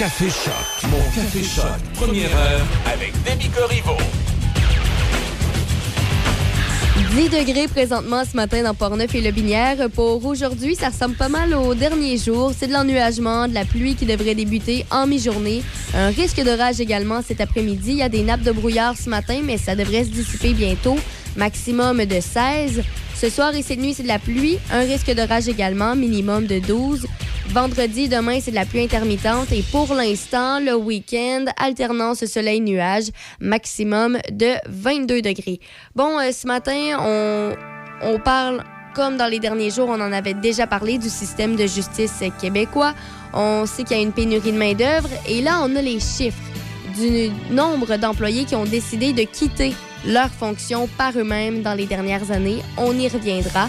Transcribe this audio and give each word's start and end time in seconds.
Café 0.00 0.30
Choc. 0.30 0.90
Mon 0.90 0.98
Café 1.14 1.42
Choc. 1.42 1.66
Première 1.92 2.34
heure 2.34 2.62
avec 2.90 3.12
Demi 3.22 3.50
Corriveau. 3.50 3.98
10 7.14 7.28
degrés 7.28 7.68
présentement 7.68 8.22
ce 8.24 8.34
matin 8.34 8.62
dans 8.62 8.72
Port-Neuf 8.72 9.14
et 9.14 9.20
Le 9.20 9.30
Binière. 9.30 9.90
Pour 9.90 10.24
aujourd'hui, 10.24 10.74
ça 10.74 10.88
ressemble 10.88 11.16
pas 11.16 11.28
mal 11.28 11.52
au 11.52 11.74
dernier 11.74 12.16
jour. 12.16 12.52
C'est 12.58 12.68
de 12.68 12.72
l'ennuagement, 12.72 13.46
de 13.46 13.52
la 13.52 13.66
pluie 13.66 13.94
qui 13.94 14.06
devrait 14.06 14.34
débuter 14.34 14.86
en 14.90 15.06
mi-journée. 15.06 15.62
Un 15.92 16.08
risque 16.08 16.42
d'orage 16.42 16.80
également 16.80 17.20
cet 17.20 17.42
après-midi. 17.42 17.90
Il 17.90 17.98
y 17.98 18.02
a 18.02 18.08
des 18.08 18.22
nappes 18.22 18.40
de 18.40 18.52
brouillard 18.52 18.96
ce 18.96 19.10
matin, 19.10 19.40
mais 19.44 19.58
ça 19.58 19.76
devrait 19.76 20.04
se 20.04 20.08
dissiper 20.08 20.54
bientôt. 20.54 20.96
Maximum 21.36 22.06
de 22.06 22.20
16. 22.20 22.80
Ce 23.20 23.28
soir 23.28 23.54
et 23.54 23.60
cette 23.60 23.80
nuit, 23.80 23.92
c'est 23.92 24.02
de 24.02 24.08
la 24.08 24.18
pluie. 24.18 24.58
Un 24.72 24.80
risque 24.80 25.14
d'orage 25.14 25.46
également, 25.46 25.94
minimum 25.94 26.46
de 26.46 26.58
12. 26.58 27.06
Vendredi, 27.48 28.08
demain, 28.08 28.40
c'est 28.40 28.50
de 28.50 28.56
la 28.56 28.64
pluie 28.64 28.82
intermittente. 28.82 29.52
Et 29.52 29.62
pour 29.70 29.92
l'instant, 29.92 30.58
le 30.58 30.74
week-end, 30.74 31.44
alternance 31.58 32.24
soleil-nuage, 32.24 33.10
maximum 33.38 34.16
de 34.32 34.54
22 34.70 35.20
degrés. 35.20 35.60
Bon, 35.94 36.18
euh, 36.18 36.32
ce 36.32 36.46
matin, 36.46 36.96
on, 36.98 37.52
on 38.00 38.18
parle, 38.20 38.64
comme 38.94 39.18
dans 39.18 39.26
les 39.26 39.38
derniers 39.38 39.70
jours, 39.70 39.90
on 39.90 40.00
en 40.00 40.12
avait 40.12 40.32
déjà 40.32 40.66
parlé, 40.66 40.96
du 40.96 41.10
système 41.10 41.56
de 41.56 41.66
justice 41.66 42.22
québécois. 42.40 42.94
On 43.34 43.66
sait 43.66 43.84
qu'il 43.84 43.98
y 43.98 44.00
a 44.00 44.02
une 44.02 44.12
pénurie 44.12 44.52
de 44.52 44.56
main-d'œuvre. 44.56 45.10
Et 45.28 45.42
là, 45.42 45.60
on 45.62 45.76
a 45.76 45.82
les 45.82 46.00
chiffres 46.00 46.38
du 46.98 47.28
nombre 47.54 47.98
d'employés 47.98 48.46
qui 48.46 48.56
ont 48.56 48.64
décidé 48.64 49.12
de 49.12 49.24
quitter 49.24 49.74
leurs 50.06 50.30
fonctions 50.30 50.88
par 50.98 51.16
eux-mêmes 51.16 51.62
dans 51.62 51.74
les 51.74 51.86
dernières 51.86 52.30
années. 52.30 52.62
On 52.76 52.96
y 52.98 53.08
reviendra. 53.08 53.68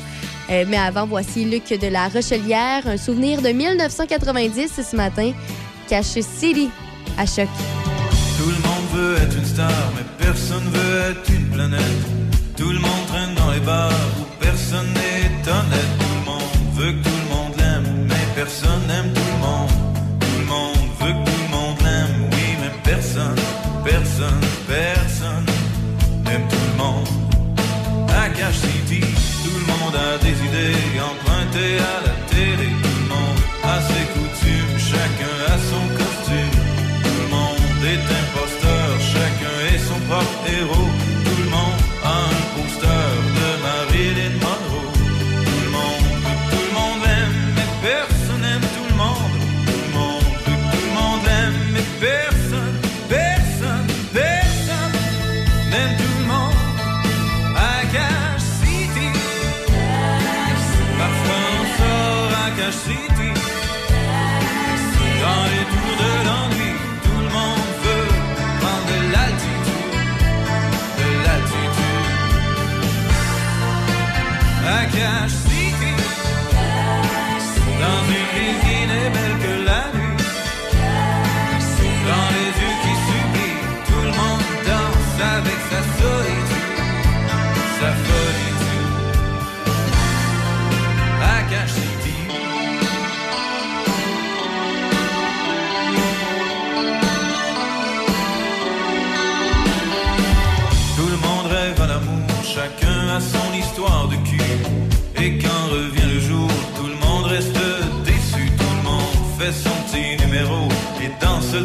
Euh, 0.49 0.65
mais 0.67 0.77
avant, 0.77 1.05
voici 1.05 1.45
Luc 1.45 1.69
de 1.69 1.87
la 1.87 2.07
Rochelière, 2.07 2.87
un 2.87 2.97
souvenir 2.97 3.41
de 3.41 3.49
1990 3.49 4.81
ce 4.89 4.95
matin. 4.95 5.31
Cache 5.87 6.19
City 6.21 6.69
à 7.17 7.25
choc. 7.25 7.47
Tout 8.37 8.49
le 8.49 8.55
monde 8.55 8.87
veut 8.93 9.17
être 9.17 9.37
une 9.37 9.45
star, 9.45 9.71
mais 9.95 10.25
personne 10.25 10.63
veut 10.71 11.11
être 11.11 11.29
une 11.29 11.49
planète. 11.49 11.81
Tout 12.57 12.69
le 12.69 12.79
monde 12.79 13.05
traîne 13.07 13.33
dans 13.35 13.51
les 13.51 13.59
bars 13.59 13.91
où 14.19 14.25
personne 14.39 14.87
n'est 14.93 15.49
honnête. 15.49 15.91
Tout 15.99 16.15
le 16.19 16.25
monde 16.25 16.51
veut 16.75 16.91
que 16.91 17.03
tout 17.03 17.15
le 17.23 17.35
monde 17.35 17.53
l'aime, 17.57 18.07
mais 18.07 18.25
personne 18.35 18.81
n'aime. 18.87 19.13
Tout 19.13 19.30
des 30.17 30.37
idées 30.47 30.99
empruntées 30.99 31.77
à 31.79 31.97
la 32.07 32.15
télé. 32.31 32.69
Tout 32.83 32.97
le 33.01 33.07
monde 33.13 33.41
a 33.63 33.81
ses 33.81 34.05
coutumes, 34.13 34.77
chacun 34.77 35.35
a 35.53 35.57
son 35.71 35.85
costume. 35.99 36.57
Tout 37.03 37.17
le 37.23 37.27
monde 37.35 37.83
est 37.93 38.05
imposteur, 38.21 38.89
chacun 38.99 39.55
est 39.73 39.79
son 39.79 39.99
propre 40.09 40.40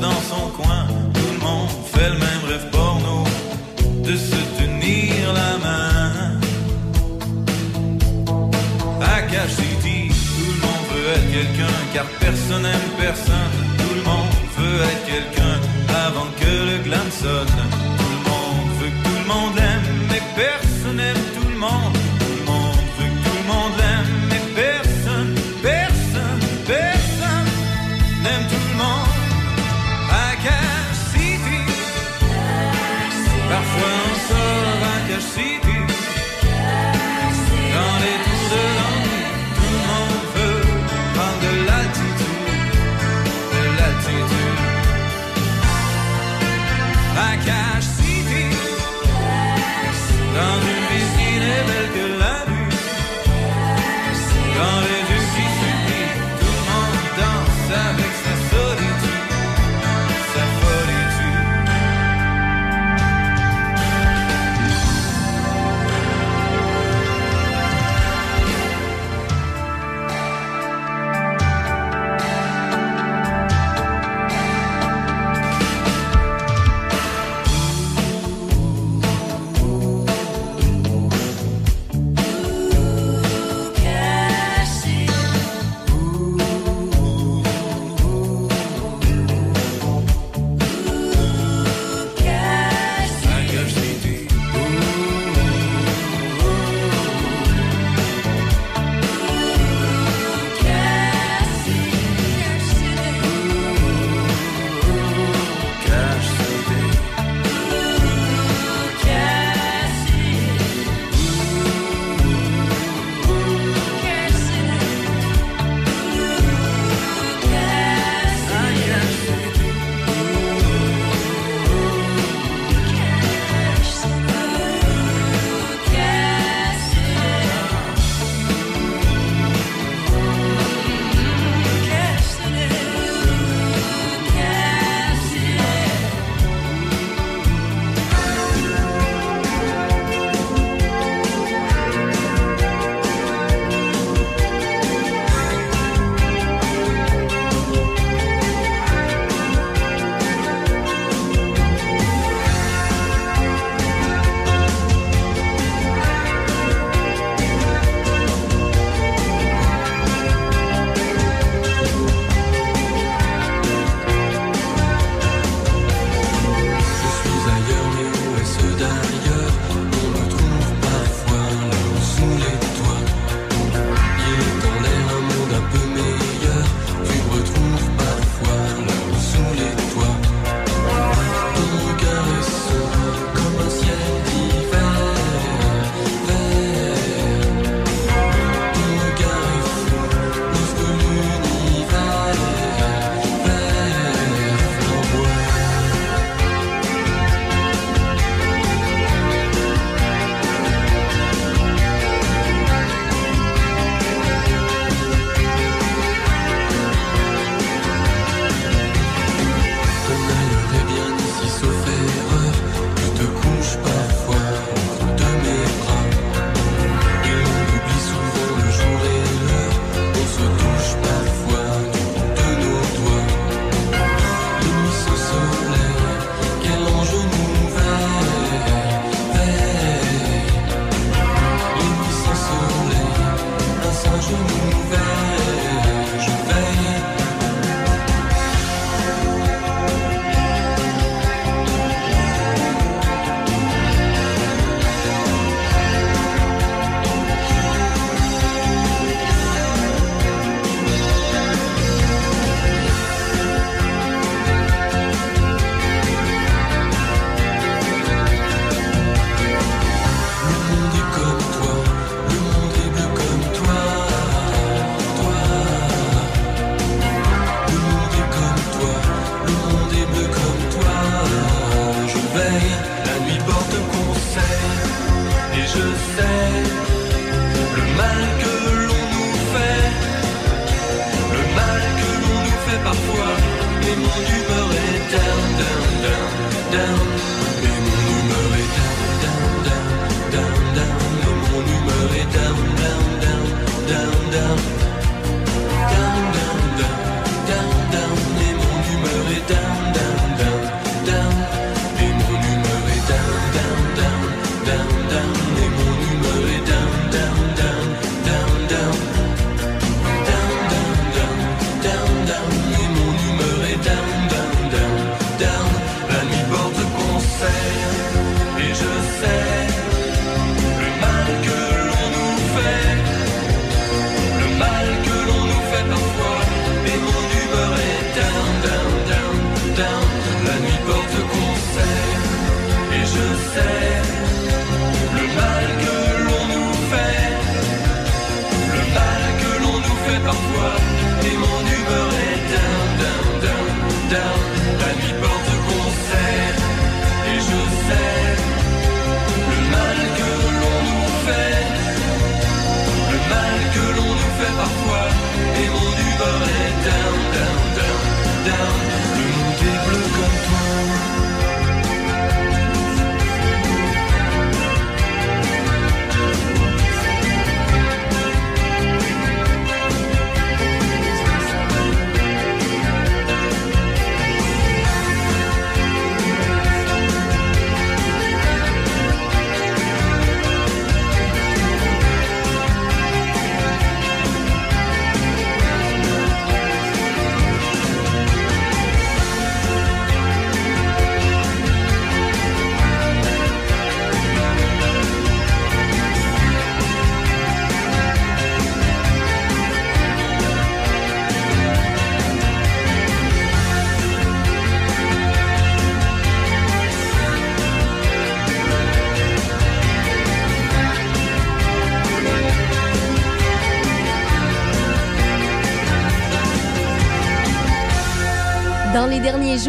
dans 0.01 0.21
son 0.31 0.49
coin. 0.51 0.87
Tout 1.15 1.33
le 1.33 1.41
monde 1.47 1.69
fait 1.93 2.09
le 2.11 2.19
même 2.19 2.43
rêve 2.49 2.71
porno 2.71 3.25
de 4.05 4.17
se 4.17 4.41
tenir 4.59 5.33
la 5.33 5.53
main. 5.65 6.13
À 9.01 9.23
Cash 9.23 9.51
City, 9.61 10.09
tout 10.37 10.53
le 10.55 10.61
monde 10.67 10.87
veut 10.93 11.09
être 11.17 11.31
quelqu'un 11.33 11.77
car 11.95 12.07
personne 12.21 12.63
n'aime 12.63 12.91
personne. 12.99 13.53
Tout 13.79 13.95
le 13.95 14.03
monde 14.03 14.35
veut 14.59 14.81
être 14.91 15.07
quelqu'un 15.07 15.57
avant 16.07 16.29
que 16.41 16.53
le 16.71 16.79
glam 16.85 17.09
sonne. 17.23 17.57
Tout 17.99 18.13
le 18.17 18.23
monde 18.31 18.69
veut 18.81 18.91
que 18.91 19.01
tout 19.09 19.19
le 19.23 19.29
monde 19.33 19.55
l'aime, 19.57 19.76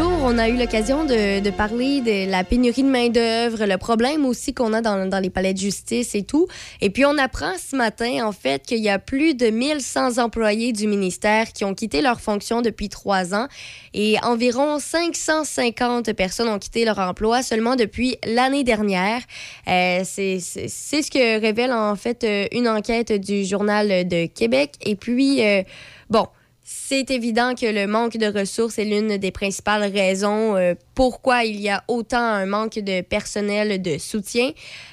on 0.02 0.38
a 0.40 0.50
eu 0.50 0.58
l'occasion 0.58 1.06
de, 1.06 1.50
parler 1.52 2.02
de 2.02 2.30
la 2.30 2.44
pénurie 2.44 2.84
de 2.84 2.90
main-d'œuvre, 2.90 3.66
le 3.66 3.78
problème 3.78 4.26
aussi 4.26 4.54
qu'on 4.54 4.74
a 4.74 4.82
dans, 4.82 5.22
les 5.22 5.30
palais 5.30 5.54
de 5.54 5.60
justice 5.60 6.16
et 6.16 6.24
tout. 6.24 6.48
Et 6.82 6.90
puis, 6.90 7.06
on 7.06 7.18
apprend 7.18 7.54
ce 7.58 7.76
matin, 7.76 8.26
en 8.26 8.32
fait, 8.32 8.64
qu'il 8.64 8.80
y 8.80 8.90
a 8.90 8.98
plus 8.98 9.36
de 9.36 9.50
1100 9.50 10.18
employés 10.18 10.74
du 10.74 10.88
ministère 10.88 11.54
qui 11.54 11.64
ont 11.64 11.76
quitté 11.76 12.02
leur 12.02 12.20
fonction 12.22 12.62
depuis 12.62 12.90
trois 12.90 13.36
ans 13.36 13.48
et 13.94 14.18
environ 14.24 14.80
550 14.80 16.12
personnes 16.14 16.50
ont 16.50 16.60
quitté 16.60 16.84
leur 16.84 16.98
emploi 17.00 17.44
seulement 17.44 17.76
depuis 17.76 18.18
l'année 18.26 18.64
dernière. 18.64 19.22
Euh, 19.68 20.02
c'est 20.04 20.40
ce 20.40 21.12
que 21.12 21.40
révèle, 21.40 21.72
en 21.72 21.96
fait, 21.96 22.24
euh, 22.24 22.48
une 22.52 22.68
enquête 22.68 23.12
du 23.14 23.46
Journal 23.46 24.08
de 24.08 24.26
Québec. 24.26 24.74
Et 24.82 24.96
puis, 24.96 25.46
euh, 25.46 25.62
bon, 26.10 26.28
c'est 26.70 27.12
évident 27.12 27.56
que 27.56 27.66
le 27.66 27.88
manque 27.88 28.18
de 28.18 28.26
ressources 28.26 28.78
est 28.78 28.84
l'une 28.84 29.16
des 29.16 29.32
principales 29.32 29.84
raisons 29.84 30.58
euh, 30.58 30.74
pourquoi 30.96 31.46
il 31.46 31.62
y 31.62 31.70
a 31.70 31.82
autant 31.88 32.22
un 32.22 32.46
manque 32.46 32.80
de 32.80 33.00
personnel 33.00 33.82
de 33.82 33.98
soutien. 33.98 34.52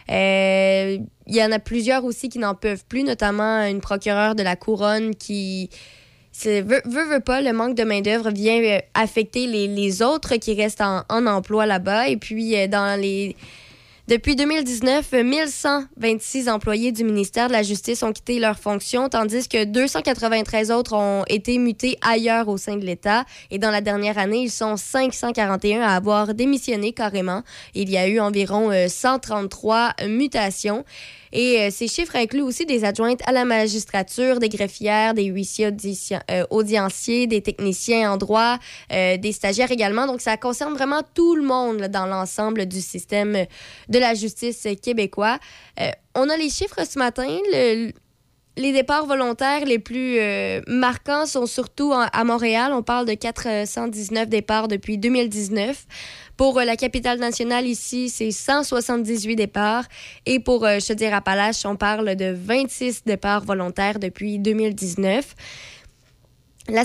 Euh, 0.08 0.98
il 1.26 1.34
y 1.34 1.42
en 1.42 1.50
a 1.50 1.58
plusieurs 1.58 2.04
aussi 2.04 2.28
qui 2.28 2.38
n'en 2.38 2.54
peuvent 2.54 2.84
plus, 2.88 3.02
notamment 3.02 3.66
une 3.66 3.80
procureure 3.80 4.36
de 4.36 4.44
la 4.44 4.54
couronne 4.54 5.16
qui 5.16 5.68
veut, 6.44 6.80
veut, 6.84 7.18
pas, 7.18 7.40
le 7.40 7.52
manque 7.52 7.74
de 7.74 7.82
main-d'œuvre 7.82 8.30
vient 8.30 8.62
euh, 8.62 8.78
affecter 8.94 9.48
les, 9.48 10.00
autres 10.00 10.36
qui 10.36 10.54
restent 10.54 10.80
en, 10.80 11.02
en 11.08 11.26
emploi 11.26 11.66
là-bas. 11.66 12.08
Et 12.08 12.16
puis, 12.16 12.68
dans 12.68 13.00
les 13.00 13.34
depuis 14.06 14.36
2019, 14.36 15.12
1126 15.12 16.50
employés 16.50 16.92
du 16.92 17.04
ministère 17.04 17.48
de 17.48 17.52
la 17.52 17.62
Justice 17.62 18.02
ont 18.02 18.12
quitté 18.12 18.38
leur 18.38 18.58
fonction, 18.58 19.08
tandis 19.08 19.48
que 19.48 19.64
293 19.64 20.70
autres 20.70 20.92
ont 20.92 21.24
été 21.26 21.56
mutés 21.56 21.96
ailleurs 22.02 22.48
au 22.48 22.58
sein 22.58 22.76
de 22.76 22.84
l'État. 22.84 23.24
Et 23.50 23.58
dans 23.58 23.70
la 23.70 23.80
dernière 23.80 24.18
année, 24.18 24.42
ils 24.42 24.50
sont 24.50 24.76
541 24.76 25.80
à 25.80 25.96
avoir 25.96 26.34
démissionné 26.34 26.92
carrément. 26.92 27.42
Il 27.74 27.88
y 27.88 27.96
a 27.96 28.06
eu 28.06 28.20
environ 28.20 28.70
133 28.86 29.94
euh, 30.02 30.08
mutations. 30.08 30.84
Et 31.34 31.60
euh, 31.60 31.68
ces 31.70 31.88
chiffres 31.88 32.14
incluent 32.14 32.42
aussi 32.42 32.64
des 32.64 32.84
adjointes 32.84 33.20
à 33.26 33.32
la 33.32 33.44
magistrature, 33.44 34.38
des 34.38 34.48
greffières, 34.48 35.14
des 35.14 35.24
huissiers 35.24 35.70
euh, 36.30 36.46
audienciers, 36.50 37.26
des 37.26 37.42
techniciens 37.42 38.12
en 38.12 38.16
droit, 38.16 38.58
euh, 38.92 39.16
des 39.16 39.32
stagiaires 39.32 39.72
également. 39.72 40.06
Donc, 40.06 40.20
ça 40.20 40.36
concerne 40.36 40.74
vraiment 40.74 41.02
tout 41.14 41.34
le 41.34 41.42
monde 41.42 41.88
dans 41.88 42.06
l'ensemble 42.06 42.66
du 42.66 42.80
système 42.80 43.46
de 43.88 43.98
la 43.98 44.14
justice 44.14 44.66
québécois. 44.80 45.38
on 46.14 46.28
a 46.30 46.36
les 46.36 46.50
chiffres 46.50 46.86
ce 46.86 46.98
matin. 46.98 47.26
Les 48.56 48.72
départs 48.72 49.06
volontaires 49.06 49.64
les 49.64 49.78
plus 49.78 50.18
marquants 50.66 51.26
sont 51.26 51.46
surtout 51.46 51.92
à 51.92 52.24
Montréal. 52.24 52.72
On 52.72 52.82
parle 52.82 53.06
de 53.06 53.14
419 53.14 54.28
départs 54.28 54.68
depuis 54.68 54.98
2019. 54.98 55.86
Pour 56.36 56.58
euh, 56.58 56.64
la 56.64 56.76
capitale 56.76 57.18
nationale 57.18 57.66
ici, 57.66 58.08
c'est 58.08 58.30
178 58.30 59.36
départs. 59.36 59.84
Et 60.26 60.40
pour 60.40 60.64
euh, 60.64 60.80
Chaudière-Appalaches, 60.80 61.64
on 61.64 61.76
parle 61.76 62.16
de 62.16 62.34
26 62.36 63.04
départs 63.04 63.44
volontaires 63.44 63.98
depuis 63.98 64.38
2019. 64.38 65.34
La, 66.68 66.84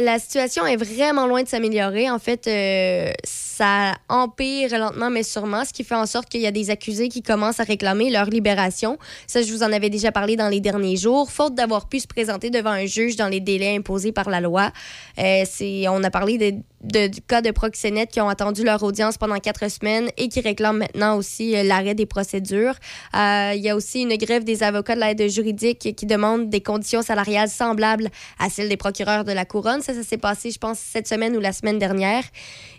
la, 0.00 0.18
situation 0.18 0.66
est 0.66 0.76
vraiment 0.76 1.26
loin 1.26 1.42
de 1.42 1.48
s'améliorer. 1.48 2.10
En 2.10 2.18
fait, 2.18 2.46
euh, 2.46 3.12
ça 3.58 3.94
empire 4.08 4.78
lentement 4.78 5.10
mais 5.10 5.24
sûrement, 5.24 5.64
ce 5.64 5.72
qui 5.72 5.82
fait 5.82 5.96
en 5.96 6.06
sorte 6.06 6.28
qu'il 6.28 6.40
y 6.40 6.46
a 6.46 6.52
des 6.52 6.70
accusés 6.70 7.08
qui 7.08 7.22
commencent 7.22 7.60
à 7.60 7.64
réclamer 7.64 8.08
leur 8.10 8.26
libération. 8.26 8.98
Ça, 9.26 9.42
je 9.42 9.52
vous 9.52 9.62
en 9.64 9.72
avais 9.72 9.90
déjà 9.90 10.12
parlé 10.12 10.36
dans 10.36 10.48
les 10.48 10.60
derniers 10.60 10.96
jours, 10.96 11.32
faute 11.32 11.54
d'avoir 11.54 11.88
pu 11.88 11.98
se 11.98 12.06
présenter 12.06 12.50
devant 12.50 12.70
un 12.70 12.86
juge 12.86 13.16
dans 13.16 13.28
les 13.28 13.40
délais 13.40 13.76
imposés 13.76 14.12
par 14.12 14.30
la 14.30 14.40
loi. 14.40 14.70
Euh, 15.18 15.44
on 15.88 16.04
a 16.04 16.10
parlé 16.10 16.38
de, 16.38 16.54
de, 16.82 17.08
du 17.08 17.20
cas 17.20 17.42
de 17.42 17.50
proxénètes 17.50 18.10
qui 18.10 18.20
ont 18.20 18.28
attendu 18.28 18.62
leur 18.62 18.82
audience 18.82 19.18
pendant 19.18 19.38
quatre 19.38 19.68
semaines 19.70 20.08
et 20.16 20.28
qui 20.28 20.40
réclament 20.40 20.78
maintenant 20.78 21.16
aussi 21.16 21.56
euh, 21.56 21.64
l'arrêt 21.64 21.94
des 21.94 22.06
procédures. 22.06 22.74
Euh, 23.16 23.52
il 23.56 23.62
y 23.62 23.68
a 23.68 23.74
aussi 23.74 24.02
une 24.02 24.16
grève 24.16 24.44
des 24.44 24.62
avocats 24.62 24.94
de 24.94 25.00
l'aide 25.00 25.28
juridique 25.28 25.96
qui 25.96 26.06
demande 26.06 26.48
des 26.48 26.60
conditions 26.60 27.02
salariales 27.02 27.48
semblables 27.48 28.08
à 28.38 28.48
celles 28.50 28.68
des 28.68 28.76
procureurs 28.76 29.24
de 29.24 29.32
la 29.32 29.44
couronne. 29.44 29.82
Ça, 29.82 29.94
ça 29.94 30.04
s'est 30.04 30.18
passé, 30.18 30.52
je 30.52 30.58
pense, 30.58 30.78
cette 30.78 31.08
semaine 31.08 31.36
ou 31.36 31.40
la 31.40 31.52
semaine 31.52 31.78
dernière. 31.78 32.22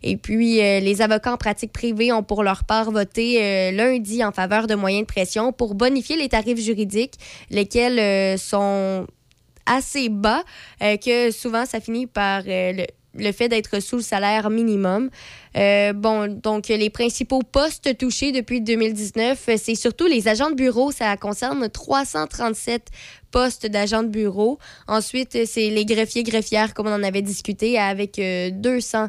Et 0.04 0.16
puis, 0.16 0.62
euh, 0.62 0.69
les 0.82 1.02
avocats 1.02 1.34
en 1.34 1.38
pratique 1.38 1.72
privée 1.72 2.12
ont 2.12 2.24
pour 2.24 2.44
leur 2.44 2.64
part 2.64 2.92
voté 2.92 3.72
lundi 3.72 4.24
en 4.24 4.32
faveur 4.32 4.68
de 4.68 4.76
moyens 4.76 5.04
de 5.04 5.08
pression 5.08 5.52
pour 5.52 5.76
bonifier 5.76 6.18
les 6.18 6.30
tarifs 6.30 6.60
juridiques, 6.60 7.16
lesquels 7.50 8.38
sont 8.38 9.08
assez 9.66 10.10
bas, 10.10 10.44
que 10.80 11.32
souvent 11.32 11.66
ça 11.66 11.80
finit 11.80 12.08
par 12.08 12.44
le 13.16 13.32
fait 13.32 13.50
d'être 13.50 13.80
sous 13.80 13.98
le 13.98 14.02
salaire 14.02 14.50
minimum. 14.50 15.10
Euh, 15.58 15.94
bon, 15.94 16.28
donc 16.28 16.68
les 16.68 16.90
principaux 16.90 17.42
postes 17.42 17.98
touchés 17.98 18.32
depuis 18.32 18.62
2019, 18.62 19.50
c'est 19.58 19.76
surtout 19.76 20.08
les 20.08 20.28
agents 20.28 20.50
de 20.50 20.56
bureau. 20.56 20.92
Ça 20.92 21.16
concerne 21.18 21.70
337 21.70 22.88
postes 23.32 23.66
d'agents 23.66 24.04
de 24.04 24.10
bureau. 24.10 24.60
Ensuite, 24.88 25.46
c'est 25.46 25.70
les 25.70 25.86
greffiers, 25.86 26.24
greffières, 26.24 26.74
comme 26.74 26.88
on 26.88 26.94
en 26.94 27.04
avait 27.04 27.22
discuté, 27.22 27.78
avec 27.80 28.20
200 28.20 29.08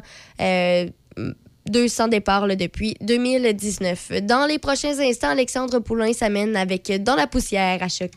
200 1.69 2.07
départs 2.09 2.47
depuis 2.55 2.95
2019. 3.01 4.23
Dans 4.23 4.45
les 4.45 4.59
prochains 4.59 4.99
instants, 4.99 5.29
Alexandre 5.29 5.79
Poulain 5.79 6.13
s'amène 6.13 6.55
avec 6.55 6.91
Dans 7.03 7.15
la 7.15 7.27
poussière 7.27 7.81
à 7.81 7.87
choc. 7.87 8.11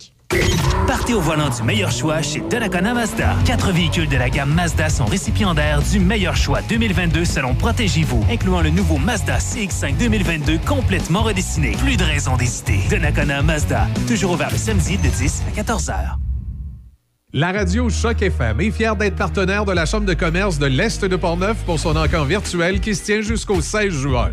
Partez 0.87 1.15
au 1.15 1.21
volant 1.21 1.49
du 1.49 1.63
meilleur 1.63 1.91
choix 1.91 2.21
chez 2.21 2.41
Donnacona 2.41 2.93
Mazda. 2.93 3.37
Quatre 3.47 3.73
véhicules 3.73 4.09
de 4.09 4.17
la 4.17 4.29
gamme 4.29 4.53
Mazda 4.53 4.89
sont 4.89 5.07
récipiendaires 5.07 5.81
du 5.83 5.99
meilleur 5.99 6.37
choix 6.37 6.61
2022 6.69 7.25
selon 7.25 7.55
Protégez-vous, 7.55 8.25
incluant 8.31 8.61
le 8.61 8.71
nouveau 8.71 8.99
Mazda 8.99 9.39
CX-5 9.39 9.97
2022 9.97 10.59
complètement 10.67 11.23
redessiné. 11.23 11.73
Plus 11.79 11.97
de 11.97 12.05
raison 12.05 12.37
d'hésiter. 12.37 12.81
Donnacona 12.91 13.43
Mazda, 13.43 13.87
toujours 14.07 14.33
ouvert 14.33 14.51
le 14.51 14.59
samedi 14.59 14.99
de 14.99 15.09
10 15.09 15.43
à 15.49 15.57
14 15.57 15.91
heures. 15.91 16.19
La 17.37 17.51
radio 17.51 17.91
Choc 17.91 18.23
FM 18.23 18.61
est 18.61 18.71
fière 18.71 18.95
d'être 18.95 19.17
partenaire 19.17 19.65
de 19.65 19.73
la 19.73 19.87
Chambre 19.87 20.07
de 20.07 20.15
commerce 20.15 20.57
de 20.61 20.67
l'Est 20.67 21.05
de 21.05 21.17
Portneuf 21.17 21.57
pour 21.65 21.81
son 21.81 21.97
encamp 21.97 22.25
virtuel 22.25 22.79
qui 22.79 22.95
se 22.95 23.05
tient 23.05 23.23
jusqu'au 23.23 23.61
16 23.61 23.93
juin. 23.93 24.31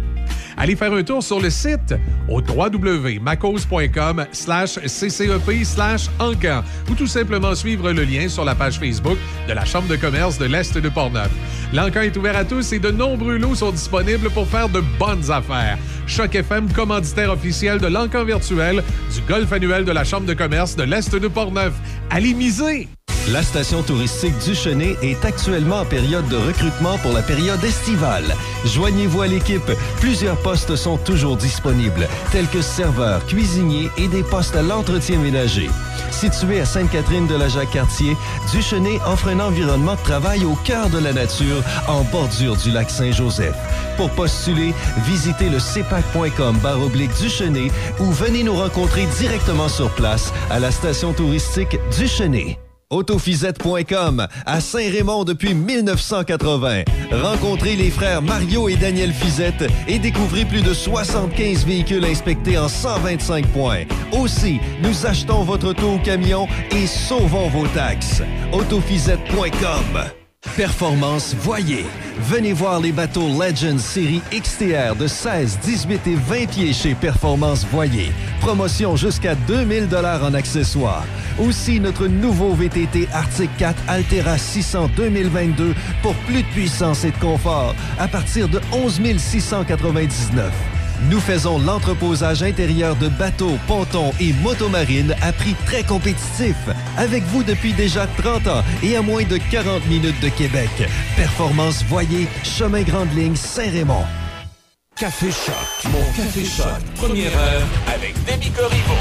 Allez 0.56 0.76
faire 0.76 0.94
un 0.94 1.02
tour 1.02 1.24
sur 1.24 1.40
le 1.40 1.50
site 1.50 1.96
au 2.30 2.42
www.macos.com 2.42 4.26
slash 4.32 4.78
ccep 4.86 5.64
slash 5.64 6.10
encan 6.20 6.62
ou 6.92 6.94
tout 6.94 7.08
simplement 7.08 7.56
suivre 7.56 7.92
le 7.92 8.04
lien 8.04 8.30
sur 8.30 8.46
la 8.46 8.54
page 8.54 8.78
Facebook 8.78 9.18
de 9.48 9.54
la 9.54 9.66
Chambre 9.66 9.88
de 9.88 9.96
commerce 9.96 10.38
de 10.38 10.46
l'Est 10.46 10.78
de 10.78 10.90
Portneuf. 10.90 11.32
L'encan 11.74 12.02
est 12.02 12.16
ouvert 12.16 12.38
à 12.38 12.46
tous 12.46 12.72
et 12.72 12.78
de 12.78 12.92
nombreux 12.92 13.40
lots 13.40 13.56
sont 13.56 13.72
disponibles 13.72 14.30
pour 14.30 14.48
faire 14.48 14.70
de 14.70 14.84
bonnes 15.00 15.32
affaires. 15.32 15.80
Choc 16.06 16.36
FM, 16.36 16.72
commanditaire 16.72 17.32
officiel 17.32 17.80
de 17.80 17.88
l'encan 17.88 18.26
virtuel 18.26 18.84
du 19.12 19.22
golf 19.28 19.52
annuel 19.52 19.86
de 19.86 19.92
la 19.92 20.04
Chambre 20.04 20.28
de 20.28 20.36
commerce 20.36 20.76
de 20.76 20.84
l'Est 20.84 21.16
de 21.16 21.28
Portneuf. 21.28 21.74
Allez 22.12 22.36
miser! 22.36 22.91
La 23.30 23.44
station 23.44 23.82
touristique 23.82 24.38
du 24.40 24.52
est 25.02 25.24
actuellement 25.26 25.82
en 25.82 25.86
période 25.86 26.28
de 26.28 26.36
recrutement 26.36 26.98
pour 26.98 27.14
la 27.14 27.22
période 27.22 27.64
estivale. 27.64 28.36
Joignez-vous 28.66 29.22
à 29.22 29.28
l'équipe. 29.28 29.72
Plusieurs 30.02 30.36
postes 30.42 30.76
sont 30.76 30.98
toujours 30.98 31.38
disponibles, 31.38 32.10
tels 32.32 32.48
que 32.48 32.62
serveurs, 32.62 33.26
cuisiniers 33.28 33.90
et 33.98 34.10
des 34.10 34.24
postes 34.24 34.56
à 34.58 34.62
l'entretien 34.62 35.18
ménager. 35.20 35.70
Situé 36.10 36.60
à 36.60 36.66
Sainte-Catherine 36.66 37.28
de 37.28 37.36
la 37.36 37.48
Jacques-Cartier, 37.48 38.18
Duchenet 38.52 39.00
offre 39.06 39.30
un 39.30 39.40
environnement 39.40 39.96
de 39.96 40.02
travail 40.02 40.44
au 40.44 40.56
cœur 40.66 40.90
de 40.90 41.00
la 41.00 41.14
nature, 41.14 41.64
en 41.88 42.02
bordure 42.04 42.58
du 42.58 42.72
lac 42.72 42.90
Saint-Joseph. 42.90 43.56
Pour 43.96 44.10
postuler, 44.10 44.74
visitez 45.06 45.50
le 45.50 45.60
cpac.com 45.60 46.58
baroblique 46.58 47.14
Duchenet 47.22 47.72
ou 48.00 48.12
venez 48.12 48.44
nous 48.44 48.56
rencontrer 48.56 49.06
directement 49.20 49.70
sur 49.70 49.90
place 49.92 50.34
à 50.50 50.60
la 50.60 50.72
station 50.72 51.14
touristique 51.14 51.78
Duchenet. 51.98 52.58
Autofisette.com 52.92 54.28
à 54.46 54.62
Saint-Raymond 54.62 55.24
depuis 55.24 55.54
1980. 55.54 56.84
Rencontrez 57.12 57.76
les 57.76 57.90
frères 57.90 58.22
Mario 58.22 58.70
et 58.70 58.76
Daniel 58.76 59.12
Fizette 59.12 59.64
et 59.88 59.98
découvrez 59.98 60.46
plus 60.46 60.62
de 60.62 60.74
75 60.74 61.66
véhicules 61.66 62.06
inspectés 62.06 62.58
en 62.58 62.68
125 62.68 63.48
points. 63.48 63.84
Aussi, 64.12 64.60
nous 64.84 65.06
achetons 65.06 65.44
votre 65.44 65.70
auto 65.70 65.94
au 65.94 66.00
camion 66.00 66.48
et 66.72 66.86
sauvons 66.86 67.50
vos 67.50 67.68
taxes. 67.68 68.22
Autofisette.com 68.52 70.21
Performance 70.56 71.34
Voyer. 71.36 71.86
Venez 72.20 72.52
voir 72.52 72.80
les 72.80 72.92
bateaux 72.92 73.30
Legends 73.30 73.78
série 73.78 74.22
XTR 74.32 74.96
de 74.96 75.08
16, 75.08 75.60
18 75.64 76.08
et 76.08 76.16
20 76.16 76.50
pieds 76.50 76.74
chez 76.74 76.94
Performance 76.94 77.66
Voyer. 77.72 78.12
Promotion 78.42 78.96
jusqu'à 78.96 79.36
2000 79.36 79.88
dollars 79.88 80.24
en 80.24 80.34
accessoires. 80.34 81.06
Aussi 81.40 81.80
notre 81.80 82.08
nouveau 82.08 82.54
VTT 82.54 83.08
Arctic 83.14 83.50
4 83.58 83.82
Altera 83.88 84.38
600 84.38 84.90
2022 84.98 85.74
pour 86.02 86.16
plus 86.26 86.44
de 86.44 86.48
puissance 86.50 87.06
et 87.06 87.12
de 87.12 87.18
confort 87.18 87.74
à 87.98 88.08
partir 88.08 88.50
de 88.50 88.60
11 88.74 89.00
699. 89.18 90.81
Nous 91.10 91.20
faisons 91.20 91.58
l'entreposage 91.58 92.44
intérieur 92.44 92.96
de 92.96 93.08
bateaux, 93.08 93.58
pontons 93.68 94.12
et 94.20 94.34
motomarines 94.34 95.16
à 95.22 95.34
prix 95.34 95.56
très 95.66 95.84
compétitif. 95.84 96.56
Avec 96.98 97.24
vous 97.26 97.44
depuis 97.44 97.74
déjà 97.74 98.06
30 98.18 98.48
ans 98.48 98.64
et 98.84 98.96
à 98.96 99.02
moins 99.02 99.24
de 99.24 99.38
40 99.38 99.88
minutes 99.88 100.20
de 100.22 100.30
Québec. 100.30 100.70
Performance 101.16 101.84
Voyer, 101.86 102.28
Chemin 102.44 102.84
Grande 102.84 103.14
Ligne, 103.16 103.36
Saint-Raymond. 103.36 104.06
Café 104.96 105.32
Choc, 105.32 105.92
mon 105.92 106.04
Café 106.16 106.46
Choc, 106.46 106.68
première 106.96 107.36
heure 107.36 107.64
avec 107.92 108.14
Demi 108.26 108.52
Corriveau. 108.52 108.94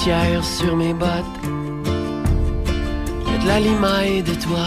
Poussière 0.00 0.42
sur 0.42 0.76
mes 0.76 0.94
bottes. 0.94 1.40
de 3.42 3.46
la 3.46 3.60
limaille 3.60 4.22
de 4.22 4.32
toi 4.32 4.64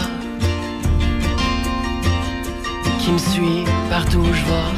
qui 3.00 3.12
me 3.12 3.18
suit 3.18 3.64
partout 3.90 4.20
où 4.20 4.32
je 4.32 4.44
vais. 4.50 4.74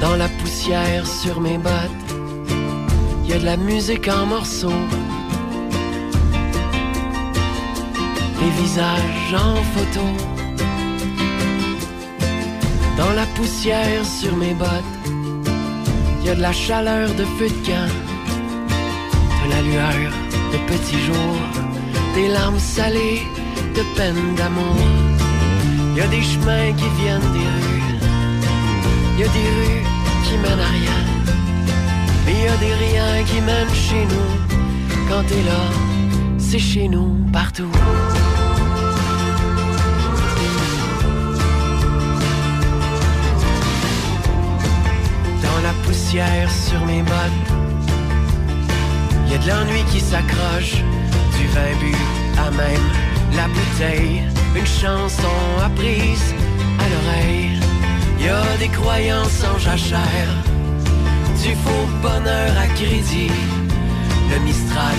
Dans 0.00 0.14
la 0.14 0.28
poussière 0.28 1.04
sur 1.04 1.40
mes 1.40 1.58
bottes, 1.58 2.06
y 3.26 3.32
a 3.32 3.38
de 3.40 3.44
la 3.44 3.56
musique 3.56 4.06
en 4.06 4.26
morceaux. 4.26 4.82
Des 8.40 8.62
visages 8.62 9.34
en 9.34 9.56
photo. 9.74 10.06
Dans 12.96 13.12
la 13.12 13.26
poussière 13.34 14.06
sur 14.06 14.36
mes 14.36 14.54
bottes 14.54 15.15
y 16.26 16.30
a 16.30 16.34
de 16.34 16.42
la 16.42 16.52
chaleur 16.52 17.08
de 17.14 17.24
feu 17.38 17.48
de 17.48 17.66
camp, 17.66 17.92
de 19.42 19.50
la 19.54 19.62
lueur 19.62 20.12
de 20.52 20.58
petits 20.70 21.00
jours, 21.06 21.42
des 22.16 22.26
larmes 22.26 22.58
salées 22.58 23.22
de 23.76 23.82
peine 23.96 24.34
d'amour. 24.34 24.76
Y 25.96 26.00
a 26.00 26.08
des 26.08 26.22
chemins 26.22 26.72
qui 26.78 26.88
viennent 27.00 27.30
des 27.36 27.48
rues, 27.56 27.94
y 29.20 29.22
a 29.22 29.28
des 29.38 29.48
rues 29.56 29.84
qui 30.24 30.34
mènent 30.42 30.64
à 30.68 30.72
rien, 30.80 31.00
mais 32.24 32.36
y 32.44 32.48
a 32.48 32.56
des 32.56 32.74
riens 32.74 33.22
qui 33.30 33.40
mènent 33.40 33.76
chez 33.88 34.04
nous. 34.12 34.30
Quand 35.08 35.22
t'es 35.28 35.42
là, 35.50 35.62
c'est 36.38 36.58
chez 36.58 36.88
nous 36.88 37.14
partout. 37.32 37.70
Sur 45.96 46.84
mes 46.86 47.02
bottes. 47.02 47.46
Y 49.28 49.34
a 49.34 49.38
de 49.38 49.48
l'ennui 49.48 49.82
qui 49.90 50.00
s'accroche, 50.00 50.76
du 51.36 51.46
vin 51.48 51.74
bu 51.80 51.94
à 52.38 52.50
même 52.50 52.88
la 53.34 53.46
bouteille. 53.48 54.22
Une 54.54 54.66
chanson 54.66 55.36
apprise 55.64 56.34
à 56.78 56.84
l'oreille. 56.92 57.58
Y 58.20 58.28
a 58.28 58.56
des 58.58 58.68
croyances 58.68 59.42
en 59.44 59.58
jachère, 59.58 60.32
du 61.42 61.54
faux 61.64 61.88
bonheur 62.02 62.52
à 62.58 62.66
crédit. 62.74 63.32
Le 64.30 64.38
Mistral, 64.40 64.98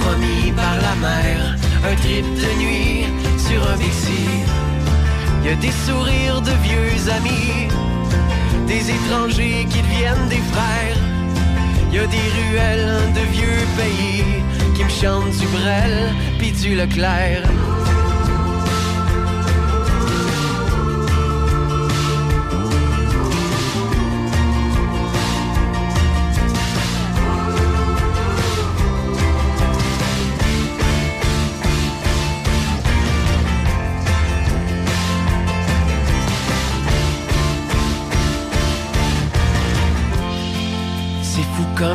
promis 0.00 0.52
par 0.52 0.76
la 0.86 0.94
mer, 1.06 1.56
un 1.90 1.96
trip 1.96 2.24
de 2.24 2.50
nuit 2.62 3.04
sur 3.46 3.60
un 3.70 3.76
Bixi. 3.76 4.26
Y 5.44 5.48
a 5.50 5.54
des 5.56 5.74
sourires 5.86 6.40
de 6.40 6.52
vieux 6.62 7.12
amis 7.18 7.73
des 8.66 8.90
étrangers 8.90 9.66
qui 9.70 9.80
deviennent 9.82 10.28
des 10.28 10.42
frères. 10.52 10.96
Y 11.92 11.98
a 11.98 12.06
des 12.06 12.28
ruelles 12.38 13.12
de 13.14 13.20
vieux 13.32 13.64
pays 13.76 14.24
qui 14.74 14.84
me 14.84 14.88
chantent 14.88 15.36
du 15.38 15.46
Brel 15.46 16.12
puis 16.38 16.52
du 16.52 16.74
Leclerc. 16.74 17.42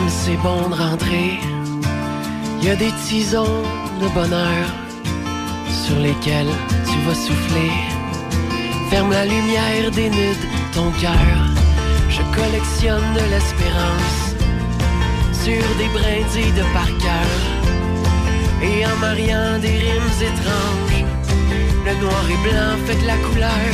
C'est 0.09 0.37
bon 0.37 0.69
de 0.69 0.75
rentrer. 0.75 1.39
Y 2.61 2.69
a 2.69 2.75
des 2.75 2.91
tisons 3.05 3.63
de 4.01 4.07
bonheur 4.09 4.65
sur 5.83 5.97
lesquels 5.97 6.53
tu 6.89 6.97
vas 7.05 7.15
souffler. 7.15 7.71
Ferme 8.89 9.11
la 9.11 9.25
lumière, 9.25 9.91
dénude 9.91 10.43
ton 10.73 10.89
cœur. 11.01 11.37
Je 12.09 12.21
collectionne 12.37 13.13
de 13.13 13.25
l'espérance 13.31 14.21
sur 15.43 15.63
des 15.79 15.89
brindilles 15.97 16.53
de 16.53 16.65
par 16.73 16.89
cœur. 17.05 17.31
Et 18.61 18.85
en 18.85 18.95
mariant 18.97 19.59
des 19.59 19.77
rimes 19.85 20.17
étranges, 20.29 21.05
le 21.85 21.93
noir 22.01 22.25
et 22.29 22.41
blanc 22.47 22.73
fait 22.85 22.99
de 23.01 23.07
la 23.07 23.17
couleur. 23.17 23.71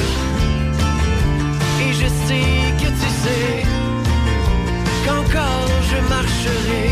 Et 1.81 1.93
je 1.93 2.07
sais 2.27 2.51
que 2.79 2.89
tu 3.01 3.09
sais 3.23 3.64
qu'encore 5.05 5.69
je 5.91 5.97
marcherai 6.09 6.89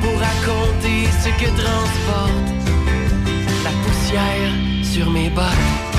pour 0.00 0.16
raconter 0.28 0.98
ce 1.22 1.28
que 1.40 1.50
transporte 1.60 2.48
la 3.64 3.70
poussière 3.84 4.52
sur 4.82 5.10
mes 5.10 5.28
bottes. 5.30 5.89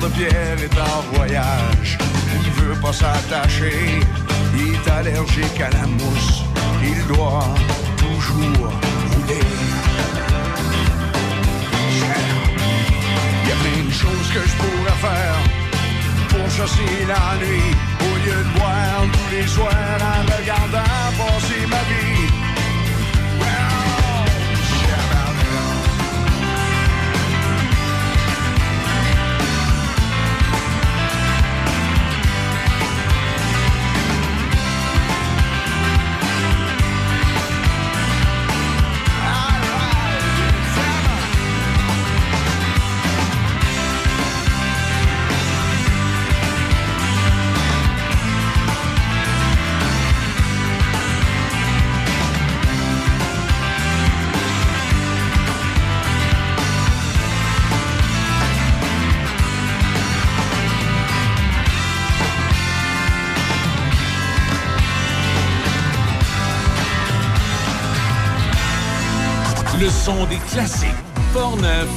De 0.00 0.08
pierre 0.08 0.62
est 0.62 0.78
en 0.78 1.16
voyage 1.16 1.98
veut 2.60 2.80
pas 2.80 2.92
s'attacher. 2.92 4.00
Il 4.54 4.74
est 4.74 4.90
allergique 4.90 5.60
à 5.60 5.70
la 5.70 5.86
mousse. 5.86 6.42
Il 6.82 7.06
doit 7.06 7.48
toujours 7.96 8.70
rouler. 9.12 9.46
Il 13.42 13.48
y 13.48 13.52
a 13.52 13.56
plein 13.62 13.84
de 13.86 13.92
choses 13.92 14.28
que 14.34 14.42
je 14.48 14.54
pourrais 14.62 15.00
faire 15.06 15.38
pour 16.28 16.50
chasser 16.50 16.94
la 17.06 17.36
nuit. 17.42 17.74
Au 18.08 18.14
lieu 18.24 18.38
de 18.44 18.58
boire 18.58 19.02
tous 19.12 19.30
les 19.34 19.46
soirs 19.46 20.00
en 20.12 20.20
regardant 20.36 20.94
passer 21.18 21.66
ma 21.68 21.82
vie. 21.90 22.49
Des 70.28 70.38
classiques. 70.50 70.88
Portneuf, 71.32 71.88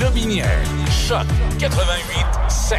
Lobinière, 0.00 0.62
Choc 1.08 1.26
88 1.58 2.26
7. 2.48 2.78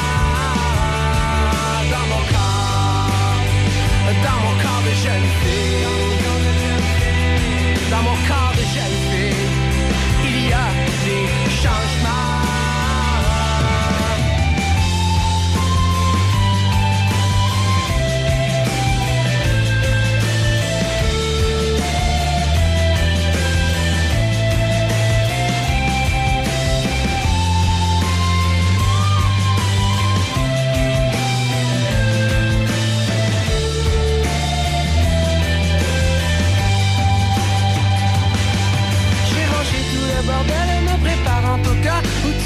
Dans 4.23 4.39
mon 4.43 4.55
corps 4.61 4.83
de 4.83 4.93
jeune 5.03 5.27
fille, 5.41 5.85
dans 7.89 8.03
mon 8.03 8.17
corps 8.27 8.53
de 8.53 8.65
jeune 8.75 8.97
fille, 9.09 9.47
il 10.25 10.49
y 10.49 10.53
a 10.53 10.67
des 11.05 11.49
changements. 11.49 12.00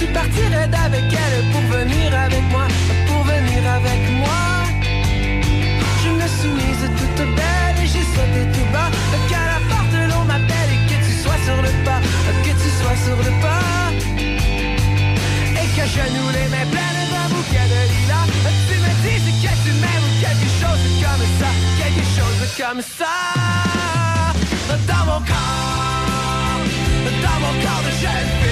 Tu 0.05 0.13
partirais 0.13 0.67
d'avec 0.67 1.03
elle 1.11 1.51
pour 1.51 1.61
venir 1.77 2.13
avec 2.13 2.43
moi, 2.51 2.67
pour 3.07 3.23
venir 3.23 3.61
avec 3.77 4.01
moi. 4.21 4.43
Je 6.03 6.09
me 6.09 6.27
suis 6.37 6.89
toute 6.99 7.25
belle 7.37 7.77
et 7.83 7.87
j'ai 7.87 8.05
sauté 8.13 8.41
tout 8.53 8.67
bas, 8.73 8.89
qu'à 9.29 9.43
la 9.51 9.59
porte 9.69 9.95
l'on 10.09 10.23
m'appelle 10.25 10.71
et 10.75 10.81
que 10.89 10.97
tu 11.05 11.13
sois 11.23 11.39
sur 11.45 11.59
le 11.61 11.71
pas, 11.85 12.01
que 12.43 12.53
tu 12.61 12.69
sois 12.79 12.97
sur 13.05 13.17
le 13.17 13.31
pas. 13.43 13.91
Et 15.61 15.67
que 15.75 15.85
je 15.93 16.03
nous 16.15 16.29
les 16.37 16.47
mains 16.53 16.69
pleines 16.73 17.07
d'un 17.13 17.27
bouquet 17.33 17.67
de 17.73 17.81
lilas. 17.91 18.27
Tu 18.67 18.75
me 18.83 18.91
dis 19.03 19.19
que 19.43 19.53
tu 19.63 19.71
m'aimes 19.81 20.05
ou 20.07 20.13
quelque 20.23 20.49
chose 20.61 20.83
comme 21.03 21.25
ça, 21.39 21.49
quelque 21.81 22.05
chose 22.17 22.41
comme 22.59 22.81
ça. 22.99 23.15
Dans 24.87 25.05
mon 25.05 25.21
corps, 25.31 26.61
dans 27.23 27.39
mon 27.43 27.53
corps 27.63 27.83
de 27.85 27.91
jeune 28.01 28.44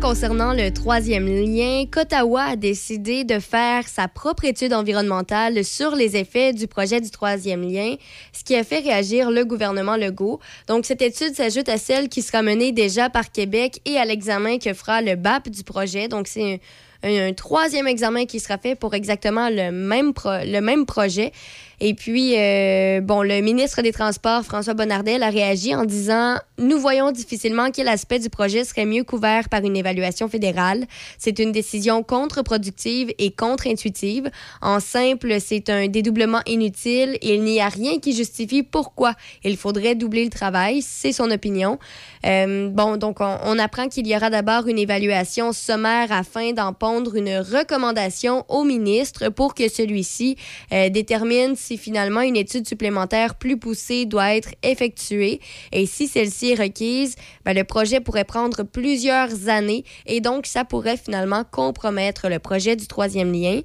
concernant 0.00 0.52
le 0.52 0.70
troisième 0.70 1.26
lien 1.26 1.84
qu'Ottawa 1.90 2.42
a 2.42 2.56
décidé 2.56 3.24
de 3.24 3.38
faire 3.38 3.86
sa 3.88 4.08
propre 4.08 4.44
étude 4.44 4.72
environnementale 4.72 5.64
sur 5.64 5.94
les 5.94 6.16
effets 6.16 6.52
du 6.52 6.66
projet 6.66 7.00
du 7.00 7.10
troisième 7.10 7.62
lien, 7.62 7.96
ce 8.32 8.42
qui 8.42 8.54
a 8.54 8.64
fait 8.64 8.78
réagir 8.78 9.30
le 9.30 9.44
gouvernement 9.44 9.96
Legault. 9.96 10.40
Donc, 10.66 10.86
cette 10.86 11.02
étude 11.02 11.34
s'ajoute 11.34 11.68
à 11.68 11.78
celle 11.78 12.08
qui 12.08 12.22
sera 12.22 12.42
menée 12.42 12.72
déjà 12.72 13.10
par 13.10 13.30
Québec 13.30 13.80
et 13.84 13.98
à 13.98 14.04
l'examen 14.04 14.58
que 14.58 14.72
fera 14.72 15.02
le 15.02 15.14
BAP 15.14 15.50
du 15.50 15.62
projet. 15.62 16.08
Donc, 16.08 16.26
c'est 16.26 16.60
un, 17.02 17.32
troisième 17.34 17.86
examen 17.86 18.24
qui 18.24 18.40
sera 18.40 18.58
fait 18.58 18.74
pour 18.74 18.94
exactement 18.94 19.48
le 19.50 19.70
même, 19.70 20.12
le 20.24 20.60
même 20.60 20.86
projet. 20.86 21.32
Et 21.80 21.92
puis, 21.94 22.34
euh, 22.36 23.00
bon, 23.02 23.22
le 23.22 23.40
ministre 23.42 23.82
des 23.82 23.92
Transports, 23.92 24.42
François 24.44 24.72
Bonnardel, 24.72 25.22
a 25.22 25.28
réagi 25.28 25.74
en 25.74 25.84
disant 25.84 26.36
Nous 26.58 26.78
voyons 26.78 27.12
difficilement 27.12 27.70
quel 27.70 27.88
aspect 27.88 28.18
du 28.18 28.30
projet 28.30 28.64
serait 28.64 28.86
mieux 28.86 29.04
couvert 29.04 29.48
par 29.50 29.62
une 29.62 29.76
évaluation 29.76 30.28
fédérale. 30.28 30.86
C'est 31.18 31.38
une 31.38 31.52
décision 31.52 32.02
contre-productive 32.02 33.12
et 33.18 33.30
contre-intuitive. 33.30 34.30
En 34.62 34.80
simple, 34.80 35.36
c'est 35.38 35.68
un 35.68 35.88
dédoublement 35.88 36.40
inutile 36.46 37.18
il 37.22 37.42
n'y 37.42 37.60
a 37.60 37.68
rien 37.68 37.98
qui 37.98 38.14
justifie 38.14 38.62
pourquoi 38.62 39.14
il 39.44 39.56
faudrait 39.56 39.94
doubler 39.94 40.24
le 40.24 40.30
travail. 40.30 40.82
C'est 40.82 41.12
son 41.12 41.30
opinion. 41.30 41.78
Euh, 42.24 42.68
bon, 42.70 42.96
donc, 42.96 43.20
on, 43.20 43.36
on 43.44 43.58
apprend 43.58 43.88
qu'il 43.88 44.06
y 44.06 44.16
aura 44.16 44.30
d'abord 44.30 44.66
une 44.66 44.78
évaluation 44.78 45.52
sommaire 45.52 46.10
afin 46.10 46.52
d'en 46.52 46.72
pondre 46.72 47.16
une 47.16 47.38
recommandation 47.38 48.44
au 48.48 48.64
ministre 48.64 49.28
pour 49.28 49.54
que 49.54 49.68
celui-ci 49.68 50.36
euh, 50.72 50.88
détermine 50.88 51.54
si 51.66 51.78
finalement 51.78 52.20
une 52.20 52.36
étude 52.36 52.66
supplémentaire 52.66 53.34
plus 53.34 53.58
poussée 53.58 54.06
doit 54.06 54.36
être 54.36 54.50
effectuée. 54.62 55.40
Et 55.72 55.86
si 55.86 56.06
celle-ci 56.06 56.52
est 56.52 56.62
requise, 56.62 57.16
ben, 57.44 57.54
le 57.54 57.64
projet 57.64 58.00
pourrait 58.00 58.24
prendre 58.24 58.62
plusieurs 58.62 59.48
années 59.48 59.84
et 60.06 60.20
donc 60.20 60.46
ça 60.46 60.64
pourrait 60.64 60.96
finalement 60.96 61.44
compromettre 61.50 62.28
le 62.28 62.38
projet 62.38 62.76
du 62.76 62.86
troisième 62.86 63.32
lien. 63.32 63.60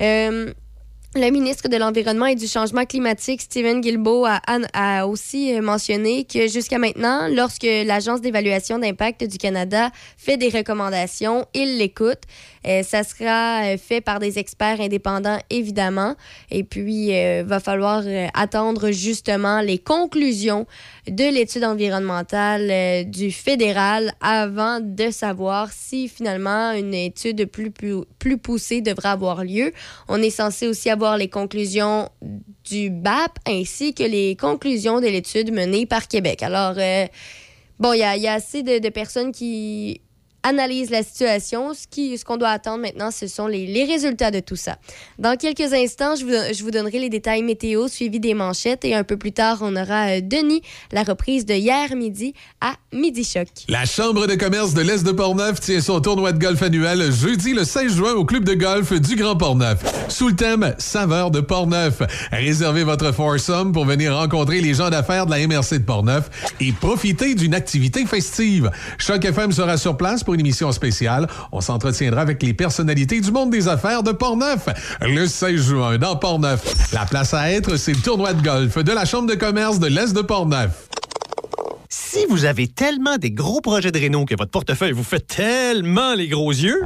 Euh, 0.00 0.52
le 1.16 1.30
ministre 1.30 1.68
de 1.68 1.76
l'Environnement 1.76 2.26
et 2.26 2.34
du 2.34 2.46
Changement 2.46 2.84
climatique, 2.84 3.42
Stephen 3.42 3.80
Guilbeault, 3.80 4.26
a, 4.26 5.06
aussi 5.06 5.54
euh, 5.54 5.62
mentionné 5.62 6.24
que 6.24 6.48
jusqu'à 6.48 6.78
maintenant, 6.78 7.28
lorsque 7.28 7.66
l'Agence 7.66 8.20
d'évaluation 8.20 8.78
d'impact 8.78 9.24
du 9.24 9.38
Canada 9.38 9.90
fait 10.16 10.36
des 10.36 10.48
recommandations, 10.48 11.46
il 11.54 11.78
l'écoute. 11.78 12.22
Euh, 12.66 12.82
ça 12.82 13.04
sera 13.04 13.64
euh, 13.64 13.76
fait 13.76 14.00
par 14.00 14.18
des 14.18 14.38
experts 14.38 14.80
indépendants, 14.80 15.38
évidemment. 15.50 16.16
Et 16.50 16.64
puis, 16.64 17.10
il 17.10 17.44
va 17.44 17.60
falloir 17.60 18.02
euh, 18.06 18.26
attendre 18.34 18.90
justement 18.90 19.60
les 19.60 19.78
conclusions 19.78 20.66
de 21.08 21.24
l'étude 21.24 21.64
environnementale 21.64 22.68
euh, 22.70 23.04
du 23.04 23.30
fédéral 23.30 24.12
avant 24.20 24.80
de 24.80 25.10
savoir 25.10 25.70
si 25.70 26.08
finalement 26.08 26.72
une 26.72 26.94
étude 26.94 27.44
plus, 27.46 27.70
plus, 27.70 27.96
plus 28.18 28.38
poussée 28.38 28.80
devra 28.80 29.12
avoir 29.12 29.44
lieu. 29.44 29.72
On 30.08 30.22
est 30.22 30.30
censé 30.30 30.66
aussi 30.66 30.88
avoir 30.88 31.03
les 31.12 31.28
conclusions 31.28 32.08
du 32.64 32.90
BAP 32.90 33.38
ainsi 33.46 33.94
que 33.94 34.02
les 34.02 34.36
conclusions 34.36 35.00
de 35.00 35.06
l'étude 35.06 35.52
menée 35.52 35.86
par 35.86 36.08
Québec. 36.08 36.42
Alors, 36.42 36.74
euh, 36.78 37.06
bon, 37.78 37.92
il 37.92 37.98
y 37.98 38.26
a, 38.26 38.32
assez 38.32 38.62
de 38.62 38.88
personnes 38.88 39.32
qui 39.32 40.00
analysent 40.44 40.90
la 40.90 41.02
situation. 41.02 41.74
Ce 41.74 41.86
qui- 41.90 42.16
ce 42.16 42.24
qu'on 42.24 42.36
doit 42.36 42.50
attendre 42.50 42.80
maintenant, 42.82 43.10
ce 43.10 43.26
sont 43.26 43.48
les, 43.48 43.66
les 43.66 43.84
résultats 43.84 44.30
de 44.30 44.38
tout 44.40 44.54
ça. 44.56 44.76
Dans 45.18 45.36
quelques 45.36 45.72
instants, 45.72 46.14
je 46.14 46.24
vous, 46.24 46.54
je 46.54 46.62
vous 46.62 46.70
donnerai 46.70 47.00
les 47.00 47.08
détails 47.08 47.42
météo 47.42 47.88
suivis 47.88 48.20
des 48.20 48.34
manchettes 48.34 48.84
et 48.84 48.94
un 48.94 49.02
peu 49.04 49.16
plus 49.16 49.32
tard, 49.32 49.58
on 49.62 49.74
aura 49.74 50.10
euh, 50.10 50.20
Denis, 50.22 50.62
la 50.92 51.02
reprise 51.02 51.46
de 51.46 51.54
hier 51.54 51.96
midi 51.96 52.34
à 52.60 52.74
Midi 52.92 53.24
Choc. 53.24 53.48
La 53.68 53.84
Chambre 53.86 54.26
de 54.26 54.34
commerce 54.36 54.74
de 54.74 54.82
l'Est 54.82 55.02
de 55.04 55.12
Portneuf 55.12 55.58
tient 55.60 55.80
son 55.80 56.00
tournoi 56.00 56.32
de 56.32 56.38
golf 56.38 56.62
annuel 56.62 57.10
jeudi 57.10 57.54
le 57.54 57.64
16 57.64 57.96
juin 57.96 58.12
au 58.12 58.24
club 58.24 58.44
de 58.44 58.54
golf 58.54 58.92
du 58.92 59.16
Grand 59.16 59.36
Portneuf. 59.36 59.82
Sous 60.08 60.28
le 60.28 60.36
thème 60.36 60.74
Saveur 60.78 61.30
de 61.30 61.40
Portneuf. 61.40 62.02
Réservez 62.30 62.84
votre 62.84 63.10
foursome 63.12 63.72
pour 63.72 63.86
venir 63.86 64.14
rencontrer 64.14 64.60
les 64.60 64.74
gens 64.74 64.90
d'affaires 64.90 65.24
de 65.26 65.30
la 65.30 65.46
MRC 65.46 65.78
de 65.78 65.84
Portneuf 65.84 66.28
et 66.60 66.72
profiter 66.72 67.34
d'une 67.34 67.54
activité 67.54 68.04
festive. 68.04 68.70
Choc 68.98 69.24
FM 69.24 69.50
sera 69.52 69.76
sur 69.78 69.96
place 69.96 70.22
pour 70.22 70.33
une 70.34 70.40
émission 70.40 70.70
spéciale. 70.72 71.26
On 71.52 71.60
s'entretiendra 71.60 72.20
avec 72.20 72.42
les 72.42 72.54
personnalités 72.54 73.20
du 73.20 73.30
monde 73.30 73.50
des 73.50 73.68
affaires 73.68 74.02
de 74.02 74.12
Portneuf. 74.12 74.66
Le 75.00 75.26
16 75.26 75.56
juin 75.56 75.98
dans 75.98 76.16
Portneuf. 76.16 76.92
La 76.92 77.06
place 77.06 77.32
à 77.34 77.50
être, 77.50 77.76
c'est 77.76 77.92
le 77.92 78.00
tournoi 78.00 78.34
de 78.34 78.42
golf 78.42 78.76
de 78.78 78.92
la 78.92 79.04
Chambre 79.04 79.28
de 79.28 79.34
commerce 79.34 79.78
de 79.78 79.86
l'Est 79.86 80.14
de 80.14 80.22
Portneuf. 80.22 80.88
Si 81.88 82.26
vous 82.28 82.44
avez 82.44 82.68
tellement 82.68 83.16
des 83.16 83.30
gros 83.30 83.60
projets 83.60 83.92
de 83.92 83.98
réno 83.98 84.24
que 84.24 84.34
votre 84.36 84.50
portefeuille 84.50 84.92
vous 84.92 85.04
fait 85.04 85.26
tellement 85.26 86.14
les 86.14 86.28
gros 86.28 86.52
yeux, 86.52 86.82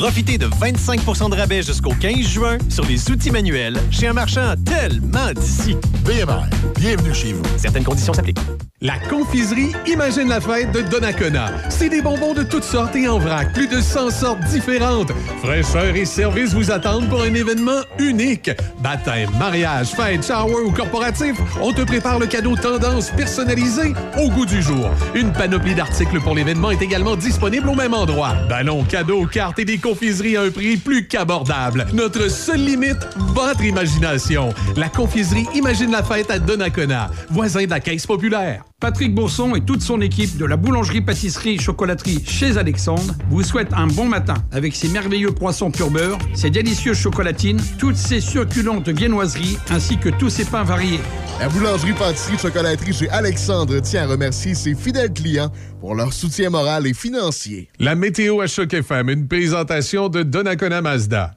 profitez 0.00 0.36
de 0.36 0.46
25% 0.46 1.30
de 1.30 1.36
rabais 1.36 1.62
jusqu'au 1.62 1.94
15 1.94 2.18
juin 2.20 2.58
sur 2.68 2.84
les 2.84 3.10
outils 3.10 3.30
manuels 3.30 3.78
chez 3.90 4.08
un 4.08 4.12
marchand 4.12 4.54
tellement 4.64 5.32
d'ici. 5.34 5.74
BMR, 6.04 6.42
bienvenue 6.78 7.14
chez 7.14 7.32
vous. 7.32 7.42
Certaines 7.56 7.84
conditions 7.84 8.12
s'appliquent. 8.12 8.38
La 8.82 8.98
confiserie 8.98 9.72
Imagine 9.86 10.28
la 10.28 10.38
fête 10.38 10.70
de 10.72 10.82
Donnacona. 10.82 11.46
C'est 11.70 11.88
des 11.88 12.02
bonbons 12.02 12.34
de 12.34 12.42
toutes 12.42 12.62
sortes 12.62 12.94
et 12.94 13.08
en 13.08 13.18
vrac. 13.18 13.54
Plus 13.54 13.68
de 13.68 13.80
100 13.80 14.10
sortes 14.10 14.40
différentes. 14.50 15.12
Fraîcheur 15.42 15.96
et 15.96 16.04
service 16.04 16.52
vous 16.52 16.70
attendent 16.70 17.08
pour 17.08 17.22
un 17.22 17.32
événement 17.32 17.80
unique. 17.98 18.50
Baptême, 18.80 19.30
mariage, 19.38 19.88
fête, 19.88 20.26
shower 20.26 20.66
ou 20.66 20.72
corporatif, 20.72 21.36
on 21.62 21.72
te 21.72 21.80
prépare 21.80 22.18
le 22.18 22.26
cadeau 22.26 22.54
tendance 22.54 23.10
personnalisé 23.12 23.94
au 24.18 24.28
goût 24.28 24.44
du 24.44 24.60
jour. 24.60 24.90
Une 25.14 25.32
panoplie 25.32 25.74
d'articles 25.74 26.20
pour 26.20 26.34
l'événement 26.34 26.70
est 26.70 26.82
également 26.82 27.16
disponible 27.16 27.70
au 27.70 27.74
même 27.74 27.94
endroit. 27.94 28.34
Ballons, 28.46 28.84
cadeaux, 28.84 29.24
cartes 29.24 29.58
et 29.58 29.64
des 29.64 29.78
confiseries 29.86 30.36
à 30.36 30.42
un 30.42 30.50
prix 30.50 30.76
plus 30.76 31.06
qu'abordable. 31.06 31.86
Notre 31.92 32.28
seule 32.28 32.64
limite, 32.64 32.98
votre 33.16 33.62
imagination. 33.62 34.52
La 34.74 34.88
confiserie 34.88 35.46
Imagine 35.54 35.92
la 35.92 36.02
fête 36.02 36.28
à 36.28 36.40
Donnacona, 36.40 37.08
voisin 37.30 37.66
de 37.66 37.70
la 37.70 37.78
Caisse 37.78 38.04
populaire. 38.04 38.64
Patrick 38.78 39.14
Bourson 39.14 39.54
et 39.54 39.62
toute 39.62 39.80
son 39.80 40.02
équipe 40.02 40.36
de 40.36 40.44
la 40.44 40.58
boulangerie-pâtisserie-chocolaterie 40.58 42.22
chez 42.26 42.58
Alexandre 42.58 43.14
vous 43.30 43.42
souhaitent 43.42 43.72
un 43.72 43.86
bon 43.86 44.04
matin 44.04 44.34
avec 44.52 44.76
ses 44.76 44.88
merveilleux 44.88 45.32
croissants 45.32 45.70
pur 45.70 45.90
beurre, 45.90 46.18
ses 46.34 46.50
délicieuses 46.50 46.98
chocolatines, 46.98 47.58
toutes 47.78 47.96
ses 47.96 48.20
succulentes 48.20 48.90
viennoiseries 48.90 49.56
ainsi 49.70 49.96
que 49.96 50.10
tous 50.10 50.28
ses 50.28 50.44
pains 50.44 50.62
variés. 50.62 51.00
La 51.40 51.48
boulangerie-pâtisserie-chocolaterie 51.48 52.92
chez 52.92 53.08
Alexandre 53.08 53.80
tient 53.80 54.02
à 54.02 54.08
remercier 54.08 54.54
ses 54.54 54.74
fidèles 54.74 55.14
clients 55.14 55.50
pour 55.80 55.94
leur 55.94 56.12
soutien 56.12 56.50
moral 56.50 56.86
et 56.86 56.92
financier. 56.92 57.70
La 57.78 57.94
météo 57.94 58.42
à 58.42 58.46
Choc 58.46 58.74
FM, 58.74 59.08
une 59.08 59.26
présentation 59.26 60.10
de 60.10 60.22
Donnacona 60.22 60.82
Mazda. 60.82 61.34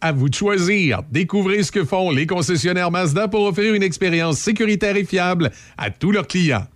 À 0.00 0.12
vous 0.12 0.28
de 0.28 0.34
choisir. 0.34 1.00
Découvrez 1.10 1.64
ce 1.64 1.72
que 1.72 1.84
font 1.84 2.12
les 2.12 2.28
concessionnaires 2.28 2.92
Mazda 2.92 3.26
pour 3.26 3.44
offrir 3.44 3.74
une 3.74 3.82
expérience 3.82 4.38
sécuritaire 4.38 4.94
et 4.94 5.04
fiable 5.04 5.50
à 5.76 5.90
tous 5.90 6.12
leurs 6.12 6.28
clients. 6.28 6.66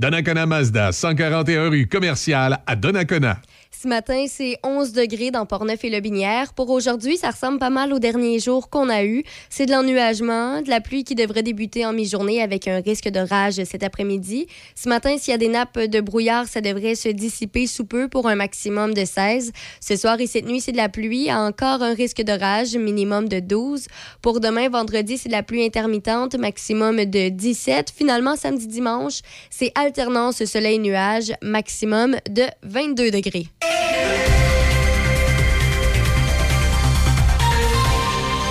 Donnacona 0.00 0.46
Mazda, 0.46 0.92
141 0.92 1.68
rue 1.68 1.86
commerciale 1.86 2.60
à 2.66 2.74
Donnacona. 2.74 3.36
Ce 3.82 3.88
matin, 3.88 4.26
c'est 4.28 4.58
11 4.62 4.92
degrés 4.92 5.30
dans 5.30 5.46
Portneuf 5.46 5.82
et 5.84 5.88
Lobinière. 5.88 6.52
Pour 6.52 6.68
aujourd'hui, 6.68 7.16
ça 7.16 7.30
ressemble 7.30 7.58
pas 7.58 7.70
mal 7.70 7.94
aux 7.94 7.98
derniers 7.98 8.38
jours 8.38 8.68
qu'on 8.68 8.90
a 8.90 9.04
eu. 9.04 9.24
C'est 9.48 9.64
de 9.64 9.70
l'ennuagement, 9.70 10.60
de 10.60 10.68
la 10.68 10.82
pluie 10.82 11.02
qui 11.02 11.14
devrait 11.14 11.42
débuter 11.42 11.86
en 11.86 11.94
mi-journée 11.94 12.42
avec 12.42 12.68
un 12.68 12.80
risque 12.80 13.08
de 13.08 13.20
rage 13.20 13.64
cet 13.64 13.82
après-midi. 13.82 14.48
Ce 14.74 14.86
matin, 14.86 15.16
s'il 15.16 15.30
y 15.30 15.34
a 15.34 15.38
des 15.38 15.48
nappes 15.48 15.78
de 15.78 16.00
brouillard, 16.02 16.46
ça 16.46 16.60
devrait 16.60 16.94
se 16.94 17.08
dissiper 17.08 17.66
sous 17.66 17.86
peu 17.86 18.06
pour 18.06 18.28
un 18.28 18.34
maximum 18.34 18.92
de 18.92 19.06
16. 19.06 19.50
Ce 19.80 19.96
soir 19.96 20.20
et 20.20 20.26
cette 20.26 20.44
nuit, 20.44 20.60
c'est 20.60 20.72
de 20.72 20.76
la 20.76 20.90
pluie, 20.90 21.32
encore 21.32 21.82
un 21.82 21.94
risque 21.94 22.20
de 22.20 22.38
rage, 22.38 22.76
minimum 22.76 23.30
de 23.30 23.40
12. 23.40 23.86
Pour 24.20 24.40
demain, 24.40 24.68
vendredi, 24.68 25.16
c'est 25.16 25.30
de 25.30 25.34
la 25.34 25.42
pluie 25.42 25.64
intermittente, 25.64 26.34
maximum 26.34 27.06
de 27.06 27.30
17. 27.30 27.94
Finalement, 27.96 28.36
samedi, 28.36 28.66
dimanche, 28.66 29.20
c'est 29.48 29.72
alternance 29.74 30.44
soleil-nuage, 30.44 31.32
maximum 31.40 32.16
de 32.28 32.44
22 32.62 33.10
degrés. 33.10 33.46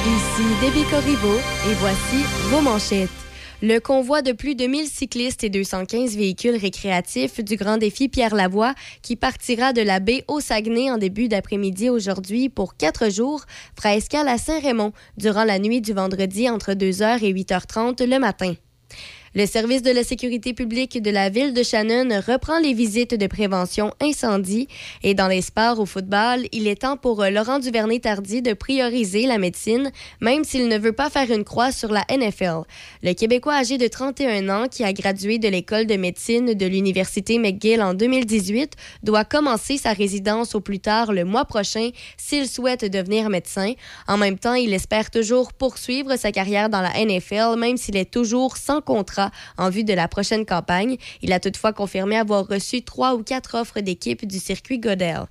Ici 0.06 0.44
Debbie 0.62 0.90
Corriveau 0.90 1.38
et 1.70 1.74
voici 1.76 2.24
vos 2.50 2.62
manchettes. 2.62 3.10
Le 3.62 3.80
convoi 3.80 4.22
de 4.22 4.32
plus 4.32 4.56
de 4.56 4.68
1000 4.68 4.88
cyclistes 4.88 5.44
et 5.44 5.50
215 5.50 6.16
véhicules 6.16 6.56
récréatifs 6.56 7.44
du 7.44 7.58
Grand 7.58 7.78
Défi 7.78 8.08
Pierre 8.08 8.34
Lavoie, 8.34 8.74
qui 9.02 9.18
partira 9.18 9.74
de 9.74 9.82
la 9.82 10.00
baie 10.00 10.24
au 10.30 10.40
Saguenay 10.40 10.90
en 10.90 10.98
début 10.98 11.28
d'après-midi 11.28 11.90
aujourd'hui 11.90 12.48
pour 12.48 12.78
quatre 12.78 13.10
jours, 13.12 13.42
fera 13.76 13.98
escale 13.98 14.30
à 14.30 14.38
Saint-Raymond 14.38 14.94
durant 15.18 15.44
la 15.44 15.60
nuit 15.60 15.82
du 15.82 15.92
vendredi 15.92 16.50
entre 16.50 16.72
2h 16.72 17.22
et 17.22 17.34
8h30 17.34 18.08
le 18.10 18.18
matin. 18.18 18.54
Le 19.36 19.46
service 19.46 19.84
de 19.84 19.92
la 19.92 20.04
sécurité 20.04 20.54
publique 20.54 21.00
de 21.00 21.12
la 21.12 21.30
ville 21.30 21.54
de 21.54 21.62
Shannon 21.62 22.20
reprend 22.26 22.58
les 22.60 22.74
visites 22.74 23.14
de 23.14 23.28
prévention 23.28 23.94
incendie 24.02 24.68
et 25.04 25.14
dans 25.14 25.28
les 25.28 25.44
sports 25.44 25.80
au 25.80 25.86
football, 25.86 26.48
il 26.52 26.68
est 26.68 26.82
temps 26.82 26.98
pour 26.98 27.22
euh, 27.22 27.30
Laurent 27.30 27.60
Duvernay-Tardy 27.60 28.42
de 28.42 28.54
prioriser 28.54 29.28
la 29.28 29.38
médecine, 29.38 29.92
même 30.20 30.44
s'il 30.44 30.68
ne 30.68 30.80
veut 30.80 30.94
pas 30.94 31.12
faire 31.12 31.30
une 31.30 31.44
croix 31.44 31.72
sur 31.72 31.92
la 31.92 32.04
NFL. 32.10 32.62
Le 33.04 33.14
Québécois 33.14 33.54
âgé 33.54 33.78
de 33.78 33.88
31 33.88 34.50
ans 34.50 34.68
qui 34.68 34.84
a 34.84 34.94
gradué 34.94 35.38
de 35.38 35.48
l'école 35.48 35.86
de 35.86 35.96
médecine 35.96 36.56
de 36.56 36.66
l'Université 36.66 37.38
McGill 37.38 37.84
en 37.84 37.94
2018 37.94 38.74
doit 39.04 39.26
commencer 39.26 39.78
sa 39.78 39.94
résidence 39.94 40.56
au 40.56 40.60
plus 40.60 40.80
tard 40.80 41.14
le 41.14 41.24
mois 41.24 41.46
prochain 41.46 41.90
s'il 42.18 42.48
souhaite 42.48 42.84
devenir 42.84 43.30
médecin. 43.30 43.74
En 44.08 44.18
même 44.18 44.40
temps, 44.40 44.56
il 44.56 44.74
espère 44.74 45.12
toujours 45.12 45.54
poursuivre 45.54 46.16
sa 46.16 46.32
carrière 46.32 46.70
dans 46.70 46.82
la 46.82 46.94
NFL, 46.94 47.60
même 47.60 47.78
s'il 47.78 47.96
est 47.96 48.12
toujours 48.12 48.58
sans 48.58 48.82
contrat 48.82 49.19
en 49.58 49.70
vue 49.70 49.84
de 49.84 49.94
la 49.94 50.08
prochaine 50.08 50.46
campagne. 50.46 50.98
Il 51.22 51.34
a 51.34 51.40
toutefois 51.40 51.74
confirmé 51.74 52.18
avoir 52.18 52.48
reçu 52.48 52.82
trois 52.82 53.16
ou 53.16 53.24
quatre 53.24 53.56
offres 53.56 53.80
d'équipe 53.82 54.26
du 54.26 54.40
circuit 54.40 54.80
Godel. 54.80 55.26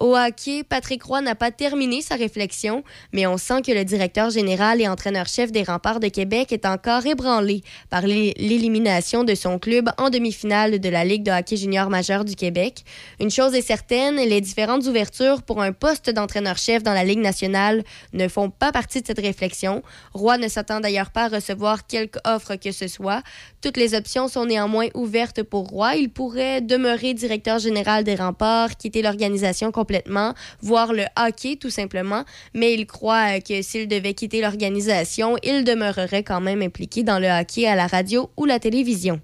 Au 0.00 0.16
hockey, 0.16 0.64
Patrick 0.64 1.02
Roy 1.02 1.20
n'a 1.20 1.34
pas 1.34 1.50
terminé 1.50 2.00
sa 2.00 2.14
réflexion, 2.14 2.84
mais 3.12 3.26
on 3.26 3.36
sent 3.36 3.60
que 3.60 3.70
le 3.70 3.84
directeur 3.84 4.30
général 4.30 4.80
et 4.80 4.88
entraîneur-chef 4.88 5.52
des 5.52 5.62
Remparts 5.62 6.00
de 6.00 6.08
Québec 6.08 6.52
est 6.52 6.64
encore 6.64 7.04
ébranlé 7.04 7.62
par 7.90 8.06
l'élimination 8.06 9.24
de 9.24 9.34
son 9.34 9.58
club 9.58 9.90
en 9.98 10.08
demi-finale 10.08 10.80
de 10.80 10.88
la 10.88 11.04
Ligue 11.04 11.22
de 11.22 11.30
hockey 11.30 11.58
junior 11.58 11.90
majeur 11.90 12.24
du 12.24 12.34
Québec. 12.34 12.82
Une 13.20 13.30
chose 13.30 13.54
est 13.54 13.60
certaine, 13.60 14.16
les 14.16 14.40
différentes 14.40 14.86
ouvertures 14.86 15.42
pour 15.42 15.60
un 15.60 15.72
poste 15.72 16.08
d'entraîneur-chef 16.08 16.82
dans 16.82 16.94
la 16.94 17.04
Ligue 17.04 17.18
nationale 17.18 17.84
ne 18.14 18.26
font 18.26 18.48
pas 18.48 18.72
partie 18.72 19.02
de 19.02 19.06
cette 19.06 19.20
réflexion. 19.20 19.82
Roy 20.14 20.38
ne 20.38 20.48
s'attend 20.48 20.80
d'ailleurs 20.80 21.10
pas 21.10 21.24
à 21.24 21.28
recevoir 21.28 21.86
quelque 21.86 22.18
offre 22.24 22.54
que 22.56 22.72
ce 22.72 22.88
soit. 22.88 23.22
Toutes 23.60 23.76
les 23.76 23.94
options 23.94 24.28
sont 24.28 24.46
néanmoins 24.46 24.88
ouvertes 24.94 25.42
pour 25.42 25.68
Roy. 25.68 25.96
Il 25.96 26.08
pourrait 26.08 26.62
demeurer 26.62 27.12
directeur 27.12 27.58
général 27.58 28.02
des 28.02 28.14
Remparts, 28.14 28.78
quitter 28.78 29.02
l'organisation 29.02 29.70
complètement, 29.90 30.34
voir 30.62 30.92
le 30.92 31.02
hockey 31.16 31.56
tout 31.56 31.68
simplement, 31.68 32.24
mais 32.54 32.74
il 32.74 32.86
croit 32.86 33.38
euh, 33.38 33.40
que 33.40 33.60
s'il 33.60 33.88
devait 33.88 34.14
quitter 34.14 34.40
l'organisation, 34.40 35.36
il 35.42 35.64
demeurerait 35.64 36.22
quand 36.22 36.40
même 36.40 36.62
impliqué 36.62 37.02
dans 37.02 37.18
le 37.18 37.26
hockey 37.26 37.66
à 37.66 37.74
la 37.74 37.88
radio 37.88 38.30
ou 38.36 38.44
la 38.44 38.60
télévision. 38.60 39.20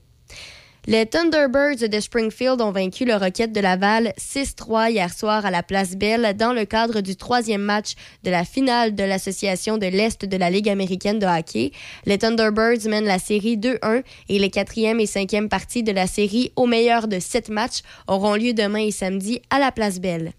Les 0.88 1.04
Thunderbirds 1.04 1.88
de 1.88 2.00
Springfield 2.00 2.60
ont 2.60 2.70
vaincu 2.70 3.04
le 3.04 3.16
Rocket 3.16 3.50
de 3.52 3.60
Laval 3.60 4.12
6-3 4.18 4.92
hier 4.92 5.12
soir 5.12 5.44
à 5.44 5.50
la 5.50 5.64
Place 5.64 5.96
Belle 5.96 6.36
dans 6.36 6.52
le 6.52 6.64
cadre 6.64 7.00
du 7.00 7.16
troisième 7.16 7.62
match 7.62 7.94
de 8.22 8.30
la 8.30 8.44
finale 8.44 8.94
de 8.94 9.02
l'Association 9.02 9.78
de 9.78 9.86
l'Est 9.86 10.24
de 10.24 10.36
la 10.36 10.48
Ligue 10.48 10.68
américaine 10.68 11.18
de 11.18 11.26
hockey. 11.26 11.72
Les 12.04 12.18
Thunderbirds 12.18 12.88
mènent 12.88 13.04
la 13.04 13.18
série 13.18 13.56
2-1 13.56 14.04
et 14.28 14.38
les 14.38 14.50
quatrième 14.50 15.00
et 15.00 15.06
cinquième 15.06 15.48
parties 15.48 15.82
de 15.82 15.90
la 15.90 16.06
série 16.06 16.52
au 16.54 16.66
meilleur 16.66 17.08
de 17.08 17.18
sept 17.18 17.48
matchs 17.48 17.82
auront 18.06 18.34
lieu 18.34 18.52
demain 18.52 18.86
et 18.86 18.92
samedi 18.92 19.42
à 19.50 19.58
la 19.58 19.72
Place 19.72 19.98
Belle 19.98 20.34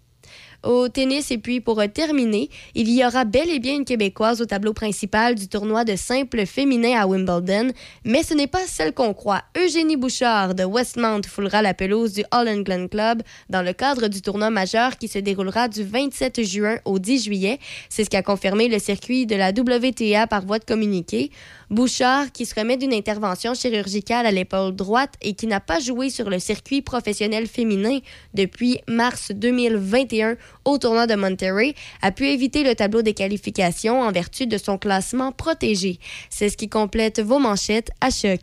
au 0.64 0.90
tennis. 0.90 1.32
Et 1.32 1.38
puis, 1.38 1.62
pour 1.62 1.82
terminer, 1.94 2.50
il 2.76 2.90
y 2.90 3.06
aura 3.06 3.26
bel 3.26 3.50
et 3.50 3.60
bien 3.60 3.76
une 3.76 3.86
Québécoise 3.86 4.42
au 4.42 4.46
tableau 4.46 4.74
principal 4.74 5.36
du 5.36 5.48
tournoi 5.48 5.84
de 5.86 5.96
simple 5.96 6.46
féminin 6.46 7.00
à 7.00 7.08
Wimbledon, 7.08 7.72
mais 8.04 8.24
ce 8.24 8.34
n'est 8.34 8.48
pas 8.48 8.66
celle 8.68 8.94
qu'on 8.94 9.14
croit. 9.14 9.44
Eugénie 9.58 9.98
Bouchard 9.98 10.56
de 10.56 10.64
Westmount 10.64 11.22
foulera 11.28 11.62
la 11.62 11.74
pelouse 11.74 12.14
du 12.14 12.24
All 12.32 12.50
England 12.50 12.88
Club 12.88 13.22
dans 13.50 13.62
le 13.62 13.74
cadre 13.74 14.08
du 14.08 14.22
tournoi 14.22 14.50
majeur 14.50 14.98
qui 14.98 15.08
se 15.08 15.20
déroulera 15.20 15.68
du 15.68 15.84
27 15.84 16.44
juin 16.44 16.78
au 16.86 17.00
10 17.00 17.24
juillet. 17.24 17.60
C'est 17.90 18.04
ce 18.04 18.10
qu'a 18.10 18.24
confirmé 18.24 18.68
le 18.68 18.80
circuit 18.80 19.26
de 19.26 19.36
la 19.36 19.50
WTA 19.50 20.28
par 20.28 20.46
voie 20.46 20.60
de 20.60 20.66
communiqué. 20.66 21.32
Bouchard, 21.70 22.32
qui 22.32 22.46
se 22.46 22.56
remet 22.56 22.78
d'une 22.78 22.94
intervention 22.94 23.54
chirurgicale 23.54 24.26
à 24.26 24.32
l'épaule 24.32 24.76
droite 24.76 25.16
et 25.22 25.34
qui 25.34 25.48
n'a 25.48 25.60
pas 25.60 25.80
joué 25.80 26.10
sur 26.10 26.30
le 26.30 26.40
circuit 26.40 26.82
professionnel 26.82 27.48
féminin 27.48 28.00
depuis 28.34 28.80
mars 28.88 29.32
2021 29.34 30.38
au 30.66 30.78
tournoi 30.78 31.08
de 31.08 31.16
Monterrey, 31.16 31.74
a 32.02 32.12
pu 32.12 32.28
éviter 32.28 32.64
le 32.64 32.76
tableau 32.76 33.02
des 33.02 33.14
qualifications 33.14 34.02
en 34.02 34.12
vertu 34.12 34.48
de 34.48 34.58
son 34.58 34.78
classement 34.78 35.32
protégé. 35.32 36.00
C'est 36.30 36.50
ce 36.50 36.58
qui 36.58 36.70
complète 36.70 37.20
vos 37.20 37.40
manchettes 37.40 37.92
à 38.00 38.10
choc. 38.12 38.40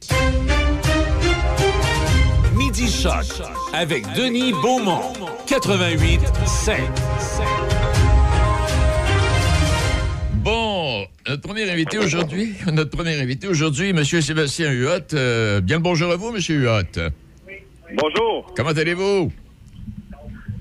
Midi 2.55 2.91
Choc 2.91 3.27
avec 3.73 4.05
Denis 4.15 4.53
Beaumont, 4.53 5.13
88 5.47 6.21
5. 6.47 7.74
Notre 11.29 11.43
premier 11.43 11.71
invité 11.71 11.99
aujourd'hui, 11.99 12.55
notre 12.73 12.91
premier 12.91 13.21
invité 13.21 13.49
aujourd'hui, 13.49 13.91
M. 13.91 14.05
Sébastien 14.05 14.71
Huot. 14.71 15.15
Euh, 15.15 15.61
bien 15.61 15.77
le 15.77 15.83
bonjour 15.83 16.11
à 16.11 16.17
vous, 16.17 16.35
M. 16.35 16.41
Huot. 16.41 17.11
Bonjour. 17.95 18.53
Comment 18.57 18.71
allez-vous? 18.71 19.33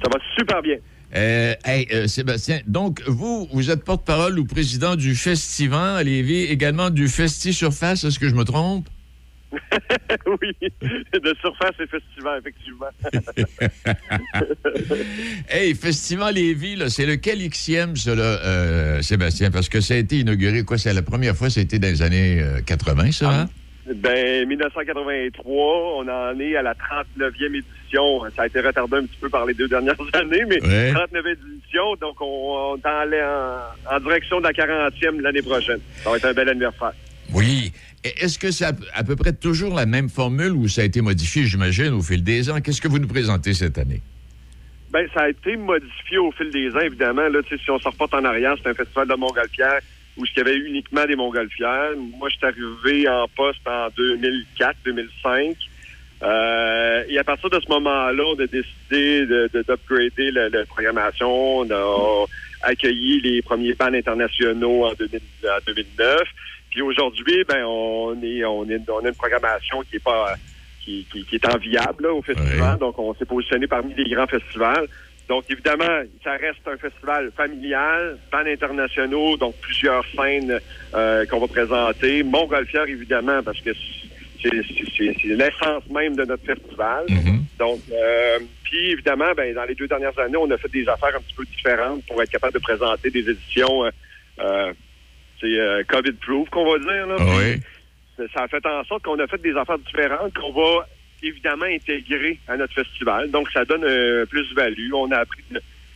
Ça 0.04 0.10
va 0.12 0.19
super 0.38 0.62
bien. 0.62 0.76
Euh, 1.15 1.54
hey, 1.63 1.88
euh, 1.93 2.08
Sébastien, 2.08 2.62
donc 2.65 3.02
vous, 3.06 3.47
vous 3.52 3.69
êtes 3.69 3.84
porte-parole 3.84 4.39
ou 4.39 4.45
président 4.45 4.95
du 4.95 5.15
Festival 5.15 5.97
à 5.97 6.04
Lévis, 6.04 6.43
également 6.43 6.89
du 6.89 7.08
Festi 7.08 7.54
Surface, 7.54 8.04
est-ce 8.04 8.17
que 8.17 8.28
je 8.28 8.34
me 8.34 8.43
trompe? 8.43 8.88
oui, 10.41 10.71
de 11.13 11.35
surface 11.41 11.75
et 11.79 11.87
festival, 11.87 12.41
effectivement. 12.41 12.89
hey, 15.49 15.73
Festival 15.75 16.35
Lévis, 16.35 16.77
c'est 16.89 17.05
lequel 17.05 17.39
Xème, 17.49 17.93
là, 18.07 18.13
euh, 18.21 19.01
Sébastien? 19.01 19.51
Parce 19.51 19.69
que 19.69 19.81
ça 19.81 19.93
a 19.93 19.97
été 19.97 20.19
inauguré, 20.19 20.63
quoi, 20.63 20.77
c'est 20.77 20.93
la 20.93 21.01
première 21.01 21.35
fois, 21.35 21.49
c'était 21.49 21.79
dans 21.79 21.87
les 21.87 22.01
années 22.01 22.39
euh, 22.41 22.61
80, 22.65 23.11
ça, 23.11 23.29
hein? 23.29 23.49
Ben, 23.95 24.47
1983, 24.47 25.53
on 25.53 26.07
en 26.07 26.39
est 26.39 26.55
à 26.55 26.61
la 26.61 26.73
39e 26.73 27.47
édition. 27.47 28.21
Ça 28.33 28.43
a 28.43 28.47
été 28.47 28.61
retardé 28.61 28.95
un 28.95 29.01
petit 29.05 29.17
peu 29.19 29.29
par 29.29 29.45
les 29.45 29.53
deux 29.53 29.67
dernières 29.67 29.97
années, 30.13 30.45
mais 30.47 30.61
Ouais. 30.63 30.93
39e 30.93 31.33
édition, 31.33 31.93
donc 31.99 32.15
on, 32.21 32.25
on 32.25 32.75
en, 32.75 33.95
en 33.95 33.99
direction 33.99 34.39
de 34.39 34.45
la 34.45 34.53
40e 34.53 35.19
l'année 35.19 35.41
prochaine. 35.41 35.79
Ça 36.01 36.11
va 36.11 36.15
être 36.15 36.23
un 36.25 36.33
bel 36.33 36.47
anniversaire. 36.47 36.93
Oui. 37.33 37.73
Est-ce 38.03 38.37
que 38.37 38.51
c'est 38.51 38.65
à, 38.65 39.03
peu 39.03 39.15
près 39.15 39.33
toujours 39.33 39.75
la 39.75 39.85
même 39.85 40.09
formule 40.09 40.51
ou 40.51 40.67
ça 40.67 40.81
a 40.81 40.83
été 40.85 41.01
modifié, 41.01 41.45
j'imagine, 41.45 41.93
au 41.93 42.01
fil 42.01 42.23
des 42.23 42.49
ans? 42.49 42.59
Qu'est-ce 42.61 42.81
que 42.81 42.87
vous 42.89 42.99
nous 42.99 43.07
présentez 43.07 43.53
cette 43.53 43.77
année? 43.77 44.01
Ben, 44.91 45.07
ça 45.13 45.21
a 45.21 45.29
été 45.29 45.55
modifié 45.55 46.17
au 46.17 46.31
fil 46.33 46.51
des 46.51 46.69
ans, 46.71 46.81
évidemment. 46.81 47.27
Là, 47.29 47.39
si 47.47 47.71
on 47.71 47.79
se 47.79 47.87
reporte 47.87 48.13
en 48.13 48.23
arrière, 48.25 48.55
c'est 48.61 48.69
un 48.69 48.73
festival 48.73 49.07
de 49.07 49.15
montgolfière 49.15 49.79
où 50.17 50.25
il 50.25 50.37
y 50.37 50.41
avait 50.41 50.57
uniquement 50.57 51.05
des 51.05 51.15
montgolfières. 51.15 51.91
Moi, 52.19 52.29
je 52.29 52.35
suis 52.37 52.45
arrivé 52.45 53.07
en 53.09 53.27
poste 53.35 53.65
en 53.67 53.87
2004-2005. 53.97 55.55
Euh, 56.21 57.03
et 57.09 57.17
à 57.17 57.23
partir 57.23 57.49
de 57.49 57.59
ce 57.59 57.67
moment-là, 57.69 58.23
on 58.23 58.39
a 58.39 58.45
décidé 58.47 59.25
de- 59.25 59.49
de- 59.53 59.63
d'upgrader 59.63 60.31
la, 60.31 60.65
programmation. 60.65 61.57
On 61.59 61.69
a 61.71 62.25
accueilli 62.61 63.19
les 63.21 63.41
premiers 63.41 63.73
panels 63.73 63.99
internationaux 63.99 64.85
en, 64.85 64.93
2000 64.93 65.19
en 65.45 65.57
2009. 65.65 66.21
Puis 66.73 66.81
aujourd'hui, 66.81 67.43
ben, 67.47 67.63
on 67.65 68.19
est, 68.23 68.43
on 68.45 68.67
est, 68.67 68.89
on 68.89 69.05
a 69.05 69.07
une 69.09 69.15
programmation 69.15 69.83
qui 69.83 69.97
est 69.97 70.03
pas, 70.03 70.33
qui, 70.83 71.05
qui, 71.12 71.23
qui 71.23 71.36
est 71.36 71.53
enviable 71.53 72.05
là, 72.05 72.13
au 72.13 72.23
festival. 72.23 72.79
Donc, 72.79 72.97
on 72.97 73.13
s'est 73.13 73.25
positionné 73.25 73.67
parmi 73.67 73.93
les 73.93 74.09
grands 74.09 74.25
festivals. 74.25 74.88
Donc, 75.29 75.43
évidemment, 75.49 76.01
ça 76.23 76.31
reste 76.31 76.67
un 76.67 76.77
festival 76.77 77.31
familial, 77.38 78.17
panels 78.31 78.55
internationaux, 78.55 79.38
donc 79.38 79.55
plusieurs 79.62 80.03
scènes 80.17 80.59
euh, 80.95 81.25
qu'on 81.27 81.39
va 81.39 81.47
présenter. 81.47 82.23
Montgolfière, 82.23 82.88
évidemment, 82.88 83.43
parce 83.43 83.62
que 83.62 83.69
c'est 84.41 84.51
l'essence 85.25 85.88
même 85.91 86.15
de 86.15 86.25
notre 86.25 86.43
festival. 86.43 87.05
Donc, 87.59 87.81
euh, 87.91 88.39
puis 88.63 88.89
évidemment, 88.93 89.31
ben, 89.38 89.53
dans 89.53 89.65
les 89.65 89.75
deux 89.75 89.88
dernières 89.88 90.17
années, 90.17 90.38
on 90.38 90.49
a 90.49 90.57
fait 90.57 90.71
des 90.71 90.89
affaires 90.89 91.15
un 91.15 91.21
petit 91.21 91.36
peu 91.36 91.45
différentes 91.45 92.03
pour 92.07 92.21
être 92.21 92.31
capable 92.31 92.55
de 92.55 92.59
présenter 92.59 93.12
des 93.12 93.29
éditions, 93.29 93.86
euh, 93.86 93.91
euh, 94.39 94.73
c'est 95.43 95.60
euh, 95.60 95.84
COVID-proof, 95.89 96.49
qu'on 96.49 96.71
va 96.71 96.79
dire. 96.79 97.08
Là. 97.08 97.15
Oui. 97.19 97.60
Ça 98.34 98.43
a 98.43 98.47
fait 98.47 98.65
en 98.65 98.84
sorte 98.86 99.03
qu'on 99.03 99.19
a 99.19 99.27
fait 99.27 99.41
des 99.41 99.56
affaires 99.56 99.79
différentes 99.79 100.34
qu'on 100.34 100.53
va 100.53 100.88
évidemment 101.21 101.65
intégrer 101.65 102.39
à 102.47 102.58
notre 102.58 102.73
festival. 102.73 103.29
Donc, 103.32 103.49
ça 103.51 103.65
donne 103.65 103.84
un 103.84 104.25
plus-value. 104.25 104.91
On 104.93 105.12
a 105.12 105.17
appris, 105.17 105.43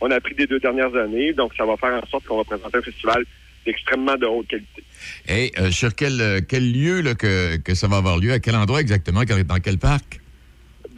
on 0.00 0.10
a 0.10 0.16
appris 0.16 0.34
des 0.34 0.46
deux 0.46 0.58
dernières 0.58 0.94
années. 0.96 1.32
Donc, 1.32 1.52
ça 1.56 1.64
va 1.64 1.76
faire 1.76 1.94
en 1.94 2.06
sorte 2.06 2.24
qu'on 2.24 2.38
va 2.38 2.44
présenter 2.44 2.78
un 2.78 2.82
festival 2.82 3.24
d'extrêmement 3.64 4.16
de 4.16 4.26
haute 4.26 4.48
qualité. 4.48 4.82
Et 5.28 5.52
euh, 5.58 5.70
sur 5.70 5.94
quel, 5.94 6.20
euh, 6.20 6.40
quel 6.46 6.72
lieu 6.72 7.00
là, 7.02 7.14
que, 7.14 7.56
que 7.58 7.74
ça 7.74 7.86
va 7.86 7.98
avoir 7.98 8.18
lieu? 8.18 8.32
À 8.32 8.38
quel 8.40 8.56
endroit 8.56 8.80
exactement? 8.80 9.22
Dans 9.24 9.60
quel 9.62 9.78
parc? 9.78 10.20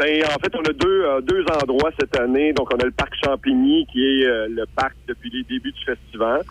Ben, 0.00 0.24
en 0.24 0.38
fait, 0.40 0.54
on 0.54 0.62
a 0.62 0.72
deux, 0.72 1.04
euh, 1.04 1.20
deux 1.20 1.44
endroits 1.62 1.90
cette 1.98 2.18
année. 2.18 2.54
Donc, 2.54 2.72
on 2.72 2.78
a 2.78 2.84
le 2.84 2.90
parc 2.90 3.12
Champigny, 3.22 3.86
qui 3.92 4.02
est 4.02 4.24
euh, 4.24 4.48
le 4.48 4.64
parc 4.64 4.94
depuis 5.06 5.28
les 5.28 5.42
débuts 5.42 5.72
du 5.72 5.84
festival. 5.84 6.42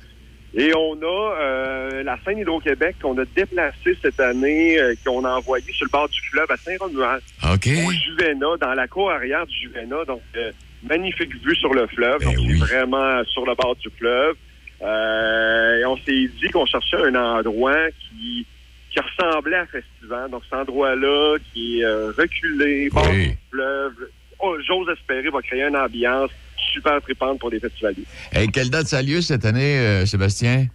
Et 0.56 0.72
on 0.76 0.94
a 1.02 1.36
euh, 1.40 2.04
la 2.04 2.18
scène 2.24 2.40
Hydro-Québec 2.40 2.96
qu'on 3.02 3.18
a 3.20 3.26
déplacée 3.36 3.96
cette 4.02 4.20
année, 4.20 4.80
euh, 4.80 4.96
qu'on 5.06 5.24
a 5.24 5.36
envoyée 5.36 5.72
sur 5.72 5.86
le 5.86 5.92
bord 5.92 6.10
du 6.10 6.20
fleuve 6.22 6.50
à 6.50 6.58
Saint-Romuald. 6.58 7.22
OK. 7.44 7.68
Au 7.68 7.92
Juvena, 7.92 8.58
dans 8.60 8.74
la 8.74 8.88
cour 8.88 9.12
arrière 9.12 9.46
du 9.46 9.56
Juvena. 9.56 10.04
Donc, 10.06 10.22
euh, 10.36 10.52
magnifique 10.84 11.36
vue 11.44 11.56
sur 11.56 11.74
le 11.74 11.86
fleuve. 11.88 12.24
donc, 12.24 12.36
c'est 12.36 12.58
vraiment 12.58 13.24
sur 13.26 13.46
le 13.46 13.54
bord 13.54 13.76
du 13.76 13.90
fleuve. 13.98 14.36
Euh, 14.82 15.80
et 15.80 15.86
on 15.86 15.98
s'est 15.98 16.30
dit 16.42 16.50
qu'on 16.52 16.66
cherchait 16.66 16.98
un 16.98 17.16
endroit 17.16 17.90
qui, 17.92 18.46
qui 18.92 19.00
ressemblait 19.00 19.58
à 19.58 19.66
Festival. 19.68 20.32
Donc, 20.32 20.44
cet 20.46 20.60
endroit-là 20.60 21.38
qui 21.54 21.82
est 21.82 21.86
euh, 21.86 22.12
reculé, 22.18 22.90
bord 22.90 23.08
du 23.10 23.38
fleuve, 23.52 23.94
oh, 24.40 24.58
j'ose 24.66 24.90
espérer, 24.90 25.30
va 25.30 25.42
créer 25.42 25.64
une 25.64 25.76
ambiance 25.76 26.32
super 26.70 27.02
tripante 27.02 27.40
pour 27.40 27.50
les 27.50 27.60
festivaliers. 27.60 28.06
Et 28.34 28.48
quelle 28.48 28.70
date 28.70 28.88
ça 28.88 29.00
a 29.00 29.02
lieu 29.02 29.22
cette 29.22 29.46
année, 29.46 29.78
euh, 29.80 30.06
Sébastien? 30.06 30.68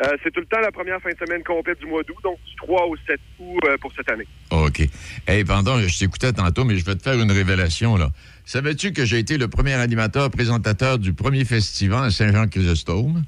Euh, 0.00 0.16
c'est 0.22 0.30
tout 0.30 0.40
le 0.40 0.46
temps 0.46 0.60
la 0.60 0.70
première 0.70 1.00
fin 1.00 1.10
de 1.10 1.16
semaine 1.26 1.42
complète 1.42 1.80
du 1.80 1.86
mois 1.86 2.02
d'août, 2.04 2.16
donc 2.22 2.38
du 2.46 2.54
3 2.56 2.86
au 2.86 2.96
7 2.96 3.18
août 3.40 3.58
euh, 3.66 3.76
pour 3.80 3.92
cette 3.96 4.08
année. 4.10 4.26
OK. 4.50 4.82
Hey, 5.26 5.44
pardon, 5.44 5.80
je 5.80 5.98
t'écoutais 5.98 6.32
tantôt, 6.32 6.64
mais 6.64 6.76
je 6.76 6.84
vais 6.84 6.94
te 6.94 7.02
faire 7.02 7.20
une 7.20 7.32
révélation, 7.32 7.96
là. 7.96 8.10
Savais-tu 8.44 8.92
que 8.92 9.04
j'ai 9.04 9.18
été 9.18 9.38
le 9.38 9.48
premier 9.48 9.74
animateur 9.74 10.30
présentateur 10.30 10.98
du 10.98 11.14
premier 11.14 11.44
festival 11.44 12.04
à 12.04 12.10
Saint-Jean-Chrysostome? 12.10 13.24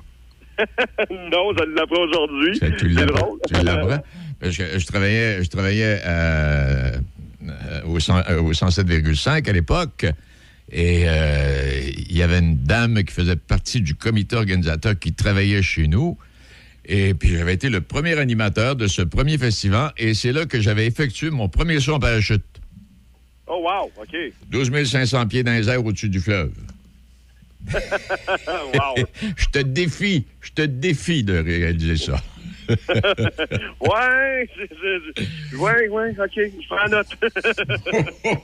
non, 1.11 1.53
je 1.59 1.75
l'apprends 1.75 2.03
aujourd'hui. 2.03 2.61
Tu 2.79 2.89
l'apprends. 2.89 3.37
Tu 3.49 3.65
l'apprends? 3.65 4.03
Que 4.41 4.51
je 4.51 4.87
travaillais, 4.87 5.43
je 5.43 5.51
travaillais 5.51 6.01
euh, 6.07 6.93
au, 7.85 7.99
100 7.99 8.21
au 8.43 8.53
107,5 8.53 9.49
à 9.49 9.53
l'époque. 9.53 10.07
Et 10.73 11.05
euh, 11.07 11.81
il 12.09 12.17
y 12.17 12.23
avait 12.23 12.39
une 12.39 12.57
dame 12.57 13.03
qui 13.03 13.13
faisait 13.13 13.37
partie 13.37 13.81
du 13.81 13.95
comité 13.95 14.37
organisateur 14.37 14.99
qui 14.99 15.13
travaillait 15.13 15.63
chez 15.63 15.89
nous. 15.89 16.17
Et 16.85 17.15
puis, 17.15 17.37
j'avais 17.37 17.55
été 17.55 17.69
le 17.69 17.81
premier 17.81 18.19
animateur 18.19 18.77
de 18.77 18.87
ce 18.87 19.03
premier 19.03 19.37
festival. 19.39 19.93
Et 19.97 20.15
c'est 20.15 20.33
là 20.33 20.47
que 20.47 20.61
j'avais 20.61 20.87
effectué 20.87 21.31
mon 21.31 21.49
premier 21.49 21.81
saut 21.81 21.95
en 21.95 22.01
parachute. 22.01 22.45
Oh, 23.47 23.65
wow, 23.65 23.91
OK. 24.01 24.17
12 24.51 24.85
500 24.89 25.27
pieds 25.27 25.43
dans 25.43 25.53
les 25.53 25.69
airs 25.69 25.85
au-dessus 25.85 26.09
du 26.09 26.21
fleuve. 26.21 26.53
wow. 27.73 28.95
je 29.37 29.47
te 29.47 29.59
défie, 29.59 30.25
je 30.41 30.53
te 30.53 30.63
défie 30.63 31.25
de 31.25 31.37
réaliser 31.37 31.97
ça. 31.97 32.23
ouais, 33.81 34.49
ouais, 35.59 35.89
ouais, 35.89 36.11
OK, 36.19 36.37
je 36.37 36.67
prends 36.69 36.89
note. 36.89 37.07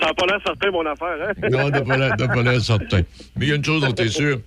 ça 0.00 0.06
n'a 0.06 0.14
pas 0.14 0.26
l'air 0.26 0.40
certain, 0.44 0.70
mon 0.70 0.86
affaire, 0.86 1.16
hein? 1.28 1.32
Non, 1.50 1.70
t'as 1.70 1.80
pas 1.82 1.96
l'air- 1.96 2.16
t'as 2.16 2.28
pas 2.28 2.42
l'air 2.42 2.60
certain. 2.60 3.02
Mais 3.36 3.46
il 3.46 3.48
y 3.48 3.52
a 3.52 3.56
une 3.56 3.64
chose 3.64 3.82
dont 3.82 3.92
tu 3.92 4.02
es 4.04 4.08
sûr. 4.08 4.40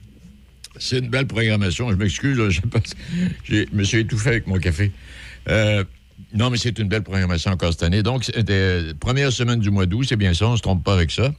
C'est 0.78 1.00
une 1.00 1.10
belle 1.10 1.28
programmation. 1.28 1.89
Je 1.92 1.96
m'excuse, 1.96 2.38
je 2.50 2.62
je 3.44 3.66
me 3.74 3.84
suis 3.84 4.00
étouffé 4.00 4.30
avec 4.30 4.48
mon 4.48 4.58
café. 4.58 4.92
Euh, 5.50 5.84
non, 6.34 6.50
mais 6.50 6.58
c'est 6.58 6.78
une 6.80 6.88
belle 6.88 7.04
programmation 7.04 7.52
encore 7.52 7.72
cette 7.74 7.84
année. 7.84 8.04
Donc, 8.04 8.24
c'était 8.24 8.54
euh, 8.54 8.94
première 9.00 9.32
semaine 9.32 9.60
du 9.60 9.70
mois 9.70 9.86
d'août, 9.86 10.06
c'est 10.08 10.16
bien 10.16 10.34
ça, 10.34 10.48
on 10.48 10.56
se 10.56 10.62
trompe 10.62 10.84
pas 10.84 10.94
avec 10.94 11.12
ça? 11.12 11.34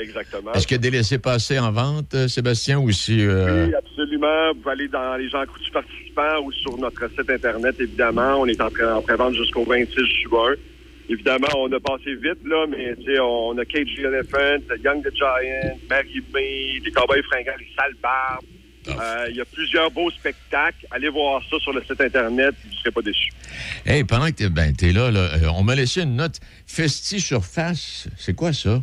Exactement. 0.00 0.52
Est-ce 0.54 0.66
qu'il 0.66 0.76
y 0.76 0.80
a 0.80 0.82
des 0.82 0.90
laissés-passer 0.90 1.58
en 1.58 1.70
vente, 1.70 2.14
euh, 2.14 2.26
Sébastien, 2.28 2.78
ou 2.78 2.90
si... 2.90 3.20
euh, 3.24 3.66
Oui, 3.68 3.74
absolument. 3.74 4.52
Vous 4.54 4.60
pouvez 4.60 4.72
aller 4.72 4.88
dans 4.88 5.16
les 5.16 5.28
gens 5.28 5.44
coutus 5.46 5.70
participants 5.72 6.40
ou 6.42 6.50
sur 6.52 6.76
notre 6.78 7.08
site 7.10 7.28
Internet, 7.30 7.76
évidemment. 7.78 8.36
On 8.40 8.46
est 8.46 8.60
en, 8.60 8.70
pré- 8.70 8.84
en 8.84 9.02
pré-vente 9.02 9.34
jusqu'au 9.34 9.64
26 9.64 9.94
juin. 10.24 10.54
Évidemment, 11.08 11.48
on 11.58 11.70
a 11.70 11.78
passé 11.80 12.14
vite, 12.14 12.40
là, 12.46 12.64
mais 12.68 12.96
tu 12.96 13.04
sais, 13.12 13.20
on 13.20 13.56
a 13.58 13.64
Cage 13.66 13.88
the 13.94 14.00
Elephant, 14.00 14.64
Young 14.82 15.02
the 15.04 15.14
Giant, 15.14 15.78
Mary 15.90 16.22
May, 16.32 16.80
les 16.82 16.90
Cowboys 16.90 17.22
fringants, 17.24 17.52
les 17.58 17.68
Sales 17.76 17.94
Barbes. 18.02 18.44
Euh, 18.88 19.26
Il 19.30 19.36
y 19.36 19.40
a 19.40 19.44
plusieurs 19.44 19.90
beaux 19.90 20.10
spectacles. 20.10 20.86
Allez 20.90 21.08
voir 21.10 21.42
ça 21.50 21.58
sur 21.60 21.72
le 21.74 21.82
site 21.82 22.00
Internet, 22.00 22.54
vous 22.64 22.70
ne 22.70 22.74
serez 22.76 22.90
pas 22.90 23.02
déçus. 23.02 23.30
Hey, 23.86 24.02
pendant 24.04 24.26
que 24.26 24.32
t'es 24.32 24.48
ben, 24.48 24.74
t'es 24.74 24.92
là, 24.92 25.10
là, 25.10 25.28
on 25.54 25.62
m'a 25.62 25.74
laissé 25.74 26.02
une 26.02 26.16
note. 26.16 26.40
Festi 26.66 27.20
Surface, 27.20 28.08
c'est 28.16 28.34
quoi 28.34 28.52
ça? 28.54 28.82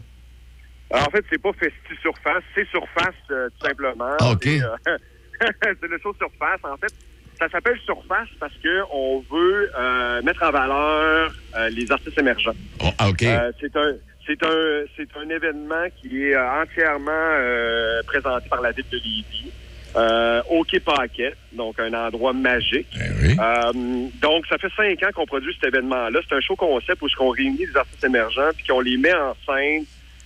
En 0.94 1.10
fait, 1.10 1.24
c'est 1.30 1.42
pas 1.42 1.52
Festi 1.54 1.96
Surface, 2.02 2.44
c'est 2.56 2.68
Surface, 2.70 3.16
euh, 3.32 3.50
tout 3.50 3.68
simplement. 3.68 4.16
Ah, 4.20 4.32
OK. 4.32 4.44
C'est, 4.44 4.62
euh, 4.62 4.98
c'est 5.64 5.88
le 5.88 5.98
show 6.00 6.14
Surface. 6.20 6.60
En 6.64 6.78
fait, 6.78 6.94
ça 7.39 7.50
s'appelle 7.50 7.78
Surface 7.86 8.30
parce 8.39 8.54
que 8.64 8.82
on 8.92 9.24
veut 9.32 9.72
euh, 9.78 10.22
mettre 10.22 10.44
en 10.44 10.52
valeur 10.52 11.34
euh, 11.58 11.70
les 11.70 11.92
artistes 11.92 12.18
émergents. 12.18 12.56
ah, 12.98 13.10
OK. 13.10 13.24
Euh, 13.24 13.52
c'est 13.60 13.76
un 13.76 13.94
c'est 14.28 14.44
un 14.44 14.84
c'est 14.96 15.10
un 15.18 15.30
événement 15.30 15.86
qui 16.00 16.24
est 16.24 16.36
euh, 16.36 16.62
entièrement 16.62 17.12
euh, 17.12 18.04
présenté 18.04 18.48
par 18.50 18.62
la 18.62 18.72
ville 18.72 18.86
de 18.92 18.98
Lévis. 18.98 19.52
Euh, 19.94 20.42
au 20.50 20.64
Paquet, 20.86 21.34
donc 21.52 21.78
un 21.78 21.94
endroit 21.94 22.32
magique. 22.32 22.88
Euh, 22.98 23.74
donc, 24.22 24.46
ça 24.48 24.58
fait 24.58 24.72
cinq 24.78 25.04
ans 25.04 25.12
qu'on 25.14 25.26
produit 25.26 25.54
cet 25.56 25.74
événement-là. 25.74 26.18
C'est 26.30 26.36
un 26.36 26.39
show 26.39 26.56
concept 26.56 27.02
où 27.02 27.08
on 27.20 27.30
réunit 27.30 27.58
des 27.58 27.76
artistes 27.76 28.04
émergents 28.06 28.52
puis 28.56 28.66
qu'on 28.68 28.80
les 28.80 28.96
met 28.96 29.14
en 29.14 29.36
scène. 29.46 29.84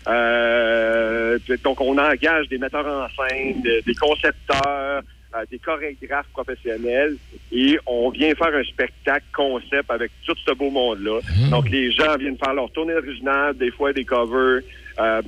Euh, 0.08 1.38
donc, 1.64 1.82
on 1.82 1.98
engage 1.98 2.48
des 2.50 2.58
metteurs 2.58 2.86
en 2.88 3.08
scène, 3.28 3.62
de- 3.62 3.82
des 3.86 3.96
concepteurs, 3.96 5.02
euh, 5.36 5.44
des 5.52 5.60
chorégraphes 5.60 6.28
professionnels 6.32 7.16
et 7.52 7.78
on 7.86 8.10
vient 8.10 8.34
faire 8.36 8.54
un 8.56 8.64
spectacle 8.64 9.26
concept 9.36 9.90
avec 9.90 10.12
tout 10.26 10.36
ce 10.46 10.52
beau 10.54 10.70
monde-là. 10.70 11.20
Donc, 11.50 11.70
les 11.70 11.92
gens 11.92 12.16
viennent 12.18 12.38
faire 12.38 12.54
leur 12.54 12.72
tournée 12.72 12.94
originale, 12.96 13.56
des 13.58 13.72
fois 13.72 13.92
des 13.94 14.06
covers. 14.06 14.62
Euh, 15.00 15.22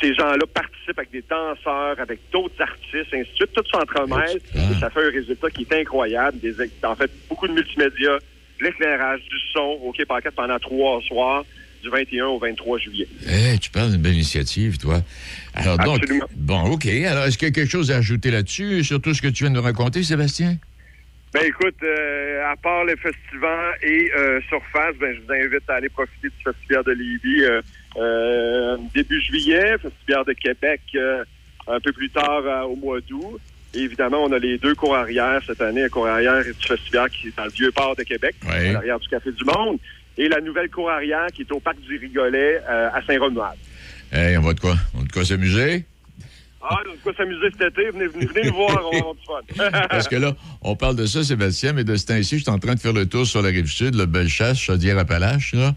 ces 0.00 0.14
gens-là 0.14 0.46
participent 0.54 0.96
avec 0.98 1.10
des 1.10 1.24
danseurs, 1.28 1.98
avec 1.98 2.20
d'autres 2.32 2.60
artistes, 2.62 3.12
ainsi 3.12 3.30
de 3.30 3.34
suite. 3.34 3.52
Tout 3.52 3.64
s'entremêle 3.72 4.38
et 4.54 4.74
ça 4.78 4.90
fait 4.90 5.04
un 5.06 5.10
résultat 5.10 5.50
qui 5.50 5.62
est 5.68 5.72
incroyable. 5.80 6.38
Des, 6.38 6.54
en 6.84 6.94
fait, 6.94 7.10
beaucoup 7.28 7.48
de 7.48 7.52
multimédia, 7.52 8.16
l'éclairage, 8.60 9.22
du 9.22 9.36
son 9.52 9.80
au 9.82 9.90
Quai 9.90 10.04
Pancarte 10.04 10.36
pendant 10.36 10.58
trois 10.60 11.00
soirs 11.02 11.44
du 11.82 11.88
21 11.90 12.26
au 12.26 12.38
23 12.38 12.78
juillet. 12.78 13.06
Eh, 13.28 13.58
tu 13.58 13.70
parles 13.70 13.90
d'une 13.92 14.00
belle 14.02 14.14
initiative, 14.14 14.78
toi. 14.78 15.02
Alors, 15.54 15.78
donc, 15.78 16.02
Absolument. 16.02 16.26
bon, 16.36 16.60
OK. 16.72 16.86
Alors, 16.86 17.24
est-ce 17.24 17.36
qu'il 17.36 17.48
y 17.48 17.50
a 17.50 17.54
quelque 17.54 17.70
chose 17.70 17.90
à 17.90 17.96
ajouter 17.96 18.30
là-dessus, 18.30 18.84
sur 18.84 19.00
tout 19.00 19.12
ce 19.14 19.20
que 19.22 19.28
tu 19.28 19.44
viens 19.44 19.50
de 19.50 19.56
nous 19.56 19.62
raconter, 19.62 20.02
Sébastien? 20.02 20.56
Ben 21.34 21.42
écoute, 21.46 21.76
euh, 21.82 22.44
à 22.52 22.56
part 22.56 22.84
les 22.84 22.96
festivals 22.96 23.74
et 23.82 24.10
euh, 24.18 24.38
Surface, 24.48 24.94
ben, 25.00 25.14
je 25.14 25.20
vous 25.26 25.32
invite 25.32 25.68
à 25.68 25.76
aller 25.76 25.88
profiter 25.88 26.28
du 26.28 26.42
Festival 26.44 26.84
de 26.84 26.92
Lévis 26.92 27.44
euh, 27.96 28.76
début 28.94 29.20
juillet, 29.22 29.76
Festival 29.78 30.24
de 30.26 30.32
Québec 30.34 30.80
un 31.68 31.80
peu 31.80 31.92
plus 31.92 32.10
tard 32.10 32.42
au 32.70 32.76
mois 32.76 33.00
d'août. 33.00 33.40
Et 33.74 33.78
évidemment, 33.80 34.24
on 34.24 34.32
a 34.32 34.38
les 34.38 34.58
deux 34.58 34.74
cours 34.74 34.94
arrière 34.94 35.40
cette 35.46 35.62
année, 35.62 35.84
un 35.84 35.88
cours 35.88 36.06
arrière 36.06 36.42
du 36.44 36.52
festival 36.66 37.08
qui 37.08 37.28
est 37.28 37.36
dans 37.38 37.44
le 37.44 37.50
Vieux-Port 37.50 37.96
de 37.96 38.02
Québec, 38.02 38.34
Ouais. 38.46 38.68
à 38.68 38.72
l'arrière 38.72 38.98
du 39.00 39.08
Café 39.08 39.32
du 39.32 39.44
Monde, 39.44 39.78
et 40.18 40.28
la 40.28 40.40
nouvelle 40.40 40.70
cour 40.70 40.90
arrière 40.90 41.26
qui 41.34 41.42
est 41.42 41.52
au 41.52 41.60
Parc 41.60 41.78
du 41.80 41.96
Rigolet 41.98 42.60
euh, 42.68 42.90
à 42.92 43.02
Saint-Romuald. 43.06 43.56
Eh, 44.14 44.36
on 44.36 44.42
va 44.42 44.52
de 44.54 44.60
quoi? 44.60 44.76
On 44.94 44.98
va 44.98 45.04
de 45.04 45.12
quoi 45.12 45.24
s'amuser? 45.24 45.84
Ah, 46.64 46.78
on 46.86 46.90
a 46.92 46.94
de 46.94 46.98
quoi 47.02 47.12
s'amuser 47.16 47.46
cet 47.58 47.72
été, 47.72 47.90
venez, 47.90 48.06
venez, 48.06 48.26
venez 48.26 48.48
nous 48.48 48.54
voir, 48.54 48.80
on 48.86 48.90
va 48.92 48.98
avoir 48.98 49.14
du 49.42 49.52
fun. 49.54 49.70
Parce 49.90 50.06
que 50.06 50.14
là, 50.16 50.34
on 50.60 50.76
parle 50.76 50.94
de 50.96 51.06
ça, 51.06 51.24
Sébastien, 51.24 51.72
mais 51.72 51.82
de 51.82 51.96
ce 51.96 52.06
temps-ci, 52.06 52.38
je 52.38 52.42
suis 52.44 52.50
en 52.50 52.58
train 52.60 52.74
de 52.74 52.80
faire 52.80 52.92
le 52.92 53.06
tour 53.06 53.26
sur 53.26 53.42
la 53.42 53.48
rive 53.48 53.66
sud, 53.66 53.94
le 53.96 54.06
Bellechasse, 54.06 54.58
Chaudière-Appalaches, 54.60 55.54
là. 55.54 55.74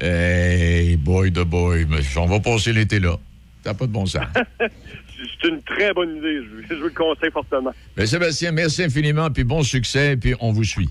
Hey, 0.00 0.96
boy 0.96 1.30
de 1.30 1.42
boy, 1.42 1.86
mais 1.88 1.98
on 2.16 2.26
va 2.26 2.40
passer 2.40 2.72
l'été 2.72 2.98
là. 3.00 3.16
T'as 3.62 3.72
pas 3.74 3.86
de 3.86 3.92
bon 3.92 4.04
sens. 4.06 4.24
C'est 4.60 5.48
une 5.48 5.62
très 5.62 5.92
bonne 5.94 6.16
idée, 6.18 6.36
je, 6.42 6.48
vous- 6.56 6.62
je 6.68 6.74
vous 6.74 6.84
le 6.84 6.90
conseille 6.90 7.30
fortement. 7.30 7.72
Mais 7.96 8.06
Sébastien, 8.06 8.52
merci 8.52 8.82
infiniment, 8.82 9.30
puis 9.30 9.44
bon 9.44 9.62
succès, 9.62 10.16
puis 10.16 10.34
on 10.40 10.52
vous 10.52 10.64
suit. 10.64 10.90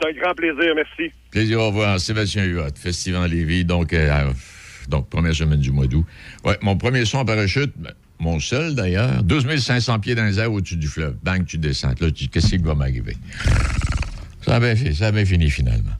C'est 0.00 0.08
un 0.08 0.12
grand 0.20 0.34
plaisir, 0.34 0.74
merci. 0.74 1.12
Plaisir 1.30 1.60
au 1.60 1.66
revoir. 1.68 2.00
Sébastien 2.00 2.44
Huot, 2.44 2.74
Festival 2.74 3.30
Lévis, 3.30 3.64
donc, 3.64 3.92
euh, 3.92 4.30
donc 4.88 5.08
première 5.08 5.34
semaine 5.34 5.60
du 5.60 5.70
mois 5.70 5.86
d'août. 5.86 6.04
Ouais, 6.44 6.58
mon 6.62 6.76
premier 6.76 7.04
son 7.04 7.18
en 7.18 7.24
parachute, 7.24 7.72
ben, 7.76 7.92
mon 8.18 8.40
seul 8.40 8.74
d'ailleurs, 8.74 9.22
12 9.22 9.56
500 9.56 10.00
pieds 10.00 10.14
dans 10.14 10.24
les 10.24 10.38
airs 10.38 10.52
au-dessus 10.52 10.76
du 10.76 10.88
fleuve. 10.88 11.16
Bang, 11.22 11.44
tu 11.44 11.58
descends. 11.58 11.88
Là, 12.00 12.08
tu 12.08 12.12
dis, 12.12 12.28
qu'est-ce 12.28 12.48
qui 12.48 12.58
va 12.58 12.74
m'arriver? 12.74 13.16
Ça 14.42 14.56
a 14.56 14.60
bien 14.60 14.76
fait, 14.76 14.92
ça 14.92 15.06
a 15.08 15.12
bien 15.12 15.24
fini 15.24 15.50
finalement. 15.50 15.92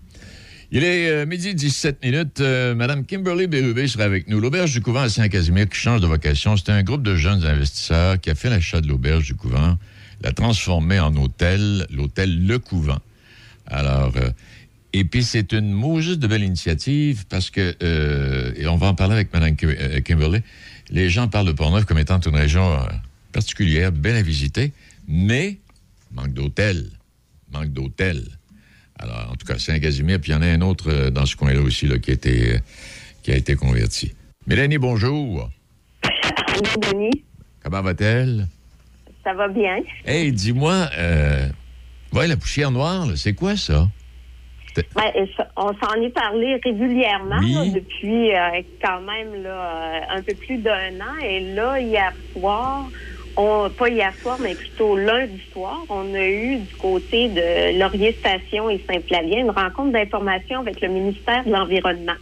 Il 0.70 0.82
est 0.82 1.08
euh, 1.08 1.26
midi 1.26 1.54
17 1.54 2.04
minutes. 2.04 2.40
Euh, 2.40 2.74
Madame 2.74 3.06
Kimberly 3.06 3.46
Bérubé 3.46 3.86
sera 3.86 4.04
avec 4.04 4.28
nous. 4.28 4.40
L'Auberge 4.40 4.72
du 4.72 4.80
Couvent 4.80 5.02
à 5.02 5.08
Saint-Casimir 5.08 5.68
qui 5.68 5.78
change 5.78 6.00
de 6.00 6.06
vocation. 6.06 6.56
C'est 6.56 6.70
un 6.70 6.82
groupe 6.82 7.02
de 7.02 7.14
jeunes 7.14 7.44
investisseurs 7.46 8.20
qui 8.20 8.30
a 8.30 8.34
fait 8.34 8.50
l'achat 8.50 8.80
de 8.80 8.88
l'Auberge 8.88 9.24
du 9.24 9.34
Couvent, 9.34 9.78
l'a 10.22 10.32
transformé 10.32 10.98
en 10.98 11.14
hôtel, 11.14 11.86
l'hôtel 11.90 12.46
Le 12.46 12.58
Couvent. 12.58 12.98
Alors, 13.66 14.12
euh, 14.16 14.30
et 14.92 15.04
puis 15.04 15.22
c'est 15.22 15.52
une 15.52 15.72
mousse 15.72 16.18
de 16.18 16.26
belle 16.26 16.42
initiative 16.42 17.24
parce 17.28 17.50
que, 17.50 17.74
euh, 17.82 18.52
et 18.56 18.66
on 18.66 18.76
va 18.76 18.88
en 18.88 18.94
parler 18.94 19.14
avec 19.14 19.32
Mme 19.32 19.56
euh, 19.64 20.00
Kimberly, 20.00 20.40
les 20.90 21.10
gens 21.10 21.28
parlent 21.28 21.46
de 21.46 21.52
Portneuf 21.52 21.84
comme 21.84 21.98
étant 21.98 22.20
une 22.20 22.36
région 22.36 22.78
particulière, 23.32 23.90
belle 23.90 24.16
à 24.16 24.22
visiter, 24.22 24.72
mais 25.08 25.58
manque 26.12 26.32
d'hôtels, 26.34 26.90
manque 27.52 27.72
d'hôtels. 27.72 28.24
Alors, 28.98 29.30
en 29.32 29.34
tout 29.34 29.46
cas, 29.46 29.58
Saint-Casimir, 29.58 30.20
puis 30.20 30.30
il 30.30 30.34
y 30.34 30.38
en 30.38 30.42
a 30.42 30.46
un 30.46 30.60
autre 30.60 31.10
dans 31.10 31.26
ce 31.26 31.34
coin-là 31.34 31.60
aussi 31.60 31.86
là, 31.86 31.98
qui, 31.98 32.10
a 32.10 32.14
été, 32.14 32.60
qui 33.22 33.32
a 33.32 33.36
été 33.36 33.56
converti. 33.56 34.12
Mélanie, 34.46 34.78
bonjour. 34.78 35.50
Denis, 36.92 37.24
Comment 37.62 37.82
va-t-elle? 37.82 38.46
ça 39.24 39.32
va 39.32 39.48
bien. 39.48 39.78
Hey, 40.04 40.30
dis-moi, 40.32 40.88
euh, 40.98 41.48
ouais, 42.14 42.26
la 42.26 42.36
poussière 42.36 42.70
noire, 42.70 43.06
c'est 43.16 43.34
quoi 43.34 43.56
ça? 43.56 43.88
On 45.56 45.72
s'en 45.74 46.02
est 46.02 46.10
parlé 46.10 46.58
régulièrement 46.64 47.38
Oui. 47.40 47.54
là, 47.54 47.64
depuis 47.66 48.34
euh, 48.34 48.62
quand 48.82 49.00
même 49.02 49.42
là, 49.42 49.50
euh, 49.50 50.16
un 50.16 50.22
peu 50.22 50.34
plus 50.34 50.58
d'un 50.58 51.00
an. 51.00 51.16
Et 51.22 51.54
là, 51.54 51.78
hier 51.78 52.12
soir, 52.32 52.88
on, 53.36 53.70
pas 53.70 53.88
hier 53.88 54.12
soir, 54.20 54.36
mais 54.40 54.54
plutôt 54.54 54.96
lundi 54.96 55.40
soir, 55.52 55.78
on 55.88 56.12
a 56.14 56.26
eu 56.26 56.58
du 56.58 56.74
côté 56.76 57.28
de 57.28 57.78
Laurier 57.78 58.16
Station 58.18 58.68
et 58.68 58.82
Saint-Flavien 58.88 59.40
une 59.40 59.50
rencontre 59.50 59.92
d'information 59.92 60.60
avec 60.60 60.80
le 60.80 60.88
ministère 60.88 61.44
de 61.44 61.50
l'Environnement. 61.50 62.18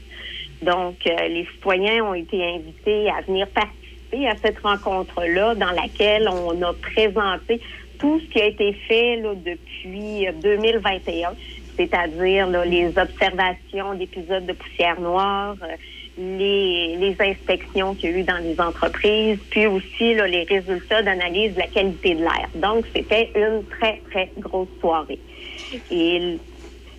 Donc, 0.63 0.97
euh, 1.07 1.29
les 1.29 1.47
citoyens 1.55 2.05
ont 2.05 2.15
été 2.15 2.43
invités 2.45 3.11
à 3.11 3.23
venir 3.23 3.47
participer 3.49 4.29
à 4.29 4.37
cette 4.37 4.59
rencontre-là 4.61 5.55
dans 5.55 5.71
laquelle 5.71 6.29
on 6.29 6.61
a 6.63 6.73
présenté 6.75 7.61
tout 8.03 8.21
ce 8.21 8.27
qui 8.33 8.43
a 8.43 8.47
été 8.47 8.73
fait 8.89 9.17
là, 9.17 9.33
depuis 9.35 10.27
euh, 10.27 10.33
2021, 10.43 11.35
c'est-à-dire 11.79 12.49
là, 12.49 12.65
les 12.65 12.89
observations 12.89 13.95
d'épisodes 13.95 14.45
de 14.45 14.53
poussière 14.53 15.01
noire, 15.01 15.57
euh, 15.63 15.77
les, 16.19 16.97
les 16.97 17.17
inspections 17.21 17.95
qu'il 17.95 18.11
y 18.11 18.15
a 18.15 18.17
eu 18.19 18.23
dans 18.25 18.39
les 18.39 18.61
entreprises, 18.61 19.39
puis 19.51 19.67
aussi 19.69 20.15
là, 20.15 20.27
les 20.27 20.43
résultats 20.43 21.03
d'analyse 21.03 21.55
de 21.55 21.61
la 21.61 21.69
qualité 21.69 22.17
de 22.17 22.21
l'air. 22.21 22.49
Donc, 22.57 22.85
c'était 22.95 23.31
une 23.37 23.65
très, 23.67 24.03
très 24.11 24.33
grosse 24.37 24.69
soirée. 24.81 25.21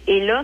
Et 0.06 0.20
là, 0.20 0.44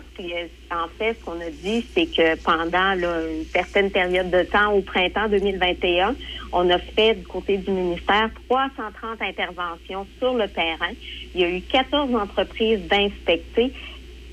en 0.72 0.88
fait, 0.98 1.16
ce 1.20 1.26
qu'on 1.26 1.40
a 1.42 1.50
dit, 1.50 1.86
c'est 1.94 2.06
que 2.06 2.42
pendant 2.44 2.94
là, 2.94 2.96
une 2.96 3.46
certaine 3.46 3.92
période 3.92 4.30
de 4.30 4.44
temps, 4.44 4.72
au 4.72 4.82
printemps 4.82 5.28
2021, 5.28 6.16
on 6.54 6.70
a 6.70 6.80
fait 6.80 7.16
du 7.16 7.28
côté 7.28 7.58
du 7.58 7.72
ministère 7.72 8.30
330 8.50 9.22
interventions 9.22 10.08
sur 10.18 10.34
le 10.34 10.48
terrain. 10.48 10.92
Il 11.36 11.42
y 11.42 11.44
a 11.44 11.50
eu 11.50 11.62
14 11.62 12.16
entreprises 12.16 12.88
d'inspecter. 12.88 13.74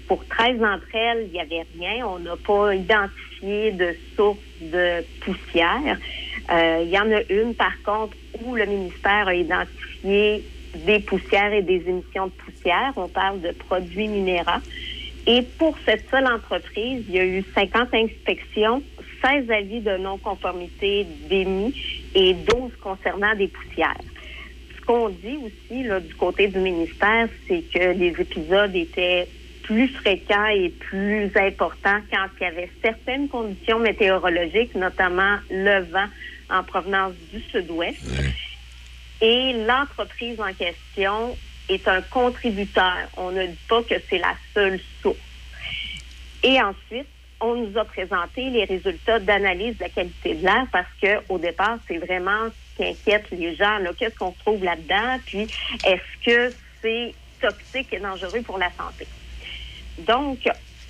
Pour 0.06 0.24
13 0.26 0.60
d'entre 0.60 0.94
elles, 0.94 1.26
il 1.26 1.32
n'y 1.32 1.40
avait 1.40 1.66
rien. 1.76 2.06
On 2.06 2.20
n'a 2.20 2.36
pas 2.36 2.76
identifié 2.76 3.72
de 3.72 3.96
source 4.14 4.38
de 4.60 5.04
poussière. 5.22 5.98
Euh, 6.52 6.82
il 6.84 6.90
y 6.90 6.98
en 6.98 7.10
a 7.10 7.20
une, 7.28 7.54
par 7.56 7.82
contre, 7.82 8.16
où 8.44 8.54
le 8.54 8.64
ministère 8.66 9.26
a 9.26 9.34
identifié 9.34 10.44
des 10.84 11.00
poussières 11.00 11.52
et 11.52 11.62
des 11.62 11.82
émissions 11.88 12.26
de 12.26 12.32
poussière. 12.32 12.92
On 12.96 13.08
parle 13.08 13.40
de 13.40 13.50
produits 13.50 14.08
minéraux. 14.08 14.60
Et 15.26 15.42
pour 15.42 15.76
cette 15.84 16.08
seule 16.08 16.26
entreprise, 16.26 17.04
il 17.08 17.14
y 17.14 17.18
a 17.18 17.24
eu 17.24 17.44
50 17.54 17.92
inspections, 17.94 18.82
16 19.24 19.50
avis 19.50 19.80
de 19.80 19.96
non-conformité 19.96 21.04
d'émis 21.28 21.74
et 22.14 22.34
12 22.34 22.72
concernant 22.80 23.34
des 23.34 23.48
poussières. 23.48 23.96
Ce 24.76 24.80
qu'on 24.86 25.08
dit 25.08 25.38
aussi 25.44 25.82
là, 25.82 25.98
du 25.98 26.14
côté 26.14 26.46
du 26.46 26.58
ministère, 26.58 27.28
c'est 27.48 27.62
que 27.74 27.98
les 27.98 28.14
épisodes 28.16 28.74
étaient 28.76 29.26
plus 29.64 29.88
fréquents 29.88 30.46
et 30.46 30.68
plus 30.68 31.28
importants 31.34 31.98
quand 32.08 32.26
il 32.40 32.44
y 32.44 32.46
avait 32.46 32.70
certaines 32.80 33.28
conditions 33.28 33.80
météorologiques, 33.80 34.76
notamment 34.76 35.38
le 35.50 35.80
vent 35.90 36.06
en 36.50 36.62
provenance 36.62 37.14
du 37.32 37.40
sud-ouest. 37.40 37.98
Et 39.20 39.54
l'entreprise 39.66 40.38
en 40.40 40.52
question 40.52 41.36
est 41.68 41.86
un 41.88 42.02
contributeur. 42.02 43.08
On 43.16 43.30
ne 43.30 43.46
dit 43.46 43.58
pas 43.68 43.82
que 43.82 43.94
c'est 44.08 44.18
la 44.18 44.34
seule 44.54 44.80
source. 45.02 45.16
Et 46.42 46.60
ensuite, 46.60 47.08
on 47.40 47.54
nous 47.54 47.78
a 47.78 47.84
présenté 47.84 48.50
les 48.50 48.64
résultats 48.64 49.18
d'analyse 49.18 49.76
de 49.76 49.82
la 49.82 49.88
qualité 49.90 50.34
de 50.34 50.42
l'air 50.42 50.66
parce 50.72 50.88
que 51.02 51.20
au 51.28 51.38
départ, 51.38 51.78
c'est 51.86 51.98
vraiment 51.98 52.46
ce 52.46 52.76
qui 52.76 52.88
inquiète 52.88 53.30
les 53.30 53.54
gens. 53.54 53.78
Qu'est-ce 53.98 54.16
qu'on 54.16 54.32
trouve 54.32 54.62
là-dedans? 54.64 55.18
Puis, 55.26 55.46
est-ce 55.84 56.24
que 56.24 56.54
c'est 56.80 57.14
toxique 57.40 57.92
et 57.92 57.98
dangereux 57.98 58.42
pour 58.42 58.58
la 58.58 58.70
santé? 58.72 59.06
Donc, 59.98 60.38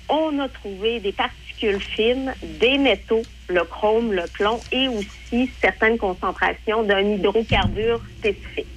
on 0.09 0.39
a 0.39 0.47
trouvé 0.47 0.99
des 0.99 1.11
particules 1.11 1.81
fines, 1.81 2.33
des 2.41 2.77
métaux, 2.77 3.23
le 3.49 3.63
chrome, 3.63 4.13
le 4.13 4.23
plomb 4.33 4.59
et 4.71 4.87
aussi 4.87 5.49
certaines 5.61 5.97
concentrations 5.97 6.83
d'un 6.83 7.01
hydrocarbure 7.01 8.01
spécifique. 8.19 8.67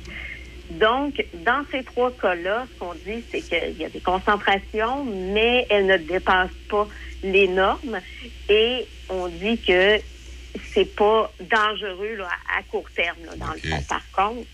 Donc, 0.70 1.24
dans 1.44 1.64
ces 1.72 1.82
trois 1.82 2.12
cas-là, 2.12 2.66
ce 2.72 2.78
qu'on 2.78 2.94
dit, 2.94 3.24
c'est 3.30 3.40
qu'il 3.40 3.80
y 3.80 3.84
a 3.84 3.88
des 3.88 4.00
concentrations, 4.00 5.04
mais 5.04 5.66
elles 5.68 5.86
ne 5.86 5.96
dépassent 5.96 6.50
pas 6.68 6.86
les 7.24 7.48
normes. 7.48 7.98
Et 8.48 8.86
on 9.08 9.26
dit 9.26 9.58
que 9.58 9.98
c'est 10.72 10.94
pas 10.96 11.32
dangereux 11.40 12.14
là, 12.16 12.28
à 12.56 12.62
court 12.62 12.88
terme, 12.94 13.18
là, 13.26 13.32
dans 13.36 13.52
le 13.52 13.58
fond. 13.58 13.82
Par 13.88 14.02
contre, 14.12 14.46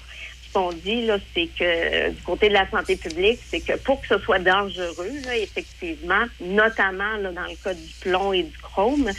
ce 0.48 0.52
qu'on 0.54 0.72
dit, 0.72 1.04
là, 1.04 1.18
c'est 1.34 1.48
que 1.48 1.64
euh, 1.64 2.10
du 2.10 2.22
côté 2.22 2.48
de 2.48 2.54
la 2.54 2.68
santé 2.70 2.96
publique, 2.96 3.40
c'est 3.50 3.60
que 3.60 3.76
pour 3.76 4.00
que 4.00 4.06
ce 4.06 4.18
soit 4.18 4.38
dangereux, 4.38 5.20
là, 5.26 5.36
effectivement, 5.36 6.24
notamment 6.40 7.16
là, 7.18 7.30
dans 7.30 7.44
le 7.44 7.56
cas 7.62 7.74
du 7.74 7.92
plomb 8.00 8.32
et 8.32 8.44
du 8.44 8.56
chrome, 8.58 9.10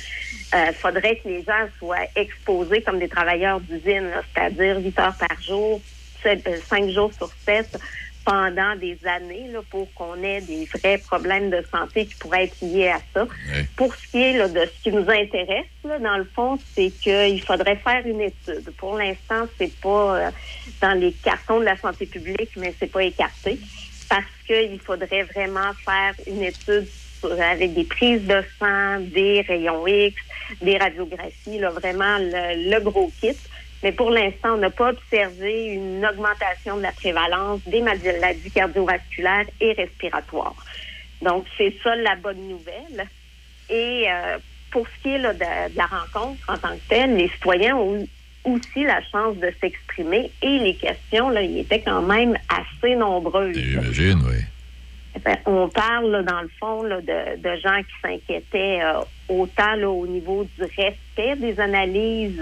il 0.53 0.73
faudrait 0.73 1.17
que 1.17 1.27
les 1.27 1.43
gens 1.43 1.67
soient 1.77 2.07
exposés 2.15 2.81
comme 2.81 2.97
des 2.97 3.09
travailleurs 3.09 3.59
d'usine, 3.59 4.09
c'est-à-dire 4.33 4.79
8 4.79 4.99
heures 4.99 5.15
par 5.17 5.41
jour, 5.41 5.79
5 6.69 6.89
jours 6.89 7.11
sur 7.13 7.29
7 7.45 7.77
pendant 8.27 8.75
des 8.75 8.99
années 9.05 9.47
là, 9.53 9.59
pour 9.69 9.87
qu'on 9.93 10.21
ait 10.21 10.41
des 10.41 10.65
vrais 10.65 10.97
problèmes 10.97 11.49
de 11.49 11.63
santé 11.71 12.05
qui 12.05 12.15
pourraient 12.15 12.43
être 12.43 12.61
liés 12.61 12.89
à 12.89 12.99
ça. 13.13 13.25
Pour 13.77 13.95
ce 13.95 14.07
qui 14.07 14.21
est 14.21 14.33
là, 14.33 14.49
de 14.49 14.65
ce 14.65 14.83
qui 14.83 14.91
nous 14.91 15.09
intéresse, 15.09 15.65
là, 15.85 15.97
dans 15.99 16.17
le 16.17 16.25
fond, 16.25 16.59
c'est 16.75 16.91
qu'il 17.01 17.41
faudrait 17.41 17.77
faire 17.77 18.05
une 18.05 18.19
étude. 18.19 18.69
Pour 18.77 18.97
l'instant, 18.97 19.47
c'est 19.57 19.73
pas 19.79 20.17
euh, 20.19 20.31
dans 20.81 20.99
les 20.99 21.13
cartons 21.13 21.61
de 21.61 21.65
la 21.65 21.77
santé 21.77 22.05
publique, 22.05 22.51
mais 22.57 22.75
c'est 22.77 22.91
pas 22.91 23.03
écarté 23.03 23.59
parce 24.09 24.25
qu'il 24.45 24.79
faudrait 24.79 25.23
vraiment 25.23 25.71
faire 25.85 26.13
une 26.27 26.43
étude 26.43 26.87
avec 27.23 27.73
des 27.73 27.83
prises 27.85 28.25
de 28.25 28.43
sang, 28.59 28.99
des 28.99 29.41
rayons 29.47 29.87
X, 29.87 30.15
des 30.61 30.77
radiographies, 30.77 31.59
là, 31.59 31.69
vraiment 31.69 32.17
le, 32.19 32.69
le 32.69 32.79
gros 32.81 33.11
kit. 33.21 33.37
Mais 33.83 33.91
pour 33.91 34.09
l'instant, 34.09 34.55
on 34.55 34.57
n'a 34.57 34.69
pas 34.69 34.89
observé 34.89 35.67
une 35.67 36.05
augmentation 36.05 36.77
de 36.77 36.81
la 36.81 36.91
prévalence 36.91 37.61
des 37.67 37.81
maladies 37.81 38.51
cardiovasculaires 38.51 39.45
et 39.61 39.73
respiratoires. 39.73 40.55
Donc, 41.21 41.45
c'est 41.57 41.73
ça 41.83 41.95
la 41.95 42.15
bonne 42.15 42.47
nouvelle. 42.47 43.07
Et 43.69 44.05
euh, 44.09 44.37
pour 44.71 44.87
ce 44.87 45.03
qui 45.03 45.09
est 45.09 45.17
là, 45.19 45.33
de, 45.33 45.39
de 45.39 45.77
la 45.77 45.85
rencontre 45.85 46.41
en 46.47 46.57
tant 46.57 46.75
que 46.75 46.87
telle, 46.89 47.15
les 47.15 47.29
citoyens 47.29 47.75
ont 47.75 48.07
aussi 48.45 48.83
la 48.83 49.01
chance 49.11 49.35
de 49.37 49.53
s'exprimer 49.59 50.31
et 50.41 50.59
les 50.59 50.75
questions, 50.75 51.29
là, 51.29 51.41
ils 51.41 51.59
étaient 51.59 51.81
quand 51.81 52.01
même 52.01 52.37
assez 52.49 52.95
nombreuses. 52.95 53.57
J'imagine, 53.57 54.21
oui. 54.27 54.41
Ben, 55.25 55.37
on 55.45 55.67
parle, 55.67 56.11
là, 56.11 56.23
dans 56.23 56.41
le 56.41 56.49
fond, 56.59 56.83
là, 56.83 57.01
de, 57.01 57.37
de 57.41 57.55
gens 57.59 57.79
qui 57.79 57.93
s'inquiétaient 58.01 58.79
euh, 58.83 59.01
autant 59.29 59.75
là, 59.75 59.89
au 59.89 60.07
niveau 60.07 60.43
du 60.43 60.63
respect 60.63 61.35
des 61.37 61.59
analyses, 61.59 62.41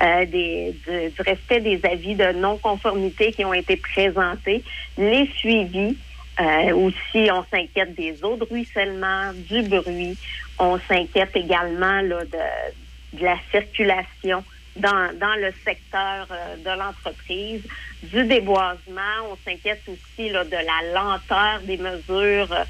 euh, 0.00 0.24
du, 0.26 1.22
respect 1.22 1.60
des 1.60 1.80
avis 1.84 2.14
de 2.14 2.32
non-conformité 2.32 3.32
qui 3.32 3.44
ont 3.44 3.54
été 3.54 3.76
présentés, 3.76 4.62
les 4.96 5.28
suivis. 5.36 5.96
Euh, 6.40 6.74
aussi, 6.74 7.30
on 7.30 7.44
s'inquiète 7.50 7.94
des 7.94 8.24
eaux 8.24 8.36
de 8.36 8.44
ruissellement, 8.44 9.32
du 9.34 9.62
bruit. 9.62 10.16
On 10.58 10.78
s'inquiète 10.88 11.36
également 11.36 12.00
là, 12.00 12.24
de, 12.24 13.22
la 13.22 13.36
circulation 13.50 14.42
dans, 14.76 15.10
dans 15.18 15.34
le 15.34 15.52
secteur 15.64 16.28
euh, 16.30 16.56
de 16.56 16.78
l'entreprise, 16.78 17.62
du 18.02 18.24
déboisement. 18.24 19.30
On 19.30 19.36
s'inquiète 19.44 19.82
aussi 19.88 20.30
là, 20.30 20.44
de 20.44 20.50
la 20.50 20.92
lenteur 20.94 21.60
des 21.62 21.76
mesures 21.76 22.52
euh, 22.52 22.64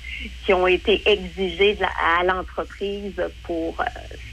qui 0.44 0.52
ont 0.52 0.66
été 0.66 1.02
exigées 1.06 1.78
à 1.82 2.24
l'entreprise 2.24 3.22
pour 3.44 3.80
euh, 3.80 3.84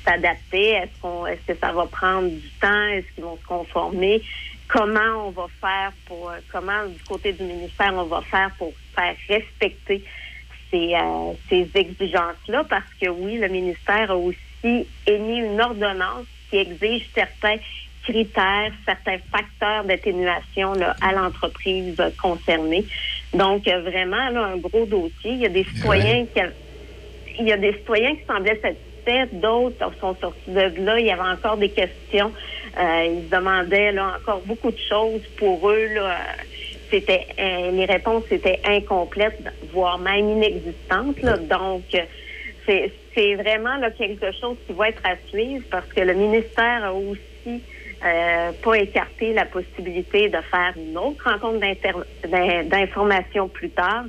s'adapter. 0.03 0.71
Est-ce 0.71 1.01
qu'on, 1.01 1.25
est-ce 1.27 1.53
que 1.53 1.59
ça 1.59 1.71
va 1.71 1.85
prendre 1.85 2.29
du 2.29 2.49
temps? 2.61 2.87
Est-ce 2.87 3.07
qu'ils 3.13 3.23
vont 3.23 3.37
se 3.37 3.47
conformer? 3.47 4.21
Comment 4.67 5.27
on 5.27 5.31
va 5.31 5.47
faire 5.61 5.91
pour, 6.07 6.29
euh, 6.29 6.39
comment 6.51 6.85
du 6.87 7.01
côté 7.03 7.31
du 7.33 7.43
ministère 7.43 7.93
on 7.93 8.03
va 8.03 8.21
faire 8.21 8.51
pour 8.57 8.73
faire 8.95 9.15
respecter 9.29 10.03
ces, 10.69 10.93
euh, 10.95 11.33
ces 11.47 11.69
exigences-là? 11.73 12.65
Parce 12.69 12.93
que 12.99 13.07
oui, 13.07 13.37
le 13.37 13.47
ministère 13.47 14.11
a 14.11 14.17
aussi 14.17 14.87
émis 15.05 15.39
une 15.39 15.61
ordonnance 15.61 16.25
qui 16.49 16.57
exige 16.57 17.07
certains 17.13 17.57
critères, 18.07 18.71
certains 18.85 19.17
facteurs 19.31 19.83
d'atténuation 19.83 20.73
à 21.01 21.11
l'entreprise 21.11 22.01
concernée. 22.21 22.85
Donc, 23.33 23.67
euh, 23.67 23.81
vraiment, 23.81 24.29
là, 24.29 24.45
un 24.53 24.57
gros 24.57 24.85
dossier. 24.85 25.31
Il 25.31 25.41
y 25.41 25.45
a 25.45 25.49
des 25.49 25.65
citoyens 25.65 26.25
qui 26.25 26.39
a- 26.39 26.51
il 27.39 27.47
y 27.47 27.51
a 27.51 27.57
des 27.57 27.73
citoyens 27.73 28.15
qui 28.15 28.25
semblaient 28.25 28.59
satisfaits, 28.61 29.27
d'autres 29.33 29.91
sont 29.99 30.15
sortis 30.15 30.51
de 30.51 30.85
là. 30.85 30.99
Il 30.99 31.05
y 31.05 31.11
avait 31.11 31.21
encore 31.37 31.57
des 31.57 31.69
questions. 31.69 32.31
Euh, 32.79 33.07
ils 33.11 33.25
se 33.25 33.35
demandaient 33.35 33.91
là, 33.91 34.17
encore 34.19 34.41
beaucoup 34.45 34.71
de 34.71 34.79
choses 34.89 35.21
pour 35.37 35.69
eux. 35.69 35.87
Là, 35.93 36.17
c'était 36.89 37.27
euh, 37.37 37.71
les 37.71 37.85
réponses 37.85 38.23
étaient 38.31 38.61
incomplètes, 38.65 39.43
voire 39.73 39.99
même 39.99 40.29
inexistantes. 40.29 41.21
Là. 41.21 41.37
Donc, 41.37 41.83
c'est 42.65 42.91
c'est 43.13 43.33
vraiment 43.35 43.75
là, 43.77 43.89
quelque 43.91 44.31
chose 44.39 44.57
qui 44.65 44.73
va 44.73 44.89
être 44.89 45.01
à 45.03 45.15
suivre 45.29 45.65
parce 45.71 45.87
que 45.87 46.01
le 46.01 46.13
ministère 46.13 46.85
a 46.85 46.93
aussi 46.93 47.63
euh, 48.05 48.51
pas 48.63 48.77
écarté 48.77 49.33
la 49.33 49.45
possibilité 49.45 50.29
de 50.29 50.37
faire 50.51 50.73
une 50.75 50.97
autre 50.97 51.23
rencontre 51.23 51.59
d'information 52.69 53.47
plus 53.49 53.69
tard. 53.69 54.05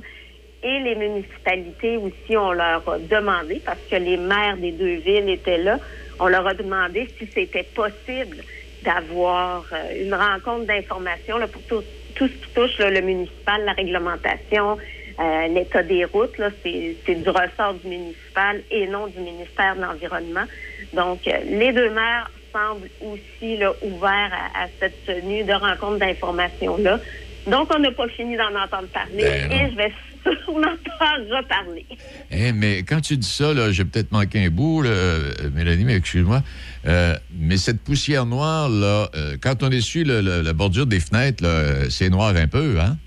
Et 0.61 0.79
les 0.79 0.95
municipalités 0.95 1.97
aussi, 1.97 2.35
on 2.35 2.51
leur 2.51 2.87
a 2.87 2.99
demandé, 2.99 3.61
parce 3.65 3.79
que 3.89 3.95
les 3.95 4.17
maires 4.17 4.57
des 4.57 4.73
deux 4.73 4.95
villes 4.95 5.29
étaient 5.29 5.57
là, 5.57 5.79
on 6.19 6.27
leur 6.27 6.45
a 6.45 6.53
demandé 6.53 7.07
si 7.17 7.27
c'était 7.33 7.63
possible 7.63 8.37
d'avoir 8.83 9.65
euh, 9.71 10.03
une 10.03 10.13
rencontre 10.13 10.65
d'information 10.65 11.37
pour 11.51 11.61
tout, 11.63 11.83
tout 12.15 12.27
ce 12.27 12.33
qui 12.33 12.53
touche 12.53 12.77
là, 12.79 12.89
le 12.89 13.01
municipal, 13.01 13.63
la 13.65 13.73
réglementation, 13.73 14.77
euh, 15.19 15.47
l'état 15.47 15.83
des 15.83 16.05
routes. 16.05 16.35
C'est 16.63 16.95
c'est 17.05 17.15
du 17.15 17.29
ressort 17.29 17.73
du 17.75 17.87
municipal 17.87 18.61
et 18.71 18.87
non 18.87 19.07
du 19.07 19.19
ministère 19.19 19.75
de 19.75 19.81
l'Environnement. 19.81 20.45
Donc, 20.93 21.27
euh, 21.27 21.37
les 21.45 21.71
deux 21.73 21.89
maires 21.89 22.29
semblent 22.51 22.89
aussi 23.01 23.57
là, 23.57 23.71
ouverts 23.81 24.31
à, 24.33 24.63
à 24.63 24.67
cette 24.79 25.05
tenue 25.05 25.43
de 25.43 25.53
rencontre 25.53 25.99
d'information-là. 25.99 26.99
Donc, 27.47 27.69
on 27.75 27.79
n'a 27.79 27.91
pas 27.91 28.07
fini 28.09 28.35
d'en 28.37 28.49
entendre 28.49 28.87
parler 28.93 29.23
Ben 29.23 29.51
et 29.51 29.71
je 29.71 29.75
vais 29.75 29.91
sûrement 30.43 30.75
pas 30.99 31.13
reparler. 31.37 31.85
Eh, 32.31 32.51
mais 32.51 32.83
quand 32.83 32.99
tu 33.01 33.15
dis 33.17 33.27
ça, 33.27 33.53
j'ai 33.71 33.85
peut-être 33.85 34.11
manqué 34.11 34.45
un 34.45 34.49
bout, 34.49 34.81
là, 34.81 34.89
euh, 34.89 35.31
Mélanie, 35.53 35.85
mais 35.85 35.95
excuse-moi. 35.95 36.43
Euh, 36.85 37.15
mais 37.33 37.57
cette 37.57 37.81
poussière 37.81 38.25
noire, 38.25 38.67
là, 38.69 39.09
euh, 39.15 39.37
quand 39.41 39.63
on 39.63 39.71
essuie 39.71 40.03
le- 40.03 40.21
le- 40.21 40.41
la 40.41 40.53
bordure 40.53 40.85
des 40.85 40.99
fenêtres, 40.99 41.43
c'est 41.89 42.09
noir 42.09 42.35
un 42.35 42.47
peu, 42.47 42.77
hein? 42.79 42.97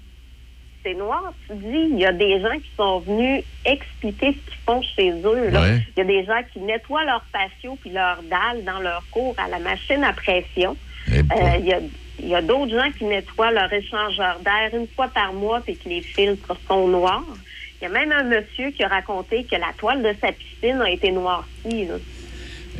C'est 0.84 0.94
noir, 0.94 1.32
tu 1.48 1.54
dis, 1.56 1.88
il 1.92 1.98
y 1.98 2.06
a 2.06 2.12
des 2.12 2.40
gens 2.40 2.54
qui 2.58 2.70
sont 2.76 2.98
venus 3.00 3.44
expliquer 3.64 4.28
ce 4.32 4.50
qu'ils 4.50 4.60
font 4.66 4.82
chez 4.82 5.10
eux. 5.10 5.50
Ouais. 5.52 5.86
Il 5.96 5.98
y 5.98 6.00
a 6.00 6.04
des 6.04 6.24
gens 6.24 6.40
qui 6.52 6.60
nettoient 6.60 7.04
leur 7.04 7.24
patio 7.32 7.76
puis 7.80 7.90
leur 7.90 8.18
dalle 8.30 8.64
dans 8.64 8.80
leur 8.80 9.02
cour 9.10 9.34
à 9.38 9.48
la 9.48 9.58
machine 9.58 10.02
à 10.04 10.12
pression. 10.12 10.76
Eh 11.08 11.18
Euh, 11.20 11.56
il 11.60 11.66
y 11.66 11.72
a, 11.72 11.78
il 12.20 12.28
y 12.28 12.34
a 12.34 12.42
d'autres 12.42 12.72
gens 12.76 12.90
qui 12.96 13.04
nettoient 13.04 13.50
leur 13.52 13.72
échangeur 13.72 14.38
d'air 14.44 14.70
une 14.78 14.86
fois 14.94 15.08
par 15.08 15.32
mois 15.32 15.60
puis 15.60 15.76
que 15.76 15.88
les 15.88 16.00
filtres 16.02 16.56
sont 16.68 16.88
noirs. 16.88 17.24
Il 17.80 17.84
y 17.84 17.86
a 17.86 17.90
même 17.90 18.12
un 18.12 18.24
monsieur 18.24 18.70
qui 18.70 18.84
a 18.84 18.88
raconté 18.88 19.44
que 19.44 19.56
la 19.56 19.72
toile 19.76 20.02
de 20.02 20.14
sa 20.20 20.30
piscine 20.32 20.80
a 20.80 20.90
été 20.90 21.10
noircie. 21.10 21.86
là. 21.86 21.94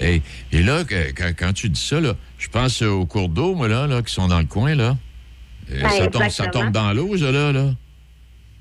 Et, 0.00 0.22
et 0.52 0.62
là, 0.62 0.82
quand, 0.88 1.32
quand 1.38 1.52
tu 1.52 1.68
dis 1.68 1.80
ça, 1.80 2.00
là, 2.00 2.14
je 2.38 2.48
pense 2.48 2.80
aux 2.82 3.04
cours 3.06 3.28
d'eau, 3.28 3.54
moi, 3.54 3.68
là, 3.68 3.86
là, 3.86 4.00
qui 4.02 4.12
sont 4.12 4.26
dans 4.28 4.38
le 4.38 4.46
coin, 4.46 4.74
là. 4.74 4.96
Euh, 5.70 5.80
Ben, 5.82 5.88
ça, 5.90 6.06
tombe, 6.06 6.22
ça 6.22 6.26
exactement. 6.26 6.64
tombe 6.64 6.72
dans 6.72 6.92
l'eau, 6.92 7.16
ça, 7.16 7.30
là, 7.30 7.52
là. 7.52 7.70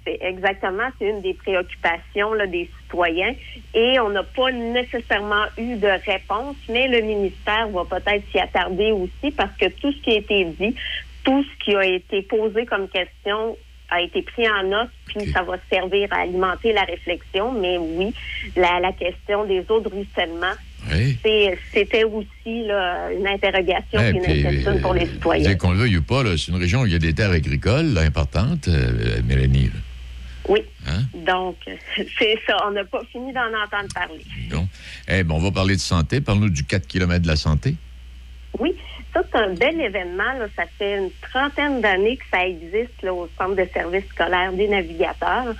C'est 0.06 0.18
exactement, 0.22 0.90
c'est 0.98 1.08
une 1.10 1.22
des 1.22 1.36
préoccupations 1.36 2.34
là, 2.34 2.48
des 2.48 2.70
citoyens 2.84 3.34
et 3.76 4.00
on 4.00 4.10
n'a 4.10 4.24
pas 4.24 4.52
nécessairement 4.52 5.46
eu 5.60 5.76
de 5.76 5.88
réponse, 6.12 6.56
mais 6.70 6.88
le 6.88 7.02
ministère 7.02 7.68
va 7.70 7.86
peut-être 7.86 8.24
s'y 8.32 8.40
attarder 8.40 8.92
aussi 8.92 9.32
parce 9.36 9.56
que 9.58 9.68
tout 9.80 9.92
ce 9.92 10.02
qui 10.02 10.12
a 10.12 10.18
été 10.18 10.46
dit, 10.60 10.76
tout 11.24 11.44
ce 11.44 11.64
qui 11.66 11.76
a 11.76 11.86
été 11.86 12.24
posé 12.24 12.66
comme 12.66 12.88
question 12.90 13.56
a 13.92 14.02
été 14.02 14.22
pris 14.24 14.50
en 14.50 14.64
note, 14.64 14.90
puis 15.06 15.30
ça 15.32 15.44
va 15.44 15.58
servir 15.70 16.08
à 16.12 16.22
alimenter 16.22 16.72
la 16.74 16.84
réflexion. 16.84 17.52
Mais 17.52 17.78
oui, 17.78 18.14
la, 18.56 18.80
la 18.80 18.94
question 18.94 19.44
des 19.46 19.64
eaux 19.70 19.82
de 19.82 19.90
ruissellement, 19.90 20.54
Oui. 20.92 21.18
c'était 21.74 22.06
aussi 22.06 22.64
là, 22.66 23.12
une 23.12 23.28
interrogation 23.28 24.00
Eh, 24.02 24.10
puis 24.12 24.18
une 24.18 24.24
puis, 24.24 24.48
inquiétude 24.48 24.82
pour 24.82 24.94
les 24.94 25.04
euh, 25.06 25.12
citoyens. 25.14 25.50
dès 25.50 25.58
qu'on 25.58 25.72
le 25.74 25.78
veuille 25.80 25.98
ou 25.98 26.02
pas, 26.04 26.24
c'est 26.38 26.48
une 26.54 26.58
région 26.58 26.82
où 26.82 26.86
il 26.88 26.94
y 26.94 26.96
a 26.96 27.00
des 27.00 27.14
terres 27.14 27.32
agricoles 27.32 27.94
là, 27.94 28.02
importantes, 28.02 28.68
euh, 28.70 29.22
Mélanie. 29.28 29.66
là. 29.66 29.80
Oui. 30.50 30.62
Hein? 30.88 31.02
Donc, 31.26 31.58
c'est 31.96 32.38
ça. 32.48 32.58
On 32.68 32.72
n'a 32.72 32.84
pas 32.86 33.02
fini 33.12 33.32
d'en 33.34 33.48
entendre 33.48 33.94
parler. 33.94 34.24
Donc, 34.50 34.68
eh, 35.08 35.24
ben, 35.24 35.36
on 35.36 35.40
va 35.40 35.52
parler 35.52 35.76
de 35.76 35.82
santé. 35.82 36.22
Parle-nous 36.22 36.50
du 36.50 36.64
4 36.64 36.88
km 36.88 37.22
de 37.22 37.28
la 37.28 37.36
santé. 37.36 37.76
Oui, 38.60 38.76
ça, 39.14 39.22
c'est 39.32 39.38
un 39.38 39.54
bel 39.54 39.80
événement. 39.80 40.34
là. 40.40 40.48
Ça 40.56 40.64
fait 40.78 40.98
une 40.98 41.10
trentaine 41.32 41.82
d'années 41.82 42.18
que 42.18 42.26
ça 42.32 42.46
existe 42.46 43.02
là, 43.02 43.14
au 43.14 43.30
Centre 43.38 43.56
de 43.56 43.68
services 43.74 44.06
scolaires 44.14 44.52
des 44.54 44.68
navigateurs. 44.68 45.54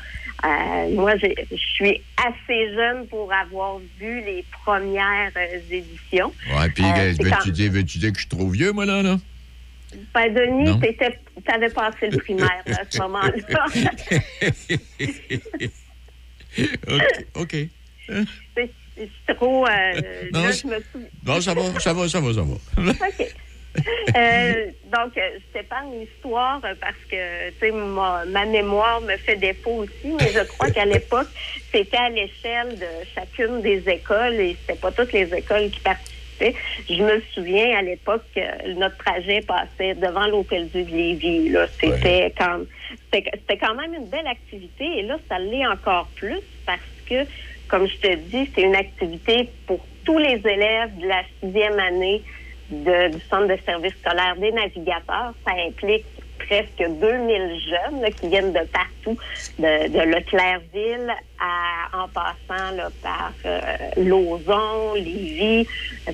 Euh, 0.44 0.96
moi, 0.96 1.14
je 1.18 1.28
suis 1.56 2.02
assez 2.18 2.74
jeune 2.74 3.06
pour 3.08 3.32
avoir 3.32 3.78
vu 4.00 4.22
les 4.26 4.44
premières 4.66 5.32
euh, 5.38 5.60
éditions. 5.70 6.34
Ouais, 6.58 6.70
puis 6.74 6.84
Euh, 6.84 7.14
dire, 7.14 7.72
veux-tu 7.72 8.00
dire 8.00 8.12
que 8.12 8.18
je 8.20 8.26
suis 8.26 8.30
trop 8.30 8.50
vieux, 8.50 8.72
moi, 8.72 8.86
là? 8.86 9.04
là? 9.04 9.18
Ben, 10.14 10.34
Denis, 10.34 10.80
t'avais 11.46 11.70
passé 11.70 12.10
le 12.10 12.18
primaire 12.18 12.64
à 12.68 12.84
ce 12.90 12.98
moment-là. 13.00 13.32
OK. 16.88 17.02
OK. 17.36 17.56
c'est 19.26 19.36
trop... 19.36 19.68
euh, 19.68 20.02
Non, 20.34 20.44
là, 20.44 20.52
je 20.52 20.68
me 20.68 20.80
souviens. 20.92 21.08
Non, 21.26 21.42
ça 21.42 21.54
va, 21.54 21.80
ça 21.80 21.94
va, 21.94 22.08
ça 22.08 22.20
va, 22.20 22.34
ça 22.34 22.42
va. 22.42 22.92
OK. 22.92 23.34
Euh, 24.18 24.66
donc, 24.92 25.18
euh, 25.18 25.30
je 25.38 25.60
t'épargne 25.60 26.02
l'histoire 26.02 26.60
parce 26.60 26.98
que, 27.10 27.50
tu 27.52 27.60
sais, 27.60 27.72
ma, 27.72 28.26
ma 28.26 28.46
mémoire 28.46 29.00
me 29.00 29.16
fait 29.16 29.38
défaut 29.38 29.84
aussi, 29.84 30.14
mais 30.20 30.30
je 30.34 30.44
crois 30.46 30.70
qu'à 30.72 30.84
l'époque, 30.84 31.30
c'était 31.72 31.96
à 31.96 32.10
l'échelle 32.10 32.78
de 32.78 32.86
chacune 33.16 33.62
des 33.62 33.82
écoles 33.88 34.34
et 34.34 34.58
c'était 34.60 34.78
pas 34.80 34.92
toutes 34.92 35.14
les 35.14 35.34
écoles 35.34 35.70
qui 35.72 35.80
participaient. 35.80 36.11
Je 36.90 37.04
me 37.04 37.22
souviens 37.34 37.78
à 37.78 37.82
l'époque 37.82 38.24
que 38.36 38.74
notre 38.74 38.98
trajet 38.98 39.42
passait 39.42 39.96
devant 39.96 40.28
l'Hôtel 40.28 40.70
de 40.70 40.80
Lévis. 40.80 41.50
Là. 41.50 41.68
C'était 41.82 42.34
quand, 42.38 42.62
c'était, 43.12 43.30
c'était 43.34 43.58
quand 43.58 43.76
même 43.76 43.94
une 43.94 44.10
belle 44.10 44.28
activité 44.28 44.86
et 45.00 45.04
là, 45.04 45.18
ça 45.30 45.40
l'est 45.40 45.66
encore 45.68 46.12
plus 46.16 46.42
parce 46.66 46.80
que, 47.06 47.26
comme 47.68 47.88
je 47.88 47.98
te 47.98 48.16
dis, 48.16 48.52
c'est 48.56 48.64
une 48.64 48.76
activité 48.76 49.52
pour 49.68 49.88
tous 50.04 50.18
les 50.18 50.42
élèves 50.46 50.98
de 50.98 51.08
la 51.08 51.24
sixième 51.42 51.80
année 51.80 52.24
de- 52.70 53.10
du 53.10 53.22
Centre 53.30 53.48
de 53.48 53.58
services 53.66 53.94
scolaires 54.04 54.36
des 54.38 54.52
navigateurs. 54.52 55.34
Ça 55.46 55.54
implique 55.68 56.06
presque 56.46 56.78
2000 57.00 57.60
jeunes 57.70 58.14
qui 58.20 58.28
viennent 58.30 58.54
de 58.54 58.66
partout, 58.72 59.18
de, 59.60 59.88
de 59.90 60.00
Leclercville 60.16 61.14
en 61.94 62.08
passant 62.10 62.78
par 63.02 63.32
euh, 63.46 64.96
Lévis, 64.96 65.68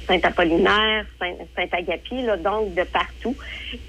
Saint-Apollinaire, 0.08 1.06
Saint- 1.20 1.36
Saint-Agapi, 1.56 2.24
donc 2.44 2.74
de 2.74 2.84
partout. 2.84 3.36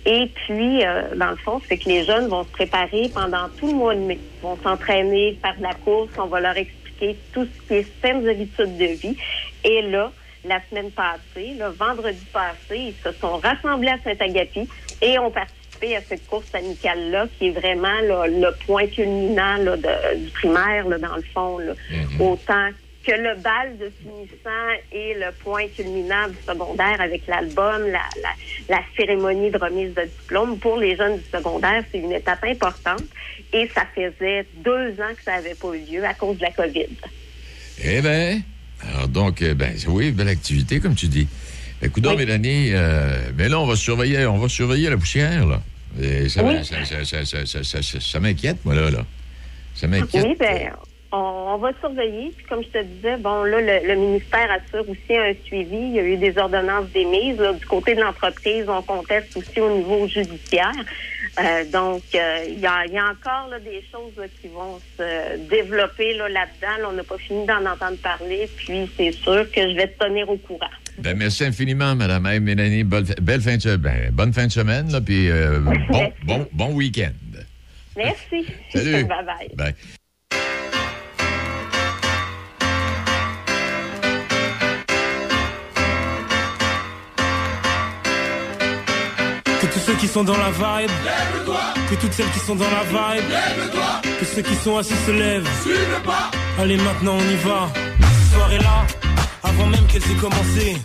Et 0.07 0.31
puis, 0.47 0.85
euh, 0.85 1.15
dans 1.17 1.31
le 1.31 1.37
fond, 1.37 1.61
c'est 1.69 1.79
que 1.79 1.89
les 1.89 2.05
jeunes 2.05 2.29
vont 2.29 2.45
se 2.45 2.51
préparer 2.51 3.09
pendant 3.15 3.49
tout 3.59 3.69
le 3.69 3.75
mois 3.75 3.95
de 3.95 4.01
mai. 4.01 4.19
Ils 4.21 4.43
vont 4.43 4.59
s'entraîner, 4.63 5.39
faire 5.43 5.57
de 5.57 5.63
la 5.63 5.75
course, 5.75 6.11
on 6.19 6.27
va 6.27 6.41
leur 6.41 6.57
expliquer 6.57 7.17
tout 7.33 7.47
ce 7.47 7.69
qui 7.69 7.75
est 7.75 7.87
saines 8.03 8.27
habitudes 8.29 8.77
de 8.77 8.87
vie. 8.87 9.17
Et 9.65 9.83
là, 9.83 10.11
la 10.45 10.61
semaine 10.69 10.91
passée, 10.91 11.55
le 11.59 11.67
vendredi 11.69 12.25
passé, 12.33 12.77
ils 12.77 12.95
se 13.05 13.13
sont 13.19 13.37
rassemblés 13.39 13.89
à 13.91 13.99
Saint-Agapi 14.03 14.69
et 15.03 15.19
ont 15.19 15.31
à 15.97 16.01
cette 16.09 16.27
course 16.27 16.55
amicale-là, 16.55 17.27
qui 17.39 17.49
est 17.49 17.51
vraiment 17.51 18.01
là, 18.03 18.27
le 18.27 18.51
point 18.67 18.87
culminant 18.87 19.57
là, 19.57 19.77
de- 19.77 20.19
du 20.25 20.31
primaire, 20.31 20.89
là, 20.89 20.99
dans 20.99 21.17
le 21.17 21.23
fond. 21.35 21.59
Là. 21.59 21.73
Autant 22.21 22.69
que 23.07 23.13
le 23.13 23.37
bal 23.41 23.79
de 23.79 23.91
finissant 24.03 24.69
et 24.93 25.15
le 25.15 25.33
point 25.43 25.67
culminant 25.75 26.29
du 26.29 26.37
secondaire 26.47 27.01
avec 27.01 27.27
l'album, 27.27 27.83
la, 27.87 28.03
la, 28.23 28.31
la 28.69 28.81
cérémonie 28.97 29.51
de 29.51 29.57
remise 29.59 29.95
de 29.95 30.03
diplôme. 30.03 30.59
Pour 30.59 30.77
les 30.77 30.95
jeunes 30.97 31.17
du 31.17 31.25
secondaire, 31.33 31.83
c'est 31.91 31.99
une 31.99 32.13
étape 32.13 32.45
importante 32.45 33.05
et 33.53 33.67
ça 33.75 33.85
faisait 33.95 34.47
deux 34.63 34.91
ans 35.01 35.15
que 35.17 35.23
ça 35.25 35.37
n'avait 35.37 35.55
pas 35.55 35.69
eu 35.75 35.91
lieu 35.91 36.05
à 36.05 36.13
cause 36.13 36.37
de 36.37 36.43
la 36.43 36.51
COVID. 36.51 36.89
Eh 37.83 38.01
bien, 38.03 38.41
alors 38.93 39.09
donc, 39.09 39.41
euh, 39.41 39.55
ben, 39.55 39.75
oui, 39.89 40.11
belle 40.11 40.29
activité, 40.29 40.79
comme 40.81 40.95
tu 40.95 41.07
dis. 41.07 41.27
Écoute 41.81 42.03
donc, 42.03 42.19
Mélanie, 42.19 42.71
euh, 42.73 43.31
mais 43.37 43.49
là, 43.49 43.61
on 43.61 43.67
va 43.67 43.77
surveiller, 43.77 44.27
on 44.27 44.39
va 44.39 44.49
surveiller 44.49 44.91
la 44.91 44.97
poussière, 44.97 45.47
là. 45.47 45.61
Et 46.01 46.29
ça, 46.29 46.43
Oui. 46.43 46.57
m'inquiète, 48.21 48.57
moi, 48.65 48.75
là, 48.75 48.91
là. 48.91 49.05
Ça 49.75 49.87
m'inquiète. 49.87 50.25
Oui, 50.25 50.37
ben, 50.39 50.73
on, 51.13 51.17
on 51.55 51.59
va 51.59 51.71
surveiller. 51.81 52.33
Puis 52.37 52.45
comme 52.47 52.63
je 52.65 52.69
te 52.69 52.83
disais, 52.83 53.17
bon, 53.19 53.45
là, 53.45 53.61
le, 53.61 53.87
le 53.87 53.95
ministère 53.95 54.49
assure 54.51 54.89
aussi 54.89 55.17
un 55.17 55.33
suivi. 55.45 55.77
Il 55.77 55.95
y 55.95 55.99
a 56.01 56.03
eu 56.03 56.17
des 56.17 56.37
ordonnances 56.37 56.89
d'émises. 56.91 57.39
Là, 57.39 57.53
du 57.53 57.65
côté 57.65 57.95
de 57.95 58.01
l'entreprise, 58.01 58.65
on 58.69 58.83
conteste 58.83 59.37
aussi 59.37 59.61
au 59.61 59.77
niveau 59.77 60.07
judiciaire. 60.09 60.73
Euh, 61.41 61.65
donc, 61.73 62.03
euh, 62.17 62.45
il 62.49 62.59
y, 62.59 62.67
a, 62.67 62.85
il 62.87 62.93
y 62.93 62.99
a 62.99 63.05
encore 63.05 63.49
là, 63.51 63.61
des 63.61 63.83
choses 63.93 64.13
là, 64.19 64.25
qui 64.43 64.49
vont 64.49 64.81
se 64.99 65.39
développer 65.49 66.15
là, 66.15 66.29
là-dedans. 66.29 66.83
Là, 66.83 66.89
on 66.91 66.93
n'a 66.93 67.05
pas 67.05 67.19
fini 67.19 67.47
d'en 67.47 67.65
entendre 67.65 67.97
parler. 68.03 68.49
Puis, 68.57 68.91
c'est 68.97 69.13
sûr 69.13 69.49
que 69.53 69.61
je 69.63 69.77
vais 69.77 69.87
te 69.87 70.05
tenir 70.05 70.29
au 70.29 70.37
courant. 70.37 70.67
Ben, 71.03 71.17
merci 71.17 71.45
infiniment, 71.45 71.95
Madame 71.95 72.27
Hey, 72.27 72.41
Mélanie. 72.41 72.85
Bonne, 72.85 73.07
belle 73.23 73.41
fin 73.41 73.57
de, 73.57 73.63
se- 73.63 73.77
ben, 73.77 74.11
bonne 74.13 74.33
fin 74.33 74.47
de 74.47 74.53
semaine, 74.53 74.91
là, 74.91 75.01
puis 75.01 75.31
euh, 75.31 75.61
bon, 75.91 76.13
bon, 76.25 76.49
bon 76.53 76.75
week-end. 76.75 77.13
Merci. 77.97 78.47
Salut. 78.73 79.05
Bye-bye. 79.05 79.55
Bye. 79.57 79.75
Que 89.61 89.67
tous 89.67 89.81
ceux 89.81 89.95
qui 89.95 90.07
sont 90.07 90.23
dans 90.25 90.37
la 90.37 90.51
vibe, 90.51 90.91
que 91.91 91.95
toutes 91.97 92.13
celles 92.13 92.31
qui 92.31 92.39
sont 92.39 92.55
dans 92.55 92.71
la 92.71 92.85
vibe, 92.85 93.25
que 94.21 94.25
ceux 94.25 94.43
qui 94.43 94.55
sont 94.55 94.77
assis 94.77 94.95
se 95.07 95.11
lèvent. 95.11 95.49
Allez, 96.59 96.77
maintenant 96.77 97.17
on 97.19 97.29
y 97.31 97.37
va. 97.37 97.69
Cette 97.75 98.35
soirée-là, 98.39 98.87
avant 99.43 99.67
même 99.67 99.87
qu'elle 99.87 100.03
ait 100.03 100.21
commencé. 100.21 100.77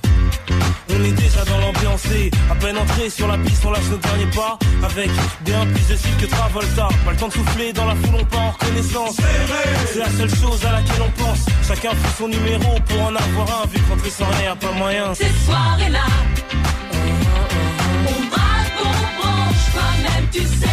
On 0.89 1.03
est 1.03 1.11
déjà 1.11 1.43
dans 1.45 1.59
l'ambiance 1.59 2.05
et 2.15 2.29
à 2.51 2.55
peine 2.55 2.77
entré 2.77 3.09
sur 3.09 3.27
la 3.27 3.37
piste, 3.37 3.65
on 3.65 3.71
lâche 3.71 3.89
nos 3.89 3.97
derniers 3.97 4.31
pas 4.35 4.57
avec 4.83 5.09
bien 5.41 5.65
plus 5.65 5.87
de 5.87 5.95
style 5.95 6.17
que 6.17 6.25
Travolta. 6.25 6.87
Pas 7.05 7.11
le 7.11 7.17
temps 7.17 7.27
de 7.27 7.33
souffler 7.33 7.73
dans 7.73 7.85
la 7.85 7.95
foule, 7.95 8.15
on 8.19 8.25
part 8.25 8.41
en 8.41 8.51
reconnaissance. 8.51 9.17
C'est 9.91 9.99
la 9.99 10.09
seule 10.09 10.35
chose 10.35 10.65
à 10.65 10.73
laquelle 10.73 11.01
on 11.01 11.23
pense. 11.23 11.45
Chacun 11.67 11.91
fait 11.91 12.17
son 12.17 12.27
numéro 12.27 12.79
pour 12.87 13.01
en 13.01 13.15
avoir 13.15 13.63
un, 13.63 13.67
vu 13.67 13.79
qu'entrer 13.81 14.09
sans 14.09 14.25
rien, 14.39 14.55
pas 14.55 14.71
moyen. 14.73 15.13
Cette 15.15 15.35
soirée-là, 15.45 16.05
on 18.07 18.27
braque, 18.27 18.79
on 18.83 19.21
branche, 19.21 19.63
toi-même 19.73 20.27
tu 20.31 20.41
sais 20.41 20.72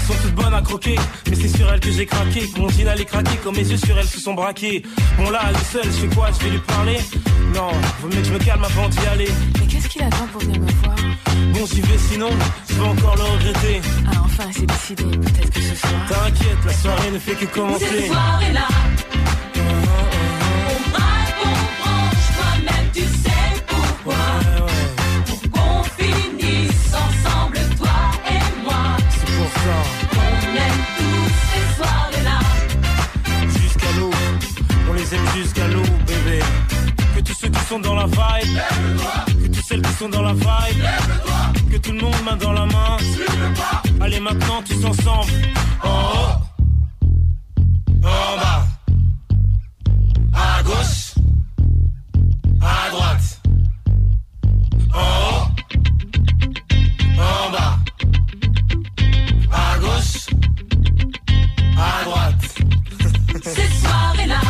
Elles 0.00 0.04
sont 0.14 0.22
toutes 0.22 0.34
bonnes 0.36 0.54
à 0.54 0.62
croquer, 0.62 0.94
mais 1.28 1.34
c'est 1.34 1.48
sur 1.48 1.68
elles 1.72 1.80
que 1.80 1.90
j'ai 1.90 2.06
craqué. 2.06 2.48
Mon 2.56 2.68
jean 2.68 2.86
allait 2.86 3.04
craquer, 3.04 3.36
quand 3.42 3.50
mes 3.50 3.68
yeux 3.68 3.76
sur 3.76 3.98
elles 3.98 4.06
se 4.06 4.20
sont 4.20 4.32
braqués. 4.32 4.84
Bon 5.18 5.28
là, 5.28 5.40
elle 5.48 5.56
est 5.56 5.72
seule, 5.72 5.84
je 5.92 6.06
fais 6.06 6.14
quoi? 6.14 6.28
Je 6.38 6.44
vais 6.44 6.50
lui 6.50 6.60
parler? 6.60 6.98
Non, 7.52 7.70
vaut 8.00 8.06
mieux 8.08 8.20
que 8.20 8.28
je 8.28 8.32
me 8.32 8.38
calme 8.38 8.62
avant 8.62 8.88
d'y 8.88 9.06
aller. 9.08 9.28
Mais 9.60 9.66
qu'est-ce 9.66 9.88
qu'il 9.88 10.02
attend 10.04 10.28
pour 10.32 10.40
venir 10.42 10.60
me 10.60 10.70
voir? 10.84 10.94
Bon, 11.52 11.66
j'y 11.66 11.80
vais 11.80 11.98
sinon, 11.98 12.28
je 12.68 12.74
vais 12.74 12.86
encore 12.88 13.16
le 13.16 13.22
regretter. 13.24 13.80
Ah, 14.06 14.22
enfin, 14.24 14.44
c'est 14.52 14.66
décidé. 14.66 15.02
Peut-être 15.02 15.50
que 15.50 15.60
ce 15.62 15.74
soir. 15.74 15.92
T'inquiète, 16.08 16.58
la 16.64 16.72
soirée 16.74 17.10
ne 17.10 17.18
fait 17.18 17.32
que 17.32 17.40
Cette 17.40 17.50
commencer. 17.52 18.06
soirée-là, 18.06 18.68
jusqu'à 35.34 35.66
l'eau, 35.68 35.82
bébé. 36.06 36.40
Que 37.16 37.20
tous 37.20 37.34
ceux 37.34 37.48
qui 37.48 37.60
sont 37.60 37.78
dans 37.78 37.94
la 37.94 38.06
vibe, 38.06 38.58
que 39.42 39.46
toutes 39.46 39.64
celles 39.64 39.82
qui 39.82 39.92
sont 39.92 40.08
dans 40.08 40.22
la 40.22 40.32
vibe, 40.34 40.84
que 41.72 41.76
tout 41.78 41.92
le 41.92 42.00
monde 42.00 42.14
main 42.24 42.36
dans 42.36 42.52
la 42.52 42.66
main. 42.66 42.96
Allez 44.00 44.20
maintenant 44.20 44.62
tous 44.62 44.84
ensemble. 44.84 45.32
En 45.82 45.88
haut, 45.88 46.34
en 48.04 48.36
bas, 48.40 48.66
à 50.34 50.62
gauche, 50.62 51.14
à 52.60 52.90
droite. 52.90 53.40
En 54.94 54.98
haut, 54.98 55.46
en 57.18 57.50
bas, 57.50 57.78
à 59.52 59.78
gauche, 59.78 60.26
à 61.76 62.04
droite. 62.04 62.47
Cette 63.40 63.72
soirée-là, 63.72 64.40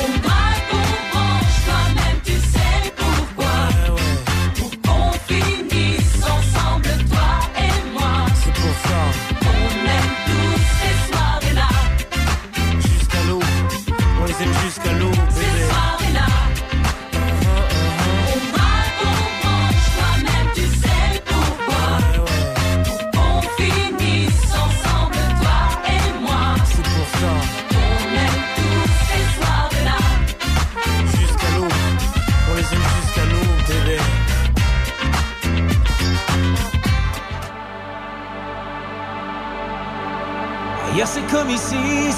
on 0.00 0.18
braque, 0.20 0.70
on 0.72 0.76
branche, 1.10 1.56
toi-même 1.66 2.20
tu 2.24 2.32
sais 2.32 2.92
pourquoi. 2.96 3.56
Pour 4.54 4.70
qu'on 4.82 5.12
finisse 5.26 6.16
ensemble, 6.22 6.92
toi 7.10 7.30
et 7.58 7.76
moi. 7.92 8.14
C'est 8.42 8.54
pour 8.54 8.74
ça. 8.86 9.00
On 9.42 9.70
aime 9.96 10.12
tous 10.26 10.58
ces 10.78 10.94
soirées-là. 11.12 11.68
Jusqu'à 12.80 13.22
l'eau, 13.28 13.42
on 14.20 14.24
les 14.24 14.38
aime 14.42 14.54
jusqu'à 14.64 14.92
l'eau, 14.92 15.13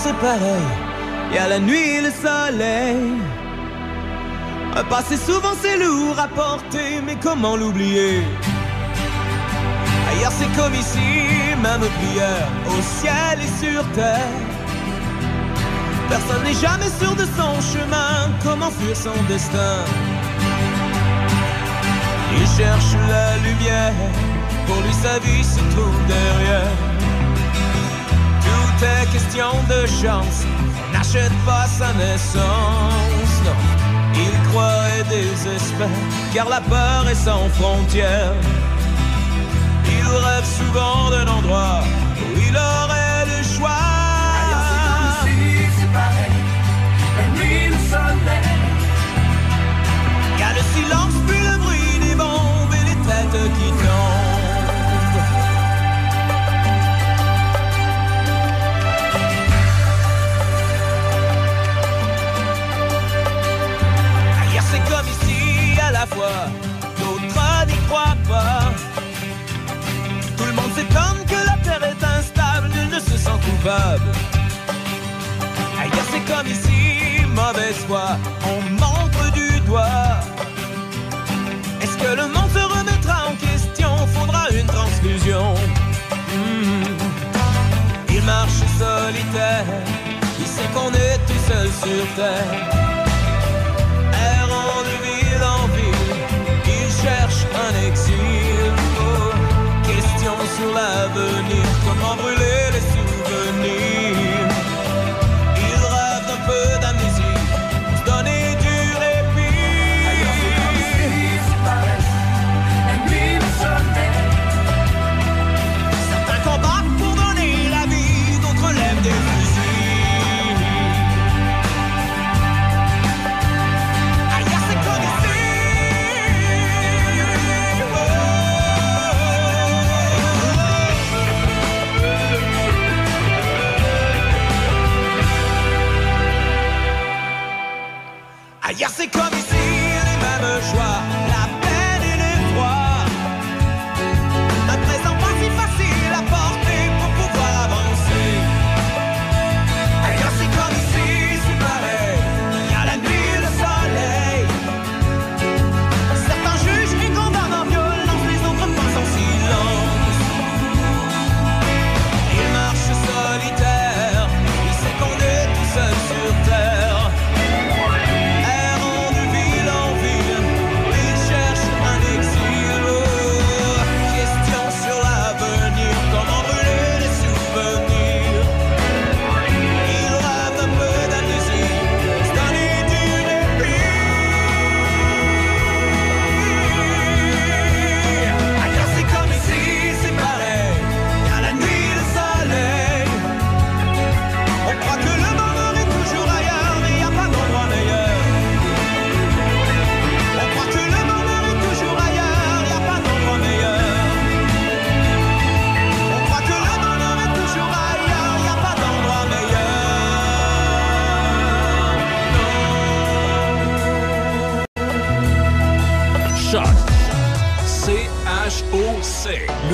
c'est 0.06 0.18
pareil. 0.20 0.66
Y 1.32 1.38
a 1.38 1.48
la 1.48 1.58
nuit 1.58 2.00
le 2.00 2.10
soleil. 2.10 3.14
Un 4.76 4.84
passé 4.84 5.16
souvent 5.16 5.54
c'est 5.60 5.78
lourd 5.78 6.18
à 6.18 6.28
porter, 6.28 7.00
mais 7.04 7.16
comment 7.20 7.56
l'oublier? 7.56 8.22
Ailleurs 10.10 10.32
c'est 10.38 10.52
comme 10.58 10.74
ici, 10.74 11.10
même 11.62 11.84
prière 11.98 12.48
au 12.68 12.80
ciel 13.00 13.38
et 13.46 13.64
sur 13.64 13.82
terre. 13.92 14.42
Personne 16.08 16.44
n'est 16.44 16.60
jamais 16.66 16.90
sûr 17.00 17.14
de 17.16 17.26
son 17.38 17.54
chemin, 17.72 18.30
comment 18.44 18.70
fuir 18.70 18.96
son 18.96 19.18
destin? 19.28 19.78
Il 22.38 22.46
cherche 22.56 22.92
la 23.08 23.36
lumière, 23.38 23.94
pour 24.66 24.80
lui 24.82 24.92
sa 24.92 25.18
vie 25.18 25.42
se 25.42 25.60
trouve 25.74 25.98
derrière. 26.06 26.95
Est 28.82 29.10
question 29.10 29.52
de 29.70 29.86
chance, 29.86 30.44
on 30.44 30.92
n'achète 30.92 31.32
pas 31.46 31.66
sa 31.66 31.94
naissance, 31.94 33.34
non. 33.42 33.56
Il 34.14 34.50
croit 34.50 34.84
et 34.98 35.04
désespère, 35.04 35.88
car 36.34 36.46
la 36.50 36.60
peur 36.60 37.08
est 37.08 37.14
sans 37.14 37.48
frontières. 37.58 38.34
Il 39.86 40.06
rêve 40.06 40.44
souvent 40.44 41.10
d'un 41.10 41.26
endroit 41.26 41.80
où 42.20 42.38
il 42.38 42.54
aurait 42.54 43.24
le 43.24 43.42
choix. 43.56 43.70
c'est 45.24 45.92
pareil. 45.92 46.36
La 47.16 47.26
nuit, 47.38 47.68
le 47.68 47.78
soleil. 47.88 48.56
A 50.44 50.52
le 50.52 50.62
silence, 50.74 51.14
puis 51.26 51.40
le 51.40 51.56
bruit 51.58 51.98
des 52.06 52.14
bombes 52.14 52.74
et 52.74 52.84
les 52.90 52.98
têtes 53.06 53.52
qui 53.58 53.70
tombent. 53.70 54.05
D'autres 66.98 67.66
n'y 67.66 67.76
croient 67.86 68.16
pas. 68.28 68.72
Tout 70.36 70.44
le 70.44 70.52
monde 70.52 70.72
s'étonne 70.74 71.24
que 71.26 71.46
la 71.46 71.56
terre 71.62 71.82
est 71.82 72.04
instable, 72.04 72.68
nul 72.68 72.88
ne 72.94 73.00
se 73.00 73.16
sent 73.16 73.38
coupable. 73.44 74.10
Ailleurs 75.80 76.08
c'est 76.10 76.32
comme 76.32 76.46
ici, 76.46 77.24
mauvaise 77.26 77.78
foi, 77.86 78.16
on 78.44 78.70
montre 78.74 79.32
du 79.32 79.60
doigt. 79.60 80.20
Est-ce 81.82 81.96
que 81.98 82.16
le 82.16 82.28
monde 82.28 82.50
se 82.52 82.78
remettra 82.78 83.28
en 83.30 83.34
question? 83.36 84.06
Faudra 84.14 84.48
une 84.50 84.66
transfusion. 84.66 85.54
Hmm. 86.32 86.96
Il 88.10 88.22
marche 88.22 88.62
solitaire, 88.78 89.64
il 90.38 90.46
sait 90.46 90.68
qu'on 90.74 90.92
est 90.92 91.18
tout 91.26 91.42
seul 91.48 91.68
sur 91.68 92.14
terre. 92.14 92.85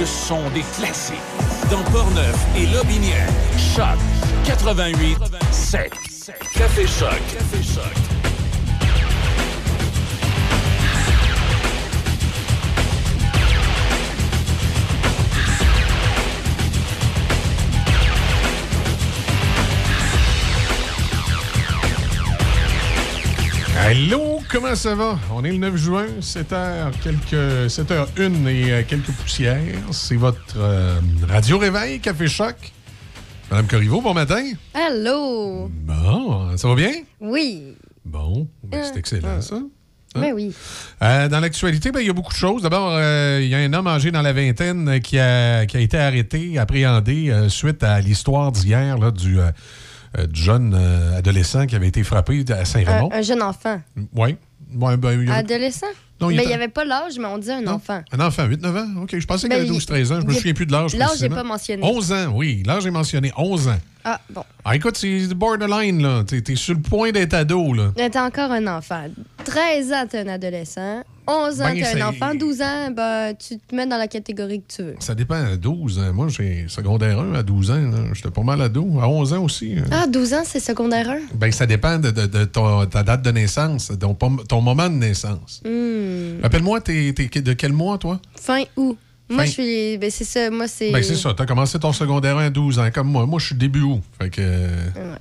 Le 0.03 0.07
son 0.07 0.51
des 0.51 0.65
classiques. 0.77 1.15
Dans 1.71 1.85
Portneuf 1.93 2.35
et 2.57 2.67
Lobinière. 2.67 3.29
Choc. 3.57 3.97
88 4.45 5.17
7. 5.53 5.93
Café 6.57 6.87
Choc. 6.89 7.09
Café 7.31 7.63
Choc. 7.63 7.85
Allô, 23.79 24.32
comment 24.53 24.75
ça 24.75 24.95
va? 24.95 25.19
On 25.33 25.43
est 25.45 25.51
le 25.51 25.57
9 25.57 25.77
juin, 25.77 26.07
7h, 26.21 26.93
quelques, 27.03 27.71
7h01 27.71 28.47
et 28.49 28.71
euh, 28.71 28.83
quelques 28.87 29.11
poussières. 29.13 29.59
C'est 29.91 30.17
votre 30.17 30.57
euh, 30.59 31.01
radio 31.27 31.57
réveil, 31.57 32.01
Café 32.01 32.29
Choc. 32.29 32.57
Madame 33.51 33.67
Corriveau, 33.67 34.03
bon 34.03 34.13
matin. 34.13 34.45
Allô? 34.75 35.71
Bon, 35.71 36.57
ça 36.57 36.69
va 36.69 36.75
bien? 36.75 36.93
Oui. 37.21 37.75
Bon, 38.05 38.47
ben, 38.63 38.85
c'est 38.85 38.99
excellent 38.99 39.41
ça. 39.41 39.57
Hein? 39.57 39.69
Ben 40.15 40.33
oui. 40.35 40.55
Euh, 41.03 41.29
dans 41.29 41.41
l'actualité, 41.41 41.91
ben, 41.91 42.01
il 42.01 42.07
y 42.07 42.11
a 42.11 42.13
beaucoup 42.13 42.33
de 42.33 42.39
choses. 42.39 42.63
D'abord, 42.63 42.91
euh, 42.93 43.41
il 43.43 43.49
y 43.49 43.55
a 43.55 43.59
un 43.59 43.73
homme 43.73 43.87
âgé 43.87 44.11
dans 44.11 44.21
la 44.21 44.35
vingtaine 44.35 44.89
euh, 44.89 44.99
qui 44.99 45.19
a, 45.19 45.65
qui 45.65 45.79
a 45.79 45.81
été 45.81 45.97
arrêté, 45.97 46.59
appréhendé 46.59 47.31
euh, 47.31 47.49
suite 47.49 47.83
à 47.83 48.01
l'histoire 48.01 48.53
d'hier 48.53 49.13
du, 49.13 49.41
euh, 49.41 49.45
euh, 49.45 49.51
du 50.27 50.41
jeune 50.43 50.75
euh, 50.79 51.17
adolescent 51.19 51.67
qui 51.67 51.75
avait 51.77 51.89
été 51.89 52.03
frappé 52.05 52.45
à 52.51 52.61
Un, 52.61 52.65
Saint-Raymond. 52.65 53.11
un 53.13 53.23
jeune 53.23 53.43
enfant. 53.43 53.81
Oui. 54.15 54.37
Ouais, 54.75 54.97
ben, 54.97 55.29
a- 55.29 55.35
Adolescent? 55.37 55.87
Non, 56.21 56.31
il 56.31 56.37
mais 56.37 56.43
est 56.43 56.45
il 56.45 56.49
n'y 56.49 56.55
en- 56.55 56.59
avait 56.59 56.69
pas 56.69 56.85
l'âge, 56.85 57.19
mais 57.19 57.27
on 57.27 57.37
dit 57.37 57.51
un 57.51 57.67
enfant. 57.67 58.01
Un 58.13 58.21
enfant, 58.21 58.47
8-9 58.47 58.77
ans? 58.77 59.03
OK, 59.03 59.19
je 59.19 59.27
pensais 59.27 59.43
qu'il 59.43 59.51
Ben, 59.51 59.57
avait 59.57 59.67
il- 59.67 59.73
12-13 59.73 60.13
ans. 60.13 60.21
Je 60.21 60.27
me 60.27 60.33
il- 60.33 60.37
souviens 60.37 60.55
plus 60.55 60.67
de 60.67 60.73
l'âge. 60.73 60.95
l'âge 60.95 61.21
n'est 61.21 61.29
pas 61.29 61.43
mentionné. 61.43 61.83
11 61.85 62.13
ans, 62.13 62.33
oui. 62.35 62.63
L'âge 62.65 62.87
est 62.87 62.91
mentionné. 62.91 63.33
11 63.37 63.69
ans. 63.69 63.79
Ah, 64.05 64.21
bon. 64.31 64.45
Ah, 64.65 64.75
écoute, 64.77 64.97
c'est 64.97 65.27
borderline, 65.35 66.01
là. 66.03 66.23
T'es, 66.25 66.41
t'es 66.41 66.57
sur 66.57 66.75
le 66.75 66.81
point 66.81 67.11
d'être 67.11 67.35
ado, 67.35 67.73
là. 67.75 67.91
T'es 67.97 68.19
encore 68.19 68.51
un 68.53 68.67
enfant. 68.69 69.05
13 69.45 69.93
ans, 69.93 70.05
t'es 70.09 70.21
un 70.21 70.29
adolescent. 70.29 71.03
11 71.27 71.61
ans, 71.61 71.65
Ben, 71.73 71.85
un 72.03 72.09
enfant. 72.09 72.35
12 72.35 72.61
ans, 72.63 72.91
ben, 72.91 73.33
tu 73.35 73.59
te 73.59 73.75
mets 73.75 73.87
dans 73.87 73.97
la 73.97 74.09
catégorie 74.09 74.61
que 74.63 74.75
tu 74.77 74.83
veux. 74.83 74.95
Ça 74.99 75.15
dépend 75.15 75.37
à 75.37 75.57
12. 75.57 75.99
hein. 76.01 76.13
Moi, 76.13 76.29
j'ai 76.29 76.67
secondaire 76.69 77.21
1 77.21 77.35
à 77.35 77.43
12 77.43 77.71
ans. 77.71 77.81
J'étais 78.13 78.31
pas 78.31 78.43
mal 78.43 78.61
ado. 78.61 78.99
À 79.01 79.09
11 79.09 79.33
ans 79.33 79.45
aussi. 79.45 79.75
hein. 79.79 79.85
Ah, 79.93 80.07
12 80.09 80.35
ans, 80.35 80.43
c'est 80.45 80.59
secondaire 80.61 81.09
1? 81.11 81.19
Ben, 81.37 81.53
ça 81.53 81.67
dépend 81.67 81.99
de, 81.99 82.11
de- 82.11 82.27
de 82.27 82.45
ton- 82.45 82.87
ta 82.87 83.03
date 83.03 83.23
de 83.23 83.31
naissance, 83.31 83.93
ton, 84.01 84.15
ton 84.15 84.61
moment 84.61 84.89
de 84.89 84.95
naissance. 84.95 85.63
Hmm. 85.65 86.41
Rappelle-moi, 86.43 86.81
t'es 86.81 87.13
de 87.13 87.53
quel 87.53 87.73
mois, 87.73 87.99
toi? 87.99 88.21
Fin 88.35 88.63
août. 88.77 88.99
Moi, 89.31 89.45
je 89.47 89.51
suis. 89.51 89.99
Ben, 89.99 90.11
c'est 90.11 90.25
ça. 90.25 90.51
Moi, 90.51 90.69
c'est. 90.69 90.91
Ben, 90.91 91.03
c'est 91.03 91.15
ça. 91.15 91.33
T'as 91.35 91.47
commencé 91.47 91.79
ton 91.79 91.93
secondaire 91.93 92.37
1 92.37 92.47
à 92.47 92.51
12 92.51 92.79
ans, 92.79 92.89
comme 92.93 93.09
moi. 93.09 93.25
Moi, 93.27 93.39
je 93.39 93.47
suis 93.47 93.55
début 93.55 93.81
août. 93.83 94.03
Fait 94.21 94.29
que. 94.29 94.41
Ouais. 94.43 95.19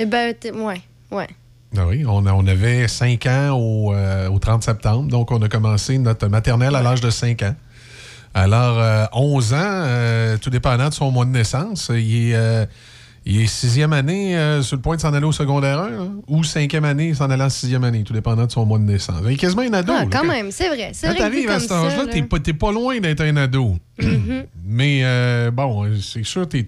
Eh 0.00 0.06
ben, 0.06 0.34
t'es- 0.34 0.50
ouais. 0.52 0.80
Ouais. 1.10 1.28
Ah 1.76 1.86
oui, 1.86 2.04
on, 2.06 2.24
a- 2.26 2.32
on 2.32 2.46
avait 2.46 2.88
5 2.88 3.26
ans 3.26 3.50
au, 3.58 3.92
euh, 3.94 4.28
au 4.30 4.38
30 4.38 4.62
septembre, 4.62 5.08
donc 5.10 5.30
on 5.30 5.42
a 5.42 5.48
commencé 5.48 5.98
notre 5.98 6.26
maternelle 6.28 6.74
à 6.74 6.82
l'âge 6.82 7.00
de 7.00 7.10
5 7.10 7.42
ans. 7.42 7.54
Alors, 8.34 8.78
euh, 8.78 9.04
11 9.12 9.52
ans, 9.54 9.56
euh, 9.60 10.36
tout 10.38 10.50
dépendant 10.50 10.88
de 10.88 10.94
son 10.94 11.10
mois 11.10 11.24
de 11.24 11.30
naissance, 11.30 11.90
il 11.94 12.30
est, 12.30 12.34
euh, 12.34 12.64
il 13.26 13.42
est 13.42 13.46
sixième 13.46 13.92
année 13.92 14.36
euh, 14.36 14.62
sur 14.62 14.76
le 14.76 14.82
point 14.82 14.96
de 14.96 15.00
s'en 15.02 15.12
aller 15.12 15.26
au 15.26 15.32
secondaire 15.32 15.78
1, 15.80 15.86
hein, 15.92 16.12
ou 16.28 16.42
cinquième 16.44 16.84
année 16.84 17.12
s'en 17.14 17.28
aller 17.30 17.42
en 17.42 17.48
sixième 17.50 17.84
année, 17.84 18.02
tout 18.02 18.12
dépendant 18.14 18.46
de 18.46 18.50
son 18.50 18.64
mois 18.64 18.78
de 18.78 18.84
naissance. 18.84 19.20
Il 19.26 19.32
est 19.32 19.36
quasiment 19.36 19.62
un 19.62 19.72
ado. 19.74 19.92
Ah, 19.94 20.04
là. 20.04 20.08
quand 20.10 20.24
même, 20.24 20.50
c'est 20.50 20.68
vrai. 20.68 20.90
C'est 20.94 21.08
Quand 21.08 21.14
t'arrives 21.16 21.50
à 21.50 21.60
cet 21.60 21.72
âge-là, 21.72 22.04
là- 22.04 22.12
t'es 22.12 22.22
pas, 22.22 22.38
pas 22.38 22.72
loin 22.72 22.98
d'être 23.00 23.20
un 23.22 23.36
ado. 23.36 23.76
Mhm. 24.00 24.44
Mais 24.64 25.00
euh, 25.02 25.50
bon, 25.50 25.86
c'est 26.00 26.24
sûr, 26.24 26.48
t'es 26.48 26.64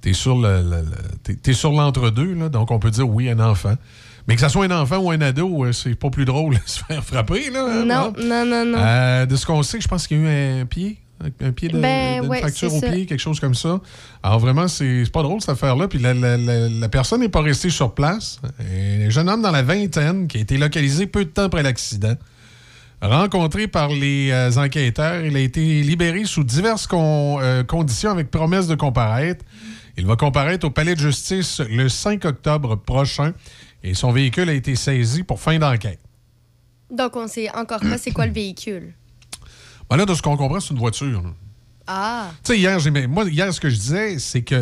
t'es, 0.00 0.12
sur 0.12 0.36
le, 0.38 0.62
le- 0.62 0.84
le- 1.28 1.34
t'es- 1.36 1.52
sur 1.52 1.72
l'entre-deux, 1.72 2.34
là, 2.34 2.48
donc 2.48 2.70
on 2.70 2.78
peut 2.78 2.90
dire 2.90 3.08
oui, 3.08 3.28
un 3.30 3.40
enfant. 3.40 3.74
Mais 4.28 4.34
que 4.34 4.40
ça 4.40 4.48
soit 4.48 4.66
un 4.66 4.70
enfant 4.82 4.98
ou 4.98 5.10
un 5.10 5.20
ado, 5.20 5.64
euh, 5.64 5.72
c'est 5.72 5.94
pas 5.94 6.10
plus 6.10 6.24
drôle 6.24 6.54
de 6.54 6.60
se 6.66 6.84
faire 6.84 7.02
frapper, 7.04 7.50
là. 7.50 7.64
hein, 7.68 7.84
Non, 7.84 8.12
non, 8.22 8.44
non, 8.46 8.64
non. 8.64 8.78
Euh, 8.78 9.26
de 9.26 9.34
ce 9.36 9.44
qu'on 9.46 9.62
sait, 9.62 9.80
je 9.80 9.88
pense 9.88 10.06
qu'il 10.06 10.20
y 10.20 10.20
a 10.20 10.24
eu 10.58 10.60
un 10.60 10.66
pied. 10.66 10.98
un- 11.42 11.52
pied 11.52 11.68
de, 11.68 11.78
Ben, 11.80 12.26
ouais, 12.28 12.38
fracture 12.40 12.72
au 12.72 12.80
ça. 12.80 12.90
pied, 12.90 13.06
quelque 13.06 13.18
chose 13.20 13.40
comme 13.40 13.54
ça. 13.54 13.80
Alors 14.22 14.38
vraiment, 14.38 14.68
c'est 14.68 15.04
pas 15.12 15.22
drôle 15.22 15.40
cette 15.40 15.50
affaire-là. 15.50 15.88
Puis 15.88 15.98
la, 15.98 16.14
la- 16.14 16.36
la- 16.36 16.68
la 16.68 16.88
personne 16.88 17.20
n'est 17.20 17.28
pas 17.28 17.42
restée 17.42 17.70
sur 17.70 17.92
place. 17.94 18.40
Un 18.60 19.10
jeune 19.10 19.28
homme 19.28 19.42
dans 19.42 19.50
la 19.50 19.62
vingtaine 19.62 20.28
qui 20.28 20.38
a 20.38 20.40
été 20.40 20.56
localisé 20.58 21.06
peu 21.06 21.24
de 21.24 21.30
temps 21.30 21.44
après 21.44 21.62
l'accident. 21.62 22.14
Rencontré 23.02 23.66
par 23.66 23.88
les 23.88 24.30
euh, 24.30 24.50
enquêteurs, 24.58 25.24
il 25.24 25.34
a 25.34 25.40
été 25.40 25.80
libéré 25.82 26.24
sous 26.26 26.44
diverses 26.44 26.86
con- 26.86 27.38
euh, 27.40 27.64
conditions 27.64 28.10
avec 28.10 28.30
promesse 28.30 28.66
de 28.66 28.74
comparaître. 28.74 29.42
Il 30.00 30.06
va 30.06 30.16
comparaître 30.16 30.66
au 30.66 30.70
palais 30.70 30.94
de 30.94 31.00
justice 31.00 31.60
le 31.60 31.88
5 31.88 32.24
octobre 32.24 32.74
prochain 32.76 33.32
et 33.82 33.94
son 33.94 34.12
véhicule 34.12 34.48
a 34.48 34.52
été 34.54 34.74
saisi 34.74 35.22
pour 35.22 35.40
fin 35.40 35.58
d'enquête. 35.58 36.00
Donc, 36.90 37.14
on 37.16 37.28
sait 37.28 37.50
encore 37.54 37.80
pas 37.80 37.98
c'est 37.98 38.10
quoi 38.10 38.26
le 38.26 38.32
véhicule. 38.32 38.94
Ben 39.90 39.96
là, 39.96 40.06
de 40.06 40.14
ce 40.14 40.22
qu'on 40.22 40.36
comprend, 40.36 40.60
c'est 40.60 40.70
une 40.72 40.78
voiture. 40.78 41.20
là. 41.20 41.30
Ah. 41.88 42.30
Tu 42.44 42.52
sais, 42.52 42.58
hier, 42.60 42.78
j'ai- 42.78 42.92
mais 42.92 43.08
moi, 43.08 43.24
hier, 43.24 43.52
ce 43.52 43.60
que 43.60 43.68
je 43.68 43.74
disais, 43.76 44.18
c'est 44.20 44.42
que. 44.42 44.54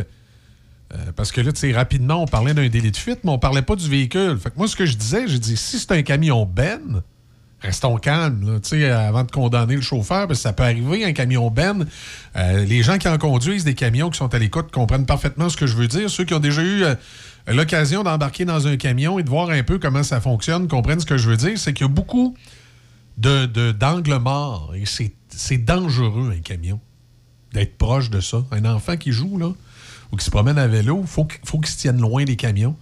euh, 0.94 1.12
parce 1.14 1.32
que 1.32 1.42
là, 1.42 1.52
tu 1.52 1.60
sais, 1.60 1.72
rapidement, 1.72 2.22
on 2.22 2.26
parlait 2.26 2.54
d'un 2.54 2.66
délit 2.68 2.90
de 2.90 2.96
fuite, 2.96 3.20
mais 3.24 3.30
on 3.30 3.38
parlait 3.38 3.60
pas 3.60 3.76
du 3.76 3.88
véhicule. 3.90 4.38
Fait 4.38 4.48
que 4.50 4.56
moi, 4.56 4.66
ce 4.66 4.74
que 4.74 4.86
je 4.86 4.96
disais, 4.96 5.28
j'ai 5.28 5.38
dit, 5.38 5.56
si 5.58 5.78
c'est 5.78 5.92
un 5.92 6.00
camion 6.02 6.46
Ben, 6.46 7.02
restons 7.60 7.96
calmes, 7.96 8.60
avant 8.92 9.24
de 9.24 9.30
condamner 9.30 9.74
le 9.74 9.80
chauffeur, 9.82 10.26
parce 10.28 10.38
que 10.38 10.42
ça 10.42 10.52
peut 10.52 10.62
arriver, 10.62 11.04
un 11.04 11.12
camion 11.12 11.50
Ben. 11.50 11.86
Euh, 12.36 12.64
les 12.64 12.82
gens 12.82 12.98
qui 12.98 13.08
en 13.08 13.18
conduisent 13.18 13.64
des 13.64 13.74
camions 13.74 14.10
qui 14.10 14.18
sont 14.18 14.32
à 14.34 14.38
l'écoute 14.38 14.70
comprennent 14.70 15.06
parfaitement 15.06 15.48
ce 15.48 15.56
que 15.56 15.66
je 15.66 15.76
veux 15.76 15.88
dire. 15.88 16.08
Ceux 16.08 16.24
qui 16.24 16.34
ont 16.34 16.38
déjà 16.38 16.62
eu 16.62 16.84
euh, 16.84 16.94
l'occasion 17.48 18.02
d'embarquer 18.04 18.44
dans 18.44 18.66
un 18.68 18.76
camion 18.76 19.18
et 19.18 19.22
de 19.22 19.28
voir 19.28 19.50
un 19.50 19.62
peu 19.62 19.78
comment 19.78 20.02
ça 20.02 20.20
fonctionne 20.20 20.68
comprennent 20.68 21.00
ce 21.00 21.06
que 21.06 21.16
je 21.16 21.28
veux 21.28 21.36
dire. 21.36 21.58
C'est 21.58 21.72
qu'il 21.72 21.86
y 21.86 21.88
a 21.90 21.92
beaucoup 21.92 22.36
de, 23.16 23.46
de- 23.46 23.72
d'angles 23.72 24.18
morts 24.18 24.72
et 24.76 24.84
c'est, 24.86 25.58
dangereux, 25.58 26.32
un 26.36 26.40
camion 26.40 26.80
d'être 27.52 27.76
proche 27.76 28.10
de 28.10 28.20
ça. 28.20 28.44
Un 28.52 28.64
enfant 28.66 28.96
qui 28.96 29.10
joue, 29.12 29.40
ou 30.12 30.16
qui 30.16 30.24
se 30.24 30.30
promène 30.30 30.58
à 30.58 30.68
vélo, 30.68 31.02
faut, 31.06 31.26
faut 31.44 31.58
qu'il 31.58 31.72
se 31.72 31.78
tienne 31.78 32.00
loin 32.00 32.24
des 32.24 32.36
camions. 32.36 32.76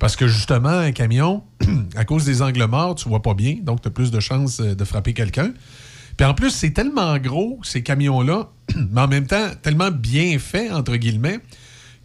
Parce 0.00 0.16
que 0.16 0.26
justement, 0.26 0.70
un 0.70 0.92
camion, 0.92 1.44
à 1.94 2.04
cause 2.04 2.24
des 2.24 2.40
angles 2.40 2.64
morts, 2.64 2.96
tu 2.96 3.08
vois 3.08 3.22
pas 3.22 3.34
bien, 3.34 3.58
donc 3.62 3.82
tu 3.82 3.88
as 3.88 3.90
plus 3.90 4.10
de 4.10 4.18
chances 4.18 4.58
euh, 4.60 4.74
de 4.74 4.84
frapper 4.84 5.12
quelqu'un. 5.12 5.52
Puis 6.16 6.26
en 6.26 6.34
plus, 6.34 6.50
c'est 6.50 6.70
tellement 6.70 7.16
gros, 7.18 7.60
ces 7.62 7.82
camions-là, 7.82 8.48
mais 8.90 9.00
en 9.02 9.08
même 9.08 9.26
temps, 9.26 9.50
tellement 9.62 9.90
bien 9.90 10.38
fait, 10.38 10.72
entre 10.72 10.96
guillemets, 10.96 11.38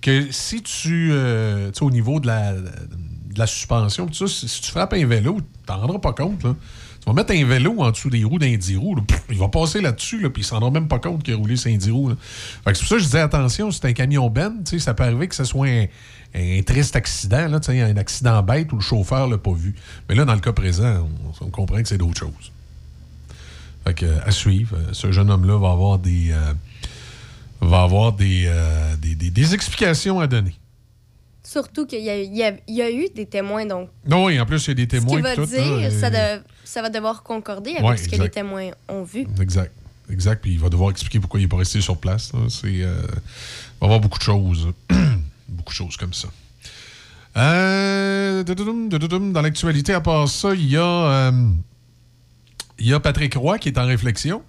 que 0.02 0.28
si 0.30 0.62
tu, 0.62 1.10
euh, 1.14 1.72
tu 1.72 1.80
sais, 1.80 1.86
au 1.86 1.90
niveau 1.90 2.20
de 2.20 2.28
la, 2.28 2.54
de 2.54 3.40
la 3.40 3.48
suspension, 3.48 4.12
ça, 4.12 4.28
si, 4.28 4.62
tu 4.62 4.72
frappes 4.72 4.94
un 4.94 5.06
vélo, 5.06 5.38
tu 5.40 5.66
t'en 5.66 5.78
rendras 5.78 6.00
pas 6.00 6.14
compte. 6.14 6.44
Là. 6.44 6.54
Tu 7.00 7.06
vas 7.06 7.14
mettre 7.14 7.34
un 7.34 7.46
vélo 7.46 7.76
en 7.80 7.92
dessous 7.92 8.10
des 8.10 8.24
roues 8.24 8.40
d'un 8.40 8.56
10 8.56 8.78
roues, 8.78 8.98
il 9.30 9.38
va 9.38 9.48
passer 9.48 9.80
là-dessus, 9.80 10.20
là, 10.20 10.32
puis 10.32 10.42
il 10.42 10.46
s'en 10.46 10.56
rendra 10.56 10.72
même 10.72 10.88
pas 10.88 10.98
compte 10.98 11.22
qu'il 11.22 11.36
a 11.36 11.38
roulé 11.38 11.56
sur 11.56 11.72
un 11.72 11.78
10 11.78 11.92
roues. 11.92 12.12
c'est 12.66 12.80
pour 12.80 12.88
ça 12.88 12.96
que 12.96 13.00
je 13.00 13.06
disais, 13.06 13.20
attention, 13.20 13.70
c'est 13.70 13.86
un 13.86 13.94
camion 13.94 14.30
Ben, 14.30 14.56
ça 14.80 14.94
peut 14.96 15.04
arriver 15.04 15.28
que 15.28 15.36
ce 15.36 15.44
soit 15.44 15.68
un, 15.68 15.86
un 16.36 16.62
triste 16.64 16.96
accident, 16.96 17.48
là, 17.48 17.60
un 17.68 17.98
accident 17.98 18.44
bête 18.44 18.72
où 18.74 18.76
le 18.76 18.82
chauffeur 18.82 19.28
l'a 19.28 19.38
pas 19.38 19.54
vu. 19.54 19.74
Mais 20.10 20.16
là, 20.16 20.26
dans 20.26 20.34
le 20.34 20.42
cas 20.42 20.52
présent, 20.54 21.08
on, 21.42 21.46
on 21.46 21.50
comprend 21.50 21.82
que 21.82 21.88
c'est 21.88 21.98
d'autres 21.98 22.20
choses. 22.20 22.52
Fait 23.86 23.94
que, 23.94 24.20
à 24.26 24.32
suivre, 24.32 24.76
euh, 24.76 24.90
ce 24.94 25.12
jeune 25.12 25.30
homme-là 25.30 25.58
va 25.60 25.72
avoir 25.72 26.00
des, 26.00 26.32
euh, 26.32 26.54
va 27.62 27.84
avoir 27.84 28.14
des, 28.14 28.46
euh, 28.48 28.96
des, 28.98 29.16
des- 29.16 29.30
des 29.30 29.54
explications 29.54 30.20
à 30.20 30.28
donner. 30.28 30.56
Surtout 31.44 31.86
qu'il 31.86 32.00
y 32.00 32.06
y 32.10 32.74
y 32.74 32.82
a 32.82 32.92
eu 32.92 33.08
des 33.16 33.28
témoins, 33.28 33.66
donc 33.68 33.90
Non, 34.08 34.26
oui, 34.26 34.40
en 34.40 34.46
plus, 34.48 34.66
il 34.66 34.70
y 34.70 34.72
a 34.72 34.74
des 34.86 34.98
ce 34.98 35.02
témoins. 35.02 35.14
qu'il 35.18 35.24
va 35.24 35.36
tout, 35.36 35.46
dire, 35.46 35.78
là, 35.78 35.92
ça, 35.92 36.10
de- 36.10 36.42
ça 36.64 36.82
va 36.82 36.90
devoir 36.90 37.22
concorder 37.22 37.72
avec 37.76 37.84
Ouais, 37.86 37.98
ce 37.98 38.10
que 38.10 38.16
les 38.22 38.30
témoins 38.30 38.72
ont 38.90 39.04
vu. 39.04 39.28
Exact. 39.40 39.72
Exact. 40.10 40.42
Puis 40.42 40.54
il 40.54 40.60
va 40.60 40.70
devoir 40.70 40.90
expliquer 40.92 41.20
pourquoi 41.20 41.40
il 41.40 41.44
n'est 41.44 41.48
pas 41.50 41.58
resté 41.58 41.82
sur 41.82 41.98
place. 41.98 42.32
C'est, 42.50 42.68
euh, 42.68 43.02
il 43.04 43.08
va 43.80 43.82
y 43.82 43.86
avoir 43.86 44.00
beaucoup 44.00 44.18
de 44.20 44.24
choses. 44.24 44.70
beaucoup 45.48 45.74
de 45.74 45.78
choses 45.78 45.98
comme 45.98 46.14
ça. 46.14 46.28
Euh, 47.38 48.44
dans 48.44 49.42
l'actualité, 49.42 49.94
à 49.94 50.02
part 50.02 50.28
ça, 50.30 50.54
il 50.54 50.70
y 50.70 50.78
a, 50.78 50.84
euh, 50.84 51.32
il 52.80 52.88
y 52.88 52.94
a 52.94 53.00
Patrick 53.00 53.36
Roy 53.36 53.58
qui 53.58 53.70
est 53.70 53.78
en 53.78 53.86
réflexion. 53.86 54.42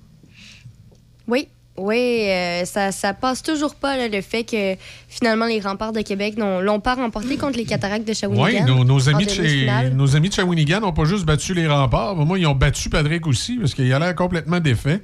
Oui, 1.26 1.48
oui, 1.76 2.28
euh, 2.28 2.64
ça, 2.64 2.92
ça 2.92 3.12
passe 3.12 3.42
toujours 3.42 3.74
pas 3.74 3.96
là, 3.96 4.08
le 4.08 4.22
fait 4.22 4.44
que 4.44 4.76
finalement 5.08 5.46
les 5.46 5.60
remparts 5.60 5.92
de 5.92 6.00
Québec 6.00 6.36
l'ont 6.38 6.80
pas 6.80 6.94
remporté 6.94 7.36
contre 7.36 7.58
les 7.58 7.64
cataractes 7.64 8.06
de 8.06 8.12
Oui, 8.12 8.52
Shawinigan. 8.52 8.66
nos, 8.66 8.84
nos 8.84 9.08
amis 9.08 9.26
de 9.26 9.30
chez, 9.30 9.42
demi-finale. 9.42 9.94
nos 9.94 10.14
amis 10.14 10.28
de 10.28 10.34
Shawinigan 10.34 10.80
n'ont 10.80 10.92
pas 10.92 11.04
juste 11.04 11.24
battu 11.24 11.54
les 11.54 11.66
remparts. 11.66 12.14
Moi, 12.14 12.38
ils 12.38 12.46
ont 12.46 12.54
battu 12.54 12.88
Patrick 12.88 13.26
aussi, 13.26 13.56
parce 13.56 13.74
qu'il 13.74 13.92
a 13.92 13.98
l'air 13.98 14.14
complètement 14.14 14.60
défait. 14.60 15.02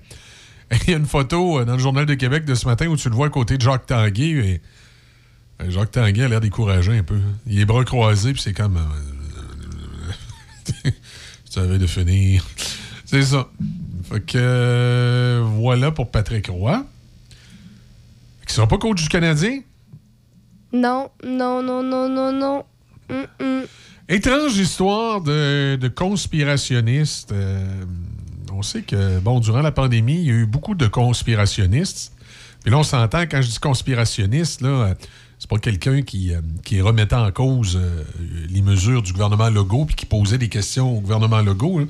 Il 0.86 0.90
y 0.93 0.95
a 0.95 0.97
une 0.97 1.07
photo 1.07 1.64
dans 1.64 1.72
le 1.72 1.78
Journal 1.78 2.07
de 2.07 2.14
Québec 2.14 2.45
de 2.45 2.55
ce 2.55 2.64
matin 2.66 2.86
où 2.86 2.97
tu 2.97 3.11
le 3.11 3.14
vois 3.14 3.26
à 3.26 3.30
côté 3.30 3.59
de 3.59 3.62
Jacques 3.62 3.86
Tanguay. 3.86 4.30
Et, 4.30 4.61
Jacques 5.69 5.93
Tanguay 5.93 6.25
a 6.25 6.29
l'air 6.29 6.41
découragé 6.41 6.99
un 6.99 7.03
peu. 7.03 7.19
Il 7.47 7.57
les 7.59 7.65
bras 7.65 7.85
croisés, 7.85 8.33
puis 8.33 8.43
c'est 8.43 8.53
comme. 8.53 8.79
euh, 10.85 10.91
tu 11.51 11.59
avais 11.59 11.79
de 11.79 11.87
finir. 11.87 12.45
C'est 13.05 13.23
ça. 13.23 13.49
Fait 14.05 14.21
que 14.21 14.39
euh, 14.39 15.43
voilà 15.57 15.91
pour 15.91 16.11
Patrick 16.11 16.49
Roy. 16.49 16.85
Qui 18.47 18.55
sera 18.55 18.67
pas 18.67 18.79
coach 18.79 19.03
du 19.03 19.09
Canadien? 19.09 19.61
Non, 20.73 21.11
non, 21.25 21.63
non, 21.63 21.83
non, 21.83 22.09
non, 22.09 22.33
non. 22.33 22.65
Étrange 24.09 24.57
histoire 24.57 25.21
de, 25.21 25.77
de 25.77 25.89
conspirationnistes. 25.89 27.33
Euh, 27.33 27.85
on 28.53 28.63
sait 28.63 28.83
que, 28.83 29.19
bon, 29.21 29.41
durant 29.41 29.63
la 29.63 29.73
pandémie, 29.73 30.17
il 30.17 30.27
y 30.27 30.31
a 30.31 30.35
eu 30.35 30.47
beaucoup 30.47 30.75
de 30.75 30.87
conspirationnistes. 30.87 32.13
Puis 32.63 32.71
là, 32.71 32.79
on 32.79 32.83
s'entend, 32.83 33.23
quand 33.23 33.43
je 33.43 33.49
dis 33.49 33.59
conspirationniste, 33.59 34.61
là, 34.61 34.69
euh, 34.69 34.95
c'est 35.43 35.51
pas 35.51 35.59
quelqu'un 35.59 36.03
qui, 36.03 36.32
euh, 36.32 36.40
qui 36.64 36.80
remettait 36.80 37.16
en 37.16 37.32
cause 37.32 37.76
euh, 37.76 38.05
les 38.49 38.62
mesures 38.62 39.03
du 39.03 39.12
gouvernement 39.12 39.51
Legault 39.51 39.86
puis 39.86 39.97
qui 39.97 40.07
posait 40.07 40.38
des 40.38 40.49
questions 40.49 40.97
au 40.97 41.01
gouvernement 41.01 41.40
Legault. 41.40 41.80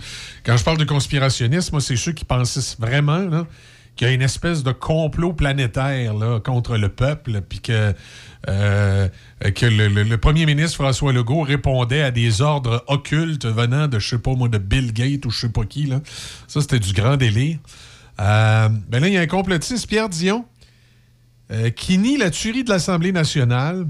Quand 0.43 0.57
je 0.57 0.65
parle 0.65 0.79
de 0.79 0.87
conspirationniste, 0.87 1.71
moi, 1.71 1.83
c'est 1.83 1.97
ceux 1.97 2.13
qui 2.13 2.25
pensent 2.25 2.79
vraiment 2.81 3.45
qu'il 3.95 4.09
y 4.09 4.11
a 4.11 4.15
une 4.15 4.23
espèce 4.23 4.63
de 4.63 4.73
complot 4.73 5.35
planétaire 5.35 6.15
contre 6.43 6.79
le 6.79 6.89
peuple, 6.89 7.43
puis 7.47 7.61
que, 7.61 7.93
euh, 8.49 9.09
que 9.55 9.67
le, 9.67 10.17
premier 10.17 10.47
ministre 10.47 10.77
François 10.77 11.13
Legault 11.13 11.43
répondait 11.43 12.01
à 12.01 12.11
des 12.11 12.41
ordres 12.41 12.83
occultes 12.87 13.45
venant 13.45 13.87
de, 13.87 13.99
je 13.99 14.09
sais 14.09 14.19
pas 14.19 14.35
moi, 14.35 14.49
de 14.49 14.57
Bill 14.57 14.95
Gates 14.95 15.27
ou 15.27 15.31
je 15.31 15.41
sais 15.41 15.51
pas 15.51 15.67
qui. 15.67 15.85
Là. 15.85 16.01
Ça, 16.49 16.63
c'était 16.63 16.81
du 16.81 16.95
grand 16.95 17.19
délire. 17.19 17.59
Ben 18.17 18.71
là, 18.91 19.09
il 19.09 19.13
y 19.13 19.19
a 19.19 19.21
un 19.21 19.27
complotiste, 19.27 19.87
Pierre 19.89 20.09
Dion, 20.09 20.47
euh, 21.53 21.71
qui 21.71 21.99
nie 21.99 22.17
la 22.17 22.31
tuerie 22.31 22.65
de 22.65 22.71
l'Assemblée 22.71 23.13
nationale, 23.13 23.87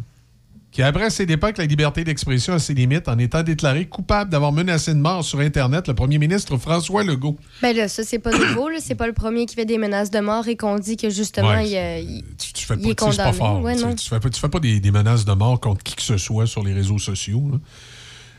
qui 0.73 0.83
après 0.83 1.11
ses 1.11 1.27
dépens 1.27 1.53
que 1.53 1.59
la 1.61 1.67
liberté 1.67 2.03
d'expression 2.03 2.55
a 2.55 2.59
ses 2.59 2.73
limites 2.73 3.07
en 3.07 3.19
étant 3.19 3.43
déclaré 3.43 3.85
coupable 3.87 4.31
d'avoir 4.31 4.53
menacé 4.53 4.95
de 4.95 4.99
mort 4.99 5.23
sur 5.23 5.39
Internet 5.41 5.87
le 5.87 5.93
premier 5.95 6.17
ministre 6.19 6.57
François 6.57 7.05
Legault. 7.05 7.37
Ben 7.61 7.77
là, 7.77 7.89
ça, 7.89 8.03
c'est 8.05 8.19
pas 8.19 8.31
nouveau. 8.31 8.71
C'est 8.81 8.95
pas 8.95 9.07
le 9.07 9.13
premier 9.13 9.45
qui 9.45 9.55
fait 9.55 9.67
des 9.67 9.77
menaces 9.77 10.11
de 10.11 10.21
mort 10.21 10.49
et 10.49 10.57
qu'on 10.57 10.79
dit 10.79 10.97
que 10.97 11.11
justement, 11.11 11.51
Ouais, 11.51 11.69
il, 11.69 11.77
euh, 11.77 11.99
il- 11.99 12.25
Tu 12.55 12.65
fais 12.65 12.75
il 12.81 12.89
est 12.89 12.95
pas, 12.95 13.07
tu 13.07 13.13
c'est 13.13 13.17
pas 13.19 13.33
condamné. 13.33 13.39
fort. 13.39 13.61
Ouais, 13.63 13.75
tu, 13.75 13.81
sais, 13.81 13.87
non. 13.87 13.95
tu 13.95 14.09
fais 14.09 14.19
pas, 14.21 14.31
tu 14.31 14.41
fais 14.41 14.49
pas 14.49 14.61
des, 14.61 14.81
des 14.81 14.91
menaces 14.91 15.27
de 15.27 15.33
mort 15.35 15.61
contre 15.61 15.83
qui 15.83 15.95
que 15.95 16.03
ce 16.03 16.17
soit 16.17 16.47
sur 16.47 16.63
les 16.65 16.73
réseaux 16.73 16.99
sociaux. 16.99 17.51
là. 17.53 17.59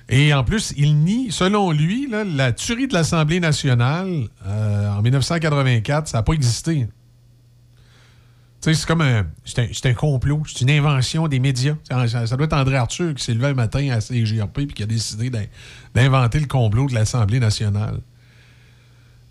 Et 0.09 0.33
en 0.33 0.43
plus, 0.43 0.73
il 0.75 0.95
nie, 0.97 1.31
selon 1.31 1.71
lui, 1.71 2.07
là, 2.09 2.23
la 2.23 2.51
tuerie 2.51 2.87
de 2.87 2.93
l'Assemblée 2.93 3.39
nationale 3.39 4.23
euh, 4.47 4.89
en 4.89 5.01
1984, 5.03 6.07
ça 6.07 6.17
n'a 6.17 6.23
pas 6.23 6.33
existé. 6.33 6.87
C'est 8.71 8.85
comme 8.85 9.01
un, 9.01 9.25
c'est 9.43 9.85
un, 9.85 9.89
un 9.89 9.93
complot, 9.93 10.43
c'est 10.47 10.61
une 10.61 10.69
invention 10.69 11.27
des 11.27 11.39
médias. 11.39 11.75
Ça, 11.89 12.37
doit 12.37 12.45
être 12.45 12.53
André 12.53 12.77
Arthur 12.77 13.13
qui 13.13 13.21
s'est 13.23 13.33
levé 13.33 13.47
un 13.47 13.53
matin 13.53 13.89
à 13.91 13.99
CGRP 13.99 14.59
et 14.59 14.67
qui 14.67 14.83
a 14.83 14.85
décidé 14.85 15.29
d'in- 15.29 15.47
d'inventer 15.93 16.39
le 16.39 16.47
complot 16.47 16.87
de 16.87 16.93
l'Assemblée 16.93 17.41
nationale. 17.41 17.99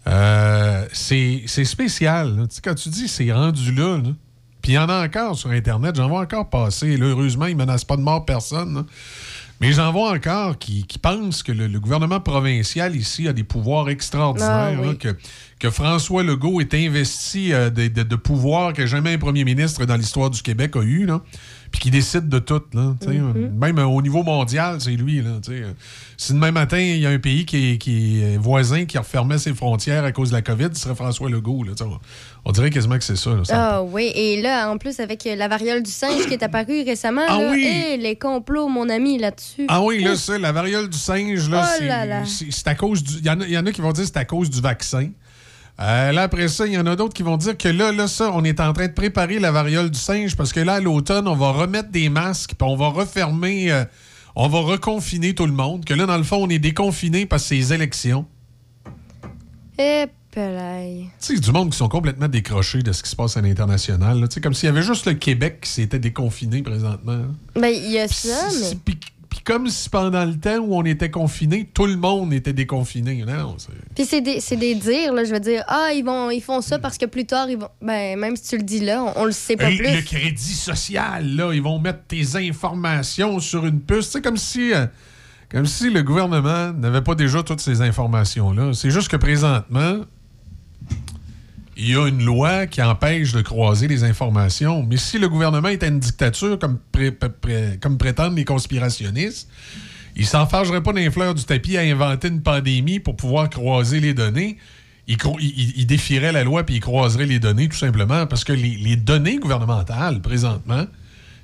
Euh, 0.07 0.87
c'est 0.93 1.47
spécial. 1.65 2.47
quand 2.63 2.75
tu 2.75 2.89
dis 2.91 3.09
c'est 3.09 3.33
rendu 3.33 3.73
là, 3.73 3.99
puis 4.61 4.73
il 4.73 4.75
y 4.75 4.79
en 4.79 4.89
a 4.89 5.05
encore 5.05 5.37
sur 5.37 5.51
Internet, 5.51 5.97
j'en 5.97 6.09
vois 6.09 6.21
encore 6.21 6.51
passer. 6.51 6.97
Là, 6.97 7.07
heureusement, 7.07 7.47
ils 7.47 7.57
ne 7.57 7.59
menacent 7.65 7.85
pas 7.85 7.97
de 7.97 8.03
mort 8.03 8.25
personne. 8.25 8.85
Mais 9.63 9.73
j'en 9.73 9.91
vois 9.93 10.13
encore 10.13 10.59
qui, 10.59 10.85
qui 10.87 10.99
pensent 10.99 11.43
que 11.43 11.53
le, 11.53 11.67
le 11.69 11.81
gouvernement 11.81 12.21
provincial 12.21 12.95
ici 12.97 13.29
a 13.29 13.33
des 13.33 13.45
pouvoirs 13.45 13.89
extraordinaires, 13.89 14.79
Ah, 14.79 14.83
oui. 14.89 14.99
que, 14.99 15.17
que 15.59 15.71
François 15.71 16.23
Legault 16.23 16.61
est 16.61 16.75
investi 16.75 17.53
euh, 17.53 17.71
de, 17.71 17.87
de- 17.89 18.03
de 18.03 18.17
pouvoirs 18.17 18.73
que 18.73 18.87
jamais 18.87 19.15
un 19.15 19.19
premier 19.19 19.45
ministre 19.45 19.85
dans 19.87 19.97
l'histoire 19.97 20.29
du 20.31 20.43
Québec 20.43 20.77
a 20.77 20.83
eu, 20.83 21.07
là, 21.07 21.23
puis 21.73 21.81
qui 21.81 21.91
décide 21.91 22.29
de 22.29 22.39
tout. 22.39 22.63
Là. 22.75 22.95
Mm-hmm. 23.01 23.51
Même 23.59 23.79
euh, 23.79 23.87
au 23.87 24.01
niveau 24.03 24.23
mondial, 24.23 24.77
c'est 24.81 24.91
lui. 24.91 25.23
Là, 25.23 25.31
si 26.17 26.33
demain 26.35 26.53
matin, 26.53 26.79
il 26.79 26.99
y 26.99 27.07
a 27.07 27.11
un 27.11 27.19
pays 27.19 27.45
qui 27.47 27.73
est, 27.73 27.79
qui 27.79 28.23
est 28.23 28.37
voisin 28.37 28.85
qui 28.85 28.99
refermait 28.99 29.39
ses 29.39 29.55
frontières 29.55 30.05
à 30.05 30.13
cause 30.13 30.29
de 30.29 30.35
la 30.35 30.43
COVID, 30.43 30.69
ce 30.75 30.81
serait 30.83 30.95
François 30.95 31.29
Legault. 31.31 31.65
Là, 31.65 31.73
on, 32.45 32.53
dirait 32.53 32.71
quasiment 32.71 32.99
que 32.99 33.05
c'est 33.05 33.17
ça. 33.17 33.31
Ah 33.51 33.83
oui, 33.83 34.13
et 34.15 34.41
là, 34.43 34.71
en 34.71 34.77
plus, 34.79 35.01
avec 35.01 35.25
la 35.25 35.49
variole 35.49 35.83
du 35.83 35.91
singe 35.91 36.27
qui 36.27 36.35
est 36.35 36.43
apparue 36.43 36.83
récemment, 36.83 37.23
Ah 37.27 37.41
là, 37.41 37.51
oui! 37.51 37.97
les 37.99 38.17
complots, 38.17 38.69
mon 38.69 38.89
ami, 38.89 39.19
là-dessus. 39.19 39.65
Ah 39.69 39.83
oui, 39.83 40.05
là, 40.05 40.15
ça, 40.15 40.39
la 40.39 40.53
variole 40.53 40.89
du 40.89 40.99
singe, 40.99 41.49
là, 41.49 41.65
Oh 41.67 41.75
c'est- 41.79 41.87
là 41.89 42.05
là. 42.05 42.25
c'est 42.27 42.53
c'est 42.53 42.69
à 42.69 42.75
cause 42.75 43.03
du. 43.03 43.15
Il 43.19 43.27
y, 43.27 43.31
en 43.31 43.41
a- 43.41 43.47
il 43.47 43.53
y 43.53 43.59
en 43.59 43.65
a 43.67 43.73
qui 43.73 43.81
vont 43.81 43.93
dire 43.93 44.05
que 44.05 44.11
c'est 44.13 44.19
à 44.19 44.25
cause 44.25 44.51
du 44.51 44.61
vaccin. 44.61 45.09
Euh, 45.81 46.13
là, 46.13 46.23
après 46.23 46.49
ça, 46.49 46.67
il 46.67 46.75
y 46.75 46.79
en 46.79 46.87
a 46.87 46.97
d'autres 46.97 47.15
qui 47.15 47.23
vont 47.23 47.37
dire 47.37 47.57
que 47.57 47.69
là, 47.69 47.93
là, 47.93 48.07
ça, 48.07 48.31
on 48.33 48.45
est 48.45 48.61
en 48.61 48.73
train 48.73 48.87
de 48.87 48.93
préparer 48.93 49.39
la 49.39 49.51
variole 49.51 49.91
du 49.91 49.99
singe 49.99 50.37
parce 50.37 50.53
que 50.53 50.61
là, 50.61 50.75
à 50.75 50.81
l'automne, 50.81 51.27
on 51.27 51.35
va 51.35 51.51
remettre 51.51 51.91
des 51.91 52.09
masques, 52.09 52.55
puis 52.59 52.69
on 52.69 52.77
va 52.77 52.89
refermer, 52.89 53.73
euh, 53.73 53.85
on 54.37 54.49
va 54.49 54.61
reconfiner 54.61 55.35
tout 55.35 55.47
le 55.47 55.53
monde. 55.53 55.85
Que 55.85 55.95
là, 55.95 56.07
dans 56.07 56.19
le 56.19 56.23
fond, 56.23 56.37
on 56.37 56.49
est 56.49 56.59
déconfiné 56.59 57.27
parce 57.27 57.43
que 57.45 57.49
c'est 57.49 57.55
les 57.57 57.73
élections. 57.73 58.27
Eh, 59.79 60.07
pelaille. 60.31 61.11
Tu 61.21 61.35
sais, 61.35 61.41
du 61.41 61.51
monde 61.51 61.71
qui 61.71 61.79
sont 61.79 61.89
complètement 61.89 62.29
décrochés 62.29 62.83
de 62.83 62.93
ce 62.93 63.03
qui 63.03 63.11
se 63.11 63.17
passe 63.17 63.37
à 63.37 63.41
l'international. 63.41 64.21
Tu 64.29 64.35
sais, 64.35 64.41
comme 64.41 64.55
s'il 64.55 64.67
y 64.67 64.71
avait 64.71 64.83
juste 64.83 65.07
le 65.07 65.15
Québec 65.15 65.61
qui 65.63 65.71
s'était 65.71 65.99
déconfiné 65.99 66.63
présentement. 66.63 67.23
Ben, 67.55 67.69
il 67.69 67.91
y 67.91 67.99
a 67.99 68.09
ça, 68.09 68.49
mais. 68.61 68.77
Puis 68.85 68.99
puis 69.45 69.55
comme 69.55 69.69
si 69.69 69.89
pendant 69.89 70.25
le 70.25 70.39
temps 70.39 70.59
où 70.59 70.77
on 70.77 70.85
était 70.85 71.11
confiné, 71.11 71.69
tout 71.75 71.87
le 71.87 71.97
monde 71.97 72.33
était 72.33 72.53
déconfiné. 72.53 73.25
Non, 73.27 73.57
Puis 73.95 74.05
c'est 74.05 74.21
des, 74.21 74.41
des 74.57 74.75
dires, 74.77 75.13
là. 75.13 75.25
Je 75.25 75.33
veux 75.33 75.41
dire, 75.41 75.65
ah, 75.67 75.89
ils, 75.95 76.05
vont, 76.05 76.31
ils 76.31 76.41
font 76.41 76.61
ça 76.61 76.79
parce 76.79 76.97
que 76.97 77.07
plus 77.07 77.25
tard, 77.27 77.51
ils 77.51 77.59
vont. 77.59 77.69
Ben, 77.81 78.17
même 78.19 78.37
si 78.37 78.51
tu 78.51 78.57
le 78.57 78.63
dis 78.63 78.81
là, 78.81 79.03
on, 79.03 79.23
on 79.23 79.25
le 79.25 79.33
sait 79.33 79.57
pas 79.57 79.71
Hey, 79.71 79.79
plus. 79.79 79.95
Le 79.97 80.03
crédit 80.03 80.55
social, 80.55 81.35
là, 81.35 81.53
ils 81.53 81.63
vont 81.63 81.81
mettre 81.81 82.05
tes 82.07 82.37
informations 82.37 83.41
sur 83.41 83.67
une 83.67 83.81
puce. 83.81 84.11
C'est 84.11 84.23
comme 84.23 84.37
si, 84.37 84.73
euh, 84.73 84.87
comme 85.51 85.67
si 85.67 85.91
le 85.91 86.03
gouvernement 86.03 86.73
n'avait 86.73 87.03
pas 87.03 87.15
déjà 87.17 87.43
toutes 87.43 87.61
ces 87.61 87.83
informations-là. 87.83 88.73
C'est 88.75 88.91
juste 88.91 89.09
que 89.09 89.17
présentement, 89.17 90.03
il 91.77 91.91
y 91.91 91.97
a 91.97 92.07
une 92.07 92.25
loi 92.25 92.67
qui 92.67 92.83
empêche 92.83 93.33
de 93.33 93.41
croiser 93.41 93.89
les 93.89 94.05
informations. 94.05 94.85
Mais 94.89 94.97
si 94.97 95.19
le 95.19 95.29
gouvernement 95.29 95.69
était 95.69 95.89
une 95.89 96.01
dictature, 96.01 96.59
comme, 96.59 96.79
pré- 96.93 97.13
pré- 97.13 97.31
pré- 97.31 97.79
comme 97.81 97.99
prétendent 97.99 98.37
les 98.37 98.45
conspirationnistes, 98.45 99.49
il 100.15 100.27
s'enfargerait 100.27 100.83
pas 100.83 100.93
d'un 100.93 101.11
fleur 101.11 101.35
du 101.35 101.45
tapis 101.45 101.77
à 101.79 101.81
inventer 101.81 102.29
une 102.29 102.43
pandémie 102.43 103.01
pour 103.01 103.17
pouvoir 103.17 103.49
croiser 103.49 104.01
les 104.01 104.13
données. 104.15 104.59
Il, 105.09 105.17
il- 105.41 105.87
défierait 105.87 106.33
la 106.33 106.45
loi 106.45 106.65
puis 106.65 106.77
il 106.77 106.81
croiserait 106.81 107.27
les 107.27 107.39
données 107.41 107.69
tout 107.69 107.77
simplement 107.77 108.27
parce 108.27 108.45
que 108.45 108.53
les 108.53 108.97
données 108.97 109.39
gouvernementales, 109.39 110.21
présentement, 110.21 110.87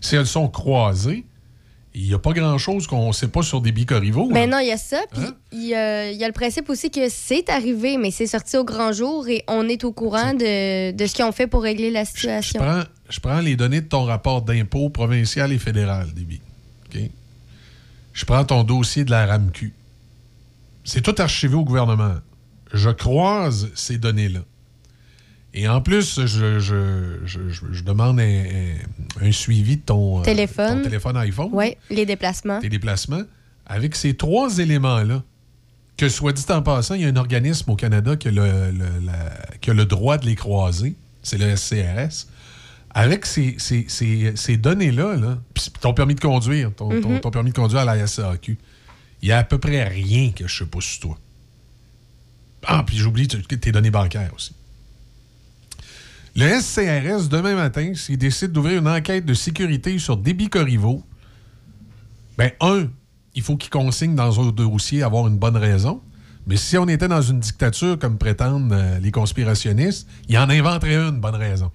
si 0.01 0.14
elles 0.14 0.26
sont 0.26 0.49
croisées, 0.49 1.24
il 2.01 2.09
n'y 2.09 2.14
a 2.14 2.18
pas 2.18 2.32
grand-chose 2.32 2.86
qu'on 2.86 3.09
ne 3.09 3.12
sait 3.12 3.28
pas 3.28 3.42
sur 3.42 3.61
des 3.61 3.72
bicorrivaux. 3.72 4.28
Ben 4.30 4.49
là. 4.49 4.57
non, 4.59 4.62
il 4.62 4.68
y 4.68 4.72
a 4.72 4.76
ça. 4.76 5.01
Puis 5.12 5.22
Hein? 5.24 5.34
il 5.53 5.64
y, 5.66 5.74
a- 5.74 6.11
il 6.11 6.16
y 6.16 6.22
a 6.24 6.26
le 6.26 6.32
principe 6.32 6.68
aussi 6.70 6.90
que 6.90 7.09
c'est 7.09 7.49
arrivé, 7.49 7.96
mais 7.99 8.11
c'est 8.11 8.26
sorti 8.26 8.57
au 8.57 8.64
grand 8.64 8.92
jour 8.92 9.26
et 9.28 9.42
on 9.49 9.68
est 9.68 9.82
au 9.84 9.92
courant 9.92 10.32
de, 10.34 10.92
de 10.92 11.07
ce 11.07 11.14
qu'ils 11.14 11.24
ont 11.24 11.32
fait 11.32 11.46
pour 11.46 11.62
régler 11.62 11.90
la 11.90 12.05
Je 12.05 12.11
situation. 12.11 12.61
prends, 12.61 12.82
je 13.09 13.20
prends 13.20 13.40
les 13.40 13.57
données 13.57 13.80
de 13.80 13.88
ton 13.88 14.05
rapport 14.05 14.42
d'impôt 14.42 14.90
provincial 14.90 15.53
et 15.53 15.59
fédéral, 15.59 16.09
Déby. 16.14 16.40
Je 18.12 18.24
prends 18.24 18.44
ton 18.44 18.64
dossier 18.64 19.05
de 19.05 19.11
la 19.12 19.26
RAMQ. 19.26 19.72
C'est 20.84 21.03
tout 21.03 21.14
archivé 21.18 21.55
au 21.55 21.62
gouvernement. 21.64 22.14
Je 22.72 22.90
croise 22.90 23.70
ces 23.74 23.99
données-là. 23.99 24.40
Et 25.61 25.66
en 25.66 25.80
plus, 25.80 26.20
je, 26.20 26.61
je- 26.61 27.18
je- 27.24 27.48
je- 27.50 27.82
demande 27.82 28.20
un, 28.20 29.32
suivi 29.32 29.76
de 29.78 29.82
ton, 29.82 30.20
euh, 30.20 30.22
Téléphone. 30.22 30.76
ton 30.78 30.82
téléphone 30.84 31.16
iPhone, 31.16 31.48
Oui, 31.52 31.76
les 31.90 32.06
déplacements. 32.06 32.61
tes 32.61 32.68
déplacements. 32.68 33.22
Avec 33.66 33.96
ces 33.96 34.14
trois 34.14 34.59
éléments-là, 34.59 35.24
que 35.96 36.09
soit 36.09 36.32
dit 36.32 36.44
en 36.50 36.62
passant, 36.62 36.94
il 36.94 37.02
y 37.02 37.04
a 37.06 37.09
un 37.09 37.16
organisme 37.16 37.70
au 37.72 37.74
Canada 37.74 38.14
qui 38.14 38.28
a 38.28 38.30
le, 38.30 38.70
le- 38.70 39.04
la- 39.04 39.36
qui 39.61 39.70
a 39.70 39.74
le 39.74 39.84
droit 39.84 40.16
de 40.16 40.26
les 40.26 40.36
croiser. 40.36 40.94
C'est 41.24 41.38
le 41.38 41.56
SCRS. 41.56 42.28
Avec 42.90 43.26
ces, 43.26 43.56
ces- 43.59 43.86
ces- 43.88 44.34
ces 44.36 44.56
données-là, 44.59 45.16
là, 45.16 45.38
ton 45.80 45.92
permis 45.92 46.14
de 46.14 46.20
conduire, 46.20 46.72
ton, 46.72 46.88
ton- 47.00 47.09
Mhm. 47.14 47.20
ton 47.20 47.30
permis 47.32 47.50
de 47.50 47.56
conduire 47.56 47.80
à 47.80 47.84
la 47.96 48.06
SAQ, 48.06 48.56
il 49.22 49.28
y 49.28 49.32
a 49.32 49.38
à 49.38 49.44
peu 49.44 49.59
près 49.59 49.82
rien 49.88 50.30
que 50.30 50.46
je 50.46 50.59
sais 50.59 50.66
pas 50.66 50.80
sur 50.80 51.00
toi. 51.00 51.18
Ah, 52.64 52.84
puis 52.86 52.96
j'oublie 52.96 53.26
tes 53.26 53.72
données 53.72 53.90
bancaires 53.90 54.30
aussi. 54.36 54.54
Le 56.41 56.61
SCRS, 56.61 57.28
demain 57.28 57.57
matin, 57.57 57.95
s'il 57.97 58.16
décide 58.16 58.53
d'ouvrir 58.53 58.78
une 58.78 58.86
enquête 58.86 59.24
de 59.24 59.34
sécurité 59.34 59.99
sur 59.99 60.16
débit 60.16 60.49
Corriveau, 60.49 61.03
ben, 62.36 62.53
un, 62.61 62.86
il 63.34 63.43
faut 63.43 63.57
qu'il 63.57 63.70
consigne 63.70 64.14
dans 64.14 64.41
un 64.41 64.53
dossier 64.53 65.03
avoir 65.03 65.26
une 65.26 65.36
bonne 65.36 65.57
raison. 65.57 66.01
Mais 66.47 66.57
si 66.57 66.78
on 66.78 66.86
était 66.86 67.09
dans 67.09 67.22
une 67.22 67.41
dictature, 67.41 67.99
comme 67.99 68.18
prétendent 68.18 68.72
euh, 68.72 69.01
les 69.01 69.11
conspirationnistes, 69.11 70.07
il 70.28 70.39
en 70.39 70.49
inventerait 70.49 70.95
une 70.95 71.18
bonne 71.18 71.34
raison. 71.34 71.72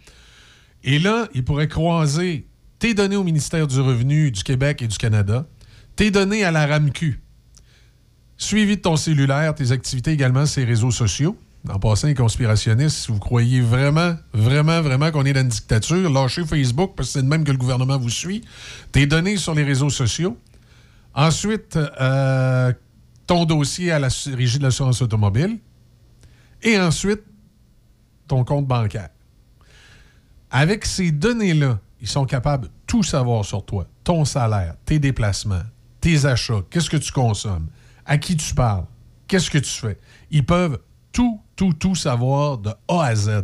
Et 0.85 0.97
là, 0.97 1.27
il 1.33 1.43
pourrait 1.43 1.67
croiser 1.67 2.47
tes 2.79 2.93
données 2.93 3.17
au 3.17 3.25
ministère 3.25 3.67
du 3.67 3.81
Revenu 3.81 4.31
du 4.31 4.43
Québec 4.43 4.81
et 4.81 4.87
du 4.87 4.97
Canada, 4.97 5.45
tes 5.97 6.09
données 6.09 6.45
à 6.45 6.51
la 6.51 6.67
RAMQ, 6.67 7.19
suivi 8.37 8.77
de 8.77 8.81
ton 8.81 8.95
cellulaire, 8.95 9.55
tes 9.55 9.73
activités 9.73 10.11
également 10.11 10.45
sur 10.45 10.61
les 10.61 10.67
réseaux 10.67 10.91
sociaux. 10.91 11.37
En 11.69 11.79
passant, 11.79 12.07
les 12.07 12.13
conspirationnistes, 12.13 12.97
si 12.97 13.11
vous 13.11 13.19
croyez 13.19 13.61
vraiment, 13.61 14.15
vraiment, 14.33 14.81
vraiment 14.81 15.11
qu'on 15.11 15.23
est 15.23 15.31
dans 15.31 15.41
une 15.41 15.47
dictature, 15.47 16.09
lâchez 16.09 16.43
Facebook 16.43 16.93
parce 16.95 17.09
que 17.09 17.13
c'est 17.13 17.23
de 17.23 17.27
même 17.27 17.45
que 17.45 17.51
le 17.51 17.57
gouvernement 17.57 17.97
vous 17.97 18.09
suit. 18.09 18.43
Tes 18.91 19.05
données 19.05 19.37
sur 19.37 19.55
les 19.55 19.63
réseaux 19.63 19.89
sociaux. 19.89 20.37
Ensuite, 21.13 21.77
euh, 21.77 22.73
ton 23.27 23.45
dossier 23.45 23.91
à 23.91 23.99
la 23.99 24.09
Régie 24.33 24.57
de 24.57 24.63
l'assurance 24.63 25.01
automobile. 25.01 25.59
Et 26.61 26.77
ensuite, 26.77 27.21
ton 28.27 28.43
compte 28.43 28.67
bancaire. 28.67 29.09
Avec 30.51 30.85
ces 30.85 31.11
données-là, 31.11 31.79
ils 32.01 32.07
sont 32.07 32.25
capables 32.25 32.65
de 32.65 32.71
tout 32.87 33.03
savoir 33.03 33.45
sur 33.45 33.65
toi. 33.65 33.87
Ton 34.03 34.25
salaire, 34.25 34.75
tes 34.85 34.99
déplacements, 34.99 35.63
tes 36.01 36.25
achats, 36.25 36.61
qu'est-ce 36.69 36.89
que 36.89 36.97
tu 36.97 37.11
consommes, 37.11 37.67
à 38.05 38.17
qui 38.17 38.35
tu 38.35 38.53
parles, 38.53 38.85
qu'est-ce 39.27 39.49
que 39.49 39.57
tu 39.57 39.71
fais. 39.71 39.97
Ils 40.29 40.45
peuvent 40.45 40.79
tout, 41.13 41.39
tout, 41.55 41.73
tout 41.73 41.95
savoir 41.95 42.57
de 42.57 42.71
A 42.89 43.05
à 43.05 43.15
Z. 43.15 43.43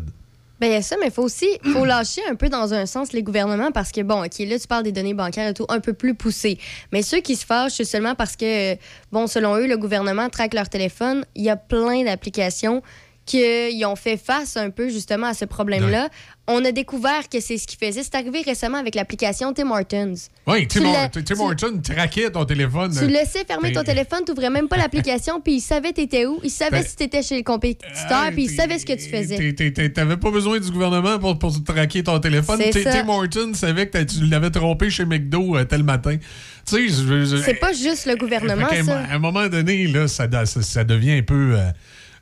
Ben, 0.59 0.67
il 0.67 0.74
y 0.74 0.76
a 0.76 0.82
ça, 0.82 0.97
mais 0.99 1.07
il 1.07 1.11
faut 1.11 1.24
aussi 1.24 1.47
faut 1.72 1.86
lâcher 1.86 2.22
un 2.30 2.36
peu 2.36 2.49
dans 2.49 2.74
un 2.74 2.86
sens 2.86 3.13
les 3.13 3.24
gouvernements 3.24 3.72
parce 3.72 3.93
que, 3.93 4.01
bon, 4.01 4.26
OK, 4.26 4.39
là, 4.39 4.59
tu 4.59 4.67
parles 4.67 4.84
des 4.84 4.91
données 4.91 5.13
bancaires 5.13 5.47
et 5.47 5.53
tout, 5.53 5.65
un 5.70 5.80
peu 5.80 5.93
plus 5.93 6.15
poussées. 6.15 6.59
Mais 6.91 7.01
ceux 7.01 7.22
qui 7.22 7.38
se 7.38 7.45
fâchent, 7.45 7.76
c'est 7.76 7.86
seulement 7.86 8.13
parce 8.13 8.36
que, 8.36 8.76
bon, 9.13 9.28
selon 9.28 9.55
eux, 9.55 9.67
le 9.67 9.78
gouvernement 9.78 10.28
traque 10.28 10.53
leur 10.53 10.67
téléphone. 10.67 11.24
Il 11.36 11.43
y 11.43 11.49
a 11.49 11.55
plein 11.55 12.03
d'applications 12.03 12.82
qu'ils 13.30 13.86
ont 13.86 13.95
fait 13.95 14.17
face 14.17 14.57
un 14.57 14.71
peu 14.71 14.89
justement 14.89 15.27
à 15.27 15.34
ce 15.36 15.45
problème-là. 15.45 16.09
On 16.51 16.65
a 16.65 16.71
découvert 16.71 17.30
que 17.30 17.39
c'est 17.39 17.59
ce 17.59 17.67
qu'ils 17.67 17.77
faisaient. 17.77 18.01
C'est 18.01 18.15
arrivé 18.15 18.41
récemment 18.41 18.80
avec 18.80 18.95
l'application 18.95 19.53
Tim 19.53 19.69
Hortons. 19.69 20.15
Oui, 20.47 20.67
Tim, 20.67 20.82
l'as- 20.82 21.03
Hort- 21.03 21.11
Tim 21.11 21.21
tu- 21.21 21.34
Horton 21.39 21.80
traquait 21.84 22.32
ton 22.32 22.43
téléphone. 22.45 22.91
Tu 22.97 23.05
laissais 23.05 23.45
fermer 23.45 23.71
ton 23.71 23.82
Ben, 23.82 23.86
téléphone, 23.86 24.21
tu 24.25 24.32
ouvrais 24.32 24.49
même 24.49 24.67
pas 24.67 24.77
l'application, 24.77 25.39
puis 25.41 25.57
il 25.57 25.61
savait 25.61 25.93
t'étais 25.93 26.25
où, 26.25 26.39
il 26.43 26.49
savait 26.49 26.80
Ben- 26.80 26.86
si 26.88 26.95
t'étais 26.95 27.21
chez 27.21 27.38
le 27.38 27.43
compétiteur, 27.43 28.32
puis 28.34 28.45
il 28.45 28.49
savait 28.49 28.80
ce 28.80 28.86
que 28.88 28.93
tu 28.93 29.07
faisais. 29.09 29.91
T'avais 29.93 30.17
pas 30.17 30.32
besoin 30.32 30.59
du 30.59 30.71
gouvernement 30.71 31.19
pour, 31.19 31.38
pour 31.38 31.63
traquer 31.63 32.01
ton 32.01 32.19
téléphone. 32.19 32.59
Tim 32.73 33.07
Horton 33.07 33.53
savait 33.53 33.88
que 33.88 34.01
tu 34.03 34.25
l'avais 34.25 34.49
trompé 34.49 34.89
chez 34.89 35.05
McDo 35.05 35.55
euh, 35.55 35.65
tel 35.65 35.84
matin. 35.84 36.17
Tu 36.65 36.89
sais, 36.89 37.41
C'est 37.45 37.53
pas 37.59 37.73
juste 37.73 38.07
le 38.07 38.15
gouvernement, 38.15 38.67
ça. 38.86 38.99
À 39.01 39.13
un 39.15 39.19
moment 39.19 39.47
donné, 39.47 39.86
là, 39.88 40.07
ça 40.07 40.25
devient 40.27 41.11
un 41.11 41.21
peu, 41.21 41.53
euh, 41.55 41.69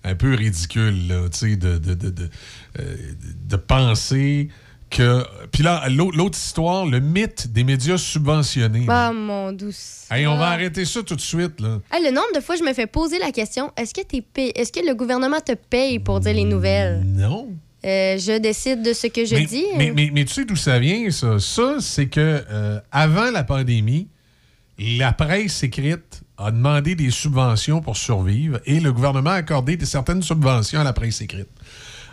un 0.08 0.16
peu 0.16 0.34
ridicule 0.34 1.08
là, 1.08 1.30
tu 1.30 1.38
sais, 1.38 1.55
de, 1.55 1.78
de, 1.78 1.93
de, 1.93 2.10
de, 2.10 2.30
euh, 2.80 2.95
de 3.47 3.55
penser 3.55 4.49
que. 4.89 5.24
Puis 5.51 5.64
là, 5.64 5.88
l'au- 5.89 6.12
l'autre 6.12 6.38
histoire, 6.38 6.86
le 6.86 6.99
mythe 6.99 7.51
des 7.51 7.64
médias 7.64 7.97
subventionnés. 7.97 8.86
Ah, 8.88 9.12
mon 9.14 9.51
douce. 9.51 10.05
Hey, 10.10 10.26
on 10.28 10.38
va 10.38 10.47
arrêter 10.49 10.86
ça 10.86 11.03
tout 11.03 11.16
de 11.16 11.22
suite, 11.22 11.60
là. 11.60 11.80
Hey, 11.91 12.03
le 12.03 12.12
nombre 12.12 12.34
de 12.36 12.39
fois 12.39 12.55
je 12.55 12.64
me 12.64 12.74
fais 12.74 12.88
poser 12.88 13.20
la 13.20 13.32
question 13.32 13.72
est-ce 13.78 13.93
que, 13.93 14.01
t'es 14.01 14.22
pay- 14.22 14.51
est-ce 14.55 14.72
que 14.72 14.86
le 14.86 14.95
gouvernement 14.95 15.39
te 15.41 15.53
paye 15.53 15.99
pour 15.99 16.20
dire 16.22 16.34
les 16.34 16.45
nouvelles? 16.45 17.03
Non. 17.05 17.49
Euh, 17.86 18.18
Je 18.18 18.38
décide 18.39 18.82
de 18.82 18.91
ce 18.93 19.08
que 19.08 19.24
je 19.26 19.36
mais, 19.36 19.45
dis. 19.45 19.66
Mais, 19.78 19.91
mais- 19.95 20.10
mais 20.14 20.26
tu 20.26 20.34
sais 20.34 20.45
d'où 20.45 20.55
ça 20.55 20.80
vient, 20.80 21.10
ça? 21.12 21.38
Ça, 21.39 21.78
c'est 21.80 22.08
que 22.08 22.20
euh, 22.49 22.80
avant 22.91 23.30
la 23.32 23.43
pandémie, 23.43 24.08
la 24.80 25.12
presse 25.14 25.64
écrite 25.64 26.22
a 26.38 26.52
demandé 26.52 26.96
des 26.96 27.10
subventions 27.10 27.82
pour 27.82 27.98
survivre 27.98 28.60
et 28.66 28.80
le 28.80 28.94
gouvernement 28.94 29.32
a 29.32 29.36
accordé 29.36 29.78
certaines 29.86 30.22
subventions 30.22 30.80
à 30.80 30.84
la 30.84 30.94
presse 30.94 31.22
écrite. 31.22 31.50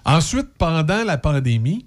Ensuite, 0.05 0.49
pendant 0.59 1.05
la 1.05 1.19
pandémie, 1.19 1.87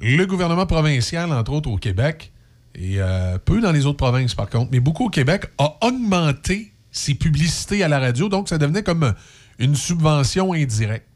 le 0.00 0.24
gouvernement 0.24 0.66
provincial, 0.66 1.32
entre 1.32 1.52
autres 1.52 1.70
au 1.70 1.76
Québec, 1.76 2.32
et 2.74 2.96
euh, 2.98 3.38
peu 3.38 3.60
dans 3.60 3.70
les 3.70 3.86
autres 3.86 3.98
provinces 3.98 4.34
par 4.34 4.50
contre, 4.50 4.70
mais 4.72 4.80
beaucoup 4.80 5.06
au 5.06 5.10
Québec, 5.10 5.46
a 5.58 5.76
augmenté 5.82 6.72
ses 6.90 7.14
publicités 7.14 7.82
à 7.82 7.88
la 7.88 7.98
radio, 7.98 8.28
donc 8.28 8.48
ça 8.48 8.58
devenait 8.58 8.82
comme 8.82 9.14
une 9.58 9.74
subvention 9.74 10.52
indirecte. 10.52 11.13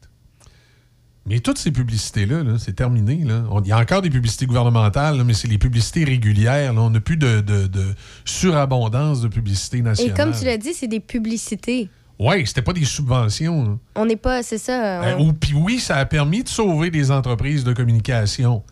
Mais 1.29 1.39
toutes 1.39 1.59
ces 1.59 1.71
publicités-là, 1.71 2.43
là, 2.43 2.53
c'est 2.57 2.73
terminé. 2.75 3.23
là. 3.23 3.43
Il 3.63 3.67
y 3.67 3.71
a 3.71 3.77
encore 3.77 4.01
des 4.01 4.09
publicités 4.09 4.45
gouvernementales, 4.47 5.15
là, 5.17 5.23
mais 5.23 5.33
c'est 5.35 5.47
les 5.47 5.59
publicités 5.59 6.03
régulières. 6.03 6.73
On 6.75 6.89
n'a 6.89 6.99
plus 6.99 7.17
de, 7.17 7.41
de- 7.41 7.67
de 7.67 7.85
surabondance 8.25 9.21
de 9.21 9.27
publicités 9.27 9.77
Et 9.77 9.81
nationales. 9.81 10.15
comme 10.17 10.31
tu 10.37 10.45
l'as 10.45 10.57
dit, 10.57 10.73
c'est 10.73 10.87
des 10.87 10.99
publicités. 10.99 11.89
Oui, 12.17 12.45
c'était 12.45 12.61
pas 12.63 12.73
des 12.73 12.83
subventions. 12.83 13.63
là. 13.63 13.77
On 13.95 14.05
n'est 14.05 14.15
pas, 14.15 14.43
c'est 14.43 14.57
ça. 14.57 15.01
On- 15.17 15.27
ou- 15.29 15.33
Puis 15.33 15.53
oui, 15.53 15.79
ça 15.79 15.97
a 15.97 16.05
permis 16.05 16.43
de 16.43 16.49
sauver 16.49 16.89
des 16.91 17.11
entreprises 17.11 17.63
de 17.63 17.73
communication. 17.73 18.63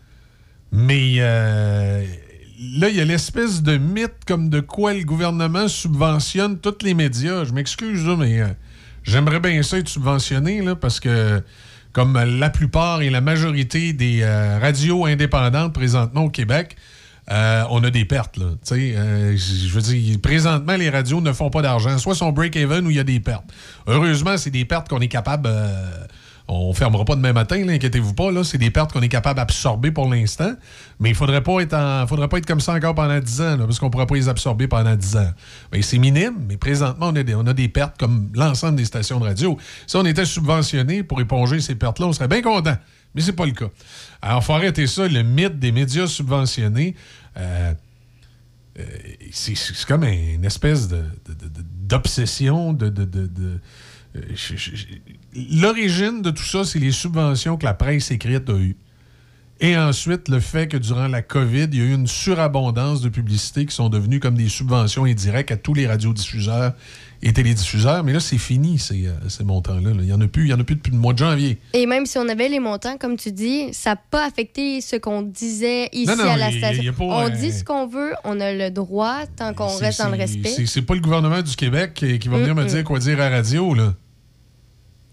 Mais 0.72 1.14
euh, 1.18 2.04
là, 2.76 2.88
il 2.88 2.96
y 2.96 3.00
a 3.00 3.04
l'espèce 3.04 3.62
de 3.62 3.78
mythe 3.78 4.24
comme 4.26 4.50
de 4.50 4.60
quoi 4.60 4.92
le 4.94 5.04
gouvernement 5.04 5.68
subventionne 5.68 6.58
tous 6.58 6.82
les 6.82 6.94
médias. 6.94 7.44
Je 7.44 7.52
m'excuse, 7.52 8.04
mais 8.18 8.40
euh, 8.40 8.48
j'aimerais 9.02 9.40
bien 9.40 9.62
ça 9.62 9.78
être 9.78 9.88
subventionné, 9.88 10.60
là, 10.60 10.74
parce 10.76 11.00
que 11.00 11.40
comme 11.98 12.16
la 12.16 12.48
plupart 12.48 13.02
et 13.02 13.10
la 13.10 13.20
majorité 13.20 13.92
des 13.92 14.20
euh, 14.22 14.60
radios 14.60 15.04
indépendantes 15.04 15.74
présentement 15.74 16.26
au 16.26 16.30
Québec, 16.30 16.76
euh, 17.28 17.64
on 17.70 17.82
a 17.82 17.90
des 17.90 18.04
pertes. 18.04 18.38
Euh, 18.38 19.36
je 19.36 19.74
veux 19.74 19.80
dire, 19.80 20.20
présentement, 20.20 20.76
les 20.76 20.90
radios 20.90 21.20
ne 21.20 21.32
font 21.32 21.50
pas 21.50 21.60
d'argent. 21.60 21.98
Soit 21.98 22.14
son 22.14 22.30
break-even 22.30 22.86
ou 22.86 22.90
il 22.90 22.98
y 22.98 23.00
a 23.00 23.04
des 23.04 23.18
pertes. 23.18 23.46
Heureusement, 23.88 24.36
c'est 24.36 24.50
des 24.50 24.64
pertes 24.64 24.88
qu'on 24.88 25.00
est 25.00 25.08
capable. 25.08 25.48
On 26.50 26.72
fermera 26.72 27.04
pas 27.04 27.14
demain 27.14 27.34
matin, 27.34 27.68
inquiétez-vous 27.68 28.14
pas. 28.14 28.30
Là, 28.32 28.42
c'est 28.42 28.56
des 28.56 28.70
pertes 28.70 28.90
qu'on 28.92 29.02
est 29.02 29.08
capable 29.10 29.36
d'absorber 29.36 29.90
pour 29.90 30.08
l'instant. 30.08 30.54
Mais 30.98 31.10
il 31.10 31.14
faudrait 31.14 31.42
pas 31.42 31.60
être 31.60 31.74
en- 31.74 32.06
faudrait 32.06 32.28
pas 32.28 32.38
être 32.38 32.46
comme 32.46 32.60
ça 32.60 32.72
encore 32.72 32.94
pendant 32.94 33.18
10 33.20 33.40
ans, 33.42 33.58
parce 33.58 33.78
qu'on 33.78 33.90
pourra 33.90 34.06
pas 34.06 34.14
les 34.14 34.30
absorber 34.30 34.66
pendant 34.66 34.96
10 34.96 35.16
ans. 35.18 35.30
Mais 35.72 35.82
c'est 35.82 35.98
minime, 35.98 36.36
mais 36.48 36.56
présentement, 36.56 37.12
on 37.12 37.46
a 37.46 37.52
des, 37.52 37.68
pertes 37.68 37.98
comme 37.98 38.30
l'ensemble 38.34 38.76
des 38.76 38.86
stations 38.86 39.20
de 39.20 39.24
radio. 39.24 39.58
Si 39.86 39.96
on 39.96 40.06
était 40.06 40.24
subventionné 40.24 41.02
pour 41.02 41.20
éponger 41.20 41.60
ces 41.60 41.74
pertes-là, 41.74 42.06
on 42.06 42.12
serait 42.14 42.28
bien 42.28 42.40
content. 42.40 42.76
Mais 43.14 43.20
c'est 43.20 43.32
pas 43.32 43.46
le 43.46 43.52
cas. 43.52 43.68
Alors, 44.22 44.42
faut 44.42 44.54
arrêter 44.54 44.86
ça, 44.86 45.06
le 45.06 45.22
mythe 45.22 45.58
des 45.58 45.70
médias 45.72 46.06
subventionnés. 46.06 46.94
euh, 47.36 47.74
euh, 48.78 48.84
c'est 49.32 49.54
comme 49.86 50.04
une 50.04 50.44
espèce 50.44 50.88
d'obsession, 51.88 52.72
de. 52.72 52.88
de, 52.88 53.60
euh, 54.16 54.20
L'origine 55.50 56.22
de 56.22 56.30
tout 56.30 56.42
ça, 56.44 56.64
c'est 56.64 56.78
les 56.78 56.92
subventions 56.92 57.56
que 57.56 57.64
la 57.64 57.74
presse 57.74 58.10
écrite 58.10 58.48
a 58.50 58.54
eues. 58.54 58.76
Et 59.60 59.76
ensuite, 59.76 60.28
le 60.28 60.38
fait 60.38 60.68
que 60.68 60.76
durant 60.76 61.08
la 61.08 61.20
COVID, 61.20 61.64
il 61.72 61.78
y 61.78 61.80
a 61.80 61.84
eu 61.84 61.92
une 61.92 62.06
surabondance 62.06 63.00
de 63.00 63.08
publicités 63.08 63.66
qui 63.66 63.74
sont 63.74 63.88
devenues 63.88 64.20
comme 64.20 64.36
des 64.36 64.48
subventions 64.48 65.04
indirectes 65.04 65.50
à 65.50 65.56
tous 65.56 65.74
les 65.74 65.88
radiodiffuseurs 65.88 66.74
et 67.22 67.32
télédiffuseurs. 67.32 68.04
Mais 68.04 68.12
là, 68.12 68.20
c'est 68.20 68.38
fini, 68.38 68.78
ces, 68.78 69.08
euh, 69.08 69.14
ces 69.28 69.42
montants-là. 69.42 69.90
là. 69.90 69.96
Il 69.98 70.04
n'y 70.06 70.12
en 70.12 70.20
a 70.20 70.28
plus, 70.28 70.44
il 70.44 70.50
y 70.50 70.54
en 70.54 70.60
a 70.60 70.62
plus 70.62 70.76
depuis 70.76 70.92
le 70.92 70.98
mois 70.98 71.12
de 71.12 71.18
janvier. 71.18 71.58
Et 71.74 71.86
même 71.86 72.06
si 72.06 72.18
on 72.18 72.28
avait 72.28 72.48
les 72.48 72.60
montants, 72.60 72.96
comme 72.98 73.16
tu 73.16 73.32
dis, 73.32 73.74
ça 73.74 73.90
n'a 73.90 73.96
pas 73.96 74.24
affecté 74.26 74.80
ce 74.80 74.94
qu'on 74.94 75.22
disait 75.22 75.88
ici 75.92 76.06
Non, 76.06 76.14
non, 76.14 76.30
à 76.30 76.36
la 76.36 76.50
il 76.50 76.54
y 76.60 76.64
a- 76.64 76.66
station. 76.68 76.82
il 76.82 76.86
y 76.86 76.88
a 76.88 76.92
pas, 76.92 77.04
on 77.04 77.26
euh, 77.26 77.30
dit 77.30 77.50
ce 77.50 77.64
qu'on 77.64 77.88
veut, 77.88 78.12
on 78.22 78.38
a 78.38 78.52
le 78.52 78.70
droit 78.70 79.26
tant 79.36 79.54
qu'on 79.54 79.76
reste 79.76 79.98
dans 80.00 80.08
le 80.10 80.18
respect. 80.18 80.54
c'est- 80.66 80.82
pas 80.82 80.94
le 80.94 81.00
gouvernement 81.00 81.42
du 81.42 81.56
Québec 81.56 81.94
qui, 81.94 82.20
qui 82.20 82.28
va 82.28 82.38
venir 82.38 82.54
me 82.54 82.64
dire 82.64 82.84
quoi 82.84 83.00
dire 83.00 83.20
à 83.20 83.28
la 83.28 83.36
radio, 83.38 83.74
là. 83.74 83.92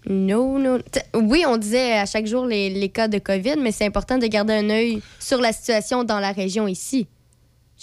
Non, 0.08 0.58
non. 0.58 0.78
Oui, 1.14 1.44
on 1.48 1.56
disait 1.56 1.94
à 1.94 2.06
chaque 2.06 2.26
jour 2.26 2.46
les, 2.46 2.70
les 2.70 2.88
cas 2.88 3.08
de 3.08 3.18
COVID, 3.18 3.56
mais 3.60 3.72
c'est 3.72 3.86
important 3.86 4.18
de 4.18 4.26
garder 4.26 4.54
un 4.54 4.70
œil 4.70 5.02
sur 5.18 5.40
la 5.40 5.52
situation 5.52 6.04
dans 6.04 6.20
la 6.20 6.32
région 6.32 6.68
ici. 6.68 7.06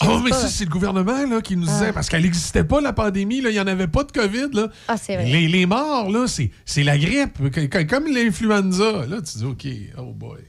Je 0.01 0.07
Oh, 0.09 0.19
mais 0.23 0.31
pas- 0.31 0.37
ça, 0.37 0.47
c'est 0.47 0.65
le 0.65 0.71
gouvernement 0.71 1.25
là, 1.29 1.41
qui 1.41 1.55
nous 1.55 1.65
disait, 1.67 1.89
Ah. 1.89 1.93
parce 1.93 2.09
qu'elle 2.09 2.23
n'existait 2.23 2.63
pas, 2.63 2.81
la 2.81 2.93
pandémie, 2.93 3.37
il 3.39 3.47
n'y 3.49 3.59
en 3.59 3.67
avait 3.67 3.87
pas 3.87 4.03
de 4.03 4.11
COVID. 4.11 4.47
Là. 4.53 4.67
Ah, 4.87 4.97
c'est 4.97 5.15
vrai. 5.15 5.25
Les, 5.25 5.47
les 5.47 5.65
morts, 5.67 6.09
là, 6.09 6.25
c'est, 6.27 6.49
c'est 6.65 6.83
la 6.83 6.97
grippe, 6.97 7.37
comme 7.89 8.07
l'influenza. 8.07 9.05
Là, 9.07 9.17
tu 9.21 9.37
dis, 9.37 9.45
OK, 9.45 9.67
oh 9.99 10.11
boy. 10.13 10.39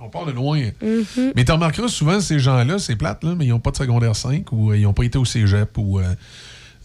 On 0.00 0.08
part 0.10 0.26
de 0.26 0.30
loin. 0.30 0.60
Mhm. 0.80 1.32
Mais 1.34 1.44
tu 1.44 1.50
remarqueras 1.50 1.88
souvent, 1.88 2.20
ces 2.20 2.38
gens-là, 2.38 2.78
c'est 2.78 2.94
plate, 2.94 3.24
là, 3.24 3.34
mais 3.36 3.46
ils 3.46 3.48
n'ont 3.48 3.58
pas 3.58 3.72
de 3.72 3.76
secondaire 3.78 4.14
5 4.14 4.52
ou 4.52 4.70
euh, 4.70 4.76
ils 4.76 4.82
n'ont 4.84 4.92
pas 4.92 5.02
été 5.02 5.18
au 5.18 5.24
cégep. 5.24 5.76
ou 5.76 5.98
euh, 5.98 6.04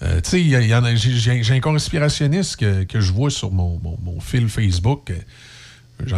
euh, 0.03 0.21
Tu 0.21 0.30
sais, 0.30 0.41
il 0.41 0.47
y 0.47 0.55
a- 0.55 0.61
il 0.61 0.67
y 0.67 0.75
en 0.75 0.84
a- 0.84 0.95
j'ai, 0.95 1.53
un 1.53 1.59
conspirationniste 1.59 2.57
que, 2.57 2.84
que 2.84 2.99
je 2.99 3.11
vois 3.11 3.30
sur 3.30 3.51
mon, 3.51 3.80
mon- 3.84 3.97
mon 4.03 4.19
fil 4.19 4.49
Facebook. 4.49 5.11
euh, 5.11 5.15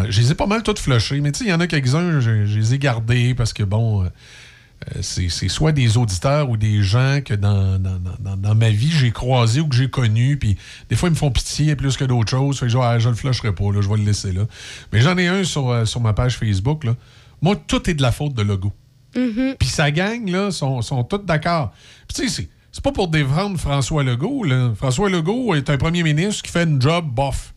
Je 0.10 0.20
les 0.22 0.32
ai 0.32 0.36
pas 0.36 0.48
mal 0.48 0.64
toutes 0.64 0.80
flushés, 0.80 1.22
mais 1.22 1.32
tu 1.32 1.40
sais, 1.40 1.46
il 1.46 1.50
y 1.50 1.54
en 1.54 1.60
a 1.60 1.68
quelques-uns, 1.68 2.20
je, 2.20 2.46
je 2.46 2.60
les 2.60 2.74
ai 2.74 2.80
gardés 2.80 3.36
parce 3.36 3.54
que, 3.54 3.62
bon, 3.64 4.04
euh, 4.04 4.08
euh, 4.08 5.00
c'est, 5.02 5.30
c'est 5.30 5.48
soit 5.50 5.72
des 5.74 5.98
auditeurs 5.98 6.50
ou 6.50 6.58
des 6.58 6.82
gens 6.82 7.20
que 7.24 7.34
dans, 7.34 7.78
dans, 7.80 8.00
dans- 8.20 8.38
dans- 8.38 8.56
ma 8.56 8.70
vie, 8.70 8.90
j'ai 8.92 9.12
croisé 9.12 9.60
ou 9.60 9.68
que 9.68 9.76
j'ai 9.76 9.90
connu. 9.90 10.38
Puis 10.38 10.58
des 10.90 10.96
fois, 10.96 11.10
ils 11.10 11.12
me 11.12 11.18
font 11.18 11.30
pitié 11.32 11.76
plus 11.76 11.98
que 11.98 12.06
d'autres 12.06 12.30
choses. 12.32 12.60
Fait 12.60 12.66
que 12.66 12.72
genre, 12.72 12.84
ah, 12.86 12.98
je 13.00 13.10
le 13.10 13.16
flusherai 13.16 13.54
pas, 13.54 13.72
là, 13.72 13.82
je 13.82 13.90
vais 13.90 13.98
le 13.98 14.04
laisser 14.06 14.32
là. 14.32 14.44
Mais 14.92 15.02
j'en 15.02 15.18
ai 15.18 15.28
un 15.28 15.44
sur, 15.44 15.70
euh, 15.70 15.86
sur 15.86 16.00
ma 16.02 16.14
page 16.14 16.38
Facebook. 16.38 16.84
Là. 16.86 16.96
Moi, 17.42 17.56
tout 17.68 17.88
est 17.90 17.94
de 17.94 18.02
la 18.02 18.12
faute 18.12 18.34
de 18.34 18.42
Logo. 18.42 18.72
Mhm. 19.16 19.56
Puis 19.60 19.70
sa 19.70 19.92
gang, 19.92 20.28
là, 20.30 20.52
sont, 20.52 20.82
sont 20.82 21.04
toutes 21.04 21.26
d'accord. 21.26 21.74
Puis 22.08 22.24
tu 22.24 22.30
sais, 22.30 22.50
c'est, 22.76 22.84
pas 22.84 22.92
pour 22.92 23.08
défendre 23.08 23.58
François 23.58 24.04
Legault. 24.04 24.44
Là. 24.44 24.74
François 24.76 25.10
Legault 25.10 25.56
est 25.56 25.70
un 25.70 25.78
premier 25.78 26.04
ministre 26.04 26.44
qui 26.44 26.52
fait 26.52 26.64
une 26.64 26.82
job 26.82 27.06
bof. 27.10 27.54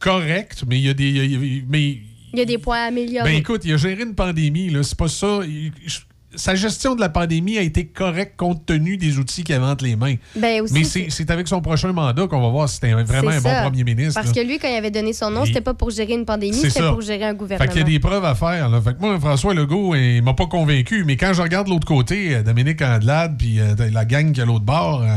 Correct, 0.00 0.64
mais 0.66 0.78
il 0.78 0.82
y 0.84 0.88
a 0.88 0.94
des. 0.94 1.08
il 1.08 1.16
y 1.16 1.20
a- 1.20 1.24
il 1.24 1.32
y 1.56 1.58
a- 1.60 1.62
mais 1.68 1.82
Il 2.32 2.38
y 2.38 2.42
a 2.42 2.44
des 2.44 2.58
points 2.58 2.78
à 2.78 2.86
améliorer. 2.88 3.30
ben 3.30 3.36
écoute, 3.38 3.62
il 3.64 3.72
a 3.72 3.76
géré 3.76 4.02
une 4.02 4.14
pandémie, 4.14 4.68
là, 4.70 4.82
c'est 4.82 4.98
pas 4.98 5.06
ça. 5.08 5.40
Il- 5.44 5.70
je- 5.86 6.00
sa 6.34 6.54
gestion 6.54 6.94
de 6.94 7.00
la 7.00 7.08
pandémie 7.08 7.58
a 7.58 7.62
été 7.62 7.86
correcte 7.86 8.36
compte 8.36 8.64
tenu 8.66 8.96
des 8.96 9.18
outils 9.18 9.44
qu'il 9.44 9.54
avait 9.54 9.66
entre 9.66 9.84
les 9.84 9.96
mains. 9.96 10.14
Ben 10.36 10.62
aussi, 10.62 10.72
Mais 10.74 10.84
c'est- 10.84 11.30
avec 11.30 11.48
son 11.48 11.60
prochain 11.60 11.92
mandat 11.92 12.26
qu'on 12.26 12.40
va 12.40 12.48
voir 12.48 12.68
si 12.68 12.76
c'était 12.76 12.92
vraiment 12.92 13.30
un 13.30 13.40
bon 13.40 13.62
premier 13.64 13.84
ministre. 13.84 14.14
Parce 14.20 14.34
là. 14.34 14.42
que 14.42 14.46
lui, 14.46 14.58
quand 14.58 14.68
il 14.68 14.74
avait 14.76 14.90
donné 14.90 15.12
son 15.12 15.30
nom, 15.30 15.44
c'était 15.44 15.60
pas 15.60 15.74
pour 15.74 15.90
gérer 15.90 16.14
une 16.14 16.24
pandémie, 16.24 16.54
C'est 16.56 16.70
c'était 16.70 16.88
pour 16.88 17.00
gérer 17.00 17.24
un 17.24 17.30
Fait 17.32 17.36
gouvernement. 17.36 17.70
qu'il 17.70 17.80
y 17.80 17.84
a 17.84 17.86
des 17.86 17.98
preuves 18.00 18.24
à 18.24 18.34
faire. 18.34 18.68
Là. 18.68 18.80
Fait 18.80 18.94
que 18.94 19.00
moi, 19.00 19.18
François 19.20 19.54
Legault, 19.54 19.94
il 19.94 20.22
m'a 20.22 20.34
pas 20.34 20.46
convaincu. 20.46 21.04
Mais 21.04 21.16
quand 21.16 21.32
je 21.34 21.42
regarde 21.42 21.68
l'autre 21.68 21.86
côté, 21.86 22.34
euh, 22.36 22.42
Dominique 22.42 22.82
Andelade, 22.82 23.36
puis 23.38 23.60
euh, 23.60 23.74
la 23.92 24.04
gang 24.04 24.32
qui 24.32 24.40
est 24.40 24.42
à 24.42 24.46
l'autre 24.46 24.64
bord, 24.64 25.02
euh, 25.02 25.16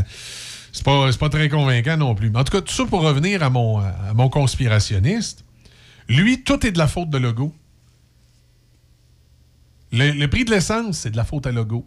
c'est 0.71 0.83
pas, 0.83 1.11
c'est 1.11 1.19
pas 1.19 1.29
très 1.29 1.49
convaincant 1.49 1.97
non 1.97 2.15
plus. 2.15 2.29
Mais 2.29 2.39
en 2.39 2.43
tout 2.43 2.51
cas, 2.51 2.61
tout 2.61 2.73
ça 2.73 2.85
pour 2.85 3.01
revenir 3.01 3.41
à 3.43 3.49
mon, 3.49 3.79
à 3.79 4.13
mon 4.13 4.29
conspirationniste. 4.29 5.43
Lui, 6.07 6.43
tout 6.43 6.65
est 6.65 6.71
de 6.71 6.77
la 6.77 6.87
faute 6.87 7.09
de 7.09 7.17
Legault. 7.17 7.53
Le, 9.95 10.11
le 10.11 10.27
prix 10.27 10.45
de 10.45 10.51
l'essence, 10.51 10.97
c'est 10.99 11.11
de 11.11 11.17
la 11.17 11.23
faute 11.23 11.47
à 11.47 11.51
Legault. 11.51 11.85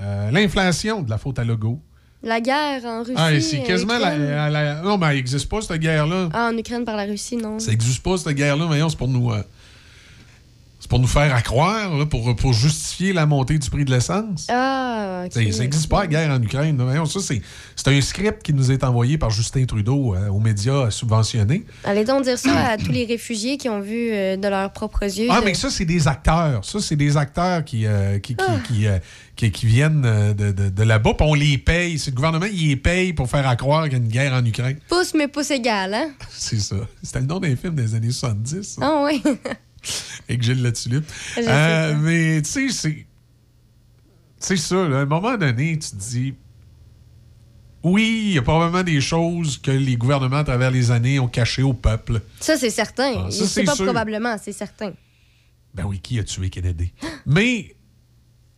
Euh, 0.00 0.30
L'inflation, 0.30 1.02
de 1.02 1.10
la 1.10 1.18
faute 1.18 1.38
à 1.38 1.44
Legault. 1.44 1.80
La 2.22 2.40
guerre 2.40 2.84
en 2.84 3.00
Russie. 3.00 3.14
Ah, 3.16 3.30
c'est 3.40 3.60
en 3.60 3.64
quasiment 3.64 3.98
la- 3.98 4.80
Non, 4.82 4.96
mais 4.96 5.06
elle 5.08 5.16
n'existe 5.16 5.48
pas, 5.48 5.60
cette 5.60 5.80
guerre-là. 5.80 6.28
Ah, 6.32 6.50
en 6.52 6.56
Ukraine 6.56 6.84
par 6.84 6.96
la 6.96 7.04
Russie, 7.04 7.36
non. 7.36 7.58
Ça 7.58 7.70
n'existe 7.72 8.02
pas, 8.02 8.16
cette 8.16 8.34
guerre-là. 8.36 8.64
Voyons, 8.66 8.88
c'est 8.88 8.96
pour 8.98 9.08
nous. 9.08 9.32
euh, 9.32 9.42
c'est 10.82 10.88
pour 10.90 10.98
nous 10.98 11.06
faire 11.06 11.32
à 11.32 11.42
croire, 11.42 11.96
là, 11.96 12.06
pour, 12.06 12.34
pour 12.34 12.52
justifier 12.52 13.12
la 13.12 13.24
montée 13.24 13.56
du 13.56 13.70
prix 13.70 13.84
de 13.84 13.92
l'essence. 13.92 14.48
Ah, 14.50 15.22
ok. 15.26 15.32
Ça 15.52 15.60
n'existe 15.60 15.88
pas 15.88 16.00
la 16.00 16.06
guerre 16.08 16.30
en 16.32 16.42
Ukraine. 16.42 16.76
là. 16.76 16.82
Voyons, 16.84 17.06
ça, 17.06 17.20
c'est, 17.20 17.40
un 17.88 18.00
script 18.00 18.42
qui 18.42 18.52
nous 18.52 18.72
est 18.72 18.82
envoyé 18.82 19.16
par 19.16 19.30
Justin 19.30 19.64
Trudeau 19.64 20.16
euh, 20.16 20.28
aux 20.28 20.40
médias 20.40 20.90
subventionnés. 20.90 21.64
Allez 21.84 22.04
donc 22.04 22.24
dire 22.24 22.36
ça 22.36 22.70
à 22.70 22.76
tous 22.78 22.90
les 22.90 23.04
réfugiés 23.04 23.58
qui 23.58 23.68
ont 23.68 23.78
vu 23.80 24.10
euh, 24.10 24.36
de 24.36 24.48
leurs 24.48 24.72
propres 24.72 25.04
yeux. 25.04 25.28
Ah, 25.30 25.38
de- 25.40 25.44
mais 25.44 25.54
ça, 25.54 25.70
c'est 25.70 25.84
des 25.84 26.08
acteurs. 26.08 26.64
Ça, 26.64 26.80
c'est 26.80 26.96
des 26.96 27.16
acteurs 27.16 27.64
qui, 27.64 27.86
euh, 27.86 28.18
qui, 28.18 28.34
qui, 28.34 28.44
Ah. 28.44 28.56
qui, 28.66 28.86
euh, 28.88 28.98
qui- 29.36 29.52
qui 29.52 29.66
viennent 29.66 30.02
de, 30.02 30.50
de- 30.50 30.68
de 30.68 30.82
là-bas, 30.82 31.14
puis 31.14 31.26
on 31.30 31.34
les 31.34 31.58
paye. 31.58 31.96
C'est 32.00 32.10
le 32.10 32.16
gouvernement, 32.16 32.46
il 32.52 32.68
les 32.70 32.76
paye 32.76 33.12
pour 33.12 33.30
faire 33.30 33.46
à 33.46 33.54
croire 33.54 33.84
qu'il 33.84 33.92
y 33.92 33.94
a 33.94 33.98
une 33.98 34.08
guerre 34.08 34.32
en 34.32 34.44
Ukraine. 34.44 34.78
Pouce, 34.88 35.14
mais 35.14 35.28
pouce 35.28 35.52
égal, 35.52 35.94
hein? 35.94 36.10
C'est 36.32 36.58
ça. 36.58 36.74
C'était 37.04 37.20
le 37.20 37.26
nom 37.26 37.38
d'un 37.38 37.54
film 37.54 37.76
des 37.76 37.94
années 37.94 38.10
70. 38.10 38.62
ça. 38.64 38.80
Ah, 38.84 39.04
oui. 39.06 39.22
avec 40.28 40.42
Gilles 40.42 40.62
Latulippe. 40.62 41.04
Je 41.36 41.42
sais 41.42 41.48
Euh, 41.48 41.92
ça. 41.92 41.96
mais 41.98 42.42
tu 42.42 42.50
sais, 42.50 42.68
c'est. 42.70 43.06
C'est 44.38 44.56
ça, 44.56 44.88
là, 44.88 44.98
à 44.98 45.00
un 45.02 45.06
moment 45.06 45.36
donné, 45.36 45.78
tu 45.78 45.90
te 45.90 45.96
dis. 45.96 46.34
Oui, 47.84 48.22
il 48.26 48.32
y 48.34 48.38
a 48.38 48.42
probablement 48.42 48.84
des 48.84 49.00
choses 49.00 49.58
que 49.58 49.72
les 49.72 49.96
gouvernements 49.96 50.36
à 50.38 50.44
travers 50.44 50.70
les 50.70 50.92
années 50.92 51.18
ont 51.18 51.26
cachées 51.28 51.62
au 51.64 51.72
peuple. 51.74 52.20
ça, 52.38 52.56
c'est 52.56 52.70
certain. 52.70 53.24
Ah, 53.26 53.30
ça, 53.30 53.38
c'est 53.38 53.46
c'est 53.46 53.64
pas 53.64 53.74
sûr. 53.74 53.84
probablement, 53.86 54.36
c'est 54.40 54.52
certain. 54.52 54.92
Ben 55.74 55.84
oui, 55.84 55.98
qui 56.00 56.18
a 56.20 56.24
tué 56.24 56.48
Kennedy? 56.48 56.92
Mais 57.26 57.74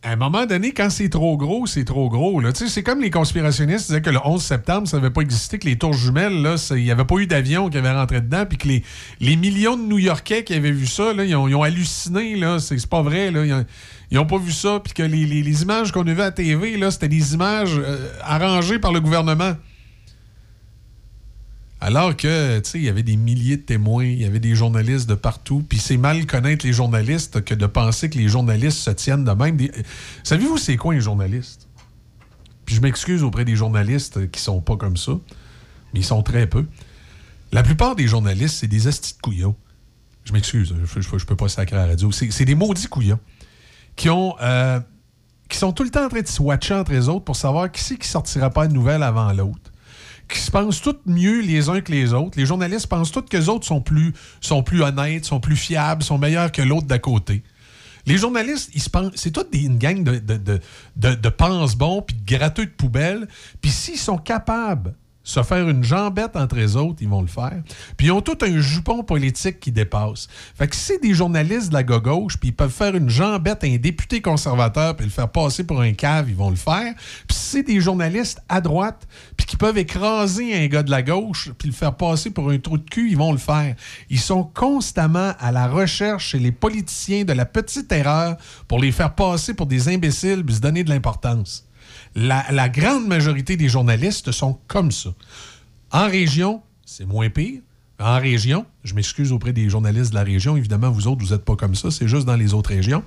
à 0.05 0.11
un 0.11 0.15
moment 0.17 0.45
donné, 0.45 0.71
quand 0.71 0.91
c'est 0.91 1.09
trop 1.09 1.35
gros, 1.35 1.65
c'est 1.65 1.83
trop 1.83 2.09
gros. 2.09 2.39
C'est 2.53 2.83
comme 2.83 3.01
les 3.01 3.09
conspirationnistes 3.09 3.87
disaient 3.87 4.03
que 4.03 4.11
le 4.11 4.19
11 4.23 4.39
septembre, 4.39 4.87
ça 4.87 4.97
n'avait 4.97 5.09
pas 5.09 5.21
existé, 5.21 5.57
que 5.57 5.65
les 5.65 5.77
tours 5.79 5.93
jumelles, 5.93 6.55
il 6.71 6.83
n'y 6.83 6.91
avait 6.91 7.05
pas 7.05 7.15
eu 7.15 7.25
d'avion 7.25 7.71
qui 7.71 7.77
avait 7.79 7.91
rentré 7.91 8.21
dedans, 8.21 8.45
puis 8.47 8.59
que 8.59 8.67
les, 8.67 8.83
les 9.19 9.35
millions 9.35 9.75
de 9.75 9.81
New-Yorkais 9.81 10.43
qui 10.43 10.53
avaient 10.53 10.71
vu 10.71 10.85
ça, 10.85 11.11
ils, 11.17 11.35
ont, 11.35 11.63
halluciné. 11.63 12.35
là. 12.35 12.59
C'est 12.59 12.85
pas 12.85 13.01
vrai. 13.01 13.33
Ils 14.11 14.15
n'ont 14.17 14.27
pas 14.27 14.37
vu 14.37 14.51
ça, 14.51 14.79
puis 14.83 14.93
que 14.93 15.01
les, 15.01 15.25
les- 15.25 15.61
images 15.63 15.91
qu'on 15.91 16.05
a 16.05 16.13
vues 16.13 16.21
à 16.21 16.31
TV, 16.31 16.77
là, 16.77 16.91
c'était 16.91 17.07
des 17.07 17.33
images 17.33 17.75
euh, 17.75 18.07
arrangées 18.21 18.77
par 18.77 18.91
le 18.91 18.99
gouvernement. 18.99 19.53
Alors 21.85 22.17
que, 22.17 22.57
tu 22.61 22.67
sais, 22.71 22.77
il 22.79 22.83
y 22.83 22.89
avait 22.89 23.03
des 23.03 23.15
milliers 23.15 23.57
de 23.57 23.61
témoins, 23.61 24.05
il 24.05 24.19
y 24.19 24.25
avait 24.25 24.39
des 24.39 24.55
journalistes 24.55 25.07
de 25.07 25.13
partout, 25.13 25.63
puis 25.69 25.77
c'est 25.77 25.97
mal 25.97 26.25
connaître 26.25 26.65
les 26.65 26.73
journalistes 26.73 27.43
que 27.43 27.53
de 27.53 27.67
penser 27.67 28.09
que 28.09 28.17
les 28.17 28.27
journalistes 28.27 28.79
se 28.79 28.89
tiennent 28.89 29.23
de 29.23 29.29
même. 29.31 29.55
Des- 29.55 29.71
Savez-vous 30.23 30.57
c'est 30.57 30.77
quoi 30.77 30.95
un 30.95 30.99
journaliste? 30.99 31.67
Puis 32.65 32.73
je 32.73 32.81
m'excuse 32.81 33.21
auprès 33.21 33.45
des 33.45 33.55
journalistes 33.55 34.31
qui 34.31 34.41
sont 34.41 34.61
pas 34.61 34.77
comme 34.77 34.97
ça, 34.97 35.11
mais 35.93 35.99
ils 35.99 36.03
sont 36.05 36.23
très 36.23 36.47
peu. 36.47 36.65
La 37.51 37.61
plupart 37.61 37.95
des 37.95 38.07
journalistes, 38.07 38.55
c'est 38.61 38.67
des 38.67 38.87
astis 38.87 39.13
de. 39.21 39.55
Je 40.23 40.33
m'excuse, 40.33 40.73
je, 40.83 41.01
je- 41.01 41.25
peux 41.25 41.35
pas 41.35 41.49
sacrer 41.49 41.75
à 41.75 41.81
la 41.81 41.87
radio. 41.89 42.11
C'est 42.11 42.45
des 42.45 42.55
maudits 42.55 42.87
couillons 42.87 43.19
euh, 44.41 44.79
qui 45.47 45.57
sont 45.59 45.71
tout 45.71 45.83
le 45.83 45.91
temps 45.91 46.05
en 46.05 46.09
train 46.09 46.21
de 46.21 46.27
se 46.27 46.41
watcher 46.41 46.73
entre 46.73 46.93
les 46.93 47.07
autres 47.09 47.25
pour 47.25 47.35
savoir 47.35 47.71
qui 47.71 47.83
c'est 47.83 47.95
qui 47.97 48.07
sortira 48.07 48.49
pas 48.49 48.67
de 48.67 48.73
nouvelles 48.73 49.03
avant 49.03 49.31
l'autre 49.33 49.71
qui 50.27 50.39
se 50.39 50.51
pensent 50.51 50.81
tous 50.81 50.97
mieux 51.05 51.41
les 51.41 51.69
uns 51.69 51.81
que 51.81 51.91
les 51.91 52.13
autres. 52.13 52.37
Les 52.37 52.45
journalistes 52.45 52.87
pensent 52.87 53.11
tous 53.11 53.21
que 53.21 53.37
les 53.37 53.49
autres 53.49 53.65
sont 53.65 53.81
plus, 53.81 54.13
sont 54.41 54.63
plus 54.63 54.81
honnêtes, 54.81 55.25
sont 55.25 55.39
plus 55.39 55.55
fiables, 55.55 56.03
sont 56.03 56.17
meilleurs 56.17 56.51
que 56.51 56.61
l'autre 56.61 56.87
d'à 56.87 56.99
côté. 56.99 57.43
Les 58.05 58.17
journalistes, 58.17 58.69
ils 58.73 58.81
se 58.81 58.89
pensent, 58.89 59.11
c'est 59.15 59.31
toute 59.31 59.49
une 59.53 59.77
gang 59.77 60.03
de, 60.03 60.19
de, 60.19 60.37
de, 60.95 61.15
de, 61.15 61.29
pense-bons 61.29 62.03
puis 62.03 62.15
de 62.15 62.25
gratteux 62.25 62.65
de 62.65 62.71
poubelles. 62.71 63.27
Puis 63.61 63.71
s'ils 63.71 63.97
sont 63.97 64.17
capables 64.17 64.93
se 65.25 65.41
faire 65.41 65.67
une 65.67 65.83
jambette 65.83 66.35
entre 66.35 66.55
les 66.55 66.75
autres, 66.75 66.99
ils 67.01 67.09
vont 67.09 67.21
le 67.21 67.27
faire. 67.27 67.61
Puis 67.97 68.07
ils 68.07 68.11
ont 68.11 68.21
tout 68.21 68.37
un 68.41 68.61
jupon 68.61 69.03
politique 69.03 69.59
qui 69.59 69.71
dépasse. 69.71 70.27
Fait 70.55 70.67
que 70.67 70.75
si 70.75 70.85
c'est 70.85 71.01
des 71.01 71.15
journalistes 71.15 71.69
de 71.69 71.73
la 71.73 71.83
gauche, 71.83 72.37
puis 72.37 72.49
ils 72.49 72.55
peuvent 72.55 72.71
faire 72.71 72.95
une 72.95 73.09
jambette 73.09 73.63
à 73.63 73.67
un 73.67 73.77
député 73.77 74.21
conservateur 74.21 74.95
puis 74.95 75.05
le 75.05 75.11
faire 75.11 75.29
passer 75.29 75.63
pour 75.63 75.81
un 75.81 75.93
cave, 75.93 76.29
ils 76.29 76.35
vont 76.35 76.51
le 76.51 76.55
faire. 76.55 76.93
Puis 77.27 77.35
si 77.35 77.49
c'est 77.49 77.63
des 77.63 77.81
journalistes 77.81 78.39
à 78.47 78.61
droite, 78.61 79.07
puis 79.35 79.47
qui 79.47 79.57
peuvent 79.57 79.77
écraser 79.77 80.53
un 80.55 80.67
gars 80.67 80.83
de 80.83 80.91
la 80.91 81.01
gauche 81.01 81.49
puis 81.57 81.69
le 81.69 81.73
faire 81.73 81.95
passer 81.95 82.29
pour 82.29 82.51
un 82.51 82.59
trou 82.59 82.77
de 82.77 82.87
cul, 82.87 83.09
ils 83.09 83.17
vont 83.17 83.31
le 83.31 83.39
faire. 83.39 83.75
Ils 84.11 84.19
sont 84.19 84.43
constamment 84.43 85.33
à 85.39 85.51
la 85.51 85.67
recherche 85.67 86.29
chez 86.29 86.39
les 86.39 86.51
politiciens 86.51 87.23
de 87.23 87.33
la 87.33 87.45
petite 87.45 87.91
erreur 87.91 88.37
pour 88.67 88.79
les 88.79 88.91
faire 88.91 89.15
passer 89.15 89.55
pour 89.55 89.65
des 89.65 89.89
imbéciles 89.89 90.45
puis 90.45 90.55
se 90.55 90.61
donner 90.61 90.83
de 90.83 90.89
l'importance. 90.89 91.64
La, 92.15 92.69
grande 92.69 93.07
majorité 93.07 93.57
des 93.57 93.67
journalistes 93.67 94.31
sont 94.31 94.57
comme 94.67 94.91
ça. 94.91 95.09
En 95.91 96.07
région, 96.07 96.61
c'est 96.85 97.05
moins 97.05 97.29
pire. 97.29 97.61
En 97.99 98.19
région, 98.19 98.65
je 98.85 98.93
m'excuse 98.93 99.31
auprès 99.31 99.51
des 99.51 99.67
journalistes 99.67 100.11
de 100.11 100.15
la 100.15 100.23
région, 100.23 100.55
évidemment, 100.55 100.91
vous 100.91 101.07
autres, 101.07 101.25
vous 101.25 101.33
n'êtes 101.33 101.43
pas 101.43 101.55
comme 101.55 101.75
ça, 101.75 101.89
c'est 101.91 102.07
juste 102.07 102.25
dans 102.25 102.35
les 102.35 102.53
autres 102.53 102.69
régions. 102.69 103.03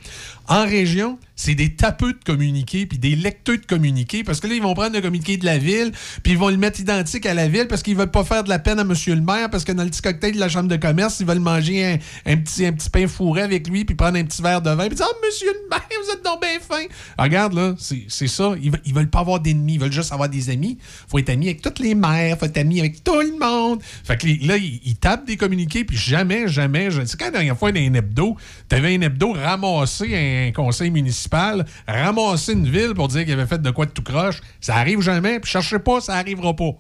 En 0.49 0.65
région, 0.65 1.19
c'est 1.37 1.55
des 1.55 1.75
tapeux 1.75 2.13
de 2.13 2.25
communiqués 2.25 2.85
puis 2.85 2.99
des 2.99 3.15
lecteurs 3.15 3.59
de 3.59 3.65
communiqués 3.65 4.25
parce 4.25 4.41
que 4.41 4.49
là, 4.49 4.55
ils 4.55 4.63
vont 4.63 4.75
prendre 4.75 4.95
le 4.95 5.01
communiqué 5.01 5.37
de 5.37 5.45
la 5.45 5.57
ville 5.57 5.93
puis 6.23 6.33
ils 6.33 6.39
vont 6.39 6.49
le 6.49 6.57
mettre 6.57 6.81
identique 6.81 7.27
à 7.27 7.35
la 7.35 7.47
ville 7.47 7.69
parce 7.69 7.83
qu'ils 7.83 7.97
veulent 7.97 8.11
pas 8.11 8.25
faire 8.25 8.43
de 8.43 8.49
la 8.49 8.59
peine 8.59 8.81
à 8.81 8.85
monsieur 8.85 9.15
le 9.15 9.21
maire 9.21 9.49
parce 9.49 9.65
que 9.65 9.71
dans 9.71 9.85
le 9.85 9.91
petit 9.91 10.03
cocktail 10.03 10.35
de 10.35 10.41
la 10.41 10.49
chambre 10.49 10.69
de 10.69 10.77
commerce, 10.77 11.21
ils 11.21 11.27
veulent 11.27 11.39
manger 11.39 12.01
un, 12.27 12.37
petit, 12.37 12.67
un 12.67 12.73
petit 12.73 12.91
pain 12.91 13.07
fourré 13.07 13.43
avec 13.43 13.69
lui 13.69 13.85
puis 13.85 13.95
prendre 13.95 14.19
un 14.19 14.25
petit 14.25 14.43
verre 14.43 14.63
de 14.63 14.71
vin 14.71 14.89
puis 14.89 14.97
dire 14.97 15.07
«Ah, 15.09 15.17
monsieur 15.25 15.53
le 15.53 15.69
maire, 15.71 15.89
vous 16.05 16.13
êtes 16.13 16.25
donc 16.25 16.41
bien 16.41 16.59
fin!» 16.61 16.85
Regarde, 17.19 17.53
là, 17.53 17.75
c'est 17.79 18.27
ça. 18.27 18.55
Ils, 18.61 18.73
ils 18.85 18.95
veulent 18.95 19.11
pas 19.11 19.21
avoir 19.21 19.39
d'ennemis, 19.39 19.75
ils 19.75 19.81
veulent 19.81 19.93
juste 19.93 20.13
avoir 20.13 20.29
des 20.29 20.51
amis. 20.51 20.77
faut 21.07 21.19
être 21.19 21.31
ami 21.31 21.47
avec 21.47 21.63
toutes 21.63 21.79
les 21.79 21.95
maires, 21.95 22.37
faut 22.39 22.47
être 22.47 22.59
ami 22.59 22.81
avec 22.81 23.05
tout 23.05 23.21
le 23.21 23.39
monde. 23.39 23.81
Fait 23.83 24.17
que 24.17 24.27
là, 24.45 24.57
ils 24.57 24.97
tapent 24.97 25.27
des 25.27 25.37
communiqués 25.37 25.68
puis 25.69 25.97
jamais, 25.97 26.49
jamais... 26.49 26.91
je- 26.91 27.05
C'est 27.05 27.19
quand 27.19 27.27
la 27.27 27.31
dernière 27.33 27.57
fois, 27.59 27.71
dans 27.73 27.81
un 27.81 27.95
hebdo, 27.95 28.37
t'avais 28.69 28.97
un 28.97 29.01
hebdo 29.01 29.33
ramassé 29.33 30.49
un 30.49 30.53
conseil 30.53 30.91
municipal, 30.91 31.65
ramassé 31.87 32.53
une 32.55 32.69
ville 32.69 32.95
pour 32.95 33.09
dire 33.09 33.25
qu'il 33.25 33.33
avait 33.35 33.47
fait 33.47 33.61
de 33.63 33.71
quoi 33.71 33.87
de 33.87 33.91
tout 33.93 34.03
croche. 34.03 34.41
Ça 34.61 34.77
arrive 34.77 35.01
jamais, 35.01 35.41
puis 35.41 35.51
cherchez 35.51 35.79
pas, 35.79 36.01
ça 36.01 36.15
arrivera 36.17 36.55
pas. 36.55 36.73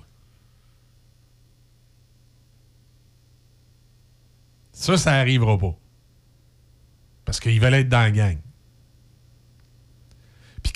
Ça, 4.72 4.96
ça 4.96 5.12
arrivera 5.14 5.58
pas. 5.58 5.74
Parce 7.24 7.40
qu'ils 7.40 7.60
veulent 7.60 7.74
être 7.74 7.88
dans 7.88 7.98
la 8.00 8.10
gang. 8.10 8.38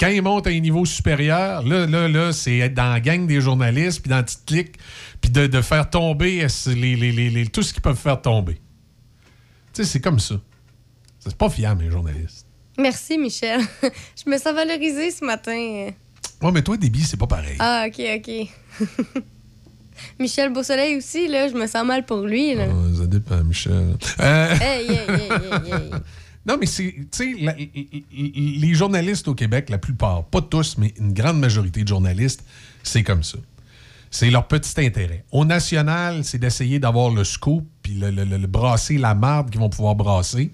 Quand 0.03 0.09
ils 0.09 0.21
montent 0.21 0.49
à 0.49 0.51
un 0.51 0.59
niveau 0.59 0.85
supérieur, 0.85 1.63
là, 1.63 1.87
là, 1.87 2.09
là, 2.09 2.33
c'est 2.33 2.59
être 2.59 2.75
dans 2.75 2.91
la 2.93 2.99
gang 2.99 3.25
des 3.25 3.41
journalistes, 3.41 4.01
puis 4.01 4.11
dans 4.11 4.17
la 4.17 4.25
petite 4.25 4.45
clique, 4.45 4.77
puis 5.21 5.31
de, 5.31 5.47
de 5.47 5.61
faire 5.63 5.89
tomber 5.89 6.45
les, 6.67 6.75
les- 6.97 7.13
les- 7.13 7.31
les- 7.31 7.47
tout 7.47 7.63
ce 7.63 7.73
qu'ils 7.73 7.83
peuvent 7.83 7.97
faire 7.97 8.21
tomber. 8.21 8.55
Tu 8.55 8.61
sais, 9.75 9.85
c'est 9.85 10.01
comme 10.01 10.19
ça. 10.19 10.35
C'est 11.21 11.37
pas 11.37 11.49
fiable, 11.49 11.85
les 11.85 11.91
journalistes. 11.93 12.47
Merci, 12.77 13.17
Michel. 13.17 13.61
je 13.83 14.29
me 14.29 14.39
sens 14.39 14.53
valorisée 14.55 15.13
ce 15.13 15.25
matin. 15.25 15.91
Ouais, 16.43 16.51
mais 16.53 16.63
toi, 16.63 16.77
Déby, 16.77 17.03
c'est 17.03 17.17
pas 17.17 17.29
pareil. 17.29 17.55
Ah, 17.61 17.85
OK, 17.87 18.03
OK. 18.17 19.23
Michel 20.19 20.53
Beausoleil 20.53 20.97
aussi, 20.97 21.29
là, 21.29 21.47
je 21.47 21.55
me 21.55 21.69
sens 21.69 21.87
mal 21.87 22.05
pour 22.05 22.23
lui. 22.23 22.57
Là. 22.57 22.65
Ah, 22.69 22.97
ça 22.99 23.07
dépend, 23.07 23.45
Michel. 23.45 23.97
Euh, 24.19 24.55
Hey, 24.61 24.87
hey, 24.89 24.97
hey, 24.97 25.29
hey, 25.31 25.73
hey. 25.73 25.91
Non, 26.45 26.57
mais 26.59 26.67
c'est, 26.67 26.93
tu 27.13 27.37
sais, 27.37 27.59
les 28.13 28.75
journalistes 28.75 29.29
au 29.29 29.35
Québec, 29.35 29.71
la 29.71 29.79
plupart, 29.79 30.25
pas 30.25 30.43
tous, 30.43 30.77
mais 30.77 30.93
une 30.99 31.13
grande 31.13 31.39
majorité 31.39 31.83
de 31.83 31.89
journalistes, 31.89 32.45
c'est 32.83 33.05
comme 33.05 33.23
ça. 33.23 33.39
C'est 34.11 34.31
leur 34.31 34.49
petit 34.49 34.75
intérêt. 34.85 35.25
Au 35.31 35.45
national, 35.45 36.25
c'est 36.25 36.39
d'essayer 36.39 36.79
d'avoir 36.79 37.11
le 37.11 37.25
scoop 37.25 37.67
puis 37.83 37.95
le, 37.95 38.11
le- 38.11 38.47
brasser 38.47 38.99
la 38.99 39.15
marde 39.15 39.51
qu'ils 39.51 39.61
vont 39.61 39.71
pouvoir 39.71 39.95
brasser. 39.95 40.53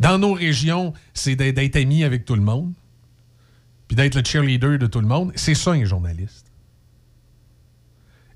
Dans 0.00 0.18
nos 0.18 0.32
régions, 0.34 0.92
c'est 1.14 1.36
d'être, 1.36 1.54
d'être 1.56 1.76
ami 1.76 2.04
avec 2.04 2.24
tout 2.24 2.34
le 2.34 2.42
monde 2.42 2.72
puis 3.88 3.96
d'être 3.96 4.14
le 4.16 4.22
cheerleader 4.24 4.78
de 4.78 4.86
tout 4.86 5.00
le 5.00 5.06
monde. 5.06 5.32
C'est 5.34 5.54
ça, 5.54 5.72
un 5.72 5.84
journaliste. 5.84 6.46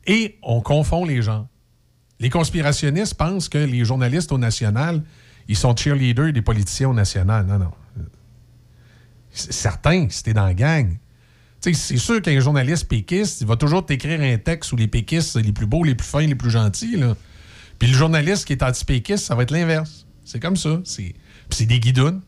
Et 0.06 0.36
on 0.42 0.60
confond 0.60 1.04
les 1.04 1.22
gens. 1.22 1.48
Les 2.20 2.30
conspirationnistes 2.30 3.14
pensent 3.14 3.48
que 3.48 3.58
les 3.58 3.84
journalistes 3.84 4.32
au 4.32 4.38
national, 4.38 5.02
ils 5.48 5.56
sont 5.56 5.76
cheerleaders 5.76 6.32
des 6.32 6.42
politiciens 6.42 6.90
au 6.90 6.94
national. 6.94 7.46
Non, 7.46 7.58
non. 7.58 7.70
Certains, 9.30 10.06
si 10.10 10.22
t'es 10.22 10.32
dans 10.32 10.46
la 10.46 10.54
gang. 10.54 10.96
Tu 11.60 11.74
sais, 11.74 11.80
c'est 11.80 11.96
sûr 11.96 12.22
qu'un 12.22 12.38
journaliste 12.40 12.88
péquiste, 12.88 13.40
il 13.40 13.46
va 13.46 13.56
toujours 13.56 13.84
t'écrire 13.84 14.20
un 14.20 14.38
texte 14.38 14.72
où 14.72 14.76
les 14.76 14.86
péquistes, 14.86 15.36
les 15.36 15.52
plus 15.52 15.66
beaux, 15.66 15.82
les 15.82 15.94
plus 15.94 16.06
fins, 16.06 16.26
les 16.26 16.34
plus 16.34 16.50
gentils. 16.50 16.96
Là. 16.96 17.16
Puis 17.78 17.88
le 17.88 17.94
journaliste 17.94 18.46
qui 18.46 18.52
est 18.52 18.62
anti-péquiste, 18.62 19.24
ça 19.24 19.34
va 19.34 19.42
être 19.42 19.50
l'inverse. 19.50 20.06
C'est 20.24 20.40
comme 20.40 20.56
ça. 20.56 20.80
C'est, 20.84 21.14
puis 21.48 21.58
c'est 21.58 21.66
des 21.66 21.80
guidounes. 21.80 22.20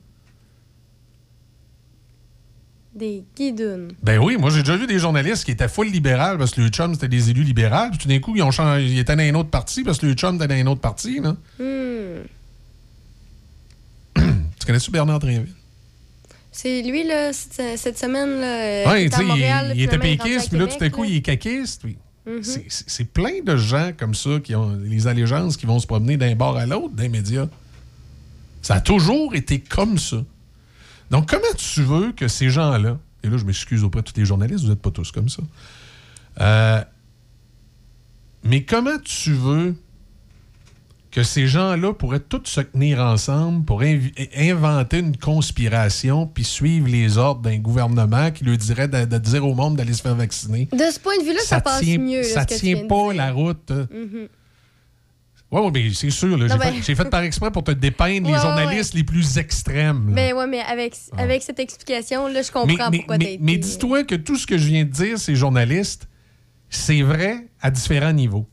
Des 2.95 3.25
guidounes. 3.37 3.93
Ben 4.03 4.19
oui, 4.19 4.39
moi 4.39 4.49
j'ai 4.49 4.61
déjà 4.61 4.77
vu 4.77 4.87
des 4.87 4.99
journalistes 4.99 5.45
qui 5.45 5.51
étaient 5.51 5.69
full 5.69 5.89
libéral 5.89 6.39
parce 6.39 6.53
que 6.53 6.63
le 6.63 6.69
chum 6.69 6.95
c'était 6.95 7.09
des 7.09 7.29
élus 7.29 7.43
libéraux, 7.43 7.91
puis 7.91 7.99
tout 7.99 8.09
d'un 8.09 8.19
coup 8.21 8.35
ils 8.35 8.43
ont 8.43 8.51
changé, 8.51 8.87
ils 8.87 8.99
étaient 8.99 9.15
dans 9.15 9.23
un 9.23 9.35
autre 9.35 9.51
parti 9.51 9.85
parce 9.85 9.99
que 9.99 10.07
le 10.07 10.15
chum 10.15 10.37
était 10.37 10.49
dans 10.49 10.55
un 10.55 10.67
autre 10.67 10.81
parti. 10.81 11.21
Là. 11.21 11.37
Hmm. 11.59 12.25
Tu 14.67 14.73
connais-tu 14.73 14.91
Bernard 14.91 15.21
Drinville? 15.21 15.55
C'est 16.51 16.83
lui, 16.83 17.07
là, 17.07 17.33
cette, 17.33 17.97
semaine, 17.99 18.41
là, 18.41 18.91
euh, 18.91 18.95
est 18.97 19.11
tu 19.11 19.15
à 19.15 19.23
Montréal. 19.23 19.73
il, 19.77 19.81
il 19.81 19.85
était 19.85 19.99
péquiste, 19.99 20.49
puis 20.49 20.59
là, 20.59 20.67
tout 20.67 20.83
à 20.83 20.91
coup, 20.91 21.05
là. 21.05 21.09
il 21.09 21.17
est 21.19 21.23
caquiste. 21.23 21.83
puis 21.83 21.97
Mhm. 22.27 22.43
c'est 22.69 23.05
plein 23.13 23.41
de 23.45 23.57
gens 23.57 23.93
comme 23.97 24.13
ça 24.17 24.41
qui 24.43 24.57
ont 24.57 24.77
les 24.83 25.07
allégeances 25.07 25.57
qui 25.57 25.65
vont 25.67 25.79
se 25.79 25.87
promener 25.87 26.17
d'un 26.17 26.35
bord 26.35 26.57
à 26.57 26.67
l'autre 26.67 26.95
des 26.97 27.09
médias. 27.09 27.47
Ça 28.63 28.75
a 28.75 28.81
toujours 28.81 29.37
été 29.37 29.61
comme 29.61 29.97
ça. 29.99 30.25
Donc, 31.13 31.29
comment 31.31 31.55
tu 31.57 31.83
veux 31.85 32.11
que 32.11 32.27
ces 32.27 32.51
gens-là, 32.51 32.99
et 33.23 33.29
là, 33.29 33.37
je 33.37 33.45
m'excuse 33.45 33.85
auprès 33.85 34.03
de 34.03 34.07
tous 34.11 34.19
les 34.19 34.25
journalistes, 34.25 34.65
vous 34.65 34.71
n'êtes 34.71 34.83
pas 34.83 34.91
tous 34.91 35.13
comme 35.13 35.29
ça, 35.29 35.43
Euh, 36.41 36.83
mais 38.43 38.65
comment 38.65 38.99
tu 39.05 39.33
veux 39.33 39.77
que 41.17 41.23
ces 41.23 41.47
gens-là 41.47 41.95
pourraient 41.95 42.21
tous 42.21 42.43
se 42.45 42.61
tenir 42.61 43.01
ensemble 43.01 43.65
pour 43.65 43.81
inventer 44.37 44.99
une 44.99 45.17
conspiration 45.17 46.27
puis 46.27 46.45
suivre 46.45 46.89
les 46.89 47.17
ordres 47.17 47.41
d'un 47.41 47.57
gouvernement 47.57 48.31
qui 48.31 48.45
lui 48.45 48.59
dirait 48.59 48.87
de, 48.87 49.07
de 49.07 49.17
dire 49.17 49.47
au 49.47 49.55
monde 49.55 49.77
d'aller 49.77 49.95
se 49.95 50.03
faire 50.03 50.15
vacciner? 50.15 50.69
De 50.71 50.79
ce 50.93 51.01
point 51.01 51.17
de 51.19 51.25
vue-là, 51.25 51.41
ça, 51.43 51.63
passe 51.63 51.81
tient, 51.81 51.97
mieux. 51.97 52.21
là, 52.21 52.29
ça 52.29 52.45
tient 52.45 52.87
pas 52.87 53.15
la 53.15 53.33
route. 53.33 53.71
hein. 53.71 53.89
Mhm. 53.91 54.29
Oui, 55.53 55.61
ouais, 55.63 55.71
mais 55.73 55.95
c'est 55.95 56.11
sûr. 56.11 56.37
J'ai 56.39 56.59
ben- 56.59 56.83
fait, 56.83 57.05
par 57.09 57.23
exprès 57.23 57.51
pour 57.51 57.65
te 57.65 57.71
dépeindre 57.71 58.27
Ouais, 58.27 58.33
les 58.33 58.37
ouais, 58.37 58.43
journalistes 58.43 58.93
les 58.93 59.05
plus 59.05 59.39
extrêmes. 59.39 60.09
là. 60.09 60.15
Ben 60.15 60.35
ouais, 60.35 60.47
mais 60.47 60.61
avec, 60.61 60.97
avec 61.17 61.43
cette 61.43 61.61
explication, 61.61 62.29
là, 62.29 62.43
je 62.43 62.51
comprends 62.53 62.67
mais 62.67 62.77
mais- 62.91 62.99
pourquoi 62.99 63.17
mais- 63.17 63.39
mais 63.41 63.57
dis-toi 63.57 64.05
que 64.05 64.17
tout 64.17 64.37
ce 64.37 64.47
que 64.47 64.59
je 64.59 64.67
viens 64.67 64.85
de 64.85 64.91
dire, 64.91 65.19
ces 65.19 65.35
journalistes, 65.35 66.09
c'est 66.69 67.01
vrai 67.01 67.47
à 67.63 67.71
différents 67.71 68.13
niveaux. 68.13 68.47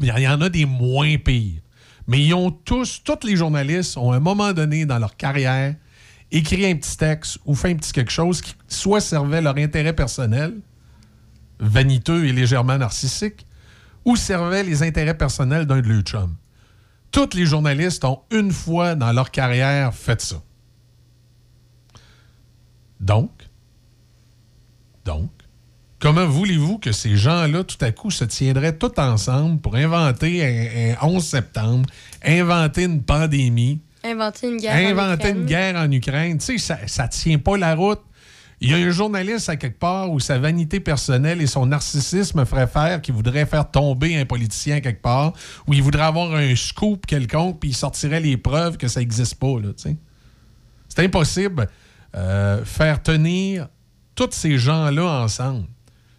Il 0.00 0.08
y 0.18 0.26
en 0.26 0.40
a 0.40 0.48
des 0.48 0.64
moins 0.64 1.16
pires. 1.18 1.60
Mais 2.06 2.20
ils 2.20 2.34
ont 2.34 2.50
tous, 2.50 3.02
tous 3.02 3.26
les 3.26 3.36
journalistes 3.36 3.96
ont 3.96 4.12
à 4.12 4.16
un 4.16 4.20
moment 4.20 4.52
donné 4.52 4.84
dans 4.86 4.98
leur 4.98 5.16
carrière 5.16 5.74
écrit 6.30 6.66
un 6.66 6.76
petit 6.76 6.96
texte 6.96 7.38
ou 7.44 7.54
fait 7.54 7.70
un 7.70 7.76
petit 7.76 7.92
quelque 7.92 8.10
chose 8.10 8.40
qui 8.40 8.54
soit 8.68 9.00
servait 9.00 9.40
leur 9.40 9.56
intérêt 9.56 9.92
personnel, 9.94 10.54
vaniteux 11.58 12.26
et 12.26 12.32
légèrement 12.32 12.76
narcissique, 12.76 13.46
ou 14.04 14.16
servait 14.16 14.64
les 14.64 14.82
intérêts 14.82 15.16
personnels 15.16 15.66
d'un 15.66 15.80
de 15.80 15.88
leurs 15.88 16.02
chums. 16.02 16.36
Tous 17.10 17.30
les 17.34 17.46
journalistes 17.46 18.04
ont 18.04 18.20
une 18.30 18.50
fois 18.50 18.96
dans 18.96 19.12
leur 19.12 19.30
carrière 19.30 19.94
fait 19.94 20.20
ça. 20.20 20.42
Donc, 23.00 23.30
donc, 25.04 25.30
comment 26.04 26.26
voulez-vous 26.26 26.76
que 26.76 26.92
ces 26.92 27.16
gens-là, 27.16 27.64
tout 27.64 27.82
à 27.82 27.90
coup, 27.90 28.10
se 28.10 28.24
tiendraient 28.24 28.76
tous 28.76 28.92
ensemble 29.00 29.58
pour 29.62 29.74
inventer 29.74 30.44
un, 30.44 31.02
un 31.02 31.08
11 31.08 31.24
septembre, 31.24 31.88
inventer 32.22 32.84
une 32.84 33.02
pandémie, 33.02 33.80
Inventer 34.04 34.48
une 34.48 34.58
guerre. 34.58 34.98
en 34.98 35.14
Ukraine. 35.14 35.36
une 35.38 35.46
guerre 35.46 35.76
en 35.76 35.90
Ukraine? 35.90 36.36
Tu 36.36 36.44
sais, 36.44 36.58
ça, 36.58 36.78
ça 36.86 37.08
tient 37.08 37.38
pas 37.38 37.56
la 37.56 37.74
route. 37.74 38.02
Il 38.60 38.70
y 38.70 38.74
a 38.74 38.76
un 38.76 38.90
journaliste 38.90 39.48
à 39.48 39.56
quelque 39.56 39.78
part 39.78 40.10
où 40.10 40.20
sa 40.20 40.38
vanité 40.38 40.78
personnelle 40.78 41.40
et 41.40 41.46
son 41.46 41.64
narcissisme 41.64 42.44
ferait 42.44 42.66
faire 42.66 43.00
qu'il 43.00 43.14
voudrait 43.14 43.46
faire 43.46 43.70
tomber 43.70 44.14
un 44.18 44.26
politicien 44.26 44.80
quelque 44.80 45.00
part, 45.00 45.32
où 45.66 45.72
il 45.72 45.82
voudrait 45.82 46.04
avoir 46.04 46.34
un 46.34 46.54
scoop 46.54 47.06
quelconque, 47.06 47.60
puis 47.60 47.70
il 47.70 47.74
sortirait 47.74 48.20
les 48.20 48.36
preuves 48.36 48.76
que 48.76 48.88
ça 48.88 49.00
n'existe 49.00 49.36
pas. 49.36 49.54
C'est 49.76 50.98
impossible 50.98 51.66
euh, 52.14 52.62
faire 52.62 53.02
tenir 53.02 53.68
tous 54.14 54.32
ces 54.32 54.58
gens-là 54.58 55.22
ensemble. 55.22 55.66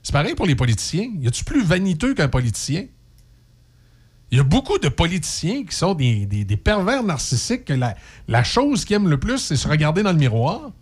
C'est 0.05 0.11
pareil 0.11 0.35
pour 0.35 0.45
les 0.45 0.53
politiciens. 0.53 1.09
Y 1.19 1.27
a-tu 1.27 1.43
plus 1.43 1.63
vaniteux 1.63 2.13
qu'un 2.13 2.27
politicien? 2.27 2.85
Il 4.29 4.37
y 4.37 4.39
a 4.39 4.43
beaucoup 4.43 4.77
de 4.77 4.87
politiciens 4.87 5.65
qui 5.65 5.75
sont 5.75 5.95
des, 5.95 6.27
des- 6.27 6.57
pervers 6.57 7.01
narcissiques 7.01 7.65
que 7.65 7.73
la, 7.73 8.43
chose 8.43 8.85
qu'ils 8.85 8.97
aiment 8.97 9.09
le 9.09 9.19
plus, 9.19 9.39
c'est 9.39 9.55
se 9.55 9.67
regarder 9.67 10.03
dans 10.03 10.11
le 10.11 10.19
miroir. 10.19 10.73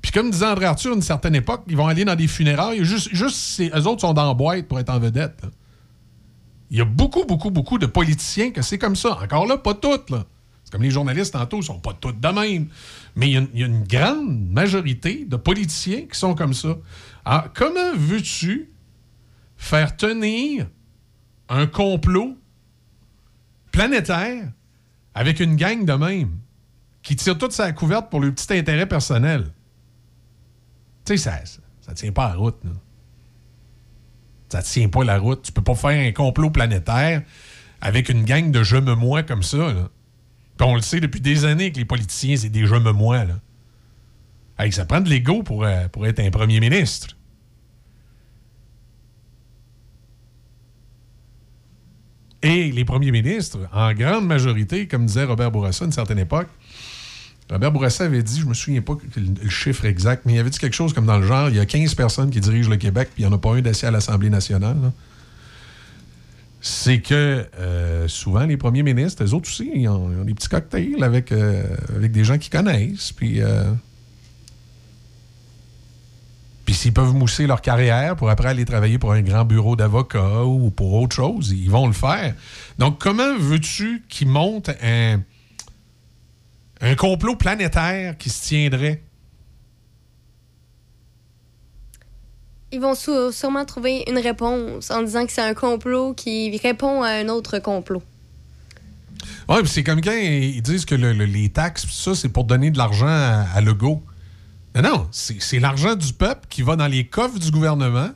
Puis 0.00 0.12
comme 0.12 0.30
disait 0.30 0.46
André 0.46 0.66
Arthur 0.66 0.92
à 0.92 0.94
une 0.94 1.02
certaine 1.02 1.34
époque, 1.34 1.64
ils 1.66 1.76
vont 1.76 1.88
aller 1.88 2.04
dans 2.04 2.14
des 2.14 2.28
funérailles, 2.28 2.84
juste, 2.84 3.08
juste 3.12 3.34
si 3.34 3.72
eux 3.74 3.86
autres 3.88 4.02
sont 4.02 4.14
dans 4.14 4.28
la 4.28 4.34
boîte 4.34 4.68
pour 4.68 4.78
être 4.78 4.90
en 4.90 5.00
vedette. 5.00 5.42
Il 6.70 6.78
y 6.78 6.80
a 6.80 6.84
beaucoup, 6.84 7.24
beaucoup, 7.24 7.50
beaucoup 7.50 7.78
de 7.78 7.86
politiciens 7.86 8.52
que 8.52 8.62
c'est 8.62 8.78
comme 8.78 8.94
ça. 8.94 9.18
Encore 9.20 9.48
là, 9.48 9.58
pas 9.58 9.74
toutes. 9.74 10.12
C'est 10.62 10.70
comme 10.70 10.82
les 10.82 10.90
journalistes 10.90 11.32
tantôt, 11.32 11.58
ils 11.58 11.64
sont 11.64 11.80
pas 11.80 11.92
toutes 11.92 12.20
de 12.20 12.28
même. 12.28 12.68
Mais 13.16 13.30
il 13.30 13.48
y, 13.54 13.62
a 13.64 13.66
une 13.66 13.82
grande 13.82 14.48
majorité 14.48 15.24
de 15.28 15.34
politiciens 15.34 16.02
qui 16.02 16.16
sont 16.16 16.36
comme 16.36 16.54
ça. 16.54 16.76
Alors, 17.24 17.52
comment 17.54 17.94
veux-tu 17.96 18.70
faire 19.56 19.96
tenir 19.96 20.66
un 21.48 21.66
complot 21.66 22.36
planétaire 23.72 24.52
avec 25.14 25.40
une 25.40 25.56
gang 25.56 25.84
de 25.84 25.92
même 25.92 26.38
qui 27.02 27.16
tire 27.16 27.38
toute 27.38 27.52
sa 27.52 27.72
couverte 27.72 28.10
pour 28.10 28.20
le 28.20 28.32
petit 28.32 28.52
intérêt 28.52 28.86
personnel? 28.86 29.52
Tu 31.04 31.16
sais, 31.16 31.16
ça, 31.16 31.60
ça, 31.80 31.94
tient 31.94 32.12
pas 32.12 32.28
la 32.28 32.34
route. 32.34 32.62
là. 32.64 32.70
Ça 34.48 34.62
tient 34.62 34.88
pas 34.88 35.04
la 35.04 35.18
route. 35.18 35.42
Tu 35.42 35.52
peux 35.52 35.62
pas 35.62 35.74
faire 35.74 36.08
un 36.08 36.12
complot 36.12 36.50
planétaire 36.50 37.22
avec 37.80 38.08
une 38.08 38.24
gang 38.24 38.50
de 38.50 38.62
je 38.62 38.76
me 38.76 38.94
moi 38.94 39.22
comme 39.22 39.42
ça. 39.42 39.72
là. 39.72 39.88
On 40.60 40.76
le 40.76 40.82
sait 40.82 41.00
depuis 41.00 41.20
des 41.20 41.44
années 41.44 41.72
que 41.72 41.78
les 41.78 41.84
politiciens, 41.84 42.36
c'est 42.36 42.48
des 42.48 42.66
je 42.66 42.74
me 42.74 42.92
moi. 42.92 43.24
Hey, 44.58 44.72
ça 44.72 44.84
prend 44.84 45.00
de 45.00 45.08
l'ego 45.08 45.42
pour, 45.42 45.64
euh, 45.64 45.88
pour 45.88 46.06
être 46.06 46.20
un 46.20 46.30
premier 46.30 46.60
ministre. 46.60 47.16
Et 52.42 52.70
les 52.70 52.84
premiers 52.84 53.10
ministres, 53.10 53.58
en 53.72 53.94
grande 53.94 54.26
majorité, 54.26 54.86
comme 54.86 55.06
disait 55.06 55.24
Robert 55.24 55.50
Bourassa 55.50 55.84
à 55.84 55.86
une 55.86 55.92
certaine 55.92 56.18
époque, 56.18 56.48
Robert 57.50 57.72
Bourassa 57.72 58.04
avait 58.04 58.22
dit, 58.22 58.40
je 58.40 58.46
me 58.46 58.54
souviens 58.54 58.82
pas 58.82 58.96
le, 59.16 59.48
chiffre 59.48 59.86
exact, 59.86 60.24
mais 60.26 60.34
il 60.34 60.38
avait 60.38 60.50
dit 60.50 60.58
quelque 60.58 60.76
chose 60.76 60.92
comme 60.92 61.06
dans 61.06 61.18
le 61.18 61.26
genre, 61.26 61.48
il 61.48 61.56
y 61.56 61.60
a 61.60 61.66
15 61.66 61.94
personnes 61.94 62.30
qui 62.30 62.40
dirigent 62.40 62.70
le 62.70 62.76
Québec, 62.76 63.10
puis 63.14 63.22
il 63.22 63.26
n'y 63.26 63.32
en 63.32 63.36
a 63.36 63.40
pas 63.40 63.54
un 63.54 63.62
d'assis 63.62 63.86
à 63.86 63.90
l'Assemblée 63.90 64.30
nationale. 64.30 64.76
C'est 66.60 67.00
que 67.00 67.46
euh, 67.58 68.08
souvent, 68.08 68.44
les 68.44 68.58
premiers 68.58 68.82
ministres, 68.82 69.24
eux 69.24 69.34
autres 69.34 69.48
aussi, 69.48 69.70
ils 69.74 69.88
ont, 69.88 70.08
des 70.24 70.34
petits 70.34 70.48
cocktails 70.48 71.02
avec, 71.02 71.32
euh, 71.32 71.64
avec 71.96 72.12
des 72.12 72.24
gens 72.24 72.38
qui 72.38 72.50
connaissent, 72.50 73.10
puis... 73.10 73.40
puis 76.74 76.80
s'ils 76.80 76.92
peuvent 76.92 77.14
mousser 77.14 77.46
leur 77.46 77.62
carrière 77.62 78.16
pour 78.16 78.28
après 78.30 78.48
aller 78.48 78.64
travailler 78.64 78.98
pour 78.98 79.12
un 79.12 79.22
grand 79.22 79.44
bureau 79.44 79.76
d'avocat 79.76 80.42
ou 80.42 80.70
pour 80.70 80.94
autre 80.94 81.14
chose, 81.14 81.52
ils 81.52 81.70
vont 81.70 81.86
le 81.86 81.92
faire. 81.92 82.34
Donc, 82.78 82.98
comment 82.98 83.36
veux-tu 83.38 84.02
qu'ils 84.08 84.26
montent 84.26 84.70
un, 84.82 85.20
un 86.80 86.94
complot 86.96 87.36
planétaire 87.36 88.18
qui 88.18 88.28
se 88.28 88.42
tiendrait? 88.48 89.00
Ils 92.72 92.80
vont 92.80 92.96
sûrement 92.96 93.64
trouver 93.64 94.02
une 94.08 94.18
réponse 94.18 94.90
en 94.90 95.02
disant 95.04 95.26
que 95.26 95.30
c'est 95.32 95.42
un 95.48 95.54
complot 95.54 96.12
qui 96.14 96.58
répond 96.60 97.02
à 97.04 97.10
un 97.10 97.28
autre 97.28 97.60
complot. 97.60 98.02
Oui, 99.48 99.58
puis 99.60 99.68
c'est 99.68 99.84
comme 99.84 100.00
quand 100.00 100.10
ils 100.10 100.60
disent 100.60 100.86
que 100.86 100.96
le- 100.96 101.12
le- 101.12 101.24
les 101.24 101.50
taxes, 101.50 101.86
ça, 101.88 102.16
c'est 102.16 102.30
pour 102.30 102.42
donner 102.42 102.72
de 102.72 102.78
l'argent 102.78 103.06
à, 103.06 103.46
à 103.54 103.60
Legault. 103.60 104.02
Non, 104.74 104.82
non, 104.82 105.08
c'est 105.12 105.60
l'argent 105.60 105.94
du 105.94 106.12
peuple 106.12 106.48
qui 106.48 106.62
va 106.62 106.74
dans 106.76 106.86
les 106.88 107.06
coffres 107.06 107.38
du 107.38 107.50
gouvernement. 107.50 108.10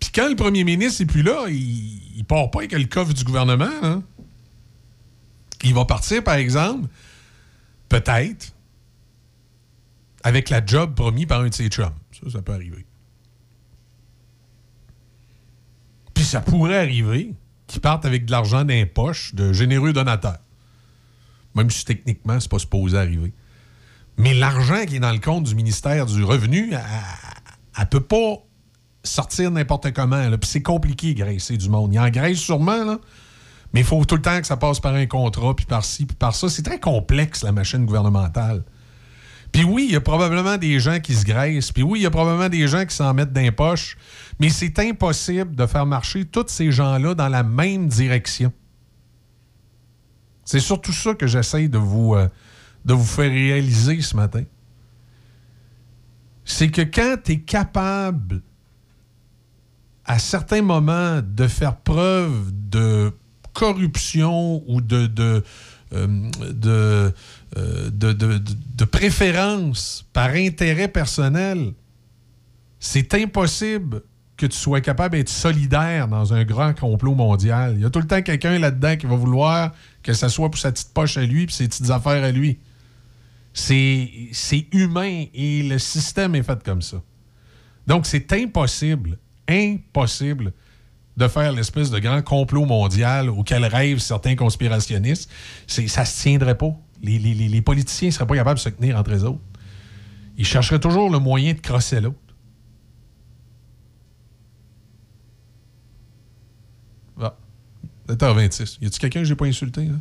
Puis 0.00 0.10
quand 0.14 0.28
le 0.28 0.36
premier 0.36 0.64
ministre 0.64 1.02
n'est 1.02 1.06
plus 1.06 1.22
là, 1.22 1.46
il, 1.48 2.16
il 2.16 2.24
part 2.24 2.50
pas 2.50 2.60
avec 2.60 2.72
le 2.72 2.84
coffre 2.84 3.12
du 3.12 3.24
gouvernement. 3.24 3.68
hein. 3.82 4.02
Il 5.64 5.74
va 5.74 5.84
partir, 5.84 6.24
par 6.24 6.34
exemple, 6.34 6.88
peut-être, 7.88 8.52
avec 10.24 10.50
la 10.50 10.64
job 10.64 10.94
promis 10.94 11.26
par 11.26 11.42
un 11.42 11.48
de 11.48 11.54
ses 11.54 11.68
chums. 11.68 11.92
Ça, 12.12 12.30
ça 12.30 12.42
peut 12.42 12.52
arriver. 12.52 12.86
Puis 16.14 16.24
ça 16.24 16.40
pourrait 16.40 16.78
arriver 16.78 17.34
qu'ils 17.66 17.80
partent 17.80 18.04
avec 18.06 18.24
de 18.24 18.30
l'argent 18.30 18.64
dans 18.64 18.68
les 18.68 18.86
poches 18.86 19.34
de 19.34 19.52
généreux 19.52 19.92
donateurs. 19.92 20.38
Même 21.54 21.70
si 21.70 21.84
techniquement, 21.84 22.40
c'est 22.40 22.50
pas 22.50 22.58
supposé 22.58 22.96
arriver. 22.96 23.32
Mais 24.18 24.34
l'argent 24.34 24.84
qui 24.86 24.96
est 24.96 25.00
dans 25.00 25.12
le 25.12 25.18
compte 25.18 25.44
du 25.44 25.54
ministère 25.54 26.06
du 26.06 26.22
Revenu, 26.22 26.72
elle, 26.72 26.80
elle 27.78 27.88
peut 27.88 28.00
pas 28.00 28.42
sortir 29.04 29.50
n'importe 29.50 29.92
comment. 29.92 30.28
Puis 30.38 30.50
c'est 30.50 30.62
compliqué 30.62 31.14
graisser 31.14 31.56
du 31.56 31.68
monde. 31.68 31.92
Il 31.92 31.98
engraisse 31.98 32.38
sûrement, 32.38 32.84
là. 32.84 32.98
Mais 33.72 33.80
il 33.80 33.86
faut 33.86 34.04
tout 34.04 34.16
le 34.16 34.22
temps 34.22 34.38
que 34.38 34.46
ça 34.46 34.56
passe 34.56 34.80
par 34.80 34.94
un 34.94 35.06
contrat, 35.06 35.56
puis 35.56 35.64
par 35.64 35.84
ci, 35.84 36.04
puis 36.04 36.16
par 36.16 36.34
ça. 36.34 36.48
C'est 36.48 36.62
très 36.62 36.78
complexe, 36.78 37.42
la 37.42 37.52
machine 37.52 37.86
gouvernementale. 37.86 38.64
Puis 39.50 39.64
oui, 39.64 39.86
il 39.88 39.92
y 39.92 39.96
a 39.96 40.00
probablement 40.00 40.56
des 40.56 40.78
gens 40.78 41.00
qui 41.00 41.14
se 41.14 41.24
graissent. 41.24 41.72
Puis 41.72 41.82
oui, 41.82 42.00
il 42.00 42.02
y 42.02 42.06
a 42.06 42.10
probablement 42.10 42.48
des 42.48 42.66
gens 42.68 42.84
qui 42.84 42.94
s'en 42.94 43.12
mettent 43.14 43.32
dans 43.32 43.40
les 43.40 43.50
poches. 43.50 43.96
Mais 44.40 44.48
c'est 44.48 44.78
impossible 44.78 45.54
de 45.54 45.66
faire 45.66 45.86
marcher 45.86 46.24
tous 46.24 46.46
ces 46.48 46.70
gens-là 46.70 47.14
dans 47.14 47.28
la 47.28 47.42
même 47.42 47.88
direction. 47.88 48.52
C'est 50.44 50.60
surtout 50.60 50.92
ça 50.92 51.14
que 51.14 51.26
j'essaye 51.26 51.68
de 51.68 51.78
vous, 51.78 52.14
euh, 52.14 52.28
de 52.84 52.94
vous 52.94 53.04
faire 53.04 53.30
réaliser 53.30 54.00
ce 54.00 54.16
matin. 54.16 54.42
C'est 56.44 56.68
que 56.70 56.82
quand 56.82 57.16
tu 57.24 57.32
es 57.32 57.40
capable, 57.40 58.42
à 60.04 60.18
certains 60.18 60.62
moments, 60.62 61.20
de 61.22 61.46
faire 61.46 61.76
preuve 61.76 62.50
de 62.52 63.12
corruption 63.52 64.62
ou 64.68 64.80
euh, 64.92 65.40
euh, 65.92 67.10
de- 67.90 68.38
de- 68.78 68.84
préférence 68.84 70.04
par 70.12 70.30
intérêt 70.30 70.88
personnel, 70.88 71.72
c'est 72.80 73.14
impossible 73.14 74.02
que 74.36 74.46
tu 74.46 74.56
sois 74.56 74.80
capable 74.80 75.16
d'être 75.16 75.28
solidaire 75.28 76.08
dans 76.08 76.34
un 76.34 76.42
grand 76.44 76.74
complot 76.76 77.14
mondial. 77.14 77.74
Il 77.76 77.82
y 77.82 77.84
a 77.84 77.90
tout 77.90 78.00
le 78.00 78.06
temps 78.08 78.22
quelqu'un 78.22 78.58
là-dedans 78.58 78.96
qui 78.96 79.06
va 79.06 79.14
vouloir 79.14 79.72
que 80.02 80.12
ça 80.14 80.28
soit 80.28 80.50
pour 80.50 80.58
sa 80.58 80.72
petite 80.72 80.92
poche 80.92 81.16
à 81.16 81.22
lui 81.24 81.46
puis 81.46 81.54
ses 81.54 81.68
petites 81.68 81.90
affaires 81.90 82.24
à 82.24 82.32
lui. 82.32 82.58
C'est 83.54 84.66
humain 84.72 85.26
et 85.34 85.62
le 85.62 85.78
système 85.78 86.34
est 86.34 86.42
fait 86.42 86.62
comme 86.62 86.82
ça. 86.82 87.02
Donc, 87.86 88.06
c'est 88.06 88.32
impossible, 88.32 89.18
impossible 89.48 90.52
de 91.16 91.28
faire 91.28 91.52
l'espèce 91.52 91.90
de 91.90 91.98
grand 91.98 92.22
complot 92.22 92.64
mondial 92.64 93.28
auquel 93.28 93.66
rêvent 93.66 93.98
certains 93.98 94.34
conspirationnistes. 94.36 95.30
Ça 95.66 96.04
se 96.04 96.22
tiendrait 96.22 96.56
pas. 96.56 96.74
Les 97.02 97.62
politiciens 97.62 98.08
ne 98.08 98.12
seraient 98.12 98.26
pas 98.26 98.36
capables 98.36 98.58
de 98.58 98.62
se 98.62 98.68
tenir 98.70 98.96
entre 98.96 99.12
eux 99.12 99.24
autres. 99.24 99.40
Ils 100.38 100.46
chercheraient 100.46 100.80
toujours 100.80 101.10
le 101.10 101.18
moyen 101.18 101.52
de 101.52 101.60
crosser 101.60 102.00
l'autre. 102.00 102.16
Ah. 107.20 107.36
7h26. 108.08 108.78
Y 108.80 108.86
a-tu 108.86 108.98
quelqu'un 108.98 109.20
que 109.20 109.26
j'ai 109.26 109.36
pas 109.36 109.44
insulté? 109.44 109.84
Là? 109.84 109.94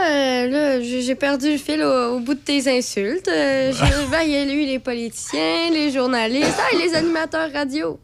Ben, 0.00 0.50
là, 0.50 0.80
j'ai 0.80 1.14
perdu 1.14 1.52
le 1.52 1.58
fil 1.58 1.82
au, 1.82 2.16
au 2.16 2.20
bout 2.20 2.34
de 2.34 2.38
tes 2.38 2.66
insultes. 2.74 3.28
Euh, 3.28 3.70
je 3.72 4.10
ben, 4.10 4.22
il 4.22 4.30
y 4.30 4.36
a 4.36 4.44
lui, 4.46 4.66
les 4.66 4.78
politiciens, 4.78 5.70
les 5.70 5.92
journalistes, 5.92 6.58
ah, 6.58 6.74
et 6.74 6.78
les 6.78 6.94
animateurs 6.94 7.52
radio. 7.52 8.00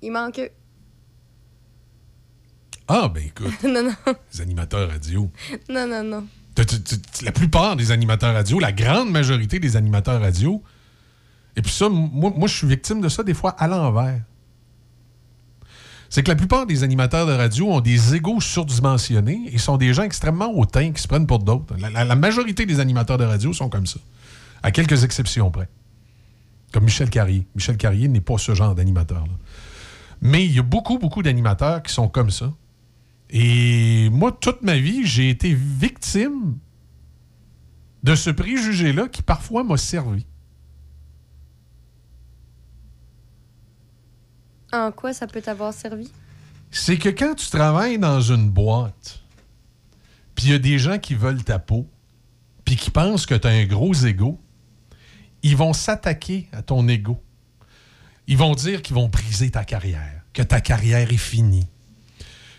Il 0.00 0.12
manque 0.12 0.38
eux. 0.38 0.50
Ah, 2.86 3.10
ben 3.12 3.24
écoute, 3.24 3.52
non, 3.64 3.82
non. 3.82 4.14
les 4.32 4.40
animateurs 4.40 4.88
radio. 4.88 5.28
Non, 5.68 5.86
non, 5.86 6.04
non. 6.04 6.26
La 7.22 7.32
plupart 7.32 7.74
des 7.74 7.90
animateurs 7.90 8.34
radio, 8.34 8.60
la 8.60 8.70
grande 8.70 9.10
majorité 9.10 9.58
des 9.58 9.76
animateurs 9.76 10.20
radio, 10.20 10.62
et 11.56 11.62
puis 11.62 11.72
ça, 11.72 11.88
moi, 11.88 12.32
moi 12.36 12.46
je 12.46 12.54
suis 12.54 12.66
victime 12.68 13.00
de 13.00 13.08
ça 13.08 13.24
des 13.24 13.34
fois 13.34 13.50
à 13.50 13.66
l'envers. 13.66 14.20
C'est 16.14 16.22
que 16.22 16.28
la 16.28 16.36
plupart 16.36 16.64
des 16.64 16.84
animateurs 16.84 17.26
de 17.26 17.32
radio 17.32 17.72
ont 17.72 17.80
des 17.80 18.14
égaux 18.14 18.40
surdimensionnés 18.40 19.50
et 19.50 19.58
sont 19.58 19.76
des 19.76 19.92
gens 19.92 20.04
extrêmement 20.04 20.48
hautains 20.56 20.92
qui 20.92 21.02
se 21.02 21.08
prennent 21.08 21.26
pour 21.26 21.40
d'autres. 21.40 21.74
La, 21.76 22.14
majorité 22.14 22.66
des 22.66 22.78
animateurs 22.78 23.18
de 23.18 23.24
radio 23.24 23.52
sont 23.52 23.68
comme 23.68 23.84
ça, 23.84 23.98
à 24.62 24.70
quelques 24.70 25.02
exceptions 25.02 25.50
près. 25.50 25.68
Comme 26.72 26.84
Michel 26.84 27.10
Carrier. 27.10 27.48
Michel 27.56 27.76
Carrier 27.76 28.06
n'est 28.06 28.20
pas 28.20 28.38
ce 28.38 28.54
genre 28.54 28.76
d'animateur-là. 28.76 29.32
Mais 30.22 30.44
il 30.44 30.52
y 30.52 30.60
a 30.60 30.62
beaucoup, 30.62 31.00
beaucoup 31.00 31.20
d'animateurs 31.20 31.82
qui 31.82 31.92
sont 31.92 32.06
comme 32.06 32.30
ça. 32.30 32.52
Et 33.30 34.08
moi, 34.10 34.30
toute 34.30 34.62
ma 34.62 34.76
vie, 34.76 35.04
j'ai 35.04 35.30
été 35.30 35.52
victime 35.52 36.58
de 38.04 38.14
ce 38.14 38.30
préjugé-là 38.30 39.08
qui 39.08 39.22
parfois 39.22 39.64
m'a 39.64 39.76
servi. 39.76 40.24
En 44.74 44.90
quoi 44.90 45.12
ça 45.12 45.28
peut 45.28 45.40
t'avoir 45.40 45.72
servi? 45.72 46.10
C'est 46.72 46.98
que 46.98 47.08
quand 47.08 47.36
tu 47.36 47.48
travailles 47.48 47.96
dans 47.96 48.20
une 48.20 48.50
boîte, 48.50 49.20
puis 50.34 50.46
il 50.46 50.50
y 50.50 50.54
a 50.54 50.58
des 50.58 50.80
gens 50.80 50.98
qui 50.98 51.14
veulent 51.14 51.44
ta 51.44 51.60
peau, 51.60 51.86
puis 52.64 52.74
qui 52.74 52.90
pensent 52.90 53.24
que 53.24 53.36
tu 53.36 53.46
as 53.46 53.52
un 53.52 53.66
gros 53.66 53.94
ego, 53.94 54.40
ils 55.44 55.56
vont 55.56 55.72
s'attaquer 55.72 56.48
à 56.52 56.62
ton 56.62 56.88
ego. 56.88 57.22
Ils 58.26 58.36
vont 58.36 58.56
dire 58.56 58.82
qu'ils 58.82 58.96
vont 58.96 59.08
briser 59.08 59.52
ta 59.52 59.64
carrière, 59.64 60.22
que 60.32 60.42
ta 60.42 60.60
carrière 60.60 61.12
est 61.12 61.18
finie, 61.18 61.68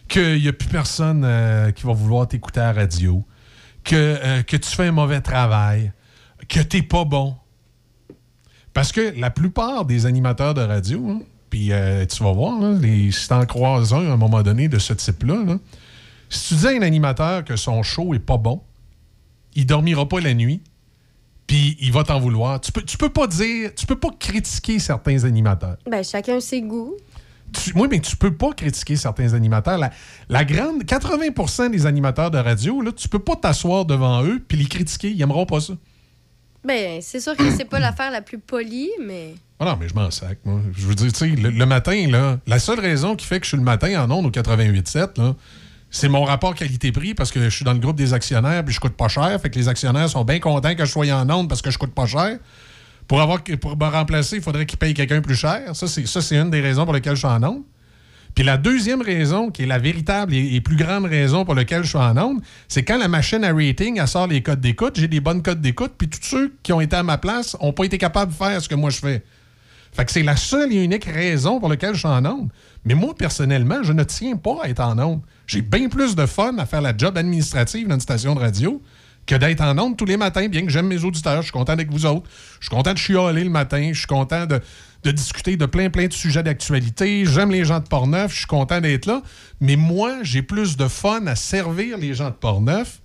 qu'il 0.08 0.42
n'y 0.42 0.48
a 0.48 0.54
plus 0.54 0.70
personne 0.70 1.24
euh, 1.26 1.72
qui 1.72 1.84
va 1.84 1.92
vouloir 1.92 2.30
t'écouter 2.30 2.62
à 2.62 2.72
la 2.72 2.82
radio, 2.82 3.26
que, 3.84 3.96
euh, 3.96 4.44
que 4.44 4.56
tu 4.56 4.70
fais 4.70 4.88
un 4.88 4.94
mauvais 4.94 5.20
travail, 5.20 5.92
que 6.48 6.62
tu 6.62 6.82
pas 6.84 7.04
bon. 7.04 7.36
Parce 8.74 8.94
que 8.94 9.14
la 9.20 9.32
plupart 9.32 9.84
des 9.84 10.06
animateurs 10.06 10.54
de 10.54 10.62
radio, 10.62 11.10
hein, 11.10 11.22
puis 11.56 11.72
euh, 11.72 12.06
tu 12.06 12.22
vas 12.22 12.34
voir, 12.34 12.60
là, 12.60 12.74
les, 12.78 13.14
si 13.14 13.30
t'en 13.30 13.46
croises 13.46 13.94
un 13.94 14.10
à 14.10 14.12
un 14.12 14.18
moment 14.18 14.44
donné 14.44 14.68
de 14.68 14.78
ce 14.78 14.92
type-là, 14.92 15.42
là, 15.46 15.58
si 16.30 16.50
tu 16.50 16.56
dis 16.56 16.68
à 16.68 16.72
un 16.72 16.82
animateur 16.82 17.46
que 17.46 17.56
son 17.56 17.82
show 17.82 18.14
est 18.14 18.20
pas 18.20 18.36
bon, 18.36 18.62
il 19.54 19.66
dormira 19.66 20.06
pas 20.06 20.20
la 20.20 20.34
nuit, 20.34 20.62
puis 21.48 21.78
il 21.80 21.94
va 21.94 22.04
t'en 22.04 22.20
vouloir. 22.20 22.60
Tu 22.60 22.74
peux, 22.74 22.82
tu 22.82 22.98
peux 22.98 23.08
pas 23.08 23.28
dire, 23.28 23.74
tu 23.74 23.86
peux 23.86 23.96
pas 23.96 24.10
critiquer 24.20 24.80
certains 24.80 25.24
animateurs. 25.24 25.78
Ben, 25.90 26.04
chacun 26.04 26.42
ses 26.42 26.62
goûts. 26.62 26.98
Tu- 27.54 27.72
oui, 27.74 27.88
mais 27.90 28.02
tu 28.02 28.18
peux 28.18 28.36
pas 28.36 28.52
critiquer 28.52 28.98
certains 28.98 29.32
animateurs. 29.34 29.78
La, 29.78 29.92
la 30.28 30.44
grande 30.44 30.84
80% 30.84 31.72
des 31.72 31.86
animateurs 31.86 32.32
de 32.32 32.38
radio, 32.38 32.82
là, 32.82 32.92
tu 32.92 33.08
peux 33.08 33.20
pas 33.20 33.38
t'asseoir 33.38 33.86
devant 33.86 34.26
eux 34.26 34.44
puis 34.46 34.58
les 34.58 34.66
critiquer. 34.66 35.10
Ils 35.10 35.22
aimeront 35.22 35.46
pas 35.46 35.62
ça. 35.62 35.72
Ben, 36.66 37.00
c'est 37.02 37.22
sûr 37.22 37.38
que 37.38 37.50
c'est 37.52 37.64
pas 37.64 37.80
l'affaire 37.80 38.12
la 38.12 38.22
plus 38.22 38.40
polie, 38.40 38.90
mais. 39.02 39.36
Ah 39.60 39.66
non, 39.66 39.78
mais 39.80 39.88
je 39.88 39.94
m'en 39.94 40.12
sac, 40.12 40.40
moi. 40.44 40.60
Je 40.76 40.86
veux 40.86 40.96
dire, 40.96 41.14
tu 41.14 41.20
sais, 41.20 41.28
le, 41.28 41.66
matin, 41.66 42.08
là, 42.10 42.40
la 42.46 42.60
seule 42.60 42.80
raison 42.80 43.16
qui 43.16 43.26
fait 43.26 43.40
que 43.40 43.46
je 43.46 43.50
suis 43.50 43.58
le 43.58 43.64
matin 43.64 44.04
en 44.04 44.12
ondes 44.12 44.26
au 44.26 44.30
88.7, 44.30 45.18
là, 45.18 45.36
c'est 45.90 46.10
mon 46.10 46.26
rapport 46.26 46.54
qualité-prix 46.56 47.14
parce 47.14 47.32
que 47.32 47.42
je 47.42 47.56
suis 47.56 47.64
dans 47.64 47.72
le 47.72 47.80
groupe 47.80 47.96
des 47.96 48.14
actionnaires 48.14 48.66
puis 48.66 48.74
je 48.74 48.82
coûte 48.82 48.98
pas 48.98 49.08
cher. 49.08 49.40
Fait 49.42 49.50
que 49.50 49.58
les 49.58 49.70
actionnaires 49.70 50.10
sont 50.10 50.26
bien 50.26 50.40
contents 50.40 50.76
que 50.76 50.84
je 50.84 50.92
sois 50.92 51.10
en 51.14 51.30
ondes 51.30 51.48
parce 51.48 51.62
que 51.62 51.72
je 51.72 51.78
coûte 51.78 51.94
pas 51.94 52.06
cher. 52.06 52.38
Pour, 53.08 53.22
avoir, 53.22 53.42
pour 53.62 53.78
me 53.78 53.86
remplacer, 53.86 54.38
il 54.38 54.42
faudrait 54.42 54.66
qu'ils 54.66 54.80
payent 54.80 54.94
quelqu'un 54.94 55.22
plus 55.22 55.36
cher. 55.36 55.74
Ça, 55.74 55.88
c'est, 55.88 56.36
une 56.36 56.50
des 56.50 56.60
raisons 56.60 56.84
pour 56.84 56.94
lesquelles 56.94 57.16
je 57.16 57.20
suis 57.20 57.28
en 57.28 57.42
ondes. 57.44 57.64
Puis 58.34 58.44
la 58.44 58.58
deuxième 58.58 59.02
raison, 59.02 59.50
qui 59.52 59.64
est 59.64 59.68
la 59.68 59.80
véritable 59.80 60.34
et, 60.34 60.60
plus 60.60 60.76
grande 60.76 61.06
raison 61.06 61.46
pour 61.46 61.56
laquelle 61.56 61.84
je 61.84 61.90
suis 61.90 61.98
en 61.98 62.18
ondes, 62.18 62.42
c'est 62.68 62.84
quand 62.84 62.98
la 62.98 63.08
machine 63.08 63.46
à 63.46 63.54
rating, 63.54 63.98
elle 63.98 64.08
sort 64.10 64.28
les 64.28 64.42
codes 64.42 64.60
d'écoute, 64.60 65.00
j'ai 65.00 65.08
des 65.08 65.22
bonnes 65.22 65.42
codes 65.42 65.62
d'écoute, 65.62 65.94
puis 65.98 66.10
tous 66.10 66.20
ceux 66.22 66.54
qui 66.62 66.74
ont 66.74 66.82
été 66.82 66.98
à 66.98 67.04
ma 67.04 67.18
place 67.18 67.56
n'ont 67.62 67.72
pas 67.72 67.86
été 67.86 67.98
capables 67.98 68.34
de 68.34 68.38
faire 68.38 68.62
ce 68.62 68.68
que 68.68 68.76
moi 68.76 68.90
je 68.90 68.98
fais. 68.98 69.24
Fait 69.96 70.04
que 70.04 70.12
c'est 70.12 70.24
la 70.24 70.36
seule 70.36 70.74
et 70.74 70.84
unique 70.84 71.06
raison 71.06 71.62
pour 71.62 71.70
laquelle 71.70 71.94
je 71.94 72.00
suis 72.00 72.08
en 72.08 72.26
onde. 72.26 72.50
Mais 72.84 72.96
moi, 72.96 73.16
personnellement, 73.16 73.82
je 73.82 73.94
ne 73.94 74.04
tiens 74.04 74.36
pas 74.36 74.58
à 74.64 74.68
être 74.68 74.82
en 74.82 75.00
onde. 75.00 75.22
J'ai 75.48 75.62
bien 75.62 75.88
plus 75.88 76.16
de 76.16 76.26
fun 76.26 76.58
à 76.58 76.66
faire 76.66 76.82
la 76.82 76.96
job 76.96 77.18
administrative 77.18 77.88
dans 77.88 77.96
une 77.96 78.02
station 78.02 78.36
de 78.36 78.42
radio 78.42 78.82
que 79.26 79.36
d'être 79.36 79.62
en 79.62 79.78
onde 79.80 79.96
tous 79.96 80.04
les 80.04 80.18
matins, 80.18 80.50
bien 80.50 80.66
que 80.66 80.70
j'aime 80.70 80.88
mes 80.88 81.02
auditeurs. 81.06 81.38
Je 81.38 81.44
suis 81.44 81.54
content 81.54 81.72
avec 81.72 81.90
vous 81.90 82.06
autres. 82.06 82.30
Je 82.60 82.68
suis 82.68 82.76
content 82.76 82.92
de 82.92 82.98
chialer 82.98 83.46
le 83.46 83.50
matin. 83.50 83.92
Je 83.94 83.98
suis 83.98 84.08
content 84.08 84.46
de, 84.46 84.60
de 85.04 85.12
discuter 85.12 85.56
de 85.56 85.66
plein, 85.66 85.90
plein 85.90 86.08
de 86.08 86.14
sujets 86.14 86.44
d'actualité. 86.44 87.26
J'aime 87.26 87.52
les 87.52 87.64
gens 87.64 87.80
de 87.80 87.88
Portneuf. 87.88 88.34
Je 88.34 88.40
suis 88.40 88.48
content 88.48 88.82
d'être 88.82 89.06
là. 89.06 89.22
Mais 89.62 89.78
moi, 89.78 90.18
j'ai 90.24 90.42
plus 90.42 90.76
de 90.76 90.90
fun 90.90 91.26
à 91.26 91.36
servir 91.36 91.98
les 91.98 92.14
gens 92.14 92.32
de 92.32 92.36
Portneuf 92.36 93.00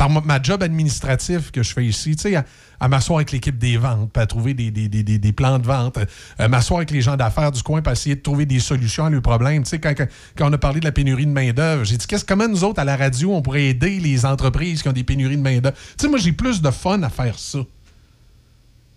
par 0.00 0.08
ma, 0.08 0.40
job 0.42 0.62
administratif 0.62 1.50
que 1.50 1.62
je 1.62 1.74
fais 1.74 1.84
ici, 1.84 2.16
tu 2.16 2.22
sais, 2.22 2.34
à, 2.34 2.46
à 2.80 2.88
m'asseoir 2.88 3.18
avec 3.18 3.32
l'équipe 3.32 3.58
des 3.58 3.76
ventes, 3.76 4.16
à 4.16 4.24
trouver 4.24 4.54
des, 4.54 5.32
plans 5.32 5.58
de 5.58 5.66
vente, 5.66 5.98
euh, 6.40 6.48
m'asseoir 6.48 6.78
avec 6.78 6.90
les 6.90 7.02
gens 7.02 7.18
d'affaires 7.18 7.52
du 7.52 7.62
coin, 7.62 7.82
puis 7.82 7.92
essayer 7.92 8.16
de 8.16 8.22
trouver 8.22 8.46
des 8.46 8.60
solutions 8.60 9.04
à 9.04 9.10
leurs 9.10 9.20
problèmes. 9.20 9.62
Tu 9.62 9.68
sais, 9.68 9.78
quand, 9.78 9.94
on 10.40 10.50
a 10.54 10.56
parlé 10.56 10.80
de 10.80 10.86
la 10.86 10.92
pénurie 10.92 11.26
de 11.26 11.30
main-d'œuvre, 11.32 11.84
j'ai 11.84 11.98
dit, 11.98 12.06
qu'est-ce 12.06 12.24
comment 12.24 12.48
nous 12.48 12.64
autres, 12.64 12.80
à 12.80 12.84
la 12.86 12.96
radio, 12.96 13.34
on 13.34 13.42
pourrait 13.42 13.64
aider 13.64 14.00
les 14.00 14.24
entreprises 14.24 14.80
qui 14.80 14.88
ont 14.88 14.92
des 14.94 15.04
pénuries 15.04 15.36
de 15.36 15.42
main-d'œuvre? 15.42 15.76
Tu 15.76 15.94
sais, 15.98 16.08
moi, 16.08 16.18
j'ai 16.18 16.32
plus 16.32 16.62
de 16.62 16.70
fun 16.70 17.02
à 17.02 17.10
faire 17.10 17.38
ça 17.38 17.58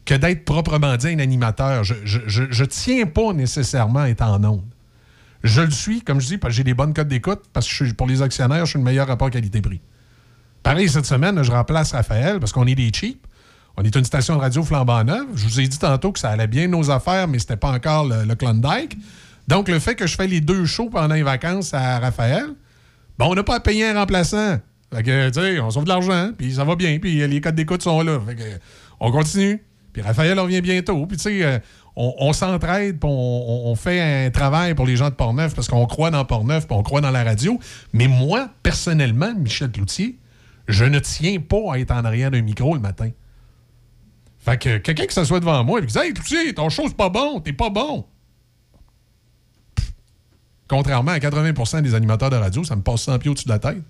que 0.05 0.13
d'être 0.13 0.45
proprement 0.45 0.95
dit 0.95 1.07
un 1.07 1.19
animateur. 1.19 1.83
Je, 1.83 1.95
je, 2.05 2.19
je- 2.27 2.49
je 2.49 2.63
tiens 2.63 3.07
pas 3.07 3.33
nécessairement 3.33 3.99
à 4.03 4.09
être 4.09 4.21
en 4.21 4.41
onde. 4.45 4.63
Je 5.43 5.59
le 5.59 5.71
suis, 5.71 6.01
comme 6.01 6.21
je 6.21 6.27
dis, 6.27 6.37
parce 6.37 6.53
que 6.53 6.55
j'ai 6.55 6.63
des 6.63 6.73
bonnes 6.73 6.93
codes 6.93 7.09
d'écoute, 7.09 7.41
parce 7.51 7.67
que 7.67 7.91
pour 7.91 8.07
les 8.07 8.21
actionnaires, 8.21 8.65
je 8.65 8.69
suis 8.71 8.79
le 8.79 8.85
meilleur 8.85 9.07
rapport 9.07 9.29
qualité-prix. 9.29 9.81
Pareil, 10.63 10.89
cette 10.89 11.05
semaine, 11.05 11.43
je 11.43 11.51
remplace 11.51 11.91
Raphaël 11.91 12.39
parce 12.39 12.51
qu'on 12.51 12.65
est 12.65 12.75
des 12.75 12.91
cheap. 12.93 13.27
On 13.75 13.83
est 13.83 13.95
une 13.95 14.05
station 14.05 14.35
de 14.35 14.41
radio 14.41 14.63
flambant 14.63 15.03
neuve. 15.03 15.27
Je 15.35 15.45
vous 15.45 15.59
ai 15.59 15.67
dit 15.67 15.77
tantôt 15.77 16.11
que 16.11 16.19
ça 16.19 16.29
allait 16.29 16.47
bien 16.47 16.67
nos 16.67 16.89
affaires, 16.89 17.27
mais 17.27 17.39
c'était 17.39 17.57
pas 17.57 17.71
encore 17.71 18.05
le, 18.05 18.23
le 18.23 18.35
Klondike. 18.35 18.97
Donc, 19.47 19.67
le 19.67 19.79
fait 19.79 19.95
que 19.95 20.07
je 20.07 20.15
fais 20.15 20.27
les 20.27 20.41
deux 20.41 20.65
shows 20.65 20.89
pendant 20.89 21.13
les 21.13 21.23
vacances 21.23 21.73
à 21.73 21.99
Raphaël, 21.99 22.45
ben, 23.17 23.25
on 23.25 23.35
n'a 23.35 23.43
pas 23.43 23.55
à 23.55 23.59
payer 23.59 23.87
un 23.87 23.99
remplaçant. 23.99 24.57
Fait 24.93 25.03
que, 25.03 25.59
on 25.59 25.69
sauve 25.71 25.83
de 25.83 25.89
l'argent, 25.89 26.31
puis 26.37 26.53
ça 26.53 26.63
va 26.63 26.75
bien, 26.75 26.99
puis 26.99 27.27
les 27.27 27.41
codes 27.41 27.55
d'écoute 27.55 27.81
sont 27.81 28.01
là. 28.01 28.19
Fait 28.25 28.35
que, 28.35 28.43
on 28.99 29.11
continue. 29.11 29.63
Puis 29.91 30.01
Raphaël 30.01 30.39
revient 30.39 30.61
bientôt. 30.61 31.05
Puis, 31.05 31.43
euh, 31.43 31.59
on, 31.95 32.33
s'entraide, 32.33 32.99
puis 32.99 33.09
on 33.09 33.75
fait 33.75 34.25
un 34.25 34.31
travail 34.31 34.73
pour 34.73 34.87
les 34.87 34.95
gens 34.95 35.09
de 35.09 35.15
Portneuf 35.15 35.53
parce 35.53 35.67
qu'on 35.67 35.85
croit 35.85 36.09
dans 36.09 36.25
Portneuf, 36.25 36.65
puis 36.65 36.75
on 36.75 36.81
croit 36.81 37.01
dans 37.01 37.11
la 37.11 37.23
radio. 37.23 37.59
Mais 37.91 38.07
moi, 38.07 38.49
personnellement, 38.63 39.31
Michel 39.37 39.69
Cloutier, 39.69 40.17
je 40.67 40.85
ne 40.85 40.99
tiens 40.99 41.39
pas 41.39 41.73
à 41.73 41.79
être 41.79 41.91
en 41.91 42.05
arrière 42.05 42.31
d'un 42.31 42.41
micro 42.41 42.73
le 42.73 42.79
matin. 42.79 43.09
Fait 44.39 44.57
que 44.57 44.77
quelqu'un 44.77 45.05
qui 45.05 45.13
s'assoit 45.13 45.39
devant 45.39 45.63
moi 45.63 45.79
et 45.79 45.85
qui 45.85 45.93
dit 45.93 45.99
Hey, 45.99 46.13
Cloutier, 46.13 46.53
ton 46.53 46.69
show, 46.69 46.83
c'est 46.87 46.97
pas 46.97 47.09
bon, 47.09 47.39
t'es 47.39 47.53
pas 47.53 47.69
bon. 47.69 48.05
Pff. 49.75 49.93
Contrairement 50.67 51.11
à 51.11 51.19
80% 51.19 51.81
des 51.81 51.95
animateurs 51.95 52.29
de 52.29 52.35
radio, 52.35 52.63
ça 52.63 52.75
me 52.75 52.81
passe 52.81 53.03
100 53.03 53.19
pieds 53.19 53.29
au-dessus 53.31 53.45
de 53.45 53.51
la 53.51 53.59
tête. 53.59 53.83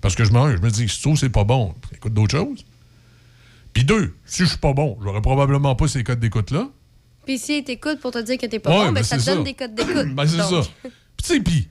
Parce 0.00 0.14
que 0.14 0.24
je 0.24 0.32
me, 0.32 0.56
je 0.56 0.62
me 0.62 0.70
dis, 0.70 0.88
si 0.88 1.00
tu 1.00 1.16
c'est 1.16 1.30
pas 1.30 1.44
bon, 1.44 1.74
écoute 1.94 2.12
d'autres 2.14 2.36
choses. 2.36 2.64
Puis 3.72 3.84
deux, 3.84 4.16
si 4.24 4.42
je 4.44 4.48
suis 4.48 4.58
pas 4.58 4.72
bon, 4.72 4.98
j'aurais 5.02 5.20
probablement 5.20 5.74
pas 5.76 5.86
ces 5.86 6.02
codes 6.02 6.20
d'écoute-là. 6.20 6.68
Puis 7.24 7.38
si 7.38 7.62
t'écoutes 7.62 8.00
pour 8.00 8.10
te 8.10 8.22
dire 8.22 8.38
que 8.38 8.46
t'es 8.46 8.58
pas 8.58 8.70
Ouais, 8.70 8.76
bon, 8.78 8.84
ben 8.86 8.94
ben 8.94 9.02
ça 9.02 9.18
te 9.18 9.26
donne 9.26 9.38
ça. 9.38 9.42
des 9.44 9.54
codes 9.54 9.74
d'écoute. 9.74 10.06
Ben, 10.14 10.26
c'est 10.26 10.38
ça. 10.38 10.62
Puis 10.82 10.90
tu 11.22 11.24
sais, 11.34 11.40
puis, 11.40 11.68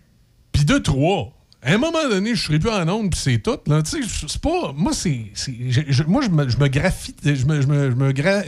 puis 0.51 0.65
de 0.65 0.77
trois, 0.77 1.33
à 1.65 1.73
un 1.73 1.77
moment 1.77 2.07
donné, 2.07 2.35
je 2.35 2.43
serai 2.43 2.59
plus 2.59 2.69
en 2.69 2.87
onde, 2.87 3.09
puis 3.09 3.19
c'est 3.19 3.39
tout. 3.39 3.57
Là. 3.67 3.81
C'est 3.83 4.41
pas... 4.41 4.71
Moi, 4.75 4.93
c'est... 4.93 5.31
moi, 6.07 6.21
je 6.21 6.29
me, 6.29 6.47
je. 6.47 6.55
Je 6.55 7.45
me... 7.45 7.61
Je 7.61 7.67
me, 7.67 7.91
je 7.91 7.95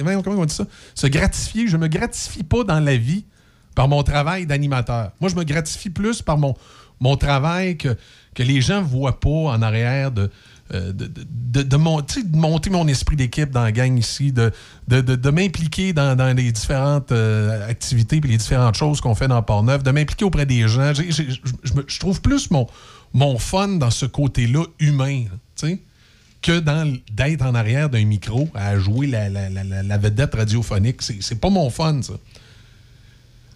me 0.04 0.22
comment 0.22 0.42
on 0.42 0.46
dit 0.46 0.54
ça? 0.54 0.66
Se 0.94 1.08
gratifier. 1.08 1.68
Je 1.68 1.78
me 1.78 1.88
gratifie 1.88 2.44
pas 2.44 2.64
dans 2.64 2.80
la 2.80 2.96
vie 2.96 3.26
par 3.76 3.88
mon 3.88 4.04
travail 4.04 4.46
d'animateur. 4.46 5.12
Moi, 5.20 5.30
je 5.30 5.36
me 5.36 5.44
gratifie 5.44 5.90
plus 5.90 6.22
par 6.22 6.38
mon, 6.38 6.54
mon 7.00 7.18
travail 7.18 7.78
que, 7.78 7.98
que 8.36 8.44
les 8.44 8.62
gens 8.62 8.82
voient 8.84 9.20
pas 9.20 9.30
en 9.30 9.62
arrière 9.62 10.12
de... 10.12 10.30
euh, 10.74 10.92
de, 10.94 11.08
de, 11.08 11.64
de- 11.64 11.78
monter 11.78 12.70
mon 12.70 12.88
esprit 12.88 13.16
d'équipe 13.16 13.52
dans 13.52 13.64
la 13.64 13.72
gang 13.72 13.98
ici, 13.98 14.32
de, 14.32 14.52
de, 14.88 15.30
m'impliquer 15.30 15.94
dans, 15.94 16.16
dans 16.16 16.36
les 16.36 16.52
différentes 16.52 17.12
euh, 17.12 17.70
activités 17.70 18.18
et 18.18 18.22
les 18.22 18.38
différentes 18.38 18.76
choses 18.76 19.00
qu'on 19.00 19.16
fait 19.16 19.28
dans 19.28 19.42
Port-Neuf, 19.42 19.82
de 19.82 19.92
m'impliquer 19.92 20.26
auprès 20.26 20.46
des 20.46 20.68
gens. 20.68 20.94
Je 20.94 22.00
trouve 22.00 22.22
plus 22.22 22.52
mon, 22.52 22.68
mon 23.14 23.38
fun 23.38 23.68
dans 23.68 23.92
ce 23.92 24.06
côté-là 24.06 24.66
humain, 24.80 25.26
tu 25.56 25.80
que 26.42 26.60
d'être 27.12 27.42
en 27.42 27.56
arrière 27.56 27.90
d'un 27.90 28.06
micro 28.06 28.48
à 28.54 28.78
jouer 28.78 29.08
la, 29.08 29.98
vedette 29.98 30.36
radiophonique. 30.36 31.02
C'est 31.02 31.40
pas 31.42 31.50
mon 31.50 31.70
fun, 31.70 32.02
ça. 32.02 32.14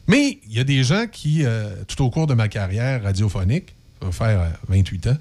Mais 0.07 0.39
il 0.49 0.57
y 0.57 0.59
a 0.59 0.63
des 0.63 0.83
gens 0.83 1.05
qui, 1.09 1.45
euh, 1.45 1.73
tout 1.87 2.03
au 2.03 2.09
cours 2.09 2.27
de 2.27 2.33
ma 2.33 2.47
carrière 2.47 3.03
radiophonique, 3.03 3.75
ça 4.01 4.07
va 4.07 4.11
faire 4.11 4.41
euh, 4.41 4.49
28 4.67 5.07
ans, 5.07 5.17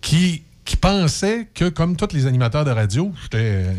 qui, 0.00 0.42
pensaient 0.80 1.48
que, 1.54 1.68
comme 1.68 1.96
tous 1.96 2.14
les 2.14 2.26
animateurs 2.26 2.64
de 2.64 2.70
radio, 2.70 3.12
j'étais, 3.22 3.38
euh, 3.38 3.72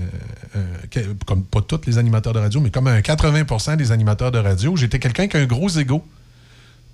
euh, 0.55 1.13
comme 1.25 1.43
pas 1.43 1.61
tous 1.61 1.81
les 1.85 1.97
animateurs 1.97 2.33
de 2.33 2.39
radio, 2.39 2.61
mais 2.61 2.71
comme 2.71 2.87
un 2.87 2.99
80% 2.99 3.77
des 3.77 3.91
animateurs 3.91 4.31
de 4.31 4.39
radio, 4.39 4.75
j'étais 4.75 4.97
quelqu'un 4.97 5.27
qui 5.27 5.37
a 5.37 5.39
un 5.39 5.45
gros 5.45 5.69
ego. 5.69 6.03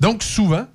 Donc, 0.02 0.22
souvent, 0.22 0.68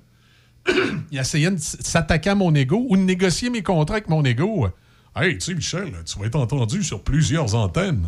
il 1.11 1.17
essayait 1.17 1.51
de 1.51 1.57
s'attaquer 1.57 2.31
à 2.31 2.35
mon 2.35 2.53
ego 2.55 2.85
ou 2.89 2.97
de 2.97 3.01
négocier 3.01 3.49
mes 3.49 3.63
contrats 3.63 3.95
avec 3.95 4.09
mon 4.09 4.23
ego. 4.23 4.67
Hey, 5.15 5.37
tu 5.37 5.45
sais, 5.45 5.53
Michel, 5.55 5.91
tu 6.05 6.19
vas 6.19 6.25
être 6.25 6.35
entendu 6.35 6.83
sur 6.83 7.03
plusieurs 7.03 7.55
antennes. 7.55 8.07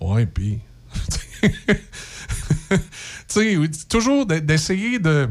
Ouais, 0.00 0.26
puis. 0.26 0.58
tu 2.68 2.78
sais, 3.28 3.56
toujours 3.88 4.26
de- 4.26 4.38
d'essayer 4.38 4.98
de, 4.98 5.28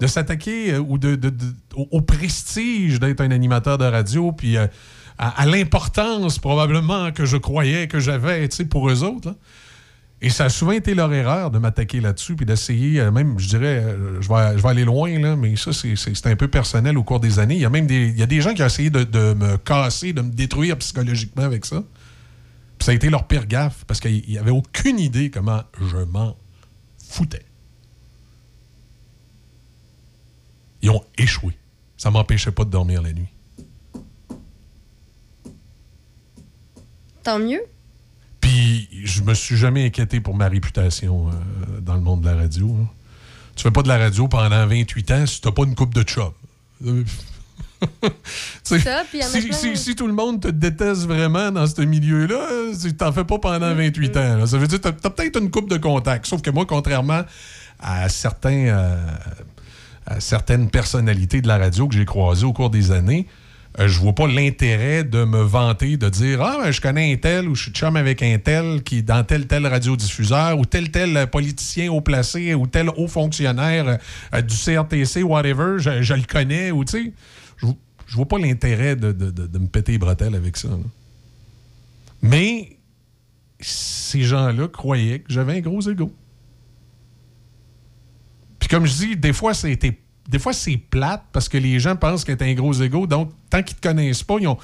de 0.00 0.06
s'attaquer 0.06 0.74
euh, 0.74 0.78
ou 0.78 0.98
de, 0.98 1.14
de- 1.16 1.32
au, 1.74 2.00
prestige 2.00 3.00
d'être 3.00 3.20
un 3.20 3.30
animateur 3.30 3.78
de 3.78 3.84
radio, 3.84 4.32
puis 4.32 4.56
euh, 4.56 4.66
à, 5.18 5.46
l'importance 5.46 6.38
probablement 6.38 7.12
que 7.12 7.24
je 7.24 7.36
croyais 7.36 7.88
que 7.88 8.00
j'avais, 8.00 8.48
tu 8.48 8.56
sais, 8.56 8.64
pour 8.64 8.88
eux 8.88 9.02
autres. 9.02 9.34
Et 10.26 10.30
ça 10.30 10.46
a 10.46 10.48
souvent 10.48 10.72
été 10.72 10.94
leur 10.94 11.12
erreur 11.12 11.50
de 11.50 11.58
m'attaquer 11.58 12.00
là-dessus, 12.00 12.34
puis 12.34 12.46
d'essayer, 12.46 12.98
euh, 12.98 13.10
même, 13.10 13.38
je 13.38 13.46
dirais, 13.46 13.84
euh, 13.84 14.22
je 14.22 14.28
vais, 14.30 14.56
je 14.56 14.62
vais 14.62 14.68
aller 14.70 14.86
loin, 14.86 15.18
là, 15.18 15.36
mais 15.36 15.54
ça, 15.56 15.70
c'est- 15.74 16.26
un 16.26 16.34
peu 16.36 16.48
personnel 16.48 16.96
au 16.96 17.04
cours 17.04 17.20
des 17.20 17.38
années. 17.38 17.56
Il 17.56 17.60
y 17.60 17.66
a 17.66 17.68
même 17.68 17.86
des, 17.86 18.08
il 18.08 18.18
y 18.18 18.22
a 18.22 18.26
des 18.26 18.40
gens 18.40 18.54
qui 18.54 18.62
ont 18.62 18.66
essayé 18.66 18.88
de, 18.88 19.04
de 19.04 19.34
me 19.34 19.58
casser, 19.58 20.14
de 20.14 20.22
me 20.22 20.30
détruire 20.30 20.78
psychologiquement 20.78 21.42
avec 21.42 21.66
ça. 21.66 21.84
Puis 22.78 22.86
ça 22.86 22.92
a 22.92 22.94
été 22.94 23.10
leur 23.10 23.26
pire 23.26 23.44
gaffe, 23.46 23.84
parce 23.86 24.00
qu'ils 24.00 24.32
n'avaient 24.34 24.50
aucune 24.50 24.98
idée 24.98 25.28
comment 25.30 25.62
je 25.78 25.98
m'en 25.98 26.38
foutais. 27.10 27.44
Ils 30.80 30.88
ont 30.88 31.04
échoué. 31.18 31.52
Ça 31.98 32.10
m'empêchait 32.10 32.50
pas 32.50 32.64
de 32.64 32.70
dormir 32.70 33.02
la 33.02 33.12
nuit. 33.12 33.28
Tant 37.22 37.38
mieux. 37.38 37.60
Puis 38.44 38.88
je 39.04 39.22
me 39.22 39.32
suis 39.34 39.56
jamais 39.56 39.86
inquiété 39.86 40.20
pour 40.20 40.34
ma 40.36 40.48
réputation 40.48 41.28
euh, 41.28 41.80
dans 41.80 41.94
le 41.94 42.00
monde 42.02 42.20
de 42.20 42.26
la 42.26 42.36
radio. 42.36 42.76
hein. 42.82 42.88
Tu 43.56 43.62
fais 43.62 43.70
pas 43.70 43.82
de 43.82 43.88
la 43.88 43.96
radio 43.98 44.28
pendant 44.28 44.66
28 44.66 45.10
ans 45.12 45.26
si 45.26 45.40
t'as 45.40 45.50
pas 45.52 45.62
une 45.62 45.74
coupe 45.74 45.94
de 45.94 46.02
chum. 46.02 46.30
Si, 49.28 49.52
si- 49.52 49.76
si 49.76 49.94
tout 49.94 50.06
le 50.06 50.12
monde 50.12 50.40
te 50.42 50.48
déteste 50.48 51.02
vraiment 51.06 51.50
dans 51.52 51.66
ce 51.66 51.80
milieu-là, 51.82 52.72
tu 52.80 52.94
t'en 52.96 53.12
fais 53.12 53.24
pas 53.24 53.38
pendant 53.38 53.74
28 53.74 54.16
ans. 54.16 54.36
là. 54.38 54.46
Ça 54.46 54.58
veut 54.58 54.66
dire 54.66 54.80
que 54.80 54.88
t'as 54.88 55.08
as, 55.08 55.10
peut-être 55.10 55.40
une 55.40 55.50
coupe 55.50 55.70
de 55.70 55.76
contact. 55.76 56.26
Sauf 56.26 56.42
que 56.42 56.50
moi, 56.50 56.66
contrairement 56.66 57.22
à 57.78 58.08
certains 58.08 58.66
euh, 58.68 58.96
à 60.06 60.20
certaines 60.20 60.68
personnalités 60.70 61.40
de 61.40 61.48
la 61.48 61.56
radio 61.58 61.86
que 61.88 61.94
j'ai 61.94 62.04
croisées 62.04 62.44
au 62.44 62.52
cours 62.52 62.70
des 62.70 62.90
années, 62.90 63.26
euh, 63.80 63.88
je 63.88 63.98
vois 63.98 64.14
pas 64.14 64.26
l'intérêt 64.28 65.02
de 65.04 65.24
me 65.24 65.42
vanter, 65.42 65.96
de 65.96 66.08
dire 66.08 66.40
Ah, 66.42 66.70
je 66.70 66.80
connais 66.80 67.12
un 67.12 67.16
tel 67.16 67.48
ou 67.48 67.54
je 67.54 67.64
suis 67.64 67.72
chum 67.72 67.96
avec 67.96 68.22
un 68.22 68.38
tel 68.38 68.82
qui 68.82 69.02
dans 69.02 69.24
tel 69.24 69.46
tel 69.46 69.66
radiodiffuseur 69.66 70.58
ou 70.58 70.64
tel 70.64 70.90
tel 70.90 71.28
politicien 71.28 71.90
haut 71.90 72.00
placé 72.00 72.54
ou 72.54 72.66
tel 72.68 72.88
haut 72.96 73.08
fonctionnaire 73.08 73.98
euh, 74.32 74.40
du 74.42 74.54
CRTC, 74.54 75.22
whatever, 75.24 75.76
je, 75.78 76.02
je 76.02 76.14
le 76.14 76.22
connais 76.22 76.70
ou 76.70 76.84
tu 76.84 76.92
sais. 76.92 77.12
Je, 77.56 77.66
je 78.06 78.16
vois 78.16 78.28
pas 78.28 78.38
l'intérêt 78.38 78.94
de, 78.96 79.10
de- 79.12 79.30
de- 79.30 79.58
me 79.58 79.66
péter 79.66 79.92
les 79.92 79.98
bretelles 79.98 80.34
avec 80.36 80.56
ça. 80.56 80.68
Mais 82.22 82.76
ces 83.60 84.22
gens-là 84.22 84.68
croyaient 84.68 85.20
que 85.20 85.32
j'avais 85.32 85.56
un 85.56 85.60
gros 85.60 85.80
ego. 85.80 86.12
Puis 88.58 88.68
comme 88.68 88.86
je 88.86 88.94
dis, 88.94 89.16
des 89.16 89.32
fois, 89.32 89.52
c'était. 89.54 89.98
Des 90.28 90.38
fois, 90.38 90.52
c'est 90.52 90.76
plate 90.76 91.22
parce 91.32 91.48
que 91.48 91.58
les 91.58 91.78
gens 91.80 91.96
pensent 91.96 92.24
que 92.24 92.32
t'as 92.32 92.46
un 92.46 92.54
gros 92.54 92.72
ego. 92.74 93.06
Donc, 93.06 93.30
tant 93.50 93.62
qu'ils 93.62 93.76
te 93.76 93.86
connaissent 93.86 94.22
pas, 94.22 94.36
ils 94.40 94.48
ont, 94.48 94.56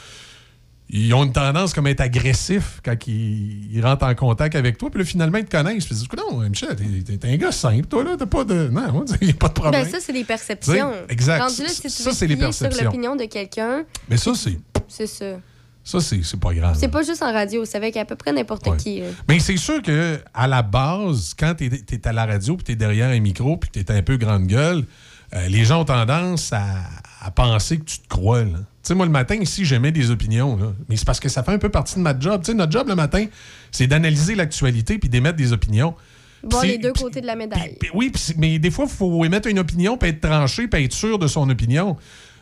ils 0.88 1.12
ont 1.14 1.22
une 1.24 1.32
tendance 1.32 1.72
comme 1.72 1.86
à 1.86 1.90
être 1.90 2.00
agressifs 2.00 2.80
quand 2.84 2.96
ils, 3.06 3.72
ils 3.72 3.80
rentrent 3.84 4.06
en 4.06 4.14
contact 4.14 4.56
avec 4.56 4.76
toi. 4.78 4.90
Puis 4.90 4.98
là, 5.00 5.04
finalement, 5.04 5.38
ils 5.38 5.44
te 5.44 5.50
connaissent. 5.56 5.84
Puis 5.86 5.94
ils 5.94 5.98
disent 5.98 6.08
Non, 6.16 6.38
Michel, 6.48 6.74
t'es- 6.76 7.16
t'es 7.18 7.28
un 7.32 7.36
gars 7.36 7.52
simple, 7.52 7.86
toi, 7.86 8.02
là. 8.02 8.16
T'as 8.18 8.26
pas 8.26 8.44
de. 8.44 8.68
Non, 8.68 9.04
il 9.20 9.26
n'y 9.28 9.32
a 9.32 9.36
pas 9.36 9.48
de 9.48 9.52
problème. 9.52 9.84
Ben, 9.84 9.90
ça, 9.90 9.98
c'est 10.00 10.12
des 10.12 10.24
perceptions. 10.24 10.72
Tu 10.74 10.80
sais, 10.80 11.04
exact. 11.10 11.42
Rendu 11.42 11.62
là, 11.62 11.68
si 11.68 11.82
tu 11.82 11.90
Ça, 11.90 12.12
c'est 12.12 12.26
les 12.26 12.34
sur 12.34 12.40
perceptions. 12.44 12.84
l'opinion 12.84 13.16
de 13.16 13.24
quelqu'un, 13.26 13.84
Mais 14.08 14.16
ça, 14.16 14.32
c'est. 14.34 14.58
c'est 14.88 15.06
ça. 15.06 15.38
Ça, 15.84 16.00
c'est 16.00 16.22
c'est 16.22 16.38
pas 16.40 16.52
grave. 16.52 16.76
C'est 16.78 16.88
pas 16.88 17.02
juste 17.02 17.22
en 17.22 17.32
radio, 17.32 17.64
c'est 17.64 17.76
avec 17.78 17.96
à 17.96 18.04
peu 18.04 18.14
près 18.16 18.32
n'importe 18.32 18.76
qui. 18.76 19.00
là. 19.00 19.06
Mais 19.28 19.38
c'est 19.40 19.56
sûr 19.56 19.80
que 19.82 20.18
à 20.34 20.46
la 20.46 20.62
base, 20.62 21.34
quand 21.38 21.54
tu 21.56 21.66
es, 21.66 22.06
à 22.08 22.12
la 22.12 22.26
radio 22.26 22.56
puis 22.56 22.64
tu 22.64 22.72
es 22.72 22.76
derrière 22.76 23.08
un 23.10 23.18
micro 23.20 23.56
puis 23.56 23.70
tu 23.72 23.80
es 23.80 23.90
un 23.90 24.02
peu 24.02 24.16
grande 24.18 24.46
gueule, 24.46 24.84
euh, 25.34 25.48
les 25.48 25.64
gens 25.64 25.82
ont 25.82 25.84
tendance 25.84 26.52
à, 26.52 26.64
à 27.20 27.30
penser 27.30 27.78
que 27.78 27.84
tu 27.84 27.98
te 27.98 28.08
crois. 28.08 28.42
Tu 28.42 28.50
sais, 28.82 28.94
moi, 28.94 29.06
le 29.06 29.12
matin, 29.12 29.36
ici, 29.36 29.64
j'émets 29.64 29.92
des 29.92 30.10
opinions. 30.10 30.56
là. 30.56 30.72
Mais 30.88 30.96
c'est 30.96 31.04
parce 31.04 31.20
que 31.20 31.28
ça 31.28 31.42
fait 31.42 31.52
un 31.52 31.58
peu 31.58 31.68
partie 31.68 31.96
de 31.96 32.00
ma 32.00 32.18
job. 32.18 32.40
Tu 32.42 32.52
sais, 32.52 32.54
notre 32.54 32.72
job 32.72 32.88
le 32.88 32.94
matin, 32.94 33.26
c'est 33.70 33.86
d'analyser 33.86 34.34
l'actualité 34.34 34.98
puis 34.98 35.08
d'émettre 35.08 35.36
des 35.36 35.52
opinions. 35.52 35.94
Voir 36.42 36.64
les 36.64 36.78
deux 36.78 36.92
côtés 36.94 37.20
de 37.20 37.26
la 37.26 37.36
médaille. 37.36 37.76
oui, 37.92 38.10
mais 38.38 38.58
des 38.58 38.70
fois, 38.70 38.86
il 38.88 38.90
faut 38.90 39.24
émettre 39.24 39.48
une 39.48 39.58
opinion, 39.58 39.98
puis 39.98 40.08
être 40.08 40.20
tranché, 40.22 40.68
puis 40.68 40.84
être 40.84 40.94
sûr 40.94 41.18
de 41.18 41.26
son 41.26 41.48
opinion. 41.50 41.96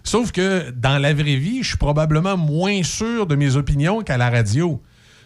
Sauf 0.04 0.30
que 0.30 0.70
dans 0.70 0.98
la 0.98 1.12
vraie 1.12 1.36
vie, 1.36 1.62
je 1.62 1.70
suis 1.70 1.76
probablement 1.76 2.36
moins 2.36 2.82
sûr 2.84 3.26
de 3.26 3.34
mes 3.34 3.56
opinions 3.56 4.02
qu'à 4.02 4.16
la 4.16 4.30
radio. 4.30 4.80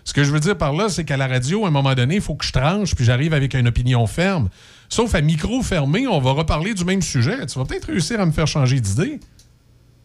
Ce 0.05 0.13
que 0.13 0.25
je 0.25 0.33
veux 0.33 0.41
dire 0.41 0.57
par 0.59 0.73
là, 0.73 0.89
c'est 0.89 1.05
qu'à 1.05 1.17
la 1.17 1.29
radio, 1.29 1.65
à 1.65 1.69
un 1.69 1.71
moment 1.71 1.95
donné, 1.95 2.17
il 2.17 2.21
faut 2.21 2.35
que 2.35 2.45
je 2.45 2.53
tranche, 2.53 2.95
puis 2.95 3.05
j'arrive 3.05 3.35
avec 3.35 3.55
une 3.55 3.69
opinion 3.69 4.07
ferme. 4.07 4.49
Sauf 4.93 5.15
à 5.15 5.23
micro 5.23 5.63
fermé, 5.63 6.07
on 6.07 6.21
va 6.21 6.33
reparler 6.33 6.75
du 6.75 6.85
même 6.85 7.01
sujet. 7.01 7.47
Tu 7.47 7.59
vas 7.59 7.65
peut-être 7.65 7.87
réussir 7.87 8.21
à 8.21 8.27
me 8.27 8.31
faire 8.31 8.47
changer 8.47 8.79
d'idée. 8.79 9.21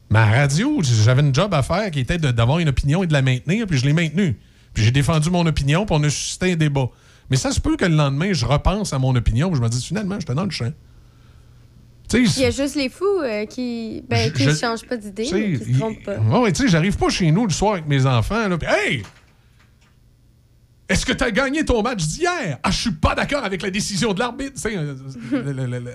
La 0.09 0.25
radio, 0.25 0.79
j'avais 0.81 1.19
une 1.21 1.35
job 1.35 1.53
à 1.53 1.61
faire 1.61 1.91
qui 1.91 1.99
était 1.99 2.17
d'avoir 2.17 2.59
une 2.59 2.69
opinion 2.69 3.03
et 3.03 3.07
de 3.07 3.11
la 3.11 3.21
maintenir, 3.21 3.67
puis 3.67 3.77
je 3.77 3.85
l'ai 3.85 3.91
maintenue. 3.91 4.39
Puis 4.73 4.85
j'ai 4.85 4.91
défendu 4.91 5.29
mon 5.29 5.45
opinion, 5.45 5.85
puis 5.85 5.93
on 5.99 6.03
a 6.05 6.09
suscité 6.09 6.53
un 6.53 6.55
débat. 6.55 6.87
Mais 7.29 7.35
ça 7.35 7.51
se 7.51 7.59
peut 7.59 7.75
que 7.75 7.83
le 7.83 7.97
lendemain, 7.97 8.31
je 8.31 8.45
repense 8.45 8.93
à 8.93 8.97
mon 8.99 9.13
opinion, 9.13 9.49
puis 9.49 9.57
je 9.57 9.61
me 9.61 9.67
dis 9.67 9.83
finalement, 9.85 10.17
j'étais 10.21 10.35
dans 10.35 10.45
le 10.45 10.51
champ. 10.51 10.71
Il 12.13 12.39
y 12.39 12.45
a 12.45 12.51
juste 12.51 12.75
les 12.75 12.87
fous 12.87 13.03
euh, 13.25 13.45
qui 13.45 14.05
ben, 14.07 14.31
qui 14.31 14.43
Je- 14.43 14.51
ne 14.51 14.55
changent 14.55 14.85
pas 14.87 14.95
d'idée, 14.95 15.23
qui 15.25 15.57
se 15.57 15.77
trompent 15.77 16.01
pas. 16.05 16.17
Ouais, 16.39 16.53
tu 16.53 16.61
sais, 16.63 16.69
j'arrive 16.69 16.95
pas 16.95 17.09
chez 17.09 17.29
nous 17.31 17.45
le 17.45 17.51
soir 17.51 17.73
avec 17.73 17.87
mes 17.87 18.05
enfants, 18.05 18.47
là, 18.47 18.57
puis 18.57 18.69
hey! 18.71 19.03
Est-ce 20.89 21.05
que 21.05 21.11
tu 21.11 21.23
as 21.23 21.31
gagné 21.31 21.65
ton 21.65 21.83
match 21.83 22.05
d'hier? 22.07 22.59
Ah, 22.63 22.71
je 22.71 22.77
suis 22.77 22.91
pas 22.91 23.13
d'accord 23.13 23.43
avec 23.43 23.61
la 23.61 23.69
décision 23.69 24.13
de 24.13 24.19
l'arbitre. 24.19 24.61
Euh, 24.65 24.95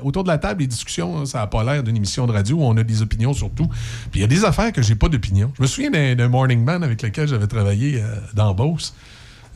autour 0.02 0.22
de 0.22 0.28
la 0.28 0.36
table, 0.36 0.60
les 0.60 0.66
discussions, 0.66 1.20
hein, 1.20 1.26
ça 1.26 1.38
n'a 1.38 1.46
pas 1.46 1.64
l'air 1.64 1.82
d'une 1.82 1.96
émission 1.96 2.26
de 2.26 2.32
radio 2.32 2.56
où 2.56 2.62
on 2.62 2.76
a 2.76 2.82
des 2.82 3.00
opinions 3.00 3.32
sur 3.32 3.50
tout. 3.50 3.68
Puis 4.10 4.20
il 4.20 4.20
y 4.20 4.24
a 4.24 4.26
des 4.26 4.44
affaires 4.44 4.70
que 4.70 4.82
j'ai 4.82 4.94
pas 4.94 5.08
d'opinion. 5.08 5.50
Je 5.56 5.62
me 5.62 5.66
souviens 5.66 5.90
d'un 5.90 6.28
morning 6.28 6.62
man 6.62 6.84
avec 6.84 7.00
lequel 7.00 7.26
j'avais 7.26 7.46
travaillé 7.46 8.02
euh, 8.02 8.16
dans 8.34 8.52
Beauce. 8.52 8.94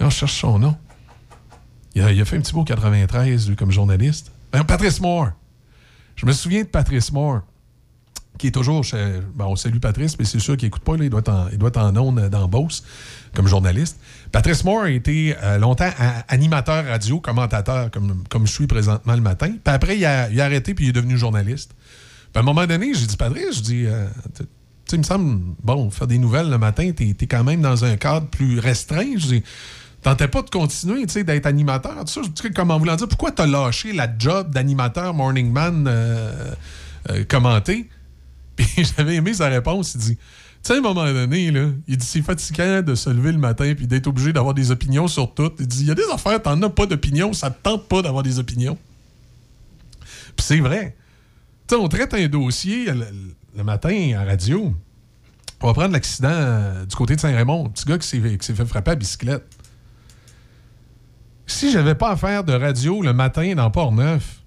On 0.01 0.09
cherche 0.09 0.41
son 0.41 0.59
nom. 0.59 0.77
Il 1.95 2.03
a, 2.03 2.25
fait 2.25 2.37
un 2.37 2.41
petit 2.41 2.53
beau 2.53 2.65
93, 2.65 3.49
lui, 3.49 3.57
comme 3.57 3.71
journaliste. 3.71 4.31
Ben, 4.53 4.65
Patrice 4.65 5.01
Moore. 5.01 5.31
Je 6.15 6.25
me 6.25 6.33
souviens 6.33 6.63
de 6.63 6.69
Patrice 6.69 7.13
Moore 7.13 7.43
qui 8.39 8.49
est 8.49 8.53
toujours. 8.53 8.85
Bon, 9.35 9.47
on 9.47 9.57
salue 9.57 9.79
Patrice, 9.79 10.19
mais 10.19 10.25
c'est 10.25 10.39
sûr 10.39 10.57
qu'il 10.57 10.67
n'écoute 10.67 10.83
pas. 10.83 10.95
il, 11.01 11.11
doit 11.11 11.21
être 11.21 11.29
en, 11.29 11.49
il 11.51 11.59
doit 11.59 11.69
être 11.69 11.79
en 11.79 12.19
euh, 12.19 12.29
dans 12.29 12.49
Beauce 12.49 12.83
comme 13.35 13.47
journaliste. 13.47 13.99
Patrice 14.33 14.65
Moore 14.65 14.83
a 14.83 14.91
été 14.91 15.37
euh, 15.43 15.59
longtemps 15.59 15.91
animateur 16.29 16.87
radio, 16.87 17.21
commentateur, 17.21 17.91
comme, 17.91 18.25
comme 18.29 18.47
je 18.47 18.53
suis 18.53 18.67
présentement 18.67 19.15
le 19.15 19.21
matin. 19.21 19.49
Puis 19.49 19.75
après, 19.75 19.97
il 19.97 20.05
a, 20.05 20.31
il 20.31 20.41
a 20.41 20.45
arrêté 20.45 20.75
puis 20.75 20.87
il 20.87 20.89
est 20.89 20.93
devenu 20.93 21.19
journaliste. 21.19 21.75
Puis 22.33 22.39
à 22.39 22.41
un 22.41 22.43
moment 22.43 22.67
donné, 22.67 22.95
j'ai 22.95 23.07
dit 23.07 23.17
Patrice, 23.17 23.57
je 23.57 23.61
dis. 23.61 23.87
euh, 23.87 24.07
tu 24.89 24.95
il 24.95 24.99
me 24.99 25.05
semble, 25.05 25.41
bon, 25.63 25.91
faire 25.91 26.07
des 26.07 26.19
nouvelles 26.19 26.49
le 26.49 26.59
matin, 26.59 26.93
t'es 26.95 27.15
es 27.21 27.27
quand 27.27 27.43
même 27.43 27.61
dans 27.61 27.85
un 27.85 27.97
cadre 27.97 28.29
plus 28.29 28.61
restreint. 28.61 29.17
Je 29.17 29.27
dis, 29.27 29.43
tentais 30.03 30.29
pas 30.29 30.43
de 30.43 30.51
continuer, 30.51 31.05
tu 31.07 31.15
sais, 31.15 31.25
d'être 31.25 31.47
animateur, 31.47 31.97
tout 32.05 32.07
ça. 32.07 32.21
Je 32.23 32.29
dis, 32.29 32.55
comment 32.55 32.79
voulant 32.79 32.95
dire, 32.95 33.09
pourquoi 33.09 33.33
t'as 33.33 33.47
lâché 33.47 33.93
la 33.93 34.09
job 34.17 34.51
d'animateur 34.51 35.13
Morning 35.13 35.51
Man 35.51 35.87
euh, 35.89 36.55
commenté? 37.29 37.89
Puis 38.57 38.85
j'avais 38.97 39.17
aimé 39.17 39.35
sa 39.35 39.49
réponse. 39.49 39.95
Il 39.95 40.01
dit, 40.01 40.17
tu 40.17 40.23
sais, 40.63 40.75
à 40.75 40.77
un 40.79 40.81
moment 40.81 41.05
donné, 41.05 41.51
là, 41.51 41.69
il 41.87 41.97
dit, 41.97 42.07
c'est 42.07 42.23
fatigant 42.23 42.83
de 42.83 42.95
se 42.95 43.11
lever 43.11 43.33
le 43.33 43.39
matin 43.39 43.75
puis 43.77 43.87
d'être 43.87 44.07
obligé 44.07 44.33
d'avoir 44.33 44.55
des 44.55 44.71
opinions 44.71 45.09
sur 45.09 45.33
tout. 45.33 45.53
Il 45.59 45.67
dit, 45.67 45.83
il 45.83 45.87
y 45.87 45.91
a 45.91 45.95
des 45.95 46.09
affaires, 46.13 46.41
t'en 46.43 46.61
as 46.63 46.71
pas 46.71 46.87
d'opinion, 46.87 47.33
ça 47.33 47.51
te 47.51 47.63
tente 47.63 47.87
pas 47.89 48.03
d'avoir 48.03 48.23
des 48.23 48.39
opinions. 48.39 48.79
Puis 50.01 50.45
c'est 50.45 50.61
vrai. 50.61 50.97
Tu 51.69 51.75
sais, 51.75 51.81
on 51.81 51.89
traite 51.89 52.15
un 52.15 52.27
dossier 52.29 52.87
le, 52.87 53.63
matin 53.63 54.13
à 54.19 54.25
radio. 54.25 54.75
On 55.63 55.67
va 55.69 55.73
prendre 55.73 55.93
l'accident 55.93 56.29
euh, 56.31 56.85
du 56.85 56.95
côté 56.95 57.17
de 57.17 57.21
Saint-Raymond. 57.21 57.71
Petit 57.71 57.85
gars 57.87 57.99
qui 57.99 58.07
s'est 58.09 58.55
fait 58.55 58.67
frapper 58.67 58.91
à 58.93 58.95
bicyclette. 58.95 59.45
Si 61.47 61.71
j'avais 61.71 61.95
pas 61.95 62.11
à 62.11 62.17
faire 62.17 62.45
de 62.45 62.53
radio 62.53 63.03
le 63.03 63.13
matin 63.13 63.55
dans 63.55 63.71
Port-Neuf, 63.71 64.43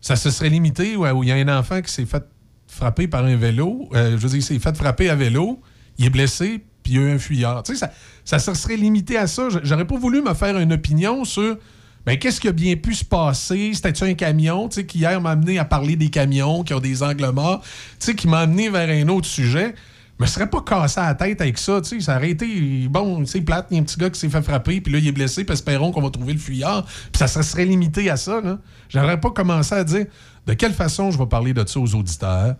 ça 0.00 0.16
se 0.16 0.30
serait 0.30 0.48
limité 0.48 0.96
où 0.96 1.22
il 1.22 1.28
y 1.28 1.32
a 1.32 1.36
un 1.36 1.58
enfant 1.58 1.82
qui 1.82 1.92
s'est 1.92 2.06
fait 2.06 2.24
frapper 2.70 3.08
par 3.08 3.24
un 3.24 3.36
vélo. 3.36 3.88
euh, 3.94 4.12
je 4.12 4.16
veux 4.16 4.28
dire, 4.28 4.38
il 4.38 4.42
s'est 4.42 4.58
fait 4.58 4.76
frapper 4.76 5.10
à 5.10 5.14
vélo, 5.14 5.60
il 5.98 6.06
est 6.06 6.10
blessé, 6.10 6.64
puis 6.82 6.94
il 6.94 6.96
y 6.96 6.98
a 6.98 7.08
eu 7.08 7.12
un 7.12 7.18
fuyard. 7.18 7.62
Ça, 7.66 7.90
ça 8.24 8.38
se 8.38 8.54
serait 8.54 8.76
limité 8.76 9.16
à 9.16 9.26
ça. 9.26 9.48
J'aurais 9.62 9.86
pas 9.86 9.98
voulu 9.98 10.22
me 10.22 10.34
faire 10.34 10.58
une 10.58 10.72
opinion 10.72 11.24
sur 11.24 11.58
ben, 12.06 12.18
qu'est-ce 12.18 12.40
qui 12.40 12.48
a 12.48 12.52
bien 12.52 12.76
pu 12.76 12.94
se 12.94 13.04
passer? 13.04 13.72
C'était-tu 13.74 14.04
un 14.04 14.14
camion, 14.14 14.68
tu 14.68 14.76
sais, 14.76 14.86
qui 14.86 14.98
hier 14.98 15.20
m'a 15.20 15.32
amené 15.32 15.58
à 15.58 15.66
parler 15.66 15.96
des 15.96 16.08
camions 16.08 16.62
qui 16.62 16.72
ont 16.72 16.80
des 16.80 17.02
angles 17.02 17.30
morts, 17.30 17.60
tu 17.62 17.68
sais, 17.98 18.14
qui 18.14 18.26
m'a 18.26 18.40
amené 18.40 18.70
vers 18.70 18.88
un 18.88 19.08
autre 19.08 19.26
sujet. 19.26 19.74
Me 20.20 20.26
serais 20.26 20.48
pas 20.48 20.60
cassé 20.60 21.00
la 21.00 21.14
tête 21.14 21.40
avec 21.40 21.56
ça, 21.56 21.80
tu 21.80 21.88
sais. 21.88 22.00
Ça 22.00 22.16
aurait 22.16 22.30
été, 22.30 22.88
bon, 22.88 23.24
sais, 23.24 23.40
plate, 23.40 23.68
il 23.70 23.76
y 23.76 23.78
a 23.78 23.82
un 23.82 23.84
petit 23.84 23.98
gars 23.98 24.10
qui 24.10 24.20
s'est 24.20 24.28
fait 24.28 24.42
frapper, 24.42 24.80
puis 24.80 24.92
là, 24.92 24.98
il 24.98 25.08
est 25.08 25.12
blessé, 25.12 25.44
puis 25.44 25.54
espérons 25.54 25.92
qu'on 25.92 26.02
va 26.02 26.10
trouver 26.10 26.34
le 26.34 26.38
fuyard. 26.38 26.84
Puis 26.84 27.18
ça 27.18 27.26
se 27.26 27.42
serait 27.42 27.64
limité 27.64 28.10
à 28.10 28.16
ça, 28.16 28.40
là. 28.40 28.58
J'aurais 28.88 29.18
pas 29.18 29.30
commencé 29.30 29.74
à 29.74 29.82
dire 29.82 30.06
de 30.46 30.54
quelle 30.54 30.74
façon 30.74 31.10
je 31.10 31.18
vais 31.18 31.26
parler 31.26 31.54
de 31.54 31.66
ça 31.66 31.80
aux 31.80 31.94
auditeurs? 31.94 32.56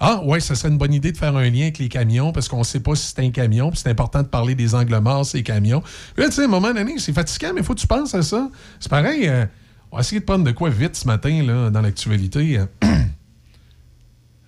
Ah, 0.00 0.20
ouais, 0.24 0.40
ça 0.40 0.56
serait 0.56 0.70
une 0.70 0.78
bonne 0.78 0.92
idée 0.92 1.12
de 1.12 1.16
faire 1.16 1.36
un 1.36 1.48
lien 1.48 1.62
avec 1.62 1.78
les 1.78 1.88
camions 1.88 2.32
parce 2.32 2.48
qu'on 2.48 2.64
sait 2.64 2.80
pas 2.80 2.96
si 2.96 3.06
c'est 3.06 3.20
un 3.20 3.30
camion, 3.30 3.70
puis 3.70 3.80
c'est 3.82 3.90
important 3.90 4.22
de 4.22 4.28
parler 4.28 4.54
des 4.54 4.74
angles 4.74 4.98
morts, 4.98 5.24
ces 5.24 5.42
camions. 5.42 5.82
Puis 6.14 6.24
là, 6.24 6.28
tu 6.28 6.34
sais, 6.34 6.42
à 6.42 6.44
un 6.46 6.48
moment 6.48 6.72
donné, 6.72 6.98
c'est 6.98 7.12
fatigant, 7.12 7.52
mais 7.54 7.62
faut 7.62 7.74
que 7.74 7.80
tu 7.80 7.86
penses 7.86 8.14
à 8.14 8.22
ça. 8.22 8.48
C'est 8.80 8.90
pareil, 8.90 9.28
euh, 9.28 9.46
on 9.92 9.96
va 9.96 10.00
essayer 10.00 10.20
de 10.20 10.24
prendre 10.24 10.44
de 10.44 10.50
quoi 10.50 10.68
vite 10.68 10.96
ce 10.96 11.06
matin, 11.06 11.42
là, 11.44 11.70
dans 11.70 11.80
l'actualité. 11.80 12.58
Euh, 12.58 12.66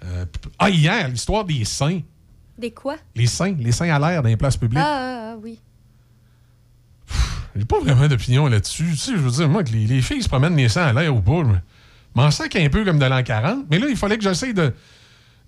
ah, 0.59 0.69
hier, 0.69 1.09
l'histoire 1.09 1.45
des 1.45 1.65
seins. 1.65 2.01
Des 2.59 2.71
quoi? 2.71 2.97
Les 3.15 3.27
seins, 3.27 3.55
les 3.59 3.73
seins 3.73 3.91
à 3.91 3.99
l'air 3.99 4.23
dans 4.23 4.29
les 4.29 4.37
places 4.37 4.57
publiques. 4.57 4.79
Ah, 4.83 4.99
ah, 4.99 5.33
ah, 5.33 5.37
oui. 5.43 5.61
J'ai 7.55 7.65
pas 7.65 7.81
vraiment 7.81 8.07
d'opinion 8.07 8.47
là-dessus. 8.47 8.91
Tu 8.91 8.97
sais, 8.97 9.13
je 9.13 9.19
veux 9.19 9.31
dire, 9.31 9.49
moi, 9.49 9.65
que 9.65 9.71
les, 9.71 9.87
les 9.87 10.03
filles 10.03 10.23
se 10.23 10.29
promènent 10.29 10.57
les 10.57 10.69
seins 10.69 10.85
à 10.85 10.93
l'air 10.93 11.15
ou 11.15 11.21
pas, 11.21 11.43
je 11.43 11.59
m'en 12.15 12.31
sac 12.31 12.55
un 12.57 12.69
peu 12.69 12.85
comme 12.85 12.99
de 12.99 13.05
l'an 13.07 13.23
40. 13.23 13.67
Mais 13.71 13.79
là, 13.79 13.87
il 13.89 13.97
fallait 13.97 14.19
que 14.19 14.25
j'essaye 14.25 14.53
de, 14.55 14.75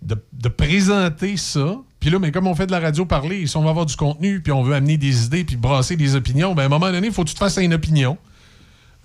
de, 0.03 0.17
de 0.33 0.49
présenter 0.49 1.37
ça. 1.37 1.77
Puis 2.01 2.11
là, 2.11 2.19
mais 2.19 2.31
comme 2.31 2.47
on 2.47 2.55
fait 2.55 2.67
de 2.67 2.73
la 2.73 2.81
radio 2.81 3.05
parler, 3.05 3.47
si 3.47 3.57
on 3.57 3.63
va 3.63 3.71
avoir 3.71 3.87
du 3.87 3.97
contenu, 3.97 4.41
puis 4.41 4.53
on 4.53 4.63
veut 4.63 4.75
amener 4.75 4.97
des 4.97 5.25
idées, 5.27 5.45
puis 5.45 5.57
brasser 5.57 5.97
des 5.97 6.15
opinions, 6.15 6.55
ben 6.55 6.63
à 6.63 6.67
un 6.67 6.69
moment 6.69 6.91
donné, 6.91 7.09
il 7.09 7.13
faut 7.13 7.25
que 7.25 7.29
tu 7.29 7.35
te 7.35 7.41
fasses 7.41 7.57
une 7.57 7.75
opinion. 7.75 8.17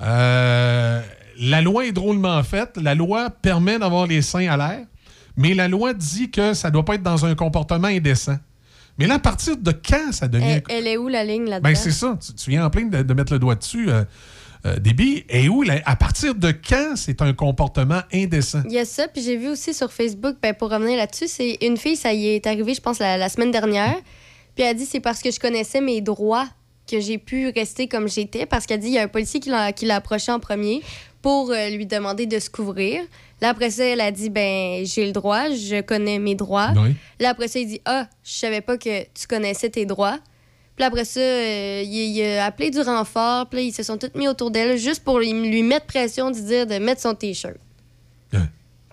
Euh, 0.01 1.01
la 1.39 1.61
loi 1.61 1.85
est 1.87 1.91
drôlement 1.91 2.41
faite. 2.43 2.77
La 2.81 2.95
loi 2.95 3.29
permet 3.29 3.79
d'avoir 3.79 4.07
les 4.07 4.21
seins 4.21 4.47
à 4.47 4.57
l'air, 4.57 4.85
mais 5.35 5.53
la 5.53 5.67
loi 5.67 5.93
dit 5.93 6.31
que 6.31 6.53
ça 6.53 6.71
doit 6.71 6.85
pas 6.85 6.95
être 6.95 7.03
dans 7.03 7.25
un 7.25 7.35
comportement 7.35 7.87
indécent. 7.87 8.37
Mais 8.97 9.07
là, 9.07 9.15
à 9.15 9.19
partir 9.19 9.57
de 9.57 9.71
quand 9.71 10.11
ça 10.11 10.27
devient... 10.27 10.61
Elle, 10.69 10.85
elle 10.85 10.87
est 10.87 10.97
où 10.97 11.07
la 11.07 11.23
ligne 11.23 11.45
là-dedans? 11.45 11.69
Ben, 11.69 11.75
c'est 11.75 11.91
ça. 11.91 12.17
Tu, 12.23 12.33
tu 12.33 12.49
viens 12.51 12.65
en 12.65 12.69
plein 12.69 12.85
de, 12.85 13.01
de 13.01 13.13
mettre 13.13 13.33
le 13.33 13.39
doigt 13.39 13.55
dessus, 13.55 13.89
euh, 13.89 14.03
euh. 14.65 14.77
Et 15.29 15.49
où, 15.49 15.63
à 15.85 15.95
partir 15.95 16.35
de 16.35 16.51
quand 16.51 16.95
c'est 16.95 17.21
un 17.21 17.33
comportement 17.33 18.01
indécent? 18.13 18.61
Il 18.65 18.73
y 18.73 18.79
a 18.79 18.85
ça, 18.85 19.07
puis 19.07 19.21
j'ai 19.21 19.35
vu 19.35 19.49
aussi 19.49 19.73
sur 19.73 19.91
Facebook, 19.91 20.35
ben, 20.41 20.53
pour 20.53 20.69
revenir 20.69 20.97
là-dessus, 20.97 21.27
c'est 21.27 21.57
une 21.61 21.77
fille, 21.77 21.95
ça 21.95 22.13
y 22.13 22.27
est 22.27 22.47
arrivé, 22.47 22.73
je 22.73 22.81
pense, 22.81 22.99
la, 22.99 23.17
la 23.17 23.29
semaine 23.29 23.51
dernière. 23.51 23.95
Puis 24.55 24.63
elle 24.63 24.69
a 24.69 24.73
dit 24.73 24.85
c'est 24.85 24.99
parce 24.99 25.21
que 25.21 25.31
je 25.31 25.39
connaissais 25.39 25.81
mes 25.81 26.01
droits 26.01 26.47
que 26.89 26.99
j'ai 26.99 27.17
pu 27.17 27.49
rester 27.49 27.87
comme 27.87 28.07
j'étais. 28.07 28.45
Parce 28.45 28.65
qu'elle 28.65 28.79
dit 28.79 28.87
il 28.87 28.93
y 28.93 28.99
a 28.99 29.03
un 29.03 29.07
policier 29.07 29.39
qui 29.39 29.49
l'a 29.49 29.73
qui 29.73 29.85
l'a 29.85 29.95
approché 29.95 30.31
en 30.31 30.39
premier 30.39 30.81
pour 31.21 31.51
euh, 31.51 31.69
lui 31.69 31.85
demander 31.85 32.25
de 32.25 32.37
se 32.39 32.49
couvrir. 32.49 33.01
Là, 33.43 33.49
après 33.49 33.69
ça, 33.71 33.83
elle 33.83 33.99
a 33.99 34.09
dit 34.09 34.29
ben 34.29 34.85
j'ai 34.85 35.05
le 35.05 35.11
droit, 35.11 35.49
je 35.49 35.81
connais 35.81 36.17
mes 36.17 36.33
droits. 36.33 36.71
Oui. 36.77 36.95
Là, 37.19 37.29
après 37.31 37.49
ça, 37.49 37.59
il 37.59 37.67
dit 37.67 37.81
ah, 37.83 38.07
je 38.23 38.31
savais 38.31 38.61
pas 38.61 38.77
que 38.77 39.03
tu 39.13 39.27
connaissais 39.27 39.69
tes 39.69 39.85
droits. 39.85 40.17
Puis 40.77 40.85
après 40.85 41.03
ça, 41.03 41.19
euh, 41.19 41.83
il, 41.85 42.17
il 42.17 42.23
a 42.37 42.45
appelé 42.45 42.71
du 42.71 42.79
renfort. 42.79 43.47
Puis 43.49 43.59
là, 43.59 43.63
ils 43.65 43.73
se 43.73 43.83
sont 43.83 43.97
tous 43.97 44.17
mis 44.17 44.29
autour 44.29 44.49
d'elle 44.49 44.77
juste 44.77 45.03
pour 45.03 45.19
lui, 45.19 45.33
lui 45.33 45.61
mettre 45.61 45.85
pression 45.87 46.31
de 46.31 46.39
dire 46.39 46.65
de 46.65 46.75
mettre 46.79 47.01
son 47.01 47.13
T-shirt. 47.13 47.57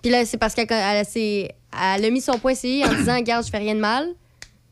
Puis 0.03 0.11
là, 0.11 0.25
c'est 0.25 0.37
parce 0.37 0.53
qu'elle 0.53 0.67
elle, 0.69 0.97
a- 0.97 1.03
c'est- 1.05 1.49
elle 1.95 2.03
a 2.05 2.09
mis 2.09 2.21
son 2.21 2.37
point 2.37 2.53
en 2.53 2.93
disant 2.93 3.15
Regarde, 3.17 3.45
je 3.45 3.49
fais 3.51 3.57
rien 3.59 3.75
de 3.75 3.79
mal. 3.79 4.05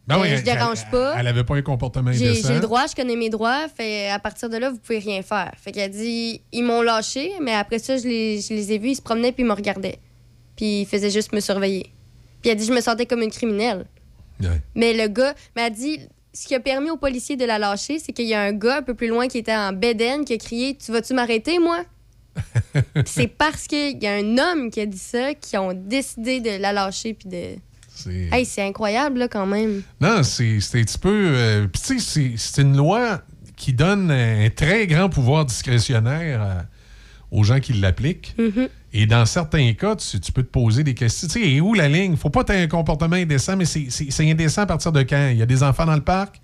Ben 0.09 0.19
oui, 0.21 0.27
je 0.29 0.33
elle- 0.35 0.43
dérange 0.43 0.79
elle- 0.85 0.91
pas. 0.91 1.15
Elle 1.19 1.27
avait 1.27 1.43
pas 1.43 1.55
un 1.55 1.61
comportement 1.61 2.11
J'ai 2.11 2.41
le 2.41 2.59
droit, 2.59 2.85
je 2.87 2.95
connais 2.95 3.15
mes 3.15 3.29
droits. 3.29 3.67
Fait 3.69 4.09
à 4.09 4.19
partir 4.19 4.49
de 4.49 4.57
là, 4.57 4.69
vous 4.71 4.77
pouvez 4.79 4.99
rien 4.99 5.21
faire. 5.21 5.51
Fait 5.57 5.71
qu'elle 5.71 5.91
dit 5.91 6.41
Ils 6.51 6.63
m'ont 6.63 6.81
lâché, 6.81 7.31
mais 7.41 7.53
après 7.53 7.79
ça, 7.79 7.97
je 7.97 8.07
les, 8.07 8.41
je 8.41 8.53
les 8.53 8.73
ai 8.73 8.77
vus, 8.77 8.89
ils 8.89 8.95
se 8.95 9.01
promenaient 9.01 9.31
puis 9.31 9.43
ils 9.43 9.47
me 9.47 9.53
regardaient. 9.53 9.99
Puis 10.57 10.81
ils 10.81 10.85
faisaient 10.85 11.11
juste 11.11 11.31
me 11.31 11.39
surveiller. 11.39 11.93
Puis 12.41 12.49
elle 12.51 12.57
dit 12.57 12.65
Je 12.65 12.73
me 12.73 12.81
sentais 12.81 13.05
comme 13.05 13.21
une 13.21 13.31
criminelle. 13.31 13.85
Mais 14.75 14.93
le 14.93 15.07
gars 15.07 15.33
m'a 15.55 15.69
dit 15.69 15.99
ce 16.33 16.47
qui 16.47 16.55
a 16.55 16.59
permis 16.59 16.89
aux 16.89 16.97
policiers 16.97 17.35
de 17.35 17.45
la 17.45 17.57
lâcher, 17.59 17.99
c'est 17.99 18.13
qu'il 18.13 18.27
y 18.27 18.33
a 18.33 18.41
un 18.41 18.53
gars 18.53 18.77
un 18.77 18.81
peu 18.81 18.93
plus 18.93 19.07
loin 19.07 19.27
qui 19.27 19.37
était 19.39 19.55
en 19.55 19.73
bédaine 19.73 20.23
qui 20.25 20.33
a 20.33 20.37
crié 20.37 20.75
Tu 20.77 20.91
vas-tu 20.91 21.13
m'arrêter, 21.13 21.59
moi 21.59 21.83
C'est 23.05 23.27
parce 23.27 23.67
qu'il 23.67 24.01
y 24.01 24.07
a 24.07 24.13
un 24.13 24.37
homme 24.37 24.71
qui 24.71 24.79
a 24.79 24.85
dit 24.85 24.97
ça 24.97 25.33
qui 25.33 25.57
ont 25.57 25.73
décidé 25.73 26.39
de 26.39 26.51
la 26.61 26.71
lâcher. 26.71 27.13
Puis 27.13 27.27
de. 27.27 27.55
C'est- 28.03 28.29
Hey, 28.31 28.45
c'est 28.45 28.61
incroyable, 28.63 29.19
là, 29.19 29.27
quand 29.27 29.45
même. 29.45 29.81
Non, 29.99 30.23
c'est 30.23 30.55
un 30.57 30.81
petit 30.83 30.97
peu. 30.97 31.09
euh, 31.33 31.67
Puis 31.67 31.81
tu 31.81 31.99
sais, 31.99 32.31
c'est- 32.37 32.61
une 32.61 32.75
loi 32.77 33.21
qui 33.55 33.73
donne 33.73 34.09
un 34.11 34.49
très 34.49 34.87
grand 34.87 35.09
pouvoir 35.09 35.45
discrétionnaire 35.45 36.41
à- 36.41 36.61
aux 37.31 37.43
gens 37.43 37.59
qui 37.59 37.73
l'appliquent. 37.73 38.33
Mhm. 38.37 38.69
Et 38.93 39.05
dans 39.05 39.25
certains 39.25 39.73
cas, 39.73 39.95
tu, 39.95 40.19
tu 40.19 40.31
peux 40.31 40.41
te 40.43 40.49
poser 40.49 40.83
des 40.83 40.93
questions. 40.95 41.27
Tu 41.27 41.39
sais, 41.41 41.47
et 41.47 41.61
où 41.61 41.73
la 41.73 41.87
ligne? 41.87 42.15
Faut 42.15 42.29
pas 42.29 42.41
être 42.41 42.51
un 42.51 42.67
comportement 42.67 43.15
indécent, 43.17 43.55
mais 43.55 43.65
c'est- 43.65 43.89
indécent 44.23 44.61
à 44.63 44.65
partir 44.65 44.91
de 44.91 45.01
quand? 45.03 45.29
Il 45.31 45.37
y 45.37 45.41
a 45.41 45.45
des 45.45 45.61
enfants 45.61 45.85
dans 45.85 45.95
le 45.95 46.01
parc? 46.01 46.41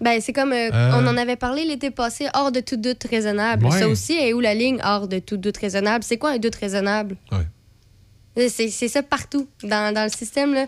Ben, 0.00 0.20
c'est 0.20 0.32
comme. 0.32 0.52
euh, 0.52 0.70
Euh. 0.72 0.90
On 1.00 1.06
en 1.06 1.16
avait 1.16 1.36
parlé 1.36 1.64
l'été 1.64 1.90
passé, 1.90 2.26
hors 2.34 2.52
de 2.52 2.60
tout 2.60 2.76
doute 2.76 3.04
raisonnable. 3.10 3.64
Ouais. 3.66 3.78
Ça 3.78 3.88
aussi, 3.88 4.12
est 4.12 4.32
où 4.34 4.40
la 4.40 4.52
ligne 4.54 4.78
hors 4.84 5.08
de 5.08 5.18
tout 5.18 5.36
doute 5.36 5.56
raisonnable? 5.56 6.04
C'est 6.04 6.18
quoi 6.18 6.30
un 6.32 6.38
doute 6.38 6.56
raisonnable? 6.56 7.16
Ouais. 7.32 7.38
C'est 8.36 8.68
c'est 8.68 8.88
ça 8.88 9.02
partout. 9.02 9.48
Dans, 9.62 9.94
dans 9.94 10.04
le 10.04 10.10
système, 10.10 10.54
là, 10.54 10.66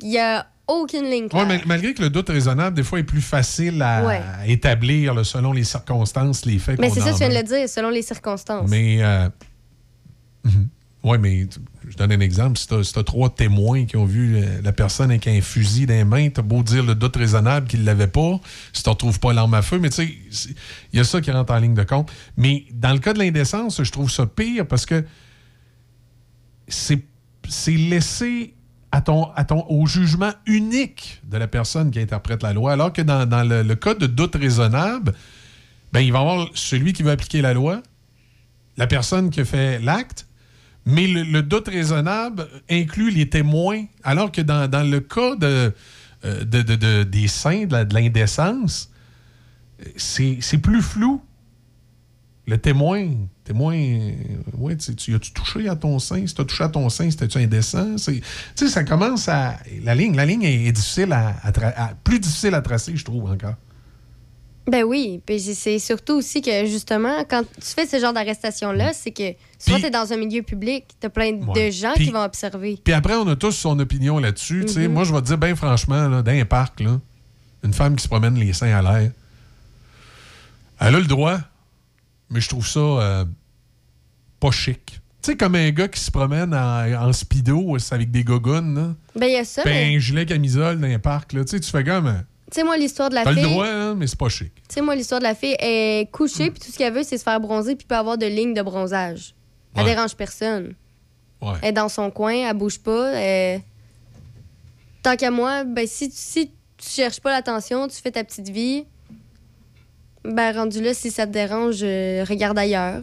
il 0.00 0.08
n'y 0.08 0.18
a 0.18 0.46
aucune 0.68 1.04
ligne 1.04 1.24
Ouais, 1.24 1.28
claire. 1.30 1.46
mais 1.46 1.62
malgré 1.66 1.94
que 1.94 2.02
le 2.02 2.10
doute 2.10 2.28
raisonnable, 2.28 2.76
des 2.76 2.82
fois, 2.82 2.98
est 3.00 3.04
plus 3.04 3.22
facile 3.22 3.80
à, 3.82 4.04
Ouais. 4.06 4.20
établir 4.46 5.14
là, 5.14 5.24
selon 5.24 5.52
les 5.52 5.64
circonstances, 5.64 6.44
les 6.44 6.58
faits 6.58 6.78
Mais 6.78 6.90
c'est 6.90 7.00
ça, 7.00 7.12
tu 7.12 7.18
viens 7.18 7.30
de 7.30 7.34
le 7.34 7.42
dire, 7.42 7.68
selon 7.68 7.88
les 7.88 8.02
circonstances. 8.02 8.68
Mais, 8.68 8.98
euh, 9.02 9.28
mhm. 10.44 10.68
ouais, 11.04 11.18
mais 11.18 11.46
je 11.88 11.96
donne 11.96 12.12
un 12.12 12.20
exemple. 12.20 12.58
Si 12.58 12.66
tu 12.66 12.74
as, 12.74 13.02
trois 13.02 13.30
témoins 13.30 13.86
qui 13.86 13.96
ont 13.96 14.04
vu 14.04 14.36
euh, 14.36 14.60
la 14.62 14.72
personne 14.72 15.10
avec 15.10 15.26
un 15.26 15.40
fusil 15.40 15.86
dans 15.86 15.94
les 15.94 16.04
mains, 16.04 16.28
tu 16.28 16.42
beau 16.42 16.62
dire 16.62 16.84
le 16.84 16.94
doute 16.94 17.16
raisonnable 17.16 17.66
qu'il 17.66 17.80
ne 17.80 17.86
l'avait 17.86 18.06
pas, 18.06 18.38
si 18.74 18.82
tu 18.82 18.88
ne 18.90 18.92
retrouves 18.92 19.18
pas 19.20 19.32
l'arme 19.32 19.54
à 19.54 19.62
feu, 19.62 19.78
mais 19.78 19.88
tu 19.88 20.06
sais, 20.06 20.54
il 20.92 20.98
y 20.98 21.00
a 21.00 21.04
ça 21.04 21.20
qui 21.22 21.30
rentre 21.30 21.52
en 21.52 21.58
ligne 21.58 21.74
de 21.74 21.82
compte. 21.84 22.12
Mais 22.36 22.66
dans 22.74 22.92
le 22.92 22.98
cas 22.98 23.14
de 23.14 23.18
l'indécence, 23.18 23.82
je 23.82 23.90
trouve 23.90 24.10
ça 24.10 24.26
pire 24.26 24.66
parce 24.66 24.84
que 24.84 25.02
c'est 26.68 27.02
laissé 27.66 28.54
à 28.90 29.02
au 29.68 29.86
jugement 29.86 30.32
unique 30.46 31.20
de 31.24 31.36
la 31.36 31.46
personne 31.46 31.90
qui 31.90 32.00
interprète 32.00 32.42
la 32.42 32.52
loi, 32.52 32.72
alors 32.72 32.92
que 32.92 33.02
dans, 33.02 33.46
le, 33.46 33.74
cas 33.74 33.94
de 33.94 34.06
doute 34.06 34.34
raisonnable, 34.34 35.12
ben, 35.92 36.00
il 36.00 36.12
va 36.12 36.18
y 36.18 36.22
avoir 36.22 36.48
celui 36.54 36.92
qui 36.92 37.02
va 37.02 37.12
appliquer 37.12 37.42
la 37.42 37.52
loi, 37.52 37.82
la 38.76 38.86
personne 38.86 39.30
qui 39.30 39.44
fait 39.44 39.78
l'acte, 39.80 40.26
mais 40.86 41.06
le, 41.06 41.42
doute 41.42 41.68
raisonnable 41.68 42.48
inclut 42.70 43.10
les 43.10 43.28
témoins, 43.28 43.84
alors 44.02 44.32
que 44.32 44.40
dans, 44.40 44.90
le 44.90 45.00
cas 45.00 45.36
de, 45.36 45.74
euh, 46.24 46.44
de- 46.44 46.62
de- 46.62 46.76
de- 46.76 47.02
des 47.02 47.28
saints, 47.28 47.66
de 47.66 47.94
l'indécence, 47.94 48.90
c'est 49.96 50.58
plus 50.62 50.82
flou. 50.82 51.22
Le 52.48 52.56
témoin, 52.56 53.06
témoin, 53.44 53.76
ouais, 54.56 54.74
tu, 54.76 55.14
as-tu 55.14 55.32
touché 55.32 55.68
à 55.68 55.76
ton 55.76 55.98
sein? 55.98 56.26
Si 56.26 56.32
tu 56.34 56.40
as 56.40 56.46
touché 56.46 56.64
à 56.64 56.68
ton 56.70 56.88
sein, 56.88 57.10
c'était-tu 57.10 57.36
indécent? 57.36 57.96
Tu 57.96 58.22
sais, 58.54 58.68
ça 58.68 58.84
commence 58.84 59.28
à. 59.28 59.56
La 59.82 59.94
ligne, 59.94 60.16
la 60.16 60.24
ligne 60.24 60.44
est, 60.44 60.72
difficile 60.72 61.12
à, 61.12 61.34
à 61.42 61.50
tra- 61.50 61.74
à- 61.76 61.92
plus 62.02 62.18
difficile 62.18 62.54
à 62.54 62.62
tracer, 62.62 62.96
je 62.96 63.04
trouve, 63.04 63.30
encore. 63.30 63.52
Ben 64.66 64.82
oui, 64.82 65.20
puis 65.26 65.38
c'est- 65.40 65.78
surtout 65.78 66.14
aussi 66.14 66.40
que 66.40 66.64
justement, 66.64 67.22
quand 67.28 67.42
tu 67.42 67.66
fais 67.74 67.86
ce 67.86 67.98
genre 68.00 68.14
d'arrestation-là, 68.14 68.92
c'est 68.94 69.10
que 69.10 69.34
soit 69.58 69.78
tu 69.78 69.84
es 69.86 69.90
dans 69.90 70.10
un 70.12 70.16
milieu 70.16 70.42
public, 70.42 70.84
tu 70.98 71.06
as 71.06 71.10
plein 71.10 71.32
de 71.32 71.44
Ouais. 71.44 71.70
gens 71.70 71.92
qui 71.94 72.10
vont 72.10 72.22
observer. 72.22 72.78
Puis 72.82 72.94
après, 72.94 73.14
on 73.14 73.26
a 73.28 73.36
tous 73.36 73.52
son 73.52 73.78
opinion 73.78 74.18
là-dessus. 74.18 74.64
Mhm. 74.74 74.88
Moi, 74.92 75.04
je 75.04 75.12
vais 75.12 75.20
te 75.20 75.26
dire, 75.26 75.38
bien 75.38 75.54
franchement, 75.54 76.08
là, 76.08 76.22
dans 76.22 76.32
un 76.32 76.44
parc, 76.46 76.80
là, 76.80 76.98
une 77.62 77.74
femme 77.74 77.94
qui 77.96 78.02
se 78.04 78.08
promène 78.08 78.36
les 78.36 78.52
seins 78.54 78.74
à 78.74 78.80
l'air, 78.82 79.10
elle 80.80 80.94
a 80.94 80.98
le 80.98 81.04
droit, 81.06 81.38
mais 82.30 82.40
je 82.40 82.48
trouve 82.48 82.66
ça 82.66 82.80
euh, 82.80 83.24
pas 84.40 84.50
chic. 84.50 85.00
Tu 85.22 85.32
sais, 85.32 85.36
comme 85.36 85.54
un 85.56 85.70
gars 85.70 85.88
qui 85.88 86.00
se 86.00 86.10
promène 86.10 86.54
en, 86.54 87.08
en 87.08 87.12
speedo 87.12 87.76
avec 87.90 88.10
des 88.10 88.22
gogoons, 88.24 88.74
là, 88.74 88.94
Ben 89.16 89.26
il 89.26 89.32
y 89.32 89.36
a 89.36 89.44
ça, 89.44 89.62
mais 89.64 89.94
un 89.94 89.98
gilet 89.98 90.24
camisole 90.26 90.80
dans 90.80 90.86
un 90.86 90.98
parc. 90.98 91.32
Là, 91.32 91.44
tu 91.44 91.50
sais, 91.50 91.60
tu 91.60 91.70
fais 91.70 91.82
comme. 91.84 92.06
euh, 92.06 92.12
tu 92.50 92.54
sais, 92.60 92.64
moi, 92.64 92.76
l'histoire 92.78 93.10
de 93.10 93.14
la 93.16 93.24
T'as 93.24 93.32
le 93.32 93.36
fille. 93.42 93.50
droit, 93.50 93.66
hein, 93.66 93.94
mais 93.94 94.06
c'est 94.06 94.18
pas 94.18 94.28
chic. 94.28 94.54
Tu 94.54 94.62
sais, 94.74 94.80
moi, 94.80 94.94
l'histoire 94.94 95.20
de 95.20 95.24
la 95.26 95.34
fille 95.34 95.56
elle 95.58 96.02
est 96.02 96.10
couchée, 96.10 96.50
puis 96.50 96.60
tout 96.60 96.70
ce 96.72 96.78
qu'elle 96.78 96.94
veut, 96.94 97.02
c'est 97.02 97.18
se 97.18 97.22
faire 97.24 97.40
bronzer, 97.40 97.74
puis 97.76 97.86
pas 97.86 97.98
avoir 97.98 98.16
de 98.16 98.26
ligne 98.26 98.54
de 98.54 98.62
bronzage. 98.62 99.34
Elle 99.74 99.82
Ouais. 99.84 99.90
dérange 99.94 100.14
personne. 100.14 100.74
Ouais. 101.42 101.54
Elle 101.62 101.68
est 101.68 101.72
dans 101.72 101.88
son 101.88 102.10
coin, 102.10 102.32
elle 102.48 102.56
bouge 102.56 102.78
pas. 102.78 103.12
elle- 103.12 103.60
Tant 105.02 105.16
qu'à 105.16 105.30
moi, 105.30 105.64
ben, 105.64 105.86
si, 105.86 106.10
si 106.12 106.50
tu 106.76 106.88
cherches 106.88 107.20
pas 107.20 107.30
l'attention, 107.30 107.86
tu 107.88 107.96
fais 108.00 108.10
ta 108.10 108.24
petite 108.24 108.48
vie, 108.48 108.84
ben, 110.24 110.52
rendu 110.52 110.82
là, 110.82 110.94
si 110.94 111.10
ça 111.10 111.26
te 111.26 111.32
dérange, 111.32 111.78
euh, 111.82 112.24
regarde 112.28 112.58
ailleurs. 112.58 113.02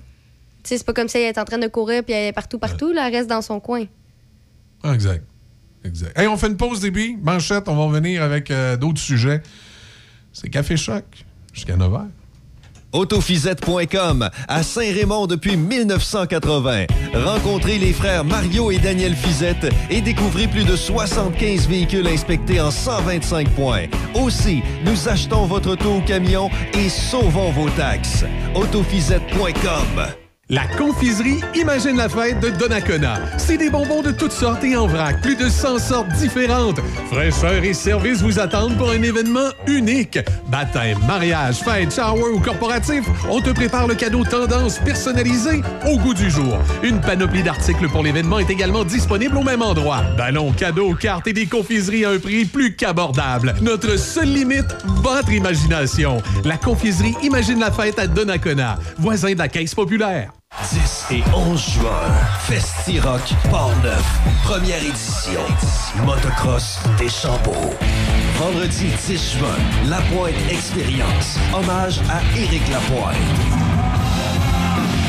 Tu 0.63 0.69
sais, 0.69 0.77
c'est 0.77 0.85
pas 0.85 0.93
comme 0.93 1.07
si 1.07 1.17
elle 1.17 1.23
est 1.23 1.37
en 1.37 1.45
train 1.45 1.57
de 1.57 1.67
courir, 1.67 2.03
puis 2.03 2.13
elle 2.13 2.29
est 2.29 2.33
partout, 2.33 2.59
partout, 2.59 2.91
là, 2.91 3.07
elle 3.07 3.15
reste 3.15 3.29
dans 3.29 3.41
son 3.41 3.59
coin. 3.59 3.85
Ah, 4.83 4.93
exact. 4.93 5.23
Exact. 5.83 6.17
Hey, 6.17 6.27
on 6.27 6.37
fait 6.37 6.47
une 6.47 6.57
pause 6.57 6.79
début. 6.79 7.17
Manchette, 7.21 7.67
on 7.67 7.75
va 7.75 7.83
revenir 7.83 8.23
avec 8.23 8.49
euh, 8.49 8.75
d'autres 8.75 8.99
sujets. 8.99 9.43
C'est 10.33 10.49
Café 10.49 10.75
Choc 10.75 11.03
jusqu'à 11.53 11.77
9h. 11.77 12.07
Autofisette.com 12.95 14.29
à 14.47 14.63
Saint-Raymond 14.63 15.27
depuis 15.27 15.57
1980. 15.57 16.85
Rencontrez 17.13 17.77
les 17.77 17.93
frères 17.93 18.23
Mario 18.23 18.71
et 18.71 18.79
Daniel 18.79 19.13
Fizette 19.15 19.67
et 19.89 20.01
découvrez 20.01 20.47
plus 20.47 20.63
de 20.63 20.75
75 20.75 21.67
véhicules 21.67 22.07
inspectés 22.07 22.61
en 22.61 22.71
125 22.71 23.49
points. 23.49 23.85
Aussi, 24.13 24.61
nous 24.85 25.09
achetons 25.09 25.45
votre 25.45 25.71
auto 25.71 25.95
au 25.95 26.01
camion 26.01 26.49
et 26.73 26.89
sauvons 26.89 27.51
vos 27.51 27.69
taxes. 27.71 28.23
Autofisette.com 28.55 30.24
La 30.47 30.67
confiserie 30.77 31.41
Imagine 31.55 31.97
la 31.97 32.07
fête 32.07 32.39
de 32.39 32.51
Donnacona. 32.51 33.15
C'est 33.37 33.57
des 33.57 33.71
bonbons 33.71 34.03
de 34.03 34.11
toutes 34.11 34.31
sortes 34.31 34.63
et 34.63 34.77
en 34.77 34.85
vrac. 34.85 35.19
Plus 35.23 35.35
de 35.35 35.49
100 35.49 35.79
sortes 35.79 36.09
différentes. 36.09 36.79
Fraîcheur 37.11 37.63
et 37.63 37.73
service 37.73 38.21
vous 38.21 38.37
attendent 38.37 38.77
pour 38.77 38.91
un 38.91 39.01
événement 39.01 39.49
unique. 39.65 40.19
Baptême, 40.51 40.99
mariage, 41.07 41.63
fête, 41.63 41.91
shower 41.91 42.29
ou 42.31 42.39
corporatif, 42.39 43.05
on 43.27 43.41
te 43.41 43.49
prépare 43.49 43.87
le 43.87 43.95
cadeau 43.95 44.23
tendance 44.23 44.77
personnalisé 44.77 45.63
au 45.87 45.97
goût 45.97 46.13
du 46.13 46.29
jour. 46.29 46.59
Une 46.83 47.01
panoplie 47.01 47.41
d'articles 47.41 47.89
pour 47.89 48.03
l'événement 48.03 48.37
est 48.37 48.51
également 48.51 48.83
disponible 48.83 49.37
au 49.37 49.43
même 49.43 49.63
endroit. 49.63 50.03
Ballons, 50.15 50.51
cadeaux, 50.51 50.93
cartes 50.93 51.25
et 51.25 51.33
des 51.33 51.47
confiseries 51.47 52.05
à 52.05 52.11
un 52.11 52.19
prix 52.19 52.45
plus 52.45 52.75
qu'abordable. 52.75 53.55
Notre 53.63 53.97
seule 53.97 54.31
limite, 54.31 54.77
votre 54.85 55.31
imagination. 55.31 56.21
La 56.43 56.57
confiserie 56.57 57.15
Imagine 57.23 57.59
la 57.59 57.71
fête 57.71 57.97
à 57.97 58.05
Donnacona, 58.05 58.77
voisin 58.99 59.33
de 59.33 59.39
la 59.39 59.47
Caisse 59.47 59.73
populaire. 59.73 60.31
10 60.63 61.05
et 61.11 61.23
11 61.33 61.69
juin, 61.73 62.11
Festi-Rock 62.47 63.33
Port-Neuf, 63.49 64.19
première 64.43 64.83
édition. 64.83 65.41
Motocross 66.05 66.79
des 66.97 67.09
Champeaux. 67.09 67.73
Vendredi 68.37 68.87
10 69.07 69.37
juin, 69.37 69.55
La 69.87 69.97
Pointe 70.13 70.35
Expérience. 70.49 71.37
Hommage 71.53 71.99
à 72.09 72.21
Éric 72.37 72.67
Lapointe. 72.69 73.15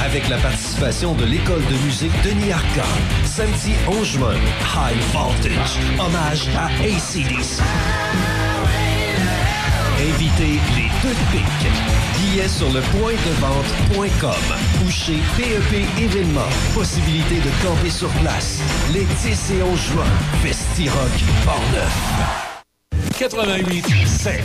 Avec 0.05 0.28
la 0.28 0.36
participation 0.39 1.14
de 1.14 1.24
l'école 1.24 1.64
de 1.66 1.85
musique 1.85 2.12
Denis 2.23 2.52
Arcand. 2.52 2.82
Samedi 3.24 3.74
11 3.89 4.06
juin, 4.06 4.35
High 4.35 5.01
Voltage. 5.12 5.78
Hommage 5.98 6.48
à 6.56 6.66
ACDC. 6.82 7.62
Invitez 9.98 10.60
les 10.77 10.90
deux 11.02 11.14
pics. 11.32 11.70
Billets 12.18 12.48
sur 12.48 12.70
le 12.70 12.81
point 12.98 13.12
de 13.12 13.32
vente.com 13.40 14.56
ou 14.85 14.90
chez 14.90 15.16
PEP 15.36 15.86
Événements. 15.98 16.52
Possibilité 16.74 17.36
de 17.36 17.51
camper 17.66 17.90
sur 17.90 18.10
place. 18.20 18.60
Les 18.93 19.05
10 19.05 19.52
et 19.52 19.62
11 19.62 19.81
juin, 19.81 20.05
Festi-Rock 20.43 21.24
Port-Neuf. 21.44 22.56
88 23.18 24.06
7. 24.06 24.44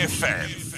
FM. 0.00 0.70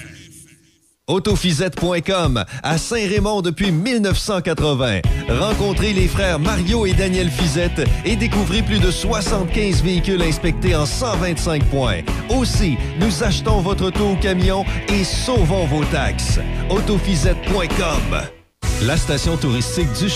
Autofisette.com 1.07 2.43
à 2.61 2.77
Saint-Raymond 2.77 3.41
depuis 3.41 3.71
1980. 3.71 4.99
Rencontrez 5.29 5.93
les 5.93 6.07
frères 6.07 6.39
Mario 6.39 6.85
et 6.85 6.93
Daniel 6.93 7.29
Fizette 7.29 7.87
et 8.03 8.15
découvrez 8.17 8.61
plus 8.61 8.79
de 8.79 8.91
75 8.91 9.81
véhicules 9.81 10.21
inspectés 10.21 10.75
en 10.75 10.85
125 10.85 11.63
points. 11.69 12.01
Aussi, 12.29 12.77
nous 12.99 13.23
achetons 13.23 13.61
votre 13.61 13.85
auto 13.85 14.11
au 14.11 14.15
camion 14.15 14.65
et 14.89 15.03
sauvons 15.03 15.65
vos 15.67 15.85
taxes. 15.85 16.39
Autofisette.com 16.69 18.42
La 18.85 18.97
station 18.97 19.37
touristique 19.37 19.93
du 19.93 20.07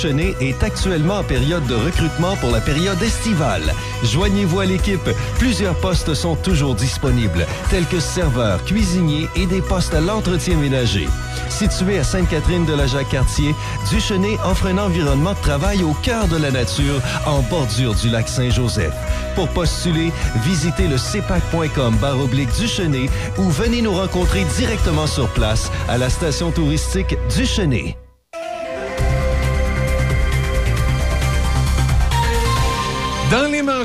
est 0.42 0.62
actuellement 0.62 1.20
en 1.20 1.24
période 1.24 1.66
de 1.68 1.76
recrutement 1.76 2.36
pour 2.38 2.52
la 2.52 2.60
période 2.60 3.02
estivale. 3.02 3.74
Joignez-vous 4.04 4.60
à 4.60 4.66
l'équipe. 4.66 5.10
Plusieurs 5.38 5.76
postes 5.76 6.14
sont 6.14 6.36
toujours 6.36 6.76
disponibles, 6.76 7.46
tels 7.70 7.86
que 7.86 8.02
serveurs, 8.02 8.62
cuisiniers 8.66 9.30
et 9.38 9.46
des 9.46 9.62
postes 9.62 9.94
à 9.94 10.02
l'entretien 10.02 10.58
ménager. 10.58 11.08
Situé 11.50 12.00
à 12.00 12.04
Sainte-Catherine 12.04 12.66
de 12.66 12.74
la 12.74 12.88
Jacques-Cartier, 12.88 13.56
Duchenet 13.90 14.38
offre 14.44 14.66
un 14.68 14.80
environnement 14.80 15.34
de 15.34 15.40
travail 15.40 15.84
au 15.84 15.94
cœur 16.04 16.28
de 16.28 16.36
la 16.36 16.52
nature, 16.52 17.02
en 17.26 17.42
bordure 17.44 17.96
du 17.96 18.10
lac 18.10 18.28
Saint-Joseph. 18.28 18.94
Pour 19.36 19.48
postuler, 19.50 20.12
visitez 20.44 20.88
le 20.88 20.98
cepac.com 20.98 21.96
baroblique 22.02 22.54
Duchenet 22.60 23.10
ou 23.38 23.44
venez 23.44 23.82
nous 23.82 23.94
rencontrer 23.94 24.44
directement 24.58 25.08
sur 25.08 25.30
place 25.30 25.72
à 25.88 25.98
la 25.98 26.10
station 26.10 26.52
touristique 26.52 27.16
Duchenet. 27.34 27.98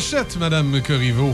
Manchettes, 0.02 0.36
Madame 0.36 0.82
Corriveau. 0.82 1.32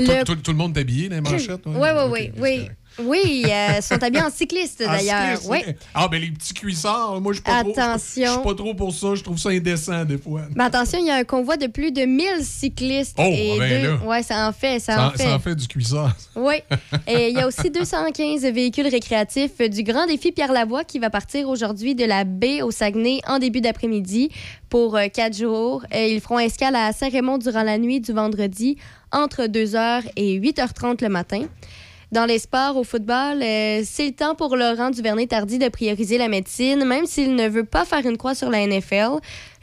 Le- 0.00 0.24
Tout, 0.24 0.34
tout- 0.34 0.40
tout 0.42 0.50
le 0.50 0.56
monde 0.56 0.76
est 0.76 0.80
habillé 0.80 1.08
dans 1.08 1.14
les 1.16 1.20
manchettes? 1.20 1.60
Oui, 1.66 1.88
oui, 1.94 2.02
oui, 2.10 2.30
oui. 2.38 2.68
Oui, 2.98 3.44
euh, 3.46 3.80
sont 3.80 4.02
habillés 4.02 4.22
en 4.22 4.30
cycliste 4.30 4.80
d'ailleurs. 4.80 5.38
Oui. 5.46 5.58
Ah, 5.94 6.08
ben 6.08 6.20
les 6.20 6.30
petits 6.30 6.54
cuissards, 6.54 7.20
moi, 7.20 7.32
je 7.32 7.36
suis 7.36 7.42
pas 7.44 7.62
trop. 7.62 7.72
Attention. 7.72 8.26
Je 8.26 8.30
suis 8.32 8.42
pas 8.42 8.54
trop 8.54 8.74
pour 8.74 8.92
ça. 8.92 9.14
Je 9.14 9.22
trouve 9.22 9.38
ça 9.38 9.50
indécent, 9.50 10.04
des 10.04 10.18
fois. 10.18 10.42
Mais 10.54 10.64
attention, 10.64 10.98
il 11.00 11.06
y 11.06 11.10
a 11.10 11.16
un 11.16 11.24
convoi 11.24 11.56
de 11.56 11.66
plus 11.66 11.92
de 11.92 12.02
1000 12.02 12.24
cyclistes. 12.42 13.16
Oh, 13.18 13.22
et 13.26 13.56
ben 13.58 13.82
deux... 13.82 13.90
là. 13.90 13.96
Ouais, 14.04 14.22
ça 14.22 14.48
en 14.48 14.52
fait, 14.52 14.78
ça, 14.78 14.94
Ça, 14.94 15.06
en 15.06 15.10
fait. 15.10 15.22
ça 15.24 15.34
en 15.34 15.38
fait 15.38 15.54
du 15.54 15.66
cuissard. 15.66 16.14
Oui. 16.36 16.54
Et 17.06 17.28
il 17.28 17.36
y 17.36 17.40
a 17.40 17.46
aussi 17.46 17.70
215 17.70 18.42
véhicules 18.42 18.86
récréatifs 18.88 19.58
du 19.58 19.82
Grand 19.82 20.06
Défi 20.06 20.32
Pierre 20.32 20.52
Lavoie 20.52 20.84
qui 20.84 20.98
va 20.98 21.10
partir 21.10 21.48
aujourd'hui 21.48 21.94
de 21.94 22.04
la 22.04 22.24
baie 22.24 22.62
au 22.62 22.70
Saguenay 22.70 23.20
en 23.26 23.38
début 23.38 23.60
d'après-midi 23.60 24.30
pour 24.68 24.96
euh, 24.96 25.08
quatre 25.12 25.36
jours. 25.36 25.84
Et 25.92 26.14
ils 26.14 26.20
feront 26.20 26.38
escale 26.38 26.74
à 26.74 26.92
Saint-Raymond 26.92 27.38
durant 27.38 27.62
la 27.62 27.78
nuit 27.78 28.00
du 28.00 28.12
vendredi 28.12 28.76
entre 29.12 29.42
2h 29.44 30.02
et 30.16 30.40
8h30 30.40 31.02
le 31.02 31.08
matin. 31.10 31.42
Dans 32.12 32.26
les 32.26 32.38
sports, 32.38 32.76
au 32.76 32.84
football, 32.84 33.42
euh, 33.42 33.80
c'est 33.86 34.04
le 34.04 34.12
temps 34.12 34.34
pour 34.34 34.54
Laurent 34.54 34.90
Duvernay-Tardy 34.90 35.58
de 35.58 35.70
prioriser 35.70 36.18
la 36.18 36.28
médecine, 36.28 36.84
même 36.84 37.06
s'il 37.06 37.34
ne 37.34 37.48
veut 37.48 37.64
pas 37.64 37.86
faire 37.86 38.04
une 38.04 38.18
croix 38.18 38.34
sur 38.34 38.50
la 38.50 38.66
NFL. 38.66 39.12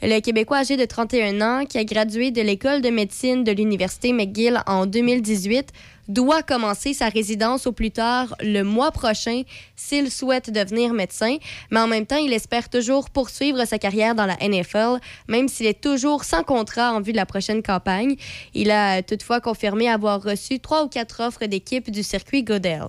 Le 0.02 0.18
Québécois 0.18 0.56
âgé 0.56 0.76
de 0.76 0.84
31 0.84 1.40
ans, 1.42 1.64
qui 1.64 1.78
a 1.78 1.84
gradué 1.84 2.32
de 2.32 2.42
l'école 2.42 2.80
de 2.80 2.90
médecine 2.90 3.44
de 3.44 3.52
l'Université 3.52 4.12
McGill 4.12 4.64
en 4.66 4.86
2018, 4.86 5.68
doit 6.12 6.42
commencer 6.42 6.92
sa 6.92 7.08
résidence 7.08 7.66
au 7.66 7.72
plus 7.72 7.90
tard 7.90 8.34
le 8.40 8.62
mois 8.62 8.90
prochain 8.90 9.42
s'il 9.76 10.10
souhaite 10.10 10.50
devenir 10.50 10.92
médecin. 10.92 11.36
Mais 11.70 11.80
en 11.80 11.86
même 11.86 12.06
temps, 12.06 12.16
il 12.16 12.32
espère 12.32 12.68
toujours 12.68 13.10
poursuivre 13.10 13.64
sa 13.64 13.78
carrière 13.78 14.14
dans 14.14 14.26
la 14.26 14.36
NFL, 14.36 14.98
même 15.28 15.48
s'il 15.48 15.66
est 15.66 15.80
toujours 15.80 16.24
sans 16.24 16.42
contrat 16.42 16.92
en 16.92 17.00
vue 17.00 17.12
de 17.12 17.16
la 17.16 17.26
prochaine 17.26 17.62
campagne. 17.62 18.16
Il 18.54 18.70
a 18.70 19.02
toutefois 19.02 19.40
confirmé 19.40 19.88
avoir 19.88 20.22
reçu 20.22 20.58
trois 20.58 20.84
ou 20.84 20.88
quatre 20.88 21.22
offres 21.22 21.46
d'équipe 21.46 21.90
du 21.90 22.02
circuit 22.02 22.42
Godel. 22.42 22.88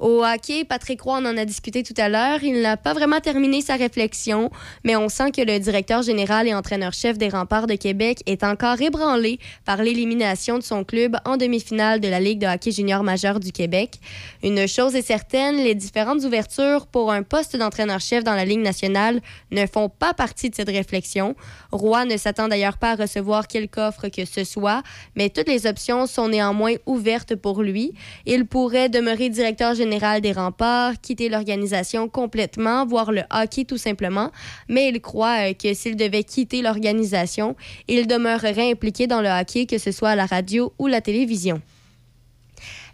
Au 0.00 0.24
hockey, 0.24 0.64
Patrick 0.64 1.02
Roy, 1.02 1.18
en 1.18 1.36
a 1.36 1.44
discuté 1.44 1.82
tout 1.82 1.92
à 1.98 2.08
l'heure. 2.08 2.42
Il 2.42 2.62
n'a 2.62 2.78
pas 2.78 2.94
vraiment 2.94 3.20
terminé 3.20 3.60
sa 3.60 3.76
réflexion, 3.76 4.50
mais 4.82 4.96
on 4.96 5.10
sent 5.10 5.30
que 5.30 5.42
le 5.42 5.58
directeur 5.58 6.00
général 6.00 6.48
et 6.48 6.54
entraîneur-chef 6.54 7.18
des 7.18 7.28
Remparts 7.28 7.66
de 7.66 7.74
Québec 7.74 8.22
est 8.24 8.42
encore 8.42 8.80
ébranlé 8.80 9.38
par 9.66 9.82
l'élimination 9.82 10.56
de 10.56 10.62
son 10.62 10.84
club 10.84 11.18
en 11.26 11.36
demi-finale 11.36 12.00
de 12.00 12.08
la 12.08 12.18
Ligue 12.18 12.38
de 12.38 12.46
hockey 12.46 12.70
junior 12.70 13.02
majeur 13.02 13.40
du 13.40 13.52
Québec. 13.52 13.96
Une 14.42 14.66
chose 14.66 14.96
est 14.96 15.02
certaine, 15.02 15.56
les 15.56 15.74
différentes 15.74 16.24
ouvertures 16.24 16.86
pour 16.86 17.12
un 17.12 17.22
poste 17.22 17.54
d'entraîneur-chef 17.56 18.24
dans 18.24 18.34
la 18.34 18.46
Ligue 18.46 18.60
nationale 18.60 19.20
ne 19.50 19.66
font 19.66 19.90
pas 19.90 20.14
partie 20.14 20.48
de 20.48 20.54
cette 20.54 20.70
réflexion. 20.70 21.36
Roy 21.72 22.06
ne 22.06 22.16
s'attend 22.16 22.48
d'ailleurs 22.48 22.78
pas 22.78 22.92
à 22.92 22.94
recevoir 22.94 23.48
quelque 23.48 23.78
offre 23.78 24.08
que 24.08 24.24
ce 24.24 24.44
soit, 24.44 24.82
mais 25.14 25.28
toutes 25.28 25.48
les 25.48 25.66
options 25.66 26.06
sont 26.06 26.30
néanmoins 26.30 26.76
ouvertes 26.86 27.34
pour 27.34 27.62
lui. 27.62 27.92
Il 28.24 28.46
pourrait 28.46 28.88
demeurer 28.88 29.28
directeur 29.28 29.74
général 29.74 29.89
des 29.98 30.32
remparts, 30.32 31.00
quitter 31.00 31.28
l'organisation 31.28 32.08
complètement, 32.08 32.86
voire 32.86 33.12
le 33.12 33.22
hockey 33.30 33.64
tout 33.64 33.76
simplement, 33.76 34.30
mais 34.68 34.88
il 34.88 35.00
croit 35.00 35.50
euh, 35.50 35.52
que 35.52 35.74
s'il 35.74 35.96
devait 35.96 36.24
quitter 36.24 36.62
l'organisation, 36.62 37.56
il 37.88 38.06
demeurerait 38.06 38.70
impliqué 38.70 39.06
dans 39.06 39.20
le 39.20 39.28
hockey, 39.28 39.66
que 39.66 39.78
ce 39.78 39.92
soit 39.92 40.10
à 40.10 40.16
la 40.16 40.26
radio 40.26 40.72
ou 40.78 40.86
la 40.86 41.00
télévision. 41.00 41.60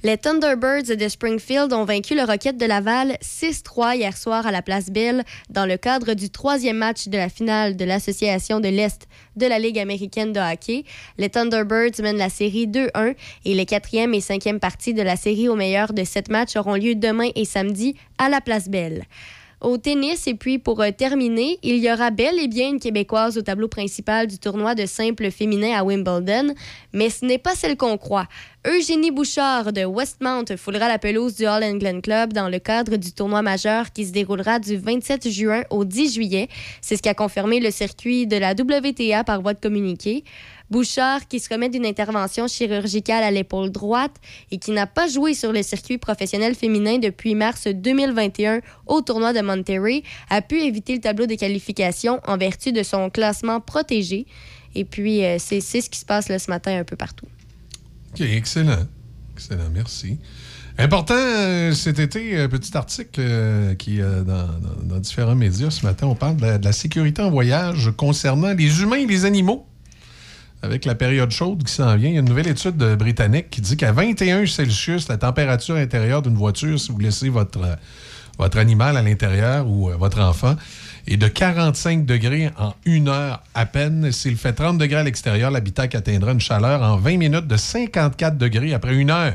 Les 0.02 0.18
Thunderbirds 0.18 0.96
de 0.96 1.08
Springfield 1.08 1.72
ont 1.72 1.84
vaincu 1.84 2.14
le 2.14 2.22
Rocket 2.22 2.56
de 2.56 2.66
Laval 2.66 3.16
6-3 3.22 3.96
hier 3.96 4.16
soir 4.16 4.46
à 4.46 4.52
la 4.52 4.60
Place 4.60 4.90
Belle 4.90 5.24
dans 5.48 5.64
le 5.64 5.78
cadre 5.78 6.12
du 6.12 6.28
troisième 6.28 6.76
match 6.76 7.08
de 7.08 7.16
la 7.16 7.30
finale 7.30 7.76
de 7.76 7.84
l'Association 7.84 8.60
de 8.60 8.68
l'Est 8.68 9.08
de 9.36 9.46
la 9.46 9.58
Ligue 9.58 9.78
américaine 9.78 10.32
de 10.32 10.40
hockey. 10.40 10.84
Les 11.16 11.30
Thunderbirds 11.30 12.00
mènent 12.00 12.18
la 12.18 12.28
série 12.28 12.66
2-1 12.66 13.14
et 13.46 13.54
les 13.54 13.66
quatrième 13.66 14.12
et 14.12 14.20
cinquième 14.20 14.60
parties 14.60 14.94
de 14.94 15.02
la 15.02 15.16
série 15.16 15.48
au 15.48 15.54
meilleur 15.54 15.94
de 15.94 16.04
sept 16.04 16.28
matchs 16.28 16.56
auront 16.56 16.74
lieu 16.74 16.94
demain 16.94 17.30
et 17.34 17.46
samedi 17.46 17.96
à 18.18 18.28
la 18.28 18.40
Place 18.40 18.68
Belle. 18.68 19.04
Au 19.62 19.78
tennis, 19.78 20.26
et 20.26 20.34
puis 20.34 20.58
pour 20.58 20.82
euh, 20.82 20.90
terminer, 20.90 21.58
il 21.62 21.78
y 21.78 21.90
aura 21.90 22.10
bel 22.10 22.38
et 22.38 22.46
bien 22.46 22.68
une 22.68 22.78
Québécoise 22.78 23.38
au 23.38 23.42
tableau 23.42 23.68
principal 23.68 24.26
du 24.26 24.38
tournoi 24.38 24.74
de 24.74 24.84
simple 24.84 25.30
féminin 25.30 25.72
à 25.74 25.82
Wimbledon, 25.82 26.54
mais 26.92 27.08
ce 27.08 27.24
n'est 27.24 27.38
pas 27.38 27.54
celle 27.54 27.78
qu'on 27.78 27.96
croit. 27.96 28.28
Eugénie 28.66 29.10
Bouchard 29.10 29.72
de 29.72 29.84
Westmount 29.84 30.44
foulera 30.58 30.88
la 30.88 30.98
pelouse 30.98 31.36
du 31.36 31.46
All 31.46 31.64
England 31.64 32.00
Club 32.02 32.34
dans 32.34 32.48
le 32.50 32.58
cadre 32.58 32.96
du 32.96 33.12
tournoi 33.12 33.40
majeur 33.40 33.92
qui 33.92 34.04
se 34.04 34.12
déroulera 34.12 34.58
du 34.58 34.76
27 34.76 35.30
juin 35.30 35.62
au 35.70 35.84
10 35.84 36.14
juillet. 36.14 36.48
C'est 36.82 36.96
ce 36.96 37.02
qu'a 37.02 37.14
confirmé 37.14 37.58
le 37.60 37.70
circuit 37.70 38.26
de 38.26 38.36
la 38.36 38.52
WTA 38.52 39.24
par 39.24 39.40
voie 39.40 39.54
de 39.54 39.60
communiqué. 39.60 40.24
Bouchard, 40.70 41.28
qui 41.28 41.38
se 41.40 41.48
remet 41.52 41.68
d'une 41.68 41.86
intervention 41.86 42.48
chirurgicale 42.48 43.22
à 43.22 43.30
l'épaule 43.30 43.70
droite 43.70 44.16
et 44.50 44.58
qui 44.58 44.72
n'a 44.72 44.86
pas 44.86 45.06
joué 45.08 45.34
sur 45.34 45.52
le 45.52 45.62
circuit 45.62 45.98
professionnel 45.98 46.54
féminin 46.54 46.98
depuis 46.98 47.34
mars 47.34 47.66
2021 47.68 48.60
au 48.86 49.00
tournoi 49.00 49.32
de 49.32 49.40
Monterrey, 49.40 50.02
a 50.28 50.42
pu 50.42 50.60
éviter 50.60 50.94
le 50.94 51.00
tableau 51.00 51.26
de 51.26 51.34
qualification 51.36 52.20
en 52.26 52.36
vertu 52.36 52.72
de 52.72 52.82
son 52.82 53.10
classement 53.10 53.60
protégé. 53.60 54.26
Et 54.74 54.84
puis, 54.84 55.24
euh, 55.24 55.36
c'est 55.38 55.60
ce 55.60 55.88
qui 55.88 55.98
se 55.98 56.04
passe 56.04 56.28
là, 56.28 56.38
ce 56.38 56.50
matin 56.50 56.78
un 56.78 56.84
peu 56.84 56.96
partout. 56.96 57.26
OK, 58.12 58.20
excellent. 58.22 58.86
Excellent, 59.34 59.70
merci. 59.72 60.18
Important 60.78 61.14
euh, 61.16 61.72
cet 61.72 61.98
été, 61.98 62.38
un 62.38 62.48
petit 62.48 62.76
article 62.76 63.20
euh, 63.20 63.74
qui 63.74 64.00
euh, 64.00 64.22
dans, 64.22 64.48
dans- 64.82 64.98
différents 64.98 65.34
médias 65.34 65.70
ce 65.70 65.86
matin. 65.86 66.06
On 66.06 66.14
parle 66.14 66.36
de 66.36 66.64
la 66.64 66.72
sécurité 66.72 67.22
en 67.22 67.30
voyage 67.30 67.90
concernant 67.96 68.52
les 68.52 68.82
humains 68.82 68.96
et 68.96 69.06
les 69.06 69.24
animaux. 69.24 69.66
Avec 70.62 70.84
la 70.84 70.94
période 70.94 71.30
chaude 71.30 71.62
qui 71.64 71.72
s'en 71.72 71.94
vient, 71.96 72.08
il 72.08 72.14
y 72.14 72.16
a 72.16 72.20
une 72.20 72.28
nouvelle 72.28 72.48
étude 72.48 72.76
de 72.76 72.94
britannique 72.94 73.50
qui 73.50 73.60
dit 73.60 73.76
qu'à 73.76 73.92
21 73.92 74.46
Celsius, 74.46 75.08
la 75.08 75.18
température 75.18 75.76
intérieure 75.76 76.22
d'une 76.22 76.34
voiture, 76.34 76.80
si 76.80 76.90
vous 76.90 76.98
laissez 76.98 77.28
votre, 77.28 77.62
euh, 77.62 77.76
votre 78.38 78.58
animal 78.58 78.96
à 78.96 79.02
l'intérieur 79.02 79.68
ou 79.68 79.90
euh, 79.90 79.96
votre 79.96 80.20
enfant, 80.20 80.56
est 81.06 81.18
de 81.18 81.28
45 81.28 82.06
degrés 82.06 82.50
en 82.58 82.74
une 82.84 83.08
heure 83.08 83.42
à 83.54 83.66
peine. 83.66 84.10
S'il 84.12 84.36
fait 84.36 84.54
30 84.54 84.78
degrés 84.78 85.00
à 85.00 85.02
l'extérieur, 85.04 85.50
l'habitacle 85.50 85.96
atteindra 85.96 86.32
une 86.32 86.40
chaleur 86.40 86.82
en 86.82 86.96
20 86.96 87.18
minutes 87.18 87.46
de 87.46 87.56
54 87.56 88.38
degrés 88.38 88.72
après 88.72 88.96
une 88.96 89.10
heure. 89.10 89.34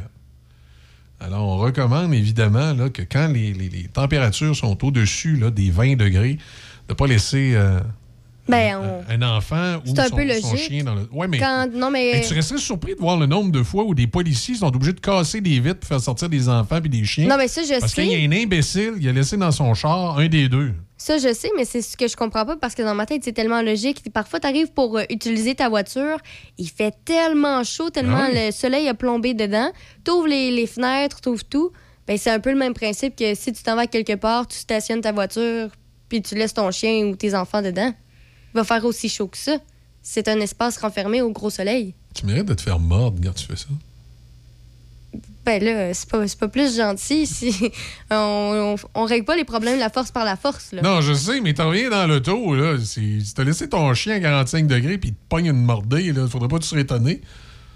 Alors, 1.20 1.48
on 1.48 1.58
recommande 1.58 2.14
évidemment 2.16 2.74
que 2.90 3.04
quand 3.04 3.28
les, 3.28 3.88
températures 3.94 4.56
sont 4.56 4.84
au-dessus 4.84 5.40
des 5.52 5.70
20 5.70 5.96
degrés, 5.96 6.34
de 6.88 6.94
ne 6.94 6.96
pas 6.96 7.06
laisser 7.06 7.54
euh, 7.54 7.80
Ben, 8.48 8.78
on- 8.78 9.14
un 9.14 9.38
enfant 9.38 9.76
ou 9.86 9.92
un 9.98 10.08
son, 10.08 10.16
peu 10.16 10.22
son 10.42 10.52
logique. 10.52 10.58
chien 10.70 10.84
dans 10.84 10.96
le. 10.96 11.08
Ouais, 11.12 11.28
mais. 11.28 11.38
Quand- 11.38 11.68
non, 11.72 11.92
mais- 11.92 12.22
tu 12.28 12.34
resterais 12.34 12.60
surpris 12.60 12.96
de 12.96 13.00
voir 13.00 13.18
le 13.18 13.26
nombre 13.28 13.52
de 13.52 13.62
fois 13.64 13.84
où 13.84 13.94
des 13.94 14.08
policiers 14.08 14.56
sont 14.56 14.68
obligés 14.68 14.94
de 14.94 15.00
casser 15.00 15.42
des 15.42 15.60
vitres 15.60 15.80
pour 15.80 15.88
faire 15.88 16.02
sortir 16.02 16.28
des 16.28 16.50
enfants 16.50 16.82
puis 16.82 16.90
des 16.90 17.06
chiens? 17.06 17.28
Non, 17.28 17.38
mais 17.38 17.48
ça, 17.48 17.62
je 17.64 17.80
Parce 17.80 17.94
sais. 17.94 18.04
qu'il 18.04 18.12
y 18.12 18.16
a 18.16 18.28
un 18.28 18.44
imbécile, 18.44 18.94
il 19.00 19.08
a 19.08 19.12
laissé 19.12 19.38
dans 19.38 19.52
son 19.52 19.74
char 19.74 20.18
un 20.18 20.28
des 20.28 20.50
deux. 20.50 20.74
Ça, 20.98 21.18
je 21.18 21.34
sais, 21.34 21.50
mais 21.56 21.66
c'est 21.66 21.82
ce 21.82 21.96
que 21.98 22.08
je 22.08 22.16
comprends 22.16 22.46
pas 22.46 22.58
parce 22.58 22.76
que 22.76 22.82
dans 22.84 22.94
ma 22.94 23.06
tête, 23.06 23.24
c'est 23.24 23.32
tellement 23.32 23.62
logique. 23.62 24.04
Parfois, 24.14 24.40
tu 24.40 24.48
arrives 24.48 24.72
pour 24.72 24.98
euh, 24.98 25.04
utiliser 25.10 25.56
ta 25.56 25.70
voiture, 25.70 26.18
il 26.58 26.70
fait 26.70 26.94
tellement 27.06 27.64
chaud, 27.64 27.90
tellement 27.90 28.26
Ah 28.28 28.30
le 28.32 28.52
soleil 28.52 28.88
a 28.88 28.94
plombé 28.94 29.34
dedans. 29.34 29.72
Tu 30.04 30.12
ouvres 30.12 30.28
les, 30.28 30.52
les 30.52 30.68
fenêtres, 30.68 31.22
tu 31.22 31.30
ouvres 31.30 31.44
tout. 31.46 31.72
Ben, 32.08 32.18
c'est 32.18 32.30
un 32.32 32.40
peu 32.40 32.52
le 32.52 32.58
même 32.58 32.74
principe 32.74 33.16
que 33.16 33.34
si 33.36 33.54
tu 33.54 33.64
t'en 33.64 33.76
vas 33.76 33.88
quelque 33.88 34.16
part, 34.16 34.48
tu 34.48 34.58
stationnes 34.58 35.02
ta 35.02 35.12
voiture, 35.12 35.70
puis 36.10 36.22
tu 36.22 36.36
laisses 36.36 36.54
ton 36.54 36.70
chien 36.72 37.06
ou 37.06 37.16
tes 37.16 37.34
enfants 37.36 37.62
dedans. 37.62 37.94
Il 38.54 38.58
va 38.58 38.64
faire 38.64 38.84
aussi 38.86 39.10
chaud 39.10 39.28
que 39.28 39.38
ça. 39.38 39.58
C'est 40.04 40.28
un 40.28 40.40
espace 40.40 40.78
renfermé 40.78 41.22
au 41.22 41.32
gros 41.32 41.50
soleil. 41.50 41.94
Tu 42.14 42.26
mérites 42.26 42.46
de 42.46 42.54
te 42.54 42.62
faire 42.62 42.80
mordre 42.80 43.20
quand 43.24 43.34
tu 43.34 43.46
fais 43.46 43.56
ça. 43.56 43.68
Ben 45.44 45.62
là, 45.64 45.94
c'est 45.94 46.08
pas, 46.08 46.24
pas 46.40 46.48
plus 46.48 46.78
gentil 46.78 47.26
si 47.28 47.54
on, 48.12 48.76
on, 48.96 49.02
on 49.02 49.06
règle 49.06 49.26
pas 49.26 49.36
les 49.36 49.44
problèmes 49.44 49.80
la 49.80 49.90
force 49.90 50.12
par 50.12 50.24
la 50.24 50.36
force. 50.36 50.72
Là. 50.72 50.82
Non, 50.82 51.02
je 51.02 51.14
sais, 51.14 51.42
mais 51.42 51.54
t'en 51.54 51.70
reviens 51.70 51.90
dans 51.90 52.06
l'auto, 52.08 52.56
là. 52.56 52.78
Si 52.80 53.24
t'as 53.36 53.44
laissé 53.44 53.68
ton 53.68 53.94
chien 53.94 54.16
à 54.16 54.20
45 54.20 54.68
degrés 54.68 54.98
puis 54.98 55.10
il 55.10 55.14
te 55.14 55.20
pogne 55.30 55.48
une 55.48 55.64
mordée, 55.64 56.14
là, 56.14 56.28
faudrait 56.28 56.48
pas 56.48 56.58
que 56.58 56.64
tu 56.64 56.70
serais 56.70 56.82
étonné. 56.82 57.22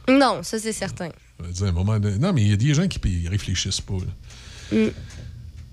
Non, 0.07 0.43
ça 0.43 0.59
c'est 0.59 0.73
certain. 0.73 1.09
Dire, 1.51 1.67
un 1.67 1.71
moment 1.71 1.97
Non, 1.99 2.33
mais 2.33 2.43
il 2.43 2.49
y 2.49 2.53
a 2.53 2.57
des 2.57 2.73
gens 2.73 2.87
qui 2.87 2.99
ils 3.05 3.29
réfléchissent 3.29 3.81
pas. 3.81 3.95
là. 3.95 4.77
Mm. 4.77 4.91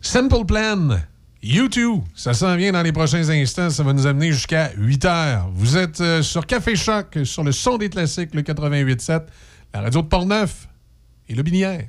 Simple 0.00 0.44
Plan. 0.46 0.98
YouTube, 1.42 2.02
ça 2.14 2.34
s'en 2.34 2.54
vient 2.56 2.70
dans 2.70 2.82
les 2.82 2.92
prochains 2.92 3.28
instants. 3.28 3.68
Ça 3.68 3.82
va 3.82 3.92
nous 3.92 4.06
amener 4.06 4.30
jusqu'à 4.30 4.70
8 4.76 5.04
heures. 5.04 5.50
Vous 5.54 5.76
êtes 5.76 6.00
euh, 6.00 6.22
sur 6.22 6.46
Café 6.46 6.76
Choc, 6.76 7.18
sur 7.24 7.42
le 7.42 7.50
son 7.50 7.78
des 7.78 7.90
classiques, 7.90 8.34
le 8.34 8.42
88.7, 8.42 9.22
la 9.74 9.80
radio 9.80 10.02
de 10.02 10.06
Portneuf 10.06 10.68
et 11.28 11.34
le 11.34 11.42
Binière. 11.42 11.88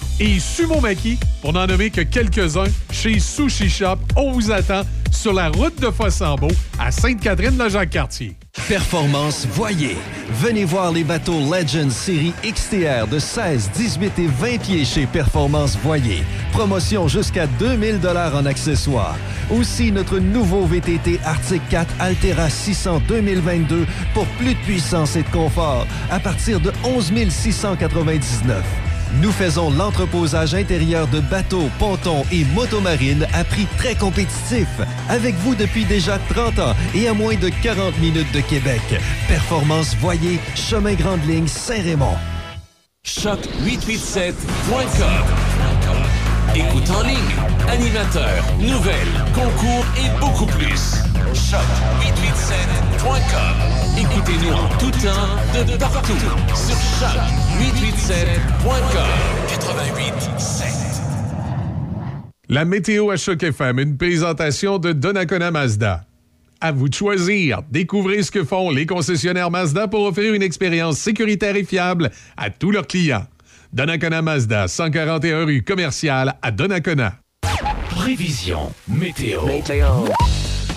et 0.21 0.39
sumo 0.39 0.79
maki, 0.79 1.17
pour 1.41 1.51
n'en 1.51 1.65
nommer 1.65 1.89
que 1.89 2.01
quelques-uns, 2.01 2.69
chez 2.91 3.19
Sushi 3.19 3.69
Shop. 3.69 3.97
On 4.15 4.31
vous 4.31 4.51
attend 4.51 4.83
sur 5.11 5.33
la 5.33 5.49
route 5.49 5.81
de 5.81 5.89
Fossambeau 5.89 6.49
à 6.79 6.91
Sainte-Catherine-la-Jacques-Cartier. 6.91 8.35
Performance 8.67 9.47
Voyer. 9.47 9.97
Venez 10.29 10.63
voir 10.63 10.91
les 10.91 11.03
bateaux 11.03 11.39
Legends 11.39 11.89
série 11.89 12.33
XTR 12.43 13.07
de 13.07 13.17
16, 13.17 13.71
18 13.73 14.19
et 14.19 14.27
20 14.27 14.57
pieds 14.59 14.85
chez 14.85 15.07
Performance 15.07 15.75
Voyer. 15.83 16.23
Promotion 16.51 17.07
jusqu'à 17.07 17.47
2000 17.47 17.99
dollars 17.99 18.35
en 18.35 18.45
accessoires. 18.45 19.17
Aussi 19.49 19.91
notre 19.91 20.19
nouveau 20.19 20.65
VTT 20.65 21.19
Arctic 21.25 21.61
4 21.69 21.95
Altera 21.99 22.49
600 22.49 23.01
2022 23.07 23.87
pour 24.13 24.25
plus 24.37 24.53
de 24.53 24.59
puissance 24.59 25.15
et 25.15 25.23
de 25.23 25.29
confort 25.29 25.87
à 26.11 26.19
partir 26.19 26.59
de 26.59 26.71
11 26.83 27.11
699. 27.29 28.90
Nous 29.19 29.31
faisons 29.31 29.69
l'entreposage 29.69 30.55
intérieur 30.55 31.05
de 31.07 31.19
bateaux, 31.19 31.69
pontons 31.79 32.23
et 32.31 32.45
motomarines 32.55 33.27
à 33.33 33.43
prix 33.43 33.67
très 33.77 33.95
compétitif. 33.95 34.69
Avec 35.09 35.35
vous 35.35 35.53
depuis 35.53 35.83
déjà 35.83 36.17
30 36.29 36.59
ans 36.59 36.73
et 36.95 37.09
à 37.09 37.13
moins 37.13 37.35
de 37.35 37.49
40 37.61 37.99
minutes 37.99 38.31
de 38.33 38.39
Québec. 38.39 38.81
Performance 39.27 39.97
Voyer, 39.97 40.39
Chemin 40.55 40.93
Grande 40.93 41.25
Ligne, 41.27 41.47
Saint-Raymond. 41.47 42.15
Choc887.com. 43.05 45.70
Écoute 46.53 46.89
en 46.89 47.01
ligne, 47.07 47.15
animateur, 47.69 48.43
nouvelles, 48.59 49.23
concours 49.33 49.85
et 49.95 50.09
beaucoup 50.19 50.45
plus. 50.45 50.97
Choc887.com. 51.33 53.55
Écoutez-nous 53.97 54.51
en 54.51 54.67
tout 54.77 54.91
temps, 54.91 55.37
de 55.53 55.77
partout, 55.77 56.11
sur 56.53 56.75
choc887.com. 56.99 59.07
88.7. 59.47 61.01
La 62.49 62.65
météo 62.65 63.11
à 63.11 63.15
Choc 63.15 63.43
FM, 63.43 63.79
une 63.79 63.95
présentation 63.97 64.77
de 64.77 64.91
Donnacona 64.91 65.51
Mazda. 65.51 66.03
À 66.59 66.73
vous 66.73 66.89
de 66.89 66.93
choisir. 66.93 67.61
Découvrez 67.71 68.23
ce 68.23 68.31
que 68.31 68.43
font 68.43 68.71
les 68.71 68.85
concessionnaires 68.85 69.51
Mazda 69.51 69.87
pour 69.87 70.03
offrir 70.03 70.33
une 70.33 70.43
expérience 70.43 70.97
sécuritaire 70.97 71.55
et 71.55 71.63
fiable 71.63 72.11
à 72.35 72.49
tous 72.49 72.71
leurs 72.71 72.87
clients. 72.87 73.25
Donnacona 73.73 74.21
Mazda, 74.21 74.67
141 74.67 75.45
rue 75.45 75.63
commerciale 75.63 76.35
à 76.41 76.51
Donnacona. 76.51 77.13
Prévision 77.89 78.69
météo. 78.89 79.39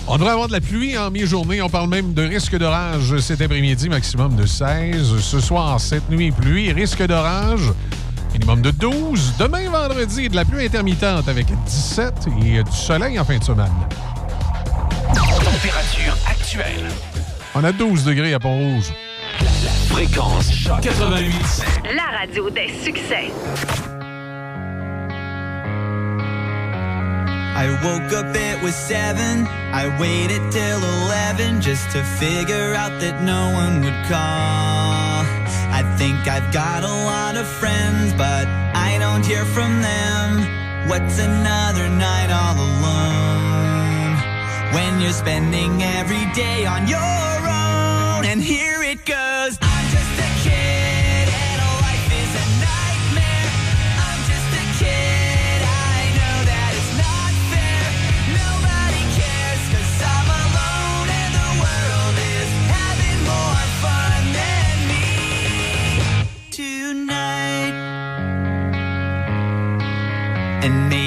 On 0.07 0.15
devrait 0.15 0.31
avoir 0.31 0.47
de 0.47 0.53
la 0.53 0.61
pluie 0.61 0.97
en 0.97 1.11
mi-journée. 1.11 1.61
On 1.61 1.67
parle 1.67 1.89
même 1.89 2.13
de 2.13 2.21
risque 2.21 2.57
d'orage 2.57 3.17
cet 3.17 3.41
après-midi, 3.41 3.89
maximum 3.89 4.37
de 4.37 4.45
16. 4.45 5.19
Ce 5.19 5.41
soir, 5.41 5.81
cette 5.81 6.09
nuit, 6.09 6.31
pluie, 6.31 6.71
risque 6.71 7.05
d'orage, 7.05 7.73
minimum 8.31 8.61
de 8.61 8.71
12. 8.71 9.33
Demain, 9.39 9.69
vendredi, 9.69 10.29
de 10.29 10.35
la 10.37 10.45
pluie 10.45 10.65
intermittente 10.65 11.27
avec 11.27 11.47
17 11.65 12.13
et 12.45 12.63
du 12.63 12.71
soleil 12.71 13.19
en 13.19 13.25
fin 13.25 13.37
de 13.37 13.43
semaine. 13.43 13.73
Température 15.13 16.15
actuelle. 16.29 16.87
On 17.55 17.63
a 17.65 17.73
12 17.73 18.05
degrés 18.05 18.33
à 18.33 18.39
Pont-Rouge. 18.39 18.93
La 19.95 20.01
Fréquence 20.01 20.51
Choc 20.51 20.85
88 20.85 21.63
La 21.95 22.17
radio 22.17 22.49
des 22.49 22.67
succès. 22.83 23.31
I 27.55 27.69
woke 27.81 28.11
up, 28.11 28.35
it 28.35 28.61
was 28.61 28.75
seven. 28.75 29.47
I 29.71 29.87
waited 29.97 30.41
till 30.51 30.79
eleven 30.79 31.61
just 31.61 31.89
to 31.91 32.03
figure 32.03 32.73
out 32.75 32.99
that 32.99 33.23
no 33.23 33.53
one 33.53 33.85
would 33.85 34.03
call. 34.09 35.23
I 35.71 35.81
think 35.97 36.27
I've 36.27 36.51
got 36.51 36.83
a 36.83 36.93
lot 37.05 37.37
of 37.37 37.47
friends, 37.47 38.11
but 38.17 38.47
I 38.75 38.97
don't 38.99 39.25
hear 39.25 39.45
from 39.45 39.81
them. 39.81 40.89
What's 40.89 41.19
another 41.19 41.87
night 41.87 42.31
all 42.31 42.57
alone? 42.57 44.17
When 44.73 44.99
you're 44.99 45.13
spending 45.13 45.81
every 45.81 46.25
day 46.33 46.65
on 46.65 46.85
your 46.85 46.99
own, 46.99 48.25
and 48.25 48.41
here 48.41 48.83
it 48.83 49.05
goes. 49.05 49.34
And 70.65 70.89
maybe 70.89 71.04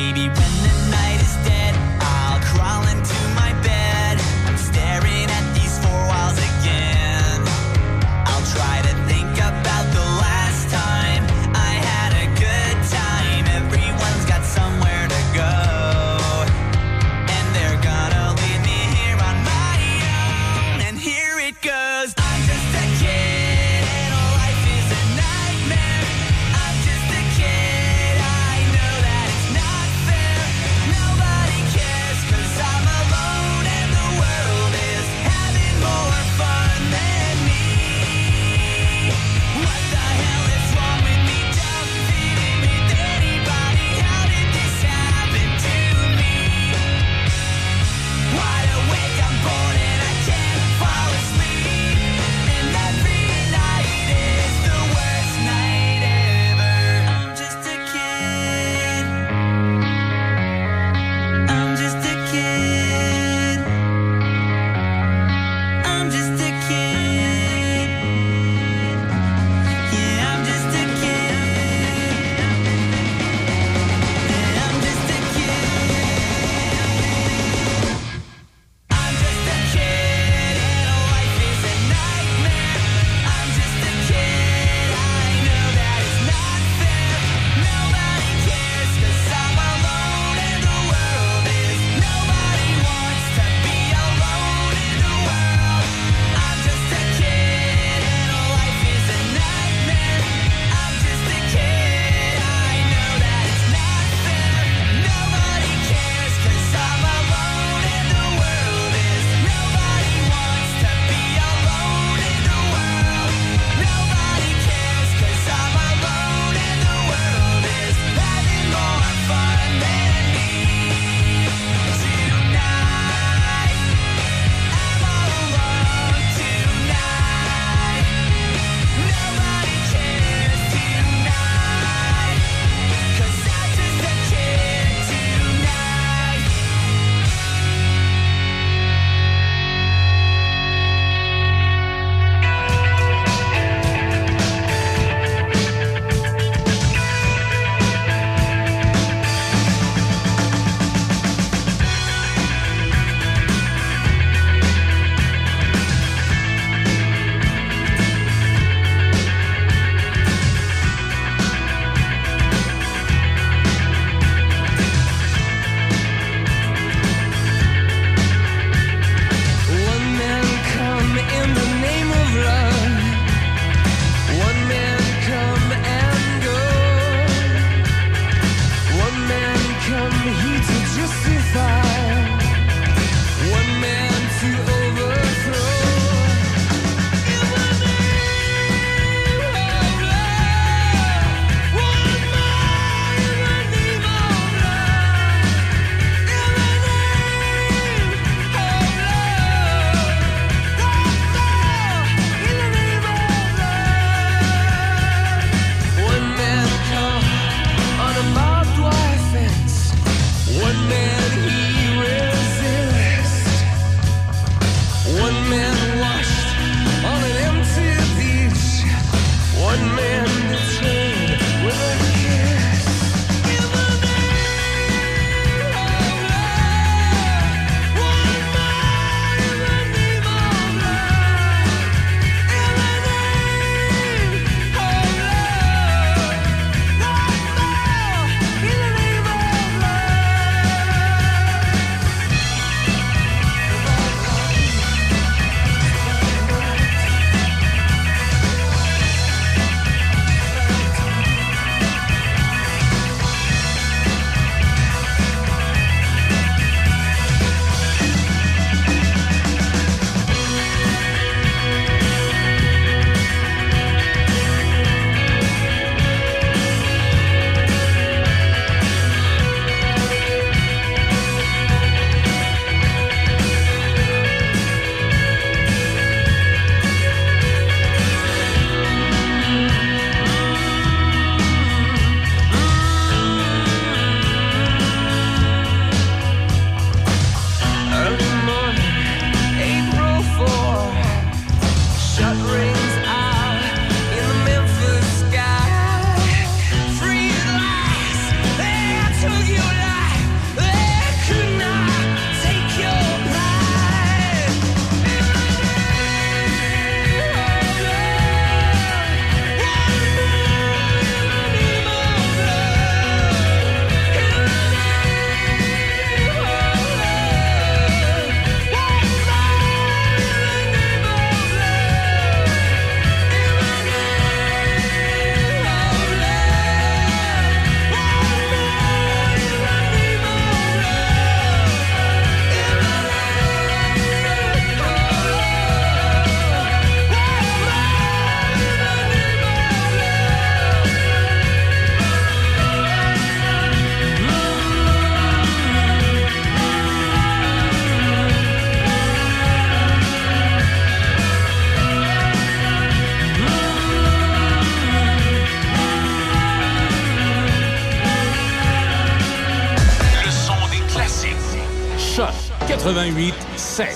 88 362.98 363.32
7. 363.56 363.86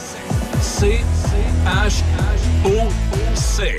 C 0.60 1.00
H 1.66 2.02
O 2.64 2.88
C. 3.34 3.72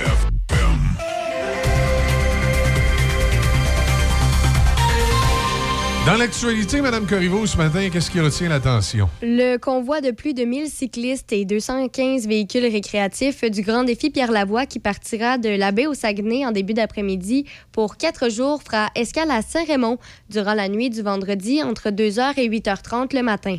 Dans 6.05 6.17
l'actualité, 6.17 6.81
Mme 6.81 7.07
Corriveau, 7.07 7.45
ce 7.45 7.55
matin, 7.55 7.87
qu'est-ce 7.89 8.11
qui 8.11 8.19
retient 8.19 8.49
l'attention? 8.49 9.07
Le 9.21 9.55
convoi 9.55 10.01
de 10.01 10.11
plus 10.11 10.33
de 10.33 10.43
1000 10.43 10.67
cyclistes 10.67 11.31
et 11.31 11.45
215 11.45 12.27
véhicules 12.27 12.65
récréatifs 12.65 13.49
du 13.49 13.61
Grand 13.61 13.85
Défi 13.85 14.09
Pierre 14.09 14.33
Lavoie 14.33 14.65
qui 14.65 14.79
partira 14.79 15.37
de 15.37 15.47
la 15.47 15.71
baie 15.71 15.87
au 15.87 15.93
Saguenay 15.93 16.45
en 16.45 16.51
début 16.51 16.73
d'après-midi 16.73 17.45
pour 17.71 17.95
quatre 17.95 18.27
jours 18.27 18.61
fera 18.61 18.89
escale 18.95 19.31
à 19.31 19.41
Saint-Raymond 19.41 19.99
durant 20.29 20.53
la 20.53 20.67
nuit 20.67 20.89
du 20.89 21.01
vendredi 21.01 21.63
entre 21.63 21.91
2h 21.91 22.33
et 22.35 22.49
8h30 22.49 23.15
le 23.15 23.23
matin. 23.23 23.55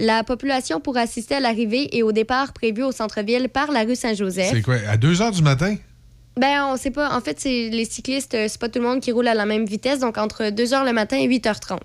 La 0.00 0.24
population 0.24 0.80
pourra 0.80 1.00
assister 1.00 1.34
à 1.34 1.40
l'arrivée 1.40 1.94
et 1.94 2.02
au 2.02 2.10
départ 2.10 2.54
prévu 2.54 2.82
au 2.82 2.90
centre-ville 2.90 3.50
par 3.50 3.70
la 3.70 3.82
rue 3.82 3.94
Saint-Joseph. 3.94 4.50
C'est 4.50 4.62
quoi? 4.62 4.76
À 4.88 4.96
2 4.96 5.12
h 5.12 5.32
du 5.32 5.42
matin? 5.42 5.76
Ben, 6.38 6.64
on 6.72 6.76
sait 6.78 6.90
pas. 6.90 7.14
En 7.14 7.20
fait, 7.20 7.38
c'est 7.38 7.68
les 7.68 7.84
cyclistes, 7.84 8.34
euh, 8.34 8.46
c'est 8.48 8.58
pas 8.58 8.70
tout 8.70 8.78
le 8.78 8.86
monde 8.86 9.00
qui 9.00 9.12
roule 9.12 9.28
à 9.28 9.34
la 9.34 9.44
même 9.44 9.66
vitesse, 9.66 9.98
donc 9.98 10.16
entre 10.16 10.44
2h 10.44 10.86
le 10.86 10.92
matin 10.94 11.18
et 11.18 11.28
8h30. 11.28 11.80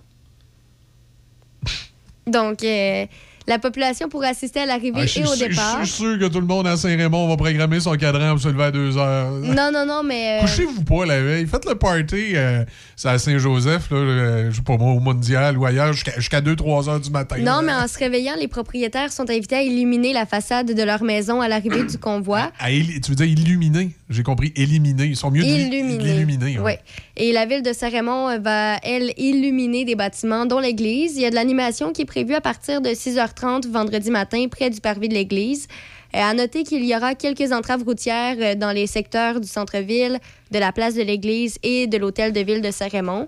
Donc, 2.28 2.64
euh, 2.64 3.06
la 3.48 3.60
population 3.60 4.10
pourra 4.10 4.28
assister 4.28 4.62
à 4.62 4.66
l'arrivée 4.66 5.02
Ah, 5.02 5.20
et 5.20 5.24
au 5.26 5.36
départ. 5.36 5.80
Je 5.84 5.86
suis 5.92 6.04
sûr 6.04 6.20
que 6.20 6.26
tout 6.26 6.40
le 6.40 6.46
monde 6.48 6.68
à 6.68 6.78
Saint-Raymond 6.78 7.28
va 7.28 7.38
programmer 7.38 7.80
son 7.80 7.94
cadran 7.96 8.32
pour 8.32 8.40
se 8.42 8.48
lever 8.50 8.64
à 8.64 8.72
2 8.72 8.98
heures. 8.98 9.32
Non, 9.32 9.70
non, 9.74 9.86
non, 9.86 10.02
mais. 10.04 10.38
euh, 10.40 10.42
Couchez-vous 10.42 10.84
pas 10.84 11.06
la 11.06 11.22
veille. 11.22 11.46
Faites 11.48 11.66
le 11.66 11.76
party 11.76 12.36
euh, 12.36 12.64
c'est 12.96 13.10
à 13.10 13.18
Saint-Joseph, 13.18 13.90
là, 13.92 13.98
euh, 13.98 14.52
je 14.52 14.56
sais 14.56 14.62
pas 14.62 14.78
moi, 14.78 14.94
au 14.94 15.00
Mondial 15.00 15.58
ou 15.58 15.66
ailleurs, 15.66 15.94
jusqu'à 15.94 16.14
jusqu'à 16.18 16.42
2-3 16.42 16.90
heures 16.90 17.00
du 17.00 17.10
matin. 17.10 17.38
Non, 17.40 17.62
mais 17.64 17.74
en 17.74 17.88
se 17.88 17.98
réveillant, 18.00 18.34
les 18.40 18.48
propriétaires 18.48 19.12
sont 19.12 19.30
invités 19.30 19.56
à 19.56 19.62
illuminer 19.62 20.14
la 20.14 20.26
façade 20.26 20.74
de 20.74 20.84
leur 20.84 21.04
maison 21.04 21.42
à 21.42 21.48
l'arrivée 21.48 21.84
du 21.84 21.98
convoi. 21.98 22.52
À 22.60 22.70
tu 22.70 23.10
veux 23.10 23.16
dire 23.16 23.26
illuminer? 23.28 23.92
J'ai 24.10 24.22
compris, 24.24 24.54
éliminer. 24.56 25.06
Ils 25.06 25.16
sont 25.16 25.32
mieux 25.32 25.42
de 25.42 25.48
li- 25.48 25.66
Illuminer. 25.66 26.04
l'illuminer. 26.04 26.60
Oui. 26.60 26.74
Et 27.18 27.32
la 27.32 27.46
ville 27.48 27.64
de 27.64 27.74
Saint-Raymond 27.74 28.40
va, 28.40 28.78
elle, 28.84 29.12
illuminer 29.18 29.84
des 29.84 29.96
bâtiments, 29.96 30.46
dont 30.46 30.60
l'église. 30.60 31.16
Il 31.16 31.22
y 31.22 31.26
a 31.26 31.32
de 31.32 31.36
l'animation 31.36 31.92
qui 31.92 32.04
est 32.04 32.06
prévue 32.06 32.36
à 32.36 32.42
partir 32.42 32.82
de 32.82 32.90
6h30 32.90 33.68
vendredi 33.68 34.12
matin 34.12 34.46
près 34.50 34.70
du 34.70 34.80
parvis 34.80 35.10
de 35.10 35.16
l'église. 35.16 35.68
Euh, 36.16 36.20
à 36.22 36.34
noter 36.36 36.64
qu'il 36.64 36.86
y 36.86 36.96
aura 36.96 37.16
quelques 37.16 37.52
entraves 37.52 37.84
routières 37.84 38.36
euh, 38.40 38.54
dans 38.56 38.72
les 38.72 38.86
secteurs 38.86 39.42
du 39.42 39.48
centre-ville, 39.48 40.20
de 40.52 40.60
la 40.60 40.72
place 40.72 40.94
de 40.94 41.02
l'église 41.02 41.58
et 41.64 41.88
de 41.88 41.98
l'hôtel 41.98 42.32
de 42.32 42.42
ville 42.42 42.62
de 42.62 42.70
Saint-Raymond. 42.70 43.28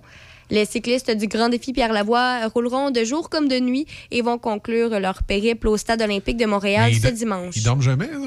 Les 0.51 0.63
cyclistes 0.65 1.09
du 1.11 1.27
Grand 1.27 1.49
Défi 1.49 1.73
Pierre-Lavoie 1.73 2.47
rouleront 2.47 2.91
de 2.91 3.03
jour 3.03 3.29
comme 3.29 3.47
de 3.49 3.59
nuit 3.59 3.85
et 4.11 4.21
vont 4.21 4.37
conclure 4.37 4.97
leur 4.99 5.23
périple 5.23 5.67
au 5.67 5.75
Stade 5.75 6.01
olympique 6.03 6.37
de 6.37 6.45
Montréal 6.45 6.93
ce 6.93 7.07
dimanche. 7.07 7.55
Ils 7.57 7.63
dorment 7.63 7.81
jamais, 7.81 8.05
là? 8.07 8.19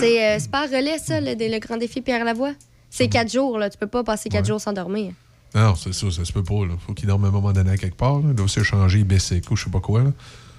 C'est 0.00 0.36
euh, 0.36 0.38
pas 0.50 0.66
relais, 0.66 0.98
ça, 0.98 1.20
le, 1.20 1.34
le 1.34 1.58
Grand 1.58 1.76
Défi 1.76 2.00
Pierre-Lavoie? 2.00 2.52
C'est 2.90 3.08
quatre 3.08 3.30
jours, 3.30 3.58
là. 3.58 3.68
Tu 3.70 3.78
peux 3.78 3.86
pas 3.86 4.02
passer 4.02 4.28
quatre 4.28 4.46
jours 4.46 4.60
sans 4.60 4.72
dormir. 4.72 5.12
Non, 5.54 5.74
c'est 5.74 5.92
ça, 5.94 6.10
ça 6.10 6.24
se 6.24 6.32
peut 6.32 6.42
pas. 6.42 6.66
Là. 6.66 6.74
Faut 6.86 6.94
qu'ils 6.94 7.06
dorment 7.06 7.26
à 7.26 7.28
un 7.28 7.32
moment 7.32 7.52
donné 7.52 7.70
à 7.70 7.76
quelque 7.76 7.96
part. 7.96 8.18
Là. 8.18 8.26
Ils 8.28 8.34
doivent 8.34 8.48
s'échanger, 8.48 9.04
baisser, 9.04 9.40
ou 9.50 9.56
je 9.56 9.64
sais 9.64 9.70
pas 9.70 9.80
quoi. 9.80 10.02
Là. 10.02 10.12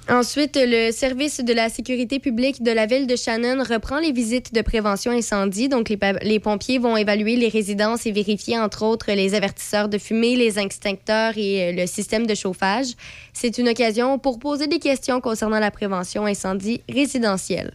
Ensuite, 0.09 0.57
le 0.59 0.91
service 0.91 1.39
de 1.39 1.53
la 1.53 1.69
sécurité 1.69 2.17
publique 2.17 2.63
de 2.63 2.71
la 2.71 2.87
ville 2.87 3.05
de 3.05 3.15
Shannon 3.15 3.63
reprend 3.63 3.99
les 3.99 4.11
visites 4.11 4.55
de 4.55 4.61
prévention 4.61 5.11
incendie. 5.11 5.69
Donc, 5.69 5.89
les, 5.89 5.99
les 6.23 6.39
pompiers 6.39 6.79
vont 6.79 6.97
évaluer 6.97 7.35
les 7.35 7.47
résidences 7.47 8.07
et 8.07 8.11
vérifier, 8.11 8.57
entre 8.57 8.81
autres, 8.83 9.11
les 9.11 9.35
avertisseurs 9.35 9.87
de 9.87 9.99
fumée, 9.99 10.35
les 10.35 10.57
extincteurs 10.57 11.33
et 11.37 11.69
euh, 11.69 11.71
le 11.73 11.85
système 11.85 12.25
de 12.25 12.33
chauffage. 12.33 12.87
C'est 13.33 13.59
une 13.59 13.69
occasion 13.69 14.17
pour 14.17 14.39
poser 14.39 14.65
des 14.65 14.79
questions 14.79 15.21
concernant 15.21 15.59
la 15.59 15.69
prévention 15.69 16.25
incendie 16.25 16.81
résidentielle. 16.89 17.73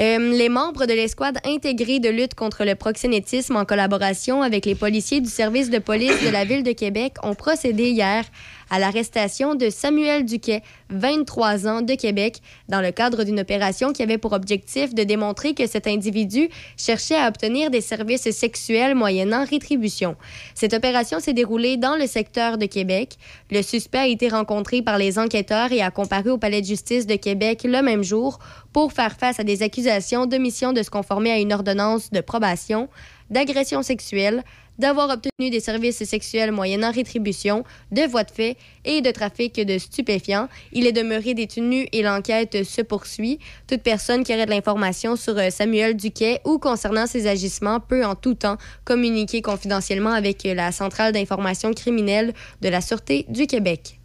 Euh, 0.00 0.18
les 0.18 0.48
membres 0.48 0.86
de 0.86 0.92
l'escouade 0.92 1.38
intégrée 1.44 2.00
de 2.00 2.08
lutte 2.08 2.34
contre 2.34 2.64
le 2.64 2.74
proxénétisme 2.74 3.54
en 3.54 3.64
collaboration 3.64 4.42
avec 4.42 4.66
les 4.66 4.74
policiers 4.74 5.20
du 5.20 5.30
service 5.30 5.70
de 5.70 5.78
police 5.78 6.20
de 6.24 6.30
la 6.30 6.44
ville 6.44 6.64
de 6.64 6.72
Québec 6.72 7.14
ont 7.22 7.34
procédé 7.34 7.90
hier 7.90 8.24
à 8.70 8.78
l'arrestation 8.78 9.54
de 9.54 9.70
Samuel 9.70 10.24
Duquet, 10.24 10.62
23 10.90 11.66
ans, 11.66 11.82
de 11.82 11.94
Québec, 11.94 12.40
dans 12.68 12.80
le 12.80 12.90
cadre 12.90 13.24
d'une 13.24 13.40
opération 13.40 13.92
qui 13.92 14.02
avait 14.02 14.18
pour 14.18 14.32
objectif 14.32 14.94
de 14.94 15.02
démontrer 15.02 15.54
que 15.54 15.66
cet 15.66 15.86
individu 15.86 16.48
cherchait 16.76 17.16
à 17.16 17.28
obtenir 17.28 17.70
des 17.70 17.80
services 17.80 18.30
sexuels 18.30 18.94
moyennant 18.94 19.44
rétribution. 19.44 20.16
Cette 20.54 20.74
opération 20.74 21.20
s'est 21.20 21.32
déroulée 21.32 21.76
dans 21.76 21.96
le 21.96 22.06
secteur 22.06 22.58
de 22.58 22.66
Québec. 22.66 23.16
Le 23.50 23.62
suspect 23.62 23.98
a 23.98 24.06
été 24.06 24.28
rencontré 24.28 24.82
par 24.82 24.98
les 24.98 25.18
enquêteurs 25.18 25.72
et 25.72 25.82
a 25.82 25.90
comparu 25.90 26.30
au 26.30 26.38
palais 26.38 26.60
de 26.60 26.66
justice 26.66 27.06
de 27.06 27.16
Québec 27.16 27.62
le 27.64 27.82
même 27.82 28.02
jour 28.02 28.38
pour 28.72 28.92
faire 28.92 29.16
face 29.16 29.40
à 29.40 29.44
des 29.44 29.62
accusations 29.62 30.26
d'omission 30.26 30.72
de 30.72 30.82
se 30.82 30.90
conformer 30.90 31.30
à 31.30 31.38
une 31.38 31.52
ordonnance 31.52 32.10
de 32.10 32.20
probation, 32.20 32.88
d'agression 33.30 33.82
sexuelle, 33.82 34.42
d'avoir 34.78 35.10
obtenu 35.10 35.50
des 35.50 35.60
services 35.60 36.02
sexuels 36.04 36.52
moyennant 36.52 36.92
rétribution, 36.92 37.64
de 37.92 38.02
voies 38.02 38.24
de 38.24 38.30
fait 38.30 38.56
et 38.84 39.00
de 39.00 39.10
trafic 39.10 39.54
de 39.54 39.78
stupéfiants. 39.78 40.48
Il 40.72 40.86
est 40.86 40.92
demeuré 40.92 41.34
détenu 41.34 41.86
et 41.92 42.02
l'enquête 42.02 42.64
se 42.64 42.82
poursuit. 42.82 43.38
Toute 43.66 43.82
personne 43.82 44.24
qui 44.24 44.34
aurait 44.34 44.46
de 44.46 44.50
l'information 44.50 45.16
sur 45.16 45.36
euh, 45.38 45.50
Samuel 45.50 45.96
Duquet 45.96 46.40
ou 46.44 46.58
concernant 46.58 47.06
ses 47.06 47.26
agissements 47.26 47.80
peut 47.80 48.04
en 48.04 48.14
tout 48.14 48.34
temps 48.34 48.58
communiquer 48.84 49.42
confidentiellement 49.42 50.12
avec 50.12 50.44
la 50.44 50.72
Centrale 50.72 51.12
d'information 51.12 51.72
criminelle 51.72 52.32
de 52.60 52.68
la 52.68 52.80
Sûreté 52.80 53.26
du 53.28 53.46
Québec. 53.46 53.98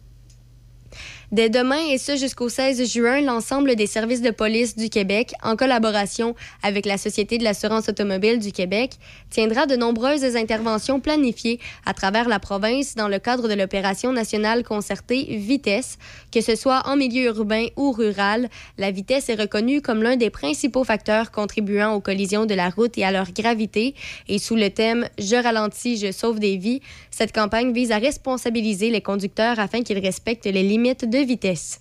Dès 1.32 1.48
demain 1.48 1.78
et 1.88 1.96
ce 1.96 2.16
jusqu'au 2.16 2.48
16 2.48 2.92
juin, 2.92 3.20
l'ensemble 3.20 3.76
des 3.76 3.86
services 3.86 4.20
de 4.20 4.32
police 4.32 4.74
du 4.74 4.90
Québec, 4.90 5.32
en 5.44 5.54
collaboration 5.54 6.34
avec 6.64 6.86
la 6.86 6.98
Société 6.98 7.38
de 7.38 7.44
l'assurance 7.44 7.88
automobile 7.88 8.40
du 8.40 8.50
Québec, 8.50 8.94
tiendra 9.30 9.66
de 9.66 9.76
nombreuses 9.76 10.34
interventions 10.34 10.98
planifiées 10.98 11.60
à 11.86 11.94
travers 11.94 12.28
la 12.28 12.40
province 12.40 12.96
dans 12.96 13.06
le 13.06 13.20
cadre 13.20 13.46
de 13.46 13.54
l'opération 13.54 14.12
nationale 14.12 14.64
concertée 14.64 15.36
Vitesse. 15.36 15.98
Que 16.32 16.40
ce 16.40 16.56
soit 16.56 16.82
en 16.86 16.96
milieu 16.96 17.26
urbain 17.26 17.66
ou 17.76 17.92
rural, 17.92 18.48
la 18.76 18.90
vitesse 18.90 19.28
est 19.28 19.40
reconnue 19.40 19.80
comme 19.80 20.02
l'un 20.02 20.16
des 20.16 20.30
principaux 20.30 20.82
facteurs 20.82 21.30
contribuant 21.30 21.94
aux 21.94 22.00
collisions 22.00 22.44
de 22.44 22.54
la 22.54 22.70
route 22.70 22.98
et 22.98 23.04
à 23.04 23.12
leur 23.12 23.30
gravité. 23.30 23.94
Et 24.28 24.40
sous 24.40 24.56
le 24.56 24.70
thème 24.70 25.08
Je 25.16 25.36
ralentis, 25.36 25.96
je 25.96 26.10
sauve 26.10 26.40
des 26.40 26.56
vies, 26.56 26.80
cette 27.12 27.32
campagne 27.32 27.72
vise 27.72 27.92
à 27.92 27.98
responsabiliser 27.98 28.90
les 28.90 29.00
conducteurs 29.00 29.60
afin 29.60 29.82
qu'ils 29.82 30.00
respectent 30.00 30.46
les 30.46 30.64
limites 30.64 31.08
de 31.08 31.19
vitesse. 31.24 31.80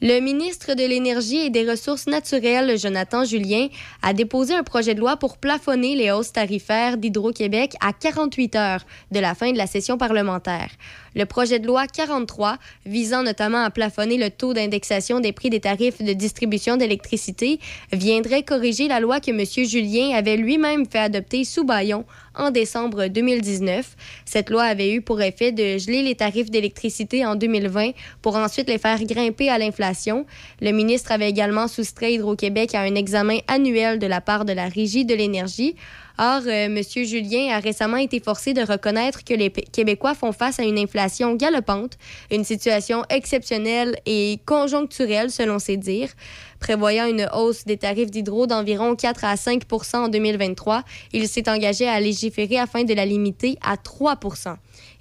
Le 0.00 0.20
ministre 0.20 0.74
de 0.74 0.84
l'Énergie 0.86 1.38
et 1.38 1.50
des 1.50 1.68
Ressources 1.68 2.06
naturelles, 2.06 2.78
Jonathan 2.78 3.24
Julien, 3.24 3.66
a 4.00 4.12
déposé 4.12 4.54
un 4.54 4.62
projet 4.62 4.94
de 4.94 5.00
loi 5.00 5.16
pour 5.16 5.38
plafonner 5.38 5.96
les 5.96 6.12
hausses 6.12 6.30
tarifaires 6.30 6.98
d'Hydro-Québec 6.98 7.74
à 7.80 7.92
48 7.92 8.54
heures 8.54 8.86
de 9.10 9.18
la 9.18 9.34
fin 9.34 9.50
de 9.50 9.58
la 9.58 9.66
session 9.66 9.98
parlementaire. 9.98 10.70
Le 11.18 11.26
projet 11.26 11.58
de 11.58 11.66
loi 11.66 11.88
43, 11.88 12.58
visant 12.86 13.24
notamment 13.24 13.64
à 13.64 13.70
plafonner 13.70 14.18
le 14.18 14.30
taux 14.30 14.54
d'indexation 14.54 15.18
des 15.18 15.32
prix 15.32 15.50
des 15.50 15.58
tarifs 15.58 16.00
de 16.00 16.12
distribution 16.12 16.76
d'électricité, 16.76 17.58
viendrait 17.92 18.44
corriger 18.44 18.86
la 18.86 19.00
loi 19.00 19.18
que 19.18 19.32
M. 19.32 19.66
Julien 19.68 20.16
avait 20.16 20.36
lui-même 20.36 20.86
fait 20.86 21.00
adopter 21.00 21.42
sous 21.42 21.64
Bayon 21.64 22.04
en 22.36 22.52
décembre 22.52 23.08
2019. 23.08 23.96
Cette 24.26 24.48
loi 24.48 24.62
avait 24.62 24.92
eu 24.92 25.02
pour 25.02 25.20
effet 25.20 25.50
de 25.50 25.76
geler 25.76 26.02
les 26.02 26.14
tarifs 26.14 26.52
d'électricité 26.52 27.26
en 27.26 27.34
2020 27.34 27.90
pour 28.22 28.36
ensuite 28.36 28.68
les 28.68 28.78
faire 28.78 29.02
grimper 29.02 29.50
à 29.50 29.58
l'inflation. 29.58 30.24
Le 30.60 30.70
ministre 30.70 31.10
avait 31.10 31.28
également 31.28 31.66
soustrait 31.66 32.14
Hydro-Québec 32.14 32.76
à 32.76 32.82
un 32.82 32.94
examen 32.94 33.38
annuel 33.48 33.98
de 33.98 34.06
la 34.06 34.20
part 34.20 34.44
de 34.44 34.52
la 34.52 34.68
Régie 34.68 35.04
de 35.04 35.16
l'énergie. 35.16 35.74
Or, 36.20 36.42
euh, 36.46 36.66
M. 36.66 36.82
Julien 36.82 37.54
a 37.56 37.60
récemment 37.60 37.96
été 37.96 38.18
forcé 38.18 38.52
de 38.52 38.62
reconnaître 38.62 39.22
que 39.22 39.34
les 39.34 39.50
Québécois 39.50 40.14
font 40.14 40.32
face 40.32 40.58
à 40.58 40.64
une 40.64 40.76
inflation 40.76 41.36
galopante, 41.36 41.96
une 42.32 42.42
situation 42.42 43.04
exceptionnelle 43.08 43.96
et 44.04 44.40
conjoncturelle, 44.44 45.30
selon 45.30 45.60
ses 45.60 45.76
dires. 45.76 46.10
Prévoyant 46.58 47.06
une 47.06 47.28
hausse 47.32 47.64
des 47.64 47.76
tarifs 47.76 48.10
d'hydro 48.10 48.48
d'environ 48.48 48.96
4 48.96 49.24
à 49.24 49.36
5% 49.36 49.96
en 49.96 50.08
2023, 50.08 50.82
il 51.12 51.28
s'est 51.28 51.48
engagé 51.48 51.86
à 51.86 52.00
légiférer 52.00 52.58
afin 52.58 52.82
de 52.82 52.94
la 52.94 53.06
limiter 53.06 53.56
à 53.62 53.76
3 53.76 54.16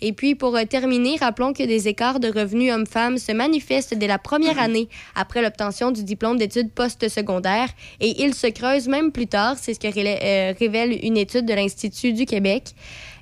et 0.01 0.13
puis, 0.13 0.35
pour 0.35 0.55
euh, 0.55 0.63
terminer, 0.65 1.17
rappelons 1.17 1.53
que 1.53 1.63
des 1.63 1.87
écarts 1.87 2.19
de 2.19 2.27
revenus 2.27 2.71
hommes-femmes 2.71 3.17
se 3.17 3.31
manifestent 3.31 3.95
dès 3.95 4.07
la 4.07 4.19
première 4.19 4.59
année 4.59 4.89
après 5.15 5.41
l'obtention 5.41 5.91
du 5.91 6.03
diplôme 6.03 6.37
d'études 6.37 6.71
postsecondaires 6.71 7.69
et 7.99 8.21
ils 8.23 8.35
se 8.35 8.47
creusent 8.47 8.87
même 8.87 9.11
plus 9.11 9.27
tard. 9.27 9.55
C'est 9.59 9.73
ce 9.73 9.79
que 9.79 9.87
euh, 9.87 10.53
révèle 10.59 10.99
une 11.03 11.17
étude 11.17 11.45
de 11.45 11.53
l'Institut 11.53 12.13
du 12.13 12.25
Québec. 12.25 12.75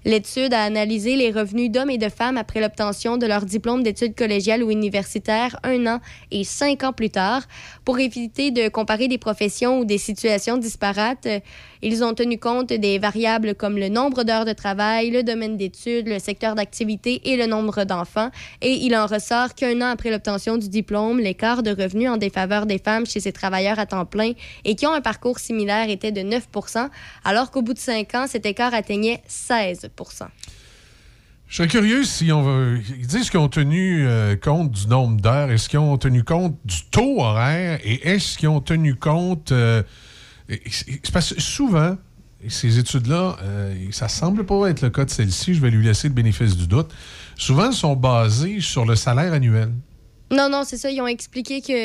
L'étude 0.06 0.54
a 0.54 0.64
analysé 0.64 1.16
les 1.16 1.32
revenus 1.32 1.72
d'hommes 1.72 1.90
et 1.90 1.98
de 1.98 2.10
femmes 2.10 2.38
après 2.38 2.62
l'obtention 2.62 3.18
de 3.18 3.26
leur 3.26 3.44
diplôme 3.44 3.82
d'études 3.82 4.14
collégiales 4.14 4.62
ou 4.64 4.70
universitaires 4.70 5.60
un 5.64 5.88
an 5.88 6.00
et 6.30 6.44
cinq 6.44 6.84
ans 6.84 6.94
plus 6.94 7.10
tard. 7.10 7.42
Pour 7.86 7.98
éviter 7.98 8.52
de 8.52 8.70
comparer 8.70 9.08
des 9.08 9.18
professions 9.18 9.80
ou 9.80 9.86
des 9.86 9.98
situations 9.98 10.58
disparates, 10.58 11.28
ils 11.88 12.04
ont 12.04 12.16
tenu 12.16 12.40
compte 12.40 12.74
des 12.74 12.98
variables 12.98 13.54
comme 13.54 13.78
le 13.78 13.90
nombre 13.90 14.24
d'heures 14.24 14.46
de 14.46 14.54
travail, 14.54 15.12
le 15.12 15.22
domaine 15.22 15.56
d'études, 15.56 16.08
le 16.08 16.18
secteur 16.18 16.56
d'activité 16.56 17.30
et 17.32 17.38
le 17.38 17.46
nombre 17.46 17.84
d'enfants. 17.84 18.32
Et 18.64 18.72
il 18.72 18.96
en 18.96 19.06
ressort 19.06 19.54
qu'un 19.54 19.80
an 19.82 19.92
après 19.92 20.10
l'obtention 20.10 20.58
du 20.58 20.68
diplôme, 20.68 21.20
l'écart 21.20 21.62
de 21.62 21.70
revenus 21.70 22.10
en 22.10 22.18
défaveur 22.18 22.66
des 22.66 22.80
femmes 22.80 23.06
chez 23.06 23.20
ces 23.20 23.32
travailleurs 23.32 23.78
à 23.78 23.86
temps 23.86 24.06
plein 24.06 24.32
et 24.64 24.74
qui 24.74 24.88
ont 24.88 24.94
un 24.94 25.02
parcours 25.02 25.38
similaire 25.38 25.88
était 25.92 26.12
de 26.12 26.22
9 26.22 26.48
alors 27.24 27.52
qu'au 27.52 27.62
bout 27.62 27.76
de 27.76 27.80
cinq 27.80 28.16
ans, 28.16 28.26
cet 28.28 28.48
écart 28.48 28.74
atteignait 28.74 29.22
16 29.28 29.88
Je 31.48 31.56
serais 31.56 31.68
curieux 31.68 32.04
si 32.04 32.32
on 32.32 32.42
va. 32.42 32.78
Ils 32.98 33.06
disent 33.06 33.30
qu'ils 33.30 33.40
ont 33.40 33.48
tenu 33.48 34.08
euh, 34.08 34.36
compte 34.36 34.72
du 34.72 34.88
nombre 34.88 35.22
d'heures. 35.22 35.52
Est-ce 35.52 35.70
qu'ils 35.70 35.78
ont 35.78 36.00
tenu 36.00 36.24
compte 36.24 36.58
du 36.66 36.84
taux 36.90 37.22
horaire 37.22 37.80
et 37.84 38.10
est-ce 38.10 38.40
qu'ils 38.40 38.50
ont 38.50 38.62
tenu 38.62 38.96
compte. 38.96 39.52
euh, 39.52 39.84
c'est 40.50 41.12
parce 41.12 41.34
que 41.34 41.42
souvent, 41.42 41.98
ces 42.48 42.78
études-là, 42.78 43.38
euh, 43.42 43.74
ça 43.92 44.08
semble 44.08 44.46
pas 44.46 44.68
être 44.70 44.82
le 44.82 44.90
cas 44.90 45.06
de 45.06 45.10
celle-ci, 45.10 45.54
je 45.56 45.62
vais 45.62 45.72
lui 45.72 45.84
laisser 45.84 46.08
le 46.08 46.14
bénéfice 46.14 46.56
du 46.56 46.68
doute, 46.68 46.92
souvent 47.36 47.72
sont 47.72 47.96
basées 47.96 48.60
sur 48.62 48.86
le 48.86 48.96
salaire 48.96 49.34
annuel. 49.34 49.72
Non, 50.32 50.50
non, 50.50 50.64
c'est 50.66 50.78
ça. 50.78 50.90
Ils 50.90 51.00
ont 51.02 51.08
expliqué 51.08 51.62
qu'ils 51.62 51.76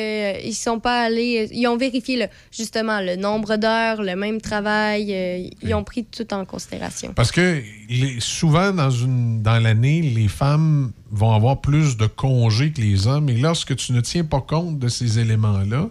ne 0.47 0.51
sont 0.51 0.79
pas 0.79 1.03
allés. 1.03 1.47
Ils 1.53 1.67
ont 1.67 1.77
vérifié 1.77 2.17
le- 2.17 2.25
justement 2.51 2.99
le 2.99 3.15
nombre 3.15 3.55
d'heures, 3.55 4.01
le 4.01 4.15
même 4.15 4.41
travail. 4.41 5.13
euh, 5.13 5.47
ils 5.61 5.73
ont 5.75 5.83
pris 5.83 6.05
tout 6.05 6.33
en 6.33 6.43
considération. 6.43 7.13
Parce 7.13 7.31
que 7.31 7.61
les- 7.87 8.19
souvent, 8.19 8.71
dans, 8.71 8.89
une, 8.89 9.43
dans 9.43 9.59
l'année, 9.59 10.01
les 10.01 10.27
femmes 10.27 10.91
vont 11.11 11.33
avoir 11.35 11.61
plus 11.61 11.97
de 11.97 12.07
congés 12.07 12.71
que 12.71 12.81
les 12.81 13.05
hommes. 13.05 13.29
Et 13.29 13.37
lorsque 13.37 13.75
tu 13.75 13.93
ne 13.93 14.01
tiens 14.01 14.23
pas 14.23 14.41
compte 14.41 14.79
de 14.79 14.87
ces 14.87 15.19
éléments-là, 15.19 15.89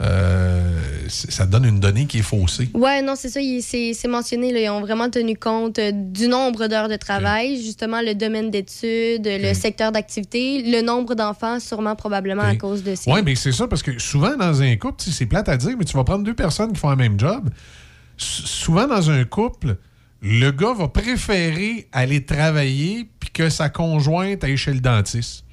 euh, 0.00 0.78
ça 1.08 1.46
donne 1.46 1.64
une 1.64 1.78
donnée 1.78 2.06
qui 2.06 2.18
est 2.18 2.22
faussée. 2.22 2.70
Ouais, 2.74 3.02
non, 3.02 3.14
c'est 3.16 3.28
ça. 3.28 3.40
C'est 3.62 4.08
mentionné. 4.08 4.52
là, 4.52 4.60
ils 4.60 4.68
ont 4.70 4.80
vraiment 4.80 5.08
tenu 5.10 5.36
compte 5.36 5.78
euh, 5.78 5.92
du 5.92 6.26
nombre 6.28 6.66
d'heures 6.66 6.88
de 6.88 6.96
travail, 6.96 7.62
justement 7.62 8.00
le 8.00 8.14
domaine 8.14 8.50
d'études, 8.50 9.26
le 9.26 9.54
secteur 9.54 9.92
d'activité, 9.92 10.62
le 10.64 10.82
nombre 10.82 11.14
d'enfants, 11.14 11.60
sûrement 11.60 11.94
probablement 11.94 12.42
à 12.42 12.56
cause 12.56 12.82
de 12.82 12.94
ça. 12.94 13.12
Oui, 13.12 13.20
mais 13.24 13.34
c'est 13.34 13.52
ça, 13.52 13.68
parce 13.68 13.82
que 13.82 13.98
souvent, 13.98 14.36
dans 14.36 14.62
un 14.62 14.74
couple, 14.76 15.02
c'est 15.06 15.26
plate 15.26 15.48
à 15.48 15.56
dire, 15.56 15.76
mais 15.78 15.84
tu 15.84 15.96
vas 15.96 16.04
prendre 16.04 16.24
deux 16.24 16.34
personnes 16.34 16.72
qui 16.72 16.78
font 16.80 16.90
le 16.90 16.96
même 16.96 17.18
job. 17.20 17.48
S- 18.18 18.24
souvent, 18.44 18.86
dans 18.88 19.10
un 19.10 19.24
couple, 19.24 19.76
le 20.20 20.50
gars 20.50 20.72
va 20.72 20.88
préférer 20.88 21.88
aller 21.92 22.24
travailler 22.24 23.08
puis 23.20 23.30
que 23.30 23.50
sa 23.50 23.68
conjointe 23.68 24.42
aille 24.44 24.56
chez 24.56 24.72
le 24.72 24.80
dentiste. 24.80 25.44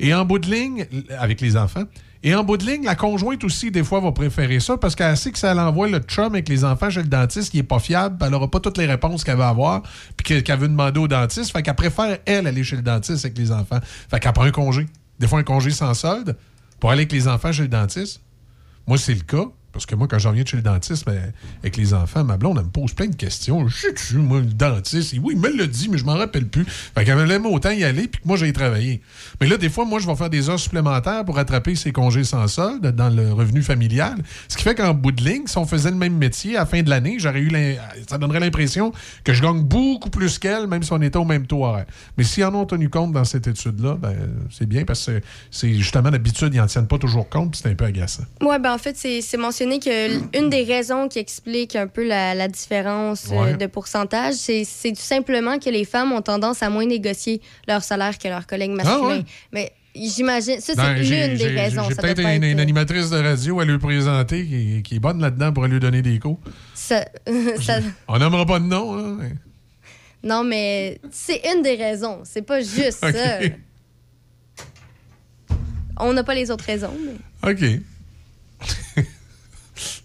Et 0.00 0.14
en 0.14 0.24
bout 0.24 0.38
de 0.38 0.50
ligne, 0.50 0.86
avec 1.18 1.40
les 1.40 1.56
enfants, 1.56 1.84
et 2.22 2.34
en 2.34 2.44
bout 2.44 2.56
de 2.56 2.64
ligne, 2.64 2.84
la 2.84 2.94
conjointe 2.94 3.42
aussi, 3.44 3.70
des 3.70 3.82
fois, 3.82 4.00
va 4.00 4.12
préférer 4.12 4.60
ça 4.60 4.76
parce 4.76 4.94
qu'elle 4.94 5.16
sait 5.16 5.32
que 5.32 5.38
ça 5.38 5.54
l'envoie 5.54 5.88
le 5.88 5.98
chum 5.98 6.26
avec 6.26 6.48
les 6.48 6.64
enfants 6.64 6.88
chez 6.90 7.02
le 7.02 7.08
dentiste 7.08 7.50
qui 7.50 7.58
est 7.58 7.62
pas 7.64 7.78
fiable, 7.78 8.16
elle 8.24 8.30
n'aura 8.30 8.48
pas 8.50 8.60
toutes 8.60 8.78
les 8.78 8.86
réponses 8.86 9.24
qu'elle 9.24 9.36
va 9.38 9.48
avoir, 9.48 9.82
puis 10.16 10.24
que- 10.24 10.40
qu'elle 10.40 10.58
veut 10.58 10.68
demander 10.68 11.00
au 11.00 11.08
dentiste. 11.08 11.50
Fait 11.52 11.62
qu'elle 11.62 11.74
préfère, 11.74 12.18
elle, 12.26 12.46
aller 12.46 12.62
chez 12.64 12.76
le 12.76 12.82
dentiste 12.82 13.24
avec 13.24 13.36
les 13.38 13.50
enfants. 13.50 13.80
Fait 14.10 14.20
qu'elle 14.20 14.32
prend 14.32 14.44
un 14.44 14.50
congé. 14.52 14.86
Des 15.18 15.26
fois, 15.26 15.40
un 15.40 15.44
congé 15.44 15.70
sans 15.70 15.94
solde 15.94 16.36
pour 16.80 16.90
aller 16.90 17.00
avec 17.02 17.12
les 17.12 17.26
enfants 17.28 17.52
chez 17.52 17.62
le 17.62 17.68
dentiste. 17.68 18.20
Moi, 18.86 18.98
c'est 18.98 19.14
le 19.14 19.20
cas. 19.20 19.46
Parce 19.72 19.86
que 19.86 19.94
moi, 19.94 20.06
quand 20.06 20.18
j'en 20.18 20.32
viens 20.32 20.44
chez 20.44 20.56
le 20.56 20.62
dentiste 20.62 21.06
ben, 21.06 21.32
avec 21.60 21.76
les 21.76 21.94
enfants, 21.94 22.24
ma 22.24 22.36
blonde, 22.36 22.58
elle 22.58 22.66
me 22.66 22.70
pose 22.70 22.92
plein 22.92 23.06
de 23.06 23.14
questions. 23.14 23.66
Je 23.68 23.76
sais 23.76 23.94
tu 23.94 24.16
moi, 24.16 24.40
le 24.40 24.46
dentiste? 24.46 25.14
Et 25.14 25.18
oui, 25.18 25.34
il 25.34 25.40
me 25.40 25.48
l'a 25.48 25.66
dit, 25.66 25.88
mais 25.88 25.98
je 25.98 26.04
m'en 26.04 26.14
rappelle 26.14 26.46
plus. 26.46 26.64
Fait 26.66 27.04
qu'elle 27.04 27.16
me 27.16 27.24
l'aime 27.24 27.46
autant 27.46 27.70
y 27.70 27.84
aller, 27.84 28.08
puis 28.08 28.20
que 28.20 28.28
moi, 28.28 28.36
j'ai 28.36 28.52
travaillé. 28.52 29.00
Mais 29.40 29.46
là, 29.46 29.56
des 29.56 29.70
fois, 29.70 29.84
moi, 29.84 29.98
je 29.98 30.06
vais 30.06 30.14
faire 30.14 30.30
des 30.30 30.50
heures 30.50 30.60
supplémentaires 30.60 31.24
pour 31.24 31.36
rattraper 31.36 31.74
ces 31.74 31.92
congés 31.92 32.24
sans 32.24 32.46
solde 32.48 32.86
dans 32.94 33.08
le 33.08 33.32
revenu 33.32 33.62
familial. 33.62 34.16
Ce 34.48 34.56
qui 34.56 34.62
fait 34.62 34.74
qu'en 34.74 34.94
bout 34.94 35.12
de 35.12 35.24
ligne, 35.24 35.46
si 35.46 35.56
on 35.58 35.66
faisait 35.66 35.90
le 35.90 35.96
même 35.96 36.16
métier 36.16 36.56
à 36.56 36.60
la 36.60 36.66
fin 36.66 36.82
de 36.82 36.90
l'année, 36.90 37.16
j'aurais 37.18 37.40
eu 37.40 37.50
ça 38.08 38.18
donnerait 38.18 38.40
l'impression 38.40 38.92
que 39.24 39.32
je 39.32 39.42
gagne 39.42 39.62
beaucoup 39.62 40.10
plus 40.10 40.38
qu'elle, 40.38 40.66
même 40.66 40.82
si 40.82 40.92
on 40.92 41.00
était 41.00 41.18
au 41.18 41.24
même 41.24 41.46
taux. 41.46 41.66
Mais 42.16 42.24
s'ils 42.24 42.44
en 42.44 42.54
ont 42.54 42.66
tenu 42.66 42.88
compte 42.88 43.12
dans 43.12 43.24
cette 43.24 43.46
étude-là, 43.46 43.96
ben, 44.00 44.16
c'est 44.50 44.66
bien 44.66 44.84
parce 44.84 45.06
que 45.06 45.20
c'est 45.50 45.74
justement 45.74 46.10
d'habitude, 46.10 46.52
ils 46.54 46.58
n'en 46.58 46.66
tiennent 46.66 46.86
pas 46.86 46.98
toujours 46.98 47.28
compte, 47.28 47.56
c'est 47.56 47.68
un 47.68 47.74
peu 47.74 47.84
agaçant. 47.84 48.24
Oui, 48.40 48.56
ben 48.60 48.72
en 48.72 48.78
fait, 48.78 48.96
c'est 48.96 49.20
c'est 49.20 49.36
mentionné 49.64 49.78
que 49.80 50.38
une 50.38 50.50
des 50.50 50.64
raisons 50.64 51.08
qui 51.08 51.18
explique 51.18 51.76
un 51.76 51.86
peu 51.86 52.06
la, 52.06 52.34
la 52.34 52.48
différence 52.48 53.26
euh, 53.30 53.36
Ouais. 53.36 53.54
de 53.54 53.66
pourcentage, 53.66 54.34
c'est 54.34 54.64
tout 54.92 54.96
simplement 54.96 55.58
que 55.58 55.70
les 55.70 55.84
femmes 55.84 56.12
ont 56.12 56.22
tendance 56.22 56.62
à 56.62 56.70
moins 56.70 56.86
négocier 56.86 57.40
leur 57.68 57.82
salaire 57.84 58.18
que 58.18 58.28
leurs 58.28 58.46
collègues 58.46 58.72
masculins. 58.72 58.98
Ah 59.02 59.06
ouais? 59.08 59.24
Mais 59.52 59.72
j'imagine, 59.94 60.60
ça, 60.60 60.74
Ben, 60.74 60.96
c'est 60.98 61.04
j'ai- 61.04 61.26
une 61.32 61.36
des 61.38 61.46
raisons. 61.48 61.84
J'ai 61.88 61.94
peut-être 61.96 62.20
une, 62.20 62.26
être, 62.26 62.44
une 62.44 62.58
euh, 62.58 62.62
animatrice 62.62 63.10
de 63.10 63.18
radio 63.18 63.60
à 63.60 63.64
lui 63.64 63.78
présenter 63.78 64.44
qui, 64.46 64.82
qui 64.82 64.96
est 64.96 65.00
bonne 65.00 65.20
là-dedans 65.20 65.52
pour 65.52 65.66
lui 65.66 65.80
donner 65.80 66.02
des 66.02 66.18
cours. 66.18 66.40
ça- 66.74 67.06
ça- 67.60 67.80
On 68.08 68.18
n'aimera 68.18 68.46
pas 68.46 68.58
de 68.58 68.64
nom. 68.66 68.98
Hein? 68.98 69.16
mais- 69.20 69.32
non, 70.24 70.44
mais 70.44 71.00
c'est 71.10 71.40
une 71.52 71.62
des 71.62 71.74
raisons. 71.74 72.20
C'est 72.24 72.42
pas 72.42 72.60
juste 72.60 73.00
ça. 73.00 73.38
On 75.98 76.12
n'a 76.12 76.24
pas 76.24 76.34
les 76.34 76.50
autres 76.50 76.64
raisons. 76.64 76.94
mais- 77.44 77.50
OK. 77.52 77.80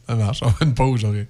Ça 0.07 0.15
marche. 0.15 0.41
On 0.43 0.65
une 0.65 0.73
pause, 0.73 1.01
j'aurais. 1.01 1.27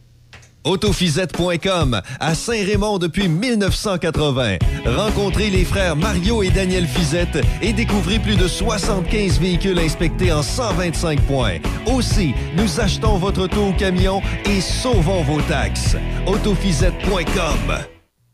Autofisette.com 0.68 2.02
à 2.20 2.36
Saint-Raymond 2.36 2.98
depuis 2.98 3.30
1980. 3.30 4.58
Rencontrez 4.86 5.50
les 5.50 5.64
frères 5.64 5.96
Mario 5.96 6.44
et 6.44 6.50
Daniel 6.50 6.86
Fizette 6.86 7.40
et 7.62 7.72
découvrez 7.72 8.20
plus 8.20 8.36
de 8.36 8.48
75 8.48 9.40
véhicules 9.40 9.80
inspectés 9.80 10.32
en 10.34 10.44
125 10.44 11.22
points. 11.22 11.60
Aussi, 11.86 12.34
nous 12.58 12.82
achetons 12.82 13.18
votre 13.18 13.48
taux 13.48 13.70
au 13.70 13.74
camion 13.74 14.22
et 14.46 14.60
sauvons 14.60 15.24
vos 15.24 15.42
taxes. 15.42 15.96
Autofisette.com. 16.26 17.97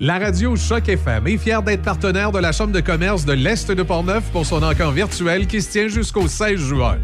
La 0.00 0.18
radio 0.18 0.56
Choc 0.56 0.88
FM 0.88 1.28
est 1.28 1.38
fière 1.38 1.62
d'être 1.62 1.82
partenaire 1.82 2.32
de 2.32 2.40
la 2.40 2.50
Chambre 2.50 2.72
de 2.72 2.80
commerce 2.80 3.24
de 3.24 3.32
l'Est 3.32 3.70
de 3.70 3.82
Portneuf 3.84 4.24
pour 4.32 4.44
son 4.44 4.60
encamp 4.60 4.90
virtuel 4.90 5.46
qui 5.46 5.62
se 5.62 5.70
tient 5.70 5.86
jusqu'au 5.86 6.26
16 6.26 6.58
juin. 6.58 6.98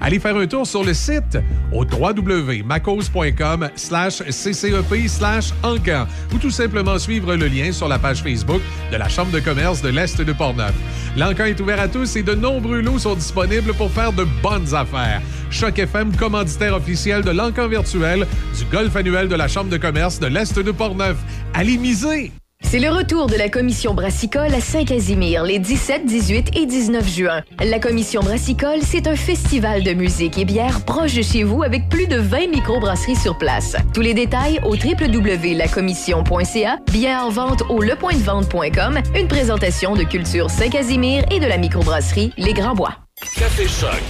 Allez 0.00 0.20
faire 0.20 0.36
un 0.36 0.46
tour 0.46 0.64
sur 0.64 0.84
le 0.84 0.94
site 0.94 1.36
au 1.72 1.84
www.macos.com 1.84 3.70
slash 3.74 4.22
ccep 4.30 5.08
slash 5.08 5.52
encan 5.64 6.06
ou 6.32 6.38
tout 6.38 6.52
simplement 6.52 6.96
suivre 7.00 7.34
le 7.34 7.48
lien 7.48 7.72
sur 7.72 7.88
la 7.88 7.98
page 7.98 8.22
Facebook 8.22 8.62
de 8.92 8.96
la 8.96 9.08
Chambre 9.08 9.32
de 9.32 9.40
commerce 9.40 9.82
de 9.82 9.88
l'Est 9.88 10.20
de 10.20 10.32
Portneuf. 10.32 10.74
L'encan 11.16 11.46
est 11.46 11.60
ouvert 11.60 11.80
à 11.80 11.88
tous 11.88 12.14
et 12.14 12.22
de 12.22 12.34
nombreux 12.34 12.80
lots 12.80 13.00
sont 13.00 13.16
disponibles 13.16 13.74
pour 13.74 13.90
faire 13.90 14.12
de 14.12 14.24
bonnes 14.44 14.72
affaires. 14.76 15.20
Choc 15.50 15.76
FM, 15.76 16.14
commanditaire 16.14 16.76
officiel 16.76 17.22
de 17.22 17.30
l'encan 17.30 17.66
virtuel 17.66 18.28
du 18.56 18.64
golf 18.70 18.94
annuel 18.94 19.26
de 19.26 19.34
la 19.34 19.48
Chambre 19.48 19.70
de 19.70 19.78
commerce 19.78 20.20
de 20.20 20.28
l'Est 20.28 20.56
de 20.56 20.70
Portneuf. 20.70 21.16
Allez 21.54 21.76
miser! 21.76 22.27
C'est 22.70 22.80
le 22.80 22.90
retour 22.90 23.28
de 23.28 23.36
la 23.36 23.48
commission 23.48 23.94
brassicole 23.94 24.52
à 24.52 24.60
Saint-Casimir 24.60 25.42
les 25.42 25.58
17, 25.58 26.04
18 26.04 26.54
et 26.54 26.66
19 26.66 27.08
juin. 27.08 27.40
La 27.64 27.78
commission 27.78 28.20
brassicole, 28.20 28.80
c'est 28.82 29.06
un 29.06 29.16
festival 29.16 29.82
de 29.82 29.94
musique 29.94 30.36
et 30.36 30.44
bière 30.44 30.82
proche 30.82 31.14
de 31.14 31.22
chez 31.22 31.44
vous 31.44 31.62
avec 31.62 31.88
plus 31.88 32.06
de 32.06 32.16
20 32.16 32.48
microbrasseries 32.48 33.16
sur 33.16 33.38
place. 33.38 33.74
Tous 33.94 34.02
les 34.02 34.12
détails 34.12 34.60
au 34.64 34.74
www.lacommission.ca, 34.74 36.78
billets 36.92 37.16
en 37.16 37.30
vente 37.30 37.62
au 37.70 37.80
lepointdevente.com, 37.80 38.98
une 39.14 39.28
présentation 39.28 39.94
de 39.94 40.02
Culture 40.02 40.50
Saint-Casimir 40.50 41.24
et 41.30 41.40
de 41.40 41.46
la 41.46 41.56
microbrasserie 41.56 42.34
Les 42.36 42.52
Grands 42.52 42.74
Bois. 42.74 42.96
Café 43.34 43.66
Choc. 43.66 44.02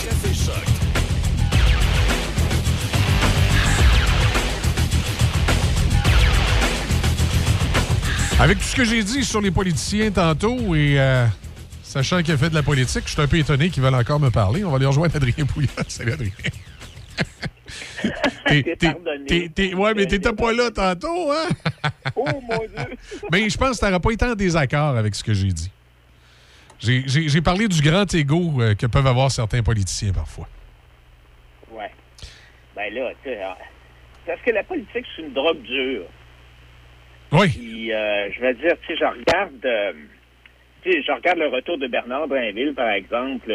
Avec 8.41 8.59
tout 8.59 8.65
ce 8.65 8.77
que 8.77 8.85
j'ai 8.85 9.03
dit 9.03 9.25
sur 9.25 9.41
les 9.41 9.51
politiciens 9.51 10.11
tantôt 10.13 10.75
et 10.75 10.99
euh, 10.99 11.27
sachant 11.83 12.23
qu'il 12.23 12.33
a 12.35 12.37
fait 12.37 12.51
de 12.51 12.55
la 12.55 12.63
politique, 12.63 13.03
je 13.07 13.11
suis 13.13 13.21
un 13.21 13.27
peu 13.27 13.37
étonné 13.39 13.69
qu'ils 13.69 13.83
veulent 13.83 13.95
encore 13.95 14.21
me 14.21 14.31
parler. 14.31 14.65
On 14.65 14.71
va 14.71 14.77
aller 14.77 14.87
rejoindre 14.87 15.17
Adrien 15.17 15.45
Pouliot. 15.45 15.69
Salut 15.89 16.13
Adrien. 16.13 16.31
T'es- 18.47 18.63
t'es- 18.63 18.95
t'es- 19.27 19.49
t'es- 19.55 19.75
ouais, 19.75 19.93
mais 19.93 20.07
t'étais 20.07 20.33
pas 20.33 20.53
là 20.53 20.71
tantôt, 20.71 21.33
hein? 21.33 21.49
Oh 22.17 22.25
mon 22.49 22.59
Dieu! 22.59 22.97
Mais 23.33 23.51
je 23.51 23.59
pense 23.59 23.77
que 23.79 23.85
t'aurais 23.87 24.01
pas 24.01 24.11
été 24.13 24.25
en 24.25 24.35
désaccord 24.35 24.97
avec 24.97 25.15
ce 25.17 25.23
que 25.25 25.35
j'ai 25.35 25.49
dit. 25.53 25.71
J'ai- 26.79 27.03
J'ai 27.07 27.29
j'ai 27.29 27.43
parlé 27.43 27.67
du 27.69 27.83
grand 27.83 28.13
ego 28.15 28.55
euh, 28.63 28.75
que 28.75 28.87
peuvent 28.87 29.07
avoir 29.07 29.31
certains 29.33 29.63
politiciens 29.63 30.13
parfois. 30.13 30.49
Ouais. 31.73 31.91
Ben 32.77 32.95
là, 32.95 33.11
tu 33.23 33.29
sais, 33.31 33.43
euh, 33.43 33.49
parce 34.27 34.41
que 34.43 34.51
la 34.53 34.63
politique, 34.63 35.05
c'est 35.17 35.23
une 35.23 35.33
drogue 35.35 35.61
dure. 35.63 36.05
Oui. 37.33 37.49
Puis, 37.49 37.93
euh, 37.93 38.31
je 38.33 38.41
vais 38.41 38.55
dire, 38.55 38.73
tu 38.87 38.95
sais, 38.95 38.97
je 39.01 39.05
regarde, 39.05 39.65
euh, 39.65 39.93
tu 40.83 40.93
sais, 40.93 41.03
je 41.03 41.13
regarde 41.13 41.39
le 41.39 41.49
retour 41.49 41.77
de 41.79 41.87
Bernard 41.87 42.29
Drinville, 42.29 42.75
par 42.75 42.91
exemple. 42.91 43.53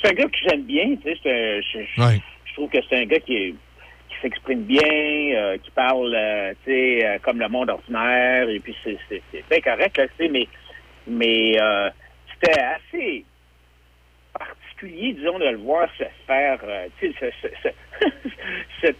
C'est 0.00 0.10
un 0.10 0.14
gars 0.14 0.24
que 0.28 0.38
j'aime 0.48 0.62
bien, 0.62 0.96
tu 0.96 1.14
sais. 1.22 1.60
Je, 1.62 1.80
je- 1.80 2.00
je 2.46 2.52
trouve 2.54 2.70
que 2.70 2.78
c'est 2.88 2.96
un 2.96 3.04
gars 3.06 3.20
qui, 3.20 3.34
est- 3.36 3.54
s'exprime 4.20 4.62
bien, 4.62 4.80
euh, 4.82 5.56
qui 5.58 5.70
parle, 5.72 6.14
euh, 6.14 6.52
tu 6.64 6.70
sais, 6.70 7.04
euh, 7.06 7.18
comme 7.22 7.40
le 7.40 7.48
monde 7.48 7.70
ordinaire. 7.70 8.48
Et 8.48 8.60
puis, 8.60 8.76
c'est 8.84 8.98
bien 9.50 9.60
correct, 9.60 9.96
là, 9.98 10.06
tu 10.08 10.14
sais, 10.24 10.28
mais, 10.28 10.46
mais 11.06 11.54
c'était 12.32 12.60
assez 12.60 13.24
particulier, 14.32 15.12
disons, 15.14 15.38
de 15.38 15.46
le 15.48 15.58
voir 15.58 15.88
se 15.98 16.04
faire, 16.26 16.60
tu 17.00 17.12
sais, 17.18 17.32
se, 18.82 18.88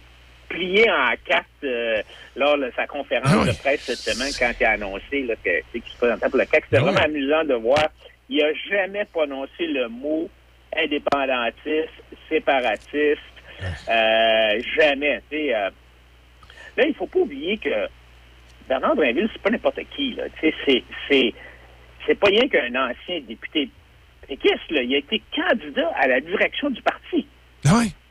plier 0.53 0.89
en 0.89 1.13
quatre 1.25 1.45
euh, 1.63 2.01
lors 2.35 2.57
de 2.57 2.71
sa 2.75 2.85
conférence 2.87 3.45
de 3.45 3.57
presse 3.59 3.81
cette 3.81 3.97
semaine 3.97 4.31
quand 4.39 4.51
il 4.59 4.65
a 4.65 4.71
annoncé 4.71 5.23
là, 5.23 5.35
que, 5.43 5.61
qu'il 5.71 5.83
se 5.83 5.97
présentait 5.97 6.29
pour 6.29 6.37
le 6.39 6.45
CAC. 6.45 6.65
C'était 6.65 6.81
vraiment 6.81 6.99
amusant 6.99 7.43
de 7.43 7.55
voir. 7.55 7.89
Il 8.29 8.37
n'a 8.37 8.53
jamais 8.69 9.05
prononcé 9.05 9.67
le 9.67 9.87
mot 9.89 10.29
indépendantiste, 10.75 11.89
séparatiste, 12.29 13.19
euh, 13.89 14.61
jamais. 14.77 15.21
euh. 15.33 15.69
là, 16.77 16.85
il 16.87 16.95
faut 16.95 17.07
pas 17.07 17.19
oublier 17.19 17.57
que 17.57 17.87
Bernard 18.67 18.95
Drinville, 18.95 19.29
c'est 19.33 19.41
pas 19.41 19.49
n'importe 19.49 19.79
qui. 19.95 20.13
Là. 20.13 20.23
C'est, 20.39 20.53
c'est, 21.09 21.33
c'est 22.05 22.15
pas 22.15 22.27
rien 22.27 22.47
qu'un 22.47 22.73
ancien 22.75 23.19
député 23.27 23.69
péquiste. 24.27 24.69
Là. 24.71 24.81
Il 24.83 24.95
a 24.95 24.97
été 24.99 25.21
candidat 25.35 25.91
à 25.95 26.07
la 26.07 26.19
direction 26.21 26.69
du 26.69 26.81
parti. 26.81 27.27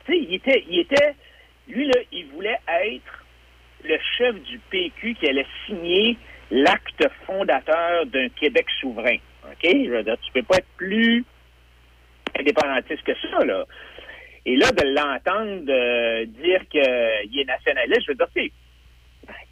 Il 0.09 0.35
était, 0.35 0.65
il 0.69 0.81
était, 0.81 1.15
lui, 1.69 1.87
là, 1.87 2.01
il 2.11 2.27
voulait 2.29 2.59
être 2.69 3.25
le 3.85 3.99
chef 4.17 4.35
du 4.43 4.59
PQ 4.71 5.15
qui 5.15 5.29
allait 5.29 5.47
signer 5.67 6.17
l'acte 6.51 7.05
fondateur 7.27 8.07
d'un 8.07 8.29
Québec 8.29 8.67
souverain. 8.81 9.17
OK? 9.45 9.63
Je 9.65 9.91
veux 9.91 10.03
dire, 10.03 10.17
tu 10.21 10.33
peux 10.33 10.43
pas 10.43 10.59
être 10.59 10.69
plus 10.77 11.25
indépendantiste 12.39 13.03
que 13.03 13.13
ça, 13.31 13.45
là. 13.45 13.65
Et 14.45 14.57
là, 14.57 14.71
de 14.73 14.87
l'entendre 14.95 15.63
euh, 15.69 16.25
dire 16.27 16.61
qu'il 16.69 17.41
est 17.41 17.45
nationaliste, 17.45 18.03
je 18.07 18.13
veux 18.13 18.17
dire, 18.17 18.29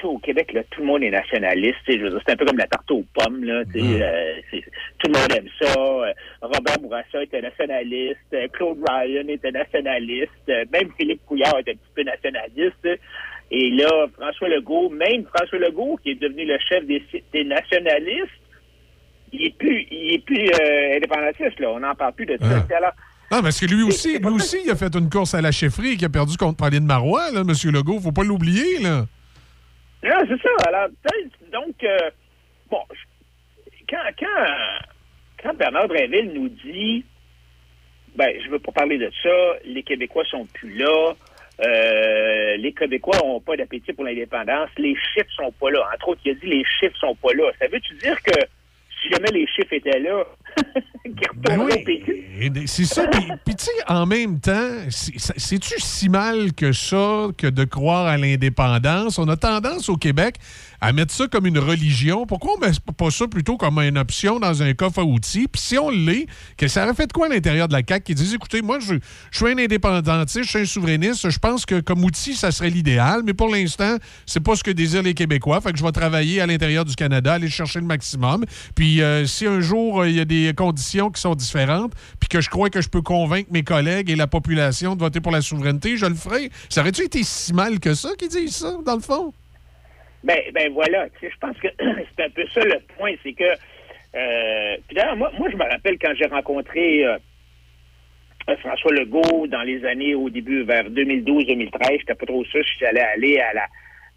au 0.09 0.19
Québec, 0.19 0.53
là, 0.53 0.63
tout 0.71 0.81
le 0.81 0.87
monde 0.87 1.03
est 1.03 1.11
nationaliste. 1.11 1.79
C'est 1.87 2.33
un 2.33 2.37
peu 2.37 2.45
comme 2.45 2.59
la 2.59 2.67
tarte 2.67 2.91
aux 2.91 3.05
pommes. 3.15 3.45
Là, 3.45 3.63
sais, 3.73 3.81
euh, 3.81 4.61
tout 4.99 5.11
le 5.11 5.19
monde 5.19 5.33
aime 5.37 5.49
ça. 5.61 5.75
Euh, 5.79 6.13
Robert 6.43 6.79
Bourassa 6.81 7.23
était 7.23 7.43
nationaliste. 7.43 8.19
Euh, 8.35 8.49
Claude 8.53 8.79
Ryan 8.89 9.29
était 9.29 9.53
nationaliste. 9.53 10.31
Même 10.73 10.91
Philippe 10.97 11.25
Couillard 11.27 11.59
était 11.59 11.73
un 11.73 11.75
petit 11.75 11.93
peu 11.95 12.03
nationaliste. 12.03 13.01
Et 13.51 13.71
là, 13.71 14.07
François 14.17 14.49
Legault, 14.49 14.91
même 14.91 15.25
François 15.35 15.59
Legault, 15.59 15.99
qui 16.03 16.11
est 16.11 16.21
devenu 16.21 16.45
le 16.45 16.57
chef 16.69 16.85
des, 16.87 17.03
des 17.33 17.45
nationalistes, 17.45 18.29
il 19.33 19.47
est 19.47 19.57
plus, 19.57 19.87
il 19.91 20.15
est 20.15 20.25
plus 20.25 20.49
euh, 20.49 20.97
indépendantiste. 20.97 21.59
Là. 21.59 21.71
On 21.71 21.81
n'en 21.81 21.95
parle 21.95 22.13
plus 22.15 22.27
de 22.27 22.37
ça. 22.41 22.47
Ah. 22.71 22.77
Alors, 22.77 22.93
Non, 23.31 23.43
parce 23.43 23.61
que 23.61 23.67
lui 23.67 23.83
aussi, 23.83 24.19
lui 24.19 24.29
aussi, 24.29 24.59
il 24.65 24.71
a 24.71 24.77
fait 24.77 24.95
une 24.95 25.09
course 25.09 25.35
à 25.35 25.41
la 25.41 25.53
chefferie 25.53 25.97
qui 25.97 26.05
a 26.05 26.09
perdu 26.09 26.37
contre 26.37 26.57
Pauline 26.57 26.85
Marois, 26.85 27.31
là, 27.33 27.41
M. 27.41 27.73
Legault. 27.73 28.01
Faut 28.01 28.13
pas 28.13 28.25
l'oublier, 28.25 28.79
là. 28.83 29.07
Non, 30.03 30.17
c'est 30.29 30.41
ça. 30.41 30.69
Alors, 30.69 30.89
donc, 31.53 31.85
euh, 31.85 32.11
bon, 32.71 32.83
quand, 33.89 34.03
quand, 34.19 34.47
quand 35.43 35.55
Bernard 35.55 35.89
Drinville 35.89 36.33
nous 36.33 36.49
dit, 36.49 37.05
ben, 38.15 38.33
je 38.43 38.49
veux 38.51 38.59
pas 38.59 38.73
parler 38.73 38.99
de 38.99 39.11
ça, 39.23 39.55
les 39.65 39.83
Québécois 39.83 40.25
sont 40.25 40.47
plus 40.47 40.75
là, 40.75 41.15
euh, 41.63 42.57
les 42.57 42.73
Québécois 42.73 43.23
ont 43.25 43.41
pas 43.41 43.57
d'appétit 43.57 43.93
pour 43.93 44.05
l'indépendance, 44.05 44.71
les 44.79 44.97
chiffres 44.97 45.31
sont 45.37 45.53
pas 45.53 45.71
là. 45.71 45.87
Entre 45.95 46.09
autres, 46.09 46.21
il 46.25 46.31
a 46.31 46.35
dit 46.35 46.47
les 46.47 46.65
chiffres 46.65 46.97
sont 46.97 47.15
pas 47.17 47.35
là. 47.35 47.51
Ça 47.59 47.69
veut-tu 47.69 47.95
dire 47.95 48.21
que 48.23 48.33
si 49.03 49.11
jamais 49.11 49.31
les 49.31 49.47
chiffres 49.47 49.73
étaient 49.73 49.99
là, 49.99 50.25
Et 52.43 52.51
d- 52.51 52.65
C'est 52.67 52.85
ça. 52.85 53.07
Puis, 53.45 53.55
tu 53.57 53.65
sais, 53.65 53.71
en 53.89 54.07
même 54.07 54.41
temps, 54.41 54.69
c'est-tu 54.89 55.75
si 55.79 56.09
mal 56.09 56.53
que 56.55 56.73
ça 56.73 57.29
que 57.37 57.47
de 57.47 57.65
croire 57.65 58.07
à 58.07 58.17
l'indépendance? 58.17 59.19
On 59.19 59.29
a 59.29 59.37
tendance 59.37 59.89
au 59.89 59.97
Québec 59.97 60.37
à 60.81 60.93
mettre 60.93 61.13
ça 61.13 61.27
comme 61.29 61.45
une 61.47 61.59
religion. 61.59 62.25
Pourquoi 62.27 62.53
on 62.57 62.61
met 62.61 62.73
pas 62.97 63.11
ça 63.11 63.27
plutôt 63.29 63.59
comme 63.59 63.79
une 63.81 63.99
option 63.99 64.39
dans 64.41 64.63
un 64.63 64.73
coffre 64.73 65.01
à 65.01 65.05
outils? 65.05 65.49
Puis 65.49 65.61
si 65.61 65.79
on 65.79 65.91
l'est, 65.91 66.27
que 66.57 66.69
ça 66.69 66.85
aurait 66.85 66.95
fait 66.95 67.07
de 67.07 67.13
quoi 67.13 67.27
à 67.27 67.29
l'intérieur 67.29 67.69
de 67.69 67.75
la 67.75 67.83
CAQ 67.87 68.05
qui 68.05 68.15
disent, 68.15 68.35
écoutez, 68.35 68.63
moi, 68.63 68.79
je, 68.81 68.95
je 69.31 69.37
suis 69.37 69.47
un 69.53 69.59
indépendantiste, 69.59 70.45
je 70.45 70.49
suis 70.51 70.59
un 70.61 70.65
souverainiste, 70.65 71.29
je 71.29 71.39
pense 71.39 71.67
que 71.67 71.81
comme 71.81 72.03
outil, 72.05 72.35
ça 72.35 72.51
serait 72.51 72.71
l'idéal, 72.71 73.21
mais 73.27 73.35
pour 73.35 73.49
l'instant, 73.53 73.97
c'est 74.25 74.41
pas 74.41 74.57
ce 74.57 74.65
que 74.65 74.71
désirent 74.71 75.03
les 75.03 75.15
Québécois. 75.15 75.61
Fait 75.61 75.73
que 75.73 75.79
je 75.79 75.85
vais 75.85 75.93
travailler 75.93 76.41
à 76.41 76.47
l'intérieur 76.47 76.87
du 76.87 76.95
Canada, 76.95 77.35
aller 77.35 77.51
chercher 77.51 77.81
le 77.81 77.87
maximum. 77.87 78.45
Puis 78.75 79.03
euh, 79.03 79.27
si 79.27 79.47
un 79.47 79.61
jour, 79.61 80.01
euh, 80.01 80.09
il 80.09 80.17
y 80.17 80.21
a 80.21 80.25
des 80.25 80.40
conditions 80.57 81.11
qui 81.11 81.21
sont 81.21 81.35
différentes, 81.35 81.93
puis 82.19 82.29
que 82.29 82.41
je 82.41 82.51
crois 82.51 82.71
que 82.71 82.81
je 82.81 82.89
peux 82.89 83.03
convaincre 83.03 83.51
mes 83.53 83.63
collègues 83.63 84.11
et 84.11 84.17
la 84.17 84.27
population 84.27 84.95
de 84.95 85.01
voter 85.01 85.21
pour 85.21 85.33
la 85.33 85.41
souveraineté, 85.41 85.97
je 85.97 86.07
le 86.07 86.15
ferai. 86.15 86.51
Ça 86.69 86.81
aurait-tu 86.81 87.05
été 87.05 87.23
si 87.23 87.53
mal 87.53 87.81
que 87.81 87.95
ça 87.95 88.11
qu'ils 88.19 88.29
disent 88.29 88.57
ça, 88.57 88.77
dans 88.85 88.97
le 88.97 89.03
fond? 89.03 89.33
Ben, 90.23 90.39
ben 90.53 90.73
voilà. 90.73 91.07
Je 91.23 91.29
pense 91.41 91.57
que 91.59 91.69
c'est 91.79 92.25
un 92.25 92.31
peu 92.31 92.45
ça 92.53 92.61
le 92.61 92.81
point, 92.97 93.13
c'est 93.23 93.33
que 93.33 93.45
euh, 94.15 94.77
puis 94.87 94.97
d'ailleurs, 94.97 95.17
moi, 95.17 95.31
moi, 95.39 95.49
je 95.51 95.57
me 95.57 95.63
rappelle 95.63 95.99
quand 95.99 96.13
j'ai 96.17 96.27
rencontré 96.27 97.05
euh, 97.05 97.17
François 98.59 98.93
Legault 98.93 99.47
dans 99.47 99.63
les 99.63 99.85
années 99.85 100.15
au 100.15 100.29
début, 100.29 100.65
vers 100.65 100.91
2012-2013, 100.91 101.99
j'étais 102.01 102.15
pas 102.15 102.27
trop 102.27 102.45
sûr 102.45 102.65
si 102.65 102.73
j'allais 102.81 103.01
aller 103.01 103.39
à 103.39 103.53
la 103.55 103.67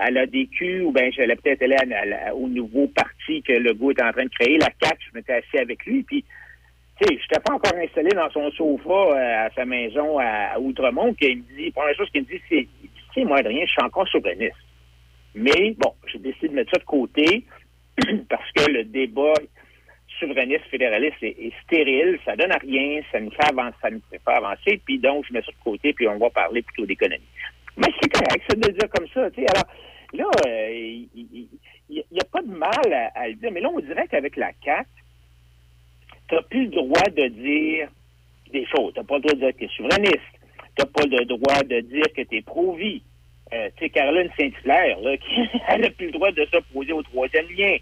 à 0.03 0.11
l'ADQ 0.11 0.81
ou 0.81 0.91
ben 0.91 1.11
j'allais 1.13 1.35
peut-être 1.35 1.61
aller 1.63 2.15
au 2.33 2.47
nouveau 2.47 2.87
parti 2.87 3.41
que 3.41 3.53
Legault 3.53 3.91
est 3.91 4.03
en 4.03 4.11
train 4.11 4.25
de 4.25 4.29
créer, 4.29 4.57
la 4.57 4.69
CAQ, 4.81 4.97
je 5.09 5.17
m'étais 5.17 5.33
assis 5.33 5.57
avec 5.57 5.85
lui, 5.85 6.03
puis 6.03 6.25
tu 6.99 7.07
sais, 7.07 7.19
j'étais 7.21 7.39
pas 7.39 7.53
encore 7.53 7.77
installé 7.77 8.09
dans 8.09 8.29
son 8.31 8.51
sofa 8.51 8.91
euh, 8.91 9.45
à 9.45 9.49
sa 9.55 9.65
maison 9.65 10.19
à, 10.19 10.53
à 10.53 10.59
Outremont, 10.59 11.13
qu'il 11.13 11.37
me 11.37 11.43
dit, 11.55 11.71
première 11.71 11.95
chose 11.95 12.09
qu'il 12.11 12.21
me 12.21 12.27
dit, 12.27 12.41
c'est, 12.49 12.67
tu 12.81 12.89
sais, 13.13 13.25
moi, 13.25 13.39
Adrien, 13.39 13.65
je 13.65 13.71
suis 13.71 13.83
encore 13.83 14.07
souverainiste. 14.09 14.57
Mais 15.33 15.75
bon, 15.77 15.93
j'ai 16.11 16.19
décidé 16.19 16.49
de 16.49 16.53
mettre 16.53 16.71
ça 16.71 16.79
de 16.79 16.85
côté 16.85 17.45
parce 18.29 18.51
que 18.51 18.71
le 18.71 18.83
débat 18.83 19.33
souverainiste 20.19 20.65
fédéraliste 20.69 21.21
est, 21.23 21.51
stérile, 21.63 22.19
ça 22.25 22.35
donne 22.35 22.51
à 22.51 22.57
rien, 22.57 23.01
ça 23.11 23.19
nous 23.19 23.31
fait 23.31 23.49
avancer, 23.49 23.75
ça 23.81 23.89
nous 23.89 24.01
fait 24.11 24.21
pas 24.23 24.37
avancer, 24.37 24.79
puis 24.85 24.99
donc 24.99 25.25
je 25.27 25.33
mets 25.33 25.41
ça 25.41 25.51
de 25.51 25.63
côté, 25.63 25.93
puis 25.93 26.07
on 26.07 26.17
va 26.17 26.29
parler 26.29 26.61
plutôt 26.61 26.85
d'économie. 26.85 27.23
Mais 27.77 27.87
c'est 27.99 28.11
correct, 28.11 28.43
ça 28.47 28.55
de 28.55 28.71
dire 28.71 28.89
comme 28.89 29.07
ça, 29.07 29.31
tu 29.31 29.41
sais. 29.41 29.47
Alors 29.55 29.65
là, 30.13 30.25
euh, 30.47 30.69
il 30.73 31.47
n'y 31.89 32.19
a 32.19 32.25
pas 32.31 32.41
de 32.41 32.51
mal 32.51 32.93
à, 32.93 33.11
à 33.19 33.27
le 33.27 33.35
dire, 33.35 33.51
mais 33.51 33.61
là, 33.61 33.69
on 33.73 33.79
dirait 33.79 34.07
qu'avec 34.07 34.35
la 34.35 34.51
CAQ, 34.63 34.87
tu 36.29 36.35
n'as 36.35 36.41
plus 36.43 36.65
le 36.65 36.71
droit 36.71 37.09
de 37.09 37.27
dire 37.27 37.89
des 38.51 38.65
choses. 38.65 38.93
Tu 38.93 38.99
n'as 38.99 39.05
pas 39.05 39.15
le 39.15 39.21
droit 39.21 39.33
de 39.33 39.39
dire 39.39 39.51
que 39.53 39.57
tu 39.57 39.65
es 39.65 39.69
souverainiste. 39.75 40.33
Tu 40.75 40.79
n'as 40.79 40.85
pas 40.85 41.05
le 41.05 41.25
droit 41.25 41.63
de 41.63 41.79
dire 41.81 42.05
que 42.15 42.21
tu 42.21 42.37
es 42.37 42.41
pro-vie. 42.41 43.01
Euh, 43.53 43.69
tu 43.77 43.85
sais, 43.85 43.89
Caroline 43.89 44.29
Saint-Hilaire, 44.37 44.99
là, 45.01 45.17
qui, 45.17 45.41
elle 45.67 45.81
n'a 45.81 45.89
plus 45.89 46.07
le 46.07 46.13
droit 46.13 46.31
de 46.31 46.45
s'opposer 46.45 46.93
au 46.93 47.03
troisième 47.03 47.45
lien. 47.55 47.75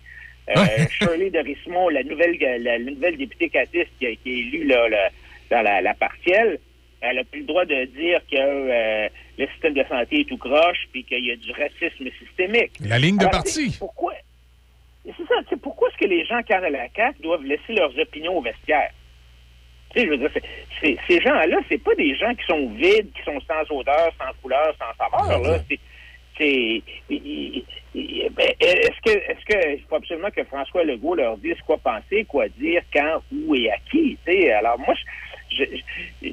Euh, 0.49 0.65
Shirley 0.89 1.29
de 1.29 1.93
la 1.93 2.03
nouvelle, 2.03 2.37
la, 2.39 2.57
la 2.57 2.79
nouvelle 2.79 3.17
députée 3.17 3.49
catiste 3.49 3.91
qui, 3.99 4.05
est 4.05 4.19
élue 4.25 4.65
là, 4.65 4.89
là, 4.89 5.09
dans 5.49 5.61
la, 5.61 5.81
la 5.81 5.93
partielle, 5.93 6.59
elle 7.01 7.15
n'a 7.17 7.23
plus 7.23 7.41
le 7.41 7.45
droit 7.47 7.65
de 7.65 7.85
dire 7.85 8.19
que 8.31 8.37
euh, 8.37 9.09
le 9.37 9.47
système 9.47 9.73
de 9.73 9.83
santé 9.89 10.21
est 10.21 10.29
tout 10.29 10.37
croche 10.37 10.87
puis 10.91 11.03
qu'il 11.03 11.25
y 11.25 11.31
a 11.31 11.35
du 11.35 11.51
racisme 11.51 12.07
systémique. 12.19 12.71
La 12.79 12.99
ligne 12.99 13.17
de 13.17 13.21
Alors, 13.21 13.31
parti. 13.31 13.75
Pourquoi? 13.79 14.13
C'est 15.05 15.27
ça, 15.27 15.35
pourquoi 15.61 15.89
est-ce 15.89 15.97
que 15.97 16.05
les 16.05 16.23
gens, 16.25 16.39
quand 16.47 16.61
à 16.61 16.69
la 16.69 16.87
CAQ, 16.95 17.21
doivent 17.23 17.43
laisser 17.43 17.73
leurs 17.73 17.97
opinions 17.97 18.37
au 18.37 18.41
vestiaire? 18.41 18.91
Tu 19.93 19.99
sais, 19.99 20.05
je 20.05 20.11
veux 20.11 20.17
dire, 20.17 20.31
ces 21.07 21.21
gens-là, 21.21 21.57
c'est 21.67 21.83
pas 21.83 21.95
des 21.95 22.15
gens 22.15 22.33
qui 22.35 22.45
sont 22.45 22.69
vides, 22.75 23.11
qui 23.13 23.23
sont 23.25 23.39
sans 23.41 23.75
odeur, 23.75 24.11
sans 24.17 24.31
couleur, 24.41 24.73
sans 24.77 24.95
saveur, 24.97 25.41
là. 25.41 25.59
C'est- 26.37 26.81
ben, 28.31 28.47
Est-ce 28.59 29.01
que 29.03 29.11
est-ce 29.11 29.45
que 29.45 29.73
il 29.75 29.81
faut 29.89 29.95
absolument 29.95 30.29
que 30.31 30.43
François 30.45 30.83
Legault 30.83 31.15
leur 31.15 31.37
dise 31.37 31.59
quoi 31.65 31.77
penser, 31.77 32.25
quoi 32.25 32.47
dire, 32.49 32.81
quand, 32.93 33.21
où 33.31 33.53
et 33.55 33.69
à 33.71 33.75
qui? 33.91 34.17
Alors 34.51 34.79
moi, 34.79 34.93
je, 35.51 35.63
je- 36.23 36.29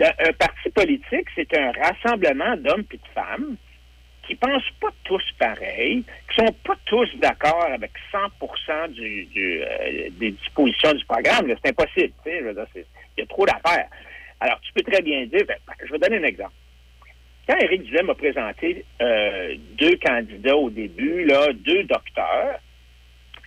un 0.00 0.32
parti 0.32 0.70
politique, 0.70 1.26
c'est 1.34 1.56
un 1.56 1.72
rassemblement 1.72 2.56
d'hommes 2.56 2.84
et 2.92 2.96
de 2.96 3.08
femmes 3.14 3.56
qui 4.26 4.34
pensent 4.34 4.70
pas 4.80 4.90
tous 5.04 5.22
pareil, 5.38 6.04
qui 6.28 6.34
sont 6.34 6.52
pas 6.64 6.76
tous 6.86 7.08
d'accord 7.16 7.68
avec 7.72 7.92
100% 8.12 8.92
du, 8.92 9.24
du, 9.26 9.62
euh, 9.62 10.08
des 10.18 10.32
dispositions 10.32 10.92
du 10.92 11.04
programme. 11.04 11.46
C'est 11.62 11.70
impossible. 11.70 12.12
Il 12.26 12.84
y 13.18 13.22
a 13.22 13.26
trop 13.26 13.46
d'affaires. 13.46 13.88
Alors, 14.40 14.60
tu 14.60 14.72
peux 14.72 14.90
très 14.90 15.02
bien 15.02 15.24
dire, 15.26 15.44
ben, 15.46 15.56
je 15.84 15.92
vais 15.92 15.98
donner 15.98 16.18
un 16.18 16.24
exemple. 16.24 16.52
Quand 17.48 17.56
Éric 17.58 17.84
Duhem 17.84 18.10
a 18.10 18.14
présenté 18.14 18.84
euh, 19.00 19.54
deux 19.78 19.96
candidats 20.04 20.56
au 20.56 20.68
début, 20.68 21.24
là, 21.24 21.52
deux 21.52 21.84
docteurs, 21.84 22.58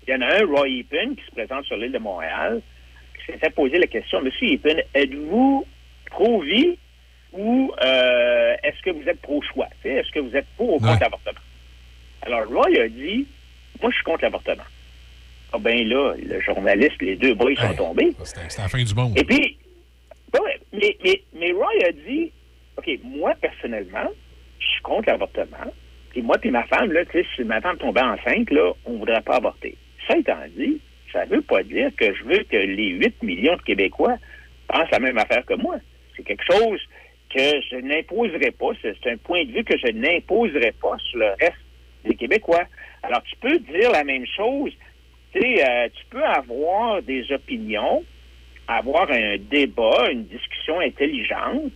il 0.08 0.14
y 0.14 0.16
en 0.16 0.22
a 0.22 0.42
un, 0.42 0.46
Roy 0.46 0.70
Epen, 0.80 1.16
qui 1.16 1.26
se 1.26 1.32
présente 1.32 1.66
sur 1.66 1.76
l'île 1.76 1.92
de 1.92 2.00
Montréal, 2.00 2.62
qui 3.18 3.32
s'est 3.32 3.38
fait 3.38 3.54
poser 3.54 3.78
la 3.78 3.88
question, 3.88 4.22
Monsieur 4.22 4.54
Epen, 4.54 4.82
êtes-vous 4.94 5.68
pro-vie 6.10 6.78
ou 7.34 7.72
euh, 7.84 8.56
est-ce 8.64 8.82
que 8.84 8.90
vous 8.92 9.08
êtes 9.08 9.22
pro-choix? 9.22 9.68
Est-ce 9.84 10.12
que 10.12 10.20
vous 10.20 10.36
êtes 10.36 10.48
pour 10.58 10.70
ou 10.76 10.80
contre 10.80 10.92
Ouais. 10.94 11.00
l'avortement? 11.02 11.40
Alors, 12.24 12.48
Roy 12.48 12.80
a 12.82 12.88
dit, 12.90 13.28
moi, 13.82 13.90
je 13.92 13.96
suis 13.96 14.04
contre 14.04 14.24
l'avortement. 14.24 14.64
Ah 15.52 15.58
ben 15.58 15.88
là, 15.88 16.14
le 16.22 16.40
journaliste, 16.42 17.02
les 17.02 17.16
deux 17.16 17.34
boys 17.34 17.56
sont 17.56 17.74
tombés. 17.74 18.12
C'était 18.24 18.42
la 18.62 18.68
fin 18.68 18.84
du 18.84 18.94
monde. 18.94 19.18
Et 19.18 19.24
puis, 19.24 19.58
ben 20.32 20.40
ouais, 20.44 20.60
mais, 20.74 20.96
mais, 21.04 21.22
mais 21.34 21.52
Roy 21.54 21.72
a 21.88 21.92
dit, 21.92 22.32
OK, 22.78 22.88
moi, 23.04 23.34
personnellement, 23.42 24.10
je 24.60 24.66
suis 24.68 24.82
contre 24.82 25.10
l'avortement. 25.10 25.74
Et 26.16 26.22
moi 26.22 26.38
puis 26.40 26.50
ma 26.52 26.64
femme, 26.66 26.92
là, 26.92 27.02
si 27.36 27.44
ma 27.44 27.62
femme 27.62 27.78
tombait 27.78 28.02
enceinte, 28.02 28.50
là, 28.52 28.72
on 28.86 28.94
ne 28.94 28.98
voudrait 29.00 29.22
pas 29.22 29.38
avorter. 29.38 29.76
Ça 30.08 30.18
étant 30.18 30.38
dit, 30.58 30.80
ça 31.14 31.26
ne 31.26 31.32
veut 31.36 31.42
pas 31.42 31.64
dire 31.64 31.90
que 31.98 32.14
je 32.14 32.24
veux 32.24 32.44
que 32.44 32.58
les 32.58 32.90
8 32.90 33.24
millions 33.24 33.56
de 33.56 33.62
Québécois 33.62 34.16
pensent 34.68 34.90
la 34.92 35.00
même 35.00 35.18
affaire 35.18 35.46
que 35.46 35.54
moi. 35.56 35.76
C'est 36.20 36.26
quelque 36.26 36.52
chose 36.52 36.80
que 37.34 37.62
je 37.72 37.78
n'imposerai 37.78 38.52
pas. 38.52 38.72
C'est 38.82 39.10
un 39.10 39.18
point 39.18 39.46
de 39.46 39.52
vue 39.52 39.64
que 39.64 39.78
je 39.78 39.88
n'imposerai 39.92 40.74
pas 40.82 40.98
sur 41.10 41.20
le 41.20 41.30
reste 41.40 41.56
des 42.04 42.16
Québécois. 42.16 42.66
Alors, 43.04 43.24
tu 43.24 43.36
peux 43.38 43.58
dire 43.60 43.92
la 43.92 44.04
même 44.04 44.26
chose. 44.36 44.72
Euh, 45.36 45.88
tu 45.94 46.06
peux 46.10 46.24
avoir 46.24 47.02
des 47.04 47.32
opinions, 47.32 48.04
avoir 48.68 49.10
un 49.12 49.38
débat, 49.38 50.10
une 50.12 50.26
discussion 50.26 50.80
intelligente, 50.80 51.74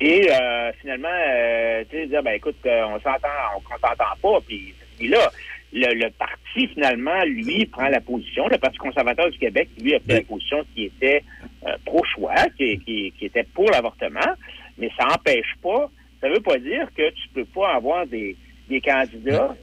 et 0.00 0.28
euh, 0.30 0.72
finalement, 0.80 1.08
euh, 1.08 1.84
tu 1.90 1.96
sais, 1.96 2.06
dire, 2.06 2.22
ben 2.22 2.32
écoute, 2.32 2.56
euh, 2.66 2.86
on 2.86 2.98
s'entend, 3.00 3.28
on, 3.54 3.60
on 3.60 3.78
s'entend 3.78 4.16
pas, 4.20 4.40
puis 4.46 4.74
là, 5.08 5.30
le, 5.72 5.94
le 5.94 6.10
parti, 6.10 6.68
finalement, 6.68 7.22
lui, 7.24 7.66
prend 7.66 7.88
la 7.88 8.00
position. 8.00 8.48
Le 8.48 8.58
Parti 8.58 8.78
conservateur 8.78 9.30
du 9.30 9.38
Québec, 9.38 9.68
lui, 9.80 9.94
a 9.94 10.00
pris 10.00 10.14
la 10.14 10.22
position 10.22 10.64
qui 10.74 10.84
était 10.84 11.22
euh, 11.66 11.76
pro-choix, 11.84 12.34
qui, 12.56 12.78
qui, 12.78 13.12
qui 13.18 13.26
était 13.26 13.44
pour 13.54 13.70
l'avortement, 13.70 14.34
mais 14.78 14.90
ça 14.96 15.06
n'empêche 15.06 15.54
pas, 15.62 15.90
ça 16.20 16.28
veut 16.28 16.40
pas 16.40 16.58
dire 16.58 16.88
que 16.96 17.10
tu 17.10 17.28
peux 17.34 17.44
pas 17.44 17.74
avoir 17.74 18.06
des, 18.06 18.36
des 18.68 18.80
candidats 18.80 19.54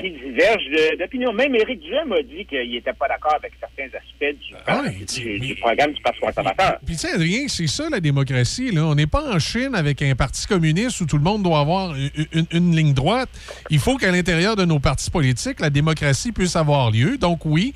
qui 0.00 0.10
divergent 0.10 0.98
d'opinion. 0.98 1.32
Même 1.32 1.54
Éric 1.54 1.80
Duhem 1.80 2.12
a 2.12 2.22
dit 2.22 2.44
qu'il 2.46 2.70
n'était 2.70 2.92
pas 2.92 3.08
d'accord 3.08 3.34
avec 3.36 3.52
certains 3.60 3.86
aspects 3.96 4.38
du, 4.48 4.54
Ah 4.66 4.82
du- 4.88 5.38
du 5.40 5.54
programme 5.56 5.92
du 5.92 6.00
Parti 6.02 6.20
conservateur. 6.20 6.78
Puis, 6.84 6.94
tu 6.96 7.00
sais, 7.02 7.12
Adrien, 7.12 7.48
c'est 7.48 7.66
ça 7.66 7.88
la 7.90 8.00
démocratie. 8.00 8.70
Là. 8.70 8.84
On 8.86 8.94
n'est 8.94 9.06
pas 9.06 9.34
en 9.34 9.38
Chine 9.38 9.74
avec 9.74 10.02
un 10.02 10.14
parti 10.14 10.46
communiste 10.46 11.00
où 11.00 11.06
tout 11.06 11.16
le 11.18 11.24
monde 11.24 11.42
doit 11.42 11.60
avoir 11.60 11.94
une, 11.94 12.10
une- 12.32 12.46
une 12.50 12.76
ligne 12.76 12.94
droite. 12.94 13.28
Il 13.70 13.78
faut 13.78 13.96
qu'à 13.96 14.10
l'intérieur 14.10 14.56
de 14.56 14.64
nos 14.64 14.78
partis 14.80 15.10
politiques, 15.10 15.60
la 15.60 15.70
démocratie 15.70 16.32
puisse 16.32 16.56
avoir 16.56 16.90
lieu. 16.90 17.18
Donc, 17.18 17.44
oui, 17.44 17.74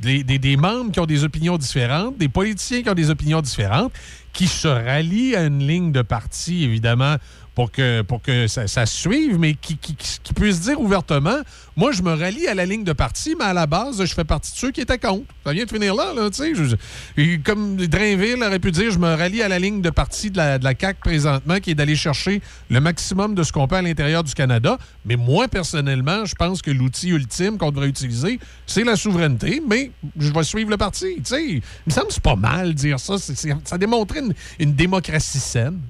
des, 0.00 0.24
des- 0.24 0.38
des 0.38 0.56
membres 0.56 0.90
qui 0.92 1.00
ont 1.00 1.06
des 1.06 1.24
opinions 1.24 1.58
différentes, 1.58 2.16
des 2.16 2.28
politiciens 2.28 2.82
qui 2.82 2.88
ont 2.88 2.94
des 2.94 3.10
opinions 3.10 3.42
différentes, 3.42 3.92
qui 4.32 4.46
se 4.46 4.68
rallient 4.68 5.34
à 5.36 5.42
une 5.44 5.66
ligne 5.66 5.92
de 5.92 6.02
parti, 6.02 6.64
évidemment, 6.64 7.16
pour 7.54 7.70
que, 7.70 8.02
pour 8.02 8.22
que 8.22 8.46
ça, 8.46 8.66
se 8.66 8.96
suive, 8.96 9.38
mais 9.38 9.54
qui, 9.54 9.76
qui, 9.76 10.32
puissent 10.34 10.60
dire 10.60 10.80
ouvertement 10.80 11.40
moi, 11.80 11.92
je 11.92 12.02
me 12.02 12.12
rallie 12.12 12.46
à 12.46 12.54
la 12.54 12.66
ligne 12.66 12.84
de 12.84 12.92
parti, 12.92 13.34
mais 13.38 13.46
à 13.46 13.54
la 13.54 13.66
base, 13.66 14.04
je 14.04 14.14
fais 14.14 14.24
partie 14.24 14.52
de 14.52 14.56
ceux 14.58 14.70
qui 14.70 14.82
étaient 14.82 14.98
contre. 14.98 15.24
Ça 15.46 15.54
vient 15.54 15.64
de 15.64 15.70
finir 15.70 15.94
là, 15.94 16.12
là, 16.14 16.28
tu 16.28 16.54
sais. 16.54 17.38
Comme 17.42 17.76
Drainville 17.76 18.42
aurait 18.42 18.58
pu 18.58 18.70
dire, 18.70 18.90
je 18.90 18.98
me 18.98 19.14
rallie 19.14 19.40
à 19.40 19.48
la 19.48 19.58
ligne 19.58 19.80
de 19.80 19.88
parti 19.88 20.30
de 20.30 20.36
la, 20.36 20.58
de 20.58 20.64
CAQ 20.78 21.00
présentement, 21.00 21.58
qui 21.58 21.70
est 21.70 21.74
d'aller 21.74 21.96
chercher 21.96 22.42
le 22.68 22.80
maximum 22.80 23.34
de 23.34 23.42
ce 23.42 23.50
qu'on 23.50 23.66
peut 23.66 23.76
à 23.76 23.82
l'intérieur 23.82 24.24
du 24.24 24.34
Canada. 24.34 24.76
Mais 25.06 25.16
moi, 25.16 25.48
personnellement, 25.48 26.26
je 26.26 26.34
pense 26.34 26.60
que 26.60 26.70
l'outil 26.70 27.10
ultime 27.10 27.56
qu'on 27.56 27.70
devrait 27.70 27.88
utiliser, 27.88 28.38
c'est 28.66 28.84
la 28.84 28.96
souveraineté, 28.96 29.62
mais 29.66 29.90
je 30.18 30.32
vais 30.32 30.42
suivre 30.42 30.68
le 30.68 30.76
parti. 30.76 31.14
Tu 31.16 31.24
sais, 31.24 31.46
il 31.46 31.62
me 31.86 31.92
semble 31.92 32.08
que 32.08 32.12
c'est 32.12 32.22
pas 32.22 32.36
mal 32.36 32.74
dire 32.74 33.00
ça. 33.00 33.16
Ça 33.16 33.78
démontrait 33.78 34.20
une 34.58 34.74
démocratie 34.74 35.40
saine. 35.40 35.80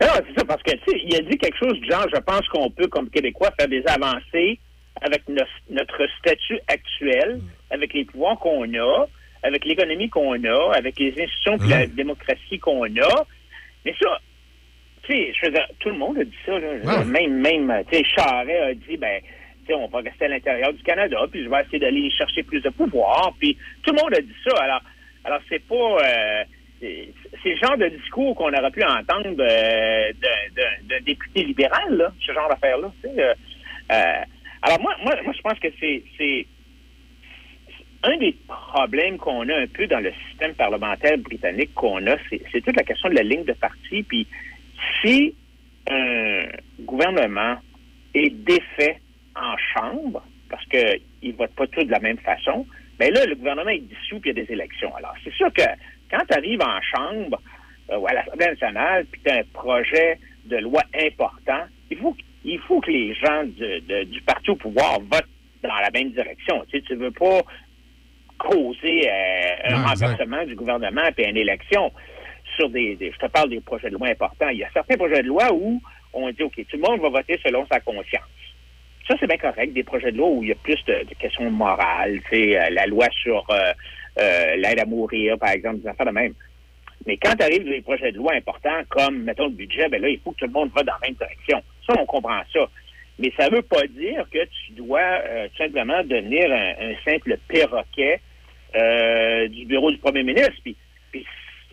Non, 0.00 0.08
c'est 0.26 0.38
ça, 0.38 0.44
parce 0.44 0.62
que, 0.62 0.72
tu 0.72 0.78
sais, 0.90 1.00
il 1.04 1.16
a 1.16 1.20
dit 1.20 1.38
quelque 1.38 1.56
chose 1.58 1.78
du 1.80 1.88
genre, 1.90 2.06
je 2.14 2.20
pense 2.20 2.46
qu'on 2.48 2.70
peut, 2.70 2.86
comme 2.88 3.08
Québécois, 3.10 3.50
faire 3.58 3.68
des 3.68 3.82
avancées 3.86 4.58
avec 5.00 5.28
nos- 5.28 5.42
notre 5.70 6.06
statut 6.18 6.58
actuel, 6.68 7.40
avec 7.70 7.92
les 7.94 8.04
pouvoirs 8.04 8.38
qu'on 8.38 8.64
a, 8.74 9.06
avec 9.42 9.64
l'économie 9.64 10.08
qu'on 10.08 10.42
a, 10.44 10.72
avec 10.74 10.98
les 10.98 11.10
institutions 11.12 11.56
et 11.56 11.68
la 11.68 11.86
démocratie 11.86 12.58
qu'on 12.58 12.84
a. 12.84 13.24
Mais 13.84 13.94
ça, 14.02 14.18
tu 15.04 15.12
sais, 15.12 15.32
je 15.40 15.46
veux 15.46 15.52
dire, 15.52 15.66
tout 15.80 15.88
le 15.90 15.96
monde 15.98 16.18
a 16.18 16.24
dit 16.24 16.36
ça, 16.44 16.58
là. 16.58 16.68
Même, 17.04 17.40
même, 17.40 17.84
tu 17.90 17.96
sais, 17.98 18.04
Charest 18.04 18.50
a 18.62 18.74
dit, 18.74 18.96
ben, 18.96 19.20
tu 19.60 19.66
sais, 19.68 19.74
on 19.74 19.86
va 19.88 20.00
rester 20.00 20.24
à 20.26 20.28
l'intérieur 20.28 20.72
du 20.72 20.82
Canada, 20.82 21.18
puis 21.30 21.44
je 21.44 21.48
vais 21.48 21.60
essayer 21.62 21.78
d'aller 21.78 22.10
chercher 22.10 22.42
plus 22.42 22.60
de 22.60 22.70
pouvoir, 22.70 23.32
puis 23.38 23.56
tout 23.82 23.92
le 23.94 24.02
monde 24.02 24.14
a 24.14 24.20
dit 24.20 24.34
ça. 24.46 24.56
Alors, 24.62 24.80
alors 25.24 25.40
c'est 25.48 25.62
pas... 25.66 25.74
euh, 25.74 26.44
c'est 26.80 27.12
le 27.44 27.56
genre 27.56 27.76
de 27.78 27.88
discours 27.88 28.34
qu'on 28.36 28.52
aurait 28.52 28.70
pu 28.70 28.82
entendre 28.84 29.34
euh, 29.40 30.12
d'un- 30.88 31.00
député 31.00 31.44
libéral, 31.44 31.96
là, 31.96 32.12
ce 32.20 32.32
genre 32.32 32.48
d'affaire-là. 32.48 32.92
euh, 33.04 33.34
euh, 33.92 34.22
alors 34.62 34.80
moi, 34.80 34.94
moi, 35.02 35.14
moi, 35.22 35.32
je 35.36 35.40
pense 35.42 35.58
que 35.58 35.68
c'est 35.80 36.46
un 38.02 38.16
des 38.18 38.36
problèmes 38.46 39.16
qu'on 39.18 39.48
a 39.48 39.54
un 39.56 39.66
peu 39.66 39.86
dans 39.86 40.00
le 40.00 40.12
système 40.28 40.54
parlementaire 40.54 41.18
britannique 41.18 41.72
qu'on 41.74 42.06
a, 42.06 42.16
c'est 42.30 42.60
toute 42.60 42.76
la 42.76 42.84
question 42.84 43.08
de 43.08 43.14
la 43.14 43.22
ligne 43.22 43.44
de 43.44 43.52
parti. 43.54 44.02
Puis 44.02 44.26
si 45.02 45.34
un 45.90 46.44
gouvernement 46.80 47.56
est 48.14 48.30
défait 48.30 49.00
en 49.34 49.56
chambre, 49.74 50.22
parce 50.48 50.64
qu'ils 50.66 51.00
ne 51.22 51.32
votent 51.32 51.54
pas 51.54 51.66
tous 51.68 51.84
de 51.84 51.90
la 51.90 52.00
même 52.00 52.18
façon, 52.18 52.66
mais 52.98 53.10
là, 53.10 53.24
le 53.26 53.34
gouvernement 53.34 53.70
est 53.70 53.80
dissous 53.80 54.20
puis 54.20 54.30
il 54.30 54.38
y 54.38 54.40
a 54.40 54.44
des 54.44 54.52
élections. 54.52 54.94
Alors, 54.96 55.14
c'est 55.22 55.32
sûr 55.34 55.52
que 55.52 55.62
quand 56.10 56.24
tu 56.28 56.36
arrives 56.36 56.62
en 56.62 56.80
chambre 56.82 57.40
euh, 57.90 57.98
ou 57.98 58.06
à 58.06 58.12
l'Assemblée 58.12 58.46
nationale 58.46 59.04
puis 59.10 59.20
tu 59.24 59.30
as 59.30 59.36
un 59.38 59.42
projet 59.52 60.18
de 60.44 60.56
loi 60.58 60.82
important, 60.94 61.64
il 61.90 61.98
faut, 61.98 62.16
il 62.44 62.58
faut 62.60 62.80
que 62.80 62.90
les 62.90 63.14
gens 63.14 63.44
de- 63.44 63.80
de- 63.86 64.04
du 64.04 64.20
parti 64.22 64.50
au 64.50 64.56
pouvoir 64.56 65.00
votent 65.00 65.26
dans 65.62 65.74
la 65.74 65.90
même 65.92 66.10
direction. 66.12 66.64
Tu 66.70 66.78
sais, 66.78 66.84
tu 66.86 66.94
veux 66.94 67.10
pas 67.10 67.40
causer 68.38 69.08
euh, 69.08 69.54
un 69.64 69.82
exact. 69.82 70.06
renversement 70.06 70.44
du 70.44 70.54
gouvernement 70.54 71.10
puis 71.16 71.24
une 71.26 71.36
élection 71.36 71.92
sur 72.56 72.68
des, 72.70 72.96
des- 72.96 73.10
je 73.12 73.18
te 73.18 73.26
parle 73.26 73.50
des 73.50 73.60
projets 73.60 73.88
de 73.90 73.94
loi 73.94 74.08
importants. 74.08 74.48
Il 74.50 74.58
y 74.58 74.64
a 74.64 74.70
certains 74.72 74.96
projets 74.96 75.22
de 75.22 75.28
loi 75.28 75.52
où 75.52 75.80
on 76.12 76.30
dit 76.30 76.42
OK, 76.42 76.54
tout 76.68 76.76
le 76.76 76.82
monde 76.82 77.00
va 77.00 77.08
voter 77.08 77.38
selon 77.44 77.66
sa 77.70 77.80
conscience. 77.80 78.22
Ça, 79.08 79.14
c'est 79.20 79.26
bien 79.26 79.36
correct. 79.38 79.72
Des 79.72 79.84
projets 79.84 80.10
de 80.12 80.16
loi 80.18 80.28
où 80.28 80.42
il 80.42 80.48
y 80.48 80.52
a 80.52 80.56
plus 80.56 80.82
de, 80.86 81.04
de 81.08 81.14
questions 81.18 81.48
morales, 81.50 82.20
tu 82.30 82.36
sais, 82.36 82.58
euh, 82.60 82.70
la 82.70 82.86
loi 82.86 83.06
sur 83.22 83.46
euh, 83.50 83.72
euh, 84.18 84.56
l'aide 84.56 84.80
à 84.80 84.86
mourir, 84.86 85.38
par 85.38 85.50
exemple, 85.50 85.80
des 85.80 85.88
affaires 85.88 86.06
de 86.06 86.12
même. 86.12 86.34
Mais 87.06 87.16
quand 87.18 87.34
dans 87.34 87.48
des 87.48 87.82
projets 87.82 88.12
de 88.12 88.16
loi 88.16 88.32
importants 88.34 88.82
comme, 88.88 89.22
mettons, 89.22 89.44
le 89.44 89.52
budget, 89.52 89.88
ben 89.88 90.00
là, 90.00 90.08
il 90.08 90.18
faut 90.20 90.32
que 90.32 90.38
tout 90.38 90.46
le 90.46 90.52
monde 90.52 90.70
va 90.74 90.82
dans 90.82 90.94
la 90.94 91.08
même 91.08 91.16
direction. 91.16 91.62
Ça, 91.86 91.94
on 91.98 92.06
comprend 92.06 92.40
ça. 92.52 92.66
Mais 93.18 93.32
ça 93.38 93.48
ne 93.48 93.56
veut 93.56 93.62
pas 93.62 93.86
dire 93.86 94.26
que 94.30 94.44
tu 94.44 94.72
dois 94.72 95.00
euh, 95.00 95.48
tout 95.48 95.62
simplement 95.62 96.02
devenir 96.02 96.50
un, 96.52 96.94
simple 97.04 97.38
perroquet 97.48 98.20
euh, 98.74 99.48
du 99.48 99.64
bureau 99.66 99.90
du 99.90 99.98
premier 99.98 100.22
ministre. 100.22 100.54
Puis, 100.64 100.76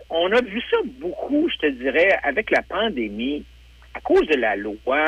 on 0.10 0.32
a 0.32 0.42
vu 0.42 0.62
ça 0.70 0.78
beaucoup, 1.00 1.50
je 1.50 1.58
te 1.58 1.72
dirais, 1.72 2.10
avec 2.24 2.52
la 2.52 2.62
pandémie, 2.62 3.44
à 3.94 4.02
cause 4.02 4.28
de 4.28 4.36
la 4.36 4.56
loi 4.56 5.06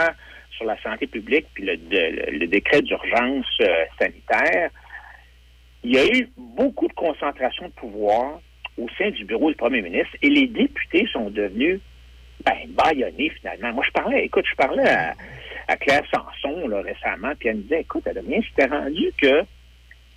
sur 0.52 0.66
la 0.66 0.82
santé 0.82 1.06
publique 1.06 1.46
puis 1.54 1.66
le, 1.66 2.48
décret 2.48 2.82
d'urgence 2.82 3.46
sanitaire. 4.00 4.72
Il 5.86 5.94
y 5.94 6.00
a 6.00 6.08
eu 6.08 6.28
beaucoup 6.36 6.88
de 6.88 6.94
concentration 6.94 7.68
de 7.68 7.74
pouvoir 7.74 8.40
au 8.76 8.88
sein 8.98 9.12
du 9.12 9.24
bureau 9.24 9.52
du 9.52 9.56
premier 9.56 9.84
ministre 9.84 10.16
et 10.24 10.30
les 10.30 10.48
députés 10.48 11.08
sont 11.14 11.30
devenus 11.30 11.80
ben, 12.44 12.58
bâillonnés 12.70 13.30
finalement. 13.40 13.72
Moi, 13.72 13.84
je 13.86 13.92
parlais, 13.92 14.26
écoute, 14.26 14.46
je 14.50 14.56
parlais 14.56 14.90
à, 15.68 15.78
Claire 15.78 16.02
Sanson 16.12 16.68
là, 16.68 16.82
récemment, 16.82 17.34
puis 17.40 17.50
elle 17.50 17.58
me 17.58 17.62
disait, 17.62 17.82
écoute, 17.82 18.08
Adrien, 18.08 18.40
c'était 18.50 18.66
rendu 18.66 19.12
que 19.16 19.44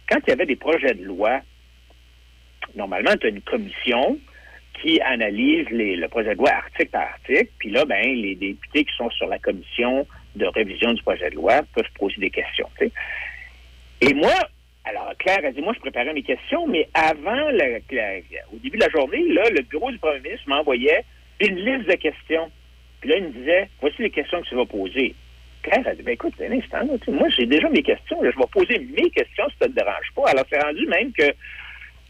quand 0.08 0.18
il 0.26 0.30
y 0.30 0.32
avait 0.32 0.46
des 0.46 0.56
projets 0.56 0.94
de 0.94 1.04
loi, 1.04 1.40
normalement, 2.74 3.14
tu 3.20 3.26
as 3.26 3.30
une 3.30 3.42
commission 3.42 4.18
qui 4.80 5.02
analyse 5.02 5.66
le 5.70 6.06
projet 6.06 6.30
de 6.30 6.38
loi 6.38 6.50
article 6.50 6.88
par 6.88 7.02
article, 7.02 7.50
puis 7.58 7.70
là, 7.72 7.84
ben, 7.84 8.02
les 8.02 8.36
députés 8.36 8.84
qui 8.84 8.96
sont 8.96 9.10
sur 9.10 9.26
la 9.26 9.38
commission 9.38 10.06
de 10.34 10.46
révision 10.46 10.94
du 10.94 11.02
projet 11.02 11.28
de 11.28 11.34
loi 11.34 11.60
peuvent 11.74 11.92
poser 11.98 12.16
des 12.20 12.30
questions. 12.30 12.70
Et 14.00 14.14
moi, 14.14 14.32
alors 14.89 15.12
Claire 15.19 15.44
a 15.44 15.51
dit, 15.52 15.60
moi, 15.60 15.73
je 15.74 15.81
préparais 15.81 16.12
mes 16.12 16.23
questions, 16.23 16.66
mais 16.66 16.89
avant, 16.94 17.51
la- 17.51 17.78
la- 17.90 18.19
au 18.52 18.56
début 18.62 18.78
de 18.78 18.85
la 18.85 18.90
journée, 18.90 19.23
là, 19.32 19.43
le 19.51 19.62
bureau 19.62 19.90
du 19.90 19.98
premier 19.98 20.20
ministre 20.20 20.48
m'envoyait 20.48 21.05
une 21.40 21.56
liste 21.56 21.89
de 21.89 21.94
questions. 21.94 22.51
Puis 23.01 23.10
là, 23.10 23.16
il 23.19 23.24
me 23.24 23.31
disait, 23.31 23.69
voici 23.81 24.02
les 24.02 24.10
questions 24.10 24.40
que 24.43 24.48
tu 24.48 24.55
vas 24.55 24.66
poser. 24.66 25.15
Claire 25.62 25.86
a 25.86 25.94
dit, 25.94 26.02
ben 26.02 26.12
écoute, 26.12 26.35
un 26.40 26.52
instant, 26.52 26.78
là, 26.78 26.94
moi, 27.09 27.28
j'ai 27.36 27.47
déjà 27.47 27.69
mes 27.69 27.82
questions, 27.82 28.23
là, 28.23 28.31
je 28.32 28.39
vais 28.39 28.47
poser 28.52 28.78
mes 28.78 29.10
questions 29.10 29.44
si 29.51 29.56
ça 29.60 29.66
ne 29.66 29.73
te 29.73 29.77
dérange 29.77 30.10
pas. 30.15 30.31
Alors, 30.31 30.44
c'est 30.51 30.62
rendu 30.62 30.86
même 30.86 31.12
que, 31.12 31.27
tu 31.27 31.32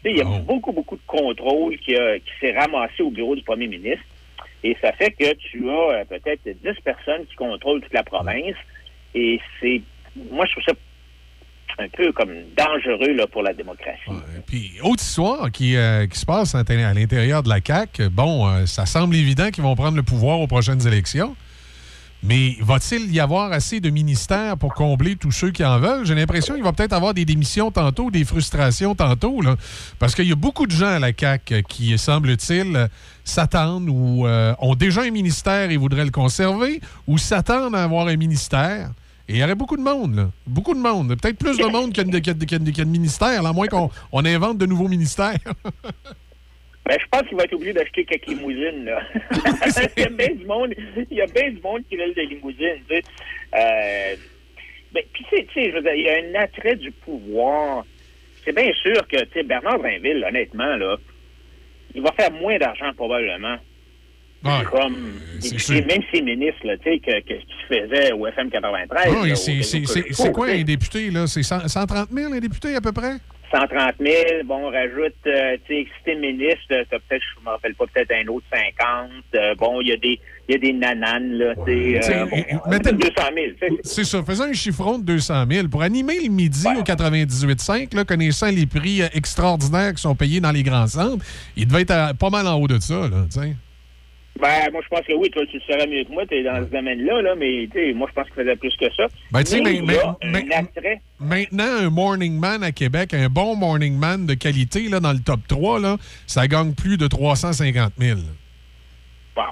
sais, 0.03 0.11
il 0.11 0.17
y 0.17 0.21
a 0.21 0.25
beaucoup, 0.39 0.71
beaucoup 0.71 0.95
de 0.95 1.01
contrôle 1.07 1.77
qui, 1.79 1.95
a- 1.95 2.19
qui 2.19 2.31
s'est 2.39 2.51
ramassé 2.57 3.01
au 3.03 3.09
bureau 3.11 3.35
du 3.35 3.41
premier 3.43 3.67
ministre. 3.67 4.03
Et 4.63 4.75
ça 4.81 4.91
fait 4.93 5.11
que 5.11 5.33
tu 5.35 5.69
as 5.69 5.73
euh, 5.73 6.05
peut-être 6.05 6.41
10 6.43 6.79
personnes 6.83 7.25
qui 7.27 7.35
contrôlent 7.35 7.81
toute 7.81 7.93
la 7.93 8.03
province. 8.03 8.55
Et 9.15 9.39
c'est, 9.59 9.81
moi, 10.31 10.45
je 10.45 10.51
trouve 10.51 10.63
ça 10.65 10.73
un 11.77 11.87
peu 11.89 12.11
comme 12.11 12.29
dangereux 12.57 13.13
là, 13.13 13.27
pour 13.27 13.41
la 13.43 13.53
démocratie. 13.53 13.99
Puis, 14.47 14.71
autre 14.83 15.03
histoire 15.03 15.51
qui, 15.51 15.75
euh, 15.75 16.07
qui 16.07 16.17
se 16.19 16.25
passe 16.25 16.55
à 16.55 16.59
l'intérieur- 16.59 17.43
de 17.43 17.49
la 17.49 17.59
CAQ, 17.65 18.09
bon, 18.09 18.47
euh, 18.47 18.65
ça 18.65 18.85
semble 18.85 19.15
évident 19.15 19.49
qu'ils 19.51 19.63
vont 19.63 19.75
prendre 19.75 19.95
le 19.95 20.03
pouvoir 20.03 20.39
aux 20.39 20.47
prochaines 20.47 20.85
élections. 20.87 21.35
Mais 22.21 22.57
va-t-il 22.59 23.13
y 23.13 23.21
avoir 23.21 23.53
assez 23.53 23.79
de 23.79 23.89
ministères 23.89 24.57
pour 24.57 24.73
combler 24.73 25.15
tous 25.15 25.31
ceux 25.31 25.51
qui 25.51 25.63
en 25.63 25.79
veulent? 25.79 26.05
J'ai 26.05 26.15
l'impression 26.15 26.53
qu'il 26.55 26.63
va 26.65 26.73
peut-être 26.73 26.91
avoir 26.91 27.13
des 27.13 27.23
démissions 27.23 27.71
tantôt, 27.71 28.11
des 28.11 28.25
frustrations 28.25 28.93
tantôt, 28.93 29.41
là, 29.41 29.55
parce 29.99 30.15
qu'il 30.15 30.27
y 30.27 30.31
a 30.33 30.35
beaucoup 30.35 30.67
de 30.67 30.71
gens 30.71 30.87
à 30.87 30.99
la 30.99 31.11
CAQ 31.17 31.63
qui, 31.69 31.97
semble-t-il, 31.97 32.89
s'attendent 33.23 33.87
ou 33.89 34.27
euh, 34.27 34.53
ont 34.59 34.75
déjà 34.75 35.03
un 35.03 35.11
ministère 35.11 35.71
et 35.71 35.77
voudraient 35.77 36.03
le 36.03 36.11
conserver, 36.11 36.81
ou 37.07 37.17
s'attendent 37.17 37.75
à 37.75 37.83
avoir 37.85 38.07
un 38.07 38.17
ministère. 38.17 38.89
Et 39.29 39.33
il 39.33 39.37
y 39.37 39.43
aurait 39.43 39.53
beaucoup 39.53 39.77
de 39.77 39.83
monde, 39.83 40.15
là. 40.15 40.31
Beaucoup 40.47 40.73
de 40.73 40.79
monde. 40.79 41.15
Peut-être 41.21 41.37
plus 41.37 41.55
de 41.55 41.65
monde 41.65 41.93
qu'il 41.93 42.03
y 42.03 42.09
a 42.09 42.33
de, 42.33 42.45
y 42.45 42.77
y 42.77 42.81
a 42.81 42.85
ministères, 42.85 43.45
à 43.45 43.53
moins 43.53 43.67
qu'on 43.67 43.91
on 44.11 44.25
invente 44.25 44.57
de 44.57 44.65
nouveaux 44.65 44.89
ministères. 44.89 45.37
Ben, 46.85 46.97
je 46.99 47.05
pense 47.11 47.27
qu'il 47.27 47.37
va 47.37 47.43
être 47.43 47.53
obligé 47.53 47.71
d'acheter 47.73 48.03
quelques 48.03 48.25
limousines, 48.25 48.85
là. 48.85 49.01
il 49.95 50.01
y 50.01 50.05
a 50.05 50.09
bien 50.09 50.33
du 50.33 50.45
monde, 50.45 50.73
il 51.11 51.17
y 51.17 51.21
a 51.21 51.27
bien 51.27 51.51
du 51.51 51.61
monde 51.61 51.83
qui 51.87 51.95
veut 51.95 52.11
des 52.15 52.25
limousines, 52.25 52.81
tu 52.89 52.95
sais. 52.95 53.03
Euh, 53.53 54.15
ben, 54.91 55.03
puis, 55.13 55.23
tu 55.29 55.37
sais, 55.37 55.47
tu 55.53 55.53
sais, 55.53 55.69
je 55.69 55.75
veux 55.75 55.81
dire, 55.83 55.93
il 55.93 56.05
y 56.05 56.09
a 56.09 56.15
un 56.15 56.41
attrait 56.41 56.77
du 56.77 56.89
pouvoir. 56.89 57.85
C'est 58.43 58.55
bien 58.55 58.73
sûr 58.73 59.07
que, 59.07 59.17
tu 59.17 59.33
sais, 59.33 59.43
Bernard 59.43 59.77
Drinville, 59.77 60.25
honnêtement, 60.27 60.77
là, 60.77 60.97
il 61.93 62.01
va 62.01 62.11
faire 62.13 62.31
moins 62.31 62.57
d'argent, 62.57 62.91
probablement. 62.95 63.57
Comme, 64.71 64.95
et 65.75 65.81
même 65.81 66.01
ses 66.13 66.21
ministres, 66.21 66.65
là, 66.65 66.77
tu 66.77 66.83
sais, 66.91 66.99
que, 66.99 67.19
que 67.27 67.33
faisait 67.67 68.11
au 68.13 68.25
FM 68.27 68.49
93. 68.49 69.03
Ah 69.05 69.09
oui, 69.21 69.29
là, 69.29 69.35
c'est- 69.35 70.31
quoi 70.31 70.47
un 70.47 70.63
député, 70.63 71.11
là? 71.11 71.27
C'est 71.27 71.43
100 71.43 71.67
130 71.67 72.09
000, 72.13 72.33
un 72.33 72.39
député, 72.39 72.75
à 72.75 72.81
peu 72.81 72.91
près? 72.91 73.17
130 73.51 73.95
000, 73.99 74.13
bon, 74.45 74.67
on 74.67 74.69
rajoute, 74.69 75.15
euh, 75.25 75.57
tu 75.67 75.73
sais, 75.73 75.83
si 75.85 76.03
t'es 76.05 76.13
ministre, 76.15 76.61
euh, 76.71 76.83
t'as 76.89 76.99
peut-être, 76.99 77.23
je 77.35 77.43
me 77.43 77.49
rappelle 77.49 77.73
pas, 77.73 77.85
peut-être 77.91 78.11
un 78.11 78.27
autre 78.27 78.45
50. 78.53 79.09
euh, 79.33 79.55
bon, 79.55 79.81
il 79.81 79.87
y 79.87 79.91
a 79.91 79.97
des, 79.97 80.19
il 80.47 80.51
y 80.51 80.55
a 80.55 80.57
des 80.59 80.71
nananes, 80.73 81.31
là, 81.33 81.55
tu 81.65 81.93
sais, 81.93 81.99
T'sais, 81.99 82.13
euh, 82.19 82.25
bon, 82.27 82.37
et- 82.37 82.45
on 82.63 82.69
mettez- 82.69 82.91
dit 82.91 82.97
200 82.99 83.29
000, 83.33 83.47
tu 83.59 83.67
sais. 83.67 83.73
C'est 83.83 84.03
ça. 84.03 84.23
Faisons 84.23 84.43
un 84.43 84.53
chiffron 84.53 84.99
de 84.99 85.03
200 85.03 85.45
000. 85.49 85.67
Pour 85.67 85.81
animer 85.81 86.19
le 86.23 86.29
midi 86.29 86.63
au 86.79 86.83
98.5, 86.83 87.91
là, 87.95 88.05
connaissant 88.05 88.51
les 88.51 88.67
prix 88.67 89.01
euh, 89.01 89.07
extraordinaires 89.15 89.95
qui 89.95 90.01
sont 90.03 90.13
payés 90.15 90.39
dans 90.39 90.51
les 90.51 90.61
grands 90.61 90.85
centres, 90.87 91.25
il 91.57 91.67
devait 91.67 91.81
être 91.81 91.91
à- 91.91 92.13
pas 92.13 92.29
mal 92.29 92.45
en 92.47 92.53
haut 92.53 92.67
de 92.67 92.77
ça, 92.79 93.01
là, 93.09 93.25
tu 93.33 93.39
sais. 93.41 93.55
Ben, 94.41 94.71
moi, 94.71 94.81
je 94.83 94.87
pense 94.87 95.05
que 95.05 95.13
oui, 95.13 95.29
toi, 95.31 95.43
tu 95.51 95.57
le 95.57 95.61
saurais 95.63 95.87
mieux 95.87 96.03
que 96.05 96.11
moi, 96.13 96.25
t'es 96.25 96.43
dans 96.43 96.59
ce 96.63 96.69
domaine-là, 96.71 97.21
là, 97.21 97.35
mais, 97.35 97.67
tu 97.73 97.77
sais, 97.79 97.93
moi, 97.93 98.07
je 98.09 98.13
pense 98.13 98.25
qu'il 98.27 98.35
faisait 98.35 98.55
plus 98.55 98.73
que 98.77 98.85
ça. 98.95 99.05
Ben, 99.31 99.39
tu 99.43 99.51
sais, 99.51 99.61
Mais 99.61 99.73
il. 99.75 99.81
Maintenant, 101.19 101.77
un 101.85 101.89
morning 101.89 102.39
man 102.39 102.63
à 102.63 102.71
Québec, 102.71 103.13
un 103.13 103.27
bon 103.29 103.55
morning 103.55 103.97
man 103.97 104.25
de 104.25 104.33
qualité 104.35 104.87
là, 104.87 104.99
dans 105.01 105.11
le 105.11 105.19
top 105.19 105.41
3, 105.47 105.79
là, 105.81 105.97
ça 106.25 106.47
gagne 106.47 106.73
plus 106.73 106.97
de 106.97 107.07
350 107.07 107.93
000. 107.97 108.19
Wow. 109.35 109.43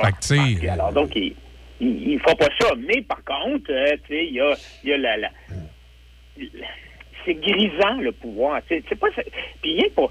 Fait 0.00 0.12
que, 0.12 0.18
tu 0.20 0.60
sais, 0.60 0.68
alors, 0.68 0.92
donc, 0.92 1.12
il, 1.14 1.34
il, 1.80 2.08
il 2.12 2.20
fera 2.20 2.34
pas 2.34 2.48
ça. 2.60 2.68
Mais 2.76 3.02
par 3.02 3.22
contre, 3.24 3.70
euh, 3.70 3.96
tu 4.06 4.14
sais, 4.14 4.26
il 4.26 4.34
y 4.34 4.40
a, 4.40 4.52
il 4.84 4.90
y 4.90 4.92
a 4.92 4.96
la, 4.98 5.16
la- 5.16 5.30
la- 6.38 6.66
c'est 7.24 7.34
grisant 7.34 8.00
le 8.00 8.12
pouvoir. 8.12 8.60
tu 8.68 8.76
sais, 8.76 8.82
C'est 8.88 8.98
pas. 8.98 9.08
Puis 9.62 9.74
rien 9.74 9.86
pour. 9.94 10.10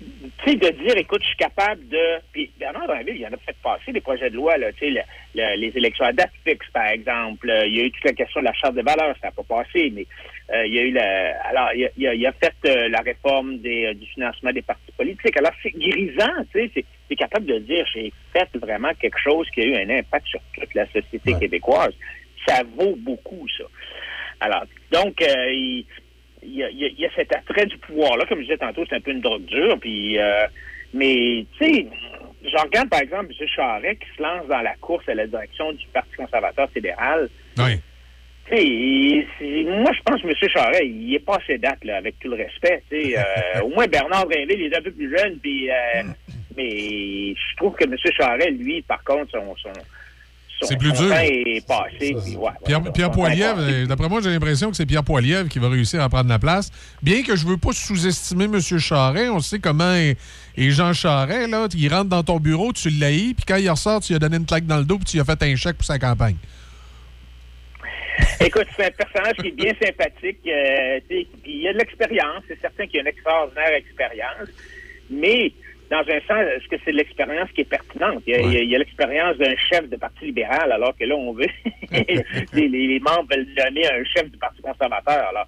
Tu 0.00 0.50
sais, 0.52 0.56
de 0.56 0.68
dire, 0.82 0.96
écoute, 0.96 1.20
je 1.22 1.28
suis 1.28 1.36
capable 1.36 1.86
de. 1.88 1.98
Puis 2.32 2.50
Bernard 2.58 2.86
Drinville, 2.86 3.16
il 3.18 3.26
en 3.26 3.32
a 3.34 3.36
fait 3.36 3.54
passer 3.62 3.92
des 3.92 4.00
projets 4.00 4.30
de 4.30 4.36
loi, 4.36 4.56
là, 4.56 4.72
tu 4.72 4.78
sais, 4.78 4.90
le- 4.90 5.00
le- 5.34 5.56
les 5.60 5.72
élections 5.76 6.06
à 6.06 6.12
date 6.12 6.30
fixe, 6.42 6.66
par 6.72 6.86
exemple. 6.86 7.50
Euh, 7.50 7.66
Il 7.66 7.76
y 7.76 7.80
a 7.80 7.84
eu 7.84 7.90
toute 7.90 8.04
la 8.04 8.12
question 8.14 8.40
de 8.40 8.46
la 8.46 8.54
charte 8.54 8.74
des 8.74 8.82
valeurs, 8.82 9.14
ça 9.20 9.26
n'a 9.28 9.32
pas 9.32 9.42
passé, 9.42 9.92
mais 9.94 10.06
euh, 10.54 10.66
il 10.66 10.72
y 10.74 10.78
a 10.78 10.82
eu 10.82 10.92
la. 10.92 11.38
Alors, 11.48 11.68
il 11.74 11.84
a, 11.84 11.88
il 11.98 12.06
a- 12.08 12.14
il 12.14 12.26
a 12.26 12.32
fait 12.32 12.54
euh, 12.64 12.88
la 12.88 13.00
réforme 13.00 13.58
des, 13.58 13.86
euh, 13.86 13.94
du 13.94 14.06
financement 14.06 14.52
des 14.52 14.62
partis 14.62 14.92
politiques. 14.96 15.36
Alors, 15.36 15.52
c'est 15.62 15.72
grisant, 15.72 16.32
tu 16.52 16.60
sais, 16.60 16.70
c'est- 16.74 17.16
capable 17.16 17.44
de 17.46 17.58
dire, 17.58 17.84
j'ai 17.92 18.10
fait 18.32 18.48
vraiment 18.56 18.94
quelque 18.94 19.18
chose 19.18 19.46
qui 19.50 19.60
a 19.60 19.64
eu 19.64 19.74
un 19.76 19.90
impact 19.90 20.26
sur 20.28 20.40
toute 20.54 20.72
la 20.74 20.86
société 20.86 21.34
québécoise. 21.38 21.92
Ça 22.46 22.62
vaut 22.78 22.96
beaucoup, 22.96 23.46
ça. 23.58 23.64
Alors, 24.40 24.64
donc, 24.90 25.20
euh, 25.20 25.52
il, 25.52 25.84
il 26.42 26.54
y, 26.56 26.62
a, 26.64 26.70
y 26.70 26.84
a- 26.84 26.88
il 26.88 27.00
y 27.00 27.06
a 27.06 27.10
cet 27.14 27.34
attrait 27.34 27.66
du 27.66 27.76
pouvoir-là. 27.78 28.24
Comme 28.26 28.38
je 28.38 28.44
disais 28.44 28.56
tantôt, 28.58 28.84
c'est 28.88 28.96
un 28.96 29.00
peu 29.00 29.10
une 29.10 29.20
drogue 29.20 29.44
dure. 29.44 29.78
Puis, 29.80 30.18
euh, 30.18 30.46
mais, 30.94 31.44
tu 31.58 31.64
sais, 31.64 31.86
je 32.44 32.56
regarde, 32.62 32.88
par 32.88 33.00
exemple, 33.00 33.32
M. 33.38 33.48
Charret 33.48 33.96
qui 33.96 34.06
se 34.16 34.22
lance 34.22 34.46
dans 34.48 34.60
la 34.62 34.74
course 34.76 35.08
à 35.08 35.14
la 35.14 35.26
direction 35.26 35.72
du 35.72 35.86
Parti 35.92 36.14
conservateur 36.16 36.68
fédéral. 36.70 37.28
Oui. 37.58 37.80
Tu 38.48 38.56
sais, 38.56 38.64
il- 38.64 39.26
c'est- 39.38 39.64
moi, 39.64 39.92
je 39.92 40.00
pense 40.04 40.22
que 40.22 40.26
M. 40.28 40.34
Charret, 40.50 40.86
il 40.86 41.14
est 41.14 41.24
pas 41.24 41.36
assez 41.36 41.58
date, 41.58 41.84
là, 41.84 41.98
avec 41.98 42.18
tout 42.18 42.28
le 42.28 42.36
respect. 42.36 42.82
tu 42.90 42.96
sais. 43.12 43.18
Euh, 43.18 43.22
au 43.64 43.68
moins, 43.68 43.86
Bernard 43.86 44.26
Drinville, 44.26 44.60
il 44.60 44.72
est 44.72 44.76
un 44.76 44.82
peu 44.82 44.90
plus 44.90 45.16
jeune, 45.16 45.38
puis, 45.38 45.70
euh, 45.70 45.74
mais 46.56 47.34
je 47.34 47.56
trouve 47.56 47.74
que 47.76 47.84
M. 47.84 47.94
Charret, 48.16 48.50
lui, 48.50 48.82
par 48.82 49.04
contre, 49.04 49.30
son, 49.32 49.54
son, 49.56 49.72
C'est 50.62 50.76
plus 50.76 50.92
dur. 50.92 51.08
temps 51.08 51.20
est 51.20 51.66
passé. 51.66 52.14
puis 52.24 52.36
ouais, 52.36 52.50
Pierre, 52.64 52.82
ouais, 52.82 52.92
Pierre 52.92 53.10
Poilievre, 53.10 53.86
d'après 53.86 54.08
moi, 54.08 54.20
j'ai 54.22 54.30
l'impression 54.30 54.70
que 54.70 54.76
c'est 54.76 54.86
Pierre 54.86 55.04
Poilievre 55.04 55.48
qui 55.48 55.58
va 55.58 55.68
réussir 55.68 56.02
à 56.02 56.08
prendre 56.08 56.28
la 56.28 56.38
place. 56.38 56.70
Bien 57.02 57.22
que 57.22 57.34
je 57.36 57.46
veux 57.46 57.56
pas 57.56 57.72
sous-estimer 57.72 58.44
M. 58.44 58.60
Charret, 58.60 59.28
on 59.30 59.40
sait 59.40 59.58
comment 59.58 59.94
est, 59.94 60.16
est 60.56 60.70
Jean 60.70 60.92
Charret, 60.92 61.46
là. 61.46 61.66
Il 61.74 61.92
rentre 61.92 62.10
dans 62.10 62.22
ton 62.22 62.38
bureau, 62.38 62.72
tu 62.72 62.90
l'haïs, 62.90 63.34
puis 63.34 63.44
quand 63.46 63.56
il 63.56 63.70
ressort, 63.70 64.00
tu 64.00 64.12
lui 64.12 64.16
as 64.16 64.18
donné 64.18 64.36
une 64.36 64.46
claque 64.46 64.66
dans 64.66 64.78
le 64.78 64.84
dos, 64.84 64.96
puis 64.96 65.06
tu 65.06 65.16
lui 65.16 65.20
as 65.22 65.24
fait 65.24 65.42
un 65.42 65.56
chèque 65.56 65.76
pour 65.76 65.86
sa 65.86 65.98
campagne. 65.98 66.36
Écoute, 68.40 68.66
c'est 68.76 68.86
un 68.86 68.90
personnage 68.90 69.36
qui 69.36 69.48
est 69.48 69.56
bien 69.56 69.72
sympathique. 69.82 70.40
euh, 70.46 71.00
il 71.46 71.68
a 71.68 71.72
de 71.72 71.78
l'expérience. 71.78 72.42
C'est 72.48 72.60
certain 72.60 72.86
qu'il 72.86 72.98
a 72.98 73.02
une 73.02 73.08
extraordinaire 73.08 73.74
expérience. 73.74 74.48
Mais, 75.10 75.52
dans 75.90 75.98
un 75.98 76.20
sens, 76.28 76.46
est-ce 76.56 76.68
que 76.68 76.76
c'est 76.84 76.92
l'expérience 76.92 77.50
qui 77.52 77.62
est 77.62 77.64
pertinente? 77.64 78.22
Il 78.26 78.68
y 78.68 78.74
a, 78.74 78.78
l'expérience 78.78 79.36
d'un 79.38 79.56
chef 79.56 79.88
de 79.88 79.96
Parti 79.96 80.26
libéral, 80.26 80.70
alors 80.70 80.96
que 80.96 81.04
là, 81.04 81.16
on 81.16 81.32
veut... 81.32 81.46
les, 82.52 83.00
membres 83.00 83.26
veulent 83.30 83.46
nommer 83.58 83.86
un 83.86 84.04
chef 84.04 84.30
du 84.30 84.38
Parti 84.38 84.62
conservateur. 84.62 85.28
Alors, 85.28 85.46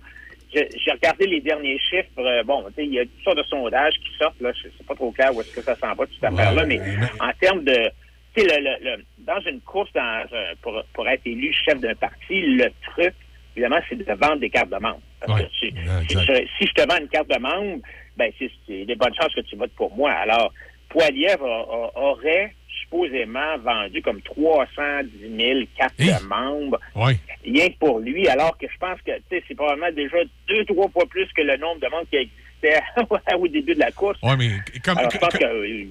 j'ai 0.53 0.91
regardé 0.93 1.27
les 1.27 1.41
derniers 1.41 1.79
chiffres. 1.79 2.09
euh, 2.19 2.43
bon, 2.43 2.65
tu 2.69 2.75
sais, 2.75 2.85
il 2.87 2.93
y 2.95 2.99
a 3.01 3.05
toutes 3.05 3.23
sortes 3.25 3.39
de 3.39 3.43
sondages 3.45 3.95
qui 3.95 4.11
sortent. 4.19 4.41
Là, 4.41 4.51
je 4.53 4.63
sais 4.69 4.85
pas 4.87 4.95
trop 4.95 5.11
clair 5.13 5.35
où 5.35 5.41
est-ce 5.41 5.55
que 5.55 5.63
ça 5.63 5.77
s'en 5.77 5.95
va, 5.95 6.07
toute 6.07 6.15
cette 6.15 6.25
affaire-là. 6.25 6.67
Mais 6.67 6.81
en 7.21 7.33
termes 7.41 7.65
de... 7.65 7.91
Tu 8.35 8.41
sais, 8.43 8.47
le- 8.61 8.65
le- 8.65 8.97
le- 8.97 9.05
dans 9.19 9.41
une 9.41 9.61
course 9.61 9.93
dans 9.95 10.25
pour, 10.63 10.83
pour 10.95 11.07
être 11.09 11.23
élu 11.27 11.53
chef 11.53 11.79
d'un 11.81 11.95
parti, 11.95 12.41
le 12.41 12.65
truc, 12.91 13.13
évidemment, 13.55 13.79
c'est 13.89 13.97
de 13.97 14.05
vendre 14.15 14.39
des 14.39 14.49
cartes 14.51 14.71
de 14.71 14.77
membre. 14.79 15.01
Parce 15.21 15.43
que 15.43 15.47
tu- 15.61 15.71
si, 16.09 16.15
je- 16.27 16.47
si 16.59 16.67
je 16.67 16.73
te 16.73 16.89
vends 16.89 16.99
une 16.99 17.09
carte 17.09 17.29
de 17.29 17.39
membre, 17.39 17.83
ben, 18.17 18.31
c'est 18.39 18.85
des 18.85 18.95
bonnes 18.97 19.15
chances 19.15 19.35
que 19.35 19.41
tu 19.43 19.57
votes 19.57 19.73
pour 19.77 19.95
moi. 19.97 20.11
Alors, 20.13 20.53
a- 21.01 21.05
a- 21.07 21.91
aurait 22.01 22.55
supposément 22.83 23.59
vendu 23.59 24.03
comme 24.03 24.21
310 24.23 25.37
000 25.37 25.61
cartes 25.77 25.99
de 25.99 26.27
membres 26.27 26.79
Oui. 26.95 27.13
rien 27.45 27.69
que 27.69 27.79
pour 27.79 27.99
lui, 28.01 28.29
alors 28.29 28.57
que 28.59 28.67
je 28.71 28.79
pense 28.79 29.01
que 29.03 29.13
tu 29.17 29.23
sais, 29.31 29.43
c'est 29.49 29.55
probablement 29.55 29.91
déjà 29.93 30.19
deux, 30.49 30.65
trois 30.67 30.89
fois 30.91 31.05
plus 31.07 31.27
que 31.35 31.43
le 31.43 31.57
nombre 31.57 31.81
de 31.81 31.89
membres 31.89 32.07
qui 32.11 32.17
existait 32.17 32.81
au 33.39 33.49
début 33.49 33.75
de 33.75 33.81
la 33.81 33.91
course. 33.91 34.19
Oui, 34.23 34.33
mais 34.39 34.51
comme- 34.85 34.99
Alors, 34.99 35.11
je 35.11 35.19
pense 35.19 35.31
comme- 35.31 35.41
que, 35.41 35.45
euh, 35.47 35.85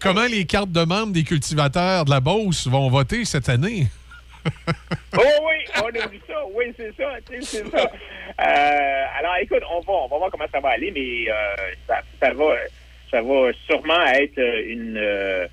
Comment 0.00 0.26
les 0.26 0.44
cartes 0.44 0.70
de 0.70 0.84
membres 0.84 1.12
des 1.12 1.24
cultivateurs 1.24 2.04
de 2.04 2.10
la 2.10 2.20
Beauce 2.20 2.66
vont 2.68 2.88
voter 2.90 3.24
cette 3.24 3.48
année? 3.48 3.86
Oh 5.16 5.46
oui, 5.46 5.64
on 5.82 5.86
a 6.02 6.06
vu 6.08 6.20
ça. 6.26 6.44
Oui, 6.52 6.64
c'est 6.76 6.94
ça. 6.96 7.12
C'est 7.40 7.64
ça. 7.70 7.90
Euh, 8.40 9.04
alors, 9.18 9.36
écoute, 9.40 9.62
on 9.70 9.80
va, 9.80 9.92
on 9.92 10.08
va 10.08 10.18
voir 10.18 10.30
comment 10.30 10.46
ça 10.52 10.60
va 10.60 10.70
aller, 10.70 10.90
mais 10.90 11.30
euh, 11.30 11.72
ça, 11.86 12.00
ça 12.20 12.32
va, 12.34 12.54
ça 13.10 13.22
va 13.22 13.52
sûrement 13.66 14.04
être 14.06 14.38
une. 14.66 14.96
euh, 14.98 15.46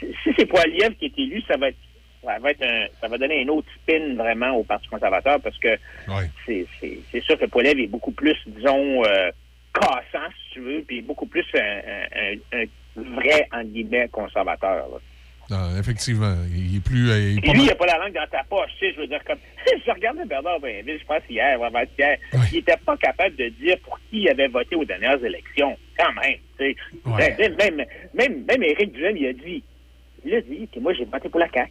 si 0.00 0.30
c'est 0.36 0.46
Poiliev 0.46 0.94
qui 0.94 1.06
est 1.06 1.18
élu, 1.18 1.42
ça 1.46 1.56
va 1.56 1.68
être. 1.68 1.76
Ça 2.24 2.38
va, 2.38 2.52
être 2.52 2.62
un- 2.62 2.86
ça 3.00 3.08
va 3.08 3.18
donner 3.18 3.42
un 3.42 3.48
autre 3.48 3.66
spin 3.82 4.14
vraiment 4.14 4.52
au 4.52 4.62
Parti 4.62 4.86
conservateur 4.86 5.40
parce 5.40 5.58
que 5.58 5.76
c'est, 6.46 7.20
sûr 7.20 7.36
que 7.36 7.46
Poiliev 7.46 7.80
est 7.80 7.88
beaucoup 7.88 8.12
plus, 8.12 8.36
disons, 8.46 9.04
euh, 9.04 9.32
cassant, 9.74 10.28
si 10.44 10.52
tu 10.52 10.60
veux, 10.60 10.82
puis 10.86 11.02
beaucoup 11.02 11.26
plus 11.26 11.44
un, 11.54 11.58
un- 11.60 12.36
un- 12.60 12.62
un 12.62 12.64
vrai, 13.16 13.48
en 13.52 13.64
guillemets, 13.64 14.06
conservateur. 14.12 14.86
là. 14.88 14.98
Non, 15.52 15.78
effectivement. 15.78 16.34
Il 16.56 16.76
est 16.76 16.80
plus. 16.84 17.10
euh, 17.10 17.18
il 17.32 17.38
est 17.38 17.40
pas 17.46 17.52
lui, 17.52 17.60
il 17.62 17.66
n'a 17.66 17.74
pas 17.74 17.86
la 17.86 17.98
langue 17.98 18.14
dans 18.14 18.26
ta 18.30 18.42
poche, 18.44 18.70
tu 18.78 18.86
sais, 18.86 18.94
je 18.94 19.00
veux 19.00 19.06
dire, 19.06 19.22
comme, 19.24 19.38
je 19.86 19.90
regardais 19.90 20.24
Bernard 20.24 20.60
Bainville, 20.60 20.98
je 20.98 21.04
pense 21.04 21.22
hier, 21.28 21.62
avant-hier, 21.62 22.16
il 22.50 22.56
n'était 22.56 22.76
pas 22.86 22.96
capable 22.96 23.36
de 23.36 23.48
dire 23.60 23.76
pour 23.84 23.98
qui 24.10 24.20
il 24.22 24.28
avait 24.30 24.48
voté 24.48 24.74
aux 24.76 24.84
dernières 24.84 25.22
élections, 25.22 25.76
quand 25.98 26.12
même, 26.22 26.38
tu 26.58 26.64
sais. 26.64 26.76
Ouais. 27.04 27.36
Ben, 27.38 27.54
Même, 27.56 27.84
même, 28.14 28.44
même 28.48 28.62
Éric 28.62 28.92
Duhem, 28.92 29.16
il 29.16 29.26
a 29.26 29.32
dit, 29.34 29.62
il 30.24 30.34
a 30.34 30.40
dit 30.40 30.68
que 30.74 30.80
moi, 30.80 30.94
j'ai 30.94 31.04
voté 31.04 31.28
pour 31.28 31.40
la 31.40 31.48
CAQ. 31.52 31.70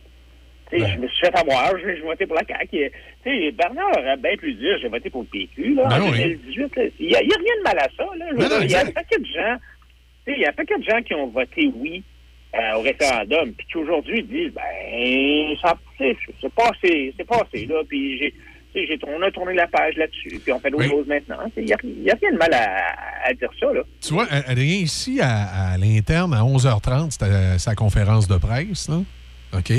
Tu 0.72 0.80
sais, 0.80 0.88
Je 0.94 0.98
me 1.00 1.08
suis 1.08 1.20
fait 1.26 1.38
avoir, 1.38 1.78
j'ai 1.80 1.96
j'ai 1.98 2.02
voté 2.02 2.26
pour 2.26 2.36
la 2.36 2.46
CAQ. 2.46 2.78
Et, 2.78 2.92
Tu 3.24 3.30
sais, 3.30 3.52
Bernard 3.52 3.92
aurait 3.98 4.18
bien 4.18 4.38
pu 4.38 4.54
dire, 4.54 4.78
j'ai 4.82 4.88
voté 4.90 5.10
pour 5.10 5.22
le 5.24 5.28
PQ, 5.28 5.74
là, 5.76 5.88
Ben 5.90 6.02
en 6.02 6.12
oui. 6.12 6.18
2018. 6.20 6.76
là. 6.76 6.84
Il 7.00 7.08
n'y 7.08 7.16
a, 7.16 7.18
a 7.18 7.22
rien 7.22 7.36
de 7.58 7.64
mal 7.64 7.80
à 7.80 7.88
ça, 7.98 8.06
là. 8.16 8.34
Dire, 8.48 8.64
il 8.64 8.72
y 8.72 8.76
a 8.76 8.82
un 8.82 8.92
paquet 8.92 9.18
de 9.20 9.26
gens, 9.26 9.58
tu 10.26 10.32
sais, 10.32 10.38
il 10.38 10.42
y 10.42 10.46
a 10.46 10.50
un 10.50 10.54
paquet 10.54 10.78
de 10.78 10.84
gens 10.84 11.02
qui 11.02 11.14
ont 11.16 11.28
voté 11.28 11.72
oui 11.76 12.04
euh, 12.56 12.78
au 12.78 12.82
référendum, 12.82 13.54
puis 13.54 13.66
qui 13.72 13.78
aujourd'hui 13.78 14.24
disent, 14.24 14.52
ben, 14.54 15.56
ça, 15.62 15.78
c'est 15.98 16.54
passé, 16.54 17.14
c'est 17.18 17.28
passé, 17.28 17.66
là, 17.66 17.82
puis 17.88 18.18
j'ai, 18.20 18.34
on 19.06 19.22
a 19.22 19.32
tourné 19.32 19.54
la 19.54 19.68
page 19.68 19.96
là-dessus, 19.96 20.40
puis 20.44 20.52
on 20.54 20.60
fait 20.60 20.70
d'autres 20.70 20.84
Oui. 20.84 20.90
choses 20.90 21.08
maintenant. 21.08 21.40
Il 21.58 21.66
n'y 21.66 21.74
a, 21.74 21.78
rien 21.82 22.32
de 22.32 22.38
mal 22.38 22.54
à, 22.54 23.28
à 23.28 23.34
dire 23.34 23.50
ça, 23.60 23.72
là. 23.74 23.82
Tu 24.02 24.14
vois, 24.14 24.28
Adrien, 24.32 24.78
ici, 24.78 25.20
à, 25.22 25.72
à 25.72 25.78
l'interne, 25.78 26.34
à 26.34 26.42
11h30, 26.42 27.12
c'était 27.12 27.60
sa 27.60 27.76
conférence 27.76 28.28
de 28.28 28.38
presse, 28.38 28.88
là. 28.90 29.02
OK? 29.58 29.74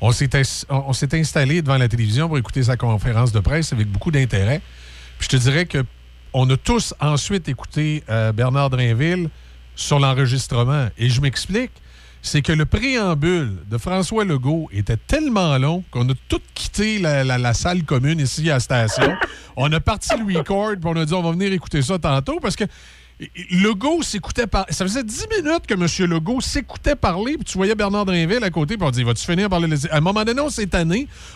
On 0.00 0.12
s'est 0.12 0.28
on 0.68 0.92
s'est 0.92 1.18
installé 1.18 1.62
devant 1.62 1.78
la 1.78 1.88
télévision 1.88 2.28
pour 2.28 2.36
écouter 2.36 2.62
sa 2.62 2.76
conférence 2.76 3.32
de 3.32 3.40
presse 3.40 3.72
avec 3.72 3.86
beaucoup 3.86 4.10
d'intérêt. 4.10 4.60
Puis 5.18 5.28
je 5.30 5.36
te 5.36 5.42
dirais 5.42 5.64
que 5.64 5.84
on 6.34 6.48
a 6.50 6.56
tous 6.58 6.92
ensuite 7.00 7.48
écouté 7.48 8.02
euh, 8.10 8.30
Bernard 8.32 8.68
Drinville 8.68 9.30
sur 9.74 9.98
l'enregistrement. 9.98 10.88
Et 10.98 11.08
je 11.08 11.20
m'explique. 11.22 11.70
C'est 12.26 12.42
que 12.42 12.50
le 12.52 12.66
préambule 12.66 13.52
de 13.70 13.78
François 13.78 14.24
Legault 14.24 14.68
était 14.72 14.96
tellement 14.96 15.56
long 15.58 15.84
qu'on 15.92 16.08
a 16.08 16.12
tout 16.28 16.40
quitté 16.54 16.98
la, 16.98 17.22
la- 17.22 17.38
la 17.38 17.54
salle 17.54 17.84
commune 17.84 18.18
ici 18.18 18.50
à 18.50 18.54
la 18.54 18.60
station. 18.60 19.14
on 19.56 19.70
a 19.72 19.78
parti 19.78 20.10
le 20.18 20.36
record, 20.38 20.72
puis 20.72 20.90
on 20.92 20.96
a 20.96 21.04
dit 21.04 21.14
on 21.14 21.22
va 21.22 21.30
venir 21.30 21.52
écouter 21.52 21.82
ça 21.82 22.00
tantôt 22.00 22.40
parce 22.40 22.56
que 22.56 22.64
Legault 23.50 24.02
s'écoutait 24.02 24.46
par... 24.46 24.66
Ça 24.68 24.84
faisait 24.84 25.02
10 25.02 25.26
minutes 25.42 25.66
que 25.66 25.72
M. 25.72 26.10
Legault 26.10 26.42
s'écoutait 26.42 26.94
parler, 26.96 27.36
puis 27.36 27.44
tu 27.44 27.56
voyais 27.56 27.74
Bernard 27.74 28.04
Drinville 28.04 28.44
à 28.44 28.50
côté, 28.50 28.76
puis 28.76 28.86
on 28.86 28.90
dit 28.90 29.04
Va-tu 29.04 29.24
finir 29.24 29.48
par 29.48 29.58
le 29.58 29.66
laisser 29.68 29.88
À 29.90 29.96
un 29.96 30.00
moment 30.00 30.22
donné, 30.22 30.40
on 30.40 30.50
s'est. 30.50 30.68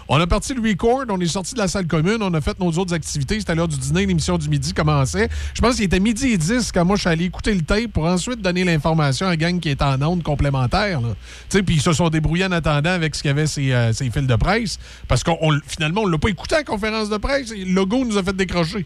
On 0.09 0.21
a 0.21 0.27
parti 0.27 0.53
le 0.53 0.61
record, 0.61 1.05
on 1.09 1.19
est 1.21 1.27
sorti 1.27 1.55
de 1.55 1.59
la 1.61 1.69
salle 1.69 1.87
commune, 1.87 2.19
on 2.21 2.35
a 2.35 2.41
fait 2.43 2.59
nos 2.61 2.71
autres 2.73 2.93
activités. 2.93 3.39
C'était 3.39 3.55
l'heure 3.55 3.69
du 3.69 3.79
dîner, 3.79 4.05
l'émission 4.05 4.37
du 4.37 4.49
midi 4.51 4.75
commençait. 4.75 5.29
Je 5.55 5.61
pense 5.63 5.77
qu'il 5.77 5.85
était 5.85 6.01
midi 6.01 6.33
et 6.33 6.37
10 6.37 6.71
quand 6.73 6.85
moi 6.85 6.97
je 6.97 7.01
suis 7.03 7.09
allé 7.11 7.25
écouter 7.25 7.55
le 7.55 7.63
tape 7.63 7.87
pour 7.93 8.05
ensuite 8.05 8.43
donner 8.43 8.65
l'information 8.65 9.27
à 9.27 9.31
la 9.31 9.37
gang 9.37 9.59
qui 9.61 9.71
est 9.71 9.81
en 9.81 10.01
onde 10.03 10.23
complémentaire. 10.23 11.01
Tu 11.49 11.63
Puis 11.63 11.77
ils 11.77 11.81
se 11.81 11.93
sont 11.93 12.11
débrouillés 12.11 12.45
en 12.47 12.53
attendant 12.53 12.91
avec 12.91 13.15
ce 13.15 13.23
qu'il 13.23 13.29
y 13.31 13.33
avait 13.33 13.47
ces, 13.47 13.73
euh, 13.73 13.93
fils 13.95 14.27
de 14.27 14.37
presse, 14.37 14.79
parce 15.09 15.25
qu'on 15.25 15.39
on- 15.41 15.59
finalement, 15.67 16.03
on 16.03 16.07
l'a 16.07 16.19
pas 16.19 16.29
écouté 16.29 16.57
à 16.57 16.59
la 16.59 16.65
conférence 16.65 17.09
de 17.09 17.17
presse. 17.17 17.53
et 17.53 17.65
Legault 17.65 18.05
nous 18.05 18.19
a 18.19 18.23
fait 18.23 18.37
décrocher. 18.37 18.85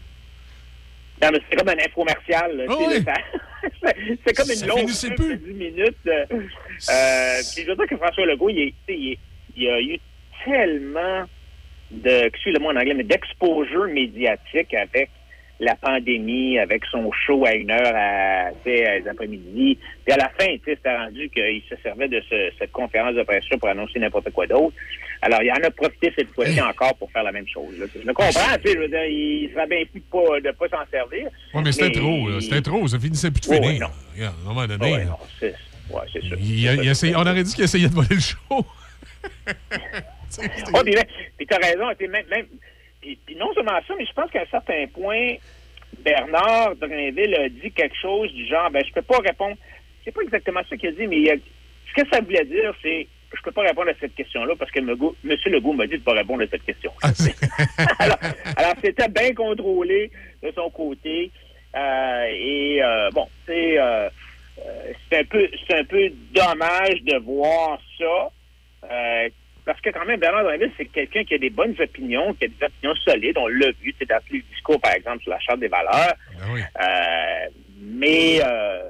Non, 1.21 1.29
mais 1.31 1.39
c'est 1.49 1.55
comme 1.55 1.69
un 1.69 1.77
infomercial. 1.85 2.57
là, 2.57 2.63
Ah 2.67 2.75
oui. 2.77 2.85
c'est- 4.25 4.33
comme 4.35 4.49
une 4.49 4.55
Ça 4.55 4.65
longue 4.67 4.85
de 4.87 5.35
10 5.35 5.53
minutes. 5.53 5.95
euh, 6.07 6.25
euh, 6.31 6.37
puis 7.53 7.63
je 7.63 7.67
veux 7.69 7.75
dire 7.75 7.87
que 7.87 7.97
François 7.97 8.25
Legault, 8.25 8.49
il, 8.49 8.59
est- 8.89 9.17
il, 9.55 9.69
a 9.69 9.79
eu 9.81 9.97
tellement 10.43 11.23
de, 11.91 12.25
excusez-moi 12.27 12.73
en 12.73 12.77
anglais, 12.77 12.93
mais 12.93 13.03
d'exposure 13.03 13.85
médiatique 13.85 14.73
avec 14.73 15.09
la 15.61 15.75
pandémie, 15.75 16.59
avec 16.59 16.83
son 16.91 17.09
show 17.13 17.45
à 17.45 17.53
une 17.53 17.71
heure 17.71 17.93
à, 17.95 18.47
à 18.47 18.99
l'après-midi. 19.05 19.79
Puis 20.03 20.13
à 20.13 20.17
la 20.17 20.29
fin, 20.37 20.47
tu 20.57 20.61
sais, 20.65 20.75
c'était 20.75 20.95
rendu 20.97 21.29
qu'il 21.29 21.61
se 21.69 21.75
servait 21.81 22.09
de 22.09 22.21
ce- 22.29 22.51
cette 22.59 22.73
conférence 22.73 23.15
de 23.15 23.23
presse 23.23 23.45
pour 23.59 23.69
annoncer 23.69 23.99
n'importe 23.99 24.31
quoi 24.31 24.45
d'autre. 24.47 24.75
Alors, 25.25 25.41
il 25.41 25.51
en 25.51 25.67
a 25.67 25.71
profité 25.71 26.13
cette 26.15 26.29
fois-ci 26.33 26.61
encore 26.61 26.95
pour 26.97 27.11
faire 27.11 27.23
la 27.23 27.31
même 27.31 27.47
chose. 27.47 27.77
là. 27.79 27.85
Je 27.93 28.05
le 28.05 28.13
comprends, 28.13 28.29
tu 28.63 28.67
sais, 28.69 28.73
je 28.75 28.77
veux 28.79 28.87
dire, 28.87 29.05
il 29.05 29.49
serait 29.53 29.65
bien 29.67 29.83
plus 29.91 29.99
de 29.99 30.39
de 30.41 30.51
pas 30.51 30.67
s'en 30.69 30.85
servir. 30.91 31.27
Oui, 31.53 31.61
mais 31.63 31.71
c'était 31.71 31.91
trop. 31.91 32.39
C'était 32.39 32.61
trop. 32.61 32.87
Ça 32.87 32.99
finissait 32.99 33.31
plus 33.31 33.41
de 33.41 33.49
Ouais, 33.49 33.57
finir. 33.61 33.89
ouais, 34.17 34.21
non. 34.21 34.25
À 34.27 34.29
un 34.29 34.43
moment 34.53 34.67
donné. 34.67 34.91
Ouais, 34.91 34.97
là, 34.99 35.05
non, 35.05 35.17
c'est 35.39 35.53
il 36.39 36.63
il 37.03 37.15
on 37.15 37.21
aurait 37.21 37.43
dit 37.43 37.53
qu'il 37.55 37.63
essayait 37.63 37.87
de 37.89 37.93
voler 37.93 38.07
le 38.15 38.19
show. 38.19 38.37
Oh, 40.73 40.81
puis, 40.83 40.93
puis 41.37 41.47
t'as 41.47 41.57
raison, 41.65 41.87
même, 42.09 42.25
même 42.29 42.45
puis, 42.99 43.17
puis 43.25 43.35
non 43.37 43.53
seulement 43.53 43.79
ça, 43.87 43.93
mais 43.97 44.05
je 44.05 44.11
pense 44.13 44.29
qu'à 44.31 44.41
un 44.41 44.45
certain 44.51 44.85
point, 44.93 45.35
Bernard 46.03 46.75
Drinville 46.75 47.35
a 47.35 47.47
dit 47.49 47.71
quelque 47.71 47.95
chose 48.01 48.33
du 48.33 48.45
genre, 48.45 48.69
ben 48.69 48.83
je 48.85 48.91
peux 48.91 49.01
pas 49.01 49.19
répondre. 49.19 49.55
C'est 50.03 50.11
pas 50.11 50.21
exactement 50.23 50.59
ça 50.69 50.75
qu'il 50.75 50.89
a 50.89 50.91
dit, 50.91 51.07
mais 51.07 51.17
il 51.19 51.29
a- 51.31 51.35
ce 51.35 52.01
que 52.01 52.09
ça 52.11 52.19
voulait 52.21 52.43
dire, 52.45 52.73
c'est 52.81 53.07
je 53.35 53.41
peux 53.43 53.51
pas 53.51 53.61
répondre 53.63 53.89
à 53.89 53.93
cette 53.99 54.15
question-là 54.15 54.53
parce 54.57 54.71
que 54.71 54.79
M. 54.79 54.87
Legault- 54.87 55.73
m'a 55.73 55.85
dit 55.87 55.97
de 55.97 56.03
pas 56.03 56.13
répondre 56.13 56.43
à 56.43 56.47
cette 56.47 56.63
question. 56.65 56.91
alors, 57.99 58.17
alors, 58.57 58.73
c'était 58.83 59.07
bien 59.09 59.33
contrôlé 59.33 60.11
de 60.43 60.51
son 60.55 60.69
côté. 60.69 61.31
Euh, 61.75 62.25
et 62.31 62.81
euh, 62.81 63.09
bon, 63.11 63.27
c'est 63.45 63.77
euh, 63.79 64.07
euh, 64.65 64.91
c'est 65.09 65.19
un 65.19 65.23
peu 65.25 65.47
c'est 65.67 65.77
un 65.79 65.83
peu 65.83 66.09
dommage 66.33 67.01
de 67.03 67.17
voir 67.17 67.79
ça. 67.97 68.31
Euh, 68.91 69.29
parce 69.65 69.81
que 69.81 69.89
quand 69.89 70.05
même, 70.05 70.19
Bernard 70.19 70.43
Drinville, 70.43 70.71
c'est 70.77 70.85
quelqu'un 70.85 71.23
qui 71.23 71.33
a 71.33 71.37
des 71.39 71.49
bonnes 71.49 71.75
opinions, 71.79 72.33
qui 72.35 72.45
a 72.45 72.47
des 72.47 72.63
opinions 72.65 72.95
solides. 73.03 73.37
On 73.37 73.47
l'a 73.47 73.71
vu, 73.81 73.93
c'est 73.97 74.07
dans 74.07 74.19
les 74.31 74.41
discours, 74.53 74.79
par 74.79 74.93
exemple, 74.93 75.23
sur 75.23 75.31
la 75.31 75.39
Charte 75.39 75.59
des 75.59 75.67
valeurs. 75.67 76.13
Euh, 76.79 77.49
mais 77.81 78.39
euh, 78.43 78.81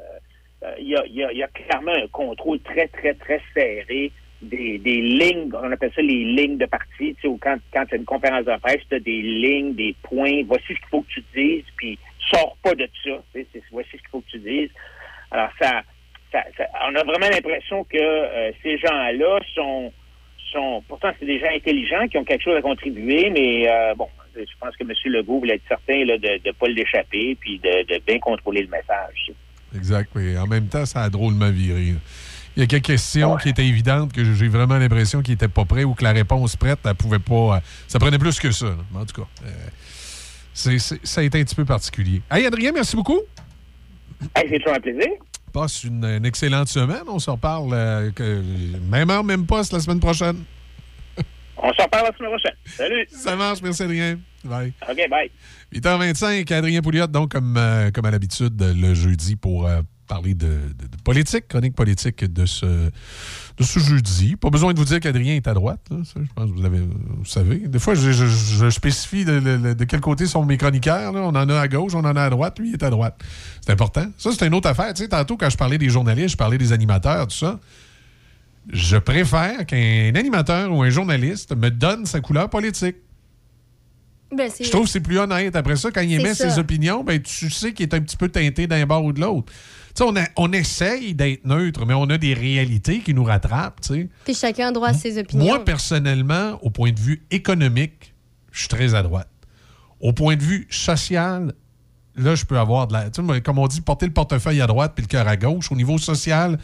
euh, 0.64 0.74
y 0.80 0.96
a- 0.98 1.06
il 1.06 1.38
y 1.38 1.44
a 1.44 1.48
clairement 1.48 1.94
un 1.94 2.08
contrôle 2.10 2.60
très, 2.60 2.88
très, 2.90 3.14
très 3.14 3.40
serré 3.54 4.12
des, 4.50 5.02
lignes, 5.02 5.52
on 5.54 5.72
appelle 5.72 5.92
ça 5.96 6.02
les 6.02 6.24
lignes 6.24 6.58
de 6.58 6.66
parti, 6.66 7.16
tu 7.16 7.22
sais, 7.22 7.28
où 7.28 7.38
quand, 7.42 7.58
quand 7.74 7.86
tu 7.86 7.96
as 7.96 7.98
une 7.98 8.06
conférence 8.06 8.46
de 8.46 8.58
presse, 8.58 8.82
tu 8.90 8.96
as 8.96 9.00
des 9.00 9.22
lignes, 9.22 9.74
des 9.74 9.96
points, 10.04 10.44
voici 10.46 10.66
ce 10.70 10.74
qu'il 10.74 10.88
faut 10.90 11.02
que 11.02 11.14
tu 11.14 11.24
dises, 11.36 11.66
puis 11.78 11.98
sors 12.34 12.58
pas 12.64 12.74
de 12.74 12.88
ça, 13.04 13.24
voici 13.72 13.90
ce 13.92 13.98
qu'il 13.98 14.10
faut 14.12 14.22
que 14.22 14.32
tu 14.32 14.40
dises. 14.40 14.70
Alors, 15.32 15.50
ça, 15.62 15.82
on 16.34 16.96
a 16.96 17.04
vraiment 17.04 17.30
l'impression 17.30 17.84
que 17.84 17.98
euh, 17.98 18.52
ces 18.62 18.78
gens-là 18.78 19.40
sont, 19.54 19.92
sont, 20.52 20.84
pourtant, 20.88 21.12
c'est 21.20 21.26
des 21.26 21.40
gens 21.40 21.50
intelligents 21.54 22.08
qui 22.08 22.18
ont 22.18 22.24
quelque 22.24 22.44
chose 22.44 22.58
à 22.58 22.62
contribuer, 22.62 23.30
mais 23.30 23.70
euh, 23.70 23.94
bon, 23.96 24.08
je 24.36 24.44
pense 24.60 24.76
que 24.76 24.84
M. 24.84 24.92
Legault 25.06 25.40
voulait 25.40 25.56
être 25.56 25.68
certain 25.68 26.06
de 26.06 26.46
ne 26.46 26.52
pas 26.52 26.68
l'échapper, 26.68 27.36
puis 27.40 27.60
de, 27.60 27.84
de 27.84 28.00
bien 28.06 28.20
contrôler 28.20 28.64
le 28.64 28.70
message. 28.70 29.32
Exact. 29.76 30.10
Mais 30.16 30.38
en 30.38 30.48
même 30.48 30.68
temps, 30.68 30.86
ça 30.86 31.02
a 31.02 31.10
drôlement 31.10 31.52
viré. 31.52 31.92
là. 31.92 32.00
Il 32.56 32.62
y 32.62 32.64
a 32.64 32.68
quelques 32.68 32.86
questions 32.86 33.36
qui 33.38 33.50
étaient 33.50 33.66
évidentes 33.68 34.14
que 34.14 34.24
j'ai 34.34 34.48
vraiment 34.48 34.78
l'impression 34.78 35.22
qu'ils 35.22 35.34
n'étaient 35.34 35.48
pas 35.50 35.66
prêts 35.66 35.84
ou 35.84 35.94
que 35.94 36.04
la 36.04 36.14
réponse 36.14 36.56
prête, 36.56 36.80
elle 36.86 36.96
pouvait 36.96 37.20
pas. 37.20 37.58
euh, 37.58 37.60
Ça 37.88 38.00
prenait 38.00 38.18
plus 38.20 38.40
que 38.40 38.52
ça. 38.52 38.76
Mais 38.94 39.00
En 39.00 39.06
tout 39.06 39.22
cas, 39.22 39.28
euh, 39.46 40.78
ça 41.04 41.22
a 41.22 41.24
été 41.24 41.40
un 41.40 41.44
petit 41.44 41.56
peu 41.56 41.66
particulier. 41.66 42.22
Hey, 42.32 42.46
Adrien, 42.46 42.72
merci 42.72 42.96
beaucoup. 42.96 43.20
Hey, 44.36 44.48
c'est 44.50 44.60
toujours 44.60 44.76
un 44.76 44.80
plaisir. 44.80 45.08
Passe 45.52 45.84
une, 45.84 46.04
une 46.06 46.26
excellente 46.26 46.68
semaine. 46.70 47.04
On 47.08 47.20
se 47.20 47.30
reparle 47.30 47.70
euh, 47.74 48.12
que- 48.12 48.42
même 48.90 49.10
heure, 49.10 49.24
même 49.24 49.46
poste 49.46 49.74
la 49.74 49.80
semaine 49.80 50.00
prochaine. 50.00 50.44
On 51.58 51.74
s'en 51.74 51.88
parle 51.90 52.08
la 52.12 52.18
semaine 52.18 52.30
prochaine. 52.32 52.56
Salut. 52.66 53.08
Ça 53.10 53.36
marche, 53.36 53.60
merci 53.62 53.84
Adrien. 53.84 54.20
Bye. 54.44 54.74
OK, 54.90 54.98
bye. 55.10 55.32
8h25, 55.74 56.54
Adrien 56.54 56.82
Pouliot, 56.82 57.08
donc 57.08 57.32
comme, 57.32 57.56
euh, 57.58 57.92
comme 57.92 58.06
à 58.06 58.12
l'habitude, 58.12 58.54
le 58.62 58.94
jeudi 58.94 59.36
pour 59.36 59.68
parler 60.08 60.34
de, 60.34 60.46
de- 60.46 60.88
de 60.88 61.02
politique, 61.04 61.48
chronique 61.48 61.76
politique 61.76 62.24
de 62.24 62.46
ce, 62.46 62.66
de 62.66 63.64
ce 63.64 63.80
jeudi. 63.80 64.36
Pas 64.36 64.50
besoin 64.50 64.74
de 64.74 64.80
vous 64.80 64.86
dire 64.86 65.00
qu'Adrien 65.00 65.36
est 65.36 65.48
à 65.48 65.54
droite, 65.54 65.82
là, 65.92 65.98
ça, 66.04 66.20
je 66.24 66.32
pense 66.36 66.50
que 66.50 66.56
vous, 66.56 66.62
l'avez- 66.62 66.80
vous 66.80 67.26
savez. 67.26 67.58
Des 67.68 67.80
fois, 67.80 67.96
je, 67.96 68.12
je- 68.12 68.26
je 68.28 68.70
spécifie 68.70 69.26
de, 69.26 69.74
quel 69.86 70.02
côté 70.02 70.26
sont 70.28 70.46
mes 70.46 70.58
chroniqueurs. 70.58 71.12
là. 71.12 71.22
On 71.22 71.30
en 71.30 71.50
a 71.50 71.60
à 71.60 71.68
gauche, 71.68 71.94
on 71.96 72.00
en 72.06 72.16
a 72.16 72.24
à 72.24 72.30
droite, 72.30 72.60
lui 72.60 72.70
il 72.70 72.74
est 72.74 72.84
à 72.84 72.90
droite. 72.90 73.20
C'est 73.62 73.72
important. 73.72 74.06
Ça, 74.18 74.30
c'est 74.32 74.46
une 74.48 74.54
autre 74.54 74.70
affaire. 74.70 74.94
Tu 74.94 75.04
sais, 75.04 75.10
tantôt, 75.10 75.38
quand 75.38 75.50
je 75.50 75.58
parlais 75.58 75.78
des 75.78 75.90
journalistes, 75.90 76.30
je 76.30 76.38
parlais 76.38 76.58
des 76.58 76.72
animateurs, 76.72 77.28
tout 77.28 77.36
ça. 77.38 77.60
Je 78.74 78.98
préfère 78.98 79.66
qu'un 79.66 80.12
animateur 80.16 80.72
ou 80.72 80.82
un 80.82 80.90
journaliste 80.90 81.56
me 81.56 81.70
donne 81.70 82.06
sa 82.06 82.20
couleur 82.20 82.50
politique. 82.50 82.96
Ben, 84.36 84.50
Je 84.60 84.70
trouve 84.72 84.86
que 84.86 84.90
c'est 84.90 85.00
plus 85.02 85.20
honnête. 85.20 85.56
Après 85.56 85.76
ça, 85.76 85.92
quand 85.92 86.02
il 86.02 86.14
émet 86.14 86.34
ça. 86.34 86.50
ses 86.50 86.60
opinions, 86.60 87.04
ben, 87.04 87.22
tu 87.22 87.50
sais 87.52 87.74
qu'il 87.74 87.84
est 87.84 87.94
un 87.94 88.02
petit 88.02 88.18
peu 88.18 88.28
teinté 88.28 88.66
d'un 88.68 88.86
bord 88.86 89.06
ou 89.06 89.14
de 89.14 89.22
l'autre. 89.22 89.54
Sais, 89.96 90.04
on, 90.04 90.16
a- 90.16 90.28
on 90.36 90.52
essaye 90.52 91.14
d'être 91.16 91.46
neutre, 91.46 91.86
mais 91.86 91.94
on 91.94 92.10
a 92.10 92.18
des 92.18 92.34
réalités 92.34 93.00
qui 93.00 93.14
nous 93.14 93.24
rattrapent. 93.24 93.80
tu 93.82 93.94
sais. 93.94 94.10
Puis 94.26 94.34
chacun 94.36 94.68
a 94.68 94.72
droit 94.72 94.90
à 94.90 94.94
ses 94.94 95.18
opinions. 95.18 95.46
Moi, 95.46 95.64
personnellement, 95.64 96.60
au 96.62 96.70
point 96.70 96.92
de 96.92 97.00
vue 97.00 97.26
économique, 97.32 98.14
je 98.52 98.60
suis 98.60 98.68
très 98.68 98.94
à 98.94 99.02
droite. 99.04 99.30
Au 100.02 100.12
point 100.12 100.36
de 100.36 100.44
vue 100.44 100.68
social, 100.70 101.54
là, 102.16 102.36
je 102.36 102.44
peux 102.46 102.60
avoir 102.60 102.88
de 102.88 102.94
la. 102.94 103.06
tu 103.06 103.16
sais, 103.16 103.22
moi, 103.22 103.40
comme 103.40 103.58
on 103.60 103.68
dit, 103.68 103.80
porter 103.82 104.06
le 104.06 104.12
portefeuille 104.14 104.62
à 104.62 104.68
droite 104.68 104.92
puis 104.96 105.04
le 105.04 105.08
cœur 105.08 105.28
à 105.28 105.38
gauche. 105.38 105.72
Au 105.72 105.76
niveau 105.76 105.98
social, 105.98 106.60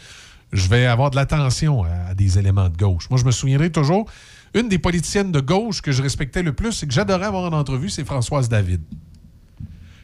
je 0.52 0.68
vais 0.68 0.84
avoir 0.84 1.10
de 1.10 1.16
l'attention 1.16 1.84
à, 1.84 2.10
à 2.10 2.14
des 2.14 2.38
éléments 2.38 2.68
de 2.68 2.76
gauche. 2.76 3.08
Moi, 3.08 3.18
je 3.18 3.24
me 3.24 3.30
souviendrai 3.30 3.70
toujours, 3.72 4.06
une 4.54 4.68
des 4.68 4.78
politiciennes 4.78 5.32
de 5.32 5.40
gauche 5.40 5.80
que 5.80 5.92
je 5.92 6.02
respectais 6.02 6.42
le 6.42 6.52
plus 6.52 6.82
et 6.82 6.86
que 6.86 6.92
j'adorais 6.92 7.24
avoir 7.24 7.50
en 7.50 7.56
entrevue, 7.56 7.88
c'est 7.88 8.04
Françoise 8.04 8.50
David. 8.50 8.82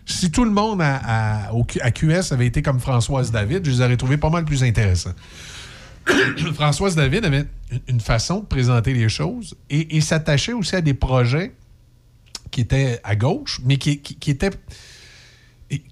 Si 0.09 0.31
tout 0.31 0.45
le 0.45 0.51
monde 0.51 0.81
à, 0.81 1.49
à- 1.51 1.91
QS 1.91 2.33
avait 2.33 2.47
été 2.47 2.63
comme 2.63 2.81
Françoise 2.81 3.31
David, 3.31 3.65
je 3.65 3.71
les 3.71 3.81
aurais 3.83 3.97
trouvés 3.99 4.17
pas 4.17 4.31
mal 4.31 4.45
plus 4.45 4.65
intéressants. 4.65 5.13
Françoise 6.55 6.97
David 6.97 7.27
avait 7.27 7.45
une- 7.89 8.01
façon 8.01 8.41
de 8.41 8.47
présenter 8.47 8.95
les 8.95 9.11
choses 9.11 9.55
et, 9.69 10.01
s'attachait 10.01 10.55
aussi 10.55 10.75
à 10.77 10.81
des 10.81 10.95
projets 10.95 11.53
qui 12.51 12.63
étaient 12.63 12.99
à 13.05 13.17
gauche, 13.17 13.61
mais 13.67 13.77
qui, 13.77 14.01
qui, 14.01 14.31
étaient 14.31 14.51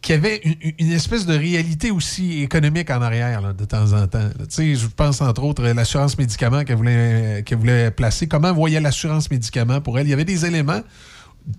qui 0.01 0.12
avaient 0.15 0.41
une, 0.78 0.93
espèce 0.93 1.27
de 1.27 1.36
réalité 1.36 1.91
aussi 1.91 2.41
économique 2.43 2.91
en 2.91 3.03
arrière 3.03 3.53
de 3.53 3.65
temps 3.67 3.93
en 3.93 4.07
temps. 4.07 4.19
là. 4.20 4.31
Tu 4.39 4.45
sais, 4.49 4.75
je 4.75 4.86
pense 4.86 5.20
entre 5.20 5.43
autres 5.45 5.62
à 5.67 5.75
l'assurance 5.75 6.17
médicaments 6.17 6.65
qu'elle 6.65 6.77
voulait, 6.77 7.43
qu'elle 7.45 7.59
voulait 7.59 7.91
placer. 7.91 8.27
Comment 8.27 8.55
voyait 8.55 8.81
l'assurance 8.81 9.31
médicaments 9.31 9.83
pour 9.83 9.99
elle? 9.99 10.07
Il 10.07 10.11
y 10.11 10.15
avait 10.15 10.25
des 10.25 10.47
éléments 10.47 10.81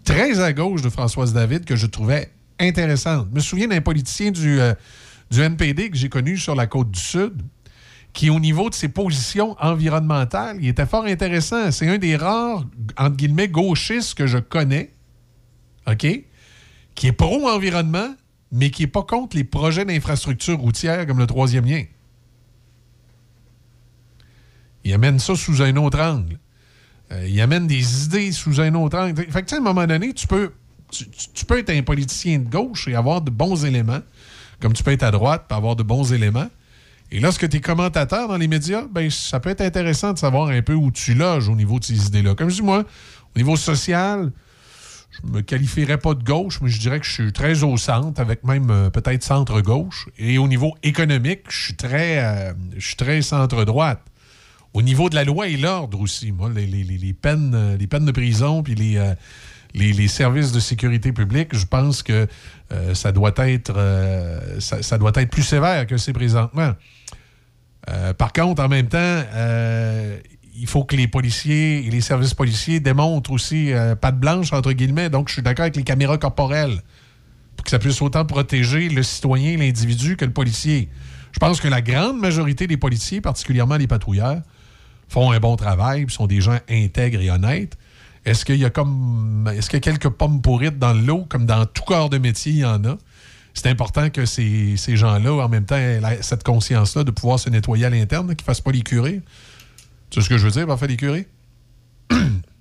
très 0.04 0.40
à 0.40 0.52
gauche 0.54 0.82
de 0.82 0.90
Françoise 0.90 1.32
David 1.34 1.66
que 1.66 1.76
je 1.76 1.86
trouvais 1.86 2.32
intéressants. 2.60 3.26
Je 3.30 3.36
me 3.36 3.40
souviens 3.40 3.68
d'un 3.68 3.82
politicien 3.82 4.32
du, 4.32 4.60
euh, 4.60 4.74
du 5.32 5.42
NPD 5.42 5.90
que 5.90 5.98
j'ai 5.98 6.10
connu 6.10 6.38
sur 6.38 6.56
la 6.56 6.68
côte 6.68 6.92
du 6.92 7.00
Sud 7.00 7.42
qui, 8.18 8.32
au 8.32 8.40
niveau 8.40 8.68
de 8.70 8.74
ses 8.74 8.90
positions 8.90 9.56
environnementales, 9.60 10.58
il 10.60 10.68
était 10.68 10.88
fort 10.88 11.06
intéressant. 11.06 11.72
C'est 11.72 11.88
un 11.88 12.00
des 12.00 12.16
rares, 12.16 12.66
entre 12.98 13.16
guillemets, 13.16 13.48
gauchistes 13.48 14.16
que 14.16 14.26
je 14.26 14.40
connais, 14.40 14.92
OK? 15.86 16.08
Qui 16.96 17.08
est 17.08 17.12
pro-environnement, 17.12 18.16
mais 18.52 18.72
qui 18.72 18.82
n'est 18.82 18.88
pas 18.88 19.04
contre 19.04 19.38
les 19.38 19.44
projets 19.44 19.86
d'infrastructure 19.86 20.58
routière 20.58 21.06
comme 21.06 21.20
le 21.20 21.28
troisième 21.28 21.66
lien. 21.66 21.84
Il 24.84 24.94
amène 24.94 25.20
ça 25.20 25.36
sous 25.36 25.62
un 25.62 25.76
autre 25.76 26.00
angle. 26.00 26.40
Euh, 27.12 27.28
il 27.28 27.40
amène 27.40 27.68
des 27.68 28.06
idées 28.06 28.32
sous 28.32 28.60
un 28.60 28.74
autre 28.74 28.98
angle. 28.98 29.30
Fait 29.30 29.44
que, 29.44 29.54
à 29.54 29.58
un 29.60 29.62
moment 29.62 29.86
donné, 29.86 30.14
tu 30.14 30.26
peux, 30.26 30.54
tu, 30.92 31.46
peux 31.46 31.60
être 31.60 31.70
un 31.70 31.82
politicien 31.84 32.40
de 32.40 32.50
gauche 32.50 32.88
et 32.88 32.96
avoir 32.96 33.22
de 33.22 33.30
bons 33.30 33.66
éléments, 33.66 34.00
comme 34.60 34.74
tu 34.74 34.84
peux 34.84 34.92
être 34.92 35.04
à 35.04 35.12
droite 35.12 35.46
et 35.50 35.54
avoir 35.54 35.76
de 35.76 35.84
bons 35.84 36.14
éléments. 36.14 36.48
Et 37.12 37.20
lorsque 37.20 37.48
tu 37.48 37.58
es 37.58 37.62
commentateur 37.62 38.28
dans 38.28 38.38
les 38.38 38.48
médias, 38.48 38.84
ben, 38.92 39.10
ça 39.10 39.40
peut 39.40 39.50
être 39.50 39.62
intéressant 39.62 40.14
de 40.14 40.18
savoir 40.18 40.50
un 40.50 40.62
peu 40.62 40.74
où 40.74 40.92
tu 40.92 41.14
loges 41.14 41.48
au 41.48 41.56
niveau 41.56 41.80
de 41.80 41.86
ces 41.86 42.08
idées-là. 42.08 42.36
Comme 42.36 42.50
je 42.50 42.56
dis, 42.56 42.62
moi, 42.62 42.84
au 43.36 43.40
niveau 43.40 43.56
social, 43.56 44.32
je 45.12 45.32
me 45.32 45.42
qualifierais 45.42 45.98
pas 46.00 46.14
de 46.14 46.24
gauche, 46.24 46.60
mais 46.62 46.70
je 46.70 46.80
dirais 46.80 47.00
que 47.00 47.06
je 47.06 47.12
suis 47.12 47.32
très 47.34 47.64
au 47.64 47.78
centre, 47.78 48.20
avec 48.20 48.44
même 48.44 48.70
euh, 48.72 48.90
peut-être 48.90 49.24
centre-gauche. 49.24 50.10
Et 50.18 50.38
au 50.38 50.48
niveau 50.50 50.76
économique, 50.84 51.44
je 51.50 51.64
suis 51.66 51.76
très, 51.76 52.20
euh, 52.24 52.54
je 52.76 52.86
suis 52.86 52.96
très 52.98 53.22
centre-droite. 53.22 54.02
Au 54.74 54.82
niveau 54.82 55.10
de 55.10 55.16
la 55.16 55.24
loi 55.24 55.48
et 55.48 55.56
l'ordre 55.58 56.02
aussi, 56.02 56.32
moi, 56.34 56.52
les, 56.54 56.68
les- 56.68 56.84
les- 56.84 57.14
peines, 57.14 57.54
euh, 57.56 57.78
les 57.78 57.88
peines 57.88 58.06
de 58.06 58.12
prison 58.12 58.62
puis 58.64 58.76
les, 58.76 58.98
les, 59.74 60.08
services 60.08 60.52
de 60.52 60.60
sécurité 60.60 61.12
publique, 61.12 61.56
je 61.56 61.66
pense 61.66 62.04
que 62.04 62.28
euh, 62.72 62.94
ça, 62.94 63.12
doit 63.12 63.34
être, 63.38 63.74
euh, 63.76 64.60
ça, 64.60 64.98
doit 64.98 65.12
être 65.16 65.30
plus 65.30 65.44
sévère 65.44 65.86
que 65.88 65.98
c'est 65.98 66.14
présentement. 66.14 66.74
Euh, 67.90 68.14
par 68.14 68.34
contre, 68.34 68.62
en 68.64 68.68
même 68.68 68.88
temps, 68.88 69.24
il 70.60 70.68
faut 70.68 70.84
que 70.84 70.96
les 70.96 71.08
policiers 71.08 71.86
et 71.86 71.90
les 71.90 72.02
services 72.02 72.34
policiers 72.34 72.80
démontrent 72.80 73.32
aussi 73.32 73.72
patte 74.02 74.20
blanche, 74.20 74.52
entre 74.54 74.72
guillemets. 74.72 75.10
Donc, 75.10 75.28
je 75.30 75.34
suis 75.34 75.42
d'accord 75.42 75.64
avec 75.64 75.76
les 75.76 75.84
caméras 75.84 76.18
corporelles 76.18 76.82
pour 77.56 77.64
que 77.64 77.70
ça 77.72 77.80
puisse 77.80 78.02
autant 78.02 78.26
protéger 78.26 78.90
le 78.90 79.04
citoyen, 79.04 79.58
l'individu, 79.58 80.16
que 80.16 80.26
le 80.26 80.34
policier. 80.34 80.90
Je 81.32 81.40
pense 81.40 81.62
que 81.62 81.68
la 81.68 81.82
grande 81.82 82.20
majorité 82.20 82.68
des 82.68 82.78
policiers, 82.78 83.22
particulièrement 83.22 83.78
les 83.78 83.88
patrouilleurs, 83.88 84.42
font 85.08 85.32
un 85.32 85.40
bon 85.40 85.56
travail, 85.56 86.06
sont 86.10 86.28
des 86.28 86.42
gens 86.42 86.58
intègres 86.70 87.22
et 87.22 87.30
honnêtes. 87.30 87.78
Est-ce 88.28 88.44
qu'il 88.44 88.58
y 88.58 88.66
a 88.66 88.70
comme 88.70 89.50
est-ce 89.56 89.70
qu'il 89.70 89.78
y 89.78 89.78
a 89.78 89.80
quelques 89.80 90.10
pommes 90.10 90.42
pourrites 90.42 90.78
dans 90.78 90.92
le 90.92 91.00
lot, 91.00 91.26
comme 91.30 91.46
dans 91.46 91.66
tout 91.66 91.84
corps 91.84 92.10
de 92.10 92.18
métier, 92.18 92.52
il 92.52 92.58
y 92.58 92.66
en 92.66 92.84
a? 92.84 92.98
C'est 93.54 93.70
important 93.70 94.10
que 94.10 94.26
ces, 94.26 94.76
ces 94.76 94.98
gens-là, 94.98 95.32
en 95.32 95.48
même 95.48 95.64
temps, 95.64 95.78
aient 95.78 96.02
cette 96.22 96.44
conscience-là 96.44 97.06
de 97.06 97.12
pouvoir 97.12 97.40
se 97.40 97.50
nettoyer 97.50 97.86
à 97.86 97.90
l'interne, 97.90 98.28
qu'ils 98.28 98.44
ne 98.44 98.46
fassent 98.46 98.60
pas 98.60 98.74
les 98.74 98.82
curés. 98.82 99.22
Tu 100.10 100.20
sais 100.20 100.26
ce 100.26 100.30
que 100.30 100.38
je 100.38 100.46
veux 100.46 100.52
dire, 100.52 100.68
parfait, 100.68 100.88
les 100.88 100.98
curés? 100.98 101.28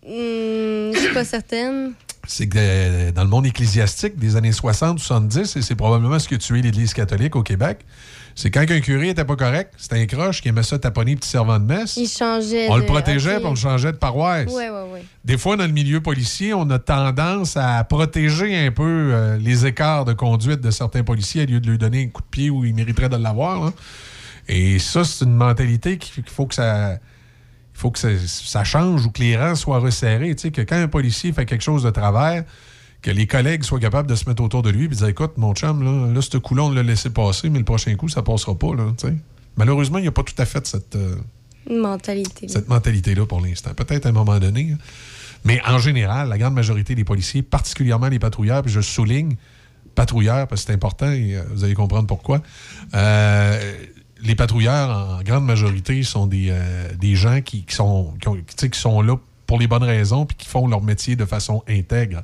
Hmm, 0.08 0.94
je 0.94 0.98
suis 1.00 1.12
pas 1.12 1.24
certaine. 1.24 1.94
c'est 2.28 2.46
que 2.48 2.58
euh, 2.60 3.10
dans 3.10 3.24
le 3.24 3.28
monde 3.28 3.44
ecclésiastique 3.44 4.16
des 4.16 4.36
années 4.36 4.52
60-70, 4.52 5.58
et 5.58 5.62
c'est 5.62 5.74
probablement 5.74 6.20
ce 6.20 6.28
qui 6.28 6.36
a 6.36 6.38
tué 6.38 6.62
l'Église 6.62 6.94
catholique 6.94 7.34
au 7.34 7.42
Québec, 7.42 7.84
c'est 8.38 8.50
quand 8.50 8.60
un 8.70 8.80
curé 8.80 9.08
était 9.08 9.24
pas 9.24 9.34
correct, 9.34 9.72
c'était 9.78 9.98
un 9.98 10.06
croche 10.06 10.42
qui 10.42 10.48
aimait 10.48 10.62
ça 10.62 10.78
taponner 10.78 11.16
petit 11.16 11.28
servant 11.28 11.58
de 11.58 11.64
messe. 11.64 11.96
Il 11.96 12.06
changeait. 12.06 12.68
On 12.68 12.76
de- 12.76 12.80
le 12.82 12.86
protégeait 12.86 13.36
puis 13.38 13.46
on 13.46 13.50
le 13.50 13.56
changeait 13.56 13.90
de 13.92 13.96
paroisse. 13.96 14.52
Ouais, 14.52 14.68
ouais, 14.70 14.82
ouais. 14.92 15.04
Des 15.24 15.38
fois, 15.38 15.56
dans 15.56 15.64
le 15.66 15.72
milieu 15.72 16.00
policier, 16.02 16.52
on 16.54 16.68
a 16.70 16.78
tendance 16.78 17.56
à 17.56 17.82
protéger 17.84 18.54
un 18.66 18.70
peu 18.70 18.84
euh, 19.12 19.38
les 19.38 19.64
écarts 19.66 20.04
de 20.04 20.12
conduite 20.12 20.60
de 20.60 20.70
certains 20.70 21.02
policiers 21.02 21.44
au 21.44 21.46
lieu 21.46 21.60
de 21.60 21.70
lui 21.70 21.78
donner 21.78 22.04
un 22.04 22.08
coup 22.08 22.20
de 22.22 22.26
pied 22.30 22.50
où 22.50 22.64
il 22.64 22.74
mériterait 22.74 23.08
de 23.08 23.16
l'avoir. 23.16 23.64
là. 23.64 23.72
Et 24.48 24.78
ça, 24.78 25.02
c'est 25.02 25.24
une 25.24 25.34
mentalité 25.34 25.98
qu'il 25.98 26.22
qu'il 26.22 26.32
faut 26.32 26.46
que 26.46 26.54
ça. 26.54 26.92
Il 26.94 27.78
faut 27.80 27.90
que 27.90 27.98
ça, 27.98 28.08
ça 28.26 28.64
change 28.64 29.04
ou 29.06 29.10
que 29.10 29.20
les 29.20 29.36
rangs 29.36 29.54
soient 29.54 29.80
resserrés. 29.80 30.34
Tu 30.34 30.42
sais, 30.42 30.50
que 30.50 30.62
quand 30.62 30.76
un 30.76 30.88
policier 30.88 31.32
fait 31.32 31.44
quelque 31.46 31.64
chose 31.64 31.82
de 31.82 31.90
travers, 31.90 32.44
que 33.02 33.10
les 33.10 33.26
collègues 33.26 33.62
soient 33.62 33.78
capables 33.80 34.08
de 34.08 34.14
se 34.14 34.28
mettre 34.28 34.42
autour 34.42 34.62
de 34.62 34.70
lui 34.70 34.84
et 34.84 34.88
de 34.88 34.94
dire 34.94 35.06
Écoute, 35.08 35.32
mon 35.36 35.54
chum, 35.54 35.82
là, 35.82 36.12
là 36.12 36.20
ce 36.22 36.38
coup-là, 36.38 36.64
on 36.64 36.70
l'a 36.70 36.82
laissé 36.82 37.10
passer, 37.10 37.48
mais 37.50 37.58
le 37.58 37.64
prochain 37.64 37.94
coup, 37.94 38.08
ça 38.08 38.22
passera 38.22 38.54
pas. 38.58 38.74
Là. 38.74 38.92
Malheureusement, 39.56 39.98
il 39.98 40.02
n'y 40.02 40.08
a 40.08 40.12
pas 40.12 40.22
tout 40.24 40.34
à 40.38 40.44
fait 40.44 40.66
cette. 40.66 40.96
euh, 40.96 41.16
mentalité. 41.70 42.48
cette 42.48 42.68
mentalité-là 42.68 43.26
pour 43.26 43.40
l'instant. 43.40 43.72
Peut-être 43.74 44.06
à 44.06 44.10
un 44.10 44.12
moment 44.12 44.38
donné. 44.38 44.72
hein. 44.72 44.78
Mais 45.44 45.60
en 45.66 45.78
général, 45.78 46.28
la 46.28 46.38
grande 46.38 46.54
majorité 46.54 46.94
des 46.94 47.04
policiers, 47.04 47.42
particulièrement 47.42 48.08
les 48.08 48.18
patrouilleurs, 48.18 48.62
puis 48.62 48.72
je 48.72 48.80
souligne 48.80 49.36
patrouilleurs 49.94 50.46
parce 50.48 50.62
que 50.62 50.66
c'est 50.68 50.74
important 50.74 51.10
et 51.10 51.36
euh, 51.36 51.42
vous 51.54 51.64
allez 51.64 51.74
comprendre 51.74 52.06
pourquoi. 52.06 52.42
Euh, 52.94 53.74
les 54.22 54.34
patrouilleurs, 54.34 55.18
en 55.18 55.22
grande 55.22 55.44
majorité, 55.44 56.02
sont 56.02 56.26
des, 56.26 56.48
euh, 56.50 56.88
des 56.98 57.14
gens 57.14 57.40
qui, 57.42 57.62
qui 57.64 57.74
sont, 57.74 58.14
ont- 58.26 58.36
qui 58.70 58.78
sont 58.80 59.00
là 59.02 59.16
pour 59.46 59.58
les 59.58 59.66
bonnes 59.68 59.82
raisons 59.84 60.26
puis 60.26 60.36
qui 60.36 60.48
font 60.48 60.66
leur 60.66 60.82
métier 60.82 61.16
de 61.16 61.24
façon 61.24 61.62
intègre. 61.68 62.22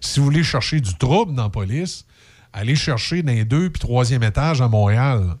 Si 0.00 0.18
vous 0.18 0.26
voulez 0.26 0.42
chercher 0.42 0.80
du 0.80 0.94
trouble 0.94 1.34
dans 1.34 1.44
la 1.44 1.50
police, 1.50 2.06
allez 2.52 2.74
chercher 2.74 3.22
dans 3.22 3.32
les 3.32 3.44
deux 3.44 3.70
puis 3.70 3.80
troisième 3.80 4.22
étage 4.22 4.60
à 4.60 4.68
Montréal. 4.68 5.36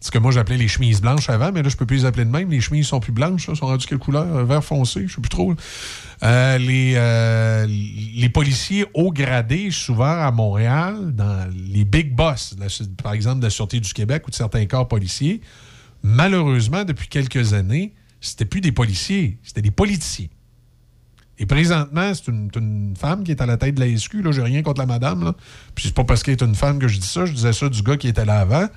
Ce 0.00 0.10
que 0.10 0.18
moi 0.18 0.32
j'appelais 0.32 0.56
les 0.56 0.66
chemises 0.66 1.00
blanches 1.00 1.30
avant, 1.30 1.52
mais 1.52 1.62
là 1.62 1.68
je 1.68 1.76
peux 1.76 1.86
plus 1.86 1.98
les 1.98 2.04
appeler 2.04 2.24
de 2.24 2.30
même. 2.30 2.50
Les 2.50 2.60
chemises 2.60 2.88
sont 2.88 2.98
plus 2.98 3.12
blanches, 3.12 3.46
là, 3.46 3.54
sont 3.54 3.66
rendues 3.66 3.86
quelle 3.86 4.00
couleur? 4.00 4.44
Vert 4.44 4.64
foncé, 4.64 5.06
je 5.06 5.14
sais 5.14 5.20
plus 5.20 5.28
trop. 5.28 5.54
Euh, 6.24 6.58
les, 6.58 6.94
euh, 6.96 7.66
les 7.68 8.28
policiers 8.28 8.84
haut 8.94 9.12
gradés, 9.12 9.70
souvent 9.70 10.20
à 10.20 10.32
Montréal, 10.32 11.14
dans 11.14 11.48
les 11.54 11.84
big 11.84 12.16
boss, 12.16 12.56
par 13.00 13.12
exemple 13.12 13.38
de 13.38 13.44
la 13.44 13.50
Sûreté 13.50 13.78
du 13.78 13.92
Québec 13.92 14.24
ou 14.26 14.30
de 14.30 14.34
certains 14.34 14.66
corps 14.66 14.88
policiers, 14.88 15.40
malheureusement, 16.02 16.84
depuis 16.84 17.06
quelques 17.06 17.54
années, 17.54 17.94
c'était 18.20 18.44
plus 18.44 18.60
des 18.60 18.72
policiers, 18.72 19.38
c'était 19.44 19.62
des 19.62 19.70
politiciens. 19.70 20.28
Et 21.42 21.46
présentement, 21.46 22.14
c'est 22.14 22.28
une, 22.28 22.94
femme 22.96 23.24
qui 23.24 23.32
est 23.32 23.42
à 23.42 23.46
la 23.46 23.56
tête 23.56 23.74
de 23.74 23.80
la 23.80 23.98
SQ. 23.98 24.22
Là, 24.22 24.30
j'ai 24.30 24.42
rien 24.42 24.62
contre 24.62 24.80
la 24.80 24.86
madame. 24.86 25.24
Là. 25.24 25.34
Puis 25.74 25.86
c'est 25.86 25.94
pas 25.94 26.04
parce 26.04 26.22
qu'elle 26.22 26.34
est 26.34 26.42
une 26.42 26.54
femme 26.54 26.78
que 26.78 26.86
je 26.86 27.00
dis 27.00 27.06
ça. 27.06 27.26
Je 27.26 27.32
disais 27.32 27.52
ça 27.52 27.68
du 27.68 27.82
gars 27.82 27.96
qui 27.96 28.06
était 28.06 28.24
là 28.24 28.38
avant. 28.38 28.68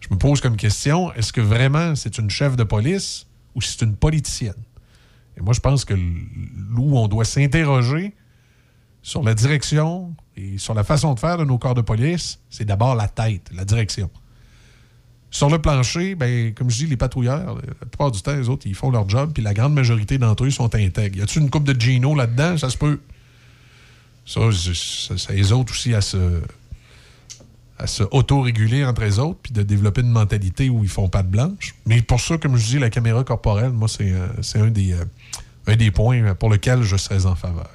Je 0.00 0.08
me 0.10 0.18
pose 0.18 0.40
comme 0.40 0.56
question, 0.56 1.12
est-ce 1.12 1.32
que 1.32 1.40
vraiment 1.40 1.94
c'est 1.94 2.18
une 2.18 2.28
chef 2.28 2.56
de 2.56 2.64
police 2.64 3.28
ou 3.54 3.62
c'est 3.62 3.82
une 3.82 3.94
politicienne? 3.94 4.60
Et 5.36 5.40
moi, 5.40 5.52
je 5.54 5.60
pense 5.60 5.84
que 5.84 5.94
où 5.94 6.98
on 6.98 7.06
doit 7.06 7.24
s'interroger 7.24 8.12
sur 9.02 9.22
la 9.22 9.34
direction 9.34 10.12
et 10.36 10.58
sur 10.58 10.74
la 10.74 10.82
façon 10.82 11.14
de 11.14 11.20
faire 11.20 11.38
de 11.38 11.44
nos 11.44 11.58
corps 11.58 11.74
de 11.74 11.80
police, 11.80 12.40
c'est 12.50 12.64
d'abord 12.64 12.96
la 12.96 13.06
tête, 13.06 13.50
la 13.54 13.64
direction. 13.64 14.10
Sur 15.30 15.48
le 15.48 15.60
plancher, 15.60 16.16
ben, 16.16 16.52
comme 16.54 16.70
je 16.70 16.78
dis, 16.78 16.86
les 16.86 16.96
patrouilleurs, 16.96 17.54
la 17.54 17.86
plupart 17.86 18.10
du 18.10 18.20
temps, 18.20 18.34
les 18.34 18.48
autres, 18.48 18.66
ils 18.66 18.74
font 18.74 18.90
leur 18.90 19.08
job, 19.08 19.30
puis 19.32 19.42
la 19.42 19.54
grande 19.54 19.74
majorité 19.74 20.18
d'entre 20.18 20.44
eux 20.44 20.50
sont 20.50 20.74
intègres. 20.74 21.18
Y 21.18 21.22
a-tu 21.22 21.38
une 21.38 21.50
coupe 21.50 21.64
de 21.64 21.80
Gino 21.80 22.16
là-dedans? 22.16 22.58
Ça 22.58 22.68
se 22.68 22.76
peut. 22.76 22.98
Ça, 24.26 24.40
ça, 25.16 25.32
les 25.32 25.52
autres 25.52 25.72
aussi 25.72 25.94
à 25.94 26.00
se, 26.00 26.40
à 27.78 27.86
se 27.86 28.02
auto-réguler 28.10 28.84
entre 28.84 29.02
les 29.02 29.18
autres, 29.18 29.38
puis 29.42 29.52
de 29.52 29.62
développer 29.62 30.00
une 30.00 30.10
mentalité 30.10 30.68
où 30.68 30.82
ils 30.82 30.90
font 30.90 31.08
pas 31.08 31.22
de 31.22 31.28
blanche. 31.28 31.74
Mais 31.86 32.02
pour 32.02 32.20
ça, 32.20 32.36
comme 32.36 32.56
je 32.56 32.66
dis, 32.66 32.78
la 32.78 32.90
caméra 32.90 33.22
corporelle, 33.22 33.70
moi, 33.70 33.88
c'est 33.88 34.12
euh, 34.12 34.26
un, 34.56 34.68
des, 34.68 34.92
euh, 34.92 35.04
un 35.66 35.76
des 35.76 35.90
points 35.90 36.34
pour 36.34 36.50
lequel 36.50 36.82
je 36.82 36.96
serais 36.96 37.26
en 37.26 37.36
faveur. 37.36 37.70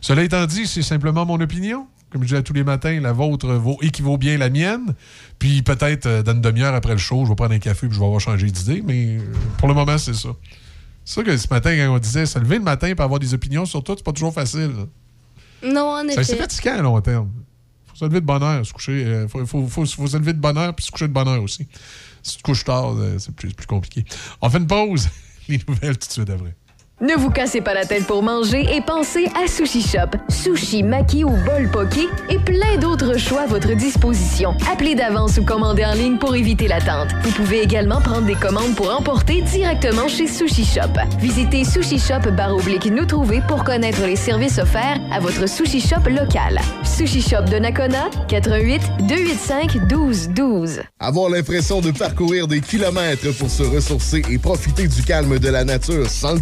Cela 0.00 0.24
étant 0.24 0.44
dit, 0.46 0.66
c'est 0.66 0.82
simplement 0.82 1.24
mon 1.24 1.40
opinion. 1.40 1.86
Comme 2.10 2.22
je 2.22 2.28
dis 2.28 2.36
à 2.36 2.42
tous 2.42 2.54
les 2.54 2.64
matins, 2.64 2.98
la 3.00 3.12
vôtre 3.12 3.48
vaut, 3.54 3.76
équivaut 3.82 4.16
bien 4.16 4.36
à 4.36 4.38
la 4.38 4.50
mienne. 4.50 4.94
Puis 5.38 5.62
peut-être 5.62 6.06
euh, 6.06 6.22
dans 6.22 6.32
une 6.32 6.40
demi-heure 6.40 6.74
après 6.74 6.92
le 6.92 6.98
show, 6.98 7.24
je 7.24 7.28
vais 7.30 7.34
prendre 7.36 7.52
un 7.54 7.58
café 7.58 7.86
puis 7.86 7.94
je 7.94 8.00
vais 8.00 8.06
avoir 8.06 8.20
changé 8.20 8.50
d'idée. 8.50 8.82
Mais 8.86 9.18
euh, 9.18 9.32
pour 9.58 9.68
le 9.68 9.74
moment, 9.74 9.98
c'est 9.98 10.14
ça. 10.14 10.30
C'est 11.04 11.14
ça 11.16 11.22
que 11.22 11.36
ce 11.36 11.46
matin, 11.50 11.74
quand 11.76 11.94
on 11.94 11.98
disait 11.98 12.24
se 12.26 12.38
lever 12.38 12.56
le 12.58 12.64
matin 12.64 12.94
pour 12.94 13.04
avoir 13.04 13.20
des 13.20 13.34
opinions 13.34 13.66
sur 13.66 13.82
tout, 13.84 13.94
c'est 13.96 14.04
pas 14.04 14.12
toujours 14.12 14.32
facile. 14.32 14.70
Non, 15.62 15.88
en 16.00 16.08
effet. 16.08 16.24
C'est 16.24 16.36
fatigant 16.36 16.78
à 16.78 16.82
long 16.82 17.00
terme. 17.00 17.30
faut 17.86 17.96
se 17.96 18.04
lever 18.06 18.20
de 18.20 18.26
bonne 18.26 18.42
heure, 18.42 18.64
se 18.64 18.72
coucher. 18.72 19.04
euh, 19.04 19.28
faut, 19.28 19.44
faut, 19.44 19.66
faut- 19.66 19.84
faut 19.86 20.06
se 20.06 20.16
lever 20.16 20.32
de 20.32 20.38
bonne 20.40 20.56
heure 20.56 20.74
puis 20.74 20.84
se 20.86 20.90
coucher 20.90 21.08
de 21.08 21.12
bonne 21.12 21.28
heure 21.28 21.42
aussi. 21.42 21.66
Si 22.22 22.32
tu 22.32 22.38
te 22.38 22.42
couches 22.42 22.64
tard, 22.64 22.94
c'est 23.18 23.34
plus, 23.34 23.52
plus 23.52 23.66
compliqué. 23.66 24.04
On 24.40 24.48
fait 24.50 24.58
une 24.58 24.66
pause. 24.66 25.08
Les 25.48 25.60
nouvelles 25.66 25.96
tout 25.98 26.08
de 26.08 26.12
suite 26.12 26.30
après. 26.30 26.54
Ne 27.00 27.14
vous 27.14 27.30
cassez 27.30 27.60
pas 27.60 27.74
la 27.74 27.84
tête 27.84 28.08
pour 28.08 28.24
manger 28.24 28.66
et 28.74 28.80
pensez 28.80 29.26
à 29.40 29.46
Sushi 29.46 29.82
Shop. 29.82 30.18
Sushi, 30.28 30.82
maki 30.82 31.22
ou 31.22 31.30
bol 31.30 31.70
poké 31.70 32.08
et 32.28 32.40
plein 32.40 32.76
d'autres 32.80 33.16
choix 33.16 33.42
à 33.42 33.46
votre 33.46 33.72
disposition. 33.76 34.52
Appelez 34.68 34.96
d'avance 34.96 35.38
ou 35.38 35.44
commandez 35.44 35.84
en 35.84 35.92
ligne 35.92 36.18
pour 36.18 36.34
éviter 36.34 36.66
l'attente. 36.66 37.10
Vous 37.22 37.30
pouvez 37.30 37.60
également 37.62 38.00
prendre 38.00 38.26
des 38.26 38.34
commandes 38.34 38.74
pour 38.74 38.92
emporter 38.92 39.42
directement 39.42 40.08
chez 40.08 40.26
Sushi 40.26 40.64
Shop. 40.64 40.98
Visitez 41.20 41.62
Sushi 41.62 42.00
Shop 42.00 42.28
oblique 42.50 42.86
nous 42.86 43.06
trouver 43.06 43.42
pour 43.46 43.62
connaître 43.62 44.04
les 44.04 44.16
services 44.16 44.58
offerts 44.58 44.98
à 45.12 45.20
votre 45.20 45.48
Sushi 45.48 45.80
Shop 45.80 46.10
local. 46.10 46.58
Sushi 46.82 47.22
Shop 47.22 47.42
de 47.42 47.60
Nakona, 47.60 48.10
88 48.26 48.82
285 49.06 49.74
1212. 49.88 50.80
Avoir 50.98 51.30
l'impression 51.30 51.80
de 51.80 51.92
parcourir 51.92 52.48
des 52.48 52.60
kilomètres 52.60 53.30
pour 53.38 53.50
se 53.50 53.62
ressourcer 53.62 54.22
et 54.28 54.38
profiter 54.38 54.88
du 54.88 55.04
calme 55.04 55.38
de 55.38 55.48
la 55.48 55.62
nature 55.62 56.10
sans 56.10 56.34
le 56.34 56.40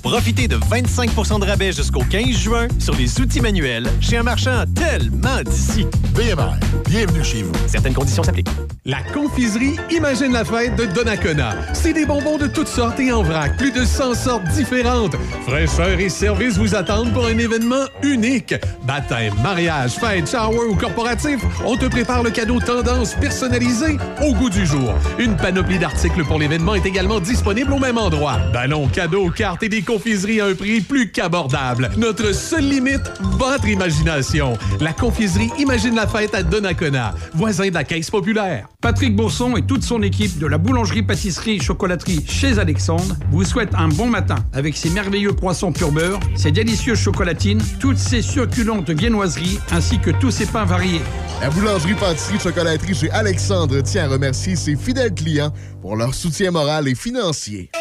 profitez 0.02 0.48
de 0.48 0.56
25% 0.56 1.40
de 1.40 1.46
rabais 1.46 1.72
jusqu'au 1.72 2.02
15 2.02 2.30
juin 2.30 2.68
sur 2.78 2.94
les 2.94 3.20
outils 3.20 3.40
manuels 3.40 3.86
chez 4.00 4.16
un 4.16 4.22
marchand 4.22 4.64
tellement 4.74 5.42
d'ici. 5.44 5.86
BMR, 6.14 6.54
bienvenue 6.88 7.24
chez 7.24 7.42
vous. 7.42 7.52
Certaines 7.66 7.94
conditions 7.94 8.22
s'appliquent. 8.22 8.48
La 8.84 9.02
confiserie 9.12 9.76
Imagine 9.90 10.32
la 10.32 10.44
fête 10.44 10.76
de 10.76 10.86
Donnacona. 10.86 11.54
C'est 11.74 11.92
des 11.92 12.06
bonbons 12.06 12.38
de 12.38 12.46
toutes 12.46 12.68
sortes 12.68 12.98
et 12.98 13.12
en 13.12 13.22
vrac. 13.22 13.56
Plus 13.56 13.72
de 13.72 13.84
100 13.84 14.14
sortes 14.14 14.44
différentes. 14.54 15.14
Fraîcheur 15.46 15.98
et 16.00 16.08
service 16.08 16.56
vous 16.56 16.74
attendent 16.74 17.12
pour 17.12 17.26
un 17.26 17.38
événement 17.38 17.84
unique. 18.02 18.54
Baptême, 18.84 19.34
mariage, 19.42 19.92
fête, 19.92 20.30
shower 20.30 20.66
ou 20.70 20.76
corporatif, 20.76 21.40
on 21.64 21.76
te 21.76 21.86
prépare 21.86 22.22
le 22.22 22.30
cadeau 22.30 22.58
tendance 22.58 23.14
personnalisé 23.14 23.98
au 24.22 24.34
goût 24.34 24.50
du 24.50 24.64
jour. 24.66 24.94
Une 25.18 25.36
panoplie 25.36 25.78
d'articles 25.78 26.24
pour 26.24 26.38
l'événement 26.38 26.74
est 26.74 26.86
également 26.86 27.20
disponible 27.20 27.72
au 27.72 27.78
même 27.78 27.98
endroit. 27.98 28.38
Ballons, 28.52 28.88
cadeaux, 28.88 29.30
cartes 29.30 29.62
et 29.62 29.68
des 29.68 29.82
confiseries 29.90 30.40
à 30.40 30.46
un 30.46 30.54
prix 30.54 30.80
plus 30.80 31.10
qu'abordable. 31.10 31.90
Notre 31.96 32.32
seule 32.32 32.68
limite, 32.68 33.10
votre 33.20 33.66
imagination. 33.66 34.56
La 34.78 34.92
confiserie 34.92 35.50
Imagine 35.58 35.96
la 35.96 36.06
fête 36.06 36.32
à 36.32 36.44
Donnacona, 36.44 37.12
voisin 37.34 37.70
de 37.70 37.74
la 37.74 37.82
Caisse 37.82 38.08
populaire. 38.08 38.68
Patrick 38.80 39.16
Bourson 39.16 39.56
et 39.56 39.62
toute 39.62 39.82
son 39.82 40.00
équipe 40.02 40.38
de 40.38 40.46
la 40.46 40.58
boulangerie-pâtisserie-chocolaterie 40.58 42.24
chez 42.24 42.60
Alexandre 42.60 43.16
vous 43.32 43.44
souhaitent 43.44 43.74
un 43.74 43.88
bon 43.88 44.06
matin 44.06 44.36
avec 44.52 44.76
ses 44.76 44.90
merveilleux 44.90 45.32
croissants 45.32 45.72
pur 45.72 45.90
beurre, 45.90 46.20
ses 46.36 46.52
délicieuses 46.52 47.00
chocolatines, 47.00 47.60
toutes 47.80 47.98
ses 47.98 48.22
succulentes 48.22 48.90
viennoiseries 48.90 49.58
ainsi 49.72 49.98
que 49.98 50.10
tous 50.10 50.30
ses 50.30 50.46
pains 50.46 50.66
variés. 50.66 51.02
La 51.40 51.50
boulangerie-pâtisserie-chocolaterie 51.50 52.94
chez 52.94 53.10
Alexandre 53.10 53.80
tient 53.80 54.04
à 54.04 54.08
remercier 54.08 54.54
ses 54.54 54.76
fidèles 54.76 55.14
clients 55.14 55.52
pour 55.82 55.96
leur 55.96 56.14
soutien 56.14 56.52
moral 56.52 56.86
et 56.86 56.94
financier. 56.94 57.72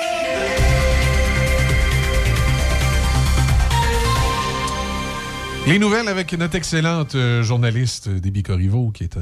Les 5.67 5.77
nouvelles 5.77 6.07
avec 6.07 6.33
notre 6.33 6.55
excellente 6.55 7.13
euh, 7.15 7.43
journaliste 7.43 8.09
Déby 8.09 8.41
Corriveau, 8.43 8.89
qui 8.91 9.03
est 9.03 9.17
un. 9.17 9.21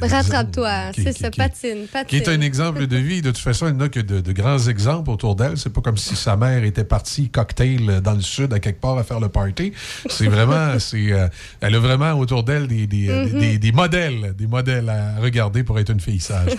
Rattrape-toi, 0.00 0.90
c'est 0.92 1.16
ça, 1.16 1.30
qui- 1.30 1.38
patine, 1.38 1.86
patine. 1.90 2.06
qui 2.08 2.16
est 2.16 2.28
un 2.28 2.40
exemple 2.40 2.88
de 2.88 2.96
vie. 2.96 3.22
De 3.22 3.30
toute 3.30 3.38
façon, 3.38 3.68
elle 3.68 3.76
n'a 3.76 3.88
que 3.88 4.00
de, 4.00 4.20
de 4.20 4.32
grands 4.32 4.58
exemples 4.58 5.08
autour 5.08 5.36
d'elle. 5.36 5.56
C'est 5.56 5.72
pas 5.72 5.80
comme 5.82 5.96
si 5.96 6.16
sa 6.16 6.36
mère 6.36 6.64
était 6.64 6.82
partie 6.84 7.30
cocktail 7.30 8.00
dans 8.02 8.14
le 8.14 8.20
sud 8.20 8.52
à 8.52 8.58
quelque 8.58 8.80
part 8.80 8.98
à 8.98 9.04
faire 9.04 9.20
le 9.20 9.28
party. 9.28 9.72
C'est 10.10 10.26
vraiment, 10.26 10.78
c'est, 10.80 11.12
euh, 11.12 11.28
elle 11.60 11.76
a 11.76 11.78
vraiment 11.78 12.12
autour 12.14 12.42
d'elle 12.42 12.66
des, 12.66 12.88
des, 12.88 13.08
euh, 13.08 13.26
Mhm. 13.26 13.38
des- 13.38 13.58
des 13.58 13.72
modèles, 13.72 14.34
des 14.36 14.48
modèles 14.48 14.88
à 14.88 15.20
regarder 15.20 15.62
pour 15.62 15.78
être 15.78 15.90
une 15.90 16.00
fille 16.00 16.20
sage. 16.20 16.50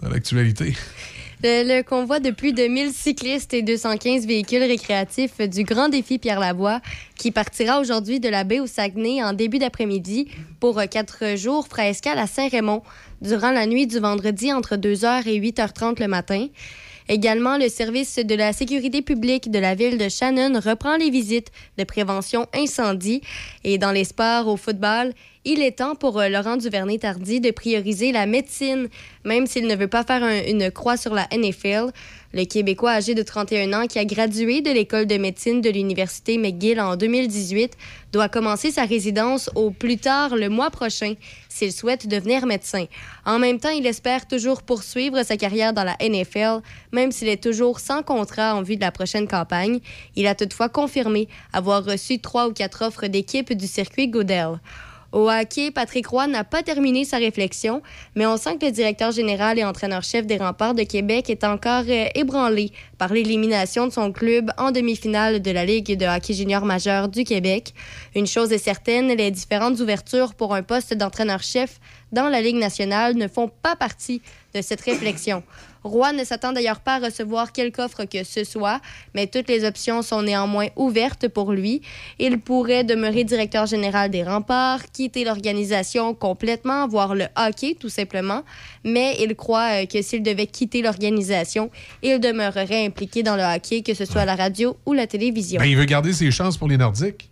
Dans 0.00 0.08
l'actualité. 0.08 0.76
Le, 1.48 1.82
convoi 1.82 2.18
de 2.18 2.32
plus 2.32 2.52
de 2.52 2.66
1000 2.66 2.92
cyclistes 2.92 3.54
et 3.54 3.62
215 3.62 4.26
véhicules 4.26 4.64
récréatifs 4.64 5.38
du 5.38 5.62
Grand 5.62 5.88
Défi 5.88 6.18
Pierre 6.18 6.40
Lavoie, 6.40 6.80
qui 7.14 7.30
partira 7.30 7.78
aujourd'hui 7.78 8.18
de 8.18 8.28
la 8.28 8.42
baie 8.42 8.58
au 8.58 8.66
Saguenay 8.66 9.22
en 9.22 9.32
début 9.32 9.60
d'après-midi 9.60 10.26
pour 10.58 10.80
euh, 10.80 10.86
quatre 10.86 11.36
jours, 11.36 11.68
fera 11.68 11.86
escale 11.86 12.18
à 12.18 12.26
Saint-Raymond 12.26 12.82
durant 13.22 13.52
la 13.52 13.66
nuit 13.66 13.86
du 13.86 14.00
vendredi 14.00 14.52
entre 14.52 14.74
2h 14.74 15.28
et 15.28 15.40
8h30 15.40 16.00
le 16.00 16.08
matin. 16.08 16.48
Également, 17.08 17.56
le 17.56 17.68
service 17.68 18.16
de 18.16 18.34
la 18.34 18.52
sécurité 18.52 19.00
publique 19.00 19.48
de 19.48 19.60
la 19.60 19.76
ville 19.76 19.98
de 19.98 20.08
Shannon 20.08 20.58
reprend 20.58 20.96
les 20.96 21.10
visites 21.10 21.52
de 21.78 21.84
prévention 21.84 22.48
incendie. 22.52 23.20
Et 23.62 23.78
dans 23.78 23.92
les 23.92 24.02
sports 24.02 24.48
au 24.48 24.56
football, 24.56 25.12
il 25.46 25.62
est 25.62 25.78
temps 25.78 25.94
pour 25.94 26.18
euh, 26.20 26.28
Laurent 26.28 26.56
Duvernay-Tardy 26.58 27.40
de 27.40 27.50
prioriser 27.52 28.12
la 28.12 28.26
médecine, 28.26 28.88
même 29.24 29.46
s'il 29.46 29.66
ne 29.66 29.76
veut 29.76 29.86
pas 29.88 30.02
faire 30.04 30.22
un- 30.22 30.42
une 30.44 30.70
croix 30.70 30.96
sur 30.96 31.14
la 31.14 31.26
NFL. 31.30 31.92
Le 32.34 32.44
Québécois 32.44 32.90
âgé 32.90 33.14
de 33.14 33.22
31 33.22 33.72
ans 33.72 33.86
qui 33.86 33.98
a 33.98 34.04
gradué 34.04 34.60
de 34.60 34.70
l'école 34.70 35.06
de 35.06 35.16
médecine 35.16 35.60
de 35.62 35.70
l'Université 35.70 36.36
McGill 36.36 36.78
en 36.80 36.96
2018 36.96 37.72
doit 38.12 38.28
commencer 38.28 38.70
sa 38.70 38.84
résidence 38.84 39.48
au 39.54 39.70
plus 39.70 39.96
tard 39.96 40.36
le 40.36 40.48
mois 40.50 40.70
prochain 40.70 41.14
s'il 41.48 41.72
souhaite 41.72 42.06
devenir 42.08 42.44
médecin. 42.44 42.84
En 43.24 43.38
même 43.38 43.58
temps, 43.58 43.70
il 43.70 43.86
espère 43.86 44.26
toujours 44.28 44.62
poursuivre 44.62 45.22
sa 45.22 45.36
carrière 45.38 45.72
dans 45.72 45.84
la 45.84 45.96
NFL, 46.00 46.60
même 46.92 47.12
s'il 47.12 47.28
est 47.28 47.42
toujours 47.42 47.80
sans 47.80 48.02
contrat 48.02 48.54
en 48.54 48.62
vue 48.62 48.76
de 48.76 48.82
la 48.82 48.90
prochaine 48.92 49.28
campagne. 49.28 49.78
Il 50.16 50.26
a 50.26 50.34
toutefois 50.34 50.68
confirmé 50.68 51.28
avoir 51.54 51.84
reçu 51.84 52.18
trois 52.18 52.48
ou 52.48 52.52
quatre 52.52 52.84
offres 52.84 53.06
d'équipe 53.06 53.52
du 53.54 53.66
circuit 53.66 54.08
Goodell. 54.08 54.58
Au 55.16 55.30
hockey, 55.30 55.70
Patrick 55.70 56.08
Roy 56.08 56.26
n'a 56.26 56.44
pas 56.44 56.62
terminé 56.62 57.06
sa 57.06 57.16
réflexion, 57.16 57.80
mais 58.14 58.26
on 58.26 58.36
sent 58.36 58.58
que 58.60 58.66
le 58.66 58.70
directeur 58.70 59.12
général 59.12 59.58
et 59.58 59.64
entraîneur-chef 59.64 60.26
des 60.26 60.36
Remparts 60.36 60.74
de 60.74 60.82
Québec 60.82 61.30
est 61.30 61.42
encore 61.42 61.84
euh, 61.88 62.04
ébranlé 62.14 62.70
par 62.98 63.14
l'élimination 63.14 63.86
de 63.86 63.92
son 63.92 64.12
club 64.12 64.50
en 64.58 64.72
demi-finale 64.72 65.40
de 65.40 65.50
la 65.50 65.64
Ligue 65.64 65.96
de 65.96 66.04
hockey 66.04 66.34
junior 66.34 66.66
majeur 66.66 67.08
du 67.08 67.24
Québec. 67.24 67.72
Une 68.14 68.26
chose 68.26 68.52
est 68.52 68.58
certaine, 68.58 69.08
les 69.08 69.30
différentes 69.30 69.80
ouvertures 69.80 70.34
pour 70.34 70.54
un 70.54 70.62
poste 70.62 70.92
d'entraîneur-chef 70.92 71.80
dans 72.12 72.28
la 72.28 72.42
Ligue 72.42 72.56
nationale 72.56 73.16
ne 73.16 73.26
font 73.26 73.48
pas 73.48 73.74
partie 73.74 74.20
de 74.56 74.62
cette 74.62 74.80
réflexion. 74.80 75.42
Roy 75.84 76.12
ne 76.12 76.24
s'attend 76.24 76.52
d'ailleurs 76.52 76.80
pas 76.80 76.94
à 76.96 76.98
recevoir 76.98 77.52
quelque 77.52 77.80
offre 77.80 78.04
que 78.06 78.24
ce 78.24 78.42
soit, 78.42 78.80
mais 79.14 79.26
toutes 79.28 79.48
les 79.48 79.64
options 79.64 80.02
sont 80.02 80.22
néanmoins 80.22 80.66
ouvertes 80.74 81.28
pour 81.28 81.52
lui. 81.52 81.80
Il 82.18 82.40
pourrait 82.40 82.82
demeurer 82.82 83.22
directeur 83.24 83.66
général 83.66 84.10
des 84.10 84.24
remparts, 84.24 84.90
quitter 84.92 85.22
l'organisation 85.24 86.14
complètement, 86.14 86.88
voire 86.88 87.14
le 87.14 87.26
hockey 87.36 87.76
tout 87.78 87.88
simplement, 87.88 88.42
mais 88.82 89.16
il 89.20 89.36
croit 89.36 89.82
euh, 89.82 89.86
que 89.86 90.02
s'il 90.02 90.22
devait 90.22 90.46
quitter 90.46 90.82
l'organisation, 90.82 91.70
il 92.02 92.18
demeurerait 92.18 92.84
impliqué 92.84 93.22
dans 93.22 93.36
le 93.36 93.42
hockey, 93.44 93.82
que 93.82 93.94
ce 93.94 94.04
soit 94.04 94.22
à 94.22 94.24
la 94.24 94.34
radio 94.34 94.76
ou 94.86 94.92
la 94.92 95.06
télévision. 95.06 95.60
Ben, 95.60 95.66
il 95.66 95.76
veut 95.76 95.84
garder 95.84 96.12
ses 96.12 96.30
chances 96.32 96.56
pour 96.56 96.68
les 96.68 96.78
Nordiques. 96.78 97.30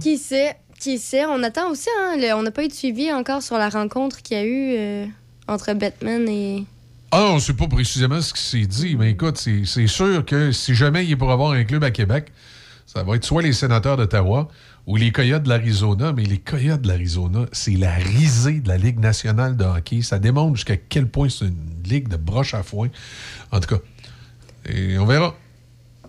Qui 0.00 0.16
sait? 0.18 0.56
Qui 0.80 0.98
sait? 0.98 1.24
On 1.26 1.42
attend 1.44 1.70
aussi, 1.70 1.88
hein, 2.00 2.16
le- 2.18 2.32
on 2.34 2.42
n'a 2.42 2.50
pas 2.50 2.64
eu 2.64 2.68
de 2.68 2.72
suivi 2.72 3.12
encore 3.12 3.42
sur 3.42 3.56
la 3.58 3.68
rencontre 3.68 4.22
qu'il 4.22 4.36
y 4.36 4.40
a 4.40 4.44
eu 4.44 4.74
euh, 4.76 5.06
entre 5.48 5.72
Batman 5.74 6.28
et... 6.28 6.64
Ah, 7.10 7.28
on 7.30 7.34
ne 7.34 7.40
sait 7.40 7.52
pas 7.52 7.66
précisément 7.66 8.20
ce 8.22 8.32
qui 8.32 8.42
s'est 8.42 8.66
dit, 8.66 8.96
mais 8.96 9.10
écoute, 9.10 9.36
c'est 9.36 9.86
sûr 9.86 10.24
que 10.24 10.50
si 10.50 10.74
jamais 10.74 11.04
il 11.04 11.12
est 11.12 11.16
pour 11.16 11.30
avoir 11.30 11.52
un 11.52 11.64
club 11.64 11.84
à 11.84 11.90
Québec, 11.90 12.32
ça 12.86 13.02
va 13.02 13.16
être 13.16 13.24
soit 13.24 13.42
les 13.42 13.52
sénateurs 13.52 13.98
d'Ottawa 13.98 14.48
ou 14.86 14.96
les 14.96 15.12
Coyotes 15.12 15.42
de 15.42 15.48
l'Arizona. 15.50 16.12
Mais 16.12 16.24
les 16.24 16.38
Coyotes 16.38 16.80
de 16.80 16.88
l'Arizona, 16.88 17.46
c'est 17.52 17.72
la 17.72 17.94
risée 17.94 18.60
de 18.60 18.68
la 18.68 18.78
Ligue 18.78 18.98
nationale 18.98 19.56
de 19.56 19.64
hockey. 19.64 20.00
Ça 20.02 20.18
démontre 20.18 20.56
jusqu'à 20.56 20.76
quel 20.76 21.06
point 21.06 21.28
c'est 21.28 21.46
une 21.46 21.82
ligue 21.84 22.08
de 22.08 22.16
broche 22.16 22.54
à 22.54 22.62
foin. 22.62 22.88
En 23.50 23.60
tout 23.60 23.76
cas, 23.76 23.82
et 24.66 24.98
on 24.98 25.06
verra. 25.06 25.34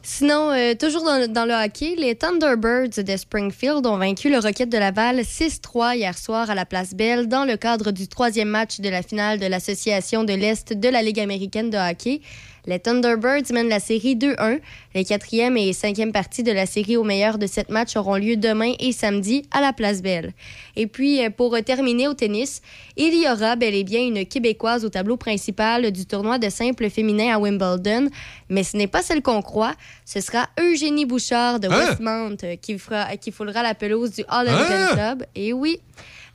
Sinon, 0.05 0.51
euh, 0.51 0.73
toujours 0.75 1.05
dans, 1.05 1.45
le 1.45 1.65
hockey, 1.65 1.95
les 1.97 2.15
Thunderbirds 2.15 3.01
de 3.01 3.15
Springfield 3.15 3.87
ont 3.87 3.95
vaincu 3.95 4.29
le 4.29 4.37
Rocket 4.37 4.67
de 4.67 4.77
Laval 4.77 5.21
6-3 5.21 5.95
hier 5.95 6.17
soir 6.17 6.49
à 6.49 6.55
la 6.55 6.65
Place 6.65 6.93
Belle 6.93 7.29
dans 7.29 7.45
le 7.45 7.55
cadre 7.55 7.91
du 7.91 8.09
troisième 8.09 8.49
match 8.49 8.81
de 8.81 8.89
la 8.89 9.01
finale 9.01 9.39
de 9.39 9.45
l'Association 9.45 10.25
de 10.25 10.33
l'Est 10.33 10.73
de 10.73 10.89
la 10.89 11.01
Ligue 11.01 11.21
américaine 11.21 11.69
de 11.69 11.77
hockey. 11.77 12.19
Les 12.65 12.79
Thunderbirds 12.79 13.51
mènent 13.51 13.67
la 13.67 13.79
série 13.81 14.15
2-1. 14.15 14.59
Les 14.95 15.03
quatrième 15.03 15.57
et 15.57 15.73
cinquième 15.73 16.11
parties 16.13 16.43
de 16.43 16.51
la 16.51 16.65
série 16.65 16.95
au 16.95 17.03
meilleur 17.03 17.37
de 17.37 17.45
sept 17.45 17.69
matchs 17.69 17.97
auront 17.97 18.15
lieu 18.15 18.37
demain 18.37 18.73
et 18.79 18.91
samedi 18.93 19.43
à 19.51 19.59
la 19.59 19.73
Place 19.73 20.01
Belle. 20.01 20.31
Et 20.77 20.87
puis, 20.87 21.23
euh, 21.25 21.29
pour 21.29 21.57
terminer 21.65 22.07
au 22.07 22.13
tennis, 22.13 22.61
il 22.95 23.13
y 23.21 23.27
aura 23.29 23.55
bel 23.57 23.75
et 23.75 23.83
bien 23.83 24.01
une 24.01 24.25
Québécoise 24.25 24.85
au 24.85 24.89
tableau 24.89 25.17
principal 25.17 25.91
du 25.91 26.05
tournoi 26.05 26.39
de 26.39 26.49
simple 26.49 26.89
féminin 26.89 27.35
à 27.35 27.39
Wimbledon, 27.39 28.09
mais 28.49 28.63
ce 28.63 28.77
n'est 28.77 28.87
pas 28.87 29.01
celle 29.01 29.21
qu'on 29.21 29.41
croit. 29.41 29.73
Ce 30.05 30.21
sera 30.21 30.47
Eugénie 30.59 31.05
Bouchard 31.05 31.59
de 31.59 31.67
Hein? 31.67 31.89
Westmount 31.89 32.37
euh, 32.45 32.55
qui, 32.55 32.77
fera, 32.79 33.17
qui 33.17 33.31
foulera 33.31 33.61
la 33.61 33.73
pelouse 33.75 34.11
du 34.11 34.23
All 34.29 34.47
Hein? 34.47 34.89
Club. 34.93 35.25
Et 35.35 35.51
oui, 35.51 35.79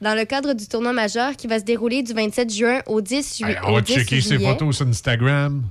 dans 0.02 0.14
le 0.14 0.24
cadre 0.26 0.52
du 0.52 0.66
tournoi 0.68 0.92
majeur 0.92 1.36
qui 1.36 1.46
va 1.46 1.58
se 1.58 1.64
dérouler 1.64 2.02
du 2.02 2.12
27 2.12 2.52
juin 2.52 2.82
au 2.86 3.00
10, 3.00 3.38
ju- 3.38 3.44
Hey, 3.46 3.56
on 3.64 3.72
va 3.72 3.80
10 3.80 3.94
checker 3.94 4.20
ses 4.20 4.34
juillet. 4.34 4.46
photos 4.50 4.76
sur 4.76 4.86
Instagram. 4.86 5.62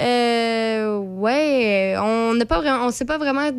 Euh, 0.00 0.98
ouais, 0.98 1.94
on 1.98 2.34
n'a 2.34 2.46
pas 2.46 2.58
vraiment, 2.60 2.86
on 2.86 2.90
sait 2.90 3.04
pas 3.04 3.18
vraiment 3.18 3.50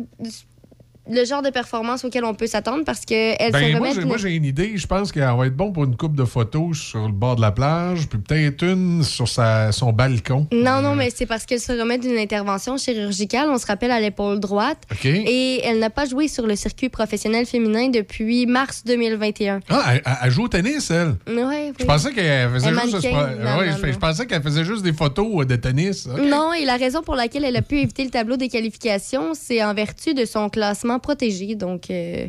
le 1.10 1.24
genre 1.24 1.42
de 1.42 1.50
performance 1.50 2.04
auquel 2.04 2.24
on 2.24 2.34
peut 2.34 2.46
s'attendre 2.46 2.84
parce 2.84 3.04
que 3.04 3.14
elle 3.42 3.52
Ben, 3.52 3.58
se 3.64 3.70
moi, 3.70 3.78
remet 3.80 3.90
j'ai- 3.92 3.98
d'une- 4.00 4.08
moi, 4.08 4.16
j'ai 4.16 4.30
une 4.34 4.44
idée. 4.44 4.72
Je 4.76 4.86
pense 4.86 5.12
qu'elle 5.12 5.22
va 5.24 5.46
être 5.46 5.56
bon 5.56 5.72
pour 5.72 5.84
une 5.84 5.96
coupe 5.96 6.14
de 6.16 6.24
photos 6.24 6.76
sur 6.78 7.06
le 7.06 7.12
bord 7.12 7.36
de 7.36 7.40
la 7.40 7.52
plage, 7.52 8.06
puis 8.08 8.18
peut-être 8.18 8.62
une 8.64 9.02
sur 9.02 9.28
sa, 9.28 9.72
son 9.72 9.92
balcon. 9.92 10.46
Non, 10.52 10.80
non, 10.82 10.94
mais 10.94 11.10
c'est 11.14 11.26
parce 11.26 11.46
qu'elle 11.46 11.60
se 11.60 11.72
remet 11.72 11.98
d'une 11.98 12.16
intervention 12.18 12.76
chirurgicale. 12.76 13.48
On 13.50 13.58
se 13.58 13.66
rappelle 13.66 13.90
à 13.90 14.00
l'épaule 14.00 14.40
droite. 14.40 14.78
OK. 14.90 15.04
Et 15.06 15.60
elle 15.64 15.78
n'a 15.78 15.90
pas 15.90 16.06
joué 16.06 16.28
sur 16.28 16.46
le 16.46 16.56
circuit 16.56 16.88
professionnel 16.88 17.46
féminin 17.46 17.88
depuis 17.88 18.46
mars 18.46 18.82
2021. 18.84 19.60
Ah, 19.68 19.94
elle, 20.22 20.30
joue 20.30 20.44
au 20.44 20.48
tennis, 20.48 20.90
elle. 20.90 21.14
Ouais, 21.28 21.72
Je 21.78 21.84
pensais 21.84 22.12
qu'elle 22.12 22.50
faisait 22.50 22.70
juste. 22.72 23.00
ce- 23.00 23.06
ouais, 23.06 23.92
je, 23.92 23.98
pensais 23.98 24.26
qu'elle 24.26 24.42
faisait 24.42 24.64
juste 24.64 24.82
des 24.82 24.92
photos 24.92 25.42
euh, 25.42 25.44
de 25.44 25.56
tennis. 25.56 26.06
Non, 26.06 26.52
et 26.52 26.64
la 26.64 26.76
raison 26.76 27.02
pour 27.02 27.14
laquelle 27.14 27.44
elle 27.44 27.56
a 27.56 27.62
pu 27.62 27.78
éviter 27.78 28.04
le 28.04 28.10
tableau 28.10 28.36
des 28.36 28.48
qualifications, 28.48 29.32
c'est 29.34 29.62
en 29.62 29.74
vertu 29.74 30.14
de 30.14 30.24
son 30.24 30.48
classement 30.48 30.95
protégé. 30.98 31.54
Donc, 31.54 31.90
euh, 31.90 32.26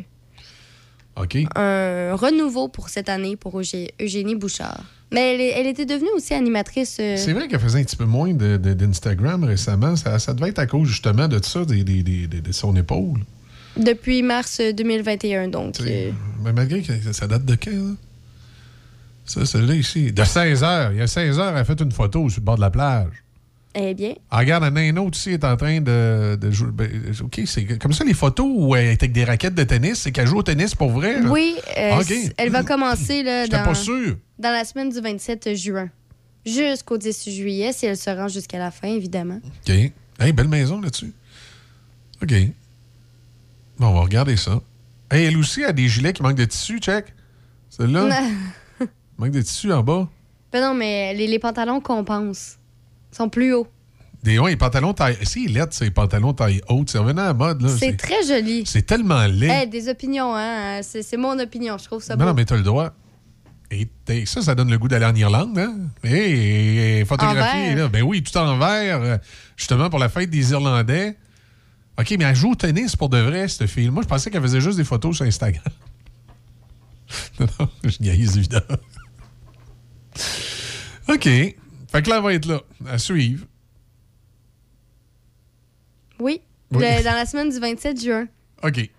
OK. 1.16 1.36
un 1.56 2.14
renouveau 2.14 2.68
pour 2.68 2.88
cette 2.88 3.08
année 3.08 3.36
pour 3.36 3.58
Eugé- 3.60 3.90
Eugénie 4.00 4.34
Bouchard. 4.36 4.84
Mais 5.10 5.52
elle, 5.56 5.66
était 5.66 5.86
devenue 5.86 6.10
aussi 6.14 6.34
animatrice. 6.34 6.98
euh, 7.00 7.16
C'est 7.16 7.32
vrai 7.32 7.48
qu'elle 7.48 7.60
faisait 7.60 7.80
un 7.80 7.84
petit 7.84 7.96
peu 7.96 8.04
moins 8.04 8.34
de- 8.34 8.58
de- 8.58 8.74
d'Instagram 8.74 9.42
récemment. 9.42 9.96
Ça, 9.96 10.18
ça 10.18 10.34
devait 10.34 10.50
être 10.50 10.58
à 10.58 10.66
cause 10.66 10.86
justement 10.88 11.28
de 11.28 11.42
ça, 11.42 11.64
des- 11.64 11.82
des- 11.82 12.02
des- 12.02 12.26
des- 12.26 12.40
de 12.42 12.52
son 12.52 12.76
épaule. 12.76 13.20
depuis 13.76 14.22
mars 14.22 14.60
2021, 14.60 15.46
donc. 15.48 15.80
euh, 15.80 16.10
Mais 16.44 16.52
malgré 16.52 16.82
que 16.82 16.92
ça 17.12 17.26
date 17.28 17.44
de 17.44 17.54
quand, 17.54 17.70
là? 17.70 17.94
Ça, 19.24 19.44
celle-là 19.46 19.74
ici. 19.74 20.10
De 20.12 20.24
16 20.24 20.64
heures. 20.64 20.90
Il 20.92 20.98
y 20.98 21.00
a 21.00 21.06
16 21.06 21.38
heures, 21.38 21.50
elle 21.52 21.58
a 21.58 21.64
fait 21.64 21.80
une 21.80 21.92
photo 21.92 22.28
sur 22.28 22.40
le 22.40 22.44
bord 22.44 22.56
de 22.56 22.60
la 22.62 22.70
plage. 22.70 23.12
Eh 23.78 23.94
bien, 23.94 24.14
Ah, 24.30 24.38
regarde, 24.38 24.64
un 24.64 24.96
autre 24.96 25.16
ici, 25.16 25.28
elle 25.30 25.34
est 25.34 25.44
en 25.44 25.56
train 25.56 25.80
de, 25.80 26.36
de 26.40 26.50
jouer. 26.50 26.70
ben, 26.72 26.90
OK, 27.22 27.40
c'est 27.46 27.78
comme 27.78 27.92
ça, 27.92 28.04
les 28.04 28.14
photos 28.14 28.46
où 28.50 28.74
elle 28.74 28.86
est 28.86 29.02
avec 29.02 29.12
des 29.12 29.24
raquettes 29.24 29.54
de 29.54 29.64
tennis, 29.64 29.98
c'est 30.00 30.12
qu'elle 30.12 30.26
joue 30.26 30.38
au 30.38 30.42
tennis 30.42 30.74
pour 30.74 30.90
vrai. 30.90 31.20
là? 31.20 31.30
oui, 31.30 31.56
euh, 31.76 32.02
elle 32.36 32.50
va 32.50 32.62
commencer 32.62 33.22
là, 33.22 33.44
J'étais 33.44 33.58
dans, 33.58 33.64
pas 33.64 33.74
sûr. 33.74 34.16
dans 34.38 34.50
la 34.50 34.64
semaine 34.64 34.90
du 34.90 35.00
27 35.00 35.54
juin 35.54 35.90
jusqu'au 36.46 36.96
10 36.96 37.28
juillet, 37.30 37.72
si 37.72 37.84
elle 37.86 37.96
se 37.96 38.08
rend 38.10 38.28
jusqu'à 38.28 38.58
la 38.58 38.70
fin, 38.70 38.88
évidemment. 38.88 39.38
OK. 39.44 39.74
Hey, 40.18 40.32
belle 40.32 40.48
maison 40.48 40.80
là-dessus. 40.80 41.12
OK. 42.22 42.32
Bon, 43.78 43.88
on 43.88 43.94
va 43.94 44.00
regarder 44.00 44.36
ça. 44.36 44.60
Hey, 45.10 45.24
elle 45.26 45.36
aussi 45.36 45.62
a 45.64 45.72
des 45.72 45.88
gilets 45.88 46.12
qui 46.12 46.22
manquent 46.22 46.36
de 46.36 46.44
tissu, 46.44 46.78
check. 46.78 47.14
Celle-là, 47.70 48.08
manque 49.18 49.30
de 49.30 49.42
tissu 49.42 49.72
en 49.72 49.82
bas. 49.82 50.08
Ben 50.52 50.62
non, 50.62 50.74
mais 50.74 51.12
les, 51.14 51.26
les 51.26 51.38
pantalons 51.38 51.80
compensent. 51.80 52.56
Sont 53.10 53.28
plus 53.28 53.54
hauts. 53.54 53.66
Des 54.22 54.38
ouais, 54.38 54.50
les 54.50 54.56
pantalons 54.56 54.94
taille. 54.94 55.16
Si, 55.22 55.44
il 55.44 55.56
est 55.56 55.72
ces 55.72 55.90
pantalons 55.90 56.32
taille 56.32 56.60
haute. 56.68 56.90
C'est 56.90 56.98
revenu 56.98 57.20
à 57.20 57.26
la 57.26 57.34
mode, 57.34 57.62
là. 57.62 57.68
C'est 57.78 57.96
très 57.96 58.24
joli. 58.26 58.64
C'est 58.66 58.82
tellement 58.82 59.26
laid. 59.26 59.62
Eh, 59.62 59.66
des 59.66 59.88
opinions, 59.88 60.34
hein? 60.34 60.80
C'est 60.82 61.02
c'est 61.02 61.16
mon 61.16 61.38
opinion, 61.38 61.78
je 61.78 61.84
trouve 61.84 62.02
ça 62.02 62.14
non, 62.16 62.24
beau. 62.24 62.30
non, 62.30 62.34
mais 62.34 62.44
t'as 62.44 62.56
le 62.56 62.62
droit. 62.62 62.92
Et 63.70 63.86
ça, 64.24 64.40
ça 64.42 64.54
donne 64.54 64.70
le 64.70 64.78
goût 64.78 64.88
d'aller 64.88 65.04
en 65.04 65.14
Irlande, 65.14 65.58
hein? 65.58 65.74
Et, 66.02 67.04
photographier, 67.06 67.60
En 67.60 67.66
vert. 67.66 67.76
là. 67.76 67.88
Ben 67.88 68.02
oui, 68.02 68.22
tout 68.22 68.36
en 68.38 68.56
vert, 68.56 69.02
euh, 69.02 69.18
justement 69.56 69.90
pour 69.90 69.98
la 69.98 70.08
fête 70.08 70.30
des 70.30 70.50
Irlandais. 70.52 71.16
OK, 71.98 72.14
mais 72.18 72.24
elle 72.24 72.34
joue 72.34 72.52
au 72.52 72.54
tennis 72.54 72.96
pour 72.96 73.08
de 73.10 73.18
vrai, 73.18 73.46
cette 73.46 73.66
fille. 73.66 73.90
Moi, 73.90 74.02
je 74.02 74.08
pensais 74.08 74.30
qu'elle 74.30 74.42
faisait 74.42 74.60
juste 74.60 74.78
des 74.78 74.84
photos 74.84 75.16
sur 75.16 75.26
Instagram. 75.26 75.62
non, 77.40 77.46
non, 77.60 77.68
je 77.84 77.96
niaise, 78.00 78.36
évidemment. 78.38 78.78
OK. 81.08 81.28
Fait 81.90 82.02
que 82.02 82.10
là, 82.10 82.16
elle 82.18 82.22
va 82.22 82.34
être 82.34 82.46
là, 82.46 82.60
à 82.88 82.98
suivre. 82.98 83.46
Oui, 86.20 86.40
Oui. 86.72 86.78
le- 86.84 87.04
dans 87.04 87.12
la 87.14 87.26
semaine 87.26 87.48
du 87.50 87.58
27 87.58 88.02
juin. 88.02 88.26
OK. 88.62 88.90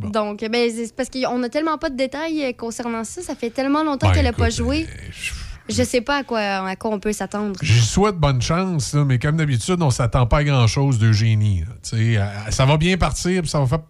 Donc, 0.00 0.40
ben, 0.50 0.70
c'est 0.74 0.94
parce 0.96 1.08
qu'on 1.08 1.38
n'a 1.38 1.48
tellement 1.48 1.78
pas 1.78 1.88
de 1.90 1.96
détails 1.96 2.42
euh, 2.44 2.52
concernant 2.52 3.04
ça. 3.04 3.22
Ça 3.22 3.34
fait 3.36 3.50
tellement 3.50 3.84
longtemps 3.84 4.08
Ben, 4.08 4.14
qu'elle 4.14 4.24
n'a 4.24 4.32
pas 4.32 4.50
joué. 4.50 4.88
Je 5.68 5.82
sais 5.82 6.00
pas 6.02 6.18
à 6.18 6.24
quoi, 6.24 6.40
à 6.40 6.76
quoi 6.76 6.90
on 6.90 6.98
peut 6.98 7.12
s'attendre. 7.12 7.54
Je 7.62 7.80
souhaite 7.80 8.16
bonne 8.16 8.42
chance, 8.42 8.92
là, 8.92 9.04
mais 9.04 9.18
comme 9.18 9.36
d'habitude, 9.36 9.80
on 9.80 9.88
s'attend 9.90 10.26
pas 10.26 10.38
à 10.38 10.44
grand-chose 10.44 11.00
là. 11.02 11.10
Tu 11.12 11.66
sais, 11.82 12.16
euh, 12.18 12.26
Ça 12.50 12.66
va 12.66 12.76
bien 12.76 12.98
partir, 12.98 13.40
puis 13.40 13.48
ça 13.50 13.60
va 13.60 13.66
faire... 13.66 13.80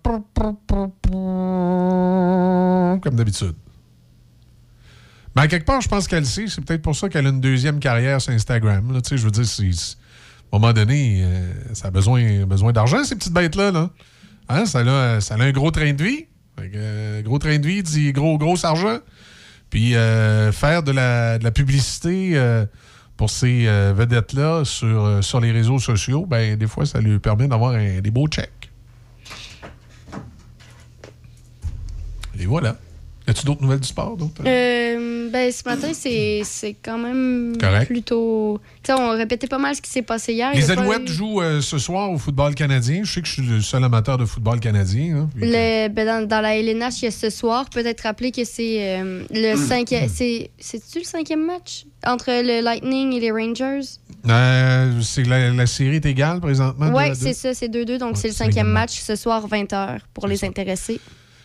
Comme 3.00 3.14
d'habitude. 3.14 3.54
Mais 5.36 5.42
à 5.42 5.48
quelque 5.48 5.66
part, 5.66 5.80
je 5.80 5.88
pense 5.88 6.06
qu'elle 6.06 6.20
le 6.20 6.24
sait. 6.24 6.46
C'est 6.48 6.64
peut-être 6.64 6.82
pour 6.82 6.94
ça 6.94 7.08
qu'elle 7.08 7.26
a 7.26 7.30
une 7.30 7.40
deuxième 7.40 7.80
carrière 7.80 8.20
sur 8.20 8.32
Instagram. 8.32 9.00
Je 9.10 9.16
veux 9.16 9.30
dire, 9.30 9.44
à 9.44 10.56
un 10.56 10.60
moment 10.60 10.72
donné, 10.72 11.22
euh, 11.24 11.52
ça 11.72 11.88
a 11.88 11.90
besoin, 11.90 12.46
besoin 12.46 12.72
d'argent, 12.72 13.02
ces 13.02 13.16
petites 13.16 13.32
bêtes-là. 13.32 13.72
Là. 13.72 13.90
Hein, 14.48 14.66
Ça, 14.66 14.80
a, 14.80 15.20
ça 15.20 15.34
a 15.34 15.42
un 15.42 15.50
gros 15.50 15.72
train 15.72 15.92
de 15.92 16.04
vie. 16.04 16.26
Euh, 16.60 17.22
gros 17.22 17.40
train 17.40 17.58
de 17.58 17.66
vie 17.66 17.82
dit 17.82 18.12
gros, 18.12 18.38
gros 18.38 18.64
argent. 18.64 18.98
Puis 19.70 19.96
euh, 19.96 20.52
faire 20.52 20.84
de 20.84 20.92
la, 20.92 21.38
de 21.38 21.44
la 21.44 21.50
publicité 21.50 22.40
pour 23.16 23.30
ces 23.30 23.66
vedettes-là 23.96 24.64
sur, 24.64 25.24
sur 25.24 25.40
les 25.40 25.50
réseaux 25.50 25.80
sociaux, 25.80 26.26
ben 26.26 26.56
des 26.56 26.66
fois, 26.68 26.86
ça 26.86 27.00
lui 27.00 27.18
permet 27.18 27.48
d'avoir 27.48 27.72
des 27.74 28.10
beaux 28.10 28.28
checks. 28.28 28.70
Et 32.38 32.46
voilà. 32.46 32.76
Y 33.26 33.30
a-tu 33.30 33.46
d'autres 33.46 33.62
nouvelles 33.62 33.80
du 33.80 33.88
sport? 33.88 34.18
d'autres? 34.18 34.42
Euh, 34.46 35.30
ben, 35.30 35.50
ce 35.50 35.62
matin, 35.66 35.88
c'est 35.94 36.76
quand 36.82 36.98
même 36.98 37.56
Correct. 37.58 37.86
plutôt. 37.86 38.60
Tu 38.82 38.92
sais, 38.92 38.98
on 39.00 39.10
répétait 39.16 39.46
pas 39.46 39.56
mal 39.56 39.74
ce 39.74 39.80
qui 39.80 39.90
s'est 39.90 40.02
passé 40.02 40.34
hier. 40.34 40.52
Les 40.54 40.70
Alouettes 40.70 41.08
eu- 41.08 41.12
jouent 41.12 41.40
euh, 41.40 41.62
ce 41.62 41.78
soir 41.78 42.10
au 42.10 42.18
football 42.18 42.54
canadien. 42.54 43.00
Je 43.02 43.10
sais 43.12 43.22
que 43.22 43.26
je 43.26 43.32
suis 43.32 43.42
le 43.42 43.62
seul 43.62 43.82
amateur 43.82 44.18
de 44.18 44.26
football 44.26 44.60
canadien. 44.60 45.16
hein. 45.16 45.30
Puis- 45.34 45.46
Le, 45.50 45.88
ben, 45.88 46.06
dans, 46.06 46.28
dans 46.28 46.40
la 46.42 46.56
LNH, 46.58 47.00
il 47.00 47.04
y 47.06 47.08
a 47.08 47.10
ce 47.10 47.30
soir. 47.30 47.70
Peut-être 47.70 48.02
rappeler 48.02 48.30
que 48.30 48.44
c'est 48.44 48.98
euh, 48.98 49.24
le 49.30 49.56
cinquième. 49.68 50.08
C'est, 50.12 50.50
c'est-tu 50.58 50.98
le 50.98 51.04
cinquième 51.04 51.46
match 51.46 51.86
entre 52.06 52.26
le 52.28 52.62
Lightning 52.62 53.14
et 53.14 53.20
les 53.20 53.30
Rangers? 53.30 53.80
Euh, 54.28 55.00
c'est 55.00 55.22
la, 55.24 55.50
la 55.50 55.66
série 55.66 55.96
est 55.96 56.06
égale 56.06 56.40
présentement. 56.40 56.90
Oui, 56.94 57.04
c'est 57.14 57.32
ça, 57.32 57.54
c'est 57.54 57.68
2-2. 57.68 57.96
Donc, 57.98 58.18
c'est 58.18 58.28
le 58.28 58.34
cinquième 58.34 58.52
cinquième 58.52 58.66
match 58.68 59.00
ce 59.00 59.16
soir, 59.16 59.48
20h, 59.48 59.98
pour 60.12 60.28
les 60.28 60.44
intéressés. 60.44 61.00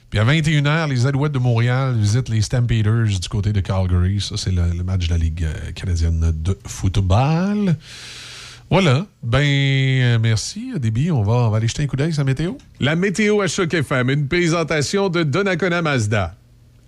Puis 0.09 0.17
à 0.17 0.25
21h, 0.25 0.89
les 0.89 1.05
Alouettes 1.05 1.33
de 1.33 1.39
Montréal 1.39 1.95
visitent 1.95 2.29
les 2.29 2.41
Stampeders 2.41 3.19
du 3.19 3.29
côté 3.29 3.53
de 3.53 3.59
Calgary. 3.59 4.19
Ça, 4.19 4.38
c'est 4.38 4.51
le, 4.51 4.83
match 4.83 5.07
de 5.07 5.13
la 5.13 5.19
Ligue 5.19 5.43
euh, 5.43 5.71
canadienne 5.73 6.33
de 6.33 6.57
football. 6.65 7.75
Voilà. 8.71 9.05
Ben, 9.21 9.39
euh, 9.39 10.17
merci, 10.19 10.73
Déby. 10.77 11.11
On 11.11 11.21
va, 11.21 11.33
on 11.33 11.49
va 11.51 11.57
aller 11.57 11.67
jeter 11.67 11.83
un 11.83 11.85
coup 11.88 11.95
d'œil 11.95 12.11
sur 12.11 12.21
la 12.21 12.25
météo. 12.25 12.53
La 12.79 12.95
météo 12.95 13.41
à 13.41 13.47
Choc 13.47 13.71
FM, 13.71 14.09
une 14.09 14.27
présentation 14.27 15.09
de 15.09 15.21
Donnacona 15.21 15.83
Mazda. 15.83 16.35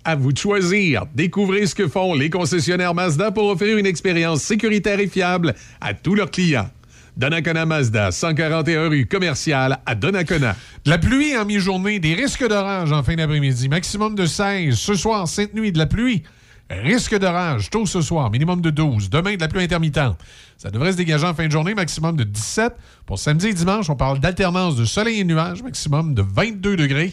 À 0.04 0.16
vous 0.16 0.32
de 0.32 0.38
choisir. 0.38 1.06
Découvrez 1.14 1.66
ce 1.66 1.76
que 1.76 1.86
font 1.86 2.14
les 2.14 2.28
concessionnaires 2.28 2.92
Mazda 2.92 3.30
pour 3.30 3.44
offrir 3.44 3.78
une 3.78 3.86
expérience 3.86 4.42
sécuritaire 4.42 4.98
et 4.98 5.06
fiable 5.06 5.54
à 5.80 5.94
tous 5.94 6.16
leurs 6.16 6.32
clients. 6.32 6.68
Donnacona 7.16 7.66
Mazda, 7.66 8.10
141 8.10 8.88
rue 8.88 9.06
commerciale 9.06 9.78
à 9.84 9.94
Donnacona. 9.94 10.56
De 10.84 10.90
la 10.90 10.98
pluie 10.98 11.36
en 11.36 11.44
mi-journée, 11.44 11.98
des 11.98 12.14
risques 12.14 12.46
d'orage 12.46 12.90
en 12.92 13.02
fin 13.02 13.14
d'après-midi. 13.16 13.68
Maximum 13.68 14.14
de 14.14 14.26
16. 14.26 14.74
Ce 14.74 14.94
soir, 14.94 15.28
cette 15.28 15.54
nuit, 15.54 15.72
de 15.72 15.78
la 15.78 15.86
pluie. 15.86 16.22
Risque 16.70 17.18
d'orage 17.18 17.68
tôt 17.68 17.84
ce 17.84 18.00
soir, 18.00 18.30
minimum 18.30 18.62
de 18.62 18.70
12. 18.70 19.10
Demain, 19.10 19.36
de 19.36 19.40
la 19.40 19.48
pluie 19.48 19.62
intermittente. 19.62 20.18
Ça 20.56 20.70
devrait 20.70 20.92
se 20.92 20.96
dégager 20.96 21.26
en 21.26 21.34
fin 21.34 21.46
de 21.46 21.52
journée, 21.52 21.74
maximum 21.74 22.16
de 22.16 22.24
17. 22.24 22.72
Pour 23.04 23.18
samedi 23.18 23.48
et 23.48 23.52
dimanche, 23.52 23.90
on 23.90 23.96
parle 23.96 24.18
d'alternance 24.18 24.76
de 24.76 24.86
soleil 24.86 25.20
et 25.20 25.24
nuages, 25.24 25.62
maximum 25.62 26.14
de 26.14 26.22
22 26.22 26.76
degrés. 26.76 27.12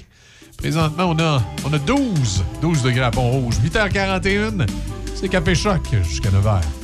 Présentement, 0.58 1.06
on 1.10 1.20
a, 1.20 1.44
on 1.66 1.74
a 1.74 1.80
12. 1.80 2.44
12 2.62 2.84
degrés 2.84 3.04
à 3.04 3.12
Pont-Rouge. 3.12 3.56
8h41, 3.66 4.66
c'est 5.16 5.28
Café 5.28 5.56
Choc 5.56 5.82
jusqu'à 6.04 6.30
9h. 6.30 6.79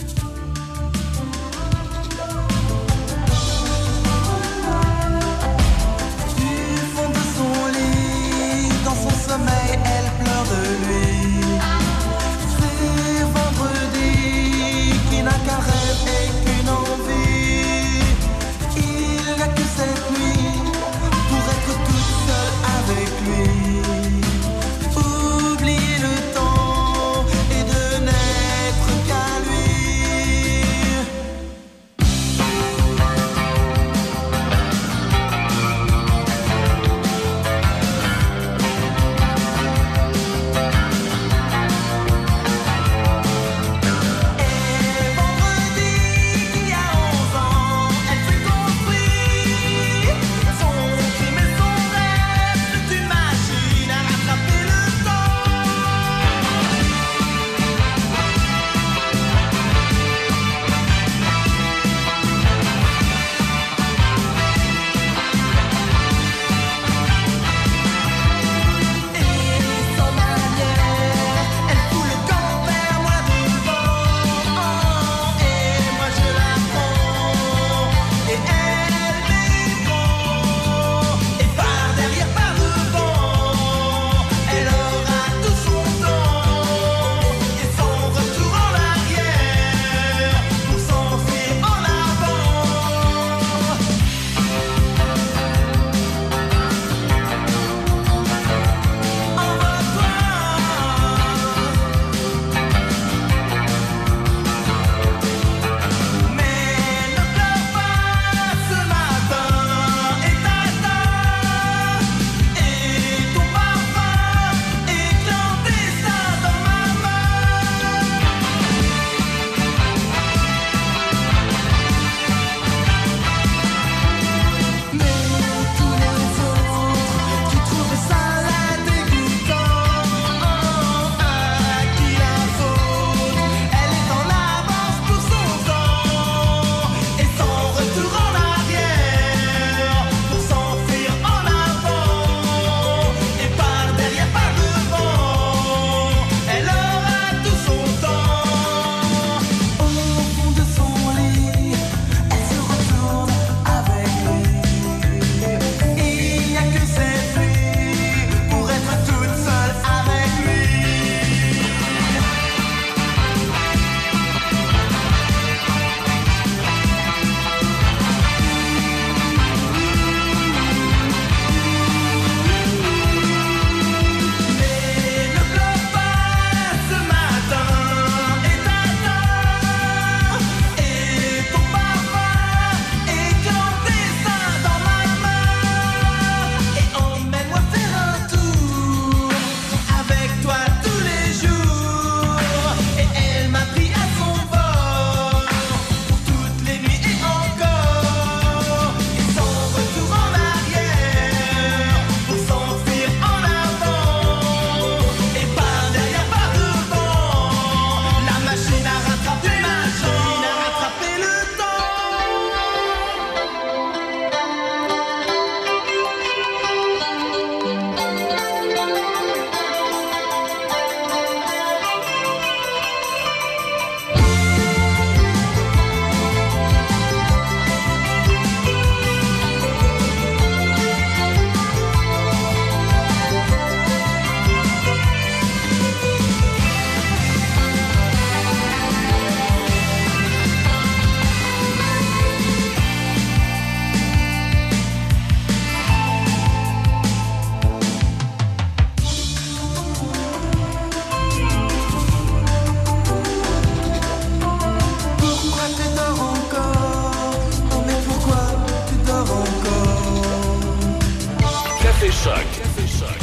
Choc. 262.12 262.34
Café 262.58 262.88
Choc. 263.00 263.18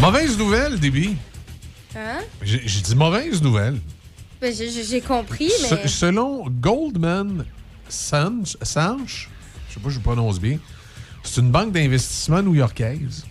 Mauvaise 0.00 0.36
nouvelle, 0.38 0.78
Déby. 0.80 1.16
Hein? 1.96 2.18
J'ai 2.42 2.58
dit 2.80 2.94
mauvaise 2.96 3.42
nouvelle. 3.42 3.78
Ben, 4.40 4.52
j'ai- 4.52 5.00
compris, 5.00 5.50
Se- 5.50 5.74
mais. 5.74 5.86
selon 5.88 6.44
Goldman 6.48 7.44
Sachs, 7.88 8.56
Sachs, 8.62 9.28
je 9.68 9.74
sais 9.74 9.80
pas 9.80 9.88
si 9.90 9.96
je 9.96 10.00
prononce 10.00 10.40
bien, 10.40 10.58
c'est 11.22 11.40
une 11.40 11.50
banque 11.50 11.72
d'investissement 11.72 12.42
new-yorkaise. 12.42 13.24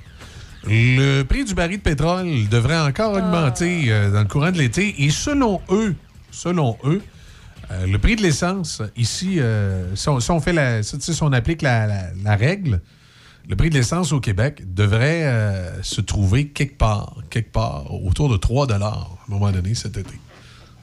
Le 0.65 1.23
prix 1.23 1.43
du 1.43 1.53
baril 1.53 1.77
de 1.77 1.81
pétrole 1.81 2.47
devrait 2.49 2.79
encore 2.79 3.13
augmenter 3.13 3.85
euh, 3.91 4.11
dans 4.11 4.19
le 4.21 4.27
courant 4.27 4.51
de 4.51 4.57
l'été. 4.59 5.03
Et 5.03 5.09
selon 5.09 5.59
eux, 5.69 5.95
selon 6.31 6.77
eux, 6.85 7.01
euh, 7.71 7.87
le 7.87 7.97
prix 7.99 8.15
de 8.15 8.21
l'essence, 8.21 8.81
ici, 8.97 9.39
euh, 9.39 9.95
si, 9.95 10.09
on, 10.09 10.19
si 10.19 10.29
on 10.31 10.39
fait 10.39 10.53
la, 10.53 10.83
si, 10.83 10.97
tu 10.97 11.03
sais, 11.05 11.13
si 11.13 11.23
on 11.23 11.31
applique 11.31 11.61
la, 11.61 11.87
la- 11.87 12.09
la 12.23 12.35
règle, 12.35 12.81
le 13.49 13.55
prix 13.55 13.69
de 13.69 13.75
l'essence 13.75 14.11
au 14.11 14.19
Québec 14.19 14.61
devrait 14.73 15.23
euh, 15.25 15.81
se 15.81 16.01
trouver 16.01 16.47
quelque 16.49 16.77
part, 16.77 17.15
quelque 17.29 17.51
part, 17.51 17.91
autour 18.05 18.29
de 18.29 18.37
3 18.37 18.71
à 18.71 18.75
un 18.75 19.07
moment 19.27 19.51
donné 19.51 19.73
cet 19.73 19.97
été. 19.97 20.13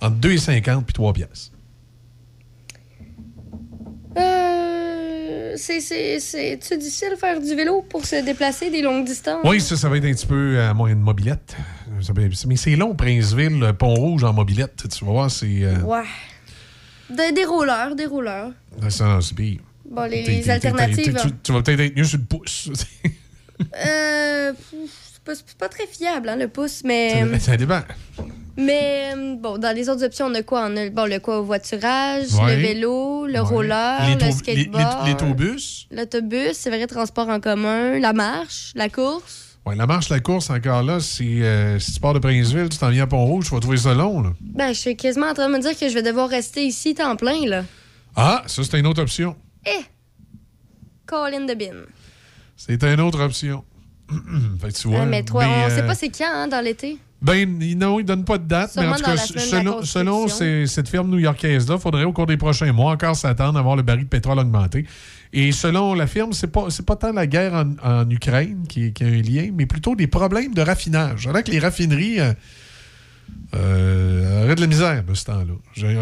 Entre 0.00 0.16
2,50 0.16 0.84
puis 0.84 0.92
3 0.94 1.12
piastres. 1.12 1.52
C'est- 5.56 6.76
difficile 6.78 7.10
de 7.12 7.16
faire 7.16 7.40
du 7.40 7.54
vélo 7.54 7.82
pour 7.88 8.04
se 8.04 8.24
déplacer 8.24 8.70
des 8.70 8.82
longues 8.82 9.04
distances? 9.04 9.40
Oui, 9.44 9.60
ça, 9.60 9.76
ça 9.76 9.88
va 9.88 9.96
être 9.96 10.04
un 10.04 10.12
petit 10.12 10.26
peu 10.26 10.60
à 10.60 10.72
moyen 10.74 10.94
de 10.96 11.00
mobilette. 11.00 11.56
Mais 12.46 12.56
c'est 12.56 12.76
long, 12.76 12.94
Princeville, 12.94 13.58
le 13.58 13.72
Pont-Rouge 13.72 14.22
en 14.24 14.32
mobilette. 14.32 14.84
Tu 14.88 15.04
vas 15.04 15.10
voir, 15.10 15.30
c'est. 15.30 15.66
Ouais. 15.82 16.02
Des, 17.10 17.32
des 17.32 17.44
rouleurs, 17.44 17.94
des 17.94 18.06
rouleurs. 18.06 18.52
ça, 18.90 19.04
non, 19.06 19.20
c'est 19.20 19.34
pire. 19.34 19.60
Bon, 19.90 20.02
les, 20.10 20.48
alternatives. 20.50 21.14
t'es- 21.14 21.20
Tu, 21.22 21.28
tu 21.42 21.52
vas 21.52 21.62
peut-être 21.62 21.80
être 21.80 21.96
mieux 21.96 22.04
sur 22.04 22.18
le 22.18 22.24
pouce. 22.24 22.70
Euh, 23.84 24.52
c'est 25.12 25.22
pas, 25.24 25.34
c'est 25.34 25.58
pas 25.58 25.68
très 25.68 25.86
fiable, 25.88 26.28
hein, 26.28 26.36
le 26.36 26.46
pouce, 26.46 26.82
mais. 26.84 27.38
ça 27.40 27.56
dépend. 27.56 27.80
Mais 28.56 29.12
euh, 29.16 29.34
bon, 29.34 29.58
dans 29.58 29.74
les 29.74 29.88
autres 29.88 30.04
options, 30.04 30.26
on 30.26 30.34
a 30.34 30.42
quoi? 30.44 30.68
On 30.70 30.76
a 30.76 30.88
bon, 30.90 31.08
le 31.10 31.18
covoiturage, 31.18 32.32
Ouais. 32.34 32.54
le 32.56 32.62
vélo, 32.62 33.26
le 33.26 33.32
Ouais. 33.32 33.38
roller, 33.40 34.16
le 34.20 34.30
skateboard. 34.30 35.08
L'autobus. 35.08 35.88
L'autobus, 35.90 36.52
c'est 36.52 36.70
vrai, 36.70 36.86
transport 36.86 37.28
en 37.28 37.40
commun, 37.40 37.98
la 37.98 38.12
marche, 38.12 38.70
la 38.76 38.88
course. 38.88 39.47
Ouais, 39.68 39.76
la 39.76 39.86
marche, 39.86 40.08
la 40.08 40.20
course, 40.20 40.48
encore 40.48 40.82
là, 40.82 40.98
si, 40.98 41.42
euh, 41.42 41.78
si 41.78 41.92
tu 41.92 42.00
pars 42.00 42.14
de 42.14 42.20
Princeville, 42.20 42.70
tu 42.70 42.78
t'en 42.78 42.88
viens 42.88 43.02
à 43.02 43.06
Pont-Rouge, 43.06 43.48
tu 43.48 43.54
vas 43.54 43.60
trouver 43.60 43.76
ça 43.76 43.92
long. 43.92 44.22
Là. 44.22 44.32
Ben, 44.40 44.68
je 44.72 44.78
suis 44.78 44.96
quasiment 44.96 45.26
en 45.26 45.34
train 45.34 45.46
de 45.46 45.52
me 45.52 45.60
dire 45.60 45.78
que 45.78 45.88
je 45.88 45.92
vais 45.92 46.02
devoir 46.02 46.30
rester 46.30 46.64
ici 46.64 46.94
temps 46.94 47.16
plein, 47.16 47.44
là. 47.44 47.64
Ah, 48.16 48.42
ça, 48.46 48.62
c'est 48.64 48.78
une 48.78 48.86
autre 48.86 49.02
option. 49.02 49.36
Eh! 49.66 49.84
Colin 51.04 51.42
de 51.44 51.52
Bin. 51.52 51.84
C'est 52.56 52.82
une 52.82 53.00
autre 53.00 53.20
option. 53.20 53.62
fait 54.60 54.68
que 54.68 54.72
tu 54.78 54.88
vois. 54.88 55.00
Ah, 55.02 55.06
mais 55.06 55.22
toi, 55.22 55.44
on 55.46 55.70
euh, 55.70 55.76
sait 55.76 55.86
pas 55.86 55.94
c'est 55.94 56.08
quand, 56.08 56.24
hein, 56.32 56.48
dans 56.48 56.64
l'été. 56.64 56.96
Ben, 57.20 57.58
non, 57.76 58.00
il 58.00 58.04
donne 58.04 58.24
pas 58.24 58.38
de 58.38 58.44
date, 58.46 58.70
mais 58.76 58.86
en 58.86 58.94
tout 58.94 59.02
cas, 59.02 59.16
selon, 59.18 59.82
selon 59.82 60.22
construction. 60.22 60.28
ces- 60.28 60.66
cette 60.66 60.88
firme 60.88 61.10
new-yorkaise-là, 61.10 61.74
il 61.74 61.80
faudrait 61.80 62.04
au 62.04 62.12
cours 62.12 62.26
des 62.26 62.36
prochains 62.36 62.72
mois 62.72 62.92
encore 62.92 63.16
s'attendre 63.16 63.58
à 63.58 63.62
voir 63.62 63.76
le 63.76 63.82
baril 63.82 64.04
de 64.04 64.08
pétrole 64.08 64.38
augmenter. 64.38 64.86
Et 65.32 65.52
selon 65.52 65.94
la 65.94 66.06
firme, 66.06 66.32
c'est 66.32 66.46
pas, 66.46 66.68
pas 66.86 66.96
tant 66.96 67.12
la 67.12 67.26
guerre 67.26 67.66
en, 67.82 68.08
Ukraine 68.10 68.64
qui, 68.68 68.92
qui 68.92 69.04
a 69.04 69.06
un 69.06 69.22
lien, 69.22 69.50
mais 69.54 69.66
plutôt 69.66 69.94
des 69.94 70.06
problèmes 70.06 70.54
de 70.54 70.62
raffinage. 70.62 71.26
Alors 71.26 71.42
que 71.42 71.50
les 71.50 71.58
raffineries 71.58 72.20
euh, 73.54 74.44
auraient 74.44 74.54
de 74.54 74.60
la 74.60 74.66
misère 74.66 75.04
de 75.04 75.14
ce 75.14 75.24
temps-là. 75.24 75.54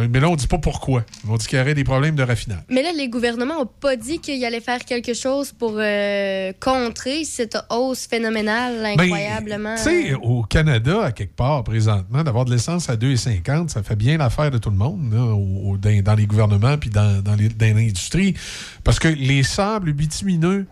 Mais 0.09 0.19
là, 0.21 0.29
on 0.29 0.35
dit 0.37 0.49
pas 0.49 0.59
pourquoi. 0.59 1.05
On 1.29 1.37
dit 1.37 1.47
qu'il 1.47 1.59
y 1.59 1.63
aurait 1.63 1.75
des 1.75 1.85
problèmes 1.85 2.17
de 2.17 2.23
raffinage. 2.25 2.59
Mais 2.69 2.83
là, 2.83 2.91
les 2.97 3.09
gouvernements 3.09 3.61
ont 3.61 3.67
pas 3.67 3.95
dit 3.97 4.19
qu'ils 4.19 4.45
allaient 4.45 4.61
faire 4.61 4.85
quelque 4.85 5.15
chose 5.15 5.53
pour 5.53 5.75
euh, 5.77 6.53
contrer 6.61 7.25
cette 7.25 7.57
hausse 7.71 8.07
phénoménale, 8.07 8.83
Ben, 8.97 9.01
incroyablement. 9.05 9.77
Tu 9.77 9.83
sais, 9.83 10.15
au 10.15 10.43
Canada, 10.43 11.05
à 11.05 11.13
quelque 11.13 11.37
part, 11.37 11.63
présentement, 11.63 12.25
d'avoir 12.25 12.45
de 12.47 12.51
l'essence 12.51 12.91
à 12.91 12.97
2,50, 12.97 13.69
ça 13.69 13.83
fait 13.83 13.97
bien 13.97 14.19
l'affaire 14.19 14.51
de 14.51 14.59
tout 14.59 14.71
le 14.71 14.77
monde, 14.77 15.13
là, 15.13 15.23
au- 15.23 15.71
au- 15.73 15.77
dans, 15.79 16.03
dans 16.03 16.15
les 16.15 16.27
gouvernements 16.27 16.79
puis 16.79 16.91
dans 16.91 17.23
l'industrie. 17.61 18.35
Parce 18.83 18.99
que 18.99 19.09
les 19.09 19.43
sables 19.45 19.93
bitumineux 19.93 20.67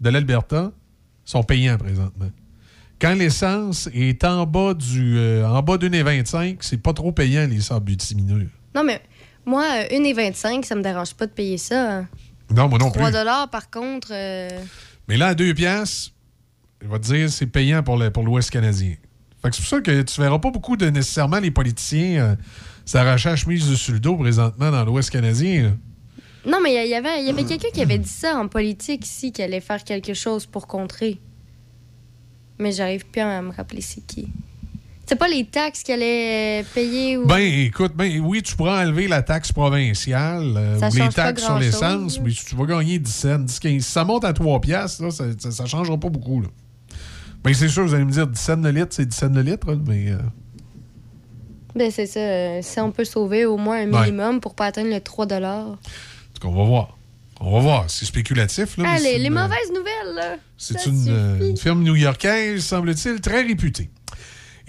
de 0.00 0.10
l'Alberta 0.10 0.72
sont 1.24 1.42
payants 1.42 1.78
présentement. 1.78 2.30
Quand 3.00 3.14
l'essence 3.14 3.88
est 3.92 4.24
en 4.24 4.46
bas 4.46 4.72
du 4.74 5.18
euh, 5.18 5.46
en 5.46 5.62
bas 5.62 5.76
d'une 5.76 5.94
et 5.94 6.02
25, 6.02 6.58
c'est 6.62 6.78
pas 6.82 6.92
trop 6.94 7.12
payant, 7.12 7.46
les 7.46 7.60
sables 7.60 7.84
bitumineux. 7.86 8.48
Non, 8.74 8.84
mais 8.84 9.00
moi, 9.44 9.64
euh, 9.90 9.96
1,25, 9.98 10.64
ça 10.64 10.74
me 10.74 10.82
dérange 10.82 11.14
pas 11.14 11.26
de 11.26 11.32
payer 11.32 11.58
ça. 11.58 11.98
hein. 11.98 12.08
Non, 12.54 12.68
moi 12.68 12.78
non 12.78 12.90
plus. 12.90 13.00
3 13.00 13.10
dollars, 13.10 13.50
par 13.50 13.70
contre. 13.70 14.08
euh, 14.12 14.48
Mais 15.08 15.16
là, 15.16 15.28
à 15.28 15.34
2 15.34 15.52
piastres, 15.52 16.12
je 16.80 16.88
vais 16.88 16.98
te 16.98 17.04
dire, 17.04 17.28
c'est 17.30 17.46
payant 17.46 17.82
pour 17.82 17.96
le- 17.98 18.10
pour 18.10 18.22
l'Ouest 18.22 18.50
canadien. 18.50 18.94
Fait 19.42 19.50
que 19.50 19.56
c'est 19.56 19.62
pour 19.62 19.68
ça 19.70 19.80
que 19.80 20.02
tu 20.02 20.20
verras 20.20 20.38
pas 20.38 20.50
beaucoup 20.50 20.76
de 20.76 20.88
nécessairement 20.88 21.38
les 21.38 21.50
politiciens 21.50 22.22
euh, 22.22 22.36
s'arracher 22.86 23.28
la 23.30 23.36
chemise 23.36 23.68
dessus 23.68 23.92
le 23.92 24.00
dos 24.00 24.16
présentement 24.16 24.70
dans 24.70 24.84
l'Ouest 24.84 25.10
canadien. 25.10 25.62
là. 25.64 25.70
Non, 26.50 26.58
mais 26.62 26.70
il 26.86 26.88
y 26.90 26.94
avait, 26.94 27.20
il 27.20 27.26
y 27.26 27.30
avait 27.30 27.44
quelqu'un 27.44 27.68
qui 27.74 27.82
avait 27.82 27.98
dit 27.98 28.08
ça 28.08 28.36
en 28.36 28.46
politique 28.48 29.04
ici, 29.04 29.32
qui 29.32 29.42
allait 29.42 29.60
faire 29.60 29.82
quelque 29.84 30.14
chose 30.14 30.46
pour 30.46 30.66
contrer. 30.68 31.18
Mais 32.58 32.72
j'arrive 32.72 33.04
plus 33.06 33.20
à 33.20 33.42
me 33.42 33.52
rappeler 33.52 33.80
c'est 33.82 34.04
qui. 34.06 34.28
C'est 35.08 35.14
pas 35.16 35.28
les 35.28 35.44
taxes 35.44 35.84
qu'elle 35.84 36.02
allait 36.02 36.64
payer 36.74 37.16
ou. 37.16 37.26
Ben, 37.26 37.36
écoute, 37.38 37.92
ben 37.94 38.20
oui, 38.20 38.42
tu 38.42 38.56
pourras 38.56 38.82
enlever 38.84 39.06
la 39.06 39.22
taxe 39.22 39.52
provinciale 39.52 40.54
euh, 40.56 40.78
ou 40.90 40.94
les 40.96 41.08
taxes 41.10 41.44
sur 41.44 41.58
l'essence, 41.58 42.18
mais 42.20 42.30
tu 42.32 42.56
vas 42.56 42.64
gagner 42.66 42.98
10 42.98 43.12
cents, 43.14 43.38
10, 43.38 43.60
15. 43.60 43.82
Si 43.84 43.92
ça 43.92 44.04
monte 44.04 44.24
à 44.24 44.32
3 44.32 44.60
piastres, 44.60 45.04
là, 45.04 45.10
ça, 45.12 45.26
ça, 45.38 45.52
ça 45.52 45.66
changera 45.66 45.96
pas 45.96 46.08
beaucoup. 46.08 46.40
Là. 46.40 46.48
Ben, 47.44 47.54
c'est 47.54 47.68
sûr, 47.68 47.84
vous 47.86 47.94
allez 47.94 48.04
me 48.04 48.10
dire 48.10 48.26
10 48.26 48.40
cents 48.40 48.56
le 48.56 48.70
litre, 48.70 48.88
c'est 48.90 49.06
10 49.06 49.16
cents 49.16 49.28
le 49.32 49.42
litre, 49.42 49.78
mais... 49.86 50.10
euh, 50.10 50.18
Ben, 51.76 51.90
c'est 51.92 52.06
ça. 52.06 52.18
euh, 52.18 52.58
si 52.62 52.80
on 52.80 52.90
peut 52.90 53.04
sauver 53.04 53.44
au 53.44 53.58
moins 53.58 53.82
un 53.82 53.92
Ouais. 53.92 54.06
minimum 54.06 54.40
pour 54.40 54.54
pas 54.56 54.66
atteindre 54.66 54.90
le 54.90 55.00
3 55.00 55.26
dollars. 55.26 55.66
en 55.68 55.76
tout 56.34 56.40
cas, 56.42 56.48
on 56.48 56.54
va 56.56 56.64
voir. 56.64 56.95
On 57.40 57.52
va 57.52 57.60
voir. 57.60 57.84
C'est 57.88 58.04
spéculatif, 58.06 58.76
là. 58.78 58.96
c'est 58.98 59.18
les, 59.18 59.26
une- 59.26 59.32
mauvaises 59.34 59.70
nouvelles, 59.70 60.14
là. 60.14 60.36
C'est 60.56 60.86
une, 60.86 61.04
euh, 61.08 61.50
une 61.50 61.56
firme 61.56 61.82
new-yorkaise, 61.82 62.64
semble-t-il, 62.64 63.20
très 63.20 63.42
réputée. 63.42 63.90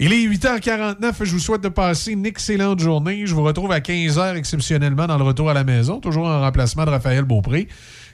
Il 0.00 0.12
est 0.12 0.26
8h49. 0.26 1.24
Je 1.24 1.32
vous 1.32 1.38
souhaite 1.40 1.62
de 1.62 1.68
passer 1.68 2.12
une 2.12 2.24
excellente 2.26 2.78
journée. 2.78 3.26
Je 3.26 3.34
vous 3.34 3.42
retrouve 3.42 3.72
à 3.72 3.80
15h 3.80 4.36
exceptionnellement 4.36 5.06
dans 5.06 5.18
le 5.18 5.24
retour 5.24 5.50
à 5.50 5.54
la 5.54 5.64
maison, 5.64 5.98
toujours 5.98 6.26
en 6.26 6.40
remplacement 6.40 6.84
de 6.84 6.90
Raphaël 6.90 7.24
Beaupré, 7.24 7.66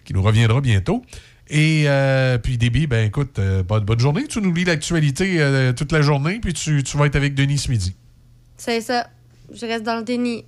qui 0.04 0.14
nous 0.14 0.22
reviendra 0.22 0.60
bientôt. 0.60 1.02
Et 1.48 1.84
euh, 1.86 2.38
puis, 2.38 2.56
Déby, 2.56 2.86
ben 2.86 3.06
écoute, 3.06 3.38
euh, 3.38 3.62
bonne, 3.62 3.84
bonne 3.84 4.00
journée. 4.00 4.26
Tu 4.26 4.40
nous 4.40 4.54
lis 4.54 4.64
l'actualité 4.64 5.36
euh, 5.40 5.74
toute 5.74 5.92
la 5.92 6.00
journée, 6.00 6.38
puis 6.40 6.54
tu, 6.54 6.82
tu 6.82 6.96
vas 6.96 7.04
être 7.04 7.16
avec 7.16 7.34
Denis 7.34 7.58
ce 7.58 7.70
midi. 7.70 7.94
C'est 8.56 8.80
ça. 8.80 9.08
Je 9.52 9.66
reste 9.66 9.82
dans 9.84 9.96
le 9.96 10.04
déni. 10.04 10.46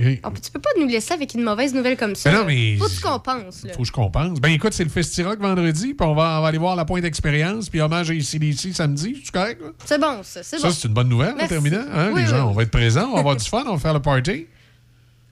Et- 0.00 0.20
Oh, 0.24 0.30
puis 0.30 0.40
tu 0.40 0.50
peux 0.52 0.60
pas 0.60 0.70
nous 0.78 0.86
laisser 0.86 1.12
avec 1.14 1.34
une 1.34 1.42
mauvaise 1.42 1.74
nouvelle 1.74 1.96
comme 1.96 2.14
ça. 2.14 2.30
Mais 2.30 2.38
non, 2.38 2.44
mais- 2.44 2.76
Faut 2.76 3.08
qu'on 3.08 3.18
pense, 3.18 3.64
là. 3.64 3.72
Faut 3.72 3.80
que 3.82 3.88
je 3.88 3.92
compense. 3.92 4.40
Ben 4.40 4.50
écoute, 4.50 4.72
c'est 4.74 4.84
le 4.84 4.90
Festirock 4.90 5.40
vendredi, 5.40 5.94
puis 5.94 6.06
on 6.06 6.14
va, 6.14 6.38
on 6.38 6.42
va 6.42 6.48
aller 6.48 6.58
voir 6.58 6.76
la 6.76 6.84
pointe 6.84 7.02
d'expérience, 7.02 7.68
puis 7.68 7.80
hommage 7.80 8.10
à 8.10 8.14
ICDC 8.14 8.72
samedi. 8.74 9.14
Tu 9.24 9.32
correct? 9.32 9.60
C'est 9.84 10.00
bon, 10.00 10.20
ça. 10.22 10.42
C'est 10.42 10.58
Ça, 10.58 10.68
bon. 10.68 10.72
c'est 10.74 10.88
une 10.88 10.94
bonne 10.94 11.08
nouvelle 11.08 11.34
en 11.40 11.46
terminant. 11.48 11.82
hein? 11.92 12.10
Oui, 12.12 12.20
Les 12.20 12.26
oui, 12.26 12.30
gens, 12.30 12.48
on 12.48 12.52
va 12.52 12.62
être 12.62 12.70
présents, 12.70 13.08
on 13.10 13.14
va 13.14 13.18
avoir 13.20 13.36
du 13.36 13.44
fun, 13.48 13.64
on 13.66 13.72
va 13.74 13.78
faire 13.78 13.94
le 13.94 14.00
party. 14.02 14.46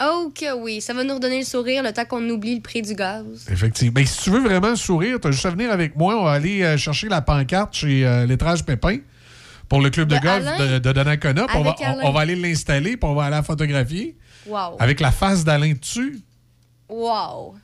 Oh 0.03 0.33
que 0.35 0.59
oui, 0.59 0.81
ça 0.81 0.95
va 0.95 1.05
nous 1.05 1.15
redonner 1.15 1.41
le 1.41 1.45
sourire 1.45 1.83
le 1.83 1.93
temps 1.93 2.07
qu'on 2.07 2.27
oublie 2.31 2.55
le 2.55 2.63
prix 2.63 2.81
du 2.81 2.95
gaz. 2.95 3.47
Effectivement. 3.53 3.93
Ben, 3.93 4.07
si 4.07 4.23
tu 4.23 4.31
veux 4.31 4.41
vraiment 4.41 4.75
sourire, 4.75 5.21
tu 5.21 5.29
as 5.29 5.31
juste 5.31 5.45
à 5.45 5.51
venir 5.51 5.71
avec 5.71 5.95
moi. 5.95 6.17
On 6.19 6.25
va 6.25 6.33
aller 6.33 6.63
euh, 6.63 6.79
chercher 6.79 7.09
la 7.11 7.21
pancarte 7.21 7.75
chez 7.77 8.07
euh, 8.07 8.27
Pépin 8.67 8.97
pour 9.69 9.83
le 9.83 9.91
club 9.91 10.09
de, 10.09 10.17
De 10.17 10.21
golf 10.23 10.47
Alain? 10.47 10.73
de, 10.73 10.79
de 10.79 10.93
Donnacona. 10.93 11.47
On 11.55 11.63
va, 11.63 11.77
on 12.03 12.13
va 12.13 12.21
aller 12.21 12.35
l'installer, 12.35 12.97
puis 12.97 13.09
on 13.09 13.15
va 13.15 13.25
aller 13.25 13.37
la 13.37 13.43
photographier 13.43 14.17
Wow. 14.47 14.77
avec 14.79 15.01
la 15.01 15.11
face 15.11 15.45
d'Alain 15.45 15.73
dessus? 15.75 16.21
Wow. 16.89 17.55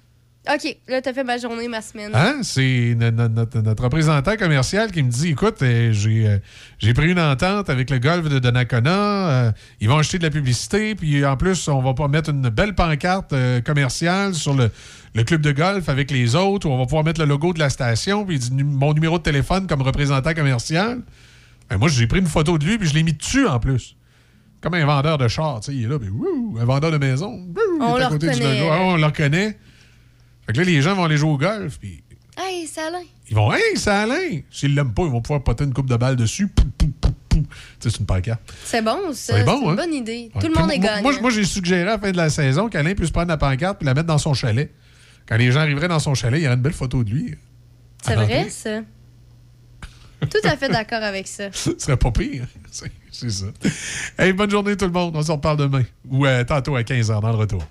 OK, 0.48 0.76
là, 0.86 1.02
t'as 1.02 1.12
fait 1.12 1.24
ma 1.24 1.38
journée, 1.38 1.66
ma 1.66 1.82
semaine. 1.82 2.12
Hein? 2.14 2.36
C'est 2.42 2.94
no- 2.96 3.10
no- 3.10 3.26
notre, 3.28 3.58
notre 3.62 3.82
représentant 3.82 4.36
commercial 4.36 4.92
qui 4.92 5.02
me 5.02 5.10
dit 5.10 5.30
écoute, 5.30 5.60
euh, 5.62 5.90
j'ai 5.92 6.28
euh, 6.28 6.38
j'ai 6.78 6.94
pris 6.94 7.10
une 7.10 7.18
entente 7.18 7.68
avec 7.68 7.90
le 7.90 7.98
golf 7.98 8.28
de 8.28 8.38
Donnacona. 8.38 8.90
euh, 9.48 9.52
ils 9.80 9.88
vont 9.88 9.98
acheter 9.98 10.18
de 10.18 10.22
la 10.22 10.30
publicité. 10.30 10.94
Puis 10.94 11.24
en 11.26 11.36
plus, 11.36 11.66
on 11.66 11.82
va 11.82 11.94
pas 11.94 12.06
mettre 12.06 12.30
une 12.30 12.48
belle 12.48 12.76
pancarte 12.76 13.34
commerciale 13.64 14.34
sur 14.36 14.54
le, 14.54 14.70
le 15.16 15.24
club 15.24 15.40
de 15.40 15.50
golf 15.50 15.88
avec 15.88 16.12
les 16.12 16.36
autres. 16.36 16.68
Où 16.68 16.70
on 16.72 16.78
va 16.78 16.84
pouvoir 16.84 17.02
mettre 17.02 17.20
le 17.20 17.26
logo 17.26 17.52
de 17.52 17.58
la 17.58 17.68
station. 17.68 18.24
Puis 18.24 18.36
il 18.36 18.38
dit 18.38 18.52
nu- 18.52 18.62
mon 18.62 18.94
numéro 18.94 19.18
de 19.18 19.24
téléphone 19.24 19.66
comme 19.66 19.82
représentant 19.82 20.32
commercial. 20.32 21.00
Ben, 21.68 21.76
moi, 21.78 21.88
j'ai 21.88 22.06
pris 22.06 22.20
une 22.20 22.28
photo 22.28 22.56
de 22.56 22.64
lui. 22.64 22.78
Puis 22.78 22.88
je 22.88 22.94
l'ai 22.94 23.02
mis 23.02 23.14
dessus 23.14 23.48
en 23.48 23.58
plus. 23.58 23.96
Comme 24.60 24.74
un 24.74 24.84
vendeur 24.86 25.18
de 25.18 25.28
char. 25.28 25.60
tu 25.60 25.70
sais, 25.72 25.76
Il 25.76 25.84
est 25.84 25.88
là. 25.88 25.98
Puis, 25.98 26.08
wouh, 26.08 26.56
un 26.60 26.64
vendeur 26.64 26.90
de 26.90 26.98
maison. 26.98 27.32
wouh, 27.32 27.78
On 27.80 27.96
il 27.96 28.00
est 28.00 28.04
à 28.04 28.08
côté 28.08 28.30
du 28.30 28.40
logo. 28.40 28.68
Ah, 28.70 28.78
on 28.82 28.96
le 28.96 29.04
reconnaît. 29.04 29.58
Fait 30.46 30.52
que 30.52 30.58
là, 30.58 30.64
les 30.64 30.80
gens 30.82 30.94
vont 30.94 31.04
aller 31.04 31.16
jouer 31.16 31.30
au 31.30 31.38
golf. 31.38 31.78
Puis 31.78 32.02
Hey, 32.38 32.66
c'est 32.66 32.82
Alain. 32.82 33.02
ils 33.30 33.34
vont, 33.34 33.52
hey, 33.54 33.62
c'est 33.76 33.90
Alain! 33.90 34.40
S'ils 34.50 34.74
l'aiment 34.74 34.92
pas, 34.92 35.04
ils 35.04 35.10
vont 35.10 35.22
pouvoir 35.22 35.42
poter 35.42 35.64
une 35.64 35.72
coupe 35.72 35.88
de 35.88 35.96
balles 35.96 36.16
dessus. 36.16 36.48
Pou, 36.48 36.64
pou, 36.76 36.86
pou, 37.00 37.10
pou. 37.30 37.38
Tu 37.40 37.46
sais, 37.80 37.90
c'est 37.90 38.00
une 38.00 38.06
pancarte. 38.06 38.40
C'est 38.62 38.82
bon, 38.82 38.98
ça. 39.14 39.38
C'est 39.38 39.44
bon, 39.44 39.62
une 39.62 39.70
hein? 39.70 39.74
bonne 39.74 39.94
idée. 39.94 40.30
Ouais. 40.34 40.40
Tout 40.42 40.48
le 40.48 40.60
monde 40.60 40.70
est 40.70 40.78
gagnant. 40.78 41.02
Moi, 41.02 41.20
moi, 41.22 41.30
j'ai 41.30 41.44
suggéré 41.44 41.82
à 41.82 41.84
la 41.86 41.98
fin 41.98 42.10
de 42.10 42.16
la 42.16 42.28
saison 42.28 42.68
qu'Alain 42.68 42.94
puisse 42.94 43.10
prendre 43.10 43.28
la 43.28 43.38
pancarte 43.38 43.80
et 43.80 43.84
la 43.86 43.94
mettre 43.94 44.06
dans 44.08 44.18
son 44.18 44.34
chalet. 44.34 44.70
Quand 45.26 45.36
les 45.38 45.50
gens 45.50 45.60
arriveraient 45.60 45.88
dans 45.88 45.98
son 45.98 46.14
chalet, 46.14 46.38
il 46.40 46.44
y 46.44 46.46
aurait 46.46 46.56
une 46.56 46.62
belle 46.62 46.72
photo 46.74 47.02
de 47.02 47.10
lui. 47.10 47.34
C'est 48.02 48.14
vrai, 48.14 48.50
ça. 48.50 48.80
Tout 50.20 50.38
à 50.44 50.56
fait 50.56 50.68
d'accord 50.68 51.02
avec 51.02 51.26
ça. 51.28 51.44
Ce 51.52 51.70
serait 51.78 51.96
pas 51.96 52.10
pire. 52.10 52.46
C'est 53.10 53.30
ça. 53.30 53.46
Hey, 54.18 54.32
bonne 54.32 54.50
journée 54.50 54.76
tout 54.76 54.86
le 54.86 54.92
monde. 54.92 55.14
On 55.16 55.22
se 55.22 55.32
reparle 55.32 55.56
demain. 55.56 55.82
Ou 56.08 56.26
euh, 56.26 56.44
tantôt 56.44 56.76
à 56.76 56.82
15h 56.82 57.20
dans 57.20 57.30
le 57.30 57.36
retour. 57.36 57.62